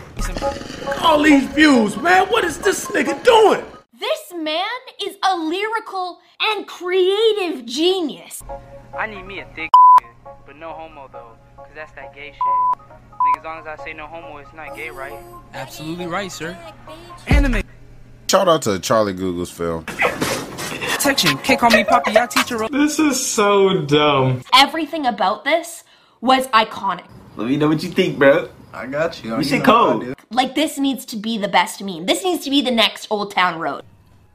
All 1.01 1.23
these 1.23 1.45
views, 1.47 1.97
man. 1.97 2.27
What 2.29 2.45
is 2.45 2.59
this 2.59 2.87
nigga 2.89 3.23
doing? 3.25 3.65
This 3.99 4.33
man 4.37 4.67
is 5.03 5.17
a 5.23 5.37
lyrical 5.37 6.19
and 6.41 6.67
creative 6.67 7.65
genius. 7.65 8.43
I 8.97 9.07
need 9.07 9.23
me 9.23 9.41
a 9.41 9.47
thick 9.55 9.71
but 10.47 10.57
no 10.57 10.73
homo 10.73 11.09
though, 11.13 11.37
cause 11.57 11.69
that's 11.75 11.93
that 11.93 12.15
gay 12.15 12.33
shit. 12.33 12.91
Nigga, 12.91 13.39
as 13.39 13.45
long 13.45 13.61
as 13.61 13.67
I 13.67 13.85
say 13.85 13.93
no 13.93 14.07
homo, 14.07 14.39
it's 14.39 14.53
not 14.53 14.75
gay, 14.75 14.91
right? 14.91 15.15
Absolutely 15.55 16.07
right, 16.07 16.31
sir. 16.31 16.59
Anime. 17.29 17.63
Shout 18.29 18.49
out 18.49 18.63
to 18.63 18.81
Charlie 18.81 19.13
Google's 19.13 19.51
film. 19.51 19.85
Protection. 19.85 21.39
Can't 21.39 21.61
call 21.61 21.71
me 21.71 21.85
Poppy, 21.85 22.19
I 22.19 22.27
teach 22.27 22.49
her. 22.49 22.69
This 22.69 22.99
is 22.99 23.25
so 23.25 23.83
dumb. 23.83 24.43
Everything 24.55 25.07
about 25.07 25.45
this 25.45 25.85
was 26.23 26.47
iconic. 26.49 27.05
Let 27.36 27.49
me 27.49 27.57
know 27.59 27.69
what 27.69 27.82
you 27.82 27.90
think, 27.90 28.19
bro. 28.19 28.49
I 28.73 28.86
got 28.86 29.23
you. 29.23 29.36
We 29.36 29.44
should 29.44 29.57
should 29.59 29.65
code. 29.65 30.15
Like, 30.31 30.55
this 30.55 30.78
needs 30.78 31.05
to 31.07 31.16
be 31.16 31.36
the 31.36 31.49
best 31.49 31.82
meme. 31.82 32.07
This 32.07 32.24
needs 32.24 32.43
to 32.44 32.51
be 32.51 32.62
the 32.62 32.70
next 32.70 33.07
Old 33.11 33.32
Town 33.35 33.61
Road. 33.61 33.82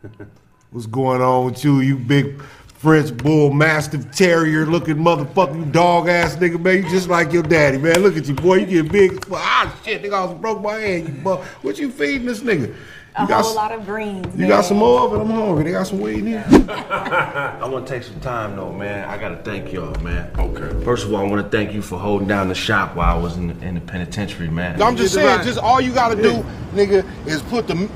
What's 0.72 0.85
going 0.85 1.22
on 1.22 1.45
with 1.45 1.64
you, 1.64 1.80
you 1.80 1.97
big 1.97 2.39
French 2.41 3.15
bull 3.18 3.51
mastiff 3.51 4.11
terrier 4.11 4.65
looking 4.65 4.97
motherfucking 4.97 5.72
dog 5.72 6.07
ass 6.09 6.35
nigga, 6.35 6.59
man? 6.61 6.84
You 6.84 6.89
just 6.89 7.09
like 7.09 7.31
your 7.34 7.41
daddy, 7.41 7.77
man. 7.80 8.03
Look 8.03 8.18
at 8.18 8.27
you, 8.27 8.35
boy. 8.35 8.55
You 8.57 8.84
get 8.84 8.91
big. 8.91 9.26
Ah, 9.31 9.76
shit, 9.84 10.03
nigga, 10.03 10.14
I 10.14 10.18
almost 10.18 10.41
broke 10.41 10.61
my 10.61 10.76
hand. 10.76 11.07
You 11.07 11.14
bu- 11.15 11.38
What 11.64 11.80
you 11.80 11.89
feeding 11.89 12.27
this 12.27 12.41
nigga? 12.41 12.76
A 13.18 13.22
You 13.23 13.27
got, 13.27 13.41
whole 13.41 13.49
s- 13.52 13.56
lot 13.56 13.72
of 13.72 13.85
greens. 13.85 14.27
you 14.35 14.48
got 14.48 14.64
some 14.64 14.77
more 14.77 15.02
of 15.02 15.14
it? 15.14 15.18
I'm 15.19 15.30
hungry. 15.30 15.64
They 15.64 15.72
got 15.72 15.88
some 15.88 15.99
weed 15.99 16.19
in 16.19 16.27
here. 16.27 16.45
I 16.69 17.68
want 17.68 17.88
to 17.88 17.94
take 17.94 18.03
some 18.03 18.19
time 18.19 18.56
though, 18.56 18.72
man. 18.72 19.10
I 19.10 19.18
gotta 19.18 19.38
thank 19.38 19.73
y'all, 19.73 19.94
man. 20.02 20.31
Okay. 20.38 20.84
First 20.85 21.06
of 21.06 21.14
all, 21.14 21.26
I 21.26 21.30
want 21.30 21.41
to 21.44 21.49
thank 21.57 21.73
you 21.73 21.81
for 21.81 21.98
holding 21.98 22.27
down 22.27 22.48
the 22.48 22.53
shop 22.56 22.95
while 22.95 23.18
I 23.18 23.19
was 23.19 23.35
in 23.38 23.48
the, 23.48 23.65
in 23.65 23.73
the 23.76 23.81
penitentiary, 23.81 24.49
man. 24.49 24.80
I'm 24.81 24.95
just 24.95 25.15
saying, 25.15 25.44
just 25.44 25.57
all 25.57 25.81
you 25.81 25.91
gotta 25.94 26.15
do, 26.22 26.44
nigga, 26.73 27.03
is 27.26 27.41
put 27.41 27.65
the 27.68 27.89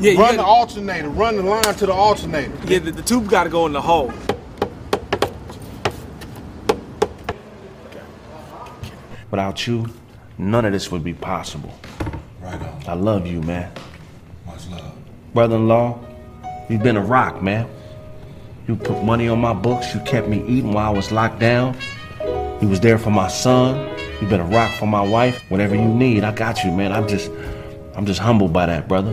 Yeah, 0.00 0.12
run 0.12 0.16
gotta- 0.18 0.36
the 0.38 0.44
alternator, 0.44 1.08
run 1.10 1.36
the 1.36 1.42
line 1.42 1.62
to 1.74 1.84
the 1.86 1.92
alternator. 1.92 2.52
Yeah, 2.66 2.78
the, 2.78 2.92
the 2.92 3.02
tube 3.02 3.28
got 3.28 3.44
to 3.44 3.50
go 3.50 3.66
in 3.66 3.72
the 3.74 3.82
hole. 3.82 4.12
Without 9.30 9.66
you, 9.66 9.86
none 10.38 10.64
of 10.64 10.72
this 10.72 10.90
would 10.90 11.04
be 11.04 11.14
possible. 11.14 11.74
Right 12.40 12.60
on. 12.60 12.82
I 12.86 12.94
love 12.94 13.26
you, 13.26 13.42
man. 13.42 13.70
Brother-in-law, 15.36 15.98
you've 16.70 16.82
been 16.82 16.96
a 16.96 17.02
rock, 17.02 17.42
man. 17.42 17.68
You 18.66 18.74
put 18.74 19.04
money 19.04 19.28
on 19.28 19.38
my 19.38 19.52
books. 19.52 19.94
You 19.94 20.00
kept 20.00 20.28
me 20.28 20.42
eating 20.46 20.72
while 20.72 20.86
I 20.86 20.96
was 20.96 21.12
locked 21.12 21.40
down. 21.40 21.76
You 22.62 22.68
was 22.68 22.80
there 22.80 22.96
for 22.96 23.10
my 23.10 23.28
son. 23.28 23.76
You've 24.18 24.30
been 24.30 24.40
a 24.40 24.46
rock 24.46 24.72
for 24.78 24.86
my 24.86 25.02
wife. 25.02 25.44
Whatever 25.50 25.74
you 25.74 25.88
need, 25.88 26.24
I 26.24 26.32
got 26.32 26.64
you, 26.64 26.72
man. 26.72 26.90
I'm 26.90 27.06
just, 27.06 27.30
I'm 27.94 28.06
just 28.06 28.18
humbled 28.18 28.54
by 28.54 28.64
that, 28.64 28.88
brother. 28.88 29.12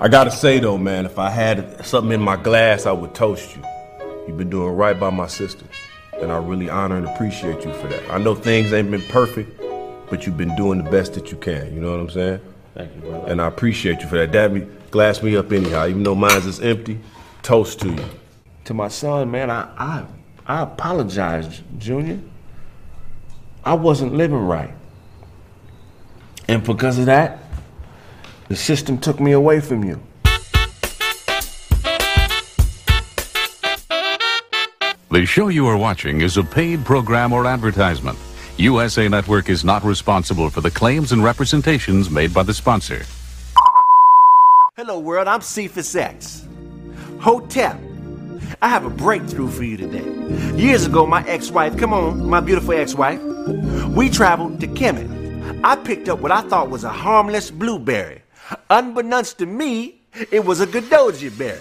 I 0.00 0.06
gotta 0.06 0.30
say 0.30 0.60
though, 0.60 0.78
man, 0.78 1.04
if 1.04 1.18
I 1.18 1.30
had 1.30 1.84
something 1.84 2.12
in 2.12 2.22
my 2.22 2.36
glass, 2.36 2.86
I 2.86 2.92
would 2.92 3.12
toast 3.16 3.56
you. 3.56 3.64
You've 4.28 4.38
been 4.38 4.50
doing 4.50 4.76
right 4.76 5.00
by 5.00 5.10
my 5.10 5.26
sister, 5.26 5.64
and 6.22 6.30
I 6.30 6.36
really 6.36 6.70
honor 6.70 6.96
and 6.96 7.08
appreciate 7.08 7.64
you 7.64 7.74
for 7.74 7.88
that. 7.88 8.08
I 8.08 8.18
know 8.18 8.36
things 8.36 8.72
ain't 8.72 8.92
been 8.92 9.02
perfect, 9.08 9.60
but 10.10 10.26
you've 10.26 10.36
been 10.36 10.54
doing 10.54 10.84
the 10.84 10.88
best 10.88 11.14
that 11.14 11.32
you 11.32 11.38
can. 11.38 11.74
You 11.74 11.80
know 11.80 11.90
what 11.90 11.98
I'm 11.98 12.10
saying? 12.10 12.40
Thank 12.74 12.94
you, 12.94 13.00
brother. 13.00 13.32
And 13.32 13.42
I 13.42 13.48
appreciate 13.48 14.00
you 14.00 14.06
for 14.06 14.14
that. 14.24 14.30
That 14.30 14.52
glass 14.90 15.22
me 15.22 15.36
up 15.36 15.52
anyhow, 15.52 15.86
even 15.86 16.02
though 16.02 16.14
mine's 16.14 16.46
is 16.46 16.60
empty. 16.60 17.00
Toast 17.42 17.80
to 17.80 17.90
you. 17.90 18.04
To 18.64 18.74
my 18.74 18.88
son, 18.88 19.30
man, 19.30 19.50
I, 19.50 19.68
I, 19.76 20.04
I 20.46 20.62
apologize, 20.62 21.62
Junior. 21.78 22.20
I 23.64 23.74
wasn't 23.74 24.14
living 24.14 24.38
right, 24.38 24.74
and 26.48 26.64
because 26.64 26.98
of 26.98 27.06
that, 27.06 27.38
the 28.48 28.56
system 28.56 28.98
took 28.98 29.20
me 29.20 29.32
away 29.32 29.60
from 29.60 29.84
you. 29.84 30.00
The 35.10 35.26
show 35.26 35.48
you 35.48 35.66
are 35.66 35.76
watching 35.76 36.20
is 36.20 36.36
a 36.36 36.44
paid 36.44 36.84
program 36.84 37.32
or 37.32 37.46
advertisement. 37.46 38.18
USA 38.56 39.08
Network 39.08 39.48
is 39.48 39.64
not 39.64 39.82
responsible 39.84 40.50
for 40.50 40.60
the 40.60 40.70
claims 40.70 41.12
and 41.12 41.22
representations 41.22 42.10
made 42.10 42.32
by 42.32 42.42
the 42.42 42.54
sponsor. 42.54 43.04
Hello, 44.82 44.98
world. 44.98 45.28
I'm 45.28 45.42
Cephas 45.42 45.94
X. 45.94 46.48
Hotep. 47.20 47.78
I 48.62 48.68
have 48.70 48.86
a 48.86 48.88
breakthrough 48.88 49.50
for 49.50 49.62
you 49.62 49.76
today. 49.76 50.56
Years 50.56 50.86
ago, 50.86 51.04
my 51.04 51.22
ex-wife, 51.28 51.76
come 51.76 51.92
on, 51.92 52.26
my 52.26 52.40
beautiful 52.40 52.72
ex-wife, 52.72 53.20
we 53.94 54.08
traveled 54.08 54.58
to 54.60 54.66
Kemet. 54.66 55.60
I 55.62 55.76
picked 55.76 56.08
up 56.08 56.20
what 56.20 56.32
I 56.32 56.40
thought 56.48 56.70
was 56.70 56.84
a 56.84 56.88
harmless 56.88 57.50
blueberry. 57.50 58.22
Unbeknownst 58.70 59.36
to 59.40 59.44
me, 59.44 59.96
it 60.30 60.46
was 60.46 60.62
a 60.62 60.66
Godoji 60.66 61.36
berry. 61.36 61.60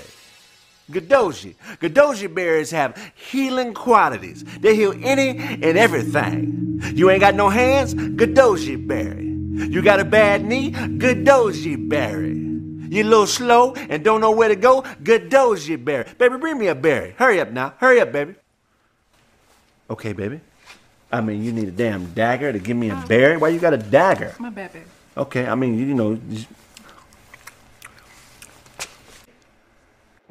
Godoji. 0.89 1.55
Godoji 1.81 2.33
berries 2.33 2.71
have 2.71 2.95
healing 3.15 3.73
qualities. 3.73 4.45
They 4.61 4.77
heal 4.77 4.93
any 5.03 5.37
and 5.37 5.77
everything. 5.77 6.79
You 6.95 7.09
ain't 7.09 7.19
got 7.19 7.35
no 7.35 7.49
hands? 7.49 7.95
Godoji 7.95 8.87
berry. 8.87 9.25
You 9.25 9.81
got 9.81 9.99
a 9.99 10.05
bad 10.05 10.45
knee? 10.45 10.71
Godoji 10.71 11.89
berry. 11.89 12.48
You 12.89 13.03
a 13.03 13.05
little 13.05 13.27
slow 13.27 13.73
and 13.75 14.03
don't 14.03 14.19
know 14.19 14.31
where 14.31 14.49
to 14.49 14.55
go? 14.55 14.83
Good 15.03 15.29
doze, 15.29 15.67
you 15.67 15.77
berry. 15.77 16.05
Baby, 16.17 16.37
bring 16.37 16.57
me 16.57 16.67
a 16.67 16.75
berry. 16.75 17.11
Hurry 17.17 17.39
up 17.39 17.51
now. 17.51 17.73
Hurry 17.77 18.01
up, 18.01 18.11
baby. 18.11 18.33
Okay, 19.89 20.11
baby. 20.13 20.41
I 21.11 21.21
mean, 21.21 21.43
you 21.43 21.51
need 21.51 21.67
a 21.67 21.71
damn 21.71 22.13
dagger 22.13 22.51
to 22.51 22.57
give 22.59 22.75
me 22.77 22.89
a 22.89 22.95
berry? 23.07 23.37
Why 23.37 23.49
you 23.49 23.59
got 23.59 23.73
a 23.73 23.77
dagger? 23.77 24.33
My 24.39 24.49
bad, 24.49 24.73
baby. 24.73 24.85
Okay, 25.15 25.45
I 25.45 25.53
mean, 25.55 25.77
you 25.77 25.93
know. 25.93 26.15
just- 26.29 26.47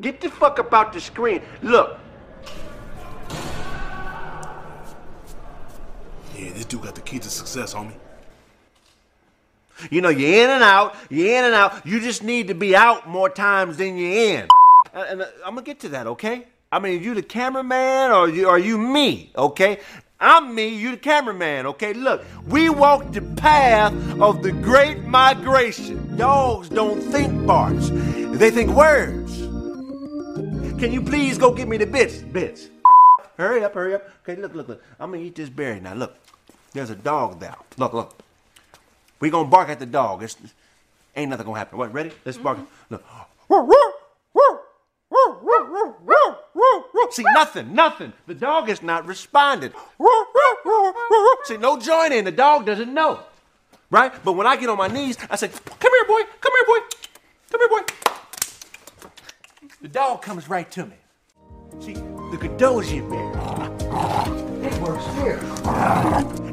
Get 0.01 0.21
the 0.21 0.29
fuck 0.31 0.59
up 0.59 0.73
out 0.73 0.93
the 0.93 1.01
screen. 1.01 1.43
Look. 1.63 1.99
Yeah, 6.37 6.53
this 6.53 6.65
dude 6.67 6.83
got 6.83 6.95
the 6.95 7.01
key 7.01 7.19
to 7.19 7.29
success, 7.31 7.75
homie. 7.75 7.95
You 9.91 10.01
know, 10.01 10.09
you're 10.09 10.45
in 10.45 10.51
and 10.51 10.63
out, 10.63 10.97
you're 11.09 11.39
in 11.39 11.45
and 11.45 11.55
out. 11.55 11.87
You 11.87 12.01
just 12.01 12.23
need 12.23 12.49
to 12.49 12.55
be 12.55 12.75
out 12.75 13.09
more 13.09 13.31
times 13.31 13.77
than 13.77 13.97
you're 13.97 14.41
in. 14.41 14.49
And, 14.93 15.03
and, 15.11 15.23
uh, 15.23 15.27
I'm 15.45 15.55
gonna 15.55 15.63
get 15.63 15.81
to 15.81 15.89
that, 15.91 16.07
okay? 16.07 16.47
I 16.71 16.79
mean, 16.79 17.03
you 17.03 17.15
the 17.15 17.23
cameraman 17.23 18.11
or 18.11 18.29
you, 18.29 18.49
are 18.49 18.59
you 18.59 18.77
me, 18.79 19.33
okay? 19.37 19.81
I'm 20.21 20.55
me, 20.55 20.69
you 20.69 20.91
the 20.91 20.97
cameraman, 20.97 21.67
okay? 21.67 21.93
Look, 21.93 22.25
we 22.49 22.69
walk 22.69 23.13
the 23.13 23.23
path 23.23 23.93
of 24.21 24.43
the 24.43 24.53
great 24.53 25.05
migration. 25.05 26.17
Dogs 26.17 26.69
don't 26.69 27.01
think 27.01 27.47
barks, 27.47 27.91
they 27.91 28.51
think 28.51 28.71
words. 28.71 29.37
Can 30.79 30.93
you 30.93 31.03
please 31.03 31.39
go 31.39 31.53
get 31.53 31.69
me 31.69 31.77
the 31.77 31.87
bits? 31.87 32.19
Bits. 32.19 32.69
Hurry 33.37 33.63
up, 33.65 33.75
hurry 33.75 33.95
up. 33.95 34.09
Okay, 34.23 34.41
look, 34.41 34.55
look, 34.55 34.69
look. 34.69 34.83
I'm 34.99 35.13
gonna 35.13 35.23
eat 35.23 35.37
this 35.37 35.49
berry 35.49 35.81
now. 35.81 35.95
Look, 35.95 36.17
there's 36.73 36.91
a 36.91 36.97
dog 36.97 37.41
there. 37.41 37.55
Look, 37.77 37.93
look. 37.93 38.15
We 39.21 39.31
gonna 39.31 39.49
bark 39.49 39.69
at 39.69 39.79
the 39.79 39.87
dog. 39.87 40.23
It's, 40.23 40.37
ain't 41.17 41.31
nothing 41.31 41.47
gonna 41.47 41.59
happen. 41.59 41.79
What, 41.79 41.93
ready? 41.93 42.13
Let's 42.25 42.39
mm-hmm. 42.39 42.45
bark. 42.45 42.59
Look. 42.91 43.05
See, 47.11 47.23
nothing, 47.23 47.75
nothing. 47.75 48.13
The 48.27 48.35
dog 48.35 48.69
is 48.69 48.83
not 48.83 49.07
responding. 49.07 49.73
See, 51.45 51.57
no 51.57 51.79
joining. 51.79 52.25
The 52.25 52.33
dog 52.33 52.67
doesn't 52.67 52.93
know. 52.93 53.21
Right? 53.91 54.13
But 54.23 54.33
when 54.33 54.47
I 54.47 54.57
get 54.57 54.69
on 54.69 54.77
my 54.77 54.89
knees, 54.89 55.17
I 55.31 55.37
say, 55.37 55.49
Come 55.49 55.93
here, 55.93 56.05
boy. 56.07 56.21
Come 56.41 56.53
here, 56.53 56.67
boy. 56.67 56.79
Come 57.51 57.61
here, 57.61 57.69
boy. 57.69 57.83
The 59.81 59.89
dog 59.89 60.23
comes 60.23 60.49
right 60.49 60.71
to 60.73 60.87
me. 60.87 60.97
See, 61.81 61.95
the 61.95 62.37
Godosian 62.37 63.09
bear. 63.09 63.29
It 64.67 64.75
works 64.81 65.07
here. 65.15 65.39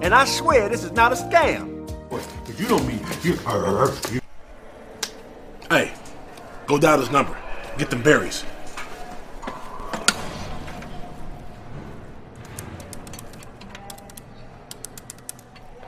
And 0.02 0.14
I 0.14 0.26
swear 0.26 0.70
this 0.70 0.84
is 0.84 0.92
not 0.94 1.12
a 1.12 1.16
scam. 1.16 1.76
You 2.58 2.68
don't 2.68 2.88
mean 2.88 3.04
uh, 3.46 3.96
you. 4.12 4.22
Hey, 5.70 5.94
go 6.68 6.78
dial 6.78 7.00
his 7.00 7.12
number. 7.12 7.36
Get 7.78 7.90
them 7.90 8.02
berries. 8.02 8.46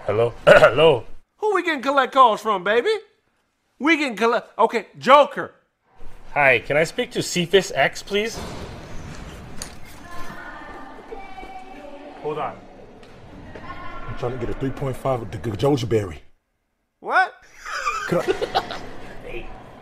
Hello? 0.05 0.33
Hello? 0.45 1.05
Who 1.37 1.55
we 1.55 1.63
getting 1.63 1.81
collect 1.81 2.11
calls 2.11 2.41
from, 2.41 2.65
baby? 2.65 2.93
We 3.79 3.95
getting 3.95 4.17
collect. 4.17 4.57
Okay, 4.59 4.87
Joker. 4.97 5.53
Hi, 6.33 6.59
can 6.59 6.75
I 6.75 6.83
speak 6.83 7.11
to 7.11 7.23
Cephas 7.23 7.71
X, 7.73 8.03
please? 8.03 8.37
Hold 12.23 12.39
on. 12.39 12.57
I'm 13.55 14.17
trying 14.17 14.37
to 14.37 14.45
get 14.45 14.49
a 14.49 14.59
3.5 14.59 15.21
of 15.21 15.31
the 15.31 15.37
Goji 15.37 15.87
berry. 15.87 16.23
What? 17.07 17.35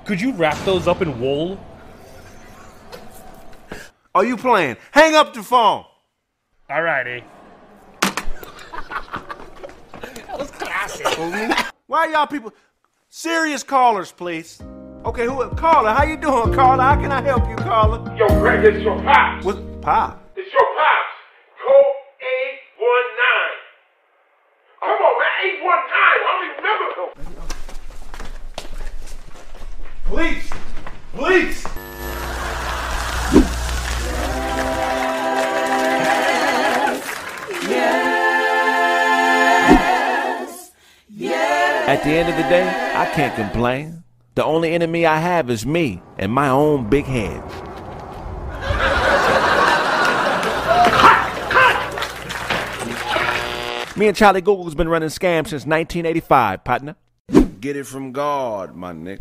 Could 0.06 0.22
you 0.22 0.34
wrap 0.34 0.64
those 0.64 0.88
up 0.88 1.02
in 1.02 1.20
wool? 1.20 1.60
Are 4.14 4.24
you 4.24 4.38
playing? 4.38 4.78
Hang 4.92 5.16
up 5.16 5.34
the 5.34 5.42
phone. 5.42 5.86
Alrighty. 6.70 7.24
That 10.28 10.38
was 10.38 10.52
classic. 10.52 11.08
Why 11.88 12.10
y'all 12.10 12.28
people 12.28 12.54
serious 13.10 13.64
callers, 13.64 14.12
please? 14.12 14.62
Okay, 15.04 15.26
who 15.26 15.50
caller? 15.56 15.94
How 15.94 16.04
you 16.04 16.18
doing, 16.18 16.54
caller? 16.54 16.84
How 16.84 17.02
can 17.02 17.12
I 17.12 17.24
help 17.24 17.50
you, 17.50 17.56
caller? 17.56 18.16
Yo, 18.16 18.28
Greg, 18.40 18.64
it's 18.66 18.84
your 18.84 19.02
pops. 19.02 19.44
What 19.44 19.82
pop? 19.82 20.22
It's 20.36 20.54
your 20.54 20.62
pops. 20.78 21.10
Code 21.66 21.96
819. 22.22 22.94
Come 24.80 25.02
on, 25.08 25.20
man. 25.20 25.25
819. 25.44 25.66
I 25.92 26.18
don't 26.24 26.44
even 26.46 26.58
remember. 26.64 27.26
Police! 30.06 30.50
Police! 31.14 31.66
At 41.88 42.04
the 42.04 42.10
end 42.10 42.30
of 42.30 42.36
the 42.36 42.44
day, 42.50 42.68
I 42.96 43.06
can't 43.14 43.36
complain. 43.36 44.04
The 44.34 44.44
only 44.44 44.74
enemy 44.74 45.06
I 45.06 45.18
have 45.18 45.50
is 45.50 45.66
me 45.66 46.02
and 46.18 46.32
my 46.32 46.50
own 46.50 46.90
big 46.90 47.06
head. 47.06 47.42
Me 53.96 54.08
and 54.08 54.18
Charlie 54.18 54.42
Google's 54.42 54.76
been 54.76 54.90
running 54.90 55.10
scams 55.10 55.48
since 55.48 55.66
1985, 55.66 56.64
partner. 56.66 56.96
Get 57.62 57.78
it 57.78 57.86
from 57.88 58.12
God, 58.12 58.76
my 58.76 58.92
nigga. 58.92 59.20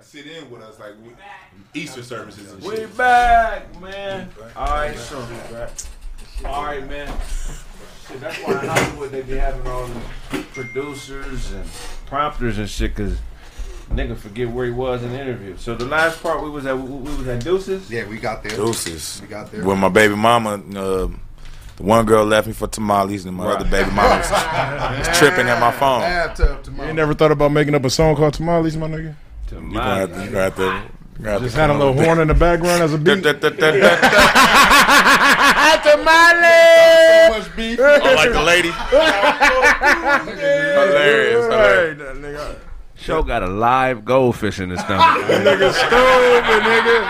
Sit 0.00 0.26
in 0.26 0.50
with 0.50 0.62
us 0.62 0.78
like 0.78 0.92
we- 1.02 1.80
Easter 1.80 2.02
services 2.02 2.52
and 2.52 2.62
shit. 2.62 2.78
We 2.80 2.86
back, 2.96 3.80
man. 3.80 4.30
All 4.54 4.66
right, 4.66 4.96
so 4.96 5.18
all 6.44 6.64
right, 6.64 6.88
man. 6.88 7.08
Shit, 8.08 8.20
that's 8.20 8.38
why 8.38 8.52
in 8.62 8.68
Hollywood 8.68 9.10
they 9.10 9.22
be 9.22 9.36
having 9.36 9.66
all 9.66 9.86
the 10.30 10.42
producers 10.54 11.52
and 11.52 11.68
prompters 12.06 12.58
and 12.58 12.70
shit, 12.70 12.94
cause 12.94 13.18
nigga 13.90 14.16
forget 14.16 14.48
where 14.50 14.66
he 14.66 14.72
was 14.72 15.02
in 15.02 15.10
the 15.10 15.20
interview. 15.20 15.56
So 15.56 15.74
the 15.74 15.86
last 15.86 16.22
part 16.22 16.42
we 16.42 16.50
was 16.50 16.66
at, 16.66 16.76
we 16.78 16.88
we 16.88 17.16
was 17.16 17.26
at 17.28 17.42
Deuces. 17.42 17.90
Yeah, 17.90 18.06
we 18.06 18.18
got 18.18 18.42
there. 18.42 18.56
Deuces. 18.56 19.20
We 19.22 19.28
got 19.28 19.50
there. 19.52 19.64
When 19.64 19.78
my 19.78 19.88
baby 19.88 20.14
mama, 20.14 20.54
uh, 20.74 21.08
the 21.76 21.82
one 21.82 22.06
girl 22.06 22.24
left 22.24 22.46
me 22.46 22.52
for 22.52 22.66
tamales, 22.68 23.24
and 23.26 23.36
my 23.36 23.46
other 23.52 23.68
baby 23.68 23.90
mama 23.90 24.16
was, 24.18 24.30
was 25.08 25.18
tripping 25.18 25.48
at 25.48 25.60
my 25.60 25.72
phone. 25.72 26.02
You 26.86 26.92
never 26.94 27.14
thought 27.14 27.32
about 27.32 27.52
making 27.52 27.74
up 27.74 27.84
a 27.84 27.90
song 27.90 28.16
called 28.16 28.34
Tamales, 28.34 28.76
my 28.76 28.88
nigga? 28.88 29.14
You 29.52 29.60
gonna 29.72 29.82
have 29.82 30.12
to, 30.12 30.24
you 30.24 30.30
gonna 30.30 30.42
have 30.44 30.56
to, 30.56 30.62
you 30.62 30.70
gonna 31.24 31.30
have 31.32 31.42
Just 31.42 31.56
had 31.56 31.70
a 31.70 31.74
little 31.74 31.92
horn 31.92 32.18
in 32.18 32.28
the 32.28 32.34
background 32.34 32.82
as 32.82 32.92
a 32.94 32.98
beat. 32.98 33.22
Tamales! 35.86 36.56
Oh, 37.78 38.14
like 38.16 38.32
the 38.32 38.42
lady. 38.42 38.70
Hilarious, 40.76 41.44
hilarious. 41.44 42.56
Show 42.98 43.22
got 43.22 43.42
a 43.42 43.46
live 43.46 44.04
goldfish 44.04 44.58
in 44.58 44.70
his 44.70 44.80
stomach. 44.80 45.00
nigga 45.26 45.72
stupid, 45.72 46.62
nigga. 46.62 47.04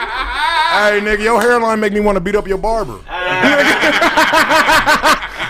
Hey, 0.76 1.00
nigga, 1.00 1.22
your 1.22 1.40
hairline 1.40 1.80
make 1.80 1.92
me 1.92 2.00
want 2.00 2.16
to 2.16 2.20
beat 2.20 2.34
up 2.34 2.46
your 2.48 2.58
barber. 2.58 2.98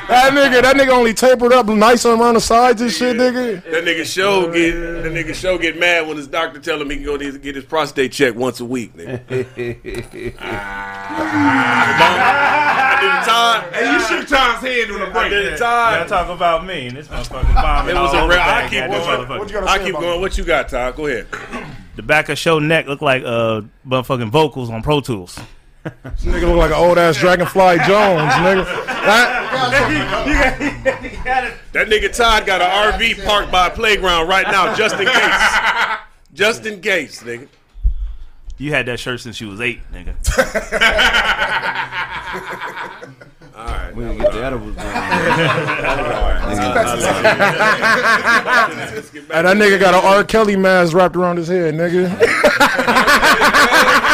that 0.09 0.31
nigga, 0.33 0.63
that 0.63 0.77
nigga 0.77 0.91
only 0.91 1.15
tapered 1.15 1.53
up 1.53 1.67
nice 1.67 2.05
around 2.05 2.35
the 2.35 2.41
sides 2.41 2.81
and 2.83 2.93
shit, 2.93 3.17
nigga. 3.17 3.65
That 3.65 3.85
nigga 3.85 4.05
show 4.05 4.53
get 4.53 4.73
that 4.75 5.13
nigga 5.13 5.35
show 5.35 5.59
get 5.59 5.79
mad 5.81 6.07
when 6.07 6.17
his 6.19 6.29
doctor 6.29 6.61
tell 6.61 6.81
him 6.81 6.91
he 6.91 6.97
can 6.97 7.05
go 7.05 7.17
to 7.17 7.39
get 7.39 7.57
his 7.57 7.65
prostate 7.65 8.13
checked 8.13 8.37
once 8.37 8.61
a 8.61 8.65
week. 8.65 8.95
Nigga. 8.95 10.35
Ah. 11.99 12.86
I 12.97 13.01
did 13.01 13.11
the 13.13 13.31
time. 13.31 13.73
Hey, 13.73 13.93
you 13.93 14.01
shook 14.01 14.29
Tom's 14.29 14.61
head 14.61 14.91
on 14.91 15.01
the 15.01 15.07
I 15.07 15.11
break. 15.13 15.31
did 15.31 15.53
the 15.53 15.57
time. 15.59 15.99
Y'all 16.01 16.09
talk 16.09 16.29
about 16.35 16.65
me 16.67 16.87
and 16.89 16.97
this 16.97 17.09
motherfucker 17.09 17.55
bombing 17.55 17.97
It 17.97 17.99
was 18.01 18.15
all 18.15 18.25
a 18.25 18.29
real. 18.29 18.39
I 18.39 18.47
back, 18.47 18.71
keep 18.71 18.81
goddamn 18.81 19.27
going. 19.27 19.49
motherfucker. 19.49 19.67
I 19.67 19.79
keep 19.85 19.95
going. 19.95 20.21
What 20.21 20.39
you 20.39 20.45
got, 20.45 20.69
Todd? 20.69 20.97
Go 20.97 21.07
ahead. 21.07 21.27
The 21.97 22.03
back 22.03 22.29
of 22.29 22.39
show 22.39 22.59
neck 22.59 22.87
look 22.87 23.01
like 23.03 23.23
uh 23.25 23.63
motherfucking 23.87 24.31
vocals 24.31 24.71
on 24.71 24.83
Pro 24.83 25.01
Tools. 25.01 25.39
This 26.03 26.25
nigga 26.25 26.43
look 26.49 26.57
like 26.57 26.71
an 26.73 26.77
old 26.77 26.99
ass 26.99 27.17
Dragonfly 27.17 27.77
Jones, 27.87 28.33
nigga. 28.43 28.65
That 31.73 31.89
nigga 31.89 32.15
Todd 32.17 32.45
got 32.47 32.61
an 32.61 32.93
RV 32.99 33.25
parked 33.25 33.53
by 33.53 33.69
a 33.69 33.71
playground 33.71 34.29
right 34.29 34.47
now, 34.49 34.75
just 34.75 34.97
in 34.99 35.07
case. 35.07 35.43
Just 36.35 36.67
in 36.67 36.81
case, 36.83 37.23
nigga. 37.23 37.49
You 38.59 38.73
had 38.73 38.87
that 38.87 38.99
shirt 38.99 39.21
since 39.21 39.41
you 39.41 39.49
was 39.49 39.61
eight, 39.61 39.81
nigga. 39.93 40.15
All 43.55 43.67
right. 43.67 43.95
We 43.95 44.05
didn't 44.05 44.19
get 44.19 44.33
the 44.33 44.45
edibles 44.45 44.77
Hey, 49.29 49.43
that 49.43 49.57
nigga 49.57 49.79
got 49.81 49.95
an 49.95 50.01
R. 50.05 50.25
Kelly 50.25 50.57
mask 50.57 50.95
wrapped 50.95 51.17
around 51.17 51.37
his 51.37 51.49
head, 51.49 51.75
nigga. 51.75 52.09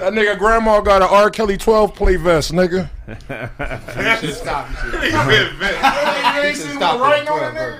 that 0.00 0.12
nigga 0.12 0.36
grandma 0.38 0.80
got 0.80 1.02
an 1.02 1.08
R. 1.10 1.30
Kelly 1.30 1.56
12 1.56 1.94
play 1.94 2.16
vest, 2.16 2.52
nigga. 2.52 2.88
You 3.08 3.14
should 4.28 4.34
stop. 4.36 4.68
You 4.70 4.76
should 4.76 4.92
You 4.94 5.00
should 6.54 6.72
stop 6.76 7.00
at 7.00 7.26
12, 7.26 7.54
bro. 7.54 7.76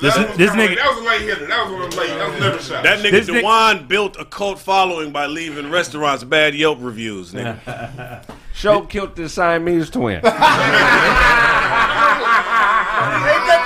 This, 0.00 0.14
this 0.36 0.50
nigga, 0.50 0.76
That 0.76 0.88
was 0.90 0.98
a 0.98 1.02
late 1.08 1.20
hitter. 1.22 1.46
That 1.46 1.64
was 1.64 1.72
one 1.72 1.82
of 1.82 1.90
them 1.90 1.98
late. 2.00 2.14
That 2.18 2.28
was 2.30 2.40
never 2.40 2.58
shot. 2.60 2.82
That 2.84 2.98
nigga 3.00 3.10
This 3.10 3.26
nigga- 3.28 3.40
Dewan 3.40 3.86
built 3.86 4.16
a 4.18 4.24
cult 4.24 4.58
following 4.58 5.12
by 5.12 5.26
leaving 5.26 5.70
restaurants 5.70 6.24
bad 6.24 6.54
Yelp 6.54 6.78
reviews, 6.80 7.32
nigga. 7.32 8.22
Show 8.54 8.82
killed 8.82 9.16
the 9.16 9.28
Siamese 9.28 9.90
twin. 9.90 10.16
Ain't 10.16 10.24
that 10.24 10.32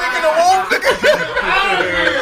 nigga 0.00 0.20
the 0.22 0.28
wall, 0.38 0.64
nigga? 0.70 2.14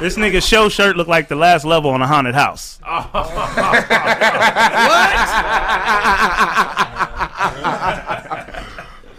this 0.00 0.16
nigga 0.16 0.42
show 0.46 0.68
shirt 0.68 0.96
looked 0.96 1.10
like 1.10 1.28
the 1.28 1.36
last 1.36 1.64
level 1.64 1.90
on 1.90 2.02
a 2.02 2.06
haunted 2.06 2.34
house. 2.34 2.78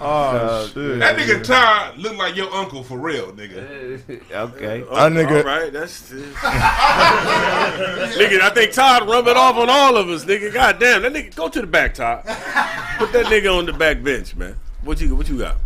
Uh, 0.02 0.66
That 0.98 1.18
nigga 1.18 1.44
Todd 1.44 1.98
look 1.98 2.16
like 2.18 2.34
your 2.38 2.50
uncle 2.54 2.84
for 2.84 2.98
real, 2.98 3.34
nigga. 3.34 4.00
okay. 4.32 4.80
That 4.80 5.12
nigga- 5.12 5.40
All 5.40 5.44
right, 5.44 5.74
that's. 5.74 6.10
nigga, 8.14 8.40
I 8.40 8.50
think 8.54 8.72
Todd 8.72 9.10
rub 9.10 9.28
it 9.28 9.36
off 9.36 9.58
on 9.58 9.70
all 9.70 9.98
of 9.98 10.08
us, 10.08 10.24
nigga. 10.24 10.54
God 10.54 10.80
damn, 10.80 11.02
that 11.02 11.12
nigga, 11.12 11.36
go 11.36 11.50
to 11.50 11.60
the 11.60 11.68
back, 11.68 11.96
Todd. 11.96 12.24
Put 12.98 13.12
that 13.12 13.26
nigga 13.26 13.54
on 13.58 13.66
the 13.66 13.74
back 13.74 14.02
bench, 14.02 14.38
man. 14.38 14.56
What 14.86 15.02
you 15.02 15.14
what 15.18 15.28
you 15.28 15.38
got? 15.40 15.58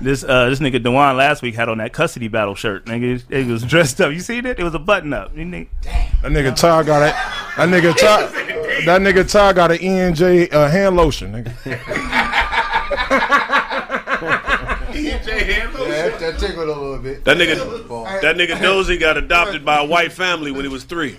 This 0.00 0.22
uh, 0.22 0.50
this 0.50 0.58
nigga 0.58 0.82
Dewan 0.82 1.16
last 1.16 1.40
week 1.40 1.54
had 1.54 1.70
on 1.70 1.78
that 1.78 1.94
custody 1.94 2.28
battle 2.28 2.54
shirt. 2.54 2.84
Nigga, 2.84 3.22
it 3.30 3.46
was 3.46 3.62
dressed 3.64 4.02
up. 4.02 4.12
You 4.12 4.20
seen 4.20 4.44
it? 4.44 4.58
It 4.58 4.64
was 4.64 4.74
a 4.74 4.78
button 4.78 5.14
up. 5.14 5.34
Nigga- 5.34 5.66
That 5.82 6.30
nigga 6.32 6.54
Ty 6.54 6.82
got 6.82 7.02
it. 7.08 7.14
That 7.56 7.68
nigga 7.70 7.96
Ty. 7.96 8.26
That 8.84 9.00
nigga 9.00 9.30
Ty 9.30 9.54
got 9.54 9.70
an 9.70 9.78
ENJ 9.78 10.52
uh, 10.52 10.68
hand 10.68 10.96
lotion. 10.96 11.32
Nigga. 11.32 11.52
Yeah, 15.94 16.08
that, 16.08 16.20
that 16.20 16.38
tickled 16.38 16.68
a 16.68 16.72
little 16.74 16.98
bit. 16.98 17.24
That 17.24 17.36
nigga, 17.36 18.20
that 18.20 18.36
nigga 18.36 18.60
Dozy 18.62 18.98
got 18.98 19.16
adopted 19.16 19.64
by 19.64 19.78
a 19.78 19.84
white 19.84 20.12
family 20.12 20.50
when 20.50 20.62
he 20.64 20.68
was 20.68 20.84
three. 20.84 21.10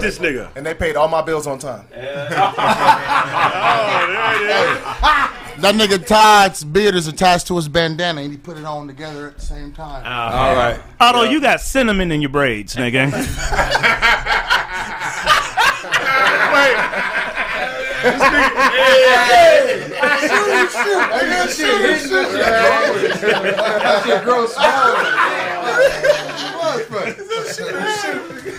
this 0.00 0.18
nigga. 0.18 0.54
And 0.56 0.66
they 0.66 0.74
paid 0.74 0.96
all 0.96 1.08
my 1.08 1.22
bills 1.22 1.46
on 1.46 1.58
time. 1.58 1.86
Oh, 5.56 5.60
that 5.60 5.74
nigga 5.76 6.04
Todd's 6.04 6.64
beard 6.64 6.94
is 6.94 7.06
attached 7.06 7.46
to 7.46 7.56
his 7.56 7.68
bandana, 7.68 8.20
and 8.22 8.30
he 8.30 8.36
put 8.36 8.58
it 8.58 8.64
on 8.64 8.86
together 8.86 9.28
at 9.28 9.36
the 9.36 9.40
same 9.40 9.72
time. 9.72 10.02
Oh, 10.04 10.36
all 10.36 10.54
right. 10.56 10.80
Although 11.00 11.30
you 11.30 11.40
got 11.40 11.60
cinnamon 11.60 12.10
in 12.10 12.20
your 12.20 12.30
braids, 12.30 12.74
nigga. 12.74 13.12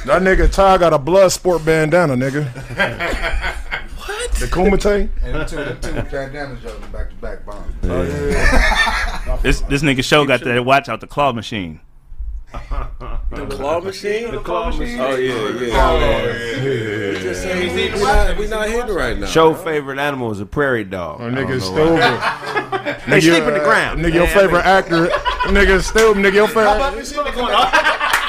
That 0.05 0.21
nigga 0.21 0.51
Ty 0.51 0.77
got 0.77 0.93
a 0.93 0.99
blood 0.99 1.31
sport 1.31 1.65
bandana, 1.65 2.15
nigga. 2.15 2.45
what? 3.97 4.31
The 4.33 4.45
Kumite? 4.45 5.09
And 5.23 5.35
the 5.35 5.45
two, 5.45 5.57
the 5.57 5.73
two 5.81 5.93
bandanas 6.09 6.63
back 6.91 7.09
to 7.09 7.15
back 7.15 7.45
bomb. 7.45 7.75
Oh, 7.83 8.03
yeah. 8.03 9.39
This 9.41 9.61
this 9.61 9.81
nigga 9.81 10.03
show 10.03 10.25
got 10.25 10.41
that 10.43 10.65
watch 10.65 10.89
out 10.89 11.01
the 11.01 11.07
claw 11.07 11.31
machine. 11.31 11.79
The 13.31 13.45
claw 13.47 13.79
machine? 13.79 14.31
The 14.31 14.39
claw 14.39 14.67
machine? 14.71 14.99
Oh, 14.99 15.15
yeah, 15.15 15.33
yeah. 15.33 15.89
Oh, 15.89 15.97
yeah. 15.99 17.13
We 17.13 17.19
just 17.19 17.41
saying 17.41 17.75
we, 17.75 17.91
we 17.91 17.99
not, 17.99 18.37
we 18.37 18.47
not 18.47 18.69
hitting 18.69 18.95
right 18.95 19.17
now. 19.17 19.27
Show 19.27 19.53
favorite 19.53 19.99
animal 19.99 20.31
is 20.31 20.39
a 20.39 20.45
prairie 20.45 20.83
dog. 20.83 21.21
Oh, 21.21 21.29
nigga 21.29 21.59
don't 21.59 21.61
stupid. 21.61 22.19
Nigga, 22.85 23.05
They 23.09 23.21
sleep 23.21 23.43
in 23.43 23.53
the 23.53 23.61
uh, 23.61 23.63
ground. 23.63 23.99
Nigga, 24.01 24.13
your 24.13 24.27
favorite 24.27 24.65
actor. 24.65 25.07
Nigga 25.47 25.81
stupid. 25.81 26.23
Nigga, 26.23 26.33
your 26.33 26.47
favorite. 26.47 26.65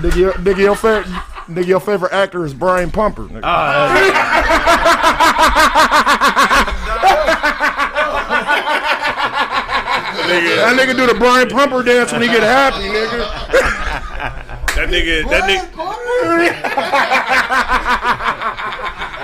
Nigga, 0.00 0.16
your, 0.16 0.32
nigga, 0.34 0.58
your 0.58 0.76
favorite. 0.76 1.06
Nigga, 1.48 1.66
your 1.66 1.80
favorite 1.80 2.12
actor 2.12 2.44
is 2.44 2.54
Brian 2.54 2.90
Pumper. 2.90 3.24
Nigga. 3.24 3.42
that 10.30 10.78
nigga 10.78 10.96
do 10.96 11.06
the 11.06 11.18
Brian 11.18 11.48
Pumper 11.48 11.82
dance 11.82 12.12
when 12.12 12.22
he 12.22 12.28
get 12.28 12.42
happy, 12.42 12.88
nigga. 12.88 14.46
That 14.70 14.88
nigga, 14.88 15.28
that 15.28 15.42
nigga. 15.50 15.66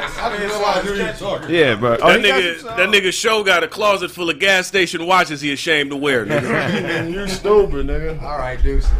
Yeah, 1.48 1.76
bro. 1.76 1.90
that 1.92 2.02
oh, 2.02 2.18
nigga, 2.18 2.62
that 2.76 2.88
nigga 2.90 3.12
show 3.12 3.42
got 3.44 3.62
a 3.62 3.68
closet 3.68 4.10
full 4.10 4.28
of 4.28 4.38
gas 4.38 4.66
station 4.66 5.06
watches 5.06 5.40
he 5.40 5.52
ashamed 5.52 5.90
to 5.90 5.96
wear. 5.96 6.26
Nigga. 6.26 7.12
you 7.12 7.28
stupid, 7.28 7.86
nigga. 7.86 8.20
All 8.22 8.38
right, 8.38 8.60
deuces. 8.62 8.90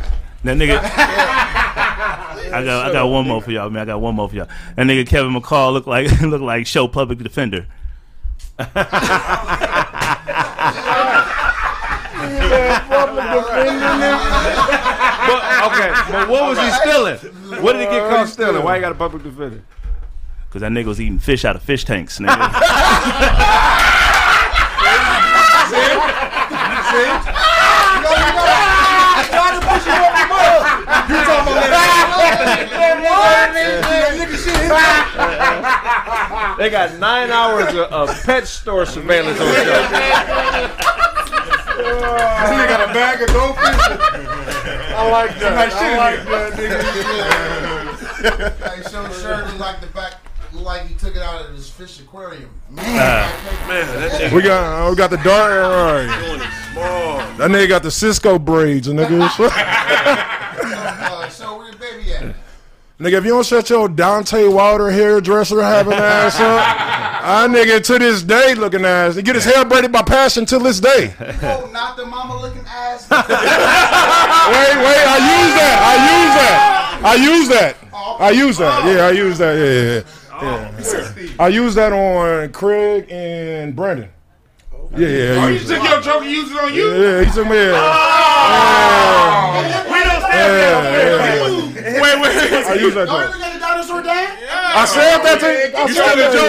That 0.45 0.57
nigga. 0.57 0.79
I 2.53 2.63
got 2.65 2.89
I 2.89 2.93
got 2.93 3.07
one 3.09 3.27
more 3.27 3.43
for 3.43 3.51
y'all, 3.51 3.69
man. 3.69 3.83
I 3.83 3.85
got 3.85 4.01
one 4.01 4.15
more 4.15 4.29
for 4.29 4.37
y'all. 4.37 4.49
That 4.77 4.87
nigga 4.87 5.07
Kevin 5.07 5.35
McCall 5.35 5.73
look 5.73 5.87
like 5.87 6.21
look 6.23 6.41
like 6.41 6.67
show 6.67 6.87
public 6.89 7.19
defender. 7.19 7.67
But, 12.17 12.33
okay, 15.69 15.91
but 16.11 16.29
what 16.29 16.49
was 16.49 16.59
he 16.59 16.71
stealing? 16.71 17.19
What 17.63 17.73
did 17.75 17.81
he 17.83 17.87
get 17.87 18.09
caught 18.11 18.29
stealing? 18.29 18.63
Why 18.63 18.77
he 18.77 18.81
got 18.81 18.93
a 18.93 18.95
public 18.95 19.23
defender? 19.23 19.63
Cause 20.51 20.61
that 20.63 20.73
nigga 20.73 20.87
was 20.87 21.01
eating 21.01 21.19
fish 21.19 21.45
out 21.45 21.57
of 21.57 21.63
fish 21.63 21.85
tanks, 21.85 22.19
nigga. 22.19 22.33
see? 25.69 25.77
See? 26.91 27.05
see? 27.05 27.37
You 31.09 31.21
talking 31.23 31.53
about 31.53 31.77
They 36.59 36.71
got 36.71 36.99
nine 36.99 37.31
hours 37.31 37.69
of, 37.75 37.93
of 37.93 38.23
pet 38.25 38.49
store 38.49 38.87
surveillance 38.87 39.39
on 39.39 39.47
show. 39.55 41.03
This 41.77 42.51
nigga 42.51 42.69
got 42.69 42.91
a 42.91 42.93
bag 42.93 43.23
of 43.23 43.29
goldfish. 43.29 43.79
I 44.97 45.11
like 45.11 45.39
that. 45.39 45.43
Somebody 45.43 45.71
I 45.73 45.79
shit 45.79 45.97
like 45.99 46.21
in 46.21 46.27
that, 46.27 46.53
nigga. 48.23 48.77
Hey, 48.77 48.83
so 48.83 48.99
shirt 49.13 49.47
look 49.47 49.59
like 49.59 49.81
the 49.81 49.87
back, 49.89 50.15
like 50.53 50.87
he 50.87 50.95
took 50.95 51.15
it 51.17 51.23
out 51.23 51.43
of 51.45 51.55
his 51.55 51.69
fish 51.69 52.01
aquarium. 52.01 52.51
Man, 52.71 52.85
that 52.89 54.33
We 54.33 54.43
got 54.43 54.87
uh, 54.87 54.91
we 54.91 54.97
got 54.97 55.11
the 55.11 55.19
dark. 55.19 55.53
All 55.53 55.95
right. 55.95 56.09
That 57.39 57.51
nigga 57.51 57.69
got 57.69 57.83
the 57.83 57.91
Sisqo 57.91 58.39
braids, 58.43 58.89
nigga. 58.89 59.29
Uh, 60.59 61.29
so 61.29 61.57
where 61.59 61.69
your 61.69 61.77
baby 61.79 62.13
at? 62.13 62.35
Nigga, 62.99 63.19
if 63.19 63.25
you 63.25 63.31
don't 63.31 63.47
shut 63.47 63.71
your 63.71 63.89
Dante 63.89 64.47
Wilder 64.49 64.91
hairdresser 64.91 65.63
having 65.63 65.93
ass 65.95 66.39
up, 66.41 66.63
I 67.27 67.47
nigga 67.49 67.83
to 67.85 67.99
this 67.99 68.23
day 68.23 68.55
looking 68.55 68.85
ass. 68.85 69.17
He 69.17 69.23
get 69.23 69.35
his 69.35 69.45
hair 69.45 69.65
braided 69.65 69.93
by 69.93 70.03
passion 70.03 70.47
till 70.47 70.61
this 70.61 70.81
day. 70.81 71.15
Oh, 71.43 71.69
not 71.73 71.97
the 71.97 72.07
mama 72.07 72.41
looking 72.41 72.65
ass. 72.67 73.09
wait, 73.11 73.21
wait, 73.21 75.05
I 75.07 75.19
use 75.19 75.55
that. 75.59 75.77
I 75.83 75.95
use 76.17 76.35
that. 76.37 77.01
I 77.05 77.15
use 77.15 77.49
that. 77.49 77.77
I 78.21 78.31
use 78.31 78.59
that. 78.59 78.85
Yeah, 78.87 79.07
I 79.07 79.11
use 79.11 79.39
that. 79.39 79.55
Yeah, 79.55 79.65
yeah. 79.65 79.95
yeah. 79.95 80.27
Oh, 80.39 81.45
I 81.45 81.49
use 81.49 81.75
that 81.77 81.93
on 81.93 82.53
Craig 82.53 83.07
and 83.11 83.75
Brandon. 83.75 84.11
Yeah, 84.97 85.09
yeah. 85.09 85.45
Oh, 85.45 85.49
you 85.49 85.59
took 85.61 85.69
that. 85.69 85.91
your 85.91 86.01
joke 86.01 86.23
and 86.25 86.31
used 86.33 86.53
it 86.53 86.59
on 86.59 86.73
you? 86.73 86.89
Yeah, 86.89 87.21
he 87.25 87.29
took 87.31 87.47
me. 87.47 87.57
Yeah. 87.57 87.77
Oh! 87.77 89.61
We 89.93 89.99
don't 90.01 90.23
stand 90.25 90.41
Yeah, 90.41 90.81
there. 90.81 91.21
yeah. 91.21 92.01
Wait, 92.01 92.17
wait. 92.17 92.33
I 92.65 92.75
use 92.81 92.95
that 92.97 93.05
Oh, 93.09 93.21
joke. 93.21 93.35
you 93.37 93.41
got 93.41 93.57
a 93.57 93.61
dinosaur 93.61 94.03
dad? 94.03 94.33
I 94.77 94.85
said 94.89 95.21
that 95.21 95.37
to 95.41 95.49
I 95.53 95.85
You 95.87 95.93
said 95.95 96.17
that 96.17 96.33
to 96.33 96.39
joke. 96.41 96.49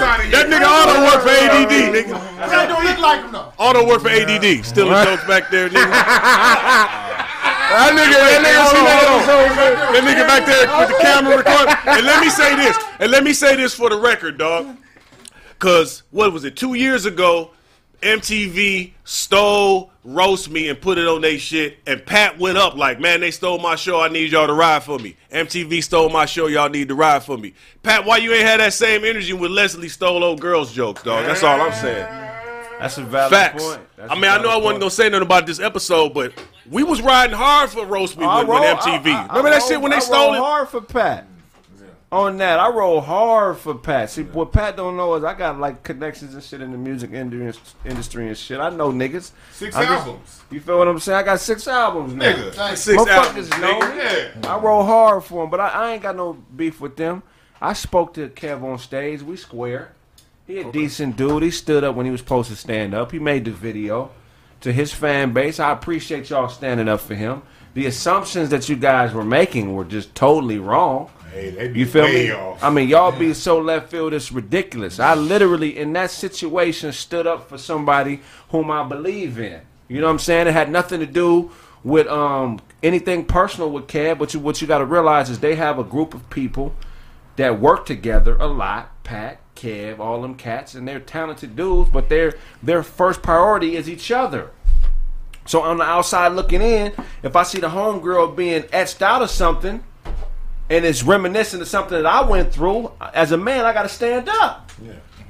That. 0.00 0.16
That 0.32 0.46
nigga 0.48 0.64
Otto 0.64 0.96
work 1.04 1.20
for 1.24 1.34
ADD, 1.36 1.74
nigga. 1.92 2.16
That 2.48 2.68
don't 2.72 2.84
look 2.84 2.98
like 2.98 3.20
him 3.24 3.32
though. 3.32 3.52
Auto 3.58 3.86
work 3.86 4.00
for 4.00 4.08
ADD. 4.08 4.64
Still 4.64 4.88
the 4.88 5.04
jokes 5.04 5.24
back 5.28 5.50
there, 5.50 5.68
nigga. 5.68 5.84
That 7.74 7.90
nigga, 7.90 8.14
that 8.14 8.40
nigga, 8.44 8.70
see 8.70 8.84
that 8.86 9.02
episode? 9.02 9.50
That 9.94 10.02
nigga 10.06 10.24
back 10.28 10.46
there 10.46 10.68
with 10.78 10.88
the 10.94 10.98
camera 11.02 11.36
recording. 11.38 11.74
And 11.86 12.06
let 12.06 12.20
me 12.22 12.30
say 12.30 12.54
this. 12.54 12.76
And 13.00 13.10
let 13.10 13.24
me 13.24 13.32
say 13.32 13.56
this 13.56 13.74
for 13.74 13.90
the 13.90 13.98
record, 13.98 14.38
dog. 14.38 14.76
Cause 15.58 16.04
what 16.12 16.32
was 16.32 16.44
it? 16.44 16.56
Two 16.56 16.74
years 16.74 17.04
ago, 17.04 17.50
MTV 18.04 18.92
stole 19.04 19.90
roast 20.04 20.50
me 20.50 20.68
and 20.68 20.80
put 20.80 20.98
it 20.98 21.06
on 21.06 21.20
they 21.22 21.38
shit. 21.38 21.78
And 21.86 22.04
Pat 22.04 22.38
went 22.38 22.58
up 22.58 22.76
like, 22.76 23.00
man, 23.00 23.20
they 23.20 23.30
stole 23.30 23.58
my 23.58 23.74
show. 23.74 24.00
I 24.00 24.08
need 24.08 24.30
y'all 24.32 24.46
to 24.46 24.52
ride 24.52 24.82
for 24.82 24.98
me. 24.98 25.16
MTV 25.32 25.82
stole 25.82 26.10
my 26.10 26.26
show. 26.26 26.46
Y'all 26.46 26.68
need 26.68 26.88
to 26.88 26.94
ride 26.94 27.22
for 27.24 27.38
me. 27.38 27.54
Pat, 27.82 28.04
why 28.04 28.18
you 28.18 28.32
ain't 28.32 28.46
had 28.46 28.60
that 28.60 28.74
same 28.74 29.04
energy 29.04 29.32
when 29.32 29.54
Leslie 29.54 29.88
stole 29.88 30.22
old 30.22 30.40
girls 30.40 30.72
jokes, 30.72 31.02
dog? 31.02 31.24
That's 31.26 31.42
all 31.42 31.60
I'm 31.60 31.72
saying. 31.72 32.06
That's 32.78 32.98
a 32.98 33.02
valid 33.04 33.30
Facts. 33.32 33.62
point. 33.64 33.80
That's 33.96 34.10
I 34.12 34.14
mean, 34.16 34.24
I 34.30 34.36
know 34.42 34.50
I 34.50 34.56
wasn't 34.56 34.64
point. 34.72 34.80
gonna 34.80 34.90
say 34.90 35.08
nothing 35.08 35.22
about 35.26 35.46
this 35.46 35.60
episode, 35.60 36.12
but 36.12 36.32
we 36.70 36.82
was 36.82 37.00
riding 37.00 37.34
hard 37.36 37.70
for 37.70 37.86
roast 37.86 38.18
me 38.18 38.26
I 38.26 38.40
with 38.40 38.48
roll- 38.48 38.62
MTV. 38.62 39.06
I- 39.12 39.22
I- 39.24 39.26
Remember 39.28 39.50
that 39.50 39.62
shit 39.62 39.80
when 39.80 39.92
they 39.92 40.00
stole 40.00 40.34
it? 40.34 40.38
hard 40.38 40.68
for 40.68 40.80
Pat. 40.82 41.26
On 42.14 42.36
that, 42.36 42.60
I 42.60 42.68
roll 42.68 43.00
hard 43.00 43.58
for 43.58 43.74
Pat. 43.74 44.08
See, 44.08 44.22
what 44.22 44.52
Pat 44.52 44.76
don't 44.76 44.96
know 44.96 45.16
is 45.16 45.24
I 45.24 45.34
got 45.34 45.58
like 45.58 45.82
connections 45.82 46.32
and 46.32 46.44
shit 46.44 46.60
in 46.60 46.70
the 46.70 46.78
music 46.78 47.12
industry 47.12 48.28
and 48.28 48.38
shit. 48.38 48.60
I 48.60 48.70
know 48.70 48.92
niggas. 48.92 49.32
Six 49.50 49.74
just- 49.74 49.76
albums. 49.76 50.42
you 50.48 50.60
feel 50.60 50.78
what 50.78 50.86
I'm 50.86 51.00
saying? 51.00 51.18
I 51.18 51.22
got 51.24 51.40
six 51.40 51.66
albums. 51.66 52.12
Nigga. 52.12 52.76
Six 52.76 53.04
albums, 53.04 53.50
nigga. 53.50 54.40
me. 54.40 54.48
I 54.48 54.56
roll 54.58 54.84
hard 54.84 55.24
for 55.24 55.42
them, 55.42 55.50
but 55.50 55.58
I, 55.58 55.68
I 55.70 55.92
ain't 55.94 56.04
got 56.04 56.14
no 56.14 56.34
beef 56.34 56.80
with 56.80 56.94
them. 56.94 57.24
I 57.60 57.72
spoke 57.72 58.14
to 58.14 58.28
Kev 58.28 58.62
on 58.62 58.78
stage. 58.78 59.20
We 59.20 59.36
square. 59.36 59.90
He 60.46 60.60
a 60.60 60.70
decent 60.70 61.16
dude. 61.16 61.42
He 61.42 61.50
stood 61.50 61.82
up 61.82 61.96
when 61.96 62.06
he 62.06 62.12
was 62.12 62.20
supposed 62.20 62.48
to 62.50 62.56
stand 62.56 62.94
up. 62.94 63.10
He 63.10 63.18
made 63.18 63.44
the 63.44 63.50
video 63.50 64.12
to 64.60 64.72
his 64.72 64.92
fan 64.92 65.32
base. 65.32 65.58
I 65.58 65.72
appreciate 65.72 66.30
y'all 66.30 66.48
standing 66.48 66.86
up 66.88 67.00
for 67.00 67.16
him. 67.16 67.42
The 67.72 67.86
assumptions 67.86 68.50
that 68.50 68.68
you 68.68 68.76
guys 68.76 69.12
were 69.12 69.24
making 69.24 69.74
were 69.74 69.84
just 69.84 70.14
totally 70.14 70.60
wrong. 70.60 71.10
Hey, 71.34 71.50
they 71.50 71.76
You 71.76 71.84
feel 71.84 72.04
me? 72.06 72.30
off. 72.30 72.62
I 72.62 72.70
mean, 72.70 72.88
y'all 72.88 73.10
be 73.10 73.34
so 73.34 73.58
left 73.58 73.90
field. 73.90 74.14
It's 74.14 74.30
ridiculous. 74.30 75.00
I 75.00 75.14
literally, 75.16 75.76
in 75.76 75.92
that 75.94 76.12
situation, 76.12 76.92
stood 76.92 77.26
up 77.26 77.48
for 77.48 77.58
somebody 77.58 78.20
whom 78.50 78.70
I 78.70 78.84
believe 78.84 79.40
in. 79.40 79.60
You 79.88 80.00
know 80.00 80.06
what 80.06 80.12
I'm 80.12 80.18
saying? 80.20 80.46
It 80.46 80.52
had 80.52 80.70
nothing 80.70 81.00
to 81.00 81.06
do 81.06 81.50
with 81.82 82.06
um 82.06 82.60
anything 82.84 83.24
personal 83.24 83.70
with 83.70 83.88
Kev. 83.88 84.18
But 84.18 84.32
you, 84.32 84.38
what 84.38 84.62
you 84.62 84.68
got 84.68 84.78
to 84.78 84.84
realize 84.84 85.28
is 85.28 85.40
they 85.40 85.56
have 85.56 85.78
a 85.80 85.84
group 85.84 86.14
of 86.14 86.30
people 86.30 86.72
that 87.34 87.60
work 87.60 87.84
together 87.84 88.36
a 88.36 88.46
lot. 88.46 88.92
Pat, 89.02 89.40
Kev, 89.56 89.98
all 89.98 90.22
them 90.22 90.36
cats, 90.36 90.74
and 90.74 90.86
they're 90.86 91.00
talented 91.00 91.56
dudes. 91.56 91.90
But 91.90 92.08
their 92.08 92.34
their 92.62 92.84
first 92.84 93.22
priority 93.22 93.74
is 93.74 93.88
each 93.90 94.12
other. 94.12 94.50
So 95.46 95.62
on 95.62 95.78
the 95.78 95.84
outside 95.84 96.28
looking 96.28 96.62
in, 96.62 96.92
if 97.24 97.34
I 97.34 97.42
see 97.42 97.58
the 97.58 97.70
homegirl 97.70 98.36
being 98.36 98.64
etched 98.72 99.02
out 99.02 99.20
of 99.20 99.28
something, 99.30 99.82
and 100.70 100.84
it's 100.84 101.02
reminiscent 101.02 101.62
of 101.62 101.68
something 101.68 101.96
that 101.96 102.06
I 102.06 102.22
went 102.22 102.52
through, 102.52 102.92
as 103.12 103.32
a 103.32 103.36
man, 103.36 103.64
I 103.64 103.72
got 103.72 103.82
to 103.82 103.88
stand 103.88 104.28
up. 104.28 104.70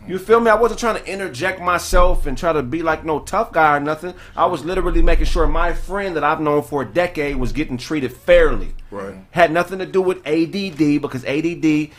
You 0.07 0.19
feel 0.19 0.39
me? 0.39 0.51
I 0.51 0.55
wasn't 0.55 0.81
trying 0.81 1.03
to 1.03 1.11
interject 1.11 1.61
myself 1.61 2.27
and 2.27 2.37
try 2.37 2.53
to 2.53 2.63
be 2.63 2.83
like 2.83 3.07
no 3.07 3.21
tough 3.21 3.53
guy 3.53 3.77
or 3.77 3.81
nothing. 3.81 4.13
I 4.37 4.45
was 4.47 4.63
literally 4.63 5.01
making 5.01 5.25
sure 5.25 5.47
my 5.47 5.73
friend 5.73 6.15
that 6.17 6.25
I've 6.25 6.41
known 6.41 6.63
for 6.63 6.83
a 6.83 6.87
decade 6.87 7.37
was 7.37 7.53
getting 7.53 7.79
treated 7.79 8.13
fairly. 8.13 8.75
Right. 8.91 9.15
Had 9.31 9.51
nothing 9.51 9.79
to 9.79 9.87
do 9.87 10.03
with 10.03 10.19
ADD 10.27 11.01
because 11.01 11.25
ADD, 11.25 11.91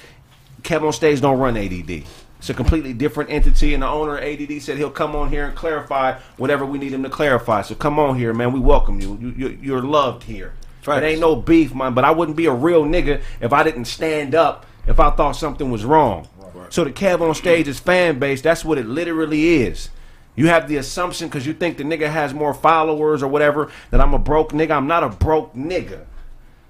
Kevin 0.61 0.87
on 0.87 0.93
stage 0.93 1.19
don't 1.19 1.39
run 1.39 1.57
ADD. 1.57 2.03
It's 2.37 2.49
a 2.51 2.53
completely 2.53 2.93
different 2.93 3.31
entity, 3.31 3.73
and 3.73 3.81
the 3.81 3.87
owner 3.87 4.17
of 4.17 4.23
ADD 4.23 4.61
said 4.61 4.77
he'll 4.77 4.91
come 4.91 5.15
on 5.15 5.29
here 5.29 5.47
and 5.47 5.55
clarify 5.55 6.19
whatever 6.37 6.63
we 6.63 6.77
need 6.77 6.93
him 6.93 7.01
to 7.01 7.09
clarify. 7.09 7.63
So 7.63 7.73
come 7.73 7.97
on 7.97 8.19
here, 8.19 8.35
man. 8.35 8.53
We 8.53 8.59
welcome 8.59 8.99
you. 8.99 9.17
you, 9.19 9.29
you 9.29 9.59
you're 9.61 9.81
loved 9.81 10.23
here. 10.23 10.53
It 10.87 11.03
ain't 11.03 11.21
no 11.21 11.35
beef, 11.35 11.73
man. 11.73 11.93
But 11.93 12.05
I 12.05 12.11
wouldn't 12.11 12.37
be 12.37 12.45
a 12.45 12.53
real 12.53 12.83
nigga 12.83 13.21
if 13.41 13.53
I 13.53 13.63
didn't 13.63 13.85
stand 13.85 14.35
up 14.35 14.65
if 14.87 14.99
I 14.99 15.09
thought 15.11 15.33
something 15.33 15.71
was 15.71 15.85
wrong. 15.85 16.27
So 16.69 16.83
the 16.83 16.91
Kev 16.91 17.21
on 17.21 17.35
stage 17.35 17.67
is 17.67 17.79
fan 17.79 18.19
base, 18.19 18.41
that's 18.41 18.65
what 18.65 18.77
it 18.77 18.85
literally 18.85 19.63
is. 19.63 19.89
You 20.35 20.47
have 20.47 20.67
the 20.67 20.77
assumption 20.77 21.27
because 21.27 21.47
you 21.47 21.53
think 21.53 21.77
the 21.77 21.83
nigga 21.83 22.09
has 22.09 22.33
more 22.33 22.53
followers 22.53 23.23
or 23.23 23.27
whatever 23.27 23.71
that 23.91 24.01
I'm 24.01 24.13
a 24.13 24.19
broke 24.19 24.51
nigga. 24.51 24.71
I'm 24.71 24.87
not 24.87 25.03
a 25.03 25.09
broke 25.09 25.53
nigga. 25.53 26.05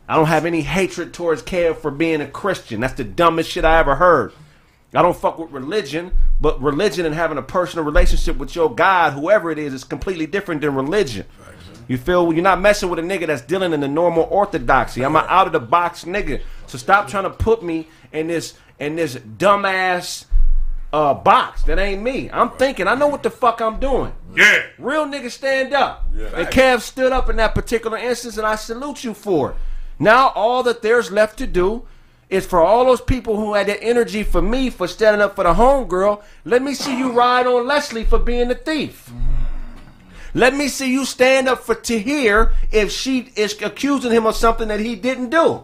I 0.07 0.15
don't 0.15 0.27
have 0.27 0.45
any 0.45 0.61
hatred 0.61 1.13
towards 1.13 1.41
Kev 1.41 1.77
for 1.77 1.89
being 1.89 2.21
a 2.21 2.27
Christian. 2.27 2.79
That's 2.79 2.93
the 2.93 3.03
dumbest 3.03 3.49
shit 3.49 3.65
I 3.65 3.79
ever 3.79 3.95
heard. 3.95 4.33
I 4.93 5.01
don't 5.01 5.17
fuck 5.17 5.39
with 5.39 5.51
religion, 5.51 6.11
but 6.39 6.61
religion 6.61 7.05
and 7.05 7.15
having 7.15 7.37
a 7.37 7.41
personal 7.41 7.83
relationship 7.83 8.37
with 8.37 8.55
your 8.55 8.73
God, 8.73 9.13
whoever 9.13 9.51
it 9.51 9.57
is, 9.57 9.73
is 9.73 9.83
completely 9.83 10.27
different 10.27 10.61
than 10.61 10.75
religion. 10.75 11.25
You 11.87 11.97
feel 11.97 12.33
you're 12.33 12.43
not 12.43 12.59
messing 12.61 12.89
with 12.89 12.99
a 12.99 13.01
nigga 13.01 13.27
that's 13.27 13.41
dealing 13.41 13.73
in 13.73 13.79
the 13.79 13.87
normal 13.87 14.27
orthodoxy. 14.29 15.03
I'm 15.03 15.15
an 15.15 15.25
out 15.27 15.47
of 15.47 15.53
the 15.53 15.59
box 15.59 16.03
nigga. 16.03 16.41
So 16.67 16.77
stop 16.77 17.07
trying 17.07 17.23
to 17.23 17.29
put 17.29 17.63
me 17.63 17.87
in 18.11 18.27
this 18.27 18.57
in 18.79 18.95
this 18.95 19.15
dumbass 19.15 20.25
uh, 20.91 21.13
box. 21.13 21.63
That 21.63 21.77
ain't 21.77 22.01
me. 22.01 22.29
I'm 22.31 22.51
thinking. 22.51 22.87
I 22.87 22.95
know 22.95 23.07
what 23.07 23.23
the 23.23 23.29
fuck 23.29 23.61
I'm 23.61 23.79
doing. 23.79 24.13
Yeah. 24.35 24.63
Real 24.77 25.05
niggas 25.05 25.31
stand 25.31 25.73
up. 25.73 26.05
Yeah. 26.13 26.27
And 26.35 26.47
Kev 26.47 26.81
stood 26.81 27.11
up 27.11 27.29
in 27.29 27.35
that 27.37 27.53
particular 27.53 27.97
instance, 27.97 28.37
and 28.37 28.47
I 28.47 28.55
salute 28.55 29.03
you 29.03 29.13
for 29.13 29.51
it. 29.51 29.57
Now 29.99 30.29
all 30.29 30.63
that 30.63 30.81
there's 30.81 31.11
left 31.11 31.37
to 31.37 31.47
do 31.47 31.87
is 32.29 32.45
for 32.45 32.59
all 32.59 32.85
those 32.85 33.01
people 33.01 33.37
who 33.37 33.53
had 33.53 33.67
the 33.67 33.81
energy 33.81 34.23
for 34.23 34.41
me 34.41 34.69
for 34.69 34.87
standing 34.87 35.21
up 35.21 35.35
for 35.35 35.43
the 35.43 35.53
homegirl. 35.53 36.23
Let 36.43 36.61
me 36.61 36.73
see 36.73 36.97
you 36.97 37.11
ride 37.11 37.45
on 37.45 37.67
Leslie 37.67 38.03
for 38.03 38.19
being 38.19 38.49
a 38.49 38.55
thief. 38.55 39.11
Let 40.35 40.53
me 40.53 40.67
see 40.67 40.91
you 40.91 41.05
stand 41.05 41.47
up 41.47 41.63
for 41.63 41.75
Tahir 41.75 42.51
if 42.69 42.91
she 42.91 43.31
is 43.37 43.59
accusing 43.61 44.11
him 44.11 44.25
of 44.27 44.35
something 44.35 44.67
that 44.67 44.81
he 44.81 44.97
didn't 44.97 45.29
do. 45.29 45.63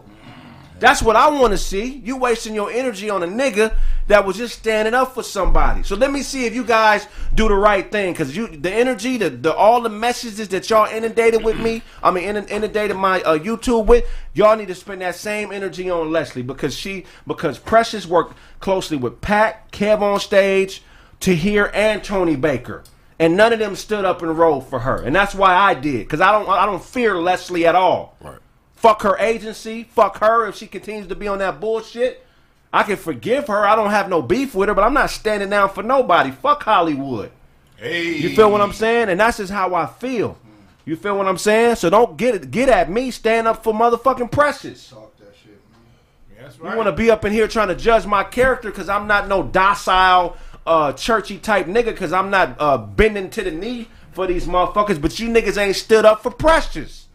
That's 0.78 1.02
what 1.02 1.14
I 1.14 1.28
want 1.28 1.52
to 1.52 1.58
see. 1.58 1.98
You 1.98 2.16
wasting 2.16 2.54
your 2.54 2.70
energy 2.70 3.10
on 3.10 3.22
a 3.22 3.26
nigga 3.26 3.76
that 4.06 4.24
was 4.26 4.38
just 4.38 4.58
standing 4.58 4.94
up 4.94 5.14
for 5.14 5.22
somebody. 5.22 5.82
So 5.82 5.94
let 5.94 6.10
me 6.10 6.22
see 6.22 6.46
if 6.46 6.54
you 6.54 6.64
guys 6.64 7.06
do 7.34 7.48
the 7.48 7.54
right 7.54 7.92
thing, 7.92 8.14
because 8.14 8.34
you 8.34 8.48
the 8.48 8.72
energy, 8.72 9.18
the, 9.18 9.28
the 9.28 9.54
all 9.54 9.82
the 9.82 9.90
messages 9.90 10.48
that 10.48 10.70
y'all 10.70 10.86
inundated 10.86 11.44
with 11.44 11.60
me, 11.60 11.82
I 12.02 12.10
mean 12.10 12.24
inund- 12.24 12.50
inundated 12.50 12.96
my 12.96 13.20
uh, 13.22 13.38
YouTube 13.38 13.84
with, 13.86 14.08
y'all 14.32 14.56
need 14.56 14.68
to 14.68 14.74
spend 14.74 15.02
that 15.02 15.16
same 15.16 15.52
energy 15.52 15.90
on 15.90 16.10
Leslie 16.10 16.42
because 16.42 16.74
she 16.74 17.04
because 17.26 17.58
Precious 17.58 18.06
worked 18.06 18.36
closely 18.58 18.96
with 18.96 19.20
Pat, 19.20 19.70
Kev 19.70 20.00
on 20.00 20.18
stage, 20.18 20.82
Tahir, 21.20 21.70
and 21.74 22.02
Tony 22.02 22.36
Baker. 22.36 22.82
And 23.18 23.36
none 23.36 23.52
of 23.52 23.58
them 23.58 23.76
stood 23.76 24.04
up 24.04 24.22
and 24.22 24.36
rolled 24.36 24.66
for 24.66 24.80
her, 24.80 25.02
and 25.02 25.14
that's 25.14 25.34
why 25.34 25.54
I 25.54 25.74
did, 25.74 26.00
because 26.00 26.20
I 26.20 26.32
don't, 26.32 26.48
I 26.48 26.66
don't 26.66 26.82
fear 26.82 27.16
Leslie 27.16 27.66
at 27.66 27.74
all. 27.74 28.16
Right. 28.20 28.38
Fuck 28.74 29.02
her 29.02 29.16
agency. 29.18 29.84
Fuck 29.84 30.18
her 30.18 30.48
if 30.48 30.56
she 30.56 30.66
continues 30.66 31.06
to 31.06 31.14
be 31.14 31.28
on 31.28 31.38
that 31.38 31.60
bullshit. 31.60 32.26
I 32.72 32.82
can 32.82 32.96
forgive 32.96 33.46
her. 33.46 33.64
I 33.64 33.76
don't 33.76 33.90
have 33.90 34.08
no 34.08 34.22
beef 34.22 34.54
with 34.54 34.68
her, 34.68 34.74
but 34.74 34.82
I'm 34.82 34.94
not 34.94 35.10
standing 35.10 35.50
down 35.50 35.70
for 35.70 35.82
nobody. 35.82 36.30
Fuck 36.30 36.64
Hollywood. 36.64 37.30
Hey. 37.76 38.16
You 38.16 38.34
feel 38.34 38.50
what 38.50 38.60
I'm 38.60 38.72
saying? 38.72 39.08
And 39.08 39.20
that's 39.20 39.36
just 39.36 39.52
how 39.52 39.74
I 39.74 39.86
feel. 39.86 40.38
You 40.84 40.96
feel 40.96 41.16
what 41.16 41.28
I'm 41.28 41.38
saying? 41.38 41.76
So 41.76 41.90
don't 41.90 42.16
get 42.16 42.34
it, 42.34 42.50
get 42.50 42.68
at 42.68 42.90
me. 42.90 43.10
Stand 43.10 43.46
up 43.46 43.62
for 43.62 43.72
motherfucking 43.72 44.32
Precious. 44.32 44.88
Talk 44.88 45.16
that 45.18 45.34
shit, 45.40 45.60
man. 45.70 46.42
That's 46.42 46.58
right. 46.58 46.72
You 46.72 46.76
want 46.76 46.88
to 46.88 46.92
be 46.92 47.10
up 47.10 47.24
in 47.24 47.32
here 47.32 47.46
trying 47.46 47.68
to 47.68 47.76
judge 47.76 48.04
my 48.04 48.24
character 48.24 48.70
because 48.70 48.88
I'm 48.88 49.06
not 49.06 49.28
no 49.28 49.44
docile, 49.44 50.36
uh, 50.66 50.92
churchy 50.92 51.38
type 51.38 51.66
nigga 51.66 51.86
because 51.86 52.12
I'm 52.12 52.30
not 52.30 52.56
uh, 52.58 52.78
bending 52.78 53.30
to 53.30 53.42
the 53.42 53.50
knee 53.50 53.88
for 54.12 54.26
these 54.26 54.46
motherfuckers. 54.46 55.00
But 55.00 55.18
you 55.18 55.28
niggas 55.28 55.58
ain't 55.58 55.76
stood 55.76 56.04
up 56.04 56.22
for 56.22 56.30
Precious. 56.30 57.06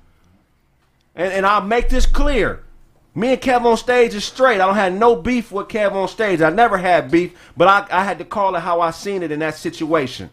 And, 1.15 1.33
and 1.33 1.45
I'll 1.45 1.61
make 1.61 1.89
this 1.89 2.05
clear. 2.05 2.63
Me 3.15 3.33
and 3.33 3.41
Kev 3.41 3.65
on 3.65 3.77
stage 3.77 4.13
is 4.13 4.23
straight. 4.23 4.61
I 4.61 4.67
don't 4.67 4.75
have 4.75 4.93
no 4.93 5.15
beef 5.15 5.51
with 5.51 5.69
Kev 5.69 5.93
on 5.93 6.07
stage. 6.07 6.41
I 6.41 6.51
never 6.51 6.77
had 6.77 7.09
beef, 7.09 7.35
but 7.57 7.67
I, 7.67 7.87
I 7.99 8.03
had 8.03 8.19
to 8.19 8.25
call 8.25 8.55
it 8.55 8.59
how 8.59 8.79
I 8.79 8.91
seen 8.91 9.23
it 9.23 9.31
in 9.31 9.39
that 9.39 9.55
situation. 9.55 10.29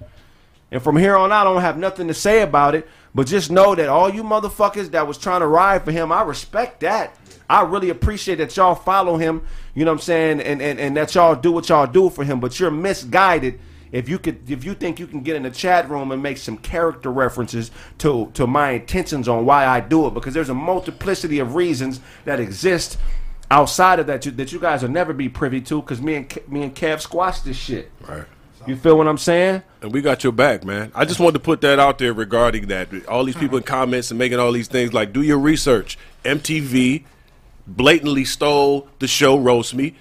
And 0.70 0.82
from 0.82 0.96
here 0.96 1.16
on 1.16 1.32
out, 1.32 1.46
I 1.46 1.52
don't 1.52 1.62
have 1.62 1.78
nothing 1.78 2.08
to 2.08 2.14
say 2.14 2.42
about 2.42 2.74
it. 2.74 2.86
But 3.14 3.28
just 3.28 3.50
know 3.50 3.74
that 3.74 3.88
all 3.88 4.12
you 4.12 4.24
motherfuckers 4.24 4.90
that 4.90 5.06
was 5.06 5.18
trying 5.18 5.40
to 5.40 5.46
ride 5.46 5.84
for 5.84 5.92
him, 5.92 6.10
I 6.10 6.22
respect 6.22 6.80
that. 6.80 7.16
I 7.48 7.62
really 7.62 7.90
appreciate 7.90 8.36
that 8.36 8.56
y'all 8.56 8.74
follow 8.74 9.16
him. 9.16 9.42
You 9.74 9.84
know 9.84 9.92
what 9.92 9.98
I'm 9.98 10.02
saying, 10.02 10.40
and, 10.40 10.62
and 10.62 10.78
and 10.78 10.96
that 10.96 11.14
y'all 11.14 11.34
do 11.34 11.52
what 11.52 11.68
y'all 11.68 11.86
do 11.86 12.10
for 12.10 12.24
him. 12.24 12.40
But 12.40 12.58
you're 12.58 12.70
misguided 12.70 13.60
if 13.92 14.08
you 14.08 14.18
could 14.18 14.50
if 14.50 14.64
you 14.64 14.74
think 14.74 14.98
you 14.98 15.06
can 15.06 15.20
get 15.20 15.36
in 15.36 15.44
the 15.44 15.50
chat 15.50 15.88
room 15.88 16.10
and 16.10 16.22
make 16.22 16.38
some 16.38 16.58
character 16.58 17.12
references 17.12 17.70
to 17.98 18.30
to 18.34 18.46
my 18.46 18.70
intentions 18.72 19.28
on 19.28 19.44
why 19.46 19.66
I 19.66 19.80
do 19.80 20.06
it. 20.06 20.14
Because 20.14 20.34
there's 20.34 20.48
a 20.48 20.54
multiplicity 20.54 21.38
of 21.38 21.54
reasons 21.54 22.00
that 22.24 22.40
exist 22.40 22.98
outside 23.50 24.00
of 24.00 24.06
that 24.08 24.26
you, 24.26 24.32
that 24.32 24.50
you 24.50 24.58
guys 24.58 24.82
will 24.82 24.90
never 24.90 25.12
be 25.12 25.28
privy 25.28 25.60
to. 25.62 25.80
Because 25.80 26.00
me 26.00 26.16
and 26.16 26.38
me 26.48 26.62
and 26.62 26.74
Kev 26.74 27.00
squashed 27.00 27.44
this 27.44 27.56
shit. 27.56 27.90
Right. 28.08 28.24
You 28.66 28.76
feel 28.76 28.96
what 28.96 29.06
I'm 29.06 29.18
saying? 29.18 29.62
And 29.82 29.92
we 29.92 30.00
got 30.00 30.24
your 30.24 30.32
back, 30.32 30.64
man. 30.64 30.90
I 30.94 31.04
just 31.04 31.20
wanted 31.20 31.34
to 31.34 31.40
put 31.40 31.60
that 31.60 31.78
out 31.78 31.98
there 31.98 32.14
regarding 32.14 32.68
that. 32.68 32.88
All 33.06 33.22
these 33.24 33.36
people 33.36 33.58
in 33.58 33.62
comments 33.62 34.10
and 34.10 34.18
making 34.18 34.38
all 34.38 34.52
these 34.52 34.68
things 34.68 34.94
like 34.94 35.12
do 35.12 35.20
your 35.20 35.38
research. 35.38 35.98
MTV 36.24 37.04
blatantly 37.66 38.24
stole 38.24 38.88
the 38.98 39.08
show 39.08 39.38
Roast 39.38 39.74
Me, 39.74 39.94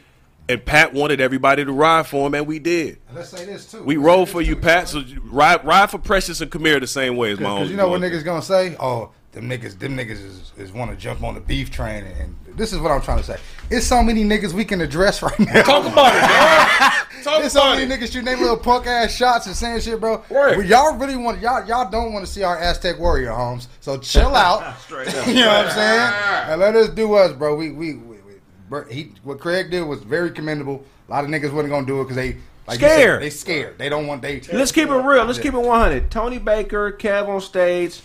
and 0.50 0.64
Pat 0.66 0.94
wanted 0.94 1.22
everybody 1.22 1.64
to 1.64 1.72
ride 1.72 2.08
for 2.08 2.28
him, 2.28 2.36
and 2.36 2.46
we 2.46 2.60
did. 2.60 3.00
And 3.08 3.18
let's 3.18 3.30
say 3.30 3.46
this 3.46 3.72
too. 3.72 3.84
We 3.84 3.98
rolled 3.98 4.30
for 4.30 4.42
you, 4.42 4.56
Pat. 4.56 4.90
So 4.90 5.04
ride, 5.26 5.66
ride 5.66 5.90
for 5.90 5.98
Precious 5.98 6.42
and 6.42 6.52
Kamir 6.52 6.80
the 6.80 6.88
same 6.88 7.16
way 7.16 7.32
as 7.32 7.40
my 7.40 7.50
own. 7.50 7.58
Because 7.60 7.72
you 7.72 7.78
know 7.78 7.90
what 7.90 8.02
niggas 8.02 8.24
gonna 8.26 8.42
say? 8.42 8.76
Oh, 8.80 9.12
them 9.34 9.50
niggas, 9.50 9.80
them 9.80 9.98
niggas 9.98 10.12
is, 10.12 10.54
is 10.58 10.72
want 10.72 10.92
to 10.92 10.98
jump 10.98 11.24
on 11.24 11.34
the 11.34 11.42
beef 11.42 11.72
train, 11.72 12.04
and 12.04 12.36
this 12.56 12.72
is 12.72 12.80
what 12.80 12.92
I'm 12.92 13.02
trying 13.02 13.18
to 13.18 13.24
say. 13.24 13.38
It's 13.72 13.86
so 13.86 14.04
many 14.04 14.24
niggas 14.24 14.54
we 14.54 14.64
can 14.64 14.80
address 14.82 15.22
right 15.24 15.40
now. 15.40 15.64
Talk 15.64 15.92
about 15.92 16.16
it, 16.16 16.22
dog. 16.22 17.08
Talk 17.24 17.40
There's 17.40 17.54
so 17.54 17.74
many 17.74 17.84
it. 17.84 17.90
niggas 17.90 18.08
shooting 18.12 18.26
their 18.26 18.38
little 18.38 18.58
punk 18.58 18.86
ass 18.86 19.12
shots 19.16 19.48
and 19.48 19.56
saying 19.56 19.82
shit, 19.82 20.00
bro. 20.00 20.24
Well, 20.30 20.62
y'all 20.62 20.96
really 20.98 21.16
want 21.16 21.42
y'all 21.42 21.66
y'all 21.68 21.90
don't 21.90 22.14
want 22.14 22.26
to 22.26 22.32
see 22.32 22.44
our 22.44 22.58
Aztec 22.60 23.00
warrior 23.00 23.32
homes, 23.32 23.70
so 23.80 23.98
chill 23.98 24.36
out. 24.36 24.78
Straight 24.82 25.08
you 25.28 25.36
know 25.36 25.48
what 25.48 25.66
I'm 25.68 25.72
saying? 25.72 26.52
And 26.52 26.62
let 26.62 26.76
us 26.76 26.90
do 26.90 27.14
us, 27.16 27.34
bro. 27.34 27.56
We 27.56 27.72
we, 27.72 27.94
we, 27.96 28.18
we 28.18 28.34
bro, 28.70 28.84
he 28.86 29.14
what 29.24 29.40
Craig 29.40 29.72
did 29.72 29.84
was 29.84 30.04
very 30.04 30.32
commendable. 30.32 30.84
A 31.08 31.12
lot 31.12 31.24
of 31.24 31.30
niggas 31.30 31.52
wasn't 31.52 31.70
gonna 31.70 31.88
do 31.88 32.02
it 32.02 32.04
because 32.04 32.18
they 32.18 32.38
like 32.68 32.80
you 32.80 32.88
said, 32.88 32.96
Scared. 32.96 33.22
they 33.22 33.30
scared. 33.30 33.78
They 33.78 33.90
don't 33.90 34.06
want 34.06 34.22
they. 34.22 34.42
Let's 34.52 34.72
keep 34.72 34.90
it 34.90 34.94
real. 34.94 35.26
Let's 35.26 35.40
keep 35.40 35.54
it 35.54 35.60
100. 35.60 36.12
Tony 36.12 36.38
Baker, 36.38 36.92
Kev 36.94 37.28
on 37.28 37.42
stage, 37.42 38.02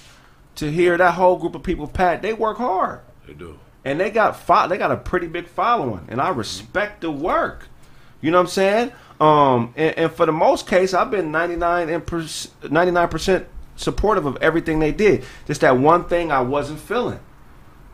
Tahir 0.59 0.97
that 0.97 1.15
whole 1.15 1.37
group 1.37 1.55
of 1.55 1.63
people, 1.63 1.87
Pat, 1.87 2.21
they 2.21 2.33
work 2.33 2.57
hard. 2.57 3.01
They 3.27 3.33
do. 3.33 3.61
And 3.85 4.01
they 4.01 4.11
got 4.11 4.37
fo- 4.37 4.67
they 4.67 4.77
got 4.77 4.91
a 4.91 4.97
pretty 4.97 5.29
big 5.29 5.47
following, 5.47 6.05
and 6.09 6.21
I 6.21 6.31
respect 6.31 7.01
the 7.03 7.13
work. 7.13 7.69
You 8.21 8.33
know 8.33 8.39
what 8.39 8.43
I'm 8.43 8.49
saying? 8.49 8.93
Um, 9.21 9.73
and, 9.77 9.97
and 9.97 10.13
for 10.13 10.27
the 10.27 10.33
most 10.33 10.67
case, 10.67 10.95
I've 10.95 11.13
been 11.13 11.31
99 11.31 11.89
and 11.89 12.73
99 12.73 13.09
percent 13.09 13.47
supportive 13.77 14.27
of 14.27 14.37
everything 14.39 14.81
they 14.81 14.91
did. 14.91 15.25
Just 15.47 15.61
that 15.61 15.79
one 15.79 16.05
thing 16.09 16.33
I 16.33 16.41
wasn't 16.41 16.81
feeling. 16.81 17.21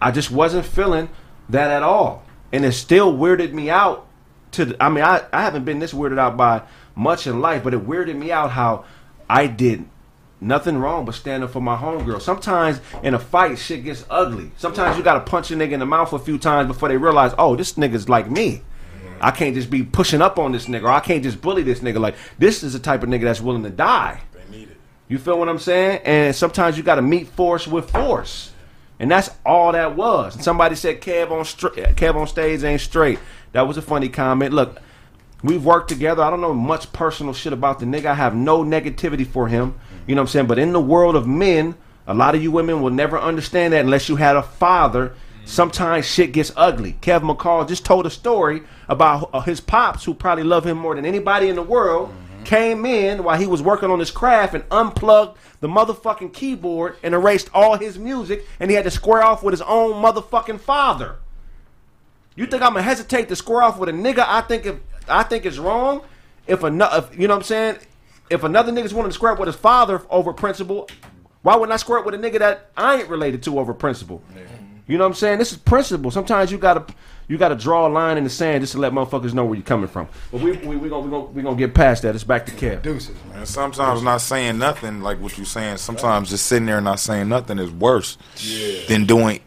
I 0.01 0.11
just 0.11 0.31
wasn't 0.31 0.65
feeling 0.65 1.11
that 1.51 1.71
at 1.71 1.83
all, 1.83 2.25
and 2.51 2.65
it 2.65 2.73
still 2.73 3.13
weirded 3.13 3.53
me 3.53 3.69
out. 3.69 4.07
To 4.53 4.65
the, 4.65 4.83
I 4.83 4.89
mean, 4.89 5.05
I, 5.05 5.23
I 5.35 5.43
haven't 5.43 5.67
been 5.67 5.81
this 5.81 5.93
weirded 5.93 6.19
out 6.19 6.39
by 6.39 6.63
much 6.95 7.27
in 7.27 7.41
life, 7.43 7.63
but 7.63 7.75
it 7.75 7.87
weirded 7.87 8.17
me 8.17 8.33
out 8.33 8.53
how 8.53 8.87
I 9.29 9.49
did 9.49 9.85
nothing 10.45 10.79
wrong 10.79 11.05
but 11.05 11.15
standing 11.15 11.45
up 11.45 11.53
for 11.53 11.61
my 11.61 11.77
homegirl. 11.77 12.21
Sometimes 12.21 12.81
in 13.03 13.15
a 13.15 13.19
fight, 13.19 13.59
shit 13.59 13.85
gets 13.85 14.05
ugly. 14.11 14.51
Sometimes 14.57 14.97
you 14.97 15.03
gotta 15.03 15.21
punch 15.21 15.51
a 15.51 15.55
nigga 15.55 15.73
in 15.73 15.81
the 15.81 15.87
mouth 15.87 16.13
a 16.13 16.19
few 16.19 16.39
times 16.39 16.69
before 16.69 16.89
they 16.89 16.97
realize, 16.97 17.33
oh, 17.39 17.57
this 17.57 17.75
nigga's 17.75 18.09
like 18.09 18.31
me. 18.31 18.63
I 19.21 19.31
can't 19.31 19.55
just 19.55 19.71
be 19.71 19.83
pushing 19.83 20.21
up 20.21 20.39
on 20.39 20.53
this 20.53 20.67
nigga, 20.67 20.85
or 20.85 20.91
I 20.91 21.01
can't 21.01 21.23
just 21.23 21.41
bully 21.41 21.63
this 21.63 21.81
nigga. 21.81 21.99
Like 21.99 22.17
this 22.39 22.63
is 22.63 22.75
the 22.75 22.79
type 22.79 23.03
of 23.03 23.09
nigga 23.09 23.23
that's 23.23 23.41
willing 23.41 23.63
to 23.63 23.71
die. 23.71 24.21
They 24.33 24.59
need 24.59 24.71
it. 24.71 24.77
You 25.09 25.19
feel 25.19 25.39
what 25.39 25.49
I'm 25.49 25.59
saying? 25.59 26.01
And 26.05 26.35
sometimes 26.37 26.77
you 26.77 26.83
got 26.83 26.97
to 26.97 27.03
meet 27.03 27.29
force 27.29 27.67
with 27.67 27.91
force, 27.91 28.53
and 28.99 29.11
that's 29.11 29.31
all 29.45 29.73
that 29.73 29.97
was. 29.97 30.35
And 30.35 30.45
somebody 30.45 30.75
said 30.75 31.01
Kev 31.01 31.31
on 31.31 31.45
stra- 31.45 31.71
Kev 31.71 32.17
on 32.17 32.27
stage 32.27 32.63
ain't 32.65 32.81
straight. 32.81 33.19
That 33.53 33.67
was 33.69 33.77
a 33.77 33.83
funny 33.83 34.09
comment. 34.09 34.53
Look, 34.53 34.81
we've 35.43 35.65
worked 35.65 35.89
together. 35.89 36.23
I 36.23 36.31
don't 36.31 36.41
know 36.41 36.53
much 36.55 36.93
personal 36.93 37.33
shit 37.33 37.53
about 37.53 37.79
the 37.79 37.87
nigga. 37.87 38.07
I 38.07 38.15
have 38.15 38.35
no 38.35 38.63
negativity 38.65 39.27
for 39.27 39.49
him. 39.49 39.75
You 40.07 40.15
know 40.15 40.23
what 40.23 40.29
I'm 40.29 40.33
saying? 40.33 40.47
But 40.47 40.59
in 40.59 40.73
the 40.73 40.81
world 40.81 41.17
of 41.17 41.27
men, 41.27 41.77
a 42.07 42.15
lot 42.15 42.35
of 42.35 42.43
you 42.43 42.51
women 42.51 42.83
will 42.83 42.91
never 42.91 43.19
understand 43.19 43.73
that 43.73 43.85
unless 43.85 44.09
you 44.09 44.17
had 44.17 44.37
a 44.37 44.43
father. 44.43 45.15
Sometimes 45.47 46.07
shit 46.07 46.33
gets 46.33 46.53
ugly. 46.57 46.97
Kev 47.03 47.21
McCall 47.21 47.69
just 47.69 47.85
told 47.85 48.07
a 48.07 48.11
story 48.11 48.63
about 48.89 49.31
uh, 49.33 49.41
his 49.41 49.61
pops, 49.61 50.05
who 50.05 50.15
probably 50.15 50.45
love 50.45 50.67
him 50.67 50.79
more 50.79 50.95
than 50.95 51.05
anybody 51.05 51.49
in 51.49 51.57
the 51.57 51.63
world, 51.63 52.13
came 52.45 52.87
in 52.87 53.23
while 53.23 53.39
he 53.39 53.47
was 53.47 53.63
working 53.63 53.91
on 53.91 53.99
his 53.99 54.11
craft 54.11 54.55
and 54.55 54.65
unplugged 54.71 55.39
the 55.61 55.69
motherfucking 55.69 56.33
keyboard 56.33 56.97
and 57.03 57.15
erased 57.15 57.51
all 57.53 57.77
his 57.77 57.99
music, 57.99 58.47
and 58.59 58.71
he 58.71 58.77
had 58.77 58.85
to 58.85 58.91
square 58.91 59.23
off 59.23 59.43
with 59.43 59.53
his 59.53 59.63
own 59.63 60.03
motherfucking 60.03 60.61
father. 60.61 61.17
You 62.37 62.47
think 62.47 62.63
I'm 62.63 62.73
gonna 62.73 62.83
hesitate 62.83 63.29
to 63.29 63.37
square 63.37 63.63
off 63.63 63.79
with 63.79 63.89
a 63.89 63.93
nigga? 63.93 64.25
I 64.27 64.41
think 64.43 64.67
if 64.67 64.77
I 65.09 65.23
think 65.23 65.47
it's 65.47 65.59
wrong. 65.59 66.03
If 66.47 66.63
another, 66.63 67.09
you 67.13 67.27
know 67.27 67.35
what 67.35 67.41
I'm 67.41 67.45
saying? 67.45 67.79
If 68.35 68.43
another 68.43 68.73
nigga's 68.73 68.93
wanting 68.93 69.11
to 69.11 69.15
square 69.15 69.31
up 69.31 69.39
with 69.39 69.47
his 69.47 69.55
father 69.55 70.03
over 70.11 70.33
principle, 70.33 70.89
why 71.43 71.55
wouldn't 71.55 71.73
I 71.73 71.77
square 71.77 72.01
up 72.01 72.05
with 72.05 72.17
a 72.17 72.19
nigga 72.19 72.41
that 72.41 72.71
I 72.77 72.97
ain't 72.97 73.09
related 73.09 73.45
to 73.45 73.61
over 73.61 73.73
principle? 73.73 74.25
You 74.89 74.99
know 74.99 75.05
what 75.05 75.11
I'm 75.11 75.15
saying? 75.15 75.39
This 75.39 75.53
is 75.53 75.59
principle. 75.59 76.11
Sometimes 76.11 76.51
you 76.51 76.59
gotta 76.59 76.85
you 77.29 77.39
gotta 77.39 77.55
draw 77.55 77.87
a 77.87 77.89
line 77.89 78.19
in 78.19 78.25
the 78.25 78.31
sand 78.31 78.63
just 78.63 78.73
to 78.73 78.79
let 78.79 78.93
motherfuckers 78.93 79.35
know 79.35 79.45
where 79.45 79.55
you're 79.55 79.65
coming 79.65 79.87
from. 79.87 80.09
But 80.33 80.41
we 80.41 80.53
we 80.53 80.77
we 80.77 80.89
gonna 80.89 81.05
we 81.05 81.11
gonna, 81.11 81.25
we 81.27 81.43
gonna 81.43 81.57
get 81.57 81.75
past 81.75 82.03
that. 82.03 82.17
It's 82.17 82.25
back 82.25 82.45
to 82.47 82.53
Kev. 82.53 82.83
Deuces, 82.83 83.17
And 83.35 83.47
sometimes 83.47 84.03
not 84.03 84.21
saying 84.21 84.59
nothing, 84.59 85.01
like 85.01 85.21
what 85.21 85.39
you're 85.39 85.47
saying, 85.47 85.77
sometimes 85.77 86.29
just 86.31 86.47
sitting 86.47 86.67
there 86.67 86.79
and 86.79 86.85
not 86.85 86.99
saying 86.99 87.29
nothing 87.29 87.61
is 87.61 87.71
worse 87.71 88.19
than 88.89 89.07
doing 89.07 89.41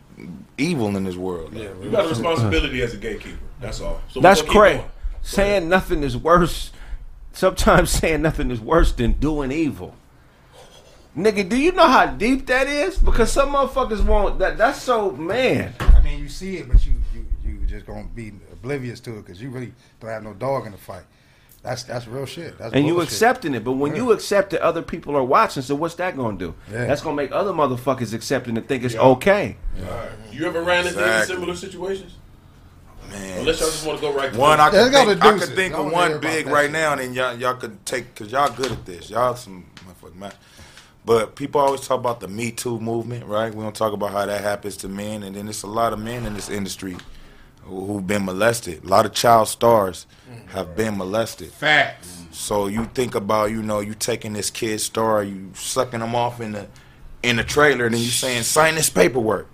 evil 0.57 0.95
in 0.95 1.03
this 1.03 1.17
world. 1.17 1.53
Yeah, 1.53 1.69
you 1.83 1.91
got 1.91 2.05
a 2.05 2.09
responsibility 2.09 2.81
as 2.81 2.93
a 2.93 2.97
gatekeeper. 2.97 3.37
That's 3.59 3.81
all. 3.81 4.01
So 4.09 4.21
That's 4.21 4.41
we're 4.41 4.53
gonna 4.53 4.69
keep 4.69 4.79
crazy. 4.79 4.91
Saying 5.23 5.67
nothing 5.67 6.03
is 6.03 6.15
worse. 6.15 6.71
Sometimes 7.37 7.91
saying 7.99 8.23
nothing 8.23 8.49
is 8.49 8.59
worse 8.59 8.91
than 8.91 9.11
doing 9.13 9.51
evil. 9.51 9.93
Nigga, 11.15 11.47
do 11.47 11.55
you 11.55 11.71
know 11.71 11.87
how 11.87 12.07
deep 12.07 12.47
that 12.47 12.67
is? 12.67 12.97
Because 12.97 13.31
some 13.31 13.53
motherfuckers 13.53 14.03
won't. 14.03 14.39
That 14.39 14.57
that's 14.57 14.81
so 14.81 15.11
man. 15.11 15.73
I 15.79 16.01
mean, 16.01 16.19
you 16.19 16.29
see 16.29 16.57
it, 16.57 16.67
but 16.67 16.83
you 16.85 16.93
you 17.13 17.25
you 17.43 17.65
just 17.67 17.85
gonna 17.85 18.07
be 18.15 18.33
oblivious 18.51 18.99
to 19.01 19.17
it 19.17 19.25
because 19.25 19.39
you 19.41 19.49
really 19.51 19.71
don't 19.99 20.09
have 20.09 20.23
no 20.23 20.33
dog 20.33 20.65
in 20.65 20.71
the 20.71 20.77
fight. 20.79 21.03
That's 21.61 21.83
that's 21.83 22.07
real 22.07 22.25
shit. 22.25 22.57
That's 22.57 22.73
and 22.73 22.87
you 22.87 22.93
bullshit. 22.93 23.11
accepting 23.13 23.53
it, 23.53 23.63
but 23.63 23.73
when 23.73 23.95
you 23.95 24.11
accept 24.11 24.51
that 24.51 24.61
other 24.61 24.81
people 24.81 25.15
are 25.15 25.23
watching, 25.23 25.61
so 25.61 25.75
what's 25.75 25.95
that 25.95 26.15
gonna 26.15 26.37
do? 26.37 26.55
Yeah. 26.71 26.85
That's 26.85 27.01
gonna 27.01 27.15
make 27.15 27.31
other 27.31 27.51
motherfuckers 27.51 28.13
accepting 28.13 28.57
and 28.57 28.67
think 28.67 28.83
it's 28.83 28.95
okay. 28.95 29.57
You 30.31 30.45
ever 30.45 30.61
ran 30.61 30.87
into 30.87 30.99
Exactly. 30.99 31.35
similar 31.35 31.55
situations? 31.55 32.13
Man. 33.09 33.39
Unless 33.39 33.59
y'all 33.59 33.69
just 33.69 33.85
want 33.85 33.99
to 33.99 34.01
go 34.01 34.13
right. 34.13 34.33
to 34.33 34.39
One. 34.39 34.59
I 34.59 34.69
could 34.69 34.91
think, 34.91 35.23
I 35.23 35.39
could 35.39 35.55
think 35.55 35.73
of 35.75 35.91
one 35.91 36.19
big 36.19 36.47
right 36.47 36.71
now, 36.71 36.93
and 36.93 37.01
then 37.01 37.13
y'all, 37.13 37.37
y'all 37.37 37.55
could 37.55 37.85
take, 37.85 38.13
because 38.13 38.31
y'all 38.31 38.53
good 38.53 38.71
at 38.71 38.85
this. 38.85 39.09
Y'all 39.09 39.35
some 39.35 39.65
motherfucking 39.77 40.15
man. 40.15 40.33
But 41.05 41.35
people 41.35 41.61
always 41.61 41.87
talk 41.87 41.99
about 41.99 42.19
the 42.19 42.27
Me 42.27 42.51
Too 42.51 42.79
movement, 42.79 43.25
right? 43.25 43.53
We 43.53 43.63
don't 43.63 43.75
talk 43.75 43.93
about 43.93 44.11
how 44.11 44.25
that 44.25 44.41
happens 44.41 44.75
to 44.77 44.89
men, 44.89 45.23
and 45.23 45.35
then 45.35 45.47
it's 45.47 45.63
a 45.63 45.67
lot 45.67 45.93
of 45.93 45.99
men 45.99 46.25
in 46.25 46.33
this 46.33 46.49
industry 46.49 46.97
who- 47.63 47.85
who've 47.85 48.05
been 48.05 48.25
molested. 48.25 48.83
A 48.83 48.87
lot 48.87 49.05
of 49.05 49.13
child 49.13 49.47
stars 49.47 50.05
mm. 50.29 50.49
have 50.49 50.75
been 50.75 50.97
molested. 50.97 51.51
Facts. 51.51 52.23
So 52.31 52.67
you 52.67 52.89
think 52.93 53.15
about, 53.15 53.51
you 53.51 53.63
know, 53.63 53.79
you 53.79 53.93
taking 53.93 54.33
this 54.33 54.49
kid's 54.49 54.83
star, 54.83 55.23
you 55.23 55.51
sucking 55.53 56.01
them 56.01 56.13
off 56.13 56.41
in 56.41 56.51
the 56.51 56.67
in 57.23 57.37
the 57.37 57.43
trailer, 57.43 57.85
and 57.85 57.95
then 57.95 58.01
you 58.01 58.09
saying 58.09 58.43
sign 58.43 58.75
this 58.75 58.89
paperwork. 58.89 59.47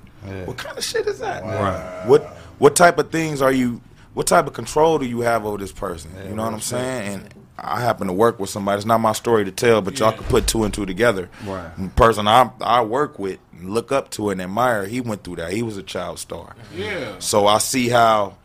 What 0.45 0.57
kind 0.57 0.77
of 0.77 0.84
shit 0.84 1.07
is 1.07 1.19
that? 1.19 1.43
Right. 1.43 2.03
What 2.07 2.38
what 2.59 2.75
type 2.75 2.97
of 2.97 3.11
things 3.11 3.41
are 3.41 3.51
you? 3.51 3.81
What 4.13 4.27
type 4.27 4.45
of 4.45 4.53
control 4.53 4.99
do 4.99 5.05
you 5.05 5.21
have 5.21 5.45
over 5.45 5.57
this 5.57 5.71
person? 5.71 6.11
you 6.27 6.35
know 6.35 6.43
what 6.43 6.53
I'm 6.53 6.61
saying? 6.61 7.13
And 7.13 7.34
I 7.57 7.81
happen 7.81 8.07
to 8.07 8.13
work 8.13 8.39
with 8.39 8.49
somebody. 8.49 8.77
It's 8.77 8.85
not 8.85 8.99
my 8.99 9.13
story 9.13 9.45
to 9.45 9.51
tell, 9.51 9.81
but 9.81 9.99
y'all 9.99 10.11
can 10.11 10.23
put 10.25 10.47
two 10.47 10.63
and 10.63 10.73
two 10.73 10.85
together. 10.85 11.30
Right. 11.45 11.71
The 11.77 11.89
person 11.89 12.27
I 12.27 12.51
I 12.61 12.81
work 12.81 13.19
with, 13.19 13.39
and 13.51 13.71
look 13.71 13.91
up 13.91 14.09
to, 14.11 14.30
and 14.30 14.41
admire. 14.41 14.85
He 14.85 15.01
went 15.01 15.23
through 15.23 15.38
that. 15.38 15.53
He 15.53 15.63
was 15.63 15.77
a 15.77 15.84
child 15.84 16.19
star. 16.19 16.55
Yeah. 16.75 17.19
So 17.19 17.47
I 17.47 17.59
see 17.59 17.89
how, 17.89 18.38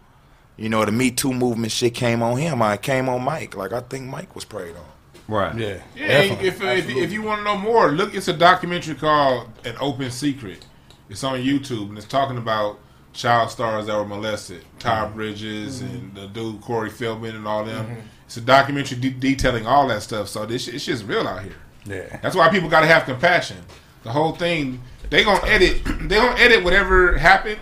you 0.56 0.68
know, 0.68 0.84
the 0.84 0.92
Me 0.92 1.10
Too 1.10 1.32
movement 1.32 1.72
shit 1.72 1.94
came 1.94 2.22
on 2.22 2.36
him. 2.36 2.62
I 2.62 2.76
came 2.76 3.08
on 3.08 3.22
Mike. 3.22 3.56
Like 3.56 3.72
I 3.72 3.80
think 3.80 4.06
Mike 4.06 4.34
was 4.34 4.44
preyed 4.44 4.76
on. 4.76 4.84
Right. 5.26 5.54
Yeah. 5.56 5.82
Yeah, 5.94 6.20
if, 6.22 6.62
if, 6.62 6.88
if 6.88 7.12
you 7.12 7.22
want 7.22 7.40
to 7.40 7.44
know 7.44 7.58
more, 7.58 7.90
look. 7.90 8.14
It's 8.14 8.28
a 8.28 8.32
documentary 8.32 8.94
called 8.94 9.50
"An 9.64 9.76
Open 9.80 10.10
Secret." 10.10 10.64
It's 11.10 11.24
on 11.24 11.40
YouTube 11.40 11.88
and 11.88 11.96
it's 11.98 12.06
talking 12.06 12.36
about 12.36 12.78
child 13.12 13.50
stars 13.50 13.86
that 13.86 13.96
were 13.96 14.04
molested, 14.06 14.64
Ty 14.78 15.04
Mm-hmm. 15.06 15.14
Bridges 15.14 15.80
and 15.80 16.14
the 16.14 16.26
dude 16.28 16.60
Corey 16.60 16.90
Feldman 16.90 17.34
and 17.36 17.46
all 17.46 17.64
them. 17.64 17.96
It's 18.26 18.36
a 18.36 18.40
documentary 18.40 18.98
de- 18.98 19.10
detailing 19.10 19.66
all 19.66 19.88
that 19.88 20.02
stuff. 20.02 20.28
So 20.28 20.44
this 20.46 20.68
it's 20.68 20.84
just 20.84 21.04
real 21.06 21.26
out 21.26 21.42
here. 21.42 21.56
Yeah. 21.86 22.18
That's 22.22 22.36
why 22.36 22.48
people 22.50 22.68
got 22.68 22.80
to 22.80 22.86
have 22.86 23.04
compassion. 23.04 23.56
The 24.02 24.12
whole 24.12 24.32
thing, 24.32 24.82
they 25.10 25.24
gonna 25.24 25.46
edit. 25.46 25.82
They 26.08 26.16
gonna 26.16 26.38
edit 26.38 26.62
whatever 26.64 27.16
happened. 27.18 27.60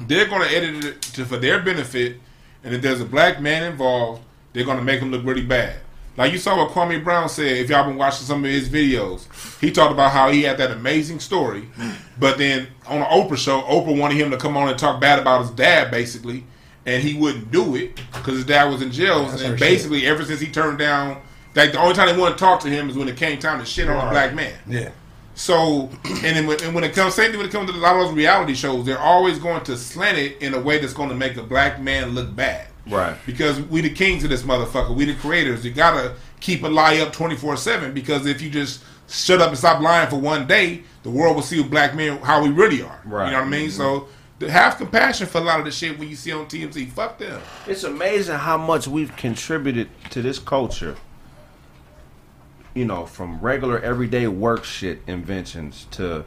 They're 0.00 0.26
gonna 0.26 0.46
edit 0.46 0.84
it 0.84 1.02
to, 1.02 1.24
for 1.24 1.36
their 1.36 1.62
benefit. 1.62 2.16
And 2.64 2.74
if 2.74 2.82
there's 2.82 3.00
a 3.00 3.04
black 3.04 3.40
man 3.40 3.62
involved, 3.70 4.22
they're 4.52 4.64
gonna 4.64 4.82
make 4.82 5.00
him 5.00 5.10
look 5.10 5.24
really 5.24 5.44
bad. 5.44 5.76
Like 6.16 6.32
you 6.32 6.38
saw 6.38 6.56
what 6.56 6.70
Kwame 6.70 7.02
Brown 7.02 7.28
said. 7.28 7.56
If 7.56 7.70
y'all 7.70 7.84
been 7.84 7.96
watching 7.96 8.26
some 8.26 8.44
of 8.44 8.50
his 8.50 8.68
videos, 8.68 9.26
he 9.60 9.72
talked 9.72 9.92
about 9.92 10.12
how 10.12 10.30
he 10.30 10.42
had 10.42 10.58
that 10.58 10.70
amazing 10.70 11.20
story, 11.20 11.68
but 12.18 12.38
then 12.38 12.68
on 12.86 13.00
the 13.00 13.06
Oprah 13.06 13.36
show, 13.36 13.62
Oprah 13.62 13.98
wanted 13.98 14.16
him 14.16 14.30
to 14.30 14.36
come 14.36 14.56
on 14.56 14.68
and 14.68 14.78
talk 14.78 15.00
bad 15.00 15.18
about 15.18 15.42
his 15.42 15.50
dad, 15.50 15.90
basically, 15.90 16.44
and 16.86 17.02
he 17.02 17.14
wouldn't 17.14 17.50
do 17.50 17.74
it 17.74 17.96
because 18.12 18.34
his 18.34 18.44
dad 18.44 18.70
was 18.70 18.82
in 18.82 18.92
jail. 18.92 19.26
That's 19.26 19.42
and 19.42 19.58
basically, 19.58 20.06
ever 20.06 20.24
since 20.24 20.40
he 20.40 20.46
turned 20.46 20.78
down, 20.78 21.20
like 21.54 21.72
the 21.72 21.80
only 21.80 21.94
time 21.94 22.06
they 22.06 22.20
wanted 22.20 22.34
to 22.34 22.40
talk 22.40 22.60
to 22.60 22.68
him 22.68 22.88
is 22.90 22.96
when 22.96 23.08
it 23.08 23.16
came 23.16 23.38
time 23.38 23.58
to 23.58 23.64
shit 23.64 23.88
on 23.88 24.06
a 24.06 24.10
black 24.10 24.34
man. 24.34 24.54
Yeah. 24.66 24.90
So, 25.34 25.90
and 26.04 26.36
then 26.36 26.46
when, 26.46 26.62
and 26.62 26.74
when 26.74 26.84
it 26.84 26.94
comes, 26.94 27.14
same 27.14 27.30
thing 27.30 27.38
when 27.38 27.48
it 27.48 27.52
comes 27.52 27.70
to 27.70 27.76
a 27.76 27.78
lot 27.78 27.96
of 27.96 28.06
those 28.06 28.16
reality 28.16 28.54
shows, 28.54 28.86
they're 28.86 28.98
always 28.98 29.38
going 29.38 29.64
to 29.64 29.76
slant 29.76 30.18
it 30.18 30.40
in 30.40 30.54
a 30.54 30.60
way 30.60 30.78
that's 30.78 30.92
going 30.92 31.08
to 31.08 31.14
make 31.14 31.36
a 31.36 31.42
black 31.42 31.80
man 31.80 32.10
look 32.10 32.34
bad. 32.34 32.68
Right. 32.86 33.16
Because 33.26 33.60
we 33.60 33.80
the 33.80 33.90
kings 33.90 34.24
of 34.24 34.30
this 34.30 34.42
motherfucker. 34.42 34.94
We 34.94 35.04
the 35.04 35.14
creators. 35.14 35.64
You 35.64 35.72
gotta 35.72 36.14
keep 36.40 36.62
a 36.62 36.68
lie 36.68 36.98
up 36.98 37.12
twenty 37.12 37.36
four 37.36 37.56
seven. 37.56 37.94
Because 37.94 38.26
if 38.26 38.42
you 38.42 38.50
just 38.50 38.82
shut 39.08 39.40
up 39.40 39.48
and 39.48 39.58
stop 39.58 39.80
lying 39.80 40.08
for 40.08 40.16
one 40.16 40.46
day, 40.46 40.82
the 41.02 41.10
world 41.10 41.36
will 41.36 41.42
see 41.42 41.62
black 41.62 41.94
men 41.94 42.18
how 42.18 42.42
we 42.42 42.50
really 42.50 42.82
are. 42.82 43.00
Right. 43.04 43.26
You 43.26 43.32
know 43.32 43.38
what 43.38 43.46
I 43.46 43.50
mean? 43.50 43.70
So 43.70 44.08
to 44.40 44.50
have 44.50 44.76
compassion 44.76 45.26
for 45.26 45.38
a 45.38 45.40
lot 45.42 45.58
of 45.58 45.64
the 45.64 45.70
shit 45.70 45.98
when 45.98 46.08
you 46.08 46.16
see 46.16 46.32
on 46.32 46.46
TMZ. 46.46 46.90
Fuck 46.90 47.18
them. 47.18 47.40
It's 47.66 47.84
amazing 47.84 48.36
how 48.36 48.58
much 48.58 48.86
we've 48.86 49.14
contributed 49.16 49.88
to 50.10 50.22
this 50.22 50.38
culture. 50.38 50.96
You 52.74 52.84
know, 52.84 53.06
from 53.06 53.40
regular 53.40 53.78
everyday 53.78 54.26
work 54.26 54.64
shit 54.64 55.00
inventions 55.06 55.86
to 55.92 56.24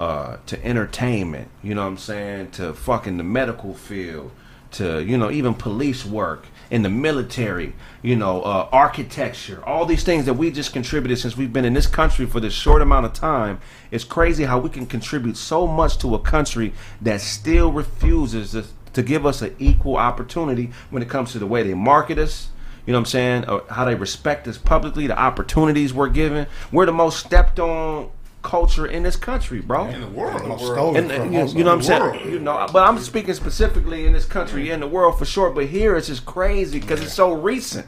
uh 0.00 0.38
to 0.46 0.64
entertainment, 0.64 1.48
you 1.62 1.74
know 1.74 1.82
what 1.82 1.88
I'm 1.88 1.98
saying, 1.98 2.50
to 2.52 2.74
fucking 2.74 3.16
the 3.16 3.22
medical 3.24 3.74
field, 3.74 4.32
to 4.74 5.02
you 5.02 5.16
know, 5.16 5.30
even 5.30 5.54
police 5.54 6.04
work 6.04 6.46
in 6.70 6.82
the 6.82 6.88
military, 6.88 7.72
you 8.02 8.16
know, 8.16 8.42
uh, 8.42 8.68
architecture, 8.72 9.62
all 9.64 9.86
these 9.86 10.02
things 10.02 10.26
that 10.26 10.34
we 10.34 10.50
just 10.50 10.72
contributed 10.72 11.18
since 11.18 11.36
we've 11.36 11.52
been 11.52 11.64
in 11.64 11.74
this 11.74 11.86
country 11.86 12.26
for 12.26 12.40
this 12.40 12.52
short 12.52 12.82
amount 12.82 13.06
of 13.06 13.12
time. 13.12 13.60
It's 13.90 14.04
crazy 14.04 14.44
how 14.44 14.58
we 14.58 14.70
can 14.70 14.86
contribute 14.86 15.36
so 15.36 15.66
much 15.66 15.98
to 15.98 16.14
a 16.14 16.18
country 16.18 16.72
that 17.02 17.20
still 17.20 17.70
refuses 17.70 18.52
to, 18.52 18.64
to 18.92 19.02
give 19.02 19.26
us 19.26 19.42
an 19.42 19.54
equal 19.58 19.96
opportunity 19.96 20.70
when 20.90 21.02
it 21.02 21.08
comes 21.08 21.32
to 21.32 21.38
the 21.38 21.46
way 21.46 21.62
they 21.62 21.74
market 21.74 22.18
us. 22.18 22.48
You 22.86 22.92
know 22.92 22.98
what 22.98 23.02
I'm 23.02 23.06
saying? 23.06 23.48
Or 23.48 23.64
how 23.70 23.84
they 23.84 23.94
respect 23.94 24.46
us 24.46 24.58
publicly, 24.58 25.06
the 25.06 25.18
opportunities 25.18 25.94
we're 25.94 26.08
given. 26.08 26.46
We're 26.70 26.86
the 26.86 26.92
most 26.92 27.18
stepped 27.18 27.58
on 27.58 28.10
culture 28.44 28.86
in 28.86 29.02
this 29.02 29.16
country, 29.16 29.60
bro. 29.60 29.86
In 29.86 30.00
the 30.00 30.06
world. 30.06 30.46
Most 30.46 30.64
stolen 30.64 30.96
And, 30.96 31.10
from 31.10 31.22
and 31.22 31.32
you, 31.32 31.38
most 31.40 31.56
you 31.56 31.64
know 31.64 31.70
what 31.70 31.72
I'm 31.74 31.78
of 31.80 31.84
saying? 31.86 32.02
world. 32.02 32.32
You 32.32 32.38
know, 32.38 32.66
but 32.72 32.86
I'm 32.88 32.98
speaking 33.00 33.34
specifically 33.34 34.06
in 34.06 34.12
this 34.12 34.26
country, 34.26 34.70
in 34.70 34.78
the 34.80 34.86
world 34.86 35.18
for 35.18 35.24
sure. 35.24 35.50
But 35.50 35.66
here 35.66 35.96
it's 35.96 36.06
just 36.06 36.24
crazy 36.24 36.78
because 36.78 37.02
it's 37.02 37.14
so 37.14 37.32
recent. 37.32 37.86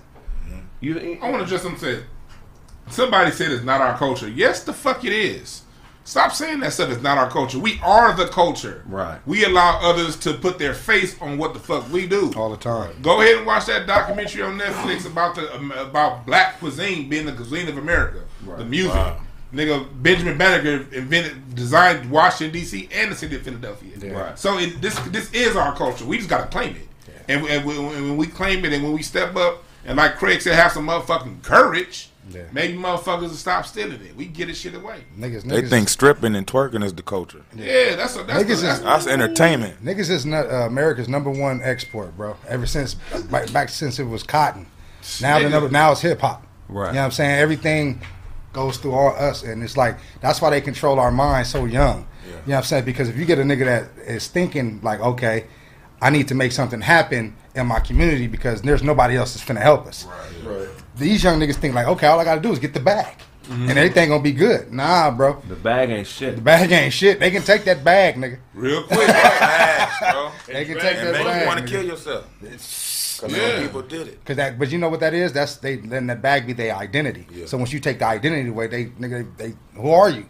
You, 0.81 1.19
I 1.23 1.31
want 1.31 1.43
to 1.43 1.49
just 1.49 1.65
say, 1.81 2.03
somebody 2.89 3.31
said 3.31 3.53
it's 3.53 3.65
not 3.65 3.81
our 3.81 3.97
culture. 3.97 4.29
Yes, 4.29 4.65
the 4.65 4.73
fuck 4.73 5.05
it 5.05 5.13
is. 5.13 5.63
Stop 6.07 6.31
saying 6.31 6.61
that 6.61 6.73
stuff 6.73 6.89
It's 6.91 7.03
not 7.03 7.19
our 7.19 7.29
culture. 7.29 7.59
We 7.59 7.81
are 7.83 8.15
the 8.15 8.29
culture. 8.29 8.85
Right. 8.87 9.19
We 9.27 9.45
allow 9.45 9.81
others 9.83 10.15
to 10.19 10.35
put 10.35 10.57
their 10.57 10.73
face 10.73 11.21
on 11.21 11.37
what 11.37 11.53
the 11.53 11.59
fuck 11.59 11.91
we 11.93 12.07
do 12.07 12.33
all 12.37 12.49
the 12.49 12.57
time. 12.57 12.95
Go 13.03 13.21
ahead 13.21 13.39
and 13.39 13.47
watch 13.47 13.67
that 13.67 13.89
documentary 13.89 14.43
on 14.43 14.57
Netflix 14.57 15.05
about 15.05 15.35
the 15.35 15.53
um, 15.57 15.73
about 15.73 16.25
black 16.25 16.61
cuisine 16.61 17.09
being 17.09 17.27
the 17.27 17.33
cuisine 17.33 17.67
of 17.67 17.77
America, 17.77 18.21
the 18.57 18.65
music. 18.65 18.95
Wow. 18.95 19.19
Nigga, 19.55 19.87
Benjamin 20.03 20.37
Banneker 20.37 20.87
invented, 20.95 21.55
designed 21.55 22.11
Washington 22.11 22.53
D.C. 22.53 22.89
and 22.93 23.13
the 23.13 23.15
city 23.17 23.37
of 23.37 23.43
Philadelphia. 23.43 24.13
Right. 24.13 24.39
So 24.39 24.59
it, 24.59 24.81
this 24.83 24.99
this 25.11 25.33
is 25.33 25.57
our 25.57 25.75
culture. 25.75 26.05
We 26.05 26.19
just 26.19 26.29
got 26.29 26.39
to 26.43 26.47
claim 26.49 26.75
it, 26.77 26.89
and, 27.29 27.47
and, 27.47 27.65
we- 27.65 27.77
and 27.77 27.87
when 28.09 28.17
we 28.17 28.27
claim 28.27 28.65
it, 28.65 28.73
and 28.73 28.83
when 28.83 28.93
we 28.93 29.03
step 29.03 29.37
up, 29.37 29.63
and 29.85 29.97
like 29.97 30.17
Craig 30.17 30.41
said, 30.43 30.55
have 30.57 30.73
some 30.73 30.87
motherfucking 30.87 31.43
courage. 31.43 32.11
Maybe 32.53 32.75
motherfuckers 32.77 33.21
will 33.21 33.29
stop 33.31 33.67
stealing 33.67 34.01
it. 34.03 34.17
We 34.17 34.25
get 34.25 34.49
this 34.49 34.59
shit 34.59 34.75
away. 34.75 35.05
Niggas, 35.17 35.45
They 35.45 35.63
think 35.63 35.89
stripping 35.89 36.35
and 36.35 36.45
twerking 36.45 36.83
is 36.83 36.93
the 36.93 37.05
culture. 37.05 37.43
Yeah, 37.55 37.95
that's 37.95 38.17
a, 38.17 38.25
that's, 38.25 38.43
Niggas 38.43 38.47
the, 38.47 38.53
is- 38.53 38.63
that's 38.63 38.81
That's 38.81 39.07
entertainment. 39.07 39.85
Niggas 39.85 40.11
is 40.11 40.27
not, 40.27 40.47
uh, 40.51 40.67
America's 40.67 41.09
number 41.09 41.31
one 41.31 41.61
export, 41.63 42.17
bro. 42.17 42.37
Ever 42.49 42.67
since 42.67 42.95
back, 43.31 43.53
back 43.53 43.69
since 43.69 44.01
it 44.01 44.05
was 44.05 44.25
cotton. 44.25 44.67
Now 45.23 45.39
the 45.39 45.49
number 45.49 45.69
now 45.71 45.93
it's 45.93 46.01
hip 46.01 46.21
hop. 46.21 46.45
Right. 46.69 46.89
You 46.89 46.95
know 46.95 46.99
what 47.03 47.05
I'm 47.05 47.11
saying? 47.13 47.39
Everything 47.39 48.01
goes 48.57 48.79
through 48.79 48.95
all 48.95 49.15
us, 49.15 49.45
and 49.45 49.63
it's 49.63 49.77
like 49.77 49.97
that's 50.21 50.41
why 50.41 50.51
they 50.51 50.61
control 50.61 50.99
our 50.99 51.13
minds 51.13 51.51
so 51.51 51.67
young. 51.67 51.99
You 52.27 52.33
know 52.33 52.39
what 52.47 52.57
I'm 52.57 52.63
saying? 52.65 52.85
Because 52.85 53.09
if 53.09 53.17
you 53.17 53.25
get 53.25 53.39
a 53.39 53.43
nigga 53.43 53.65
that 53.67 53.85
is 54.09 54.27
thinking 54.27 54.81
like, 54.83 54.99
okay, 55.01 55.45
I 56.03 56.11
need 56.11 56.27
to 56.29 56.35
make 56.35 56.53
something 56.53 56.81
happen 56.81 57.37
in 57.55 57.67
my 57.67 57.81
community 57.81 58.27
because 58.27 58.63
there's 58.63 58.83
nobody 58.83 59.17
else 59.17 59.35
that's 59.35 59.45
gonna 59.47 59.61
help 59.61 59.87
us. 59.87 60.07
Right. 60.45 60.69
These 60.97 61.23
young 61.23 61.39
niggas 61.39 61.57
think 61.57 61.75
like, 61.75 61.87
okay, 61.87 62.07
all 62.07 62.19
I 62.19 62.25
gotta 62.25 62.41
do 62.41 62.51
is 62.53 62.59
get 62.59 62.73
the 62.75 62.81
bag, 62.81 63.15
mm-hmm. 63.45 63.69
and 63.69 63.79
everything 63.79 64.09
gonna 64.09 64.23
be 64.23 64.33
good. 64.33 64.73
Nah, 64.73 65.11
bro. 65.11 65.41
The 65.49 65.55
bag 65.55 65.91
ain't 65.91 66.07
shit. 66.07 66.37
The 66.37 66.43
bag 66.43 66.73
ain't 66.73 66.93
shit. 66.93 67.21
They 67.21 67.31
can 67.31 67.43
take 67.43 67.65
that 67.65 67.85
bag, 67.85 68.17
nigga. 68.17 68.39
real 68.55 68.83
quick. 68.85 69.07
Bags, 69.09 69.95
bro. 70.13 70.31
They 70.47 70.65
can 70.65 70.79
take 70.79 70.97
And 70.97 71.07
that 71.09 71.13
make 71.13 71.25
bag. 71.25 71.41
you 71.43 71.47
want 71.47 71.59
to 71.61 71.65
nigga. 71.65 71.69
kill 71.69 71.85
yourself. 71.85 72.25
Because 73.17 73.37
Yeah. 73.37 73.59
people 73.61 73.83
did 73.83 74.09
it. 74.09 74.25
Cause 74.25 74.37
that, 74.37 74.59
but 74.59 74.71
you 74.71 74.79
know 74.79 74.89
what 74.89 75.01
that 75.01 75.15
is? 75.15 75.33
That's 75.33 75.57
they. 75.57 75.77
Then 75.77 76.07
that 76.09 76.21
bag 76.23 76.47
be 76.47 76.53
their 76.53 76.75
identity. 76.77 77.27
So 77.47 77.57
once 77.59 77.73
you 77.73 77.81
take 77.81 77.99
the 77.99 78.07
identity 78.07 78.49
away, 78.49 78.67
they 78.67 78.85
nigga, 78.87 79.27
they, 79.37 79.55
who 79.75 79.91
are 79.91 80.11
you? 80.11 80.27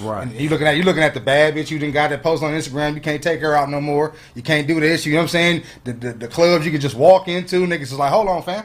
Right. 0.00 0.22
And 0.22 0.32
you 0.32 0.48
looking 0.48 0.66
at 0.66 0.76
you 0.76 0.82
looking 0.82 1.02
at 1.02 1.12
the 1.12 1.20
bad 1.20 1.54
bitch 1.54 1.70
you 1.70 1.78
didn't 1.78 1.92
got 1.92 2.08
that 2.10 2.22
post 2.22 2.42
on 2.42 2.52
Instagram. 2.52 2.94
You 2.94 3.00
can't 3.02 3.22
take 3.22 3.40
her 3.40 3.54
out 3.54 3.68
no 3.68 3.80
more. 3.80 4.14
You 4.34 4.42
can't 4.42 4.66
do 4.66 4.80
this. 4.80 5.04
You 5.04 5.12
know 5.12 5.18
what 5.18 5.22
I'm 5.24 5.28
saying? 5.28 5.62
The 5.84 5.92
the, 5.92 6.12
the 6.14 6.28
clubs 6.28 6.64
you 6.64 6.72
can 6.72 6.80
just 6.80 6.96
walk 6.96 7.28
into. 7.28 7.66
Niggas 7.66 7.82
is 7.82 7.92
like, 7.98 8.10
hold 8.10 8.28
on, 8.28 8.42
fam. 8.42 8.64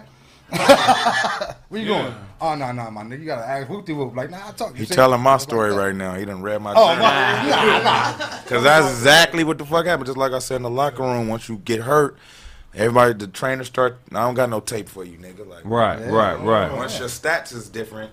Where 1.70 1.82
you 1.82 1.92
Yeah. 1.92 2.02
going? 2.04 2.16
Oh 2.42 2.54
no 2.56 2.72
no 2.72 2.92
my 2.92 3.02
nigga, 3.04 3.20
you 3.20 3.26
gotta 3.26 3.46
ask 3.48 3.70
whoop 3.70 3.86
de 3.86 3.94
whoop. 3.94 4.16
Like 4.16 4.30
nah, 4.30 4.50
I 4.50 4.52
talk. 4.52 4.76
He 4.76 4.86
telling 4.86 5.20
my 5.22 5.38
story 5.38 5.74
right 5.74 5.96
now. 5.96 6.16
He 6.16 6.26
done 6.26 6.42
read 6.42 6.62
my 6.62 6.74
Oh 6.76 6.88
journal. 6.88 7.04
my, 7.04 7.50
nah, 7.50 7.82
nah. 7.82 8.42
Because 8.44 8.64
that's 8.70 8.88
exactly 8.90 9.44
what 9.44 9.58
the 9.58 9.66
fuck 9.66 9.86
happened. 9.86 10.06
Just 10.06 10.18
like 10.18 10.32
I 10.34 10.40
said 10.40 10.58
in 10.58 10.62
the 10.64 10.70
locker 10.70 11.02
room, 11.04 11.28
once 11.28 11.50
you 11.50 11.58
get 11.58 11.82
hurt, 11.82 12.18
everybody, 12.76 13.14
the 13.14 13.28
trainer 13.28 13.64
start. 13.64 13.98
I 14.12 14.22
don't 14.22 14.36
got 14.36 14.50
no 14.50 14.60
tape 14.60 14.90
for 14.90 15.04
you, 15.04 15.18
nigga. 15.18 15.48
Like, 15.48 15.64
Right, 15.66 16.00
right, 16.10 16.36
right. 16.40 16.72
Once 16.72 17.00
your 17.00 17.08
stats 17.08 17.54
is 17.54 17.70
different, 17.70 18.12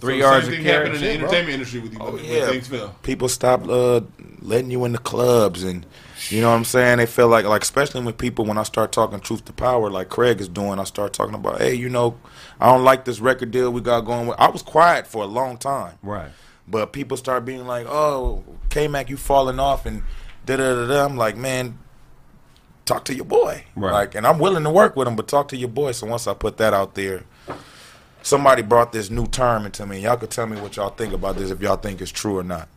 Three 0.00 0.20
So 0.20 0.26
yards 0.26 0.44
same 0.46 0.52
of 0.52 0.56
thing 0.58 0.66
carry. 0.66 0.74
happened 0.86 0.94
in 0.96 1.00
the 1.00 1.06
Shit, 1.06 1.18
bro. 1.20 1.28
entertainment 1.28 1.54
industry 1.54 1.80
with 1.80 1.92
you. 1.92 1.98
oh 2.00 2.12
when 2.12 2.24
yeah, 2.24 2.46
things 2.46 2.68
fell. 2.68 2.94
people 3.02 3.28
stop 3.28 3.66
uh, 3.68 4.00
letting 4.42 4.70
you 4.70 4.84
in 4.84 4.92
the 4.92 4.98
clubs, 4.98 5.62
and 5.62 5.86
you 6.28 6.40
know 6.42 6.50
what 6.50 6.56
I'm 6.56 6.64
saying. 6.64 6.98
They 6.98 7.06
feel 7.06 7.28
like, 7.28 7.44
like 7.46 7.62
especially 7.62 8.02
when 8.04 8.12
people, 8.14 8.44
when 8.44 8.58
I 8.58 8.64
start 8.64 8.92
talking 8.92 9.20
truth 9.20 9.44
to 9.46 9.52
power, 9.52 9.88
like 9.90 10.08
Craig 10.10 10.40
is 10.40 10.48
doing, 10.48 10.78
I 10.78 10.84
start 10.84 11.12
talking 11.14 11.34
about, 11.34 11.60
hey, 11.60 11.74
you 11.74 11.88
know, 11.88 12.18
I 12.60 12.66
don't 12.72 12.84
like 12.84 13.04
this 13.06 13.20
record 13.20 13.50
deal 13.52 13.70
we 13.70 13.80
got 13.80 14.00
going. 14.00 14.26
with 14.26 14.38
I 14.38 14.48
was 14.50 14.62
quiet 14.62 15.06
for 15.06 15.22
a 15.22 15.26
long 15.26 15.56
time. 15.56 15.96
Right. 16.02 16.30
But 16.68 16.92
people 16.92 17.16
start 17.16 17.44
being 17.44 17.66
like, 17.66 17.86
"Oh, 17.88 18.42
K 18.70 18.88
Mac, 18.88 19.08
you 19.08 19.16
falling 19.16 19.60
off," 19.60 19.86
and 19.86 20.02
da 20.44 20.56
da 20.56 20.74
da 20.74 20.86
da. 20.88 21.04
I'm 21.04 21.16
like, 21.16 21.36
man, 21.36 21.78
talk 22.84 23.04
to 23.06 23.14
your 23.14 23.24
boy. 23.24 23.64
Right. 23.76 23.92
Like, 23.92 24.14
and 24.14 24.26
I'm 24.26 24.38
willing 24.38 24.64
to 24.64 24.70
work 24.70 24.96
with 24.96 25.08
him, 25.08 25.16
but 25.16 25.28
talk 25.28 25.48
to 25.48 25.56
your 25.56 25.68
boy. 25.68 25.92
So 25.92 26.06
once 26.06 26.26
I 26.26 26.34
put 26.34 26.56
that 26.58 26.74
out 26.74 26.94
there, 26.94 27.24
somebody 28.22 28.62
brought 28.62 28.92
this 28.92 29.10
new 29.10 29.26
term 29.26 29.66
into 29.66 29.86
me. 29.86 30.00
Y'all 30.00 30.16
could 30.16 30.30
tell 30.30 30.46
me 30.46 30.60
what 30.60 30.76
y'all 30.76 30.90
think 30.90 31.12
about 31.12 31.36
this 31.36 31.50
if 31.50 31.60
y'all 31.60 31.76
think 31.76 32.00
it's 32.00 32.10
true 32.10 32.38
or 32.38 32.42
not. 32.44 32.68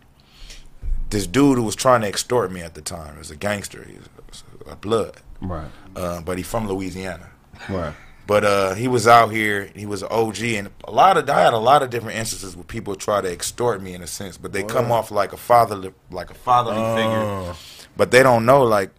This 1.10 1.26
dude 1.26 1.58
who 1.58 1.64
was 1.64 1.76
trying 1.76 2.02
to 2.02 2.08
extort 2.08 2.52
me 2.52 2.62
at 2.62 2.74
the 2.74 2.82
time 2.82 3.18
was 3.18 3.32
a 3.32 3.36
gangster. 3.36 3.84
He 3.86 3.98
was 3.98 4.44
a 4.70 4.76
blood, 4.76 5.18
Right. 5.40 5.68
uh, 5.96 6.22
but 6.22 6.38
he's 6.38 6.48
from 6.48 6.68
Louisiana. 6.68 7.30
Right. 7.70 7.94
But 8.28 8.44
uh, 8.44 8.74
he 8.74 8.90
was 8.90 9.08
out 9.08 9.32
here. 9.32 9.70
He 9.74 9.86
was 9.86 10.02
an 10.04 10.10
OG, 10.12 10.42
and 10.42 10.70
a 10.84 10.92
lot 10.92 11.16
of 11.16 11.30
I 11.30 11.40
had 11.40 11.54
a 11.54 11.58
lot 11.58 11.82
of 11.82 11.90
different 11.90 12.18
instances 12.18 12.58
where 12.58 12.66
people 12.66 12.94
try 12.96 13.22
to 13.22 13.32
extort 13.32 13.82
me 13.82 13.94
in 13.94 14.02
a 14.02 14.08
sense, 14.08 14.36
but 14.36 14.52
they 14.52 14.64
come 14.64 14.92
off 14.92 15.12
like 15.12 15.32
a 15.32 15.38
fatherly, 15.38 15.94
like 16.12 16.30
a 16.30 16.34
fatherly 16.34 16.76
Oh. 16.82 16.96
figure. 17.54 17.88
But 17.96 18.12
they 18.12 18.22
don't 18.24 18.46
know 18.46 18.64
like 18.64 18.90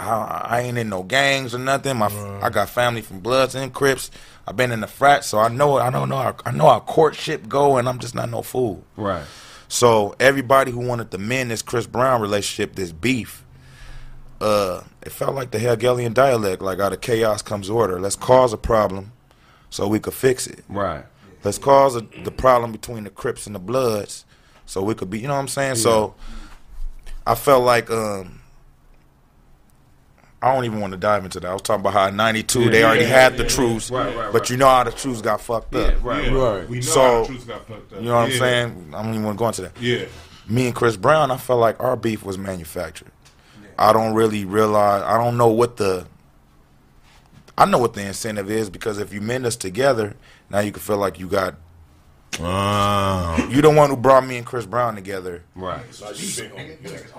I, 0.00 0.46
I 0.48 0.60
ain't 0.62 0.78
in 0.78 0.88
no 0.88 1.02
gangs 1.02 1.54
or 1.54 1.58
nothing. 1.58 1.98
My 1.98 2.06
I 2.42 2.48
got 2.50 2.70
family 2.70 3.02
from 3.02 3.20
Bloods 3.20 3.54
and 3.54 3.72
Crips. 3.72 4.10
I've 4.46 4.56
been 4.56 4.72
in 4.72 4.80
the 4.80 4.86
frat, 4.86 5.24
so 5.24 5.38
I 5.38 5.48
know 5.48 5.76
I 5.76 5.90
don't 5.90 6.08
know 6.08 6.16
how, 6.16 6.36
I 6.44 6.50
know 6.52 6.68
how 6.68 6.80
courtship 6.80 7.48
go, 7.48 7.76
and 7.76 7.88
I'm 7.88 7.98
just 7.98 8.14
not 8.14 8.30
no 8.30 8.42
fool. 8.42 8.82
Right. 8.96 9.24
So 9.68 10.16
everybody 10.18 10.72
who 10.72 10.80
wanted 10.80 11.10
to 11.12 11.18
mend 11.18 11.50
this 11.50 11.62
Chris 11.62 11.86
Brown 11.86 12.20
relationship, 12.20 12.74
this 12.74 12.90
beef, 12.90 13.44
uh, 14.40 14.82
it 15.02 15.12
felt 15.12 15.34
like 15.34 15.50
the 15.50 15.58
Hegelian 15.58 16.12
dialect, 16.12 16.62
like 16.62 16.80
out 16.80 16.92
of 16.92 17.00
chaos 17.00 17.42
comes 17.42 17.70
order. 17.70 18.00
Let's 18.00 18.16
cause 18.16 18.52
a 18.52 18.58
problem 18.58 19.12
so 19.68 19.86
we 19.86 20.00
could 20.00 20.14
fix 20.14 20.46
it. 20.46 20.64
Right. 20.68 21.04
Let's 21.44 21.58
cause 21.58 21.94
a, 21.94 22.00
the 22.24 22.32
problem 22.32 22.72
between 22.72 23.04
the 23.04 23.10
Crips 23.10 23.46
and 23.46 23.54
the 23.54 23.60
Bloods 23.60 24.24
so 24.66 24.82
we 24.82 24.94
could 24.94 25.10
be, 25.10 25.20
you 25.20 25.28
know 25.28 25.34
what 25.34 25.40
I'm 25.40 25.48
saying? 25.48 25.76
So 25.76 26.14
I 27.26 27.34
felt 27.34 27.64
like 27.64 27.90
um 27.90 28.39
I 30.42 30.54
don't 30.54 30.64
even 30.64 30.80
want 30.80 30.92
to 30.92 30.96
dive 30.98 31.24
into 31.24 31.38
that. 31.40 31.48
I 31.48 31.52
was 31.52 31.60
talking 31.62 31.80
about 31.80 31.92
how 31.92 32.06
in 32.06 32.16
'92 32.16 32.60
Yeah, 32.62 32.70
they 32.70 32.84
already 32.84 33.02
yeah, 33.02 33.08
had 33.08 33.32
yeah, 33.32 33.38
the 33.42 33.44
truths, 33.48 33.90
right, 33.90 34.14
right, 34.16 34.32
but 34.32 34.48
you 34.48 34.56
know 34.56 34.68
how 34.68 34.84
the 34.84 34.90
truths 34.92 35.20
got 35.20 35.40
fucked 35.42 35.74
up. 35.74 35.90
Yeah, 35.92 35.98
right, 36.02 36.24
Yeah. 36.24 36.38
right. 36.38 36.68
We 36.68 36.76
know 36.76 36.82
So 36.82 37.00
how 37.02 37.20
the 37.22 37.26
truth 37.26 37.46
got 37.46 37.66
fucked 37.66 37.92
up. 37.92 37.98
you 38.00 38.06
know 38.08 38.14
what 38.16 38.30
I'm 38.30 38.38
saying? 38.38 38.94
I 38.96 39.02
don't 39.02 39.12
even 39.12 39.24
want 39.24 39.36
to 39.36 39.38
go 39.38 39.48
into 39.48 39.62
that. 39.62 39.72
Yeah. 39.80 40.06
Me 40.48 40.66
and 40.66 40.74
Chris 40.74 40.96
Brown, 40.96 41.30
I 41.30 41.36
felt 41.36 41.60
like 41.60 41.78
our 41.78 41.94
beef 41.94 42.24
was 42.24 42.38
manufactured. 42.38 43.10
I 43.78 43.92
don't 43.92 44.14
really 44.14 44.44
realize. 44.44 45.02
I 45.02 45.16
don't 45.18 45.36
know 45.36 45.48
what 45.48 45.76
the. 45.76 46.06
I 47.58 47.66
know 47.66 47.78
what 47.78 47.92
the 47.94 48.02
incentive 48.06 48.50
is 48.50 48.70
because 48.70 48.98
if 48.98 49.12
you 49.12 49.20
mend 49.20 49.44
us 49.44 49.56
together, 49.56 50.16
now 50.48 50.60
you 50.60 50.72
can 50.72 50.80
feel 50.80 50.96
like 50.96 51.18
you 51.18 51.26
got. 51.28 51.54
Oh. 52.38 53.48
You 53.50 53.60
the 53.60 53.70
one 53.70 53.90
who 53.90 53.96
brought 53.96 54.24
me 54.26 54.36
and 54.36 54.46
Chris 54.46 54.64
Brown 54.66 54.94
together. 54.94 55.42
Right. 55.54 55.82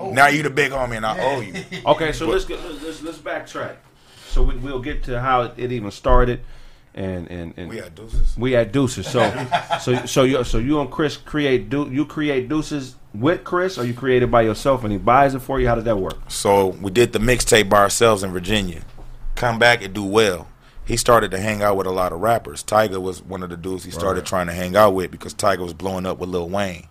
Now 0.02 0.28
you 0.28 0.44
the 0.44 0.50
big 0.50 0.72
homie 0.72 0.98
and 0.98 1.06
I 1.06 1.20
owe 1.20 1.42
you. 1.42 1.54
Okay, 1.86 2.12
so 2.12 2.28
let's 2.28 2.46
get 2.46 2.60
let's 2.64 3.02
let's 3.02 3.18
backtrack. 3.18 3.76
So 4.30 4.44
we, 4.44 4.56
we'll 4.56 4.80
get 4.82 5.04
to 5.04 5.20
how 5.20 5.42
it, 5.44 5.54
it 5.58 5.72
even 5.72 5.92
started, 5.92 6.42
and 6.96 7.28
and, 7.30 7.54
and 7.58 7.70
We 7.70 7.78
had 7.78 7.94
deuces. 7.96 8.38
we 8.38 8.52
had 8.54 8.72
deuces. 8.72 9.08
So 9.08 9.48
so 9.82 10.06
so 10.06 10.24
you 10.24 10.44
so 10.44 10.58
you 10.58 10.80
and 10.80 10.90
Chris 10.90 11.18
create 11.18 11.70
du- 11.70 11.90
you 11.90 12.06
create 12.06 12.48
deuces 12.48 12.96
with 13.14 13.44
Chris, 13.44 13.78
or 13.78 13.84
you 13.84 13.94
created 13.94 14.32
by 14.32 14.42
yourself 14.44 14.84
and 14.84 14.92
he 14.94 14.98
buys 14.98 15.36
it 15.36 15.40
for 15.40 15.60
you? 15.60 15.68
How 15.68 15.76
did 15.76 15.86
that 15.86 15.98
work? 15.98 16.16
So 16.30 16.68
we 16.68 16.92
did 16.92 17.12
the 17.14 17.20
mixtape 17.20 17.68
by 17.70 17.80
ourselves 17.80 18.24
in 18.24 18.32
Virginia. 18.32 18.82
Come 19.36 19.60
back 19.60 19.84
and 19.84 19.94
do 19.94 20.04
well. 20.06 20.48
He 20.92 20.98
started 20.98 21.32
to 21.32 21.40
hang 21.40 21.62
out 21.64 21.78
with 21.78 21.88
a 21.88 21.92
lot 21.92 22.12
of 22.12 22.20
rappers. 22.20 22.66
Tyga 22.66 23.02
was 23.02 23.24
one 23.24 23.44
of 23.44 23.50
the 23.50 23.56
dudes 23.56 23.86
he 23.86 23.92
started 23.92 24.26
trying 24.26 24.48
to 24.48 24.54
hang 24.54 24.76
out 24.76 24.94
with 24.94 25.10
because 25.10 25.34
Tyga 25.34 25.60
was 25.60 25.74
blowing 25.74 26.06
up 26.06 26.18
with 26.20 26.28
Lil 26.28 26.50
Wayne. 26.50 26.88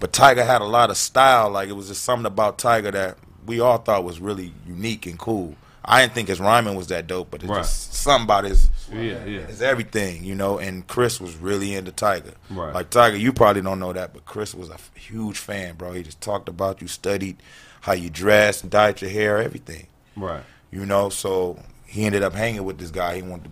But 0.00 0.12
Tyga 0.12 0.44
had 0.44 0.60
a 0.60 0.66
lot 0.66 0.90
of 0.90 0.98
style. 0.98 1.48
Like 1.48 1.70
it 1.70 1.72
was 1.72 1.88
just 1.88 2.04
something 2.04 2.26
about 2.26 2.58
Tyga 2.58 2.92
that 2.92 3.16
we 3.46 3.58
all 3.60 3.78
thought 3.78 4.04
was 4.04 4.20
really 4.20 4.52
unique 4.66 5.06
and 5.06 5.18
cool. 5.18 5.54
I 5.82 6.02
didn't 6.02 6.12
think 6.12 6.28
his 6.28 6.40
rhyming 6.40 6.74
was 6.76 6.88
that 6.88 7.06
dope, 7.06 7.30
but 7.30 7.40
it's 7.42 7.48
Right. 7.50 7.60
just 7.62 7.94
something 7.94 8.24
about 8.24 8.44
his 8.44 8.68
Yeah, 8.92 9.24
yeah. 9.24 9.40
his 9.46 9.62
everything, 9.62 10.24
you 10.24 10.34
know. 10.34 10.58
And 10.58 10.86
Chris 10.86 11.18
was 11.18 11.34
really 11.36 11.74
into 11.74 11.90
Tyga. 11.90 12.34
Right. 12.50 12.74
Like 12.74 12.90
Tyga, 12.90 13.18
you 13.18 13.32
probably 13.32 13.62
don't 13.62 13.80
know 13.80 13.94
that, 13.94 14.12
but 14.12 14.26
Chris 14.26 14.54
was 14.54 14.68
a 14.68 14.76
huge 14.94 15.38
fan, 15.38 15.76
bro. 15.76 15.92
He 15.92 16.02
just 16.02 16.20
talked 16.20 16.50
about 16.50 16.82
you, 16.82 16.86
studied 16.88 17.38
how 17.80 17.94
you 17.94 18.10
dressed, 18.10 18.68
dyed 18.68 19.00
your 19.00 19.10
hair, 19.10 19.38
everything. 19.38 19.86
Right. 20.16 20.42
You 20.70 20.84
know, 20.84 21.08
so 21.08 21.58
he 21.88 22.04
ended 22.04 22.22
up 22.22 22.34
hanging 22.34 22.64
with 22.64 22.78
this 22.78 22.90
guy. 22.90 23.16
He 23.16 23.22
wanted 23.22 23.44
to, 23.44 23.50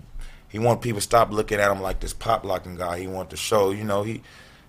he 0.49 0.59
wanted 0.59 0.83
people 0.83 0.99
to 0.99 1.03
stop 1.05 1.33
looking 1.33 1.59
at 1.59 1.71
him 1.71 1.81
like 1.81 2.01
this 2.01 2.13
pop 2.13 2.45
locking 2.45 2.77
guy. 2.77 2.99
He 3.01 3.07
wanted 3.07 3.31
to 3.31 3.37
show, 3.37 3.71
you 3.71 3.83
know, 3.85 4.03
he 4.03 4.23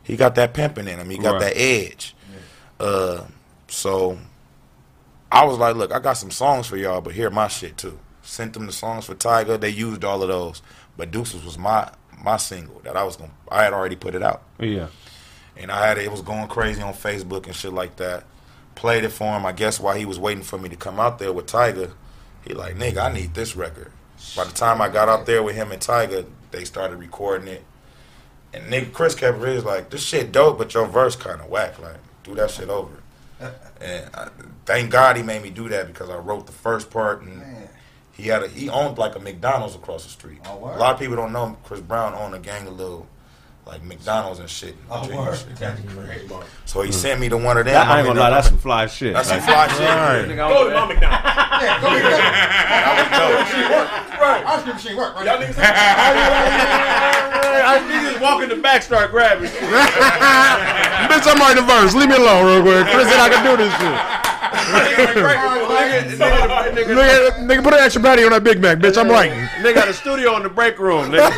he 0.04 0.16
got 0.16 0.36
that 0.36 0.54
pimping 0.54 0.88
in 0.88 1.00
him. 1.00 1.10
He 1.10 1.18
got 1.18 1.34
Right. 1.34 1.54
that 1.54 1.58
edge. 1.60 2.16
Uh, 2.80 3.24
so 3.68 4.18
I 5.32 5.46
was 5.46 5.58
like, 5.58 5.76
look, 5.76 5.92
I 5.92 6.00
got 6.00 6.14
some 6.14 6.32
songs 6.32 6.68
for 6.68 6.78
y'all, 6.78 7.02
but 7.02 7.14
hear 7.14 7.30
my 7.30 7.48
shit 7.48 7.78
too. 7.78 8.00
Sent 8.22 8.54
them 8.54 8.66
the 8.66 8.72
songs 8.72 9.06
for 9.06 9.16
Tyga. 9.16 9.60
They 9.60 9.70
used 9.70 10.04
all 10.06 10.22
of 10.22 10.30
those, 10.30 10.62
but 10.96 11.12
Deuces 11.12 11.44
was 11.44 11.58
my 11.58 11.90
my 12.24 12.38
single 12.38 12.80
that 12.84 12.96
I 12.98 13.04
was 13.04 13.16
gonna. 13.18 13.32
I 13.50 13.64
had 13.64 13.74
already 13.74 13.96
put 13.96 14.16
it 14.16 14.24
out 14.24 14.42
Yeah. 14.60 14.88
and 15.56 15.72
I 15.72 15.86
had 15.88 15.98
it 15.98 16.10
was 16.12 16.22
going 16.22 16.48
crazy 16.48 16.82
on 16.82 16.94
Facebook 16.94 17.46
and 17.46 17.56
shit 17.56 17.74
like 17.74 17.98
that. 17.98 18.24
Played 18.76 19.04
it 19.04 19.10
for 19.10 19.26
him. 19.36 19.46
I 19.46 19.52
guess 19.52 19.80
while 19.80 19.96
he 19.96 20.06
was 20.06 20.18
waiting 20.20 20.44
for 20.44 20.58
me 20.58 20.70
to 20.70 20.76
come 20.76 21.00
out 21.00 21.20
there 21.20 21.32
with 21.34 21.46
Tyga, 21.48 21.92
he 22.48 22.54
like, 22.54 22.76
nigga, 22.76 22.98
I 22.98 23.14
need 23.14 23.34
this 23.34 23.56
record. 23.56 23.92
By 24.36 24.46
the 24.46 24.52
time 24.52 24.82
I 24.82 24.90
got 24.90 25.10
out 25.10 25.26
there 25.26 25.44
with 25.44 25.56
him 25.56 25.72
and 25.72 25.82
Tyga, 25.82 26.26
they 26.52 26.66
started 26.66 26.98
recording 26.98 27.48
it. 27.48 27.64
And 28.54 28.72
nigga 28.72 28.94
Chris 28.94 29.16
kept 29.16 29.38
really 29.38 29.60
like, 29.60 29.90
this 29.90 30.04
shit 30.04 30.32
dope, 30.32 30.58
but 30.58 30.74
your 30.74 30.88
verse 30.88 31.16
kind 31.16 31.42
of 31.42 31.50
whack. 31.50 31.80
Like, 31.80 31.98
do 32.24 32.36
that 32.36 32.52
shit 32.52 32.70
over. 32.70 33.04
And 33.80 34.10
I, 34.16 34.30
thank 34.66 34.90
God 34.90 35.18
he 35.18 35.22
made 35.22 35.44
me 35.44 35.52
do 35.52 35.70
that 35.70 35.86
because 35.86 36.10
I 36.10 36.18
wrote 36.18 36.48
the 36.48 36.52
first 36.52 36.90
part 36.90 37.22
and 37.22 37.70
he 38.12 38.24
had 38.30 38.42
a 38.42 38.48
he 38.48 38.70
owned 38.70 38.98
like 38.98 39.16
a 39.16 39.20
McDonald's 39.20 39.76
across 39.76 40.04
the 40.04 40.10
street. 40.10 40.40
Oh, 40.48 40.58
a 40.58 40.78
lot 40.78 40.96
of 40.96 41.00
people 41.00 41.16
don't 41.16 41.32
know 41.32 41.56
Chris 41.64 41.80
Brown 41.80 42.16
owned 42.16 42.34
a 42.34 42.40
gang 42.40 42.66
of 42.68 42.76
little 42.76 43.06
like 43.68 43.84
McDonald's 43.84 44.40
and 44.40 44.50
shit. 44.50 44.76
Oh, 44.90 45.08
word. 45.16 45.38
shit. 45.38 45.56
That's 45.58 45.82
crazy. 45.94 46.30
So 46.66 46.82
he 46.82 46.92
sent 46.92 47.20
me 47.20 47.30
to 47.30 47.38
one 47.38 47.58
of 47.58 47.66
them. 47.66 47.74
That- 47.74 47.88
I 47.88 48.00
ain't 48.00 48.08
gonna 48.08 48.20
lie, 48.20 48.30
that's 48.30 48.48
some 48.48 48.58
fly 48.58 48.88
shit. 48.88 49.14
That's 49.14 49.28
some 49.30 49.42
fly 49.42 49.68
shit. 49.68 49.80
Right. 49.80 50.26
Go 50.36 50.70
to 50.70 50.76
my 50.76 50.86
McDonald's. 50.88 51.24
Yeah, 51.64 51.82
go 51.82 51.88
ahead. 51.88 52.22
Right. 54.20 54.46
Ice 54.46 54.64
cream 54.64 54.76
machine 54.76 54.98
work. 54.98 55.16
Right. 55.16 55.26
Y'all 55.26 55.38
niggas. 55.38 55.56
I 57.68 57.80
niggas 57.84 58.22
walk 58.22 58.42
in 58.44 58.50
the 58.50 58.56
back, 58.56 58.82
start 58.82 59.12
grabbing. 59.12 59.50
Bitch, 61.10 61.28
I'm 61.28 61.38
writing 61.40 61.64
the 61.64 61.68
verse. 61.68 61.94
Leave 61.96 62.10
me 62.10 62.16
alone 62.16 62.46
real 62.46 62.62
quick. 62.62 62.88
Chris 62.94 63.08
said 63.10 63.20
I 63.20 63.30
can 63.30 63.44
do 63.46 63.58
this 63.58 63.74
shit. 63.74 64.37
Nigga, 66.74 67.32
nigga, 67.48 67.64
put 67.64 67.74
an 67.74 67.80
extra 67.80 68.02
patty 68.02 68.24
on 68.24 68.32
that 68.32 68.44
Big 68.44 68.60
Mac, 68.60 68.78
bitch. 68.80 68.98
I'm 68.98 69.10
writing. 69.10 69.48
They 69.62 69.74
got 69.74 69.88
a 69.88 69.94
studio 69.94 70.36
in 70.38 70.44
the 70.44 70.50
break 70.50 70.80
room. 70.80 71.12
Nigga. 71.12 71.30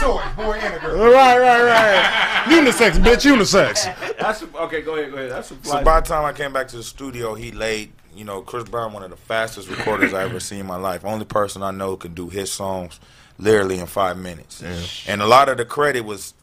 Toys, 0.00 0.22
boy 0.36 0.52
and 0.54 0.74
a 0.74 0.78
girl. 0.78 1.12
Right, 1.12 1.38
right, 1.38 1.62
right. 1.62 2.44
Unisex, 2.46 2.92
bitch. 2.98 3.24
Unisex. 3.30 4.18
That's 4.18 4.42
okay. 4.42 4.80
Go 4.82 4.96
ahead, 4.96 5.10
go 5.10 5.16
ahead. 5.18 5.30
That's 5.30 5.48
some 5.48 5.58
fly. 5.58 5.78
So 5.78 5.84
by 5.84 6.00
the 6.00 6.06
time 6.06 6.24
I 6.24 6.32
came 6.32 6.52
back 6.52 6.68
to 6.68 6.76
the 6.76 6.82
studio, 6.82 7.34
he 7.34 7.52
laid, 7.52 7.92
you 8.14 8.24
know, 8.24 8.40
Chris 8.42 8.64
Brown, 8.64 8.92
one 8.92 9.02
of 9.02 9.10
the 9.10 9.16
fastest 9.16 9.68
recorders 9.68 10.14
I 10.14 10.24
ever 10.24 10.40
seen 10.40 10.60
in 10.60 10.66
my 10.66 10.76
life. 10.76 11.04
Only 11.04 11.24
person 11.24 11.62
I 11.62 11.70
know 11.70 11.96
could 11.96 12.14
do 12.14 12.28
his 12.28 12.50
songs 12.50 12.98
literally 13.38 13.78
in 13.78 13.86
five 13.86 14.16
minutes. 14.18 14.62
And 15.06 15.22
a 15.22 15.26
lot 15.26 15.48
of 15.48 15.56
the 15.56 15.64
credit 15.64 16.02
was 16.02 16.34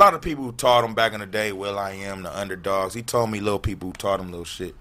a 0.00 0.02
lot 0.02 0.14
of 0.14 0.22
people 0.22 0.44
who 0.44 0.52
taught 0.52 0.82
him 0.82 0.94
back 0.94 1.12
in 1.12 1.20
the 1.20 1.26
day, 1.26 1.52
will.i.am, 1.52 2.22
the 2.22 2.38
underdogs. 2.38 2.94
He 2.94 3.02
told 3.02 3.30
me 3.30 3.38
little 3.38 3.58
people 3.58 3.90
who 3.90 3.92
taught 3.92 4.18
him 4.18 4.30
little 4.30 4.46
shit. 4.46 4.74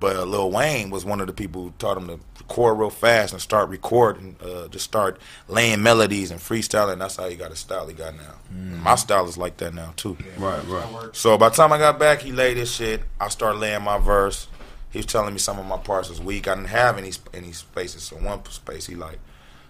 But 0.00 0.16
uh, 0.16 0.24
Lil 0.24 0.50
Wayne 0.50 0.88
was 0.90 1.04
one 1.04 1.20
of 1.20 1.26
the 1.26 1.32
people 1.34 1.64
who 1.64 1.74
taught 1.78 1.98
him 1.98 2.06
to 2.06 2.20
record 2.38 2.78
real 2.78 2.88
fast 2.88 3.32
and 3.32 3.42
start 3.42 3.68
recording, 3.68 4.36
uh, 4.42 4.68
just 4.68 4.84
start 4.84 5.20
laying 5.48 5.82
melodies 5.82 6.30
and 6.30 6.40
freestyling. 6.40 6.98
That's 6.98 7.16
how 7.16 7.28
he 7.28 7.36
got 7.36 7.50
his 7.50 7.58
style 7.58 7.88
he 7.88 7.94
got 7.94 8.14
now. 8.16 8.36
My 8.82 8.94
style 8.94 9.28
is 9.28 9.36
like 9.36 9.58
that 9.58 9.74
now 9.74 9.92
too. 9.96 10.16
Right, 10.38 10.64
right. 10.66 11.14
So 11.14 11.36
by 11.36 11.50
the 11.50 11.56
time 11.56 11.72
I 11.72 11.78
got 11.78 11.98
back, 11.98 12.20
he 12.20 12.32
laid 12.32 12.56
his 12.56 12.72
shit. 12.72 13.02
I 13.20 13.28
started 13.28 13.58
laying 13.58 13.82
my 13.82 13.98
verse. 13.98 14.46
He 14.90 15.00
was 15.00 15.06
telling 15.06 15.34
me 15.34 15.40
some 15.40 15.58
of 15.58 15.66
my 15.66 15.76
parts 15.76 16.08
was 16.08 16.22
weak. 16.22 16.48
I 16.48 16.54
didn't 16.54 16.68
have 16.68 16.96
any 16.96 17.12
any 17.34 17.52
spaces. 17.52 18.04
So 18.04 18.16
one 18.16 18.42
space 18.46 18.86
he 18.86 18.94
like, 18.94 19.18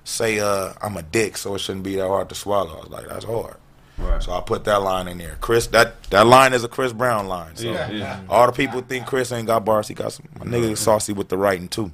say 0.05 0.39
uh, 0.39 0.75
I'm 0.81 0.97
a 0.99 1.03
dick, 1.03 1.37
so 1.39 1.55
it 1.55 1.61
shouldn't 1.61 1.85
be 1.85 1.97
that 1.97 2.07
hard 2.07 2.29
to 2.29 2.35
swallow. 2.35 2.77
I 2.77 2.81
was 2.81 2.91
like, 2.91 3.09
that's 3.09 3.25
hard. 3.25 3.57
Right. 3.99 4.23
So 4.23 4.33
I 4.33 4.41
put 4.41 4.65
that 4.65 4.83
line 4.83 5.09
in 5.09 5.19
there. 5.19 5.37
Chris, 5.41 5.67
that 5.69 6.03
that 6.11 6.27
line 6.27 6.53
is 6.53 6.63
a 6.65 6.69
Chris 6.69 6.93
Brown 6.93 7.27
line. 7.29 7.57
So 7.57 7.67
Yeah, 7.73 7.91
yeah. 7.91 8.21
all 8.29 8.47
the 8.47 8.53
people 8.53 8.81
think 8.81 9.07
Chris 9.07 9.33
ain't 9.33 9.47
got 9.47 9.65
bars. 9.65 9.89
He 9.89 9.95
got 9.95 10.13
some. 10.13 10.27
My 10.39 10.47
nigga 10.47 10.71
is 10.73 10.81
saucy 10.81 11.13
with 11.13 11.29
the 11.29 11.37
writing 11.37 11.69
too. 11.69 11.91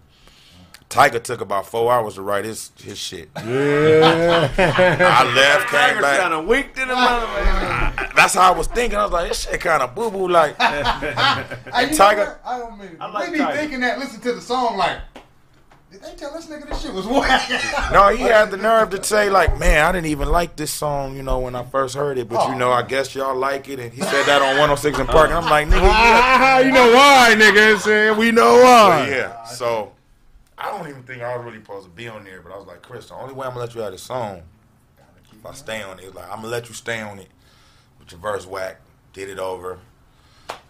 Tyga 0.91 1.21
took 1.21 1.41
about 1.41 1.67
four 1.67 1.91
hours 1.93 2.15
to 2.17 2.23
write 2.23 2.45
his 2.45 2.71
his 2.83 2.99
shit. 2.99 3.31
Yeah. 3.37 4.51
I 4.59 5.35
left, 5.35 5.69
came 5.71 5.81
Tyga's 5.81 6.01
back. 6.03 6.21
kind 6.21 6.35
of 6.35 6.47
weak 6.47 6.75
to 6.75 6.81
the 6.81 6.95
motherfucker. 6.95 8.15
That's 8.15 8.35
how 8.35 8.53
I 8.53 8.57
was 8.57 8.67
thinking. 8.69 8.99
I 8.99 9.05
was 9.05 9.13
like, 9.13 9.29
this 9.29 9.49
shit 9.49 9.61
kind 9.61 9.83
of 9.83 9.95
boo 9.95 10.11
boo. 10.11 10.29
Like, 10.29 10.57
Hey, 10.61 10.71
you 11.91 11.97
Tyga- 11.97 12.37
I 12.45 12.59
don't 12.59 12.79
mean. 12.79 12.97
I 13.01 13.11
like 13.11 13.31
we 13.31 13.39
be 13.39 13.45
Tyga. 13.45 13.55
thinking 13.55 13.81
that. 13.81 13.99
Listen 13.99 14.21
to 14.21 14.35
the 14.35 14.41
song 14.41 14.77
like. 14.77 14.99
Did 15.95 16.03
they 16.03 16.15
tell 16.17 16.33
this 16.33 16.47
nigga 16.47 16.69
this 16.69 16.83
shit 16.83 16.93
was 16.93 17.07
whack? 17.07 17.49
no, 17.93 18.09
he 18.09 18.25
had 18.25 18.51
the 18.51 18.57
nerve 18.57 18.91
to 18.91 19.05
say 19.05 19.31
like, 19.31 19.61
man, 19.61 19.85
I 19.87 19.93
didn't 19.93 20.09
even 20.09 20.29
like 20.29 20.57
this 20.57 20.73
song, 20.73 21.17
you 21.17 21.23
know, 21.23 21.39
when 21.39 21.55
I 21.55 21.63
first 21.63 21.95
heard 21.95 22.19
it, 22.19 22.29
but 22.29 22.49
you 22.49 22.57
know, 22.57 22.73
I 22.73 22.83
oh. 22.83 22.85
guess 22.85 23.15
y'all 23.15 23.37
like 23.37 23.69
it, 23.69 23.79
and 23.79 23.93
he 23.93 24.01
said 24.01 24.25
that 24.25 24.43
on 24.43 24.59
106 24.59 24.99
& 24.99 25.07
Park, 25.13 25.29
and 25.29 25.39
I'm 25.39 25.49
like, 25.49 25.69
nigga, 25.69 25.83
yeah. 25.83 26.59
you 26.67 26.73
know 26.73 26.93
why, 26.93 27.37
nigga? 27.39 27.79
Saying 27.79 28.19
we 28.19 28.33
know 28.33 28.57
But 28.57 28.65
why. 28.65 29.09
yeah, 29.09 29.45
so 29.45 29.93
I 30.59 30.77
don't 30.77 30.89
even 30.89 31.05
think 31.05 31.23
I 31.23 31.37
was 31.37 31.45
really 31.47 31.61
supposed 31.61 31.85
to 31.85 31.93
be 31.93 32.09
on 32.09 32.25
there, 32.25 32.41
but 32.43 32.51
I 32.51 32.57
was 32.57 32.67
like, 32.67 32.83
Chris, 32.83 33.07
the 33.07 33.15
only 33.15 33.33
way 33.33 33.47
I'm 33.47 33.53
gonna 33.53 33.65
let 33.67 33.77
you 33.77 33.83
have 33.83 33.93
this 33.93 34.03
song, 34.03 34.43
if 35.33 35.47
I 35.47 35.53
stay 35.53 35.81
on 35.81 36.01
it, 36.01 36.13
like 36.13 36.29
I'm 36.29 36.39
gonna 36.39 36.49
let 36.49 36.69
you 36.69 36.75
stay 36.75 37.03
on 37.03 37.21
it, 37.21 37.29
with 38.01 38.11
your 38.11 38.21
verse 38.21 38.47
whack, 38.47 38.81
did 39.13 39.29
it 39.29 39.39
over. 39.39 39.79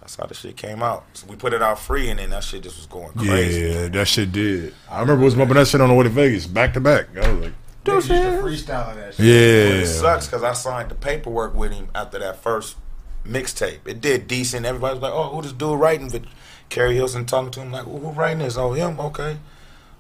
That's 0.01 0.17
how 0.17 0.27
the 0.27 0.35
shit 0.35 0.57
came 0.57 0.83
out. 0.83 1.05
So 1.15 1.27
we 1.29 1.37
put 1.37 1.55
it 1.55 1.63
out 1.63 1.79
free, 1.79 2.11
and 2.11 2.19
then 2.19 2.31
that 2.31 2.45
shit 2.45 2.63
just 2.63 2.77
was 2.77 2.87
going 2.87 3.13
crazy. 3.13 3.61
Yeah, 3.63 3.89
that 3.89 4.07
shit 4.07 4.33
did. 4.33 4.75
I 4.91 5.01
remember 5.01 5.25
was 5.25 5.35
bumping 5.35 5.57
that 5.57 5.67
shit 5.67 5.81
on 5.81 5.89
the 5.89 5.95
way 5.95 6.05
to 6.05 6.11
Vegas, 6.11 6.47
back 6.47 6.75
to 6.75 6.81
back. 6.81 7.07
I 7.17 7.33
was 7.33 7.45
like, 7.45 7.53
They 7.85 7.93
used 7.95 8.11
freestyle 8.11 8.91
of 8.91 8.97
that 8.97 9.15
shit. 9.15 9.17
But 9.17 9.25
yeah. 9.25 9.83
it 9.83 9.87
sucks 9.87 10.27
because 10.27 10.43
I 10.43 10.53
signed 10.53 10.91
the 10.91 10.95
paperwork 10.95 11.55
with 11.55 11.73
him 11.73 11.89
after 11.95 12.19
that 12.19 12.37
first 12.37 12.77
mixtape. 13.25 13.87
It 13.87 14.01
did 14.01 14.29
decent. 14.29 14.67
Everybody 14.67 14.95
was 14.95 15.03
like, 15.03 15.13
"Oh, 15.13 15.31
who 15.31 15.43
this 15.43 15.53
dude 15.53 15.81
writing?" 15.81 16.11
But 16.11 16.25
Keri 16.69 16.95
Hilson 16.95 17.25
talking 17.25 17.51
to 17.53 17.61
him 17.61 17.73
like, 17.73 17.85
"Who 17.85 17.99
who 17.99 18.11
writing 18.11 18.41
this?" 18.41 18.57
Oh, 18.57 18.73
him. 18.73 19.01
Okay. 19.01 19.39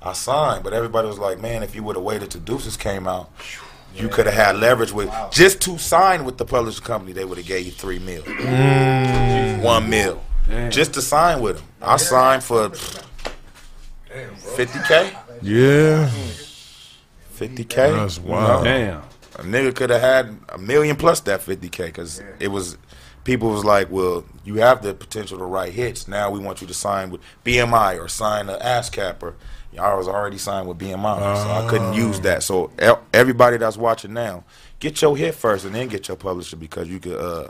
I 0.02 0.12
signed, 0.12 0.62
but 0.64 0.74
everybody 0.74 1.08
was 1.08 1.18
like, 1.18 1.40
"Man, 1.40 1.62
if 1.62 1.74
you 1.74 1.82
would 1.82 1.96
have 1.96 2.04
waited 2.04 2.30
till 2.30 2.42
Deuces 2.42 2.76
came 2.76 3.08
out, 3.08 3.30
you 3.94 4.08
could 4.08 4.26
have 4.26 4.34
had 4.34 4.56
leverage 4.56 4.92
with 4.92 5.10
just 5.30 5.60
to 5.62 5.78
sign 5.78 6.24
with 6.24 6.38
the 6.38 6.44
publishing 6.44 6.84
company. 6.84 7.12
They 7.12 7.24
would 7.24 7.38
have 7.38 7.46
gave 7.46 7.66
you 7.66 7.72
three 7.72 7.98
mil, 7.98 8.22
mm. 8.22 9.62
one 9.62 9.88
mil, 9.88 10.22
just 10.70 10.94
to 10.94 11.02
sign 11.02 11.40
with 11.40 11.58
them. 11.58 11.66
I 11.80 11.96
signed 11.96 12.42
for 12.42 12.70
fifty 14.56 14.78
k." 14.86 15.12
Yeah. 15.42 16.10
50k. 17.36 17.74
That's 17.74 18.18
you 18.18 18.24
wild. 18.24 18.64
know? 18.64 18.70
Damn. 18.70 19.02
A 19.36 19.42
nigga 19.42 19.74
could 19.74 19.90
have 19.90 20.00
had 20.00 20.38
a 20.48 20.58
million 20.58 20.96
plus 20.96 21.20
that 21.20 21.40
50k 21.40 21.86
because 21.86 22.22
it 22.38 22.48
was 22.48 22.78
people 23.24 23.50
was 23.50 23.64
like, 23.64 23.90
well, 23.90 24.24
you 24.44 24.56
have 24.56 24.82
the 24.82 24.94
potential 24.94 25.38
to 25.38 25.44
write 25.44 25.72
hits. 25.72 26.06
Now 26.06 26.30
we 26.30 26.38
want 26.38 26.60
you 26.60 26.66
to 26.66 26.74
sign 26.74 27.10
with 27.10 27.20
BMI 27.44 28.00
or 28.00 28.08
sign 28.08 28.48
an 28.48 28.60
ASCAP 28.60 29.22
or 29.22 29.34
I 29.78 29.94
was 29.94 30.08
already 30.08 30.38
signed 30.38 30.68
with 30.68 30.78
BMI, 30.78 31.42
so 31.42 31.50
I 31.50 31.66
couldn't 31.68 31.94
use 31.94 32.20
that. 32.20 32.42
So 32.42 32.70
everybody 33.12 33.56
that's 33.56 33.76
watching 33.76 34.12
now, 34.12 34.44
get 34.78 35.00
your 35.02 35.16
hit 35.16 35.34
first 35.34 35.64
and 35.64 35.74
then 35.74 35.88
get 35.88 36.08
your 36.08 36.16
publisher 36.16 36.56
because 36.56 36.88
you 36.88 37.00
could 37.00 37.18
uh 37.18 37.48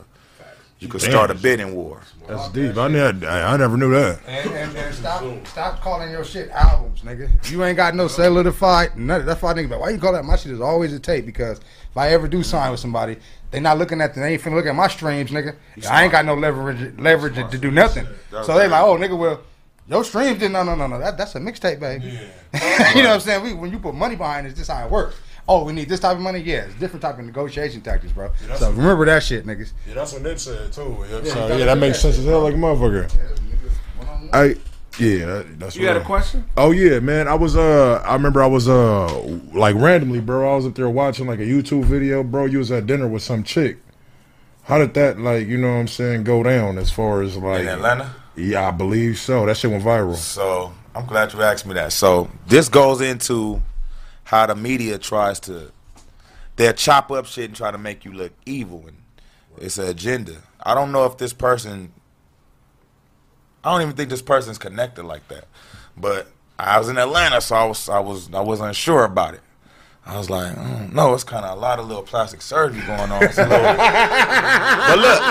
you 0.81 0.89
could 0.89 1.01
start 1.01 1.31
a 1.31 1.35
bidding 1.35 1.75
war. 1.75 2.03
That's 2.27 2.49
deep. 2.51 2.77
I, 2.77 2.89
never, 2.89 3.27
I, 3.27 3.55
I 3.55 3.57
never 3.57 3.77
knew 3.77 3.91
that. 3.93 4.21
And, 4.27 4.51
and, 4.51 4.77
and 4.77 4.95
stop, 4.95 5.47
stop 5.47 5.81
calling 5.81 6.11
your 6.11 6.25
shit 6.25 6.51
albums, 6.51 7.01
nigga. 7.03 7.51
You 7.51 7.65
ain't 7.65 7.77
got 7.77 7.95
no 7.95 8.07
solidified, 8.07 8.97
none, 8.99 9.25
that's 9.25 9.41
why 9.41 9.53
I 9.53 9.55
think 9.55 9.69
about 9.69 9.81
why 9.81 9.91
you 9.91 9.99
call 9.99 10.13
that. 10.13 10.25
My 10.25 10.37
shit 10.37 10.53
is 10.53 10.61
always 10.61 10.93
a 10.93 10.99
tape 11.01 11.25
because 11.25 11.59
if 11.59 11.97
I 11.97 12.09
ever 12.11 12.29
do 12.29 12.43
sign 12.43 12.71
with 12.71 12.81
somebody, 12.81 13.17
they 13.51 13.61
not 13.61 13.79
looking 13.79 14.01
at 14.01 14.15
the, 14.15 14.21
they 14.21 14.35
ain't 14.35 14.43
finna 14.43 14.55
look 14.57 14.67
at 14.67 14.75
my 14.75 14.89
streams, 14.89 15.31
nigga. 15.31 15.55
I 15.89 16.03
ain't 16.03 16.13
got 16.13 16.27
no 16.27 16.35
leverage, 16.35 16.99
leverage 16.99 17.37
to 17.51 17.59
do 17.59 17.71
nothing. 17.71 18.07
So 18.31 18.59
they 18.59 18.69
like, 18.69 18.83
oh, 18.83 18.97
nigga, 18.97 19.17
well, 19.17 19.41
your 19.89 20.05
streams 20.05 20.39
did 20.39 20.53
no, 20.53 20.63
no, 20.63 20.75
no, 20.75 20.87
no. 20.87 20.99
That, 20.99 21.17
that's 21.19 21.35
a 21.35 21.41
mixtape, 21.41 21.81
baby. 21.81 22.07
you 22.95 23.03
know 23.03 23.11
what 23.11 23.15
I'm 23.15 23.21
saying? 23.21 23.43
We, 23.43 23.53
when 23.55 23.71
you 23.71 23.79
put 23.79 23.95
money 23.95 24.17
behind 24.17 24.47
it, 24.47 24.57
this 24.57 24.69
how 24.69 24.85
it 24.85 24.91
works. 24.91 25.17
Oh, 25.47 25.65
we 25.65 25.75
need 25.75 25.89
this 25.91 26.01
type 26.01 26.17
of 26.17 26.23
money. 26.23 26.39
Yeah, 26.41 26.65
it's 26.65 26.75
different 26.77 27.03
type 27.03 27.19
of 27.19 27.25
negotiation 27.25 27.83
tactics, 27.83 28.13
bro. 28.13 28.29
that's- 28.41 28.61
So 28.61 28.71
remember 28.71 29.05
that 29.05 29.23
shit, 29.23 29.45
niggas. 29.47 29.73
Yeah, 29.87 29.95
that's 29.95 30.13
what 30.15 30.23
Nip 30.23 30.39
said 30.39 30.73
too. 30.73 31.05
Yeah, 31.11 31.21
Yeah, 31.23 31.33
so, 31.35 31.57
yeah 31.57 31.65
that 31.67 31.79
makes 31.79 32.01
sense 32.01 32.19
as 32.19 32.25
hell, 32.25 32.41
like 32.43 32.55
a 32.55 32.57
motherfucker. 32.57 33.11
I 34.33 34.57
yeah, 34.99 35.27
that, 35.27 35.59
that's. 35.59 35.77
You 35.77 35.87
had 35.87 35.97
a 35.97 36.05
question? 36.05 36.45
Oh 36.57 36.71
yeah, 36.71 37.01
man. 37.01 37.27
I 37.29 37.35
was 37.35 37.57
uh, 37.57 38.03
I 38.07 38.15
remember 38.15 38.43
I 38.43 38.47
was 38.47 38.69
uh, 38.69 39.07
like 39.53 39.75
randomly, 39.77 40.21
bro. 40.21 40.53
I 40.53 40.57
was 40.57 40.67
up 40.67 40.75
there 40.77 40.89
watching 40.89 41.27
like 41.27 41.41
a 41.41 41.45
YouTube 41.45 41.85
video, 41.85 42.23
bro. 42.23 42.45
You 42.47 42.59
was 42.59 42.71
at 42.71 42.87
dinner 42.87 43.09
with 43.09 43.23
some 43.23 43.43
chick. 43.43 43.79
How 44.63 44.79
did 44.79 44.95
that 44.95 45.19
like, 45.19 45.47
you 45.47 45.59
know 45.59 45.69
what 45.75 45.81
I'm 45.81 45.89
saying, 45.89 46.25
go 46.25 46.43
down 46.43 46.79
as 46.79 46.91
far 46.91 47.23
as 47.23 47.37
like 47.37 47.61
In 47.63 47.69
Atlanta? 47.69 48.15
Yeah, 48.37 48.69
I 48.69 48.71
believe 48.71 49.19
so. 49.19 49.47
That 49.47 49.57
shit 49.57 49.71
went 49.71 49.85
viral. 49.85 50.17
So 50.17 50.73
I'm 50.95 51.07
glad 51.07 51.33
you 51.33 51.43
asked 51.43 51.67
me 51.67 51.75
that. 51.75 51.93
So 51.93 52.31
this 52.47 52.69
goes 52.69 53.01
into 53.01 53.63
how 54.25 54.47
the 54.47 54.55
media 54.57 54.99
tries 54.99 55.39
to 55.41 55.71
they'll 56.57 56.73
chop 56.73 57.11
up 57.11 57.27
shit 57.27 57.47
and 57.47 57.57
try 57.57 57.71
to 57.71 57.79
make 57.79 58.05
you 58.05 58.13
look 58.13 58.33
evil 58.47 58.85
and 58.87 58.97
it's 59.59 59.79
an 59.79 59.89
agenda. 59.89 60.37
I 60.63 60.75
don't 60.75 60.93
know 60.93 61.05
if 61.05 61.19
this 61.19 61.33
person 61.33 61.93
I 63.63 63.73
don't 63.73 63.83
even 63.83 63.95
think 63.95 64.11
this 64.11 64.23
person's 64.23 64.59
connected 64.59 65.05
like 65.05 65.27
that. 65.29 65.45
But 65.97 66.29
I 66.59 66.79
was 66.79 66.89
in 66.89 66.99
Atlanta 66.99 67.41
so 67.41 67.55
I 67.55 67.65
was 67.65 67.89
I 67.89 68.01
was 68.01 68.33
I 68.33 68.41
wasn't 68.41 68.75
sure 68.75 69.05
about 69.05 69.35
it. 69.35 69.41
I 70.07 70.19
was 70.19 70.29
like, 70.29 70.55
mm, 70.55 70.93
no, 70.93 71.15
it's 71.15 71.25
kind 71.25 71.47
of 71.47 71.57
a 71.57 71.61
lot 71.61 71.79
of 71.79 71.87
little 71.87 72.03
plastic 72.03 72.43
surgery 72.43 72.83
going 72.87 73.11
on. 73.11 73.21
But 74.87 74.99
look, 74.99 75.23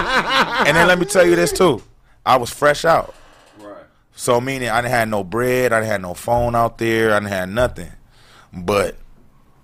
and 0.67 0.75
then 0.75 0.88
let 0.88 0.97
me 0.97 1.05
tell 1.05 1.25
you 1.25 1.35
this 1.35 1.51
too. 1.51 1.81
I 2.25 2.37
was 2.37 2.49
fresh 2.49 2.85
out. 2.85 3.13
Right. 3.59 3.83
So 4.15 4.39
meaning 4.39 4.69
I 4.69 4.81
didn't 4.81 4.93
have 4.93 5.09
no 5.09 5.23
bread, 5.23 5.73
I 5.73 5.79
didn't 5.79 5.91
have 5.91 6.01
no 6.01 6.13
phone 6.13 6.55
out 6.55 6.77
there, 6.77 7.13
I 7.13 7.19
didn't 7.19 7.31
have 7.31 7.49
nothing. 7.49 7.91
But 8.53 8.95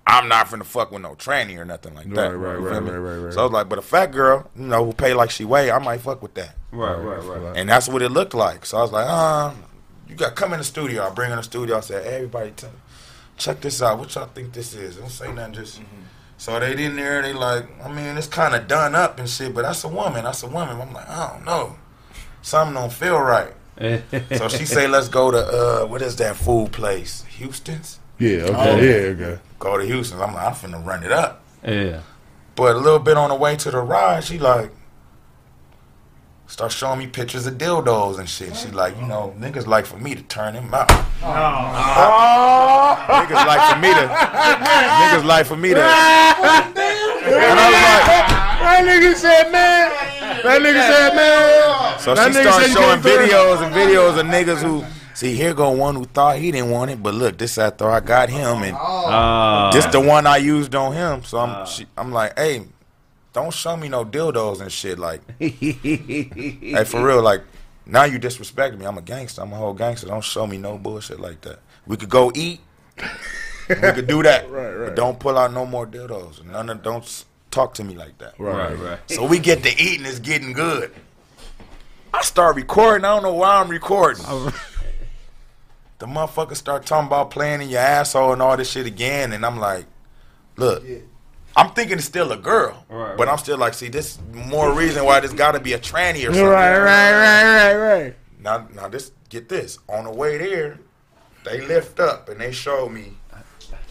I'm 0.08 0.28
not 0.28 0.48
finna 0.48 0.66
fuck 0.66 0.92
with 0.92 1.04
no 1.04 1.14
tranny 1.14 1.58
or 1.58 1.66
nothing 1.66 1.94
like 1.94 2.10
that. 2.10 2.36
Right, 2.36 2.56
right, 2.56 2.58
right, 2.58 2.82
right, 2.82 2.98
right, 2.98 3.18
right. 3.18 3.34
So 3.34 3.42
I 3.42 3.44
was 3.44 3.52
like, 3.52 3.70
but 3.70 3.78
a 3.78 3.84
fat 3.84 4.08
girl, 4.08 4.50
you 4.56 4.66
know, 4.66 4.86
who 4.86 4.94
pay 4.94 5.14
like 5.14 5.30
she 5.30 5.46
weigh, 5.46 5.70
I 5.72 5.78
might 5.78 6.02
fuck 6.02 6.22
with 6.22 6.34
that. 6.34 6.56
Right, 6.72 6.96
right, 6.96 7.24
right. 7.24 7.56
And 7.56 7.70
that's 7.70 7.88
what 7.88 8.02
it 8.02 8.10
looked 8.10 8.34
like. 8.34 8.66
So 8.66 8.80
I 8.80 8.82
was 8.82 8.92
like, 8.92 9.06
uh, 9.08 9.54
you 10.08 10.16
got 10.16 10.36
come 10.36 10.54
in 10.54 10.60
the 10.60 10.66
studio. 10.66 11.06
I 11.06 11.12
bring 11.12 11.30
in 11.30 11.38
the 11.38 11.44
studio. 11.44 11.78
I 11.78 11.82
said, 11.82 12.04
hey, 12.04 12.16
everybody, 12.16 12.52
tell, 12.52 12.72
check 13.38 13.62
this 13.62 13.82
out. 13.84 14.00
What 14.00 14.14
y'all 14.16 14.26
think 14.26 14.54
this 14.54 14.74
is? 14.74 14.98
Don't 14.98 15.10
say 15.10 15.32
nothing. 15.32 15.54
Just 15.54 15.80
So 16.38 16.60
they 16.60 16.84
in 16.84 16.96
there, 16.96 17.22
they 17.22 17.34
like, 17.34 17.68
I 17.84 17.90
mean, 17.90 18.18
it's 18.18 18.26
kind 18.26 18.56
of 18.56 18.68
done 18.68 18.96
up 18.96 19.20
and 19.20 19.30
shit, 19.30 19.54
but 19.54 19.62
that's 19.62 19.84
a 19.84 19.90
woman, 19.90 20.24
that's 20.24 20.42
a 20.42 20.48
woman. 20.48 20.82
I'm 20.82 20.92
like, 20.92 21.08
I 21.08 21.34
don't 21.34 21.46
know, 21.46 21.76
something 22.42 22.74
don't 22.76 22.92
feel 22.94 23.20
right. 23.20 23.54
so 24.38 24.50
she 24.50 24.66
say, 24.66 24.88
let's 24.88 25.08
go 25.08 25.32
to 25.32 25.38
uh, 25.38 25.86
what 25.86 26.02
is 26.02 26.16
that 26.18 26.36
food 26.36 26.72
place? 26.74 27.24
Houston's. 27.38 28.00
Yeah, 28.18 28.40
okay, 28.44 28.54
Oh. 28.54 28.78
yeah, 28.78 28.92
okay. 29.32 29.40
Go 29.60 29.78
to 29.78 29.86
Houston's. 29.86 30.22
I'm 30.22 30.34
like, 30.34 30.46
I'm 30.46 30.54
finna 30.54 30.86
run 30.86 31.04
it 31.04 31.12
up. 31.12 31.44
Yeah. 31.66 32.02
But 32.56 32.76
a 32.76 32.80
little 32.80 33.00
bit 33.00 33.16
on 33.16 33.30
the 33.30 33.36
way 33.36 33.56
to 33.56 33.72
the 33.72 33.80
ride, 33.80 34.24
she 34.26 34.38
like 34.38 34.72
start 36.48 36.72
showing 36.74 37.00
me 37.00 37.08
pictures 37.08 37.46
of 37.48 37.54
dildos 37.58 38.20
and 38.20 38.28
shit. 38.28 38.54
She 38.58 38.70
like, 38.72 38.98
you 39.00 39.06
know, 39.08 39.34
niggas 39.40 39.66
like 39.68 39.86
for 39.86 39.98
me 39.98 40.14
to 40.16 40.24
turn 40.24 40.56
him 40.56 40.74
out. 40.74 40.90
niggas 43.10 43.46
like 43.48 43.74
for 43.74 43.80
me 43.80 43.94
to 43.94 44.08
niggas 44.08 45.24
like 45.26 45.46
for 45.46 45.56
me 45.56 45.70
to 45.74 45.80
and 45.80 45.90
I 47.60 47.66
was 47.70 47.74
like, 47.80 48.28
That 48.60 48.84
nigga 48.86 49.16
said, 49.16 49.52
man. 49.52 49.92
That 50.44 50.62
nigga 50.62 50.82
said, 50.88 51.16
man. 51.16 52.00
So 52.00 52.16
That 52.16 52.32
she 52.34 52.40
nigga 52.40 52.50
started 52.52 52.72
showing 52.72 52.88
can't 52.90 53.02
throw 53.02 53.12
it. 53.12 53.30
videos 53.30 53.66
and 53.66 53.74
videos 53.76 54.20
of 54.20 54.26
niggas 54.26 54.62
who 54.62 54.86
see 55.14 55.36
here 55.36 55.54
go 55.54 55.70
one 55.72 55.96
who 55.96 56.06
thought 56.06 56.38
he 56.38 56.52
didn't 56.52 56.72
want 56.72 56.92
it, 56.92 57.02
but 57.04 57.14
look, 57.14 57.38
this 57.38 57.58
after 57.58 57.90
I 57.90 58.00
got 58.00 58.30
him 58.30 58.64
and 58.64 58.76
Ah. 58.78 59.70
this 59.74 59.86
the 59.88 60.00
one 60.00 60.26
I 60.28 60.38
used 60.38 60.74
on 60.76 60.94
him. 60.94 61.24
So 61.24 61.40
I'm 61.40 61.66
she, 61.66 61.86
I'm 61.98 62.12
like, 62.12 62.38
hey, 62.38 62.66
don't 63.34 63.54
show 63.54 63.76
me 63.78 63.90
no 63.90 64.06
dildos 64.06 64.62
and 64.62 64.72
shit. 64.72 64.98
Like, 64.98 65.22
hey, 65.40 66.84
for 66.86 67.04
real, 67.06 67.22
like 67.22 67.42
now 67.86 68.04
you 68.04 68.18
disrespect 68.20 68.78
me. 68.78 68.86
I'm 68.86 68.98
a 68.98 69.02
gangster. 69.02 69.42
I'm 69.42 69.52
a 69.54 69.56
whole 69.58 69.74
gangster. 69.74 70.08
Don't 70.08 70.24
show 70.24 70.46
me 70.48 70.58
no 70.58 70.78
bullshit 70.78 71.20
like 71.20 71.42
that. 71.42 71.60
We 71.86 71.98
could 71.98 72.10
go 72.10 72.32
eat. 72.36 72.60
we 73.68 73.76
could 73.76 74.08
do 74.08 74.24
that. 74.24 74.50
Right, 74.50 74.72
right. 74.74 74.86
But 74.88 74.96
don't 74.96 75.20
pull 75.20 75.38
out 75.38 75.54
no 75.54 75.66
more 75.66 75.86
dildos. 75.88 76.44
None 76.46 76.70
of 76.70 76.82
don't 76.84 77.04
s- 77.04 77.26
talk 77.60 77.74
to 77.76 77.84
me 77.84 77.96
like 77.96 78.18
that. 78.20 78.40
Right, 78.40 78.78
right. 78.78 79.00
So 79.08 79.26
we 79.26 79.40
get 79.40 79.64
to 79.64 79.70
eating. 79.70 80.06
It's 80.06 80.20
getting 80.20 80.54
good. 80.54 80.94
I 82.14 82.22
start 82.22 82.56
recording. 82.56 83.06
I 83.06 83.14
don't 83.14 83.24
know 83.24 83.34
why 83.34 83.58
I'm 83.58 83.70
recording. 83.70 84.24
the 86.00 86.06
motherfucker 86.06 86.56
start 86.56 86.86
talking 86.86 87.08
about 87.08 87.32
playing 87.32 87.62
in 87.62 87.70
your 87.70 87.82
asshole 87.82 88.34
and 88.34 88.42
all 88.42 88.56
this 88.56 88.72
shit 88.72 88.86
again, 88.86 89.34
and 89.34 89.46
I'm 89.46 89.60
like, 89.60 89.86
look. 90.56 90.84
I'm 91.56 91.72
thinking 91.72 91.98
it's 91.98 92.06
still 92.06 92.32
a 92.32 92.38
girl, 92.38 92.86
but 92.90 93.28
I'm 93.28 93.38
still 93.38 93.58
like, 93.58 93.74
see, 93.74 93.90
this 93.90 94.18
more 94.32 94.72
reason 94.72 95.04
why 95.04 95.20
this 95.20 95.34
got 95.34 95.54
to 95.54 95.60
be 95.60 95.74
a 95.74 95.80
tranny 95.80 96.20
or 96.20 96.32
something. 96.32 96.46
Right, 96.46 96.78
right, 96.78 97.12
right, 97.12 97.74
right, 97.74 97.76
right. 97.76 98.16
Now, 98.40 98.68
now 98.74 98.88
this 98.88 99.12
get 99.28 99.50
this. 99.50 99.78
On 99.90 100.06
the 100.06 100.12
way 100.12 100.38
there, 100.38 100.80
they 101.44 101.60
lift 101.60 102.00
up 102.00 102.30
and 102.30 102.40
they 102.40 102.54
show 102.54 102.88
me. 102.88 103.18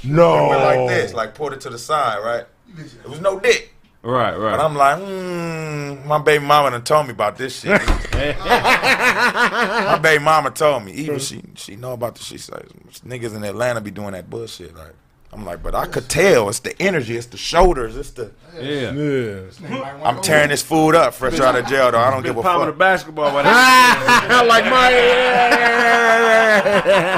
No. 0.02 0.46
It 0.46 0.48
went 0.48 0.62
like 0.62 0.88
this, 0.88 1.12
like 1.12 1.34
pulled 1.34 1.52
it 1.52 1.60
to 1.62 1.70
the 1.70 1.78
side, 1.78 2.24
right? 2.24 2.46
It 2.76 3.08
was 3.08 3.20
no 3.20 3.38
dick. 3.40 3.74
Right, 4.02 4.36
right. 4.36 4.56
But 4.56 4.64
I'm 4.64 4.76
like, 4.76 4.98
mm, 4.98 6.06
my 6.06 6.18
baby 6.18 6.44
mama 6.44 6.70
done 6.70 6.84
told 6.84 7.06
me 7.06 7.12
about 7.12 7.36
this 7.36 7.60
shit. 7.60 7.70
my 8.12 9.98
baby 10.00 10.22
mama 10.22 10.50
told 10.50 10.84
me. 10.84 10.92
Even 10.92 11.18
she 11.18 11.42
she 11.56 11.74
know 11.76 11.92
about 11.92 12.14
the 12.14 12.22
shit. 12.22 12.48
Like, 12.50 12.68
niggas 13.02 13.34
in 13.34 13.42
Atlanta 13.42 13.80
be 13.80 13.90
doing 13.90 14.12
that 14.12 14.30
bullshit. 14.30 14.76
Like, 14.76 14.94
I'm 15.32 15.44
like, 15.44 15.62
but 15.62 15.74
I 15.74 15.86
could 15.86 16.08
tell. 16.08 16.48
It's 16.48 16.60
the 16.60 16.80
energy. 16.80 17.16
It's 17.16 17.26
the 17.26 17.36
shoulders. 17.36 17.96
It's 17.96 18.10
the. 18.10 18.30
Yeah. 18.58 18.92
Yeah. 18.92 20.00
I'm 20.02 20.20
tearing 20.22 20.48
this 20.48 20.62
food 20.62 20.94
up 20.94 21.12
fresh 21.14 21.38
out 21.38 21.54
of 21.54 21.66
jail 21.66 21.92
though. 21.92 21.98
I 21.98 22.10
don't 22.10 22.22
give 22.22 22.36
a 22.36 22.42
Popping 22.42 22.66
the 22.66 22.72
fuck. 22.72 22.78
basketball 22.78 23.30
by 23.32 23.42
that. 23.44 24.44
like 24.48 24.64
my. 24.64 24.88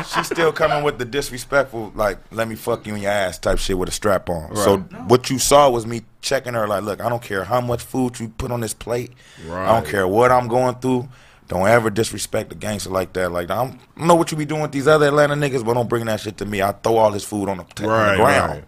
She's 0.15 0.27
still 0.27 0.53
coming 0.53 0.83
with 0.85 0.99
the 0.99 1.05
disrespectful, 1.05 1.93
like, 1.95 2.19
let 2.31 2.49
me 2.49 2.55
fuck 2.57 2.87
you 2.87 2.95
in 2.95 3.03
your 3.03 3.11
ass 3.11 3.39
type 3.39 3.59
shit 3.59 3.79
with 3.79 3.89
a 3.89 3.93
strap 3.93 4.29
on. 4.29 4.55
So 4.57 4.79
what 4.79 5.31
you 5.31 5.39
saw 5.39 5.71
was 5.71 5.87
me 5.87 6.03
checking 6.21 6.55
her, 6.55 6.67
like, 6.67 6.83
look, 6.83 7.01
I 7.01 7.09
don't 7.09 7.23
care 7.23 7.45
how 7.45 7.61
much 7.61 7.83
food 7.83 8.19
you 8.21 8.29
put 8.29 8.51
on 8.51 8.61
this 8.61 8.75
plate. 8.75 9.13
I 9.51 9.67
don't 9.81 9.87
care 9.87 10.07
what 10.07 10.31
I'm 10.31 10.49
going 10.49 10.75
through. 10.77 11.09
Don't 11.51 11.67
ever 11.67 11.91
disrespect 11.91 12.53
a 12.53 12.55
gangster 12.55 12.91
like 12.91 13.13
that. 13.15 13.31
Like, 13.33 13.51
I'm, 13.51 13.73
I 13.97 13.99
don't 13.99 14.07
know 14.07 14.15
what 14.15 14.31
you 14.31 14.37
be 14.39 14.45
doing 14.45 14.63
with 14.63 14.71
these 14.71 14.87
other 14.87 15.09
Atlanta 15.09 15.35
niggas, 15.35 15.65
but 15.65 15.75
don't 15.75 15.89
bring 15.89 16.05
that 16.07 16.21
shit 16.21 16.37
to 16.39 16.47
me. 16.47 16.63
I 16.63 16.71
throw 16.71 16.97
all 16.97 17.11
this 17.11 17.25
food 17.25 17.49
on 17.49 17.57
the, 17.57 17.65
on 17.65 17.69
the 17.77 17.83
ground. 17.83 18.21
right. 18.21 18.65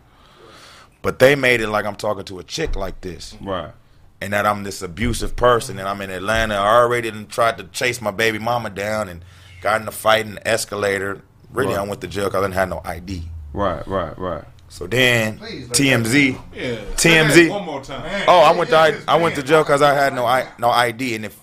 But 1.00 1.20
they 1.20 1.36
made 1.36 1.60
it 1.60 1.68
like 1.68 1.84
I'm 1.86 1.94
talking 1.94 2.24
to 2.24 2.40
a 2.40 2.42
chick 2.44 2.74
like 2.74 3.00
this. 3.00 3.36
Right. 3.40 3.70
And 4.20 4.32
that 4.32 4.46
I'm 4.46 4.64
this 4.64 4.82
abusive 4.82 5.36
person 5.36 5.78
and 5.78 5.86
I'm 5.86 6.00
in 6.00 6.10
Atlanta. 6.10 6.54
I 6.56 6.76
already 6.80 7.10
done 7.10 7.26
tried 7.26 7.56
to 7.58 7.64
chase 7.64 8.00
my 8.00 8.10
baby 8.10 8.40
mama 8.40 8.68
down 8.70 9.08
and 9.08 9.24
got 9.62 9.80
in 9.80 9.86
a 9.86 9.92
fight 9.92 10.26
in 10.26 10.34
the 10.34 10.48
escalator. 10.48 11.22
Really, 11.52 11.76
I 11.76 11.82
went 11.82 12.00
to 12.00 12.08
jail 12.08 12.24
because 12.24 12.38
I 12.42 12.46
didn't 12.46 12.54
have 12.54 12.68
no 12.68 12.82
ID. 12.84 13.22
Right, 13.52 13.86
right, 13.86 14.18
right. 14.18 14.44
So 14.68 14.86
then 14.88 15.38
Please, 15.38 15.68
TMZ, 15.68 16.40
Yeah, 16.54 16.76
TMZ. 16.96 17.50
one 17.50 17.64
more 17.64 17.82
time. 17.84 18.24
Oh, 18.26 18.40
I 18.40 18.52
went 18.56 18.70
to 18.70 18.76
I, 18.76 18.94
I 19.06 19.16
went 19.16 19.34
to 19.36 19.42
jail 19.42 19.62
because 19.62 19.82
I 19.82 19.92
had 19.94 20.14
no 20.14 20.24
I, 20.24 20.48
no 20.58 20.70
ID, 20.70 21.14
and 21.14 21.24
if 21.26 21.38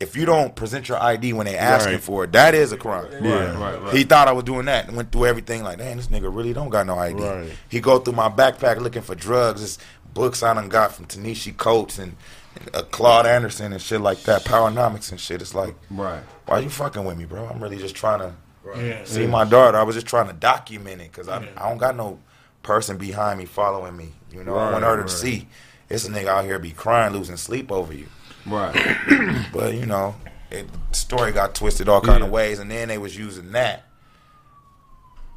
if 0.00 0.16
you 0.16 0.24
don't 0.24 0.54
present 0.56 0.88
your 0.88 0.98
ID 1.00 1.34
when 1.34 1.44
they 1.46 1.56
asking 1.56 1.92
Right. 1.94 2.02
for 2.02 2.24
it, 2.24 2.32
that 2.32 2.54
is 2.54 2.72
a 2.72 2.76
crime. 2.78 3.06
Yeah. 3.22 3.56
Right, 3.58 3.80
right. 3.82 3.94
He 3.94 4.04
thought 4.04 4.28
I 4.28 4.32
was 4.32 4.44
doing 4.44 4.64
that 4.66 4.88
and 4.88 4.96
went 4.96 5.12
through 5.12 5.26
everything 5.26 5.62
like, 5.62 5.78
damn, 5.78 5.98
this 5.98 6.06
nigga 6.08 6.34
really 6.34 6.52
don't 6.54 6.70
got 6.70 6.86
no 6.86 6.98
ID. 6.98 7.22
Right. 7.22 7.50
He 7.68 7.80
go 7.80 7.98
through 7.98 8.14
my 8.14 8.28
backpack 8.30 8.78
looking 8.80 9.02
for 9.02 9.14
drugs. 9.14 9.62
It's 9.62 9.78
books 10.14 10.42
I 10.42 10.54
done 10.54 10.68
got 10.70 10.94
from 10.94 11.04
Ta-Nehisi 11.04 11.56
Coates 11.56 11.98
and, 11.98 12.16
and 12.56 12.74
uh, 12.74 12.82
Claude 12.84 13.26
Anderson 13.26 13.72
and 13.72 13.80
shit 13.82 14.00
like 14.00 14.22
that, 14.22 14.44
Powernomics 14.44 15.10
and 15.10 15.20
shit. 15.20 15.42
It's 15.42 15.54
like, 15.54 15.74
Right. 15.90 16.22
why 16.46 16.60
you 16.60 16.70
fucking 16.70 17.04
with 17.04 17.18
me, 17.18 17.26
bro? 17.26 17.46
I'm 17.46 17.62
really 17.62 17.78
just 17.78 17.94
trying 17.94 18.20
to 18.20 18.32
Yeah. 18.76 19.04
see 19.04 19.26
my 19.26 19.44
daughter. 19.44 19.76
I 19.78 19.82
was 19.82 19.94
just 19.96 20.06
trying 20.06 20.28
to 20.28 20.32
document 20.32 21.00
it 21.02 21.12
because 21.12 21.28
I, 21.28 21.46
I 21.56 21.68
don't 21.68 21.78
got 21.78 21.94
no 21.96 22.18
person 22.62 22.96
behind 22.96 23.38
me 23.38 23.44
following 23.44 23.96
me. 23.96 24.08
You 24.32 24.44
know, 24.44 24.56
I 24.56 24.70
want 24.72 24.84
her 24.84 24.90
to 24.96 24.96
Right, 24.96 25.00
right. 25.02 25.10
see 25.10 25.48
this 25.88 26.08
nigga 26.08 26.26
out 26.28 26.44
here 26.44 26.58
be 26.58 26.70
crying, 26.70 27.12
losing 27.12 27.36
sleep 27.36 27.70
over 27.70 27.92
you. 27.92 28.06
Right. 28.50 28.96
But 29.52 29.74
you 29.74 29.86
know, 29.86 30.14
it, 30.50 30.66
the 30.90 30.94
story 30.94 31.32
got 31.32 31.54
twisted 31.54 31.88
all 31.88 32.00
kind 32.00 32.22
of 32.22 32.30
ways, 32.30 32.58
and 32.58 32.70
then 32.70 32.88
they 32.88 32.98
was 32.98 33.16
using 33.16 33.52
that 33.52 33.84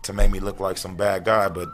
to 0.04 0.14
make 0.14 0.32
me 0.32 0.40
look 0.40 0.60
like 0.60 0.78
some 0.78 0.96
bad 0.96 1.24
guy. 1.26 1.50
But 1.50 1.70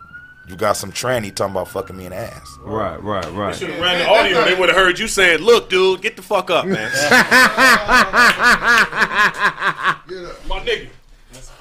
you 0.48 0.56
got 0.56 0.78
some 0.78 0.92
tranny 0.92 1.34
talking 1.34 1.52
about 1.52 1.68
fucking 1.68 1.96
me 1.96 2.06
in 2.06 2.12
the 2.12 2.18
ass. 2.18 2.58
Right, 2.62 3.02
right, 3.04 3.32
right. 3.34 3.56
Should 3.56 3.70
have 3.70 3.80
ran 3.82 4.00
the 4.00 4.10
audio. 4.10 4.44
They 4.46 4.56
would 4.56 4.70
have 4.70 4.78
heard 4.78 4.98
you 5.00 5.08
saying, 5.08 5.40
"Look, 5.40 5.70
dude, 5.70 6.02
get 6.02 6.16
the 6.16 6.22
fuck 6.24 6.50
up, 6.50 6.66
man." 6.66 6.92
My 10.48 10.60
nigga. 10.66 10.90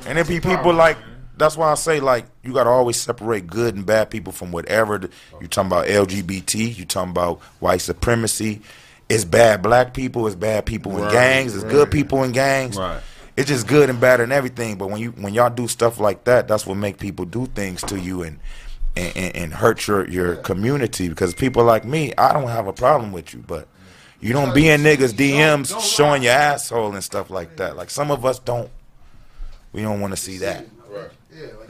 And 0.06 0.18
it 0.18 0.26
be 0.26 0.40
people 0.40 0.72
like 0.72 0.96
that's 1.36 1.56
why 1.56 1.70
I 1.70 1.74
say 1.74 2.00
like 2.00 2.26
you 2.42 2.52
gotta 2.52 2.70
always 2.70 2.98
separate 3.00 3.46
good 3.46 3.76
and 3.76 3.84
bad 3.86 4.10
people 4.10 4.32
from 4.32 4.52
whatever 4.52 4.98
the, 4.98 5.10
you 5.40 5.46
talking 5.46 5.68
about 5.68 5.86
LGBT, 5.86 6.76
you 6.76 6.84
talking 6.84 7.10
about 7.10 7.40
white 7.60 7.80
supremacy. 7.80 8.60
It's 9.08 9.24
bad 9.24 9.62
black 9.62 9.94
people, 9.94 10.26
it's 10.26 10.36
bad 10.36 10.66
people 10.66 11.02
in 11.02 11.10
gangs, 11.10 11.54
it's 11.54 11.64
right. 11.64 11.72
good 11.72 11.90
people 11.90 12.22
in 12.24 12.32
gangs. 12.32 12.76
Right. 12.76 13.00
It's 13.36 13.48
just 13.48 13.68
good 13.68 13.88
and 13.88 14.00
bad 14.00 14.20
and 14.20 14.32
everything. 14.32 14.76
But 14.76 14.90
when 14.90 15.00
you 15.00 15.12
when 15.12 15.32
y'all 15.32 15.48
do 15.48 15.68
stuff 15.68 16.00
like 16.00 16.24
that, 16.24 16.48
that's 16.48 16.66
what 16.66 16.76
make 16.76 16.98
people 16.98 17.24
do 17.24 17.46
things 17.46 17.82
to 17.82 17.98
you 17.98 18.22
and 18.22 18.38
and, 18.96 19.16
and, 19.16 19.36
and 19.36 19.54
hurt 19.54 19.86
your, 19.86 20.08
your 20.08 20.36
community 20.36 21.08
because 21.08 21.34
people 21.34 21.62
like 21.64 21.84
me, 21.84 22.12
I 22.18 22.32
don't 22.32 22.48
have 22.48 22.66
a 22.66 22.72
problem 22.72 23.12
with 23.12 23.32
you, 23.32 23.44
but 23.46 23.68
you 24.20 24.32
don't 24.32 24.52
be 24.52 24.68
in 24.68 24.82
niggas 24.82 25.12
DMs 25.12 25.78
showing 25.80 26.24
your 26.24 26.32
asshole 26.32 26.92
and 26.94 27.04
stuff 27.04 27.30
like 27.30 27.56
that. 27.58 27.76
Like 27.76 27.90
some 27.90 28.10
of 28.10 28.26
us 28.26 28.40
don't 28.40 28.70
we 29.72 29.82
don't 29.82 30.00
want 30.00 30.12
to 30.12 30.16
see 30.16 30.38
that. 30.38 30.66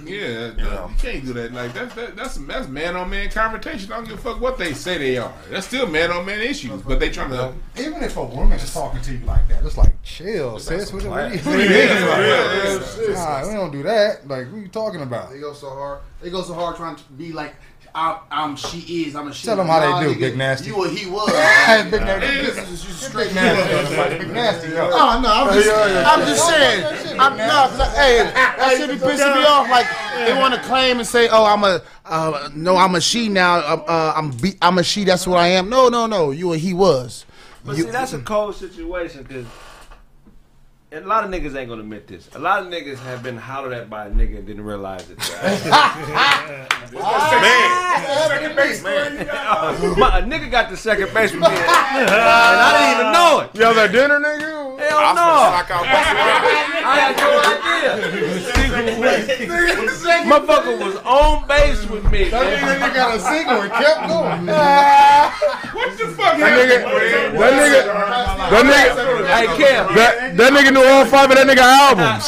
Yeah, 0.04 0.52
you, 0.56 0.94
can't 0.98 1.24
do 1.24 1.32
that. 1.34 1.52
Like 1.52 1.74
that's 1.74 1.94
that, 1.94 2.16
that's 2.16 2.36
that's 2.36 2.68
man 2.68 2.96
on 2.96 3.10
man 3.10 3.28
confrontation. 3.30 3.92
I 3.92 3.96
don't 3.96 4.08
give 4.08 4.18
a 4.18 4.22
fuck 4.22 4.40
what 4.40 4.56
they 4.58 4.72
say 4.72 4.98
they 4.98 5.18
are. 5.18 5.32
That's 5.50 5.66
still 5.66 5.86
man 5.86 6.10
on 6.10 6.24
man 6.24 6.40
issues, 6.40 6.82
but 6.82 7.00
they 7.00 7.10
trying 7.10 7.30
to. 7.30 7.52
Even 7.78 8.02
if 8.02 8.16
a 8.16 8.24
woman's 8.24 8.62
just 8.62 8.74
talking 8.74 9.00
to 9.02 9.12
you 9.14 9.24
like 9.26 9.46
that, 9.48 9.64
it's 9.64 9.76
like 9.76 10.00
chill, 10.02 10.58
sis. 10.58 10.92
What, 10.92 11.04
what, 11.04 11.10
what, 11.10 11.30
what 11.30 11.44
Yeah, 11.44 11.52
you 11.52 11.58
mean? 11.58 11.70
yeah, 11.70 12.78
Like, 12.78 13.08
yeah, 13.08 13.14
Nah, 13.14 13.48
we 13.48 13.54
don't 13.54 13.70
do 13.72 13.82
that. 13.82 14.26
Like, 14.26 14.50
what 14.50 14.60
you 14.62 14.68
talking 14.68 15.02
about? 15.02 15.30
They 15.30 15.40
go 15.40 15.52
so 15.52 15.70
hard. 15.70 16.00
They 16.20 16.30
go 16.30 16.42
so 16.42 16.54
hard 16.54 16.76
trying 16.76 16.96
to 16.96 17.02
be 17.16 17.32
like, 17.32 17.54
I'm, 17.94 18.16
I'm 18.30 18.56
she 18.56 19.04
is. 19.04 19.16
I'm 19.16 19.28
a 19.28 19.32
she. 19.34 19.46
Tell 19.46 19.56
them 19.56 19.66
how 19.66 19.80
they 20.00 20.06
do, 20.08 20.14
nigga, 20.14 20.20
Big 20.20 20.36
Nasty. 20.36 20.66
You 20.68 20.76
or 20.84 20.88
he 20.88 21.06
was. 21.08 21.30
Hey, 21.68 21.88
Big 21.90 22.00
Nasty. 22.02 22.36
This 22.46 22.70
is 22.70 22.82
just 22.84 23.02
straight 23.10 23.28
Big 23.28 23.34
Nasty. 23.34 24.18
Big 24.18 24.30
Nasty, 24.30 24.68
yo. 24.70 24.90
Oh 24.92 25.20
no, 25.22 25.32
I'm 25.32 25.54
just. 25.54 26.06
I'm 26.06 26.20
just 26.20 26.48
saying. 26.48 27.18
I'm 27.20 27.36
no, 27.36 27.46
'cause 27.46 27.80
I- 27.80 27.94
hey, 27.96 28.18
that 28.24 28.74
shit 28.76 28.90
be 28.90 28.96
pissing 28.96 29.36
me 29.36 29.44
off. 29.44 29.68
Like 29.70 29.86
they 30.26 30.34
want 30.38 30.54
to 30.54 30.60
claim 30.60 30.98
and 30.98 31.06
say, 31.06 31.28
"Oh, 31.30 31.44
I'm 31.44 31.64
a, 31.64 31.82
uh, 32.04 32.50
no, 32.54 32.76
I'm 32.76 32.94
a 32.94 33.00
she 33.00 33.28
now. 33.28 33.56
Uh, 33.56 33.84
uh, 33.88 34.12
I'm, 34.16 34.30
be, 34.32 34.54
I'm 34.60 34.78
a 34.78 34.82
she. 34.84 35.04
That's 35.04 35.26
what 35.26 35.38
I 35.38 35.48
am." 35.48 35.68
No, 35.70 35.88
no, 35.88 36.06
no. 36.06 36.30
You 36.30 36.52
or 36.52 36.56
he 36.56 36.74
was. 36.74 37.24
But 37.64 37.76
You- 37.78 37.84
see, 37.84 37.90
that's 37.90 38.12
a 38.12 38.20
cold 38.20 38.54
situation 38.54 39.22
because 39.24 39.46
a 40.90 41.00
lot 41.00 41.22
of 41.24 41.30
niggas 41.30 41.54
ain't 41.54 41.68
gonna 41.68 41.82
admit 41.82 42.06
this. 42.06 42.28
A 42.34 42.38
lot 42.38 42.62
of 42.62 42.68
niggas 42.68 42.96
have 42.98 43.22
been 43.22 43.36
hollered 43.36 43.74
at 43.74 43.90
by 43.90 44.06
a 44.06 44.10
nigga 44.10 44.38
and 44.38 44.46
didn't 44.46 44.64
realize 44.64 45.08
it. 45.10 45.20
Second 48.28 48.56
base 48.56 48.82
man. 48.82 49.18
A 49.28 50.22
nigga 50.22 50.50
got 50.50 50.70
the 50.70 50.76
second 50.76 51.12
base 51.12 51.32
with 51.32 51.42
me, 51.42 51.46
and 51.48 51.56
I 51.58 52.78
didn't 52.78 53.00
even 53.00 53.12
know 53.12 53.40
it. 53.40 53.54
Y'all 53.54 53.78
at 53.78 53.92
dinner, 53.92 54.18
nigga? 54.18 54.77
Hell 54.88 55.14
no! 55.14 55.24
knock 55.54 55.70
out 55.70 55.84
I 55.88 56.82
I 56.88 56.96
had 56.98 57.16
no 57.16 57.28
idea. 57.44 59.08
Motherfucker 60.28 60.78
was 60.84 60.96
on 61.04 61.46
base 61.46 61.86
with 61.88 62.04
me. 62.10 62.28
That 62.28 62.60
nigga, 62.62 62.94
got 62.94 63.16
a 63.16 63.20
single 63.20 63.60
and 63.62 63.72
kept 63.72 64.08
going. 64.08 64.46
what 65.74 65.98
the 65.98 66.06
fuck 66.16 66.38
That 66.38 66.52
nigga, 66.58 66.80
happened? 66.80 67.38
that 67.38 67.52
nigga, 67.58 67.82
that 68.50 68.64
nigga, 68.66 69.26
Hey, 69.28 69.46
Cam. 69.56 69.94
that, 69.94 70.36
that 70.36 70.52
nigga 70.52 70.72
knew 70.72 70.82
all 70.84 71.04
five 71.04 71.30
of 71.30 71.36
that 71.36 71.46
nigga 71.46 71.62
albums. 71.62 72.24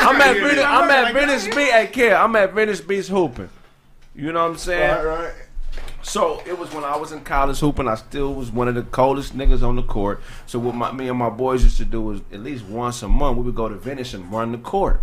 I'm 0.00 0.20
at 0.20 0.34
Venice. 0.36 0.64
I'm 0.64 0.90
at 0.90 1.12
Venice 1.12 1.44
Beach. 1.46 1.56
Hey, 1.70 1.86
Cam, 1.92 2.22
I'm 2.22 2.36
at 2.36 2.52
Venice 2.54 2.80
Beach 2.80 3.08
hooping. 3.08 3.50
You 4.14 4.32
know 4.32 4.42
what 4.44 4.50
I'm 4.52 4.58
saying? 4.58 5.04
Right, 5.04 5.04
right. 5.04 5.32
So 6.08 6.42
it 6.46 6.58
was 6.58 6.72
when 6.72 6.84
I 6.84 6.96
was 6.96 7.12
in 7.12 7.20
college 7.20 7.58
hooping. 7.58 7.86
I 7.86 7.96
still 7.96 8.34
was 8.34 8.50
one 8.50 8.66
of 8.66 8.74
the 8.74 8.82
coldest 8.82 9.36
niggas 9.36 9.62
on 9.62 9.76
the 9.76 9.82
court. 9.82 10.22
So 10.46 10.58
what 10.58 10.74
my, 10.74 10.90
me 10.90 11.08
and 11.08 11.18
my 11.18 11.28
boys 11.28 11.62
used 11.62 11.76
to 11.78 11.84
do 11.84 12.00
was 12.00 12.22
at 12.32 12.40
least 12.40 12.64
once 12.64 13.02
a 13.02 13.08
month 13.08 13.36
we 13.36 13.42
would 13.44 13.54
go 13.54 13.68
to 13.68 13.74
Venice 13.74 14.14
and 14.14 14.32
run 14.32 14.52
the 14.52 14.58
court. 14.58 15.02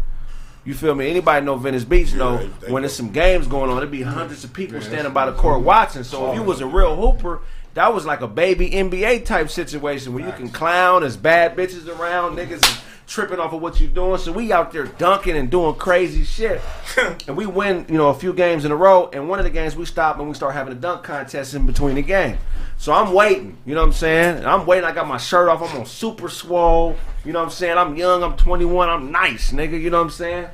You 0.65 0.73
feel 0.73 0.95
me? 0.95 1.07
Anybody 1.07 1.45
know 1.45 1.57
Venice 1.57 1.83
Beach? 1.83 2.15
know 2.15 2.37
when 2.69 2.81
there's 2.81 2.95
some 2.95 3.11
games 3.11 3.45
going 3.45 3.69
on, 3.69 3.77
there'd 3.77 3.91
be 3.91 4.01
hundreds 4.01 4.43
of 4.43 4.51
people 4.51 4.81
standing 4.81 5.13
by 5.13 5.27
the 5.27 5.33
court 5.33 5.61
watching. 5.61 6.03
So 6.03 6.31
if 6.31 6.35
you 6.35 6.41
was 6.41 6.59
a 6.59 6.65
real 6.65 6.95
hooper, 6.95 7.41
that 7.75 7.93
was 7.93 8.07
like 8.07 8.21
a 8.21 8.27
baby 8.27 8.71
NBA 8.71 9.25
type 9.25 9.51
situation 9.51 10.13
where 10.13 10.25
you 10.25 10.31
can 10.31 10.49
clown. 10.49 11.03
as 11.03 11.17
bad 11.17 11.55
bitches 11.55 11.87
around, 11.87 12.35
niggas 12.35 12.81
tripping 13.07 13.39
off 13.39 13.53
of 13.53 13.61
what 13.61 13.79
you're 13.79 13.89
doing. 13.89 14.19
So 14.19 14.31
we 14.31 14.51
out 14.51 14.71
there 14.71 14.85
dunking 14.85 15.37
and 15.37 15.49
doing 15.49 15.75
crazy 15.75 16.23
shit, 16.23 16.61
and 17.27 17.37
we 17.37 17.45
win, 17.45 17.85
you 17.89 17.97
know, 17.97 18.09
a 18.09 18.13
few 18.13 18.33
games 18.33 18.65
in 18.65 18.71
a 18.71 18.75
row. 18.75 19.09
And 19.13 19.29
one 19.29 19.39
of 19.39 19.45
the 19.45 19.51
games 19.51 19.75
we 19.75 19.85
stop 19.85 20.19
and 20.19 20.27
we 20.27 20.33
start 20.33 20.53
having 20.53 20.73
a 20.73 20.75
dunk 20.75 21.03
contest 21.03 21.53
in 21.53 21.65
between 21.65 21.95
the 21.95 22.01
game. 22.01 22.37
So 22.77 22.93
I'm 22.93 23.13
waiting, 23.13 23.57
you 23.65 23.73
know 23.73 23.81
what 23.81 23.87
I'm 23.87 23.93
saying? 23.93 24.37
And 24.37 24.47
I'm 24.47 24.65
waiting. 24.65 24.85
I 24.85 24.91
got 24.91 25.07
my 25.07 25.17
shirt 25.17 25.47
off. 25.47 25.61
I'm 25.61 25.79
on 25.79 25.85
super 25.85 26.29
swole. 26.29 26.95
You 27.23 27.31
know 27.33 27.39
what 27.39 27.45
I'm 27.45 27.51
saying? 27.51 27.77
I'm 27.77 27.95
young. 27.95 28.21
I'm 28.23 28.35
21. 28.35 28.89
I'm 28.89 29.11
nice, 29.11 29.51
nigga. 29.51 29.79
You 29.79 29.89
know 29.89 29.97
what 29.97 30.05
I'm 30.05 30.09
saying? 30.11 30.47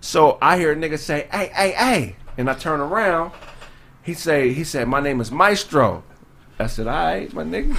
So 0.00 0.38
I 0.40 0.58
hear 0.58 0.72
a 0.72 0.76
nigga 0.76 0.98
say, 0.98 1.28
"Hey, 1.32 1.50
hey, 1.54 1.72
hey," 1.72 2.16
and 2.36 2.48
I 2.48 2.54
turn 2.54 2.80
around. 2.80 3.32
He 4.02 4.14
say, 4.14 4.52
he 4.52 4.64
said, 4.64 4.88
"My 4.88 5.00
name 5.00 5.20
is 5.20 5.30
Maestro." 5.30 6.04
I 6.58 6.66
said, 6.66 6.86
"All 6.86 6.94
right, 6.94 7.32
my 7.32 7.44
nigga." 7.44 7.74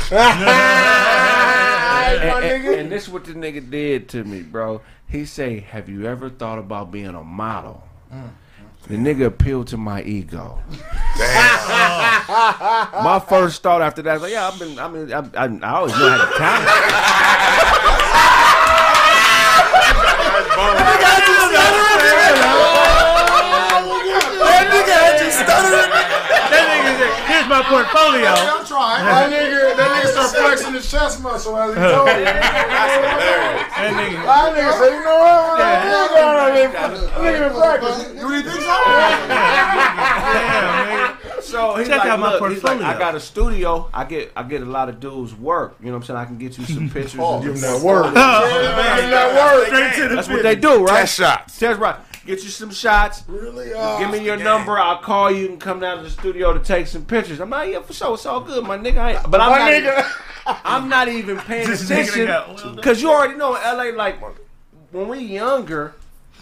and, 2.06 2.30
my 2.30 2.42
and- 2.42 2.64
nigga. 2.64 2.80
and 2.80 2.92
this 2.92 3.08
what 3.10 3.24
the 3.26 3.34
nigga 3.34 3.70
did 3.70 4.08
to 4.10 4.24
me, 4.24 4.42
bro. 4.42 4.82
He 5.08 5.26
say, 5.26 5.60
"Have 5.62 5.90
you 5.90 6.06
ever 6.06 6.30
thought 6.30 6.60
about 6.60 6.92
being 6.92 7.16
a 7.16 7.24
model?" 7.24 7.84
The 8.88 8.96
nigga 8.96 9.26
appealed 9.26 9.68
to 9.68 9.78
my 9.78 10.02
ego. 10.04 10.60
my 11.18 13.20
first 13.28 13.62
thought 13.62 13.82
after 13.82 14.02
that 14.04 14.14
was 14.14 14.22
like, 14.24 14.32
"Yeah, 14.32 14.48
I've 14.48 14.58
been. 14.60 14.80
I 14.80 14.88
mean, 14.88 15.12
I, 15.14 15.20
I, 15.36 15.46
I 15.46 15.72
always 15.78 15.94
knew 15.98 16.06
I 16.06 16.18
had 16.18 16.28
the 16.28 16.32
talent." 16.38 16.70
That 23.30 24.66
nigga 24.72 24.92
had 24.92 25.20
you 25.22 25.32
stuttering. 25.32 25.90
That 25.92 26.50
nigga 27.40 27.48
here's 27.48 27.50
my 27.50 27.62
portfolio. 27.64 28.30
I'm 28.30 28.66
trying. 28.66 29.06
That 29.06 29.32
nigga, 29.32 29.78
that 29.78 29.90
nigga 30.04 30.12
start 30.12 30.30
flexing 30.36 30.74
his 30.74 30.90
chest 30.90 31.22
muscle 31.22 31.58
as 31.58 31.70
he 31.74 31.82
told 31.82 32.08
me. 32.08 32.24
That 32.24 33.94
nigga. 33.96 34.24
That 34.26 34.56
nigga 34.56 34.74
said, 34.80 34.92
you 34.94 35.04
know 35.04 35.20
what? 35.20 35.60
Nigga, 36.56 36.74
nigga 37.20 37.40
been 37.50 37.56
practicing. 37.60 38.18
You 38.18 38.26
really 38.30 38.44
think 38.44 38.62
so? 38.62 38.76
So 41.42 41.76
he's 41.78 41.88
Check 41.88 42.00
like, 42.00 42.10
out 42.10 42.20
my 42.20 42.34
look, 42.38 42.52
he's 42.52 42.64
like. 42.64 42.82
I 42.82 42.98
got 42.98 43.16
a 43.16 43.20
studio. 43.20 43.90
I 43.94 44.04
get 44.06 44.32
I 44.36 44.44
get 44.44 44.62
a 44.62 44.66
lot 44.66 44.90
of 44.90 45.00
dudes 45.00 45.34
work. 45.34 45.78
You 45.80 45.88
know 45.88 45.94
what 45.94 45.98
I'm 45.98 46.04
saying? 46.04 46.18
I 46.20 46.26
can 46.26 46.38
get 46.38 46.58
you 46.58 46.66
some 46.66 46.90
pictures. 46.94 47.20
Oh, 47.20 47.36
and 47.36 47.44
give 47.44 47.54
him 47.54 47.58
some- 47.60 47.74
that 47.80 47.86
word. 47.86 48.14
Yeah, 48.14 48.46
give 48.46 49.04
him 49.04 49.10
that 49.12 49.56
word. 49.56 49.66
Straight 49.68 49.94
to 49.96 50.10
the 50.10 50.16
That's 50.16 50.28
what 50.28 50.44
they 50.44 50.56
do, 50.56 50.84
right? 50.86 51.00
Test 51.00 51.16
shots. 51.18 51.58
Test 51.60 51.80
right. 51.80 51.96
Get 52.26 52.44
you 52.44 52.50
some 52.50 52.72
shots. 52.72 53.24
Really? 53.28 53.72
Oh, 53.74 53.98
give 54.00 54.12
me 54.12 54.20
your 54.24 54.38
number. 54.38 54.78
I'll 54.78 54.98
call 54.98 55.32
you 55.32 55.48
and 55.50 55.60
come 55.60 55.80
down 55.80 55.98
to 55.98 56.04
the 56.04 56.10
studio 56.10 56.54
to 56.54 56.60
take 56.60 56.88
some 56.88 57.06
pictures. 57.06 57.40
I'm 57.40 57.50
like, 57.50 57.72
yeah, 57.72 57.82
for 57.82 57.94
sure. 57.94 58.14
It's 58.14 58.26
all 58.26 58.42
good, 58.42 58.64
my 58.66 58.78
nigga. 58.78 58.98
I 58.98 59.26
but 59.28 59.40
I'm 59.42 59.52
My 59.52 59.58
not. 59.60 59.72
nigga. 59.72 60.12
I'm 60.66 60.90
not 60.90 61.08
even 61.08 61.38
paying 61.38 61.68
This 61.68 61.84
nigga 61.90 62.04
attention 62.04 62.28
oiled 62.30 62.60
up. 62.62 62.76
because 62.76 63.02
you 63.02 63.10
already 63.10 63.36
know 63.36 63.56
in 63.56 63.62
LA. 63.62 63.96
Like 63.96 64.20
when 64.92 65.08
we 65.08 65.20
younger, 65.20 65.94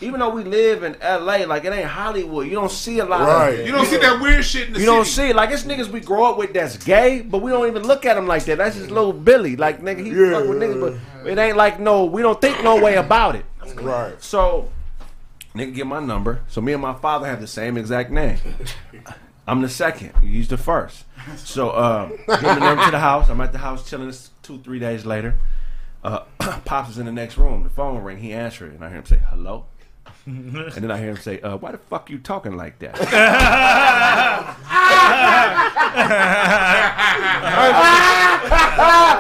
even 0.02 0.20
though 0.20 0.30
we 0.30 0.44
live 0.44 0.84
in 0.84 0.96
LA, 1.02 1.46
like 1.46 1.64
it 1.66 1.74
ain't 1.74 1.86
Hollywood. 1.88 2.48
You 2.48 2.54
don't 2.54 2.72
see 2.72 3.00
a 3.00 3.06
lot 3.06 3.22
Right. 3.22 3.60
of. 3.60 3.66
You 3.66 3.72
don't 3.72 3.86
see 3.86 3.98
that 3.98 4.20
weird 4.22 4.44
shit 4.46 4.68
in 4.68 4.74
the 4.74 4.80
You 4.80 4.86
city. 4.86 4.96
don't 4.98 5.06
see 5.06 5.34
like 5.34 5.52
it's 5.52 5.64
niggas 5.64 5.88
we 5.90 6.00
grow 6.00 6.26
up 6.32 6.38
with 6.38 6.54
that's 6.54 6.78
gay, 6.78 7.22
but 7.22 7.42
we 7.42 7.52
don't 7.52 7.68
even 7.68 7.84
look 7.84 8.06
at 8.06 8.18
him 8.18 8.26
like 8.28 8.46
that. 8.46 8.58
That's 8.58 8.76
just 8.78 8.90
little 8.90 9.14
Billy, 9.14 9.56
like 9.56 9.82
nigga, 9.82 10.04
he 10.04 10.10
Yeah, 10.12 10.40
fuck 10.40 10.48
with 10.50 10.60
yeah, 10.62 10.68
niggas, 10.68 10.80
but 11.24 11.28
it 11.32 11.38
ain't 11.38 11.58
like 11.58 11.80
no. 11.80 12.06
We 12.06 12.22
don't 12.24 12.40
think 12.42 12.64
no 12.64 12.82
way 12.82 12.96
about 12.96 13.36
it. 13.36 13.46
Right. 13.82 14.16
So, 14.24 14.70
nigga, 15.58 15.74
get 15.74 15.88
my 15.88 16.00
number. 16.00 16.42
So 16.48 16.62
me 16.62 16.74
and 16.74 16.82
my 16.82 16.94
father 16.94 17.28
have 17.28 17.42
the 17.42 17.48
same 17.48 17.78
exact 17.78 18.12
name. 18.12 18.38
I'm 19.48 19.62
the 19.62 19.70
second. 19.70 20.14
He's 20.22 20.50
the 20.50 20.58
first. 20.58 21.06
So, 21.38 21.70
uh, 21.70 22.10
give 22.10 22.26
the 22.28 22.60
number 22.60 22.84
to 22.84 22.92
the 22.92 23.00
house. 23.00 23.30
I'm 23.30 23.40
at 23.40 23.54
the 23.54 23.60
house 23.60 23.90
chilling. 23.90 24.10
It's 24.10 24.32
two, 24.44 24.60
three 24.60 24.80
days 24.80 25.06
later. 25.06 25.40
Uh, 26.04 26.20
Pops 26.66 26.92
is 26.92 26.98
in 26.98 27.06
the 27.06 27.12
next 27.14 27.38
room. 27.38 27.64
The 27.64 27.70
phone 27.70 28.04
ring. 28.04 28.18
He 28.18 28.34
answered 28.34 28.72
it, 28.72 28.76
and 28.76 28.84
I 28.84 28.90
hear 28.90 28.98
him 28.98 29.06
say, 29.06 29.22
"Hello." 29.30 29.66
And 30.76 30.84
then 30.84 30.92
I 30.92 30.98
hear 30.98 31.12
him 31.12 31.18
say, 31.18 31.40
uh, 31.40 31.56
"Why 31.56 31.72
the 31.72 31.78
fuck 31.78 32.10
you 32.10 32.20
talking 32.20 32.58
like 32.58 32.80
that?" 32.80 32.98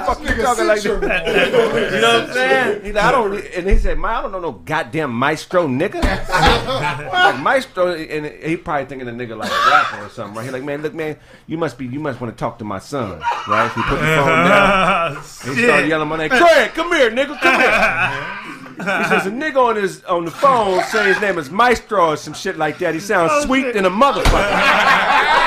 fuck 0.06 0.20
you 0.22 0.36
talking 0.42 0.68
like 0.68 0.82
that? 0.82 1.94
You 1.94 2.02
know 2.02 2.20
what 2.20 2.30
I'm 2.30 2.34
saying? 2.34 2.84
He's 2.84 2.94
like, 2.94 3.04
I 3.06 3.12
don't. 3.12 3.46
And 3.56 3.70
he 3.70 3.78
said, 3.78 3.98
"Man, 3.98 4.12
I 4.12 4.22
don't 4.22 4.34
know 4.34 4.40
no 4.42 4.52
goddamn 4.52 5.14
maestro 5.14 5.66
nigga." 5.66 6.04
like 7.14 7.40
maestro, 7.42 7.94
and 7.94 8.26
he 8.44 8.58
probably 8.58 8.86
thinking 8.88 9.06
the 9.06 9.14
nigga 9.14 9.38
like 9.38 9.50
a 9.50 9.70
rapper 9.70 10.06
or 10.06 10.10
something, 10.10 10.36
right? 10.36 10.44
He's 10.44 10.52
like, 10.52 10.64
"Man, 10.64 10.82
look, 10.82 10.94
man, 10.94 11.18
you 11.46 11.58
must 11.58 11.78
be, 11.78 11.86
you 11.86 12.02
must 12.02 12.20
want 12.20 12.36
to 12.36 12.40
talk 12.40 12.60
to 12.60 12.66
my 12.66 12.80
son, 12.80 13.22
right?" 13.48 13.72
He 13.74 13.82
put 13.84 13.96
the 13.96 14.02
phone 14.02 14.46
down. 14.46 15.16
He 15.16 15.22
started 15.22 15.56
Shit. 15.56 15.88
yelling 15.88 16.10
my 16.10 16.18
name, 16.18 16.30
Craig, 16.30 16.72
come 16.74 16.92
here, 16.92 17.12
nigga, 17.12 17.40
come 17.40 17.62
here. 17.62 18.67
He 18.78 18.84
says 18.84 19.26
a 19.26 19.32
nigga 19.32 19.58
on 19.58 19.76
his 19.76 20.04
on 20.06 20.26
the 20.26 20.32
phone 20.32 20.84
say 20.86 21.08
his 21.08 21.20
name 21.20 21.38
is 21.38 21.50
Maestro 21.50 22.12
or 22.12 22.18
some 22.18 22.34
shit 22.34 22.58
like 22.58 22.78
that. 22.80 22.94
He 22.94 23.00
sounds 23.00 23.32
oh, 23.34 23.46
sweet 23.46 23.74
than 23.74 23.86
a 23.86 23.90
motherfucker. 23.90 24.24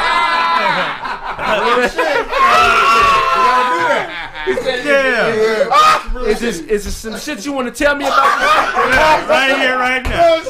Oh, 1.52 1.81
yeah. 4.84 6.26
Is 6.26 6.41
this 6.41 6.60
is 6.60 6.84
this 6.84 6.97
some 6.97 7.18
shit 7.18 7.44
you 7.44 7.52
want 7.52 7.75
to 7.75 7.84
tell 7.84 7.94
me 7.97 8.05
about? 8.05 9.28
Right 9.28 9.57
here, 9.59 9.76
right 9.78 10.02
now. 10.02 10.34
I 10.34 10.42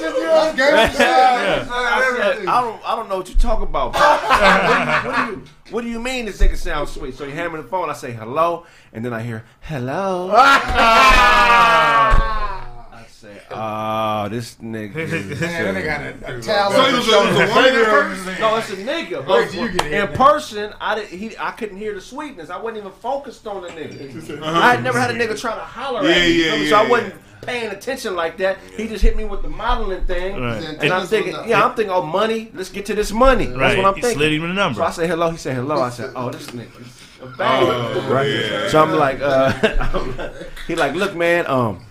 said, 0.93 2.47
I 2.47 2.61
don't 2.61 2.83
I 2.85 2.97
don't 2.97 3.09
know 3.09 3.17
what 3.19 3.29
you 3.29 3.35
talk 3.37 3.63
about. 3.63 3.95
what, 3.95 5.17
do 5.17 5.23
you, 5.23 5.27
what 5.27 5.27
do 5.27 5.33
you 5.33 5.43
what 5.71 5.83
do 5.83 5.89
you 5.89 6.01
mean 6.01 6.27
this 6.27 6.41
nigga 6.41 6.57
sounds 6.57 6.91
sweet? 6.91 7.15
So 7.15 7.25
he 7.25 7.33
hand 7.33 7.53
me 7.53 7.61
the 7.61 7.69
phone. 7.69 7.91
I 7.91 7.93
say 7.93 8.13
hello, 8.13 8.67
and 8.93 9.05
then 9.05 9.13
I 9.13 9.23
hear 9.23 9.45
hello. 9.61 10.31
Ah. 11.63 12.60
I 13.23 13.27
say, 13.35 13.43
oh, 13.51 14.29
this 14.31 14.55
nigga. 14.57 14.97
is- 14.97 15.41
Man, 15.41 15.75
that 15.75 15.75
nigga 15.75 16.21
got 16.23 16.31
a, 16.31 16.39
a 16.39 16.43
So 16.43 16.53
towel 16.53 16.73
it 16.73 16.79
on 16.79 16.93
was 16.93 16.93
a- 16.93 16.95
it 16.95 16.95
was 16.95 17.09
a 17.09 17.11
shoulder. 17.11 17.49
woman 17.49 17.65
at 17.75 17.87
first? 17.87 18.41
No, 18.41 18.57
it's 18.57 18.71
a 18.71 18.77
nigga. 18.77 19.27
Wait 19.27 19.51
till 19.51 19.67
you 19.67 19.73
get 19.73 19.87
here. 19.87 20.03
in 20.07 20.09
person, 20.17 20.73
I 20.81 20.95
did, 20.95 21.09
he 21.09 21.37
I 21.39 21.51
couldn't 21.53 21.77
hear 21.77 21.95
the 21.95 22.01
sweetness. 22.01 22.49
I 22.51 22.57
wasn't 22.57 22.79
even 22.79 22.93
focused 22.93 23.47
on 23.47 23.63
the 23.63 23.69
nigga. 23.69 24.43
I 24.43 24.75
had 24.75 24.83
never 24.85 24.99
had 24.99 25.11
a 25.11 25.15
nigga 25.15 25.39
try 25.39 25.55
to 25.55 25.61
holler 25.61 26.03
Yeah, 26.09 26.15
at 26.15 26.21
me. 26.29 26.45
yeah, 26.45 26.51
so 26.53 26.57
yeah, 26.63 26.81
I 26.81 26.89
wasn't 26.89 27.15
paying 27.43 27.71
attention 27.71 28.17
like 28.17 28.37
that. 28.39 28.59
He 28.77 28.87
just 28.89 29.03
hit 29.03 29.17
me 29.17 29.25
with 29.25 29.43
the 29.43 29.49
modeling 29.49 30.05
thing, 30.07 30.41
Right. 30.41 30.63
and 30.81 30.93
I'm 30.93 31.07
thinking, 31.07 31.35
yeah, 31.47 31.65
I'm 31.65 31.75
thinking, 31.75 31.93
oh, 31.93 32.03
money. 32.03 32.51
Let's 32.55 32.71
get 32.71 32.87
to 32.87 32.95
this 32.95 33.13
money. 33.13 33.47
That's 33.47 33.59
Right. 33.59 33.77
what 33.79 33.87
I'm 33.87 33.95
He 33.97 34.01
thinking. 34.03 34.19
slid 34.19 34.33
him 34.33 34.43
the 34.43 34.49
number. 34.55 34.79
So 34.79 34.85
I 34.85 34.91
say 34.93 35.07
hello. 35.09 35.31
He 35.31 35.37
said 35.37 35.57
hello. 35.57 35.81
I 35.83 35.91
said, 35.91 36.13
oh, 36.17 36.31
this 36.31 36.47
nigga. 36.49 36.81
is 36.81 36.87
A 37.23 37.27
bang. 37.37 37.65
Oh, 37.67 38.09
right. 38.11 38.29
yeah. 38.31 38.69
So 38.69 38.83
I'm 38.83 38.93
like, 38.93 39.21
uh, 39.21 39.53
I'm 39.93 40.17
like- 40.17 40.33
he 40.67 40.75
like, 40.75 40.95
look, 40.95 41.15
man, 41.15 41.47
um, 41.47 41.85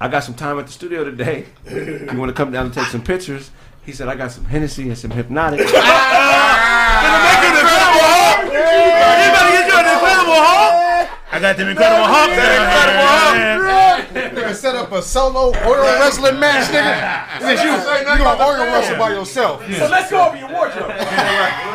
I 0.00 0.08
got 0.08 0.24
some 0.24 0.34
time 0.34 0.58
at 0.58 0.66
the 0.66 0.72
studio 0.72 1.04
today. 1.04 1.46
You 1.70 2.18
want 2.18 2.28
to 2.30 2.34
come 2.34 2.50
down 2.52 2.66
and 2.66 2.74
take 2.74 2.86
some 2.86 3.02
pictures? 3.02 3.50
He 3.84 3.92
said, 3.92 4.08
I 4.08 4.14
got 4.16 4.32
some 4.32 4.44
Hennessy 4.44 4.88
and 4.88 4.96
some 4.98 5.10
Hpnotiq. 5.10 5.58
You 5.58 5.64
better 9.32 9.50
get 9.52 9.66
you 9.66 9.76
an 9.78 9.86
incredible 9.86 10.40
Hulk. 10.40 11.10
I 11.32 11.38
got 11.40 11.56
them 11.56 11.68
incredible 11.68 12.06
Hulk. 12.06 12.30
You 14.14 14.25
gonna 14.46 14.54
set 14.54 14.74
up 14.74 14.92
a 14.92 15.02
solo 15.02 15.52
oil 15.66 15.82
wrestling 15.82 16.38
match, 16.40 16.68
nigga? 16.70 17.40
Since 17.40 17.62
you, 17.62 17.70
you 17.70 18.18
gonna 18.18 18.42
oil 18.44 18.64
wrestle 18.66 18.98
by 18.98 19.10
yourself. 19.10 19.62
So 19.76 19.88
let's 19.88 20.10
go 20.10 20.26
over 20.28 20.36
your 20.36 20.50
wardrobe. 20.52 20.88
right. 20.90 20.96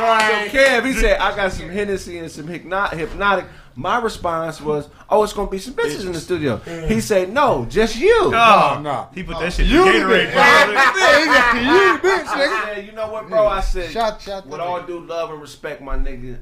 right. 0.01 0.49
So 0.51 0.57
Kev, 0.57 0.85
he 0.85 0.93
said, 0.93 1.17
I 1.19 1.35
got 1.35 1.51
some 1.51 1.69
Hennessy 1.69 2.17
and 2.17 2.31
some 2.31 2.47
hypno- 2.47 2.87
Hpnotiq. 2.87 3.47
My 3.73 3.99
response 4.01 4.59
was, 4.59 4.89
oh, 5.09 5.23
it's 5.23 5.31
going 5.31 5.47
to 5.47 5.51
be 5.51 5.57
some 5.57 5.73
bitches 5.73 6.05
in 6.05 6.11
the 6.11 6.19
studio. 6.19 6.57
He 6.57 6.99
said, 6.99 7.31
no, 7.31 7.65
just 7.69 7.95
you. 7.95 8.13
Oh, 8.35 8.79
no. 8.83 9.07
He 9.15 9.23
put 9.23 9.39
that 9.39 9.53
shit 9.53 9.65
You 9.67 9.85
the 9.85 9.91
Gatorade. 9.91 10.29
bitch. 10.31 10.35
bottle. 10.35 10.75
Hey, 11.01 11.19
he 11.21 11.25
got 11.25 11.55
you 11.55 11.97
the 12.01 12.07
bitch, 12.07 12.27
I 12.27 12.47
nigga. 12.47 12.75
said, 12.75 12.85
you 12.85 12.91
know 12.91 13.09
what, 13.09 13.29
bro? 13.29 13.47
I 13.47 13.61
said, 13.61 13.91
Shot, 13.91 14.21
shot. 14.21 14.45
with 14.45 14.59
all 14.59 14.81
due 14.83 14.99
love 14.99 15.29
and 15.31 15.39
respect, 15.41 15.81
my 15.81 15.95
nigga. 15.95 16.39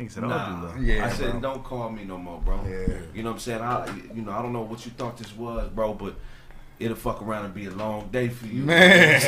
He 0.00 0.08
said, 0.08 0.24
"Oh, 0.24 0.28
Nah. 0.28 0.60
do 0.60 0.66
love." 0.66 0.82
Yeah, 0.82 1.04
I 1.06 1.10
said, 1.10 1.32
bro. 1.32 1.40
don't 1.40 1.64
call 1.64 1.90
me 1.90 2.04
no 2.04 2.16
more, 2.18 2.40
bro. 2.40 2.60
Yeah. 2.68 2.98
You 3.14 3.22
know 3.22 3.30
what 3.30 3.34
I'm 3.34 3.38
saying? 3.40 3.60
I, 3.60 3.86
you 4.14 4.22
know, 4.22 4.32
I 4.32 4.42
don't 4.42 4.52
know 4.52 4.62
what 4.62 4.84
you 4.86 4.92
thought 4.92 5.16
this 5.18 5.36
was, 5.36 5.68
bro, 5.68 5.92
but 5.94 6.14
it'll 6.78 6.96
fuck 6.96 7.20
around 7.22 7.44
and 7.44 7.52
be 7.54 7.66
a 7.66 7.70
long 7.70 8.08
day 8.10 8.28
for 8.28 8.46
you. 8.46 8.62
Man. 8.62 9.20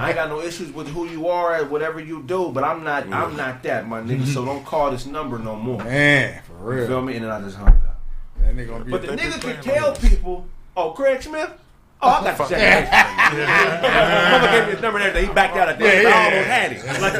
I 0.00 0.08
ain't 0.08 0.14
got 0.16 0.28
no 0.28 0.40
issues 0.42 0.70
with 0.72 0.88
who 0.88 1.06
you 1.08 1.28
are 1.28 1.54
and 1.54 1.70
whatever 1.70 1.98
you 2.00 2.22
do, 2.22 2.50
but 2.52 2.62
I'm 2.64 2.84
not. 2.84 3.04
I'm 3.12 3.36
not 3.36 3.62
that, 3.62 3.88
my 3.88 4.00
nigga. 4.02 4.26
So 4.26 4.44
don't 4.44 4.64
call 4.64 4.90
this 4.90 5.06
number 5.06 5.38
no 5.38 5.56
more. 5.56 5.82
Man, 5.82 6.42
for 6.42 6.52
real. 6.54 6.80
You 6.82 6.86
feel 6.86 7.02
me? 7.02 7.16
And 7.16 7.24
then 7.24 7.32
I 7.32 7.40
just 7.40 7.56
hung 7.56 7.68
up. 7.68 8.00
That 8.40 8.54
nigga 8.54 8.68
gonna 8.68 8.84
be 8.84 8.90
But 8.90 9.02
the 9.02 9.08
nigga 9.08 9.40
can 9.40 9.54
fan. 9.54 9.62
tell 9.62 9.94
people, 9.96 10.46
oh, 10.76 10.90
Craig 10.92 11.22
Smith? 11.22 11.50
Oh, 12.02 12.08
I 12.08 12.24
got 12.24 12.38
the 12.38 12.46
second. 12.46 12.88
Mother 14.32 14.50
gave 14.52 14.66
me 14.66 14.72
his 14.72 14.80
number 14.80 14.98
and 14.98 15.08
everything. 15.08 15.28
He 15.28 15.34
backed 15.34 15.56
out 15.56 15.68
of 15.68 15.78
the 15.78 15.84
Yeah, 15.84 15.90
end. 15.90 16.02
yeah, 16.02 16.10
I 16.10 16.24
almost 16.24 16.48
had 16.48 16.72
it. 16.72 16.80
Like, 17.00 17.14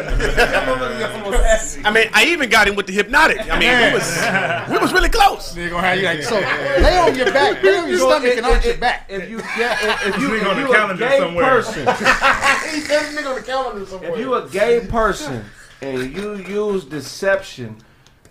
almost 1.21 1.75
had 1.77 1.79
it. 1.79 1.87
I 1.87 1.91
mean, 1.91 2.09
I 2.15 2.25
even 2.25 2.49
got 2.49 2.67
him 2.67 2.77
with 2.77 2.87
the 2.87 2.97
Hpnotiq. 2.97 3.51
I 3.51 3.59
mean, 3.59 3.77
we 3.77 3.93
was 3.93 4.71
we 4.71 4.79
was 4.79 4.93
really 4.93 5.09
close. 5.11 5.53
They 5.53 5.69
gonna 5.69 5.87
have 5.87 5.99
you 5.99 6.05
like 6.05 6.23
so. 6.23 6.37
Lay 6.37 6.97
on 6.99 7.15
your 7.15 7.27
back, 7.27 7.63
lay 7.63 7.77
on 7.77 7.89
your 7.89 7.99
stomach, 7.99 8.37
and 8.37 8.47
arch 8.47 8.65
your 8.65 8.77
back. 8.79 9.07
If 9.09 9.29
you 9.29 9.39
get, 9.39 9.83
if, 9.83 10.07
if 10.15 10.21
you, 10.21 10.35
if 10.35 10.43
nigga 10.43 10.51
on 10.51 10.57
the 10.57 10.97
you 10.97 11.07
a 11.07 11.09
gay 11.09 11.19
somewhere. 11.19 11.45
person, 11.45 11.87
he 11.87 12.81
said 12.81 13.15
nigga 13.15 13.29
on 13.31 13.35
the 13.37 13.43
calendar 13.43 13.87
somewhere. 13.87 14.13
if 14.13 14.19
you 14.19 14.35
a 14.35 14.49
gay 14.49 14.87
person 14.87 15.45
and 15.83 16.15
you 16.17 16.37
use 16.37 16.85
deception 16.85 17.77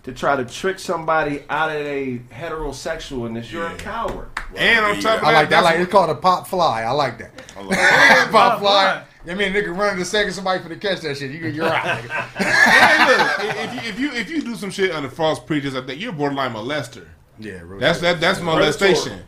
to 0.02 0.12
try 0.12 0.36
to 0.36 0.44
trick 0.44 0.78
somebody 0.78 1.44
out 1.48 1.70
of 1.70 1.76
a 1.76 2.18
heterosexualness, 2.30 3.50
you're 3.52 3.66
a 3.66 3.76
coward. 3.76 4.28
And 4.56 4.84
on 4.84 5.00
top 5.00 5.16
of 5.16 5.20
that, 5.22 5.24
I 5.24 5.32
like 5.32 5.50
that. 5.50 5.58
I 5.58 5.60
like 5.62 5.80
it's 5.80 5.90
called 5.90 6.10
a 6.10 6.14
pop 6.14 6.46
fly. 6.46 6.82
I 6.82 6.90
like 6.90 7.18
that. 7.18 7.36
pop 7.54 8.30
Pop 8.30 8.58
fly. 8.60 9.04
I 9.28 9.34
mean, 9.34 9.52
nigga 9.52 9.76
running 9.76 9.98
the 9.98 10.04
second 10.04 10.32
somebody 10.32 10.62
for 10.62 10.70
to 10.70 10.76
catch 10.76 11.00
that 11.02 11.18
shit. 11.18 11.30
You, 11.30 11.46
you're 11.48 11.66
out. 11.66 11.98
nigga. 11.98 12.10
Hey, 12.40 13.06
look, 13.06 13.56
if 13.56 13.74
you, 13.74 13.90
if 13.90 14.00
you 14.00 14.12
if 14.12 14.30
you 14.30 14.42
do 14.42 14.56
some 14.56 14.70
shit 14.70 14.92
under 14.92 15.10
false 15.10 15.38
pretense 15.38 15.74
like 15.74 15.86
that, 15.86 15.98
you're 15.98 16.12
borderline 16.12 16.54
molester. 16.54 17.06
Yeah, 17.38 17.60
real 17.64 17.80
That's 17.80 18.00
that 18.00 18.20
that's 18.20 18.40
molestation. 18.40 19.20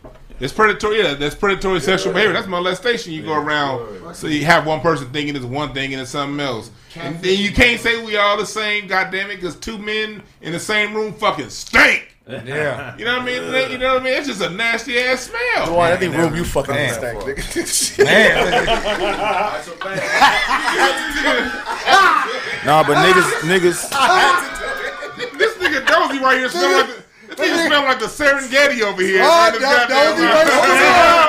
It's 0.42 0.52
predatory. 0.52 0.98
Yeah, 1.02 1.14
that's 1.14 1.34
predatory 1.36 1.80
sexual 1.80 2.12
behavior. 2.12 2.32
That's 2.34 2.48
molestation. 2.48 3.12
You 3.12 3.22
go 3.22 3.34
around, 3.34 4.14
so 4.14 4.26
you 4.26 4.44
have 4.44 4.66
one 4.66 4.80
person 4.80 5.08
thinking 5.12 5.36
it's 5.36 5.44
one 5.44 5.72
thing 5.72 5.92
and 5.92 6.02
it's 6.02 6.10
something 6.10 6.40
else, 6.40 6.70
and 6.96 7.20
then 7.22 7.38
you 7.38 7.52
can't 7.52 7.80
say 7.80 8.04
we 8.04 8.16
all 8.16 8.36
the 8.36 8.44
same. 8.44 8.88
God 8.88 9.10
damn 9.12 9.30
it, 9.30 9.36
because 9.36 9.54
two 9.56 9.78
men 9.78 10.20
in 10.40 10.50
the 10.52 10.58
same 10.60 10.94
room 10.94 11.12
fucking 11.12 11.50
stink. 11.50 12.08
Yeah. 12.28 12.96
You 12.96 13.04
know 13.04 13.14
what 13.18 13.22
I 13.22 13.24
mean? 13.24 13.50
That- 13.52 13.70
You 13.72 13.78
know 13.78 13.94
what 13.94 14.02
I 14.02 14.04
mean? 14.04 14.14
It's 14.14 14.26
just 14.28 14.40
a 14.40 14.48
nasty 14.50 14.96
ass 14.98 15.28
smell. 15.30 15.66
Boy, 15.66 15.86
that 15.88 15.98
thing 16.00 16.12
room 16.12 16.34
you 16.36 16.44
fucking 16.44 16.74
Man. 16.74 16.94
stank, 16.94 17.18
nigga. 17.20 18.02
Nah, 22.64 22.84
but 22.84 22.96
niggas, 22.98 23.40
niggas. 23.42 23.90
this 25.36 25.54
nigga 25.58 25.84
Dozy 25.86 26.18
right 26.22 26.38
here 26.38 26.48
smell 26.48 26.72
like 26.78 26.86
the, 26.86 26.92
this 26.92 27.01
nigga 27.36 27.66
smell 27.66 27.82
like 27.84 27.98
the 28.00 28.06
Serengeti 28.06 28.82
over 28.82 29.02
here. 29.02 29.22
Oh, 29.24 29.28
man. 29.28 29.52
This 29.52 29.62
that 29.62 29.88
goddamn- 29.88 30.16
Dozy 30.16 30.24
right 30.26 30.46
oh, 30.46 30.50
oh, 30.52 30.60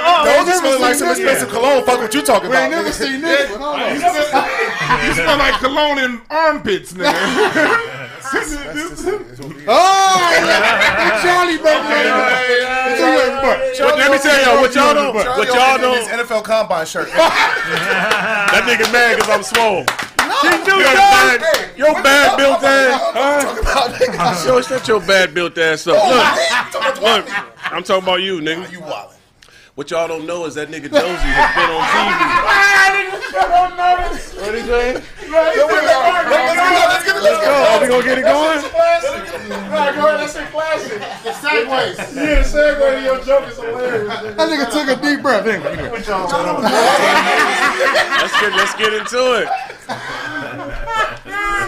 oh, 0.07 0.25
there. 0.25 0.37
Dozy 0.45 0.57
smelling 0.59 0.81
like 0.81 0.95
some 0.95 1.09
expensive 1.09 1.49
cologne. 1.49 1.83
Fuck 1.85 1.99
what 1.99 2.13
you 2.13 2.21
talking 2.21 2.49
We 2.49 2.55
about. 2.55 2.63
ain't 2.63 2.71
never 2.71 2.89
nigga. 2.89 2.93
seen 2.93 3.21
this, 3.21 3.51
but 3.51 3.59
hold 3.61 3.79
on. 3.81 3.93
You 3.93 3.99
smell, 3.99 5.05
you 5.07 5.13
smell 5.13 5.37
like 5.37 5.55
cologne 5.59 5.97
in 5.99 6.21
armpits, 6.29 6.93
nigga. 6.93 7.99
Oh. 9.65 9.69
Charlie, 11.23 11.57
baby. 11.57 11.89
Let 13.79 14.11
me 14.11 14.17
tell 14.17 14.41
y'all 14.43 14.61
what 14.61 14.73
y'all 14.75 14.93
don't. 14.93 15.13
What 15.13 15.47
y'all 15.47 15.93
His 15.93 16.07
don't. 16.07 16.25
NFL 16.25 16.43
Combine 16.43 16.85
shirt. 16.85 17.09
That 17.09 18.63
nigga 18.65 18.91
mad 18.91 19.15
because 19.17 19.29
I'm 19.29 19.43
swole. 19.43 19.85
You 20.43 20.65
do 20.65 20.71
Your 20.71 20.83
that. 20.83 21.39
bad, 21.41 21.77
your 21.77 21.93
bad 22.03 22.37
built 22.37 22.63
ass. 22.63 23.01
Talking 23.13 23.59
about 23.59 23.89
nigga. 23.99 24.45
Yo, 24.45 24.61
shut 24.61 24.87
your 24.87 24.99
bad 24.99 25.33
built 25.33 25.57
ass 25.57 25.87
up. 25.87 25.95
Oh, 25.97 26.71
look, 26.73 27.01
look, 27.01 27.71
I'm 27.71 27.83
talking 27.83 28.03
about 28.03 28.21
you, 28.21 28.39
nigga. 28.39 28.65
Oh, 28.67 28.71
you 28.71 28.79
wildin'. 28.79 29.13
What 29.75 29.89
y'all 29.89 30.07
don't 30.07 30.27
know 30.27 30.45
is 30.45 30.53
that 30.53 30.69
nigga 30.69 30.87
Dozy 30.91 31.33
has 31.33 31.55
been 31.57 31.69
on 31.73 31.81
TV. 31.81 32.93
What 34.43 34.55
he 34.55 34.61
saying? 34.61 34.95
Let's 34.95 35.55
get 37.05 37.15
it. 37.15 37.23
Let's 37.23 37.45
go. 37.45 37.51
Are 37.53 37.81
we 37.81 37.87
gonna 37.87 38.03
get 38.03 38.17
it 38.19 38.23
going? 38.23 38.59
Right, 39.71 39.95
go 39.95 40.07
ahead, 40.07 40.19
that's 40.19 40.35
a 40.35 40.45
classic. 40.47 40.99
The 41.23 41.31
segues. 41.31 41.97
Yeah, 42.13 42.41
the 42.41 42.47
segue 42.47 42.95
to 42.95 43.01
your 43.03 43.23
joke 43.23 43.47
is 43.49 43.57
hilarious. 43.57 44.07
That 44.35 44.49
nigga 44.49 44.71
took 44.71 44.87
a 44.95 45.01
deep 45.01 45.21
breath. 45.21 45.45
What 45.91 46.07
y'all 46.07 46.61
Let's 48.21 48.39
get 48.41 48.51
let's 48.53 48.75
get 48.75 48.93
into 48.93 49.41
it. 49.41 49.47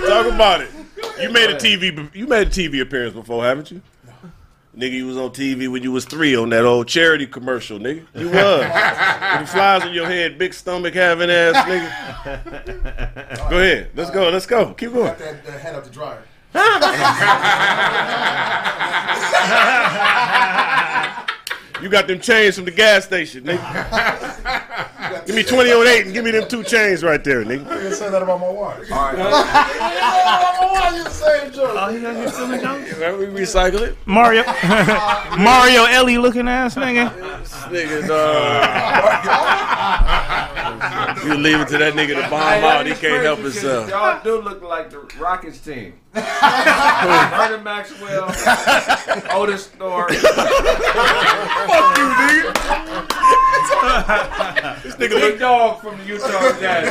Talk 0.07 0.27
about 0.27 0.61
it. 0.61 0.69
You 1.19 1.31
made 1.31 1.49
a 1.49 1.55
TV 1.55 2.13
you 2.13 2.27
made 2.27 2.47
a 2.47 2.51
TV 2.51 2.81
appearance 2.81 3.13
before, 3.13 3.43
haven't 3.45 3.71
you? 3.71 3.81
Nigga, 4.75 4.91
you 4.91 5.07
was 5.07 5.15
on 5.15 5.29
TV 5.29 5.71
when 5.71 5.83
you 5.83 5.93
was 5.93 6.03
three 6.03 6.35
on 6.35 6.49
that 6.49 6.65
old 6.65 6.89
charity 6.89 7.25
commercial, 7.25 7.79
nigga. 7.79 8.05
You 8.13 8.27
was. 8.27 8.59
With 8.59 9.41
the 9.41 9.47
flies 9.47 9.83
on 9.83 9.93
your 9.93 10.05
head, 10.05 10.37
big 10.37 10.53
stomach 10.53 10.93
having 10.93 11.29
ass, 11.29 11.55
nigga. 11.65 13.49
Go 13.49 13.57
ahead. 13.57 13.91
Let's 13.95 14.11
go. 14.11 14.29
Let's 14.29 14.45
go. 14.45 14.73
Keep 14.73 14.91
going. 14.91 15.05
Got 15.05 15.19
that, 15.19 15.45
that 15.45 15.61
head 15.61 15.75
up 15.75 15.85
the 15.85 15.89
dryer. 15.91 16.23
You 21.81 21.89
got 21.89 22.07
them 22.07 22.19
chains 22.19 22.55
from 22.55 22.65
the 22.65 22.71
gas 22.71 23.05
station, 23.05 23.43
nigga. 23.43 25.25
give 25.25 25.35
me 25.35 25.43
20 25.43 25.71
on 25.71 25.87
8 25.87 26.05
and 26.05 26.13
give 26.13 26.23
me 26.23 26.31
them 26.31 26.47
two 26.47 26.63
chains 26.63 27.03
right 27.03 27.23
there, 27.23 27.43
nigga. 27.43 27.67
I 27.67 27.91
say 27.91 28.09
that 28.09 28.21
about 28.21 28.39
my 28.39 28.49
watch. 28.49 28.89
All 28.91 28.97
right. 28.97 29.17
Why 30.75 30.95
you 30.95 31.03
the 31.03 31.09
same 31.09 31.51
joke? 31.51 31.71
Oh, 31.73 31.93
he 31.93 32.01
got 32.01 32.15
his 32.15 32.31
feeling? 32.31 32.61
Yeah, 32.61 33.15
we 33.17 33.25
recycle 33.25 33.81
it. 33.81 33.97
Mario, 34.05 34.43
Mario 35.37 35.85
Elie 35.85 36.17
looking 36.17 36.47
ass 36.47 36.75
nigga. 36.75 37.11
Nigga, 37.69 38.07
dog. 38.07 38.65
Uh, 39.27 40.51
you 41.25 41.33
leave 41.35 41.59
it 41.61 41.67
to 41.69 41.77
that 41.77 41.93
nigga 41.93 42.15
to 42.21 42.29
bomb 42.29 42.63
out. 42.63 42.85
He 42.85 42.93
can't 42.93 43.23
help 43.23 43.39
himself. 43.39 43.89
Y'all 43.89 44.21
do 44.23 44.41
look 44.41 44.61
like 44.61 44.89
the 44.89 44.99
Rockets 45.19 45.59
team. 45.59 45.93
Vernon 46.13 47.63
Maxwell, 47.63 48.25
Otis 49.31 49.67
Thorpe. 49.67 50.11
Fuck 50.11 50.37
you, 51.97 52.05
nigga. 52.05 52.53
this 54.83 54.95
nigga 54.95 55.09
Big 55.09 55.11
look. 55.33 55.39
dog 55.39 55.81
from 55.81 55.97
the 55.97 56.03
Utah 56.05 56.59
Jazz. 56.59 56.87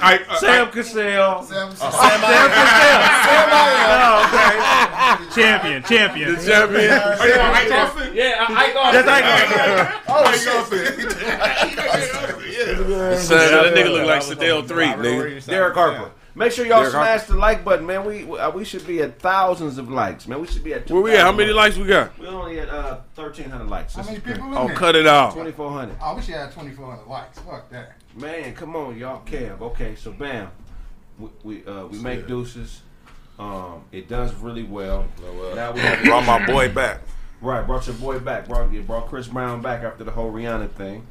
I, 0.00 0.18
uh, 0.28 0.36
Sam 0.38 0.70
Cassell. 0.70 1.42
Sam, 1.42 1.74
Sam 1.74 2.20
Cassell. 2.20 3.02
Oh, 3.92 4.22
okay. 4.24 5.34
Champion, 5.34 5.82
champion. 5.82 6.34
The 6.34 6.40
champion. 6.46 6.90
Are 6.92 7.28
you 7.28 7.34
on 7.34 7.54
Ike 7.54 7.72
Austin? 7.72 8.14
Yeah, 8.14 8.46
I, 8.48 8.54
I 8.54 8.72
got 8.72 8.92
That's 8.92 9.06
like 9.06 9.24
Oh, 10.08 10.24
Ike 10.24 10.46
Austin. 10.56 11.71
Son, 11.72 13.38
that 13.38 13.74
nigga 13.74 13.90
look 13.92 14.06
like 14.06 14.22
Sedale 14.22 14.66
Threatt, 14.66 14.98
nigga. 14.98 15.44
Derek 15.46 15.74
Harper. 15.74 16.10
Make 16.34 16.52
sure 16.52 16.64
y'all 16.64 16.78
Derek 16.78 16.92
smash 16.92 17.22
the 17.24 17.34
like 17.36 17.62
button, 17.62 17.84
man. 17.84 18.06
We 18.06 18.24
uh, 18.38 18.50
we 18.50 18.64
should 18.64 18.86
be 18.86 19.02
at 19.02 19.18
thousands 19.18 19.76
of 19.76 19.90
likes, 19.90 20.26
man. 20.26 20.40
We 20.40 20.46
should 20.46 20.64
be 20.64 20.72
at. 20.72 20.90
Where 20.90 21.02
we 21.02 21.12
at? 21.14 21.20
How 21.20 21.32
many 21.32 21.52
likes 21.52 21.76
we 21.76 21.84
got? 21.84 22.18
We 22.18 22.26
only 22.26 22.58
at 22.58 22.70
uh, 22.70 23.00
thirteen 23.14 23.50
hundred 23.50 23.68
likes. 23.68 23.94
How 23.94 24.02
many 24.02 24.18
people 24.18 24.46
in 24.46 24.54
Oh, 24.56 24.66
there? 24.66 24.76
cut 24.76 24.96
it 24.96 25.06
out. 25.06 25.34
Twenty 25.34 25.52
four 25.52 25.70
hundred. 25.70 25.96
Oh, 26.02 26.16
we 26.16 26.22
should 26.22 26.34
have 26.34 26.54
2,400 26.54 27.06
likes. 27.06 27.38
Fuck 27.40 27.68
that. 27.70 27.96
Man, 28.16 28.54
come 28.54 28.74
on, 28.76 28.96
y'all. 28.96 29.22
Kev. 29.26 29.60
Okay, 29.60 29.94
so 29.94 30.10
bam, 30.12 30.48
we 31.18 31.28
we, 31.42 31.66
uh, 31.66 31.86
we 31.86 31.98
make 31.98 32.26
deuces. 32.26 32.80
Um, 33.38 33.84
it 33.92 34.08
does 34.08 34.32
really 34.36 34.62
well. 34.62 35.04
Now 35.54 35.72
we 35.72 35.80
have 35.80 36.02
Brought 36.02 36.24
my 36.24 36.46
boy 36.46 36.72
back. 36.72 37.00
Right, 37.42 37.66
brought 37.66 37.86
your 37.88 37.96
boy 37.96 38.20
back. 38.20 38.48
Brought 38.48 38.72
you 38.72 38.82
brought 38.82 39.08
Chris 39.08 39.28
Brown 39.28 39.60
back 39.60 39.82
after 39.82 40.02
the 40.04 40.12
whole 40.12 40.32
Rihanna 40.32 40.70
thing. 40.70 41.06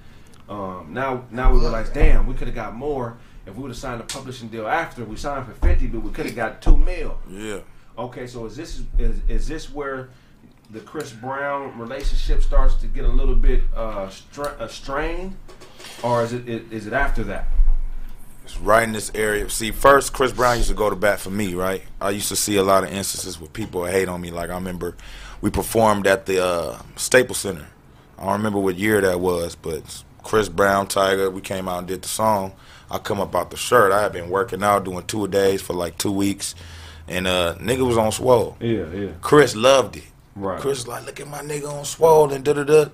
Um, 0.52 0.94
now 0.94 1.24
now 1.32 1.54
we 1.54 1.60
realize, 1.62 1.90
damn, 1.90 2.28
we 2.28 2.34
could 2.34 2.48
have 2.48 2.56
got 2.56 2.76
more 2.76 3.18
if 3.46 3.56
we 3.56 3.62
would 3.62 3.70
have 3.70 3.78
signed 3.78 4.02
a 4.02 4.04
publishing 4.04 4.50
deal 4.50 4.68
after. 4.68 5.06
We 5.06 5.16
signed 5.16 5.46
for 5.46 5.54
fifty, 5.54 5.88
but 5.88 6.02
we 6.02 6.12
could 6.12 6.26
have 6.26 6.36
got 6.36 6.62
two 6.62 6.76
mil. 6.76 7.18
Yeah. 7.30 7.60
Okay, 7.98 8.28
so 8.28 8.46
is 8.46 8.58
this 8.58 8.82
is 8.98 9.22
is 9.30 9.48
this 9.48 9.74
where 9.74 10.10
the 10.70 10.82
Chris 10.82 11.14
Brown 11.14 11.80
relationship 11.80 12.44
starts 12.44 12.76
to 12.76 12.88
get 12.88 13.06
a 13.06 13.08
little 13.08 13.36
bit 13.36 13.64
uh, 13.74 14.10
stra- 14.10 14.58
uh 14.60 14.68
strained, 14.68 15.38
or 16.04 16.22
is 16.22 16.34
it 16.34 16.48
is 16.50 16.86
it 16.86 16.92
after 16.92 17.24
that? 17.24 17.48
It's 18.44 18.58
right 18.58 18.84
in 18.84 18.92
this 18.92 19.10
area. 19.16 19.50
See, 19.50 19.72
first, 19.72 20.12
Chris 20.12 20.34
Brown 20.34 20.58
used 20.58 20.68
to 20.70 20.76
go 20.76 20.90
to 20.90 20.96
bat 20.98 21.22
for 21.22 21.30
me, 21.30 21.54
right? 21.54 21.84
I 22.02 22.10
used 22.10 22.28
to 22.28 22.36
see 22.36 22.58
a 22.58 22.64
lot 22.64 22.84
of 22.84 22.92
instances 22.92 23.40
where 23.40 23.50
people 23.50 23.86
hate 23.86 24.10
on 24.10 24.20
me. 24.20 24.32
Like, 24.32 24.50
I 24.50 24.56
remember 24.56 24.98
we 25.40 25.50
performed 25.50 26.08
at 26.08 26.26
the 26.26 26.44
uh, 26.44 26.82
Staples 26.98 27.38
Center. 27.38 27.68
I 28.18 28.26
don't 28.26 28.34
remember 28.34 28.60
what 28.60 28.76
year 28.76 29.00
that 29.00 29.22
was, 29.22 29.56
but 29.56 30.04
Chris 30.24 30.50
Brown, 30.50 30.88
Tyga, 30.88 31.32
we 31.32 31.42
came 31.42 31.68
out 31.68 31.80
and 31.80 31.88
did 31.88 32.02
the 32.02 32.08
song. 32.08 32.54
I 32.90 32.98
come 32.98 33.20
up 33.22 33.36
out 33.36 33.52
the 33.52 33.58
shirt. 33.58 33.92
I 33.92 34.02
had 34.02 34.12
been 34.12 34.30
working 34.30 34.64
out, 34.64 34.84
doing 34.84 35.06
two 35.06 35.24
a 35.26 35.28
days 35.28 35.62
for 35.62 35.74
like 35.74 35.98
two 35.98 36.12
weeks. 36.12 36.56
And 37.08 37.26
uh, 37.28 37.56
nigga 37.56 37.86
was 37.86 37.98
on 37.98 38.12
swole. 38.12 38.58
Yeah, 38.60 38.86
yeah. 38.94 39.10
Chris 39.22 39.56
loved 39.56 39.98
it. 39.98 40.04
Right. 40.36 40.60
Chris 40.62 40.80
was 40.80 40.88
like, 40.88 41.06
look 41.06 41.20
at 41.20 41.28
my 41.28 41.40
nigga 41.42 41.70
on 41.72 41.86
swole 41.86 42.32
and 42.32 42.44
da 42.44 42.54
da 42.54 42.64
da. 42.64 42.86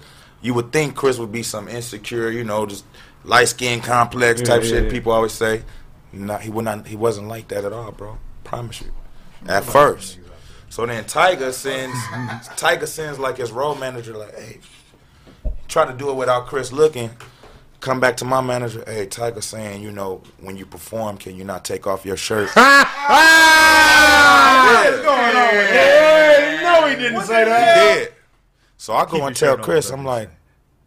You 0.42 0.54
would 0.54 0.72
think 0.72 0.96
Chris 0.96 1.18
would 1.18 1.32
be 1.32 1.44
some 1.44 1.68
insecure, 1.68 2.30
you 2.32 2.44
know, 2.44 2.66
just 2.66 2.86
light 3.24 3.48
skin 3.48 3.82
complex 3.82 4.42
type 4.42 4.64
Yeah, 4.64 4.70
shit. 4.70 4.84
yeah. 4.86 4.90
People 4.92 5.12
always 5.12 5.34
say. 5.34 5.64
Not 6.14 6.42
he 6.42 6.50
would 6.50 6.66
not. 6.66 6.88
He 6.88 6.96
wasn't 6.96 7.28
like 7.28 7.50
that 7.50 7.66
at 7.66 7.74
all, 7.74 7.92
bro. 7.92 8.18
Promise 8.44 8.82
you. 8.82 8.92
At 9.48 9.64
first. 9.66 10.20
So 10.70 10.86
then 10.86 11.04
Tyga 11.06 11.52
sends. 11.54 11.96
Tyga 12.56 12.88
sends 12.88 13.20
like 13.20 13.38
his 13.38 13.52
role 13.52 13.76
manager, 13.76 14.16
like, 14.18 14.36
hey, 14.38 14.60
try 15.68 15.86
to 15.86 15.94
do 15.94 16.10
it 16.10 16.16
without 16.16 16.48
Chris 16.48 16.72
looking. 16.72 17.12
Come 17.80 18.00
back 18.00 18.18
to 18.18 18.26
my 18.26 18.42
manager. 18.42 18.84
Hey, 18.88 19.06
Tyga 19.06 19.42
saying, 19.44 19.84
you 19.84 19.92
know, 19.92 20.24
when 20.42 20.58
you 20.58 20.66
perform, 20.66 21.18
can 21.18 21.36
you 21.36 21.44
not 21.44 21.64
take 21.64 21.86
off 21.86 22.06
your 22.06 22.18
shirt? 22.18 22.50
Ah! 22.58 22.94
Ah! 23.10 24.84
What's 24.84 24.98
going 24.98 25.36
on 25.36 25.56
with 25.56 25.70
that? 25.70 26.82
No, 26.82 26.88
he 26.88 26.96
didn't 26.96 27.22
say 27.22 27.46
that. 27.46 27.78
He 27.78 28.00
did. 28.00 28.14
So 28.78 28.94
I 28.94 29.06
go 29.06 29.26
and 29.26 29.36
tell 29.36 29.58
Chris, 29.58 29.90
I'm 29.90 30.04
like, 30.04 30.30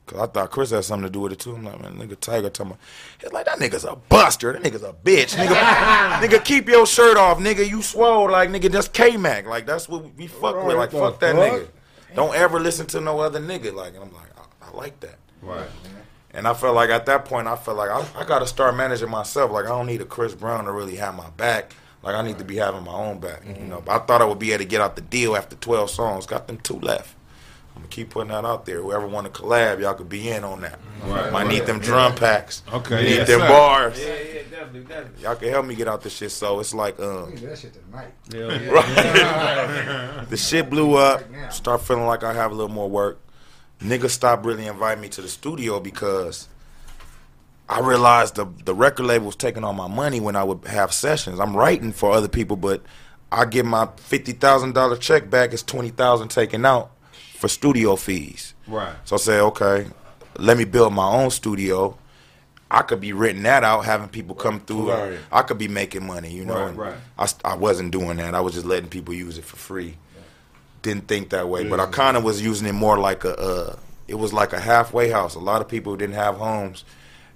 cause 0.06 0.20
I 0.20 0.26
thought 0.26 0.50
Chris 0.50 0.70
had 0.70 0.84
something 0.84 1.06
to 1.06 1.10
do 1.10 1.20
with 1.20 1.32
it 1.32 1.38
too. 1.38 1.54
I'm 1.54 1.64
like, 1.64 1.80
man, 1.80 1.96
nigga, 1.96 2.16
Tyga 2.16 2.52
talking 2.52 2.72
about, 2.72 2.78
he's 3.20 3.32
like, 3.32 3.46
that 3.46 3.58
nigga's 3.58 3.84
a 3.84 3.96
buster. 3.96 4.52
That 4.52 4.62
nigga's 4.62 4.82
a 4.82 4.92
bitch. 4.92 5.34
Nigga, 5.36 6.20
nigga, 6.20 6.44
keep 6.44 6.68
your 6.68 6.86
shirt 6.86 7.16
off, 7.16 7.38
nigga. 7.38 7.66
You 7.68 7.82
swole, 7.82 8.30
like, 8.30 8.50
nigga, 8.50 8.70
that's 8.70 8.88
K-Mac. 8.88 9.46
Like, 9.46 9.66
that's 9.66 9.88
what 9.88 10.14
we 10.16 10.26
fuck 10.26 10.64
with. 10.64 10.76
Like, 10.76 10.92
fuck 10.92 11.18
that 11.20 11.34
fuck? 11.34 11.52
nigga. 11.52 11.68
Don't 12.14 12.34
ever 12.34 12.60
listen 12.60 12.86
to 12.88 13.00
no 13.00 13.20
other 13.20 13.40
nigga. 13.40 13.72
Like, 13.72 13.94
and 13.94 14.04
I'm 14.04 14.12
like, 14.12 14.28
I, 14.70 14.74
I 14.74 14.76
like 14.76 15.00
that. 15.00 15.16
Right. 15.42 15.68
And 16.32 16.46
I 16.46 16.54
felt 16.54 16.76
like 16.76 16.90
at 16.90 17.06
that 17.06 17.24
point, 17.24 17.48
I 17.48 17.56
felt 17.56 17.76
like 17.76 17.90
I, 17.90 18.06
I 18.20 18.24
got 18.24 18.38
to 18.38 18.46
start 18.46 18.76
managing 18.76 19.10
myself. 19.10 19.50
Like 19.50 19.64
I 19.64 19.68
don't 19.68 19.86
need 19.86 20.00
a 20.00 20.04
Chris 20.04 20.34
Brown 20.34 20.64
to 20.64 20.72
really 20.72 20.96
have 20.96 21.14
my 21.16 21.28
back. 21.30 21.72
Like 22.02 22.14
I 22.14 22.22
need 22.22 22.38
to 22.38 22.44
be 22.44 22.56
having 22.56 22.84
my 22.84 22.92
own 22.92 23.18
back. 23.18 23.42
You 23.46 23.66
know. 23.66 23.82
But 23.84 24.02
I 24.02 24.04
thought 24.06 24.22
I 24.22 24.24
would 24.24 24.38
be 24.38 24.52
able 24.52 24.60
to 24.62 24.68
get 24.68 24.80
out 24.80 24.96
the 24.96 25.02
deal 25.02 25.36
after 25.36 25.56
12 25.56 25.90
songs. 25.90 26.26
Got 26.26 26.46
them 26.46 26.58
two 26.58 26.78
left. 26.78 27.16
I'm 27.74 27.82
gonna 27.82 27.88
keep 27.88 28.10
putting 28.10 28.30
that 28.30 28.44
out 28.44 28.66
there. 28.66 28.82
Whoever 28.82 29.06
want 29.06 29.32
to 29.32 29.40
collab, 29.42 29.80
y'all 29.80 29.94
could 29.94 30.08
be 30.08 30.28
in 30.28 30.44
on 30.44 30.60
that. 30.62 30.78
Right. 31.04 31.32
Might 31.32 31.46
need 31.46 31.66
them 31.66 31.78
drum 31.78 32.14
packs. 32.14 32.62
Okay, 32.72 33.02
Need 33.02 33.10
yes, 33.10 33.28
them 33.28 33.40
sir. 33.40 33.48
bars. 33.48 33.98
Yeah, 33.98 34.06
yeah, 34.06 34.42
definitely, 34.50 34.80
definitely. 34.80 35.22
Y'all 35.22 35.36
can 35.36 35.48
help 35.48 35.66
me 35.66 35.74
get 35.74 35.88
out 35.88 36.02
this 36.02 36.14
shit. 36.14 36.30
So 36.30 36.60
it's 36.60 36.74
like 36.74 36.98
um. 37.00 37.34
that 37.36 37.58
shit 37.58 37.72
tonight. 37.74 38.12
Right. 38.70 40.26
the 40.28 40.36
shit 40.36 40.68
blew 40.70 40.94
up. 40.94 41.22
Start 41.52 41.82
feeling 41.82 42.06
like 42.06 42.22
I 42.24 42.32
have 42.34 42.50
a 42.50 42.54
little 42.54 42.72
more 42.74 42.88
work. 42.90 43.20
Niggas 43.82 44.10
stopped 44.10 44.44
really 44.44 44.66
inviting 44.66 45.00
me 45.00 45.08
to 45.10 45.22
the 45.22 45.28
studio 45.28 45.80
because 45.80 46.48
I 47.68 47.80
realized 47.80 48.34
the 48.34 48.46
the 48.64 48.74
record 48.74 49.06
label 49.06 49.26
was 49.26 49.36
taking 49.36 49.64
all 49.64 49.72
my 49.72 49.88
money 49.88 50.20
when 50.20 50.36
I 50.36 50.44
would 50.44 50.66
have 50.66 50.92
sessions. 50.92 51.40
I'm 51.40 51.56
writing 51.56 51.92
for 51.92 52.10
other 52.12 52.28
people, 52.28 52.56
but 52.56 52.82
I 53.32 53.44
get 53.44 53.64
my 53.64 53.88
fifty 53.96 54.32
thousand 54.32 54.74
dollar 54.74 54.96
check 54.96 55.30
back. 55.30 55.52
It's 55.52 55.62
twenty 55.62 55.90
thousand 55.90 56.28
taken 56.28 56.66
out 56.66 56.90
for 57.36 57.48
studio 57.48 57.96
fees. 57.96 58.54
Right. 58.66 58.94
So 59.04 59.16
I 59.16 59.18
say, 59.18 59.40
okay, 59.40 59.86
let 60.36 60.58
me 60.58 60.64
build 60.64 60.92
my 60.92 61.06
own 61.06 61.30
studio. 61.30 61.96
I 62.72 62.82
could 62.82 63.00
be 63.00 63.12
renting 63.12 63.42
that 63.44 63.64
out, 63.64 63.84
having 63.84 64.08
people 64.08 64.36
come 64.36 64.60
through. 64.60 64.92
Right. 64.92 65.18
I 65.32 65.42
could 65.42 65.58
be 65.58 65.66
making 65.66 66.06
money, 66.06 66.30
you 66.30 66.44
know. 66.44 66.66
Right, 66.66 66.76
right. 66.76 66.94
I, 67.18 67.28
I 67.52 67.56
wasn't 67.56 67.90
doing 67.90 68.18
that. 68.18 68.34
I 68.34 68.40
was 68.40 68.54
just 68.54 68.66
letting 68.66 68.88
people 68.88 69.12
use 69.12 69.38
it 69.38 69.44
for 69.44 69.56
free. 69.56 69.96
Didn't 70.82 71.08
think 71.08 71.30
that 71.30 71.48
way, 71.48 71.68
but 71.68 71.78
I 71.80 71.86
kind 71.86 72.16
of 72.16 72.24
was 72.24 72.40
using 72.40 72.66
it 72.66 72.72
more 72.72 72.98
like 72.98 73.24
a. 73.24 73.36
Uh, 73.36 73.76
it 74.08 74.14
was 74.14 74.32
like 74.32 74.52
a 74.52 74.60
halfway 74.60 75.10
house. 75.10 75.34
A 75.34 75.38
lot 75.40 75.60
of 75.60 75.68
people 75.68 75.94
didn't 75.96 76.16
have 76.16 76.36
homes. 76.36 76.84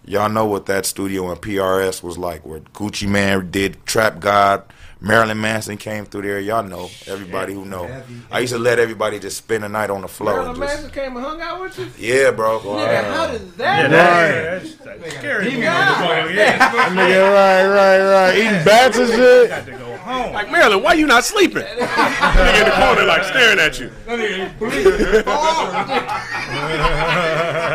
Y'all 0.06 0.28
know 0.28 0.44
what 0.44 0.66
that 0.66 0.84
studio 0.84 1.30
in 1.30 1.38
PRS 1.38 2.02
was 2.02 2.18
like, 2.18 2.44
where 2.44 2.60
Gucci 2.60 3.08
Mane 3.08 3.50
did 3.50 3.86
Trap 3.86 4.20
God, 4.20 4.64
Marilyn 5.00 5.38
Manson 5.40 5.76
came 5.76 6.06
through 6.06 6.22
there. 6.22 6.40
Y'all 6.40 6.62
know, 6.62 6.88
everybody 7.06 7.52
who 7.52 7.64
know. 7.66 8.02
I 8.30 8.38
used 8.40 8.52
to 8.54 8.58
let 8.58 8.78
everybody 8.78 9.18
just 9.18 9.36
spend 9.36 9.62
a 9.64 9.68
night 9.68 9.90
on 9.90 10.00
the 10.02 10.08
floor. 10.08 10.34
Marilyn 10.36 10.56
just, 10.56 10.60
Manson 10.60 10.90
came 10.90 11.16
and 11.16 11.24
hung 11.24 11.40
out 11.42 11.60
with 11.60 11.78
you? 11.78 11.88
yeah, 11.98 12.30
bro. 12.30 12.58
Nigga, 12.60 13.04
how 13.12 13.26
does 13.26 13.52
that 13.56 13.90
Yeah, 13.90 14.54
work? 14.54 14.62
that's- 14.62 14.74
that's 15.02 15.14
scary. 15.16 15.50
He 15.50 15.60
Yeah. 15.60 15.74
got- 15.74 16.34
Yeah. 16.34 16.70
Nigga, 16.90 17.34
right, 17.34 17.66
right, 17.68 18.10
right. 18.10 18.38
Eating 18.38 18.64
bats 18.64 18.96
and 18.98 19.08
shit. 19.10 19.48
Got 19.50 19.66
to 19.66 19.72
go 19.72 19.96
home. 19.98 20.32
Like 20.32 20.50
Marilyn, 20.50 20.82
why 20.82 20.94
you 20.94 21.06
not 21.06 21.24
sleeping? 21.24 21.62
Nigga 21.62 22.58
in 22.58 22.64
the 22.64 22.70
corner 22.76 23.04
like 23.04 23.24
staring 23.24 23.58
at 23.58 23.78
you. 23.78 23.90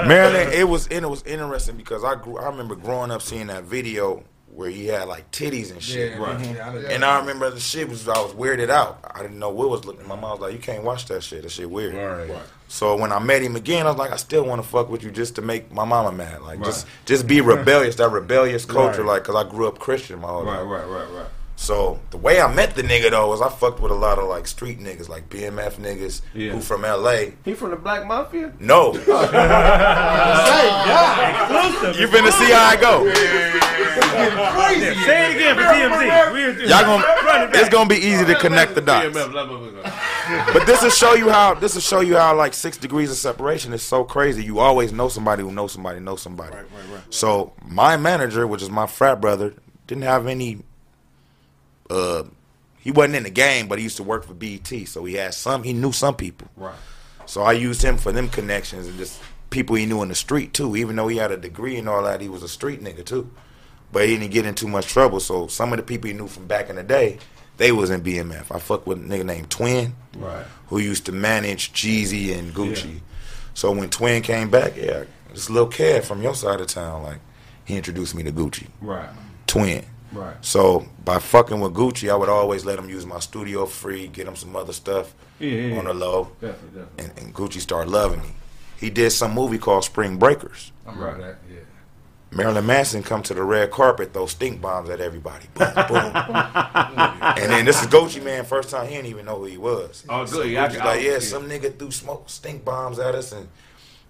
Marilyn, 0.07 0.51
it 0.53 0.67
was 0.67 0.87
and 0.87 1.05
it 1.05 1.09
was 1.09 1.23
interesting 1.23 1.77
because 1.77 2.03
I 2.03 2.15
grew. 2.15 2.37
I 2.37 2.45
remember 2.47 2.75
growing 2.75 3.11
up 3.11 3.21
seeing 3.21 3.47
that 3.47 3.63
video 3.63 4.23
where 4.59 4.69
he 4.69 4.87
had 4.87 5.07
like 5.07 5.31
titties 5.31 5.71
and 5.71 5.81
shit. 5.81 6.11
Yeah, 6.11 6.17
Right. 6.17 6.37
Mm-hmm. 6.37 6.55
yeah, 6.55 6.69
I 6.69 6.73
know. 6.73 6.79
And 6.89 7.05
I 7.05 7.19
remember 7.19 7.49
the 7.49 7.61
shit 7.61 7.87
was 7.87 8.07
I 8.09 8.19
was 8.19 8.33
weirded 8.33 8.69
out. 8.69 8.99
I 9.15 9.21
didn't 9.21 9.39
know 9.39 9.49
what 9.49 9.69
was 9.69 9.85
looking. 9.85 10.05
My 10.05 10.15
mom 10.17 10.31
was 10.31 10.39
like, 10.41 10.53
"You 10.53 10.59
can't 10.59 10.83
watch 10.83 11.05
that 11.05 11.23
shit. 11.23 11.43
That 11.43 11.51
shit 11.51 11.69
weird." 11.69 11.93
Right. 11.95 12.29
So 12.67 12.95
when 12.97 13.11
I 13.13 13.19
met 13.19 13.41
him 13.41 13.55
again, 13.55 13.87
I 13.87 13.89
was 13.89 13.97
like, 13.97 14.11
I 14.11 14.17
still 14.17 14.43
want 14.45 14.61
to 14.61 14.67
fuck 14.67 14.89
with 14.89 15.01
you 15.01 15.11
just 15.11 15.35
to 15.35 15.41
make 15.41 15.71
my 15.71 15.85
mama 15.85 16.11
mad. 16.11 16.41
Like 16.41 16.61
just 16.63 16.85
just 17.05 17.25
be 17.25 17.39
rebellious. 17.41 17.95
That 17.95 18.09
rebellious 18.11 18.65
culture, 18.65 19.01
Right. 19.03 19.13
like, 19.13 19.23
cause 19.23 19.35
I 19.35 19.49
grew 19.49 19.67
up 19.67 19.79
Christian 19.79 20.19
my 20.19 20.27
whole 20.27 20.43
Right, 20.43 20.59
life. 20.59 20.67
right, 20.69 20.87
right, 20.87 21.09
right. 21.11 21.27
So 21.61 21.99
the 22.11 22.17
way 22.17 22.39
I 22.39 22.51
met 22.53 22.75
the 22.77 22.83
nigga 22.83 23.11
though 23.11 23.27
was 23.27 23.41
I 23.41 23.49
fucked 23.49 23.81
with 23.81 23.91
a 23.91 23.95
lot 23.95 24.17
of 24.17 24.29
like 24.29 24.47
street 24.47 24.79
niggas, 24.79 25.09
like 25.09 25.27
BMF 25.29 25.73
niggas 25.75 26.21
Yeah. 26.33 26.53
who 26.53 26.61
from 26.61 26.83
LA. 26.83 27.31
He 27.43 27.53
from 27.53 27.71
the 27.71 27.75
Black 27.75 28.07
Mafia? 28.07 28.53
No. 28.61 28.93
you 28.93 29.01
finna 32.07 32.31
see 32.31 32.51
how 32.51 32.63
I 32.65 32.77
go. 32.79 33.13
Say 35.05 35.31
it 35.31 35.35
again 35.35 35.55
for 35.55 35.63
TMZ. 35.63 36.31
We're- 36.31 36.67
Y'all 36.69 36.83
gonna 36.83 37.51
it's 37.53 37.67
gonna 37.69 37.89
be 37.89 37.97
easy 37.97 38.23
to 38.25 38.35
connect 38.35 38.73
the 38.75 38.81
dots. 38.81 39.13
But 40.53 40.65
this 40.65 40.81
will 40.81 40.89
show 40.89 41.13
you 41.13 41.29
how 41.29 41.55
this 41.55 41.73
will 41.73 41.81
show 41.81 41.99
you 41.99 42.15
how 42.15 42.35
like 42.37 42.53
six 42.53 42.77
degrees 42.77 43.11
of 43.11 43.17
separation 43.17 43.73
is 43.73 43.83
so 43.83 44.05
crazy. 44.05 44.45
You 44.45 44.59
always 44.59 44.93
know 44.93 45.09
somebody 45.09 45.43
who 45.43 45.51
knows 45.51 45.73
somebody 45.73 45.99
knows 45.99 46.21
somebody. 46.21 46.55
Right, 46.55 46.63
right, 46.73 46.93
right. 46.93 47.13
So 47.13 47.51
my 47.67 47.97
manager, 47.97 48.47
which 48.47 48.61
is 48.61 48.69
my 48.69 48.87
frat 48.87 49.19
brother, 49.19 49.53
didn't 49.87 50.03
have 50.05 50.25
any. 50.25 50.63
Uh, 51.89 52.23
he 52.79 52.91
wasn't 52.91 53.15
in 53.15 53.23
the 53.23 53.29
game, 53.29 53.67
but 53.67 53.77
he 53.79 53.83
used 53.83 53.97
to 53.97 54.03
work 54.03 54.23
for 54.25 54.33
BET, 54.33 54.67
so 54.87 55.03
he 55.05 55.15
had 55.15 55.33
some. 55.33 55.63
He 55.63 55.73
knew 55.73 55.91
some 55.91 56.15
people. 56.15 56.47
Right. 56.55 56.75
So 57.25 57.41
I 57.43 57.51
used 57.53 57.81
him 57.83 57.97
for 57.97 58.11
them 58.11 58.29
connections 58.29 58.87
and 58.87 58.97
just 58.97 59.19
people 59.49 59.75
he 59.75 59.85
knew 59.85 60.01
in 60.01 60.09
the 60.09 60.15
street 60.15 60.53
too. 60.53 60.75
Even 60.75 60.95
though 60.95 61.07
he 61.07 61.17
had 61.17 61.31
a 61.31 61.37
degree 61.37 61.77
and 61.77 61.87
all 61.89 62.03
that, 62.03 62.21
he 62.21 62.29
was 62.29 62.41
a 62.43 62.47
street 62.47 62.81
nigga 62.81 63.05
too. 63.05 63.29
But 63.91 64.07
he 64.07 64.17
didn't 64.17 64.31
get 64.31 64.45
in 64.45 64.55
too 64.55 64.67
much 64.67 64.87
trouble. 64.87 65.19
So 65.19 65.47
some 65.47 65.73
of 65.73 65.77
the 65.77 65.83
people 65.83 66.07
he 66.09 66.13
knew 66.15 66.27
from 66.27 66.47
back 66.47 66.69
in 66.69 66.75
the 66.75 66.83
day, 66.83 67.17
they 67.57 67.71
was 67.71 67.89
in 67.89 68.01
BMF. 68.01 68.55
I 68.55 68.59
fuck 68.59 68.87
with 68.87 68.97
a 68.99 69.01
nigga 69.01 69.25
named 69.25 69.49
Twin, 69.49 69.95
Right. 70.15 70.45
who 70.67 70.77
used 70.79 71.05
to 71.07 71.11
manage 71.11 71.73
Jeezy 71.73 72.37
and 72.37 72.53
Gucci. 72.53 73.01
So 73.53 73.71
when 73.71 73.89
Twin 73.89 74.21
came 74.21 74.49
back, 74.49 74.77
yeah, 74.77 75.03
this 75.33 75.49
little 75.49 75.67
kid 75.67 76.03
from 76.05 76.21
your 76.23 76.33
side 76.35 76.61
of 76.61 76.67
town, 76.67 77.03
like 77.03 77.19
he 77.65 77.75
introduced 77.75 78.15
me 78.15 78.23
to 78.23 78.31
Gucci. 78.31 78.67
Right. 78.81 79.09
Twin. 79.47 79.85
Right. 80.11 80.35
So 80.41 80.87
by 81.05 81.19
fucking 81.19 81.59
with 81.59 81.73
Gucci, 81.73 82.09
I 82.11 82.15
would 82.15 82.29
always 82.29 82.65
let 82.65 82.79
him 82.79 82.89
use 82.89 83.05
my 83.05 83.19
studio 83.19 83.65
free, 83.65 84.07
get 84.07 84.27
him 84.27 84.35
some 84.35 84.55
other 84.55 84.73
stuff 84.73 85.13
Yeah, 85.39 85.49
yeah, 85.51 85.77
on 85.79 85.85
the 85.85 85.93
low. 85.93 86.31
Definitely, 86.41 86.81
definitely. 86.81 87.05
And, 87.05 87.19
and 87.25 87.35
Gucci 87.35 87.59
started 87.59 87.91
loving 87.91 88.21
me. 88.21 88.29
He 88.77 88.89
did 88.89 89.11
some 89.11 89.33
movie 89.33 89.57
called 89.57 89.83
Spring 89.83 90.17
Breakers. 90.17 90.71
I 90.87 90.91
remember 90.93 91.21
that. 91.21 91.37
Yeah. 91.51 91.59
Marilyn 92.31 92.65
Manson 92.65 93.01
come 93.03 93.23
to 93.23 93.33
the 93.33 93.41
red 93.43 93.71
carpet, 93.71 94.13
throw 94.13 94.25
stink 94.27 94.61
bombs 94.61 94.89
at 94.91 95.01
everybody. 95.01 95.45
Boom, 95.55 95.73
boom. 95.87 96.11
and 96.15 97.51
then 97.51 97.65
this 97.65 97.81
is 97.81 97.87
Gucci 97.87 98.23
Mane, 98.23 98.45
first 98.45 98.69
time 98.69 98.87
he 98.87 98.95
didn't 98.95 99.07
even 99.07 99.25
know 99.25 99.37
who 99.37 99.45
he 99.45 99.57
was. 99.57 100.03
Oh, 100.07 100.25
So 100.25 100.37
good. 100.43 100.51
Yeah, 100.51 100.63
I- 100.65 100.65
I- 100.77 100.85
like, 100.95 101.03
yeah, 101.03 101.11
yeah. 101.13 101.19
some 101.19 101.49
nigga 101.49 101.77
threw 101.77 101.91
smoke 101.91 102.29
stink 102.29 102.63
bombs 102.63 102.99
at 102.99 103.15
us 103.15 103.31
and, 103.31 103.47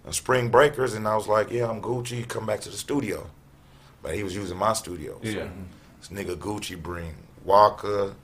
and 0.06 0.14
Spring 0.14 0.50
Breakers, 0.50 0.94
and 0.96 1.08
I 1.08 1.16
was 1.16 1.28
like, 1.28 1.50
yeah, 1.52 1.70
I'm 1.70 1.82
Gucci. 1.82 2.28
Come 2.28 2.46
back 2.46 2.60
to 2.62 2.70
the 2.70 2.78
studio. 2.78 3.26
But 4.02 4.16
he 4.16 4.24
was 4.24 4.36
using 4.36 4.58
my 4.58 4.74
studio. 4.74 5.20
So 5.24 5.30
Yeah. 5.30 5.48
This 6.00 6.10
nigga 6.10 6.36
Gucci 6.36 6.82
bring 6.82 7.14
Waka, 7.44 8.16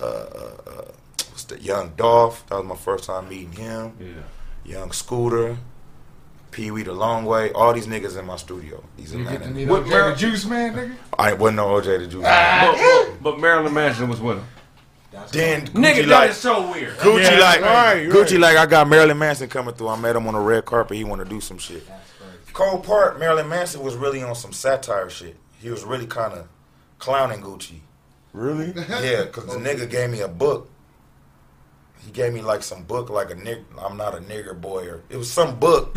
uh, 0.00 0.04
uh, 0.04 0.06
uh, 0.06 0.92
what's 1.30 1.44
the 1.44 1.60
Young 1.60 1.92
Dolph. 1.96 2.46
That 2.48 2.56
was 2.56 2.66
my 2.66 2.76
first 2.76 3.04
time 3.04 3.28
meeting 3.28 3.52
him. 3.52 3.96
Yeah. 4.00 4.72
Young 4.78 4.92
Scooter, 4.92 5.56
Pee 6.50 6.70
Wee 6.70 6.82
the 6.82 6.92
Long 6.92 7.24
Way. 7.24 7.52
All 7.52 7.72
these 7.72 7.86
niggas 7.86 8.18
in 8.18 8.26
my 8.26 8.36
studio. 8.36 8.82
These 8.96 9.12
You 9.12 9.24
get 9.24 9.34
Atlanta 9.34 9.46
to 9.46 9.50
meet 9.54 9.68
niggas. 9.68 10.10
The 10.10 10.16
Juice 10.16 10.46
Man, 10.46 10.74
nigga. 10.74 10.96
I 11.18 11.32
wasn't 11.34 11.56
no 11.56 11.66
OJ 11.66 11.98
the 11.98 12.06
Juice. 12.06 12.22
But, 12.22 12.76
but, 12.76 13.22
but 13.22 13.40
Marilyn 13.40 13.74
Manson 13.74 14.08
was 14.08 14.20
with 14.20 14.38
him. 14.38 14.46
Then 15.30 15.66
Nigga, 15.68 16.02
Gucci 16.02 16.08
that 16.08 16.08
like 16.08 16.30
is 16.30 16.36
so 16.36 16.70
weird. 16.70 16.96
Gucci 16.98 17.22
Yeah, 17.22 17.38
like 17.38 17.60
right, 17.60 18.08
Gucci 18.08 18.38
like 18.38 18.56
I 18.56 18.66
got 18.66 18.88
Marilyn 18.88 19.18
Manson 19.18 19.48
coming 19.48 19.74
through. 19.74 19.88
I 19.88 19.98
met 19.98 20.16
him 20.16 20.26
on 20.26 20.34
the 20.34 20.40
red 20.40 20.64
carpet. 20.64 20.96
He 20.96 21.04
want 21.04 21.22
to 21.22 21.28
do 21.28 21.40
some 21.40 21.58
shit. 21.58 21.86
Cole 22.52 22.80
Park, 22.80 23.18
Marilyn 23.18 23.48
Manson 23.48 23.82
was 23.82 23.96
really 23.96 24.22
on 24.22 24.34
some 24.34 24.52
satire 24.52 25.10
shit. 25.10 25.36
He 25.60 25.70
was 25.70 25.84
really 25.84 26.06
kind 26.06 26.32
of 26.34 26.48
clowning 27.04 27.42
Gucci. 27.42 27.80
Really? 28.32 28.72
Yeah, 28.74 29.24
because 29.24 29.46
the 29.46 29.58
nigga 29.58 29.88
gave 29.88 30.08
me 30.10 30.20
a 30.20 30.28
book. 30.28 30.70
He 32.02 32.10
gave 32.10 32.32
me 32.32 32.40
like 32.40 32.62
some 32.62 32.82
book, 32.82 33.10
like 33.10 33.30
a 33.30 33.34
nig. 33.34 33.58
I'm 33.78 33.98
not 33.98 34.14
a 34.14 34.18
nigger 34.18 34.58
boy, 34.58 34.88
or 34.88 35.02
it 35.10 35.18
was 35.18 35.30
some 35.30 35.58
book 35.60 35.96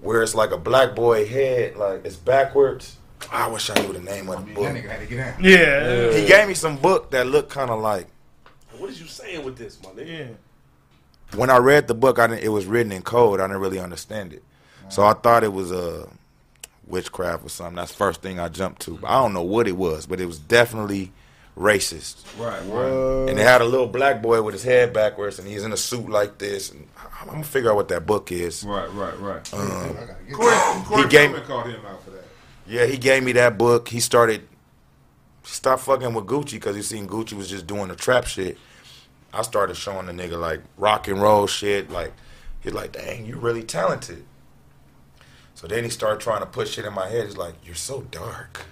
where 0.00 0.22
it's 0.22 0.34
like 0.34 0.50
a 0.50 0.58
black 0.58 0.96
boy 0.96 1.26
head, 1.26 1.76
like 1.76 2.04
it's 2.04 2.16
backwards. 2.16 2.96
I 3.30 3.48
wish 3.48 3.70
I 3.70 3.74
knew 3.80 3.92
the 3.92 4.00
name 4.00 4.28
of 4.28 4.44
the 4.44 4.54
book. 4.54 4.64
That 4.64 4.74
nigga 4.74 4.88
had 4.90 5.00
to 5.00 5.06
get 5.06 5.38
in. 5.38 5.44
Yeah. 5.44 6.12
He 6.12 6.26
gave 6.26 6.48
me 6.48 6.54
some 6.54 6.76
book 6.76 7.12
that 7.12 7.26
looked 7.28 7.50
kind 7.50 7.70
of 7.70 7.80
like. 7.80 8.08
What 8.76 8.90
is 8.90 9.00
you 9.00 9.06
saying 9.06 9.44
with 9.44 9.56
this, 9.56 9.80
my 9.82 9.90
nigga? 9.90 10.34
When 11.36 11.48
I 11.48 11.58
read 11.58 11.86
the 11.86 11.94
book, 11.94 12.18
I 12.18 12.26
didn't, 12.26 12.42
it 12.42 12.48
was 12.48 12.66
written 12.66 12.90
in 12.90 13.02
code. 13.02 13.40
I 13.40 13.46
didn't 13.46 13.60
really 13.60 13.80
understand 13.80 14.32
it, 14.32 14.42
so 14.88 15.04
I 15.04 15.14
thought 15.14 15.44
it 15.44 15.52
was 15.52 15.70
a 15.70 16.08
witchcraft 16.88 17.44
or 17.44 17.48
something. 17.48 17.76
That's 17.76 17.92
the 17.92 17.98
first 17.98 18.22
thing 18.22 18.40
I 18.40 18.48
jumped 18.48 18.82
to. 18.82 18.98
I 19.04 19.20
don't 19.20 19.32
know 19.34 19.42
what 19.42 19.68
it 19.68 19.76
was, 19.76 20.06
but 20.06 20.20
it 20.20 20.26
was 20.26 20.38
definitely 20.38 21.12
racist. 21.56 22.24
Right, 22.38 22.60
right. 22.66 23.28
And 23.28 23.38
they 23.38 23.42
had 23.42 23.60
a 23.60 23.64
little 23.64 23.86
black 23.88 24.22
boy 24.22 24.42
with 24.42 24.54
his 24.54 24.62
head 24.62 24.92
backwards, 24.92 25.38
and 25.38 25.48
he's 25.48 25.64
in 25.64 25.72
a 25.72 25.76
suit 25.76 26.08
like 26.08 26.38
this. 26.38 26.70
And 26.70 26.88
I'm 27.20 27.28
gonna 27.28 27.44
figure 27.44 27.70
out 27.70 27.76
what 27.76 27.88
that 27.88 28.06
book 28.06 28.32
is. 28.32 28.64
Right, 28.64 28.92
right, 28.92 29.18
right. 29.18 29.54
Um, 29.54 29.96
Corey, 30.32 30.56
Corey 30.84 31.02
he 31.02 31.08
gave 31.08 31.30
Feldman 31.30 31.46
called 31.46 31.66
him 31.66 31.86
out 31.86 32.02
for 32.02 32.10
that. 32.10 32.24
yeah, 32.66 32.86
he 32.86 32.96
gave 32.96 33.22
me 33.22 33.32
that 33.32 33.58
book. 33.58 33.88
He 33.88 34.00
started 34.00 34.46
stop 35.42 35.80
fucking 35.80 36.14
with 36.14 36.26
Gucci 36.26 36.52
because 36.52 36.76
he 36.76 36.82
seen 36.82 37.08
Gucci 37.08 37.32
was 37.32 37.48
just 37.48 37.66
doing 37.66 37.88
the 37.88 37.96
trap 37.96 38.26
shit. 38.26 38.58
I 39.32 39.42
started 39.42 39.76
showing 39.76 40.06
the 40.06 40.12
nigga 40.12 40.38
like 40.38 40.60
rock 40.76 41.08
and 41.08 41.20
roll 41.20 41.46
shit. 41.46 41.90
Like 41.90 42.12
he's 42.60 42.72
like, 42.72 42.92
dang, 42.92 43.26
you 43.26 43.36
really 43.36 43.62
talented. 43.62 44.24
So 45.58 45.66
then 45.66 45.82
he 45.82 45.90
started 45.90 46.20
trying 46.20 46.38
to 46.38 46.46
put 46.46 46.68
shit 46.68 46.84
in 46.84 46.92
my 46.94 47.08
head. 47.08 47.26
He's 47.26 47.36
like, 47.36 47.54
you're 47.64 47.74
so 47.74 48.02
dark. 48.12 48.64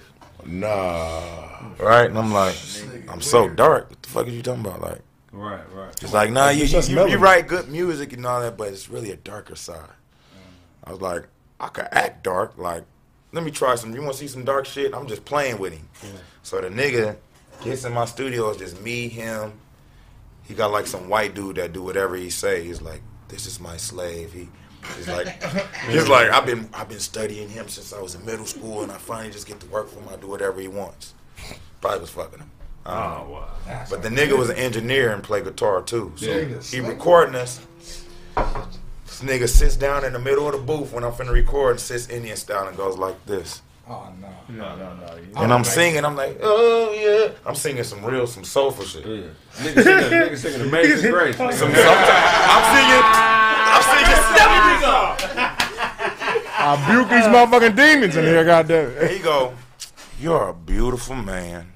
Nah. 0.45 1.73
Right? 1.81 2.09
And 2.09 2.17
I'm 2.17 2.33
like, 2.33 2.55
I'm 3.09 3.21
so 3.21 3.49
dark. 3.49 3.91
What 3.91 4.03
the 4.03 4.09
fuck 4.09 4.27
are 4.29 4.31
you 4.31 4.41
talking 4.41 4.65
about? 4.65 4.81
Like, 4.81 5.01
Right, 5.33 5.65
right. 5.75 5.99
He's 6.01 6.13
like, 6.15 6.31
nah, 6.31 6.51
you, 6.51 6.65
you, 6.65 6.81
you, 6.81 7.09
you 7.09 7.19
write 7.19 7.49
good 7.49 7.69
music 7.69 8.13
and 8.13 8.25
all 8.25 8.41
that, 8.41 8.57
but 8.57 8.69
it's 8.69 8.89
really 8.89 9.11
a 9.11 9.17
darker 9.17 9.57
side. 9.57 9.91
I 10.85 10.93
was 10.93 11.01
like, 11.01 11.27
I 11.59 11.67
could 11.67 11.89
act 11.91 12.23
dark. 12.23 12.57
Like, 12.57 12.85
let 13.33 13.43
me 13.43 13.51
try 13.51 13.75
some. 13.75 13.93
You 13.93 14.03
want 14.03 14.13
to 14.13 14.19
see 14.21 14.29
some 14.29 14.45
dark 14.45 14.65
shit? 14.65 14.95
I'm 14.95 15.09
just 15.09 15.25
playing 15.25 15.59
with 15.59 15.73
him. 15.73 15.89
So 16.45 16.61
the 16.61 16.69
nigga 16.69 17.17
gets 17.65 17.85
in 17.85 17.95
my 17.95 18.05
studio. 18.05 18.51
It's 18.51 18.61
just 18.61 18.81
me, 18.81 19.09
him. 19.09 19.55
He 20.45 20.55
got 20.55 20.71
like 20.71 20.87
some 20.87 21.09
white 21.09 21.35
dude 21.35 21.57
that 21.57 21.73
do 21.73 21.83
whatever 21.83 22.15
he 22.15 22.31
say. 22.31 22.63
He's 22.63 22.81
like, 22.81 23.03
this 23.27 23.47
is 23.47 23.59
my 23.59 23.77
slave. 23.77 24.33
He. 24.33 24.49
He's 24.97 25.09
like, 25.09 25.43
he's 25.89 26.09
like, 26.09 26.31
I've 26.31 26.47
been, 26.47 26.69
I've 26.75 26.89
been 26.89 27.01
studying 27.01 27.49
him 27.49 27.69
since 27.69 27.93
I 27.93 28.01
was 28.01 28.15
in 28.15 28.25
middle 28.25 28.47
school, 28.47 28.83
and 28.83 28.93
I 28.93 28.97
finally 28.97 29.31
just 29.33 29.47
get 29.47 29.61
to 29.61 29.67
work 29.67 29.89
for 29.89 30.01
him. 30.01 30.09
I 30.11 30.17
do 30.17 30.27
whatever 30.29 30.61
he 30.61 30.69
wants. 30.69 31.15
Probably 31.81 32.01
was 32.01 32.11
fucking 32.11 32.39
him. 32.41 32.51
I 32.85 33.17
don't 33.19 33.31
know. 33.31 33.45
But 33.91 34.03
the 34.03 34.09
nigga 34.11 34.39
was 34.39 34.49
an 34.49 34.57
engineer 34.57 35.13
and 35.13 35.23
played 35.23 35.45
guitar 35.45 35.83
too. 35.83 36.13
So 36.17 36.27
Yeah. 36.27 36.61
he 36.61 36.79
recording 36.81 37.35
us. 37.35 37.61
This 39.07 39.23
nigga 39.23 39.49
sits 39.49 39.77
down 39.77 40.05
in 40.05 40.13
the 40.13 40.19
middle 40.19 40.47
of 40.47 40.53
the 40.53 40.59
booth 40.59 40.93
when 40.93 41.03
I'm 41.03 41.13
finna 41.13 41.33
record 41.33 41.73
and 41.73 41.81
sits 41.81 42.09
Indian 42.09 42.37
style 42.37 42.69
and 42.69 42.77
goes 42.77 42.97
like 42.99 43.25
this. 43.27 43.63
Oh 43.89 44.09
no. 44.21 44.29
No, 44.49 44.77
no, 44.77 44.95
no. 44.97 45.19
And 45.43 45.53
I'm 45.53 45.65
singing, 45.65 46.05
I'm 46.05 46.17
like, 46.17 46.39
oh 46.43 46.93
yeah. 46.93 47.33
I'm 47.47 47.55
singing 47.55 47.83
some 47.85 48.05
real, 48.05 48.27
some 48.27 48.45
soulful 48.45 48.85
shit. 48.85 49.05
Nigga 49.05 49.35
singing, 49.83 50.11
nigga 50.11 50.37
singing 50.37 50.61
Amazing 50.69 51.11
Grace. 51.13 51.37
Some, 51.37 51.53
sometimes 51.53 51.79
I'm 51.79 52.77
singing, 52.77 53.46
I'm 53.77 53.83
singing 53.83 54.23
seventies 54.37 54.83
I 56.59 56.75
buke 56.89 57.09
these 57.11 57.25
motherfucking 57.27 57.77
demons 57.77 58.17
in 58.17 58.25
here, 58.25 58.45
goddamn. 58.45 58.95
There 58.95 59.13
you 59.13 59.23
go. 59.23 59.55
You're 60.19 60.49
a 60.49 60.55
beautiful 60.55 61.15
man. 61.15 61.73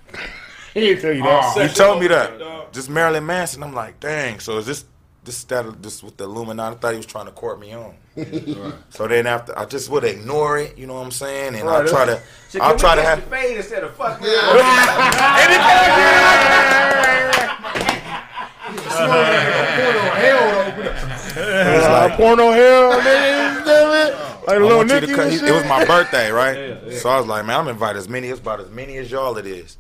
He 0.75 0.81
didn't 0.81 1.03
tell 1.03 1.13
you 1.13 1.23
that. 1.23 1.45
Ah, 1.57 1.63
you 1.63 1.69
told 1.69 2.01
me 2.01 2.09
that. 2.09 2.73
Just 2.73 2.89
Marilyn 2.89 3.27
Manson. 3.27 3.63
I'm 3.63 3.75
like, 3.75 4.01
dang. 4.01 4.41
So 4.41 4.59
is 4.59 4.67
this 4.67 4.85
this 5.25 5.45
that 5.45 5.83
this 5.83 6.03
with 6.03 6.17
the 6.17 6.25
Illuminati? 6.25 6.77
I 6.77 6.79
thought 6.79 6.91
he 6.93 6.97
was 6.97 7.07
trying 7.07 7.27
to 7.27 7.33
court 7.33 7.61
me 7.61 7.73
on. 7.75 7.95
So 8.91 9.07
then 9.07 9.27
after 9.27 9.57
I 9.59 9.65
just 9.67 9.89
would 9.91 10.05
ignore 10.05 10.59
it, 10.59 10.77
you 10.77 10.87
know 10.87 10.95
what 10.95 11.05
I'm 11.05 11.11
saying, 11.11 11.55
and 11.55 11.69
I 11.69 11.87
try 11.87 12.07
to, 12.07 12.21
So 12.49 12.61
I 12.61 12.67
can 12.69 12.77
we 12.77 12.81
try 12.81 12.95
to 12.97 13.03
have. 13.03 13.25
the 13.25 13.31
fade 13.31 13.57
instead 13.57 13.85
of 13.85 13.95
fuck. 13.97 14.21
It's 21.61 21.87
like 21.89 22.13
porno 22.17 22.51
hell, 22.51 23.01
nigga. 23.01 24.27
Like 24.47 24.59
little 24.59 24.85
Nicky 24.85 25.13
cut-. 25.15 25.33
It 25.33 25.53
was 25.53 25.65
my 25.67 25.85
birthday, 25.85 26.31
right? 26.33 26.57
Yeah, 26.59 26.77
yeah. 26.87 26.99
So 26.99 27.09
I 27.11 27.19
was 27.19 27.27
like, 27.27 27.45
man, 27.47 27.61
I'm 27.61 27.69
invited 27.69 27.99
as 27.99 28.09
many. 28.09 28.29
It's 28.29 28.41
about 28.41 28.59
as 28.59 28.69
many 28.71 28.97
as 28.97 29.09
y'all 29.11 29.37
it 29.37 29.47
is. 29.47 29.77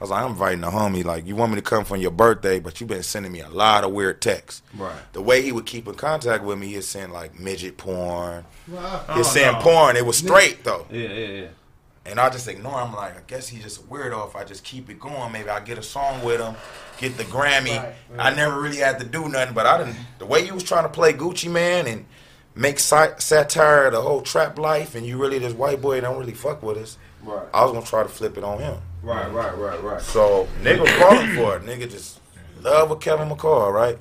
I 0.00 0.04
was 0.04 0.10
like, 0.10 0.22
I'm 0.24 0.30
inviting 0.30 0.64
a 0.64 0.68
homie. 0.70 1.04
Like, 1.04 1.26
you 1.26 1.36
want 1.36 1.50
me 1.52 1.56
to 1.56 1.62
come 1.62 1.84
for 1.84 1.96
your 1.96 2.10
birthday, 2.12 2.58
but 2.58 2.80
you've 2.80 2.88
been 2.88 3.02
sending 3.02 3.32
me 3.32 3.40
a 3.40 3.48
lot 3.50 3.84
of 3.84 3.92
weird 3.92 4.22
texts. 4.22 4.62
Right. 4.78 4.94
The 5.12 5.20
way 5.20 5.42
he 5.42 5.52
would 5.52 5.66
keep 5.66 5.86
in 5.88 5.94
contact 5.94 6.42
with 6.44 6.58
me, 6.58 6.68
he'd 6.68 6.84
send 6.84 7.12
like 7.12 7.38
midget 7.38 7.76
porn. 7.76 8.44
Wow. 8.68 9.04
He'd 9.14 9.20
Oh, 9.20 9.22
send 9.24 9.56
porn. 9.58 9.96
It 9.96 10.06
was 10.06 10.16
straight 10.18 10.64
though. 10.64 10.86
Yeah, 10.90 11.08
yeah, 11.08 11.26
yeah. 11.42 11.46
And 12.06 12.20
I 12.20 12.30
just 12.30 12.46
ignore 12.48 12.80
him. 12.82 12.94
Like, 12.94 13.16
I 13.16 13.22
guess 13.26 13.48
he's 13.48 13.62
just 13.62 13.80
a 13.80 13.82
weirdo. 13.84 14.26
If 14.28 14.36
I 14.36 14.44
just 14.44 14.62
keep 14.64 14.88
it 14.90 15.00
going, 15.00 15.32
maybe 15.32 15.48
I 15.50 15.60
get 15.60 15.76
a 15.78 15.82
song 15.82 16.22
with 16.24 16.40
him, 16.40 16.54
get 16.98 17.16
the 17.16 17.24
Grammy. 17.24 17.94
I 18.18 18.34
never 18.34 18.60
really 18.60 18.78
had 18.78 18.98
to 19.00 19.04
do 19.04 19.28
nothing, 19.28 19.54
but 19.54 19.66
I 19.66 19.78
didn't. 19.78 19.96
The 20.18 20.26
way 20.26 20.44
you 20.44 20.54
was 20.54 20.62
trying 20.64 20.84
to 20.84 20.88
play 20.88 21.12
Gucci 21.12 21.50
Mane 21.50 21.86
and 21.86 22.06
make 22.54 22.78
sat- 22.78 23.20
satire 23.22 23.86
of 23.86 23.92
the 23.92 24.00
whole 24.02 24.22
trap 24.22 24.58
life, 24.58 24.94
and 24.94 25.04
you 25.06 25.18
really 25.20 25.38
this 25.38 25.52
white 25.54 25.80
boy 25.80 26.00
don't 26.00 26.18
really 26.18 26.34
fuck 26.34 26.62
with 26.62 26.76
us. 26.78 26.98
Right. 27.22 27.46
I 27.52 27.62
was 27.64 27.72
gonna 27.72 27.86
try 27.86 28.02
to 28.02 28.08
flip 28.08 28.36
it 28.38 28.44
on 28.44 28.58
him. 28.60 28.76
Right, 29.02 29.30
right, 29.32 29.56
right, 29.56 29.82
right. 29.82 30.00
So 30.00 30.48
nigga 30.62 30.86
calling 30.98 31.34
for 31.34 31.56
it. 31.56 31.62
Nigga 31.64 31.90
just 31.90 32.20
love 32.60 32.90
with 32.90 33.00
Kevin 33.00 33.28
McCall, 33.28 33.72
right? 33.72 33.98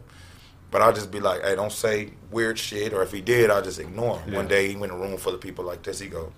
But 0.72 0.82
I'll 0.82 0.94
just 0.94 1.12
be 1.12 1.20
like, 1.20 1.44
hey, 1.44 1.56
don't 1.56 1.72
say 1.72 2.12
weird 2.32 2.58
shit. 2.58 2.94
Or 2.94 3.04
if 3.04 3.12
he 3.12 3.22
did, 3.22 3.50
I'll 3.52 3.62
just 3.62 3.80
ignore 3.80 4.20
him. 4.22 4.34
One 4.34 4.48
day 4.48 4.70
he 4.70 4.76
went 4.76 4.92
in 4.92 4.98
a 4.98 5.02
room 5.02 5.18
full 5.18 5.36
of 5.36 5.40
people 5.42 5.64
like 5.64 5.84
this. 5.84 6.00
He 6.00 6.08
go, 6.08 6.34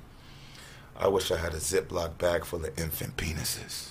I 0.98 1.08
wish 1.08 1.32
I 1.32 1.38
had 1.38 1.53
a 1.53 1.58
Ziploc 1.58 2.17
bag 2.17 2.43
full 2.43 2.66
of 2.66 2.77
infant 2.77 3.16
penises. 3.17 3.90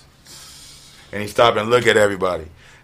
And 1.15 1.21
he 1.21 1.29
stopped 1.29 1.55
and 1.55 1.69
look 1.69 1.87
at 1.87 1.95
everybody. 1.95 2.43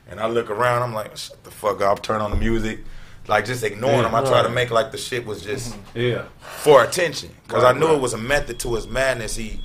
And 0.09 0.17
I 0.17 0.27
look 0.27 0.49
around, 0.49 0.83
I'm 0.83 0.93
like, 0.93 1.17
shut 1.17 1.43
the 1.43 1.51
fuck 1.51 1.81
up, 1.81 2.01
turn 2.01 2.21
on 2.21 2.31
the 2.31 2.37
music. 2.37 2.79
Like 3.27 3.43
just 3.43 3.61
ignoring 3.61 3.97
Yeah, 4.03 4.07
him. 4.07 4.15
I 4.15 4.23
try 4.23 4.41
to 4.41 4.47
make 4.47 4.71
like 4.71 4.93
the 4.93 4.97
shit 4.97 5.25
was 5.25 5.43
just 5.43 5.75
Yeah. 5.93 6.23
for 6.39 6.81
attention. 6.81 7.31
Because 7.45 7.63
Right, 7.63 7.75
I 7.75 7.77
knew 7.77 7.87
right. 7.87 7.95
it 7.95 8.01
was 8.01 8.13
a 8.13 8.17
method 8.17 8.57
to 8.61 8.75
his 8.75 8.87
madness. 8.87 9.35
He 9.35 9.59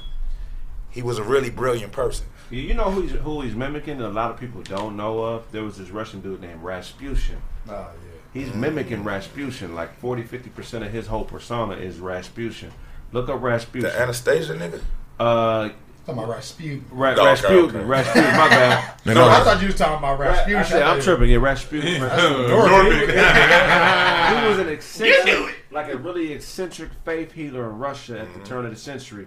he 0.90 1.00
was 1.00 1.18
a 1.18 1.22
really 1.22 1.48
brilliant 1.48 1.92
person. 1.92 2.26
You 2.50 2.74
know 2.74 2.90
who 2.90 3.02
he's, 3.02 3.12
who 3.12 3.40
he's 3.42 3.54
mimicking 3.54 3.98
that 3.98 4.08
a 4.08 4.08
lot 4.08 4.32
of 4.32 4.40
people 4.40 4.62
don't 4.62 4.96
know 4.96 5.20
of? 5.20 5.52
There 5.52 5.62
was 5.62 5.78
this 5.78 5.90
Russian 5.90 6.20
dude 6.20 6.40
named 6.40 6.60
Rasputin. 6.62 7.36
Oh, 7.68 7.72
yeah. 7.72 7.88
He's 8.32 8.52
mimicking 8.52 9.04
Rasputin. 9.04 9.76
Like 9.76 9.96
40, 10.00 10.24
50% 10.24 10.84
of 10.86 10.92
his 10.92 11.06
whole 11.06 11.24
persona 11.24 11.74
is 11.76 11.98
Rasputin. 12.00 12.72
Look 13.12 13.28
up 13.28 13.40
Rasputin. 13.42 13.90
The 13.90 14.00
Anastasia 14.00 14.54
nigga? 14.54 14.80
Uh, 15.20 15.68
Talking 16.06 16.22
about 16.22 16.34
Rasputin. 16.36 16.84
Ra- 16.92 17.08
Oh, 17.08 17.12
okay, 17.14 17.24
Rasputin. 17.24 17.64
okay. 17.76 17.84
Rasputin, 17.84 18.22
my 18.36 18.48
bad. 18.48 18.92
No, 19.06 19.14
no, 19.14 19.28
I 19.28 19.40
thought 19.42 19.60
you 19.60 19.66
was 19.66 19.76
talking 19.76 19.98
about 19.98 20.18
Rasputin. 20.20 20.56
I 20.56 20.62
said, 20.62 20.82
I'm 20.82 21.00
tripping. 21.00 21.30
Yeah, 21.30 21.38
Rasputin. 21.38 22.00
Norman. 22.48 22.92
he 23.00 24.48
was 24.48 24.58
an 24.60 24.68
eccentric, 24.68 25.56
like 25.72 25.92
a 25.92 25.96
really 25.96 26.32
eccentric 26.32 26.90
faith 27.04 27.32
healer 27.32 27.68
in 27.70 27.78
Russia 27.78 28.20
at 28.20 28.32
the 28.34 28.40
turn 28.40 28.64
of 28.64 28.70
the 28.72 28.76
century, 28.78 29.26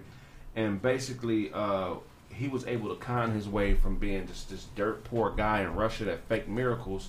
and 0.56 0.80
basically, 0.80 1.50
uh, 1.52 1.94
he 2.32 2.48
was 2.48 2.66
able 2.66 2.88
to 2.88 2.94
con 2.96 3.32
his 3.32 3.46
way 3.48 3.74
from 3.74 3.96
being 3.96 4.26
just 4.26 4.48
this 4.48 4.66
dirt 4.74 5.04
poor 5.04 5.30
guy 5.30 5.60
in 5.60 5.74
Russia 5.74 6.04
that 6.04 6.26
faked 6.28 6.48
miracles 6.48 7.08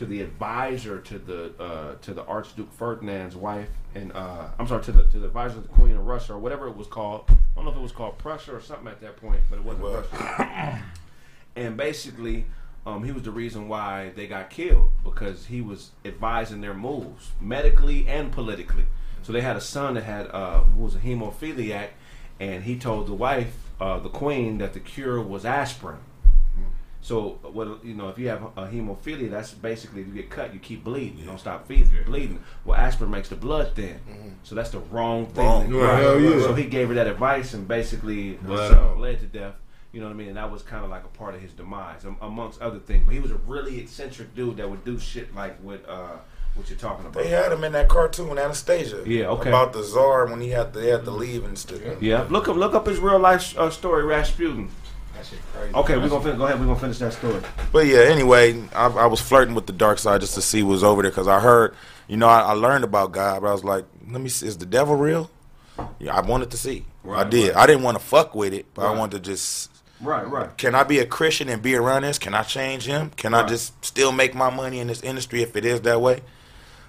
to 0.00 0.06
the 0.06 0.22
advisor 0.22 0.98
to 0.98 1.18
the 1.18 1.52
uh, 1.62 1.94
to 2.00 2.14
the 2.14 2.24
Archduke 2.24 2.72
Ferdinand's 2.72 3.36
wife, 3.36 3.68
and 3.94 4.10
uh, 4.14 4.48
I'm 4.58 4.66
sorry 4.66 4.82
to 4.84 4.92
the 4.92 5.02
to 5.02 5.18
the 5.18 5.26
advisor 5.26 5.58
of 5.58 5.64
the 5.64 5.68
Queen 5.68 5.94
of 5.94 6.06
Russia 6.06 6.32
or 6.32 6.38
whatever 6.38 6.68
it 6.68 6.74
was 6.74 6.86
called. 6.86 7.24
I 7.28 7.34
don't 7.54 7.66
know 7.66 7.70
if 7.70 7.76
it 7.76 7.82
was 7.82 7.92
called 7.92 8.16
Prussia 8.16 8.56
or 8.56 8.62
something 8.62 8.88
at 8.88 9.02
that 9.02 9.18
point, 9.18 9.42
but 9.50 9.58
it 9.58 9.62
wasn't 9.62 9.84
Russia. 9.84 10.82
and 11.56 11.76
basically 11.76 12.46
um, 12.86 13.04
he 13.04 13.12
was 13.12 13.24
the 13.24 13.30
reason 13.30 13.68
why 13.68 14.12
they 14.16 14.26
got 14.26 14.48
killed 14.48 14.90
because 15.04 15.44
he 15.44 15.60
was 15.60 15.90
advising 16.06 16.62
their 16.62 16.72
moves 16.72 17.32
medically 17.38 18.08
and 18.08 18.32
politically. 18.32 18.86
So 19.22 19.34
they 19.34 19.42
had 19.42 19.56
a 19.56 19.60
son 19.60 19.94
that 19.94 20.04
had 20.04 20.28
uh, 20.28 20.62
who 20.62 20.82
was 20.82 20.94
a 20.94 20.98
hemophiliac, 20.98 21.88
and 22.40 22.64
he 22.64 22.78
told 22.78 23.06
the 23.06 23.12
wife, 23.12 23.54
uh, 23.78 23.98
the 23.98 24.08
queen, 24.08 24.56
that 24.58 24.72
the 24.72 24.80
cure 24.80 25.20
was 25.20 25.44
aspirin. 25.44 25.98
So 27.02 27.38
what 27.42 27.82
you 27.84 27.94
know, 27.94 28.08
if 28.08 28.18
you 28.18 28.28
have 28.28 28.42
a 28.56 28.66
hemophilia, 28.66 29.30
that's 29.30 29.52
basically 29.52 30.02
if 30.02 30.08
you 30.08 30.12
get 30.12 30.28
cut, 30.28 30.52
you 30.52 30.60
keep 30.60 30.84
bleeding. 30.84 31.18
You 31.18 31.24
don't 31.24 31.40
stop 31.40 31.66
feeding, 31.66 31.90
bleeding. 32.04 32.42
Well, 32.64 32.78
aspirin 32.78 33.10
makes 33.10 33.30
the 33.30 33.36
blood 33.36 33.74
thin, 33.74 33.98
so 34.42 34.54
that's 34.54 34.70
the 34.70 34.80
wrong 34.80 35.26
thing. 35.26 35.44
Wrong. 35.44 35.72
Right, 35.72 36.02
hell 36.02 36.20
yeah. 36.20 36.40
So 36.40 36.54
he 36.54 36.64
gave 36.66 36.88
her 36.88 36.94
that 36.94 37.06
advice, 37.06 37.54
and 37.54 37.66
basically 37.66 38.34
her 38.34 38.46
Bled 38.48 38.70
son 38.70 38.78
out. 38.78 38.96
bled 38.98 39.20
to 39.20 39.26
death. 39.26 39.54
You 39.92 40.00
know 40.00 40.06
what 40.06 40.12
I 40.12 40.16
mean? 40.16 40.28
And 40.28 40.36
that 40.36 40.52
was 40.52 40.62
kind 40.62 40.84
of 40.84 40.90
like 40.90 41.04
a 41.04 41.08
part 41.08 41.34
of 41.34 41.40
his 41.40 41.52
demise, 41.52 42.04
amongst 42.20 42.60
other 42.60 42.78
things. 42.78 43.04
But 43.06 43.14
he 43.14 43.20
was 43.20 43.32
a 43.32 43.36
really 43.46 43.80
eccentric 43.80 44.34
dude 44.36 44.58
that 44.58 44.70
would 44.70 44.84
do 44.84 44.98
shit 44.98 45.34
like 45.34 45.58
what 45.60 45.88
uh, 45.88 46.18
what 46.54 46.68
you're 46.68 46.78
talking 46.78 47.06
about. 47.06 47.22
They 47.22 47.30
had 47.30 47.50
him 47.50 47.64
in 47.64 47.72
that 47.72 47.88
cartoon 47.88 48.38
Anastasia. 48.38 49.02
Yeah, 49.06 49.28
okay. 49.28 49.48
About 49.48 49.72
the 49.72 49.82
czar 49.82 50.26
when 50.26 50.40
he 50.40 50.50
had 50.50 50.74
to, 50.74 50.80
they 50.80 50.90
had 50.90 51.04
to 51.06 51.10
leave 51.10 51.44
and 51.44 51.58
stuff. 51.58 51.80
Yeah, 52.00 52.26
look 52.28 52.46
up 52.46 52.56
look 52.56 52.74
up 52.74 52.86
his 52.86 52.98
real 52.98 53.18
life 53.18 53.56
uh, 53.58 53.70
story, 53.70 54.04
Rasputin. 54.04 54.70
That 55.20 55.26
shit 55.26 55.38
crazy. 55.52 55.74
Okay, 55.74 55.96
we're 55.98 56.08
gonna 56.08 56.24
fin- 56.24 56.38
go 56.38 56.46
ahead. 56.46 56.58
We're 56.58 56.66
gonna 56.66 56.78
finish 56.80 56.98
that 56.98 57.12
story. 57.12 57.42
But 57.72 57.86
yeah, 57.86 57.98
anyway, 58.00 58.58
I, 58.74 58.86
I 58.86 59.06
was 59.06 59.20
flirting 59.20 59.54
with 59.54 59.66
the 59.66 59.72
dark 59.74 59.98
side 59.98 60.22
just 60.22 60.34
to 60.34 60.40
see 60.40 60.62
what 60.62 60.70
was 60.70 60.84
over 60.84 61.02
there 61.02 61.10
because 61.10 61.28
I 61.28 61.40
heard, 61.40 61.74
you 62.08 62.16
know, 62.16 62.26
I, 62.26 62.40
I 62.40 62.52
learned 62.52 62.84
about 62.84 63.12
God, 63.12 63.42
but 63.42 63.48
I 63.48 63.52
was 63.52 63.62
like, 63.62 63.84
let 64.10 64.22
me 64.22 64.30
see, 64.30 64.46
is 64.46 64.56
the 64.56 64.64
devil 64.64 64.96
real? 64.96 65.30
Yeah, 65.98 66.16
I 66.16 66.22
wanted 66.22 66.50
to 66.52 66.56
see. 66.56 66.86
I 67.06 67.24
did. 67.24 67.48
right. 67.54 67.56
I 67.56 67.66
didn't 67.66 67.82
want 67.82 67.98
to 67.98 68.04
fuck 68.04 68.34
with 68.34 68.54
it, 68.54 68.66
but 68.72 68.86
I 68.86 68.96
wanted 68.98 69.22
to 69.22 69.30
just. 69.30 69.70
Right, 70.00 70.26
right. 70.26 70.56
Can 70.56 70.74
I 70.74 70.84
be 70.84 71.00
a 71.00 71.06
Christian 71.06 71.50
and 71.50 71.60
be 71.60 71.74
around 71.74 72.02
this? 72.02 72.18
Can 72.18 72.32
I 72.32 72.42
change 72.42 72.86
him? 72.86 73.10
Can 73.16 73.34
I 73.34 73.46
just 73.46 73.84
still 73.84 74.12
make 74.12 74.34
my 74.34 74.48
money 74.48 74.80
in 74.80 74.86
this 74.86 75.02
industry 75.02 75.42
if 75.42 75.54
it 75.54 75.66
is 75.66 75.82
that 75.82 76.00
way? 76.00 76.22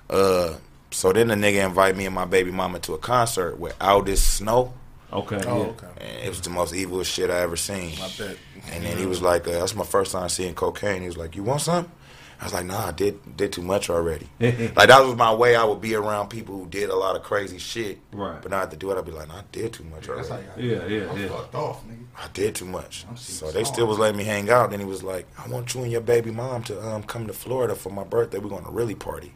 Uh, 0.09 0.55
so 0.91 1.11
then 1.11 1.27
the 1.27 1.35
nigga 1.35 1.65
invite 1.65 1.97
me 1.97 2.05
and 2.05 2.15
my 2.15 2.23
baby 2.25 2.51
mama 2.51 2.79
to 2.79 2.93
a 2.93 2.97
concert 2.97 3.59
with 3.59 3.75
Aldous 3.81 4.23
Snow. 4.23 4.73
Okay, 5.13 5.41
Oh, 5.47 5.57
yeah. 5.57 5.63
okay. 5.69 5.87
And 5.99 6.25
it 6.25 6.29
was 6.29 6.41
the 6.41 6.49
most 6.49 6.73
evil 6.73 7.03
shit 7.03 7.29
I 7.29 7.39
ever 7.41 7.57
seen. 7.57 7.93
I 8.01 8.09
bet. 8.17 8.37
And 8.71 8.83
then 8.85 8.97
he 8.97 9.05
was 9.05 9.21
like, 9.21 9.47
uh, 9.47 9.51
"That's 9.51 9.75
my 9.75 9.83
first 9.85 10.11
time 10.13 10.29
seeing 10.29 10.53
cocaine." 10.55 11.01
He 11.01 11.07
was 11.07 11.17
like, 11.17 11.35
"You 11.35 11.43
want 11.43 11.61
some?" 11.61 11.91
I 12.39 12.45
was 12.45 12.53
like, 12.53 12.65
"Nah, 12.65 12.87
I 12.87 12.91
did 12.91 13.37
did 13.37 13.51
too 13.51 13.61
much 13.61 13.89
already." 13.89 14.27
like 14.39 14.87
that 14.87 15.03
was 15.05 15.15
my 15.15 15.33
way. 15.33 15.55
I 15.55 15.63
would 15.63 15.81
be 15.81 15.95
around 15.95 16.29
people 16.29 16.57
who 16.57 16.67
did 16.67 16.89
a 16.89 16.95
lot 16.95 17.15
of 17.15 17.23
crazy 17.23 17.57
shit. 17.57 17.99
Right. 18.13 18.41
But 18.41 18.51
now 18.51 18.57
I 18.57 18.59
have 18.61 18.69
to 18.71 18.77
do 18.77 18.89
it. 18.91 18.97
I'd 18.97 19.05
be 19.05 19.11
like, 19.11 19.27
nah, 19.27 19.39
"I 19.39 19.43
did 19.51 19.73
too 19.73 19.83
much 19.83 20.07
already." 20.09 20.29
Yeah, 20.57 20.85
yeah, 20.87 21.13
yeah. 21.15 21.27
Fucked 21.27 21.55
off, 21.55 21.83
nigga. 21.87 22.05
I 22.17 22.27
did 22.33 22.55
too 22.55 22.65
much. 22.65 23.05
So 23.15 23.51
they 23.51 23.63
still 23.63 23.87
was 23.87 23.97
letting 23.99 24.17
me 24.17 24.23
hang 24.23 24.49
out. 24.49 24.69
Then 24.71 24.79
he 24.79 24.85
was 24.85 25.01
like, 25.03 25.27
I 25.37 25.47
want 25.47 25.73
you 25.73 25.81
and 25.83 25.91
your 25.91 26.01
baby 26.01 26.29
mom 26.31 26.61
to 26.63 26.81
um, 26.87 27.03
come 27.03 27.25
to 27.27 27.33
Florida 27.33 27.73
for 27.75 27.89
my 27.89 28.03
birthday. 28.03 28.37
We're 28.37 28.49
going 28.49 28.65
to 28.65 28.71
really 28.71 28.95
party. 28.95 29.33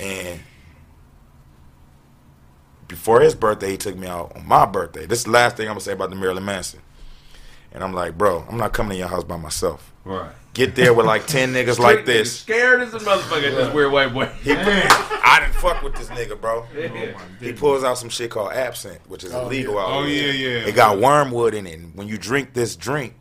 And 0.00 0.40
before 2.88 3.20
his 3.20 3.34
birthday, 3.34 3.72
he 3.72 3.76
took 3.76 3.96
me 3.96 4.06
out 4.06 4.32
on 4.36 4.46
my 4.46 4.64
birthday. 4.66 5.06
This 5.06 5.20
is 5.20 5.24
the 5.24 5.30
last 5.32 5.56
thing 5.56 5.66
I'm 5.66 5.74
going 5.74 5.78
to 5.80 5.84
say 5.84 5.92
about 5.92 6.10
the 6.10 6.16
Marilyn 6.16 6.44
Manson. 6.44 6.80
And 7.72 7.82
I'm 7.84 7.92
like, 7.92 8.16
bro, 8.16 8.44
I'm 8.48 8.56
not 8.56 8.72
coming 8.72 8.92
to 8.92 8.98
your 8.98 9.08
house 9.08 9.24
by 9.24 9.36
myself. 9.36 9.92
Right. 10.04 10.30
Get 10.54 10.74
there 10.76 10.94
with 10.94 11.04
like 11.04 11.26
10 11.26 11.52
niggas 11.54 11.78
like 11.78 12.06
this. 12.06 12.40
Scared 12.40 12.80
as 12.80 12.94
a 12.94 12.98
motherfucker, 13.00 13.42
this 13.54 13.74
weird 13.74 13.92
white 13.92 14.14
boy. 14.14 14.26
He, 14.42 14.52
I 14.52 15.40
didn't 15.40 15.54
fuck 15.60 15.82
with 15.82 15.94
this 15.96 16.08
nigga, 16.08 16.40
bro. 16.40 16.64
Yeah. 16.74 17.14
Oh, 17.18 17.20
he 17.40 17.52
pulls 17.52 17.84
out 17.84 17.98
some 17.98 18.08
shit 18.08 18.30
called 18.30 18.52
absinthe, 18.52 19.06
which 19.08 19.24
is 19.24 19.34
Oh, 19.34 19.42
illegal 19.46 19.74
yeah. 19.74 19.80
out 19.80 19.88
Oh, 19.90 20.04
here. 20.04 20.32
yeah, 20.32 20.58
yeah. 20.60 20.66
It 20.68 20.74
got 20.74 20.98
wormwood 20.98 21.52
in 21.54 21.66
it. 21.66 21.78
And 21.78 21.94
when 21.94 22.08
you 22.08 22.16
drink 22.16 22.54
this 22.54 22.76
drink, 22.76 23.14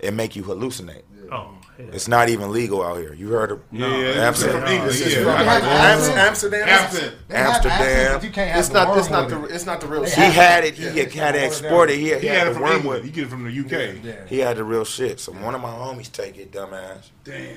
it 0.00 0.12
make 0.12 0.36
you 0.36 0.42
hallucinate. 0.42 1.02
Oh, 1.30 1.36
oh. 1.36 1.54
It's 1.92 2.08
not 2.08 2.28
even 2.28 2.52
legal 2.52 2.82
out 2.82 2.98
here. 2.98 3.12
You 3.14 3.28
heard 3.30 3.50
of 3.52 3.60
Yeah, 3.72 3.86
yeah, 3.88 3.94
it's 4.08 4.18
absinthe? 4.18 4.52
from 4.52 4.62
yeah. 4.62 4.68
Amsterdam? 4.82 6.18
Amsterdam. 6.22 6.68
Amsterdam. 6.68 7.14
They 7.28 7.36
have 7.36 7.48
absinthe, 7.56 7.72
Amsterdam. 7.72 8.24
you 8.24 8.30
can't 8.30 8.50
have 8.50 8.60
It's 8.60 8.72
not. 8.72 8.98
It's 8.98 9.10
not 9.10 9.28
the. 9.28 9.44
It's 9.44 9.66
not 9.66 9.80
the 9.80 9.86
real. 9.86 10.04
Shit. 10.06 10.14
He 10.18 10.30
had 10.32 10.64
it. 10.64 10.74
He 10.74 10.84
had, 10.98 11.12
had 11.12 11.34
it 11.36 11.44
exported. 11.44 11.96
He 11.98 12.08
had, 12.08 12.20
He 12.20 12.26
had 12.28 12.46
it 12.48 12.54
from. 12.54 12.64
England. 12.64 13.04
You 13.04 13.10
get 13.10 13.24
it 13.24 13.30
from 13.30 13.44
the 13.44 13.60
UK. 13.60 14.28
He 14.28 14.38
had 14.38 14.56
the 14.56 14.64
real 14.64 14.84
shit. 14.84 15.20
So 15.20 15.32
one 15.32 15.54
of 15.54 15.60
my 15.60 15.70
homies 15.70 16.10
take 16.10 16.36
it, 16.38 16.52
dumbass. 16.52 17.10
Damn. 17.24 17.56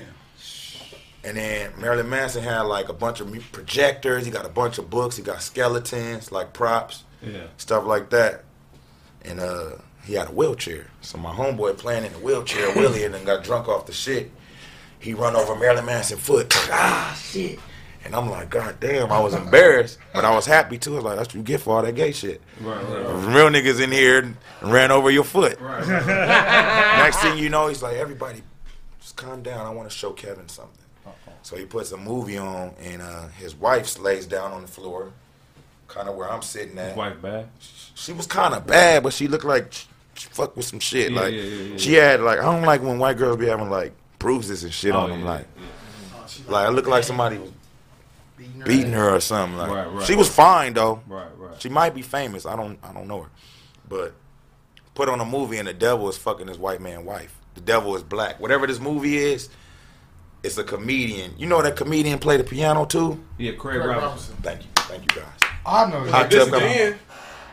And 1.24 1.36
then 1.36 1.72
Marilyn 1.80 2.08
Manson 2.08 2.42
had 2.44 2.62
like 2.62 2.88
a 2.88 2.92
bunch 2.92 3.20
of 3.20 3.32
projectors. 3.50 4.24
He 4.24 4.30
got 4.30 4.46
a 4.46 4.48
bunch 4.48 4.78
of 4.78 4.88
books. 4.88 5.16
He 5.16 5.22
got 5.24 5.42
skeletons, 5.42 6.30
like 6.30 6.52
props, 6.52 7.02
Yeah. 7.20 7.46
stuff 7.56 7.84
like 7.84 8.10
that. 8.10 8.44
And 9.24 9.40
uh, 9.40 9.70
he 10.06 10.14
had 10.14 10.28
a 10.28 10.32
wheelchair. 10.32 10.86
So 11.00 11.18
my 11.18 11.32
homeboy 11.32 11.76
playing 11.78 12.04
in 12.04 12.12
the 12.12 12.18
wheelchair, 12.18 12.72
Willie, 12.76 13.04
and 13.04 13.12
then 13.14 13.24
got 13.24 13.44
drunk 13.44 13.68
off 13.68 13.86
the 13.86 13.92
shit. 13.92 14.30
He 14.98 15.12
run 15.14 15.36
over 15.36 15.54
Marilyn 15.56 15.86
Manson 15.86 16.18
foot. 16.18 16.52
Ah, 16.72 17.18
shit. 17.20 17.58
And 18.04 18.14
I'm 18.14 18.30
like, 18.30 18.50
God 18.50 18.78
damn, 18.78 19.10
I 19.10 19.18
was 19.18 19.34
embarrassed, 19.34 19.98
but 20.14 20.24
I 20.24 20.32
was 20.32 20.46
happy 20.46 20.78
too. 20.78 20.92
I 20.92 20.96
was 20.96 21.04
like, 21.04 21.16
that's 21.16 21.28
what 21.30 21.34
you 21.34 21.42
get 21.42 21.60
for 21.60 21.76
all 21.76 21.82
that 21.82 21.96
gay 21.96 22.12
shit. 22.12 22.40
Right, 22.60 22.80
right, 22.84 23.04
right. 23.04 23.34
Real 23.34 23.48
niggas 23.48 23.82
in 23.82 23.90
here 23.90 24.18
and 24.20 24.36
ran 24.62 24.92
over 24.92 25.10
your 25.10 25.24
foot. 25.24 25.60
Right. 25.60 25.84
Next 26.98 27.16
thing 27.18 27.36
you 27.36 27.48
know, 27.48 27.66
he's 27.66 27.82
like, 27.82 27.96
everybody, 27.96 28.42
just 29.00 29.16
calm 29.16 29.42
down. 29.42 29.66
I 29.66 29.70
want 29.70 29.90
to 29.90 29.96
show 29.96 30.12
Kevin 30.12 30.48
something. 30.48 30.86
So 31.42 31.56
he 31.56 31.64
puts 31.64 31.92
a 31.92 31.96
movie 31.96 32.38
on, 32.38 32.74
and 32.80 33.00
uh, 33.00 33.28
his 33.28 33.54
wife 33.54 33.98
lays 34.00 34.26
down 34.26 34.50
on 34.52 34.62
the 34.62 34.68
floor, 34.68 35.12
kind 35.86 36.08
of 36.08 36.16
where 36.16 36.28
I'm 36.28 36.42
sitting 36.42 36.76
at. 36.76 36.88
His 36.88 36.96
wife 36.96 37.22
bad? 37.22 37.48
She 37.94 38.12
was 38.12 38.26
kind 38.26 38.52
of 38.54 38.66
bad, 38.66 39.04
but 39.04 39.12
she 39.12 39.28
looked 39.28 39.44
like 39.44 39.72
she, 40.16 40.28
she 40.34 40.42
with 40.54 40.64
some 40.64 40.80
shit. 40.80 41.12
Yeah, 41.12 41.20
like 41.20 41.32
yeah, 41.32 41.42
yeah, 41.42 41.62
yeah. 41.72 41.76
she 41.76 41.92
had 41.94 42.20
like 42.20 42.38
I 42.38 42.42
don't 42.42 42.62
like 42.62 42.82
when 42.82 42.98
white 42.98 43.16
girls 43.16 43.36
be 43.36 43.46
having 43.46 43.70
like 43.70 43.92
bruises 44.18 44.64
and 44.64 44.72
shit 44.72 44.94
Oh, 44.94 45.00
on 45.00 45.10
them. 45.10 45.20
yeah, 45.20 45.26
like, 45.26 45.46
like 46.48 46.66
I 46.66 46.70
look 46.70 46.86
like 46.86 47.04
somebody 47.04 47.38
was 47.38 47.50
beating 48.64 48.92
her 48.92 49.10
or 49.14 49.20
something. 49.20 49.58
Like 49.58 49.70
Right, 49.70 49.86
right. 49.92 50.06
she 50.06 50.14
was 50.14 50.28
fine 50.28 50.74
though. 50.74 51.02
Right, 51.06 51.26
right. 51.38 51.60
She 51.60 51.68
might 51.68 51.94
be 51.94 52.02
famous. 52.02 52.46
I 52.46 52.56
don't 52.56 52.78
I 52.82 52.92
don't 52.92 53.06
know 53.08 53.22
her, 53.22 53.30
but 53.88 54.14
put 54.94 55.08
on 55.08 55.20
a 55.20 55.24
movie 55.24 55.58
and 55.58 55.68
the 55.68 55.74
devil 55.74 56.08
is 56.08 56.16
fucking 56.16 56.48
his 56.48 56.58
white 56.58 56.80
man 56.80 57.04
wife. 57.04 57.34
The 57.54 57.60
devil 57.60 57.96
is 57.96 58.02
black. 58.02 58.38
Whatever 58.40 58.66
this 58.66 58.80
movie 58.80 59.16
is, 59.16 59.48
it's 60.42 60.58
a 60.58 60.64
comedian. 60.64 61.32
You 61.38 61.46
know 61.46 61.62
that 61.62 61.76
comedian 61.76 62.18
play 62.18 62.36
the 62.36 62.44
piano 62.44 62.84
too? 62.84 63.22
Yeah, 63.38 63.52
Craig, 63.52 63.80
Robinson. 63.84 64.36
Thank 64.42 64.62
you, 64.62 64.68
thank 64.76 65.02
you 65.02 65.20
guys. 65.22 65.50
I 65.64 65.90
know. 65.90 66.04
Hot 66.10 66.30
this 66.30 66.48
tub 66.48 66.62
is 66.62 66.94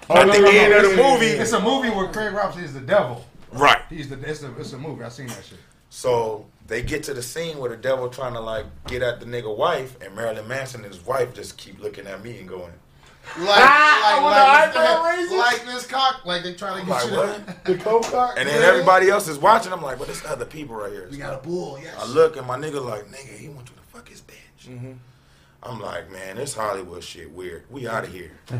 come- 0.07 0.27
the 0.29 0.35
end. 0.35 0.45
At 0.45 0.51
the 0.51 0.59
end 0.59 0.73
of 0.73 0.91
the 0.91 0.97
movie, 0.97 1.25
It's 1.27 1.51
a 1.53 1.59
movie 1.59 1.89
where 1.89 2.07
Craig 2.11 2.33
Robinson 2.33 2.63
is 2.63 2.73
the 2.73 2.81
devil. 2.81 3.25
Right. 3.51 3.81
He's 3.89 4.09
the. 4.09 4.19
It's 4.29 4.43
a. 4.43 4.53
It's 4.59 4.73
a 4.73 4.77
movie. 4.77 5.03
I 5.03 5.09
seen 5.09 5.27
that 5.27 5.43
shit. 5.45 5.59
So 5.89 6.45
they 6.67 6.81
get 6.81 7.03
to 7.03 7.13
the 7.13 7.21
scene 7.21 7.59
where 7.59 7.69
the 7.69 7.77
devil 7.77 8.09
trying 8.09 8.33
to 8.33 8.39
like 8.39 8.65
get 8.87 9.01
at 9.03 9.19
the 9.19 9.25
nigga 9.27 9.55
wife, 9.55 9.95
and 10.01 10.15
Marilyn 10.15 10.47
Manson 10.47 10.83
and 10.83 10.91
his 10.93 11.05
wife 11.05 11.33
just 11.33 11.57
keep 11.57 11.79
looking 11.79 12.07
at 12.07 12.23
me 12.23 12.39
and 12.39 12.49
going, 12.49 12.71
Like, 13.37 13.47
Ah, 13.59 14.19
like, 14.23 14.75
like, 14.75 14.75
eyebrow 14.75 15.37
like, 15.37 15.65
this 15.65 15.85
cock, 15.85 16.25
like 16.25 16.41
they 16.43 16.53
trying 16.55 16.79
to 16.81 16.85
get 16.87 16.91
like, 16.91 17.11
you 17.11 17.17
what? 17.17 17.63
the 17.65 17.75
cock. 18.09 18.33
and 18.39 18.49
then 18.49 18.63
everybody 18.63 19.09
else 19.09 19.27
is 19.27 19.37
watching. 19.37 19.71
I'm 19.71 19.83
like, 19.83 19.99
but 19.99 20.07
there's 20.07 20.25
other 20.25 20.45
people 20.45 20.75
right 20.75 20.91
here. 20.91 21.07
We 21.11 21.17
got 21.17 21.35
a 21.35 21.47
bull. 21.47 21.77
Yes. 21.79 21.93
I 21.99 22.05
look 22.07 22.37
and 22.37 22.47
my 22.47 22.57
nigga 22.57 22.83
like, 22.83 23.05
nigga, 23.11 23.37
he 23.37 23.49
went 23.49 23.67
to 23.67 23.73
the 23.75 23.81
fuck 23.91 24.09
his 24.09 24.21
bitch. 24.21 24.95
I'm 25.65 25.79
like, 25.79 26.11
man, 26.11 26.35
this 26.35 26.53
Hollywood 26.53 27.03
shit 27.03 27.31
weird. 27.31 27.63
We 27.69 27.87
out 27.87 28.03
of 28.03 28.11
here. 28.11 28.31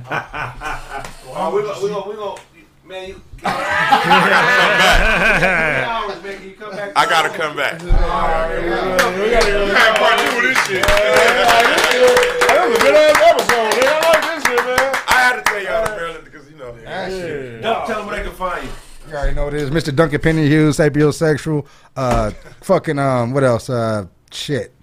Oh, 1.35 1.53
we 1.55 1.61
go, 1.63 1.73
we 1.81 1.89
go, 1.89 2.09
we 2.09 2.15
go. 2.15 2.37
Man, 2.85 3.09
you. 3.09 3.21
I 3.43 3.49
man, 6.23 6.37
can 6.37 6.43
you 6.49 6.55
come 6.55 6.71
back? 6.71 6.91
I 6.95 7.05
gotta 7.05 7.29
come 7.29 7.55
back. 7.55 7.81
We 7.81 7.87
gotta 7.89 9.51
go 9.51 9.67
back 9.73 9.97
part 9.97 10.19
two 10.19 10.37
of 10.37 10.43
this 10.43 10.57
shit. 10.67 10.83
That 10.85 12.67
was 12.67 12.77
a 12.77 12.81
good 12.81 12.93
ass 12.93 13.17
episode, 13.23 13.71
man. 13.81 13.87
I 13.87 13.95
like 14.09 14.21
this 14.23 14.43
shit, 14.43 14.61
man. 14.65 14.95
I 15.07 15.09
had 15.13 15.33
to 15.37 15.41
tell 15.43 15.61
y'all 15.63 15.85
the 15.85 15.91
Maryland 15.95 16.25
because 16.25 16.45
you 16.51 16.57
know. 16.57 16.71
That 16.77 17.09
shit. 17.09 17.61
Don't 17.61 17.87
tell 17.87 17.97
them 17.99 18.07
where 18.07 18.17
they 18.17 18.23
can 18.23 18.35
find 18.35 18.63
you. 18.63 18.69
You 19.09 19.13
already 19.15 19.35
know 19.35 19.45
what 19.45 19.53
it 19.53 19.61
is. 19.61 19.69
Mr. 19.71 19.95
Duncan 19.95 20.19
Penny 20.21 20.47
Hughes, 20.47 20.77
sapiosexual. 20.77 21.65
Uh, 21.95 22.31
fucking 22.61 22.99
um, 22.99 23.33
what 23.33 23.43
else? 23.43 23.69
Uh, 23.69 24.05
shit. 24.31 24.73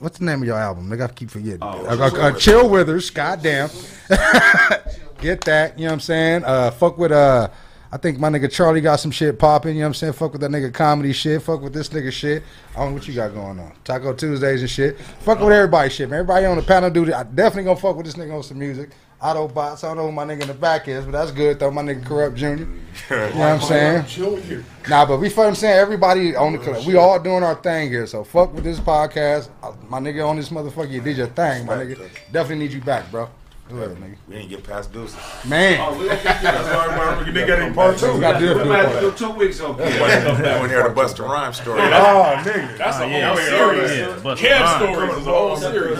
What's 0.00 0.18
the 0.18 0.24
name 0.24 0.40
of 0.42 0.46
your 0.46 0.56
album? 0.56 0.88
Nigga, 0.88 1.08
I 1.10 1.12
keep 1.12 1.30
forgetting. 1.30 1.62
uh, 1.62 1.66
uh, 1.66 2.10
uh, 2.16 2.32
Chill 2.38 2.68
Withers. 2.68 3.10
Goddamn. 3.10 3.68
Get 5.20 5.42
that. 5.42 5.78
You 5.78 5.84
know 5.84 5.90
what 5.90 5.94
I'm 5.94 6.00
saying? 6.00 6.44
Uh, 6.44 6.70
fuck 6.70 6.98
with 6.98 7.12
uh. 7.12 7.48
I 7.92 7.96
think 7.96 8.20
my 8.20 8.28
nigga 8.28 8.48
Charlie 8.50 8.80
got 8.80 9.00
some 9.00 9.10
shit 9.10 9.36
popping. 9.36 9.74
You 9.74 9.80
know 9.80 9.86
what 9.86 9.88
I'm 9.88 9.94
saying? 9.94 10.12
Fuck 10.12 10.32
with 10.32 10.40
that 10.42 10.50
nigga 10.52 10.72
comedy 10.72 11.12
shit. 11.12 11.42
Fuck 11.42 11.60
with 11.60 11.72
this 11.72 11.88
nigga 11.88 12.12
shit. 12.12 12.44
I 12.74 12.78
don't 12.78 12.90
know 12.90 12.94
what 12.94 13.08
you 13.08 13.14
got 13.14 13.34
going 13.34 13.58
on. 13.58 13.72
Taco 13.82 14.14
Tuesdays 14.14 14.60
and 14.60 14.70
shit. 14.70 14.96
Fuck 15.00 15.40
with 15.40 15.52
everybody 15.52 15.90
shit, 15.90 16.08
man. 16.08 16.20
Everybody 16.20 16.46
on 16.46 16.56
the 16.56 16.62
panel 16.62 16.88
do 16.88 17.04
that. 17.06 17.16
I 17.16 17.22
definitely 17.24 17.64
gonna 17.64 17.80
fuck 17.80 17.96
with 17.96 18.06
this 18.06 18.14
nigga 18.14 18.36
on 18.36 18.44
some 18.44 18.60
music. 18.60 18.90
Autobots. 19.20 19.84
I 19.84 19.88
don't 19.88 19.98
know 19.98 20.06
who 20.06 20.12
my 20.12 20.24
nigga 20.24 20.42
in 20.42 20.48
the 20.48 20.54
back 20.54 20.88
is, 20.88 21.04
but 21.04 21.10
that's 21.12 21.30
good 21.30 21.58
though. 21.58 21.70
My 21.70 21.82
nigga 21.82 22.04
Corrupt 22.06 22.36
Junior. 22.36 22.66
You 23.10 23.16
know 23.16 23.28
what 23.28 23.36
I'm 23.36 23.60
saying? 23.60 24.64
Nah, 24.88 25.04
but 25.04 25.18
we 25.18 25.28
fucking 25.28 25.56
saying 25.56 25.78
everybody 25.78 26.34
on 26.34 26.52
the 26.52 26.58
club. 26.58 26.86
we 26.86 26.96
all 26.96 27.18
doing 27.18 27.42
our 27.42 27.54
thing 27.56 27.90
here. 27.90 28.06
So 28.06 28.24
fuck 28.24 28.54
with 28.54 28.64
this 28.64 28.80
podcast. 28.80 29.50
Uh, 29.62 29.72
My 29.88 30.00
nigga 30.00 30.26
on 30.26 30.36
this 30.36 30.48
motherfucker, 30.48 30.90
you 30.90 31.00
did 31.02 31.18
your 31.18 31.26
thing, 31.26 31.66
my 31.66 31.76
nigga. 31.76 32.08
Definitely 32.32 32.64
need 32.64 32.72
you 32.72 32.80
back, 32.80 33.10
bro. 33.10 33.28
Go 33.68 33.76
nigga. 33.76 34.16
We 34.26 34.34
didn't 34.34 34.48
get 34.48 34.64
past 34.64 34.92
deuces. 34.92 35.16
Man. 35.46 35.78
Oh, 35.80 35.96
we 35.96 36.08
gonna 36.08 36.22
get 36.22 36.42
That's 36.42 36.68
why 36.68 37.22
we 37.24 37.30
nigga 37.30 37.46
got 37.46 37.58
in 37.60 37.74
part 37.74 37.98
two. 37.98 38.14
We 38.14 38.20
gotta 38.20 38.38
do 38.40 38.50
it. 38.50 38.56
We 38.56 38.68
might 38.68 38.84
have 38.88 38.94
to 38.94 39.00
do 39.00 39.12
two 39.12 39.30
weeks 39.30 39.60
on 39.60 39.80
I 39.80 40.60
went 40.60 40.70
here 40.72 40.82
to 40.82 40.88
bust 40.90 41.18
a 41.20 41.22
rhyme 41.22 41.52
story. 41.52 41.80
Oh, 41.82 42.34
nigga. 42.42 42.78
That's 42.78 42.98
a 42.98 43.08
yeah, 43.08 43.28
whole 43.28 43.38
yeah, 43.38 43.48
series. 43.84 43.98
yeah, 43.98 44.22
bust 44.22 44.42
Kev 44.42 44.60
rhyme. 44.60 44.92
stories 44.94 45.18
is 45.18 45.26
a 45.26 45.30
whole 45.30 45.56
series. 45.56 45.98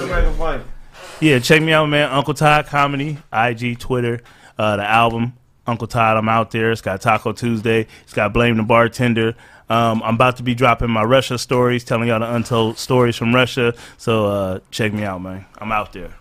Yeah, 1.20 1.38
check 1.38 1.60
me 1.60 1.72
out, 1.74 1.84
man. 1.86 2.10
Uncle 2.10 2.32
Todd 2.32 2.66
Comedy, 2.66 3.18
IG, 3.30 3.78
Twitter. 3.78 4.22
Uh, 4.58 4.76
the 4.76 4.84
album, 4.84 5.34
Uncle 5.66 5.86
Todd, 5.86 6.16
I'm 6.16 6.30
out 6.30 6.50
there. 6.50 6.72
It's 6.72 6.80
got 6.80 7.02
Taco 7.02 7.32
Tuesday. 7.32 7.86
It's 8.04 8.14
got 8.14 8.32
Blame 8.32 8.56
the 8.56 8.62
Bartender. 8.62 9.36
Um, 9.68 10.02
I'm 10.02 10.14
about 10.14 10.38
to 10.38 10.42
be 10.42 10.54
dropping 10.54 10.88
my 10.88 11.04
Russia 11.04 11.36
stories, 11.36 11.84
telling 11.84 12.08
y'all 12.08 12.20
the 12.20 12.34
untold 12.34 12.78
stories 12.78 13.16
from 13.16 13.34
Russia. 13.34 13.74
So 13.98 14.26
uh, 14.26 14.60
check 14.70 14.94
me 14.94 15.02
out, 15.02 15.20
man. 15.20 15.44
I'm 15.58 15.70
out 15.72 15.92
there. 15.92 16.14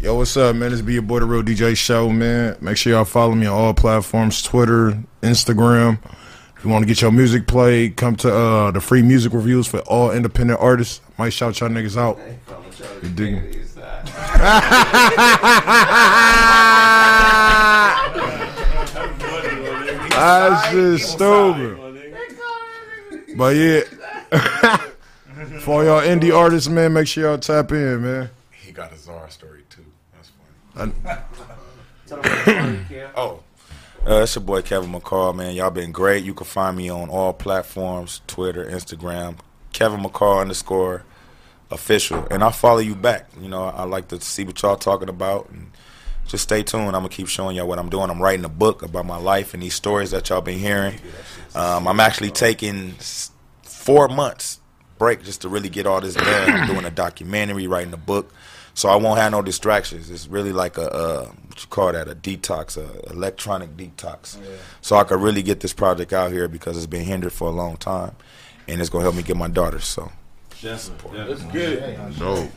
Yo, 0.00 0.14
what's 0.16 0.36
up, 0.36 0.54
man? 0.54 0.70
It's 0.70 0.82
be 0.82 0.92
your 0.92 1.02
boy, 1.02 1.20
the 1.20 1.26
Real 1.26 1.42
DJ 1.42 1.74
Show, 1.74 2.10
man. 2.10 2.58
Make 2.60 2.76
sure 2.76 2.92
y'all 2.92 3.06
follow 3.06 3.34
me 3.34 3.46
on 3.46 3.56
all 3.58 3.72
platforms 3.72 4.42
Twitter, 4.42 5.02
Instagram. 5.22 5.98
If 6.58 6.64
you 6.64 6.70
want 6.70 6.82
to 6.82 6.86
get 6.86 7.00
your 7.00 7.10
music 7.10 7.46
played, 7.46 7.96
come 7.96 8.16
to 8.16 8.34
uh, 8.34 8.70
the 8.70 8.82
free 8.82 9.02
music 9.02 9.32
reviews 9.32 9.66
for 9.66 9.80
all 9.80 10.10
independent 10.10 10.60
artists. 10.60 11.00
Might 11.16 11.30
shout 11.30 11.58
y'all 11.60 11.70
niggas 11.70 11.96
out. 11.96 12.18
You 13.02 13.08
dig 13.08 13.32
me? 13.32 13.63
That's 20.10 20.72
just 20.72 21.12
stupid. 21.12 21.78
But 23.36 23.56
yeah, 23.56 23.80
for 25.60 25.74
all 25.74 25.84
y'all 25.84 26.02
indie 26.02 26.36
artists, 26.36 26.68
man, 26.68 26.92
make 26.92 27.08
sure 27.08 27.24
y'all 27.24 27.38
tap 27.38 27.72
in, 27.72 28.02
man. 28.02 28.30
He 28.62 28.70
got 28.72 28.92
a 28.92 28.98
Czar 28.98 29.28
story 29.30 29.62
too. 29.70 29.84
That's 30.74 30.92
I- 31.08 31.18
oh. 33.16 33.40
Uh, 34.06 34.20
it's 34.22 34.34
your 34.34 34.44
boy 34.44 34.60
Kevin 34.60 34.92
McCall, 34.92 35.34
man. 35.34 35.54
Y'all 35.54 35.70
been 35.70 35.90
great. 35.90 36.24
You 36.24 36.34
can 36.34 36.44
find 36.44 36.76
me 36.76 36.90
on 36.90 37.08
all 37.08 37.32
platforms 37.32 38.20
Twitter, 38.26 38.66
Instagram, 38.66 39.38
Kevin 39.72 40.00
McCall 40.00 40.42
underscore 40.42 41.04
official. 41.70 42.26
And 42.30 42.42
I'll 42.42 42.50
follow 42.50 42.78
you 42.78 42.94
back. 42.94 43.28
You 43.40 43.48
know, 43.48 43.64
I 43.64 43.84
like 43.84 44.08
to 44.08 44.20
see 44.20 44.44
what 44.44 44.60
y'all 44.62 44.76
talking 44.76 45.08
about 45.08 45.48
and 45.50 45.70
just 46.26 46.44
stay 46.44 46.62
tuned. 46.62 46.86
I'm 46.86 46.92
gonna 46.92 47.08
keep 47.08 47.28
showing 47.28 47.56
y'all 47.56 47.68
what 47.68 47.78
I'm 47.78 47.90
doing. 47.90 48.10
I'm 48.10 48.22
writing 48.22 48.44
a 48.44 48.50
book 48.50 48.82
about 48.82 49.06
my 49.06 49.16
life 49.16 49.54
and 49.54 49.62
these 49.62 49.74
stories 49.74 50.10
that 50.12 50.28
y'all 50.28 50.40
been 50.40 50.58
hearing. 50.58 50.98
Um, 51.54 51.86
I'm 51.86 52.00
actually 52.00 52.30
taking 52.30 52.94
four 53.62 54.08
months 54.08 54.60
break 54.98 55.22
just 55.22 55.42
to 55.42 55.48
really 55.48 55.68
get 55.68 55.86
all 55.86 56.00
this 56.00 56.14
done. 56.14 56.50
I'm 56.50 56.66
doing 56.72 56.84
a 56.84 56.90
documentary, 56.90 57.66
writing 57.66 57.92
a 57.92 57.98
book, 57.98 58.32
so 58.74 58.88
I 58.88 58.96
won't 58.96 59.18
have 59.18 59.32
no 59.32 59.42
distractions. 59.42 60.10
It's 60.10 60.26
really 60.26 60.52
like 60.52 60.78
a 60.78 60.90
uh, 60.90 61.26
what 61.26 61.60
you 61.60 61.68
call 61.68 61.92
that 61.92 62.08
a 62.08 62.14
detox, 62.14 62.76
a 62.76 63.10
electronic 63.10 63.76
detox. 63.76 64.38
So 64.80 64.96
I 64.96 65.04
could 65.04 65.20
really 65.20 65.42
get 65.42 65.60
this 65.60 65.72
project 65.72 66.12
out 66.12 66.32
here 66.32 66.48
because 66.48 66.76
it's 66.76 66.86
been 66.86 67.04
hindered 67.04 67.32
for 67.32 67.48
a 67.48 67.52
long 67.52 67.76
time, 67.76 68.16
and 68.66 68.80
it's 68.80 68.90
gonna 68.90 69.04
help 69.04 69.14
me 69.14 69.22
get 69.22 69.36
my 69.36 69.48
daughters. 69.48 69.84
So. 69.84 70.10
That's 70.64 70.88
good. 71.52 71.98
Dope. 72.18 72.50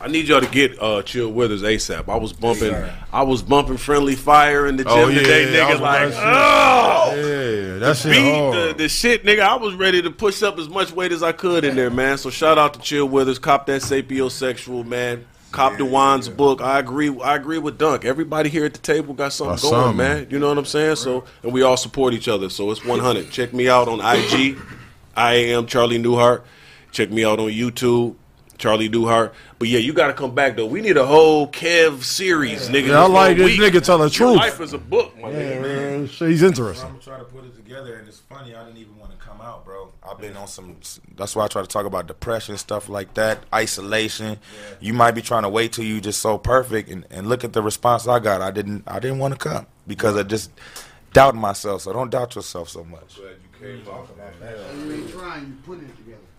I 0.00 0.08
need 0.08 0.26
y'all 0.26 0.40
to 0.40 0.48
get 0.48 0.82
uh, 0.82 1.02
Chill 1.02 1.30
Withers 1.30 1.62
ASAP. 1.62 2.08
I 2.08 2.16
was 2.16 2.32
bumping, 2.32 2.74
I 3.12 3.22
was 3.22 3.40
bumping 3.40 3.76
Friendly 3.76 4.16
Fire 4.16 4.66
in 4.66 4.76
the 4.76 4.82
gym 4.82 4.92
Oh, 4.92 5.06
yeah, 5.08 5.18
today, 5.18 5.52
yeah, 5.52 5.70
nigga. 5.70 5.80
Like, 5.80 6.08
about 6.08 7.12
oh, 7.12 7.16
Yeah, 7.16 7.78
that 7.78 7.80
the 7.80 7.94
shit 7.94 8.12
beat, 8.12 8.34
hard. 8.34 8.54
the, 8.54 8.74
the 8.78 8.88
shit, 8.88 9.24
nigga. 9.24 9.40
I 9.40 9.54
was 9.54 9.74
ready 9.76 10.02
to 10.02 10.10
push 10.10 10.42
up 10.42 10.58
as 10.58 10.68
much 10.68 10.90
weight 10.90 11.12
as 11.12 11.22
I 11.22 11.30
could 11.30 11.64
in 11.64 11.76
there, 11.76 11.90
man. 11.90 12.18
So 12.18 12.30
shout 12.30 12.58
out 12.58 12.74
to 12.74 12.80
Chill 12.80 13.08
Withers, 13.08 13.38
cop 13.38 13.66
that 13.66 13.82
sapiosexual, 13.82 14.84
man. 14.84 15.24
Cop 15.52 15.74
DeWan's 15.74 16.28
book. 16.30 16.60
I 16.62 16.78
agree. 16.80 17.16
I 17.20 17.36
agree 17.36 17.58
with 17.58 17.78
Dunk. 17.78 18.04
Everybody 18.04 18.48
here 18.48 18.64
at 18.64 18.72
the 18.72 18.80
table 18.80 19.12
got 19.14 19.32
something 19.34 19.56
Got 19.56 19.62
going, 19.62 19.72
something. 19.82 19.96
man. 19.98 20.26
You 20.30 20.38
know 20.40 20.48
what 20.48 20.58
I'm 20.58 20.64
saying? 20.64 20.96
So, 20.96 21.24
and 21.42 21.52
we 21.52 21.62
all 21.62 21.76
support 21.76 22.14
each 22.14 22.26
other. 22.26 22.48
So 22.48 22.70
it's 22.70 22.84
100. 22.84 23.30
Check 23.30 23.52
me 23.52 23.68
out 23.68 23.86
on 23.86 24.00
IG. 24.00 24.56
I 25.14 25.34
am 25.34 25.66
Charlie 25.66 26.02
Newhart. 26.02 26.42
Check 26.92 27.10
me 27.10 27.24
out 27.24 27.40
on 27.40 27.48
YouTube. 27.48 28.14
Charlie 28.58 28.88
Newhart. 28.88 29.32
But 29.58 29.66
yeah, 29.68 29.80
you 29.80 29.92
got 29.92 30.06
to 30.08 30.12
come 30.12 30.36
back 30.36 30.54
though. 30.54 30.66
We 30.66 30.80
need 30.82 30.96
a 30.96 31.04
whole 31.04 31.48
Kev 31.48 32.04
series, 32.04 32.68
nigga. 32.68 32.88
Yeah, 32.88 33.02
I 33.02 33.06
like 33.08 33.36
this 33.36 33.58
week. 33.58 33.60
nigga 33.60 33.82
tell 33.84 33.98
the 33.98 34.04
Your 34.04 34.10
truth. 34.10 34.36
Life 34.36 34.60
is 34.60 34.72
a 34.72 34.78
book, 34.78 35.18
my 35.18 35.30
Yeah, 35.30 35.36
nigga. 35.56 35.62
man, 35.62 36.06
shit, 36.06 36.28
he's 36.28 36.42
interesting. 36.44 36.88
I'm 36.88 37.00
trying 37.00 37.18
to 37.24 37.24
try 37.24 37.40
to 37.40 37.42
put 37.42 37.44
it 37.44 37.56
together, 37.56 37.96
and 37.96 38.06
it's 38.06 38.20
funny. 38.20 38.54
I 38.54 38.62
didn't 38.64 38.78
even 38.78 38.96
want 38.98 39.10
to 39.10 39.16
come 39.16 39.40
out, 39.40 39.64
bro. 39.64 39.90
I've 40.08 40.20
been 40.20 40.36
on 40.36 40.46
some. 40.46 40.76
That's 41.16 41.34
why 41.34 41.44
I 41.44 41.48
try 41.48 41.62
to 41.62 41.66
talk 41.66 41.86
about 41.86 42.06
depression 42.06 42.56
stuff 42.56 42.88
like 42.88 43.14
that, 43.14 43.42
isolation. 43.52 44.26
Yeah. 44.36 44.74
You 44.80 44.92
might 44.94 45.12
be 45.12 45.22
trying 45.22 45.42
to 45.42 45.48
wait 45.48 45.72
till 45.72 45.84
you 45.84 46.00
just 46.00 46.20
so 46.20 46.38
perfect, 46.38 46.88
and, 46.88 47.04
and 47.10 47.28
look 47.28 47.42
at 47.42 47.54
the 47.54 47.62
response 47.62 48.06
I 48.06 48.20
got. 48.20 48.42
I 48.42 48.52
didn't. 48.52 48.84
I 48.86 49.00
didn't 49.00 49.18
want 49.18 49.32
to 49.34 49.38
come 49.40 49.66
because 49.88 50.16
I 50.16 50.22
just 50.22 50.52
doubted 51.12 51.38
myself. 51.40 51.82
So 51.82 51.92
don't 51.92 52.10
doubt 52.10 52.36
yourself 52.36 52.68
so 52.68 52.84
much. 52.84 53.18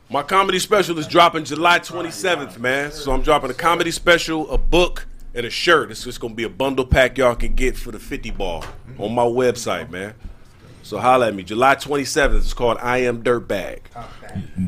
My 0.10 0.22
comedy 0.22 0.60
special 0.60 1.00
is 1.00 1.08
dropping 1.08 1.46
July 1.46 1.80
27th, 1.80 2.60
man. 2.60 2.92
So 2.92 3.12
I'm 3.12 3.22
dropping 3.22 3.50
a 3.50 3.54
comedy 3.54 3.92
special, 3.92 4.50
a 4.52 4.58
book, 4.58 5.08
and 5.34 5.46
a 5.46 5.50
shirt. 5.50 5.90
It's 5.92 6.04
just 6.04 6.20
gonna 6.20 6.36
be 6.36 6.44
a 6.44 6.50
bundle 6.50 6.86
pack 6.86 7.18
y'all 7.18 7.36
can 7.36 7.56
get 7.56 7.76
for 7.76 7.92
the 7.92 8.00
50 8.00 8.32
ball 8.32 8.64
on 9.00 9.16
my 9.16 9.24
website, 9.24 9.90
man. 9.90 10.14
So 10.84 11.00
holla 11.00 11.30
at 11.30 11.36
me. 11.36 11.44
July 11.44 11.76
27th. 11.76 12.38
It's 12.38 12.54
called 12.54 12.78
I 12.82 13.00
Am 13.00 13.24
Dirtbag. 13.24 13.80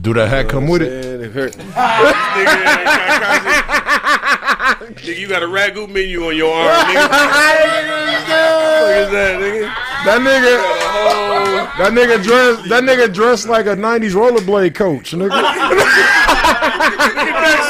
Do 0.01 0.13
that 0.13 0.29
hat 0.29 0.47
come 0.49 0.67
with 0.67 0.81
it? 0.81 1.21
it? 1.21 1.31
hurt. 1.31 1.51
nigga, 4.95 5.19
you 5.19 5.27
got 5.27 5.43
a 5.43 5.47
ragu 5.47 5.87
menu 5.89 6.25
on 6.25 6.35
your 6.35 6.53
arm, 6.55 6.69
nigga. 6.87 6.95
Look 8.85 8.95
at 8.95 9.11
that, 9.11 9.39
nigga. 9.41 9.94
That 10.05 10.21
nigga, 10.21 10.61
that 11.79 11.91
nigga 11.93 12.23
dressed, 12.23 12.69
that 12.69 12.83
nigga 12.83 13.11
dressed 13.13 13.47
like 13.47 13.65
a 13.65 13.75
'90s 13.75 14.11
rollerblade 14.13 14.75
coach, 14.75 15.13
nigga. 15.13 15.29
That 15.29 15.51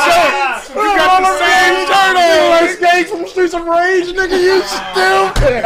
shirt. 0.05 0.75
You 0.75 0.81
got 0.97 1.21
the 1.21 1.31
same 1.39 1.87
shirt 1.87 2.15
on, 2.17 2.49
like 2.49 2.71
Skate 2.71 3.07
from 3.09 3.25
Streets 3.27 3.53
of 3.53 3.65
Rage, 3.65 4.07
nigga. 4.13 4.37
You 4.41 4.61
stupid. 5.41 5.63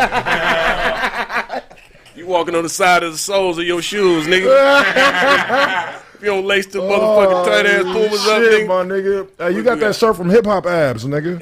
You 2.16 2.26
walking 2.28 2.54
on 2.54 2.64
the 2.64 2.70
side 2.70 3.02
of 3.04 3.14
the 3.14 3.18
soles 3.18 3.58
of 3.58 3.64
your 3.64 3.82
shoes, 3.82 4.28
nigga. 4.28 4.84
if 6.16 6.22
you 6.22 6.28
don't 6.28 6.44
lace 6.46 6.66
the 6.66 6.80
motherfucking 6.80 7.46
tight 7.46 7.66
ass 7.66 7.84
oh, 7.86 7.94
pumas 7.94 8.28
up, 8.28 8.42
Oh, 8.42 8.42
nigga. 8.42 8.68
my 8.68 8.84
nigga. 8.84 9.28
Hey, 9.38 9.52
you 9.56 9.64
got 9.64 9.80
that 9.80 9.96
shirt 9.96 10.18
from 10.18 10.30
Hip 10.30 10.44
Hop 10.46 10.66
Abs, 10.66 11.06
nigga. 11.06 11.40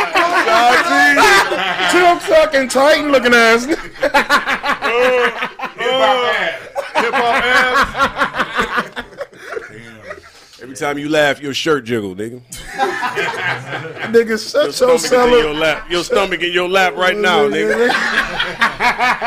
Too 1.92 2.18
fucking 2.26 2.68
Titan 2.68 3.10
looking 3.12 3.32
ass. 3.34 3.64
Hip 6.96 7.14
hop 7.14 7.44
ass. 7.44 9.04
Every 10.62 10.74
time 10.74 10.98
you 10.98 11.08
laugh, 11.08 11.40
your 11.40 11.52
shirt 11.54 11.84
jiggle, 11.84 12.14
nigga. 12.16 12.40
nigga, 14.10 14.28
Your 14.28 14.38
shut 14.38 14.80
your 14.80 14.98
stomach 14.98 15.32
in 15.38 15.44
your 15.44 15.54
lap. 15.54 15.90
Your 15.90 16.02
stomach 16.04 16.40
in 16.42 16.52
your 16.52 16.68
lap 16.68 16.94
right 16.96 17.16
now, 17.16 17.40
nigga. 17.48 17.88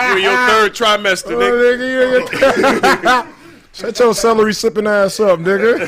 You 0.10 0.18
in 0.18 0.24
your 0.24 0.36
third 0.48 0.74
trimester, 0.74 1.34
Oh, 1.34 1.40
nigga. 1.40 1.78
nigga, 1.78 3.26
you- 3.26 3.34
Shut 3.72 4.00
your 4.00 4.14
celery 4.16 4.54
sipping 4.54 4.88
ass 4.88 5.20
up, 5.20 5.40
nigga. 5.40 5.80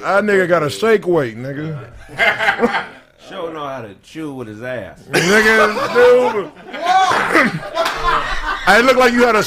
That 0.00 0.24
nigga 0.24 0.48
got 0.48 0.62
a 0.64 0.70
shake 0.70 1.06
weight, 1.06 1.36
nigga. 1.36 1.78
Show 3.30 3.52
know 3.52 3.64
how 3.64 3.80
to 3.80 3.94
chew 4.02 4.34
with 4.34 4.48
his 4.48 4.60
ass. 4.60 5.02
Nigga, 5.08 5.94
dude. 5.94 6.50
I 8.66 8.82
look 8.84 8.96
like 8.96 9.12
you 9.12 9.22
had 9.24 9.36
a. 9.36 9.44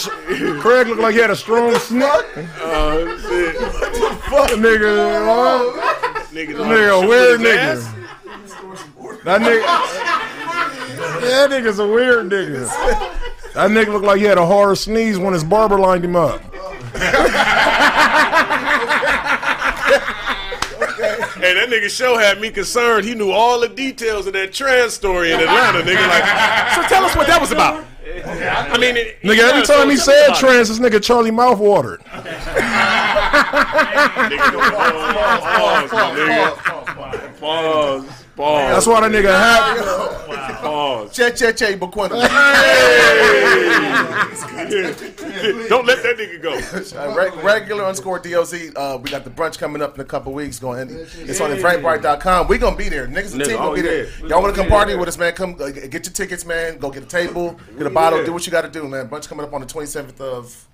Craig 0.62 0.88
looked 0.88 1.02
like 1.02 1.16
he 1.16 1.20
had 1.20 1.32
a 1.32 1.36
strong 1.36 1.76
snot. 1.80 2.24
Oh 2.62 3.06
uh, 3.06 3.20
shit. 3.28 3.58
Fuck, 3.58 4.52
nigga. 4.52 5.26
huh? 5.26 6.24
Nigga, 6.32 6.56
Nigga, 6.56 7.10
weird 7.10 7.42
nigga. 7.42 7.84
That 9.26 9.42
nigga. 9.42 9.66
That 11.20 11.50
nigga's 11.52 11.80
a 11.80 11.86
weird 11.86 12.30
nigga. 12.30 12.70
That 13.53 13.70
nigga 13.72 13.88
looked 13.92 14.06
like 14.06 14.20
he 14.20 14.24
had 14.24 14.38
a 14.38 14.45
hard 14.45 14.78
sneeze 14.78 15.20
when 15.20 15.34
his 15.34 15.44
barber 15.44 15.78
lined 15.78 16.06
him 16.06 16.16
up. 16.16 16.42
Hey, 21.44 21.54
that 21.56 21.68
nigga 21.68 21.90
show 21.90 22.18
had 22.18 22.40
me 22.40 22.50
concerned. 22.52 23.04
He 23.04 23.16
knew 23.16 23.30
all 23.30 23.60
the 23.60 23.68
details 23.68 24.28
of 24.28 24.32
that 24.32 24.54
trans 24.54 24.94
story 24.94 25.34
in 25.34 25.42
Atlanta, 25.42 25.80
nigga. 25.80 26.08
Like, 26.08 26.24
so 26.74 26.84
tell 26.88 27.04
us 27.04 27.18
what 27.18 27.28
that 27.28 27.42
was 27.42 27.52
about. 27.52 27.84
I 28.26 28.78
mean, 28.78 28.96
it, 28.96 29.22
Nigga, 29.22 29.40
every 29.40 29.60
yeah, 29.60 29.64
so 29.64 29.78
time 29.78 29.90
he 29.90 29.98
said 29.98 30.36
trans, 30.36 30.70
this 30.70 30.80
nigga 30.80 31.04
Charlie 31.04 31.32
mouth 31.32 31.60
watered. 31.60 32.00
Pause, 32.06 32.24
my 35.92 36.14
nigga. 36.14 36.56
Pause. 36.56 37.40
Pause. 37.42 38.23
That's 38.36 38.88
why 38.88 39.02
that 39.02 39.12
nigga 39.12 39.30
happy. 39.30 39.82
Pause. 40.62 41.14
Che 41.14 41.32
che 41.34 41.53
che 41.53 41.78
Baquina. 41.78 42.10
Don't 45.70 45.86
let 45.86 46.02
that 46.03 46.18
nigga 46.18 46.42
go. 46.42 46.53
Uh, 46.94 47.14
reg- 47.16 47.36
regular 47.44 47.86
underscore 47.86 48.20
DOZ. 48.20 48.72
Uh, 48.76 49.00
we 49.02 49.10
got 49.10 49.24
the 49.24 49.30
brunch 49.30 49.58
coming 49.58 49.82
up 49.82 49.95
in 49.95 50.02
a 50.02 50.06
couple 50.06 50.32
weeks. 50.32 50.60
Going, 50.60 50.90
it's 50.90 51.42
on 51.42 51.50
Eventbrite.com. 51.50 52.48
We 52.48 52.58
gonna 52.58 52.76
be 52.76 52.90
there. 52.90 53.08
Niggas 53.08 53.34
and 53.34 53.42
Nigga, 53.42 53.45
team 53.45 53.58
gonna 53.58 53.72
oh, 53.72 53.76
be 53.76 53.82
there. 53.82 54.08
Y'all 54.28 54.42
wanna 54.42 54.53
come 54.53 54.68
party 54.68 54.95
with 54.95 55.08
us, 55.08 55.18
man? 55.18 55.34
Come 55.34 55.56
uh, 55.60 55.70
get 55.70 56.06
your 56.06 56.14
tickets, 56.14 56.45
man. 56.45 56.78
Go 56.78 56.92
get 56.92 57.03
a 57.03 57.08
table, 57.08 57.60
get 57.78 57.88
a 57.88 57.90
bottle, 57.90 58.24
do 58.24 58.34
what 58.34 58.45
you 58.45 58.52
got 58.52 58.62
to 58.62 58.70
do, 58.70 58.88
man. 58.88 59.10
Brunch 59.10 59.28
coming 59.28 59.45
up 59.45 59.53
on 59.53 59.62
the 59.62 59.68
27th 59.68 60.20
of 60.22 60.68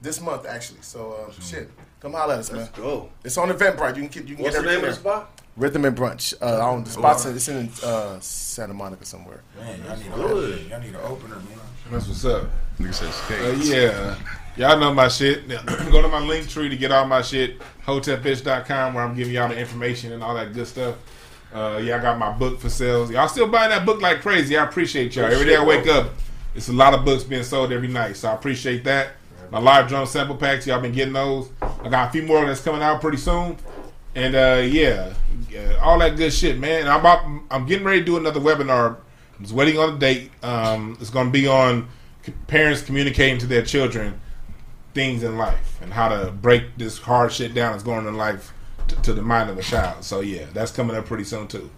this 0.00 0.20
month, 0.20 0.46
actually. 0.46 0.82
So 0.82 1.26
uh, 1.28 1.32
shit, 1.40 1.70
come 2.00 2.12
holler 2.12 2.34
at 2.34 2.40
us, 2.40 2.52
man. 2.52 2.68
go. 2.76 3.10
It's 3.24 3.36
on 3.36 3.48
Eventbrite. 3.48 3.96
You 3.96 4.02
can 4.02 4.08
get 4.08 4.28
you 4.28 4.34
can 4.36 4.44
What's 4.44 4.56
get 4.56 4.64
the 4.64 4.70
name 4.70 4.84
of 4.84 4.90
the 4.90 4.94
spot? 4.94 5.40
Rhythm 5.56 5.84
and 5.84 5.96
Brunch. 5.96 6.34
Uh, 6.42 6.64
on 6.66 6.84
the 6.84 6.90
spots. 6.90 7.24
It's 7.26 7.48
in 7.48 7.70
uh, 7.84 8.18
Santa 8.20 8.74
Monica 8.74 9.04
somewhere. 9.04 9.40
Man, 9.58 9.80
y'all 9.84 9.96
need, 9.96 10.06
a, 10.06 10.68
y'all 10.68 10.80
need 10.80 10.88
an 10.94 10.96
opener, 11.04 11.36
man. 11.36 11.58
That's 11.90 12.08
what's 12.08 12.24
up. 12.24 12.44
Nigga 12.78 12.94
said 12.94 13.08
Uh, 13.08 13.56
skate. 13.58 13.64
yeah. 13.66 14.16
Y'all 14.56 14.78
know 14.78 14.92
my 14.94 15.08
shit. 15.08 15.48
Go 15.90 16.02
to 16.02 16.08
my 16.08 16.20
link 16.20 16.48
tree 16.48 16.68
to 16.68 16.76
get 16.76 16.90
all 16.92 17.06
my 17.06 17.22
shit. 17.22 17.60
Hotelfish.com 17.86 18.94
where 18.94 19.04
I'm 19.04 19.14
giving 19.14 19.34
y'all 19.34 19.48
the 19.48 19.58
information 19.58 20.12
and 20.12 20.22
all 20.22 20.34
that 20.34 20.52
good 20.54 20.66
stuff. 20.66 20.96
Uh, 21.52 21.80
yeah, 21.82 21.98
I 21.98 22.02
got 22.02 22.18
my 22.18 22.32
book 22.32 22.58
for 22.60 22.68
sales. 22.68 23.10
Y'all 23.10 23.28
still 23.28 23.46
buying 23.48 23.70
that 23.70 23.86
book 23.86 24.00
like 24.00 24.20
crazy. 24.22 24.56
I 24.56 24.64
appreciate 24.64 25.14
y'all. 25.14 25.26
Every 25.26 25.46
day 25.46 25.56
I 25.56 25.64
wake 25.64 25.86
up, 25.86 26.10
it's 26.54 26.68
a 26.68 26.72
lot 26.72 26.94
of 26.94 27.04
books 27.04 27.22
being 27.22 27.44
sold 27.44 27.70
every 27.72 27.88
night. 27.88 28.16
So 28.16 28.28
I 28.28 28.34
appreciate 28.34 28.82
that. 28.84 29.10
My 29.50 29.58
live 29.60 29.86
drum 29.88 30.06
sample 30.06 30.36
packs, 30.36 30.66
y'all 30.66 30.80
been 30.80 30.90
getting 30.92 31.12
those. 31.14 31.48
I 31.62 31.88
got 31.88 32.08
a 32.08 32.12
few 32.12 32.22
more 32.22 32.44
that's 32.44 32.60
coming 32.60 32.82
out 32.82 33.00
pretty 33.00 33.18
soon. 33.18 33.56
And 34.14 34.34
uh, 34.36 34.62
yeah, 34.64 35.14
yeah, 35.50 35.78
all 35.82 35.98
that 35.98 36.16
good 36.16 36.32
shit, 36.32 36.58
man. 36.58 36.86
I'm 36.86 37.00
about, 37.00 37.24
I'm 37.50 37.66
getting 37.66 37.84
ready 37.84 38.00
to 38.00 38.04
do 38.04 38.16
another 38.16 38.40
webinar. 38.40 38.96
I'm 39.36 39.42
just 39.44 39.54
waiting 39.54 39.78
on 39.78 39.94
a 39.94 39.98
date. 39.98 40.30
Um, 40.42 40.96
it's 41.00 41.10
going 41.10 41.26
to 41.26 41.32
be 41.32 41.46
on 41.48 41.88
parents 42.46 42.82
communicating 42.82 43.38
to 43.38 43.46
their 43.46 43.62
children 43.62 44.20
things 44.94 45.24
in 45.24 45.36
life 45.36 45.80
and 45.82 45.92
how 45.92 46.08
to 46.08 46.30
break 46.30 46.76
this 46.76 46.98
hard 46.98 47.32
shit 47.32 47.52
down 47.52 47.72
that's 47.72 47.82
going 47.82 48.06
in 48.06 48.16
life 48.16 48.52
to, 48.86 48.94
to 49.02 49.12
the 49.12 49.22
mind 49.22 49.50
of 49.50 49.58
a 49.58 49.62
child. 49.62 50.04
So 50.04 50.20
yeah, 50.20 50.46
that's 50.52 50.70
coming 50.70 50.96
up 50.96 51.06
pretty 51.06 51.24
soon 51.24 51.48
too. 51.48 51.68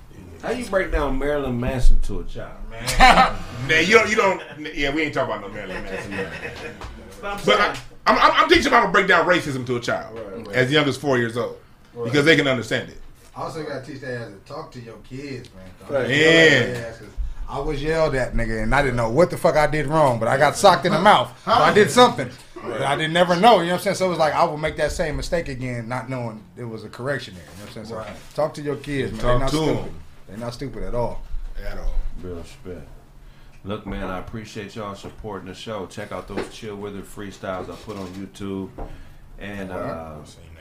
How 0.42 0.50
you 0.50 0.66
break 0.66 0.92
down 0.92 1.18
Marilyn 1.18 1.58
Manson 1.58 1.98
to 2.00 2.20
a 2.20 2.24
child, 2.24 2.58
man? 2.70 3.36
Nah, 3.68 3.78
you 3.80 3.98
don't, 3.98 4.10
you 4.10 4.16
don't. 4.16 4.42
Yeah, 4.76 4.94
we 4.94 5.02
ain't 5.02 5.14
talking 5.14 5.34
about 5.34 5.48
no 5.48 5.52
Marilyn 5.52 5.82
Manson. 5.82 6.10
man. 6.10 6.32
But 7.22 7.58
I, 7.60 7.68
I'm, 8.06 8.18
I'm, 8.18 8.32
I'm 8.42 8.48
teaching 8.48 8.64
them 8.64 8.74
how 8.74 8.86
to 8.86 8.92
break 8.92 9.08
down 9.08 9.26
racism 9.26 9.66
to 9.66 9.76
a 9.76 9.80
child 9.80 10.48
as 10.52 10.70
young 10.70 10.86
as 10.86 10.96
four 10.98 11.16
years 11.16 11.36
old 11.36 11.58
because 12.04 12.24
they 12.24 12.36
can 12.36 12.46
understand 12.46 12.90
it. 12.90 12.98
Also, 13.34 13.62
got 13.64 13.84
to 13.84 13.92
teach 13.92 14.00
that 14.00 14.10
as 14.10 14.28
to 14.28 14.38
talk 14.46 14.72
to 14.72 14.80
your 14.80 14.96
kids, 15.08 15.48
man. 15.54 15.90
Right. 15.90 16.08
Yeah. 16.10 16.16
Yeah. 16.16 16.82
'cause 16.92 17.08
I 17.48 17.60
was 17.60 17.80
yelled 17.82 18.14
at, 18.16 18.34
nigga, 18.34 18.62
and 18.62 18.74
I 18.74 18.82
didn't 18.82 18.96
know 18.96 19.10
what 19.10 19.30
the 19.30 19.36
fuck 19.36 19.56
I 19.56 19.66
did 19.68 19.86
wrong, 19.86 20.18
but 20.18 20.26
I 20.26 20.36
got 20.36 20.56
socked 20.56 20.84
in 20.86 20.92
the 20.92 20.98
mouth. 20.98 21.30
So 21.44 21.52
I 21.52 21.72
did 21.72 21.90
something. 21.90 22.28
But 22.60 22.82
I 22.82 22.96
didn't 22.96 23.12
never 23.12 23.36
know, 23.36 23.60
you 23.60 23.66
know 23.66 23.72
what 23.74 23.78
I'm 23.78 23.78
saying? 23.84 23.96
So 23.96 24.06
it 24.06 24.08
was 24.08 24.18
like 24.18 24.34
I 24.34 24.42
will 24.44 24.56
make 24.56 24.76
that 24.78 24.90
same 24.90 25.16
mistake 25.16 25.48
again, 25.48 25.88
not 25.88 26.08
knowing 26.10 26.42
it 26.56 26.64
was 26.64 26.82
a 26.82 26.88
correction 26.88 27.34
there. 27.34 27.44
You 27.44 27.50
know 27.60 27.66
what 27.66 27.76
I'm 27.76 27.84
saying? 27.86 28.16
So 28.34 28.42
talk 28.42 28.54
to 28.54 28.62
your 28.62 28.76
kids, 28.76 29.12
man. 29.12 29.20
Talk 29.20 29.28
They're 29.30 29.38
not 29.38 29.50
to 29.50 29.56
'em. 29.70 29.76
stupid. 29.76 29.92
They're 30.28 30.36
not 30.38 30.54
stupid 30.54 30.82
at 30.82 30.94
all. 30.96 31.22
At 31.64 31.78
all. 31.78 31.94
Real 32.22 32.36
respect. 32.36 32.88
Look, 33.64 33.86
man, 33.86 34.04
I 34.10 34.18
appreciate 34.18 34.74
y'all 34.74 34.94
supporting 34.96 35.48
the 35.48 35.54
show. 35.54 35.86
Check 35.86 36.10
out 36.10 36.26
those 36.26 36.48
Chill 36.52 36.74
With 36.74 36.96
It 36.96 37.04
freestyles 37.04 37.70
I 37.70 37.76
put 37.76 37.96
on 37.96 38.08
YouTube. 38.08 38.70
And 39.38 39.70
uh, 39.70 40.14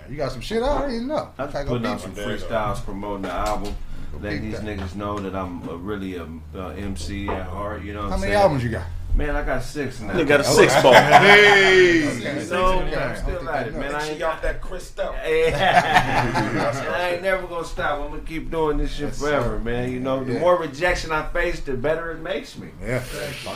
You 0.09 0.17
got 0.17 0.31
some 0.31 0.41
shit 0.41 0.61
out? 0.63 0.83
I 0.83 0.87
didn't 0.91 1.07
know. 1.07 1.29
I'm 1.37 1.47
Okay, 1.49 1.63
go 1.63 1.69
putting 1.69 1.87
out 1.87 2.01
some 2.01 2.13
freestyles 2.13 2.83
promoting 2.83 3.23
the 3.23 3.31
album. 3.31 3.75
Letting 4.21 4.43
these 4.43 4.61
that. 4.61 4.63
niggas 4.79 4.95
know 4.95 5.19
that 5.19 5.35
I'm 5.35 5.67
a, 5.67 5.75
really 5.75 6.15
a 6.15 6.23
uh, 6.55 6.69
MC 6.69 7.27
at 7.27 7.47
heart. 7.47 7.83
You 7.83 7.93
know 7.93 8.03
what 8.03 8.09
How 8.09 8.15
I'm 8.15 8.21
many 8.21 8.31
saying? 8.31 8.41
albums 8.43 8.63
you 8.63 8.69
got? 8.69 8.85
Man, 9.13 9.35
I 9.35 9.43
got 9.45 9.61
six 9.63 9.99
now. 10.01 10.13
Nigga 10.13 10.27
got 10.27 10.39
a 10.41 10.43
Okay. 10.43 10.53
six 10.67 10.81
ball. 10.81 10.93
Hey. 10.93 12.07
Okay, 12.17 12.43
So, 12.45 12.79
man, 12.81 12.93
I'm 13.11 13.15
still 13.15 13.49
at 13.49 13.67
it, 13.67 13.73
man. 13.73 13.95
I 13.95 14.09
ain't 14.09 14.21
off 14.23 14.41
that 14.41 14.61
crystal. 14.61 15.13
I 15.23 17.11
ain't 17.13 17.21
never 17.23 17.47
gonna 17.47 17.65
stop. 17.65 17.99
I'm 18.01 18.09
gonna 18.11 18.21
keep 18.21 18.51
doing 18.51 18.77
this 18.77 18.93
shit 18.93 19.15
forever, 19.15 19.59
man. 19.59 19.91
You 19.91 19.99
know, 19.99 20.23
the 20.23 20.39
more 20.39 20.57
rejection 20.57 21.11
I 21.11 21.27
face, 21.29 21.59
the 21.61 21.73
better 21.75 22.11
it 22.11 22.19
makes 22.21 22.57
me. 22.57 22.69
Yeah. 22.81 23.03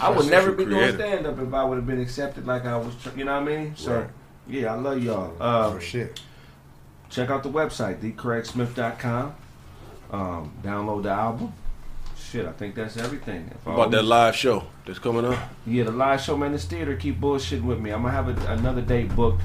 I 0.01 0.09
would 0.09 0.29
never 0.29 0.51
be 0.51 0.63
doing 0.65 0.77
Creative. 0.77 0.95
stand 0.99 1.25
up 1.27 1.39
if 1.39 1.53
I 1.53 1.63
would 1.63 1.75
have 1.75 1.87
been 1.87 2.01
accepted 2.01 2.45
like 2.47 2.65
I 2.65 2.77
was. 2.77 2.93
You 3.15 3.25
know 3.25 3.33
what 3.39 3.43
I 3.49 3.57
mean? 3.57 3.75
So, 3.75 3.99
Right. 3.99 4.09
yeah, 4.47 4.73
I 4.73 4.75
love 4.77 5.01
y'all. 5.03 5.35
Uh, 5.39 5.71
For 5.73 5.81
shit. 5.81 6.19
Check 7.09 7.29
out 7.29 7.43
the 7.43 7.49
website, 7.49 7.99
thecraigsmith.com. 7.99 9.35
Um, 10.11 10.53
download 10.63 11.03
the 11.03 11.09
album. 11.09 11.53
Shit, 12.17 12.45
I 12.45 12.51
think 12.51 12.75
that's 12.75 12.97
everything. 12.97 13.49
If 13.53 13.67
I 13.67 13.73
About 13.73 13.91
that 13.91 14.03
live 14.03 14.35
show 14.35 14.63
that's 14.85 14.99
coming 14.99 15.25
up. 15.25 15.39
Yeah, 15.65 15.85
the 15.85 15.91
live 15.91 16.21
show, 16.21 16.37
man. 16.37 16.51
This 16.51 16.65
theater 16.65 16.95
keep 16.95 17.19
bullshitting 17.19 17.63
with 17.63 17.79
me. 17.79 17.89
I'm 17.91 18.03
gonna 18.03 18.13
have 18.13 18.27
a, 18.29 18.51
another 18.53 18.81
date 18.81 19.15
booked. 19.15 19.41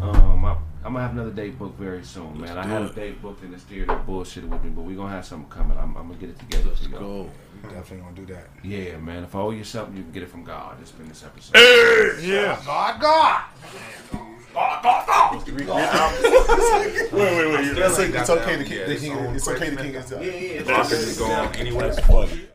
Um, 0.00 0.44
I, 0.44 0.56
I'm 0.84 0.94
gonna 0.94 1.00
have 1.00 1.12
another 1.12 1.30
date 1.30 1.58
booked 1.58 1.78
very 1.78 2.02
soon, 2.02 2.40
man. 2.40 2.56
I 2.56 2.62
do 2.62 2.68
had 2.70 2.82
a 2.82 2.92
date 2.92 3.20
booked 3.20 3.44
in 3.44 3.52
this 3.52 3.62
theater 3.62 4.00
bullshitting 4.06 4.48
with 4.48 4.64
me, 4.64 4.70
but 4.70 4.82
we 4.82 4.94
are 4.94 4.96
gonna 4.96 5.10
have 5.10 5.26
something 5.26 5.50
coming. 5.50 5.76
I'm, 5.76 5.94
I'm 5.96 6.08
gonna 6.08 6.14
get 6.14 6.30
it 6.30 6.38
together. 6.38 6.70
Let's 6.70 6.86
go. 6.86 7.30
We 7.62 7.68
definitely 7.68 7.98
gonna 7.98 8.16
do 8.16 8.26
that. 8.34 8.48
Yeah, 8.62 8.96
man. 8.96 9.24
If 9.24 9.34
I 9.34 9.40
owe 9.40 9.50
you 9.50 9.64
something, 9.64 9.96
you 9.96 10.02
can 10.02 10.12
get 10.12 10.22
it 10.22 10.30
from 10.30 10.44
God. 10.44 10.78
It's 10.80 10.90
been 10.92 11.08
this 11.08 11.24
episode. 11.24 12.22
Yeah. 12.22 12.60
God, 12.64 13.00
God. 13.00 13.42
Wait, 17.12 17.12
wait, 17.12 17.46
wait. 17.46 17.78
It's, 17.78 17.98
it's 17.98 18.30
okay 18.30 18.56
to 18.58 18.64
keep 18.64 18.86
the 18.86 18.96
king. 18.96 19.16
It's 19.34 19.48
okay 19.48 19.70
to 19.70 19.76
king. 19.76 19.92
Yeah, 19.94 20.20
yeah. 20.20 20.70
Rocket 20.70 20.92
is 20.92 21.18
going 21.18 21.56
anywhere. 21.56 21.88
It's 21.88 22.00
funny. 22.00 22.51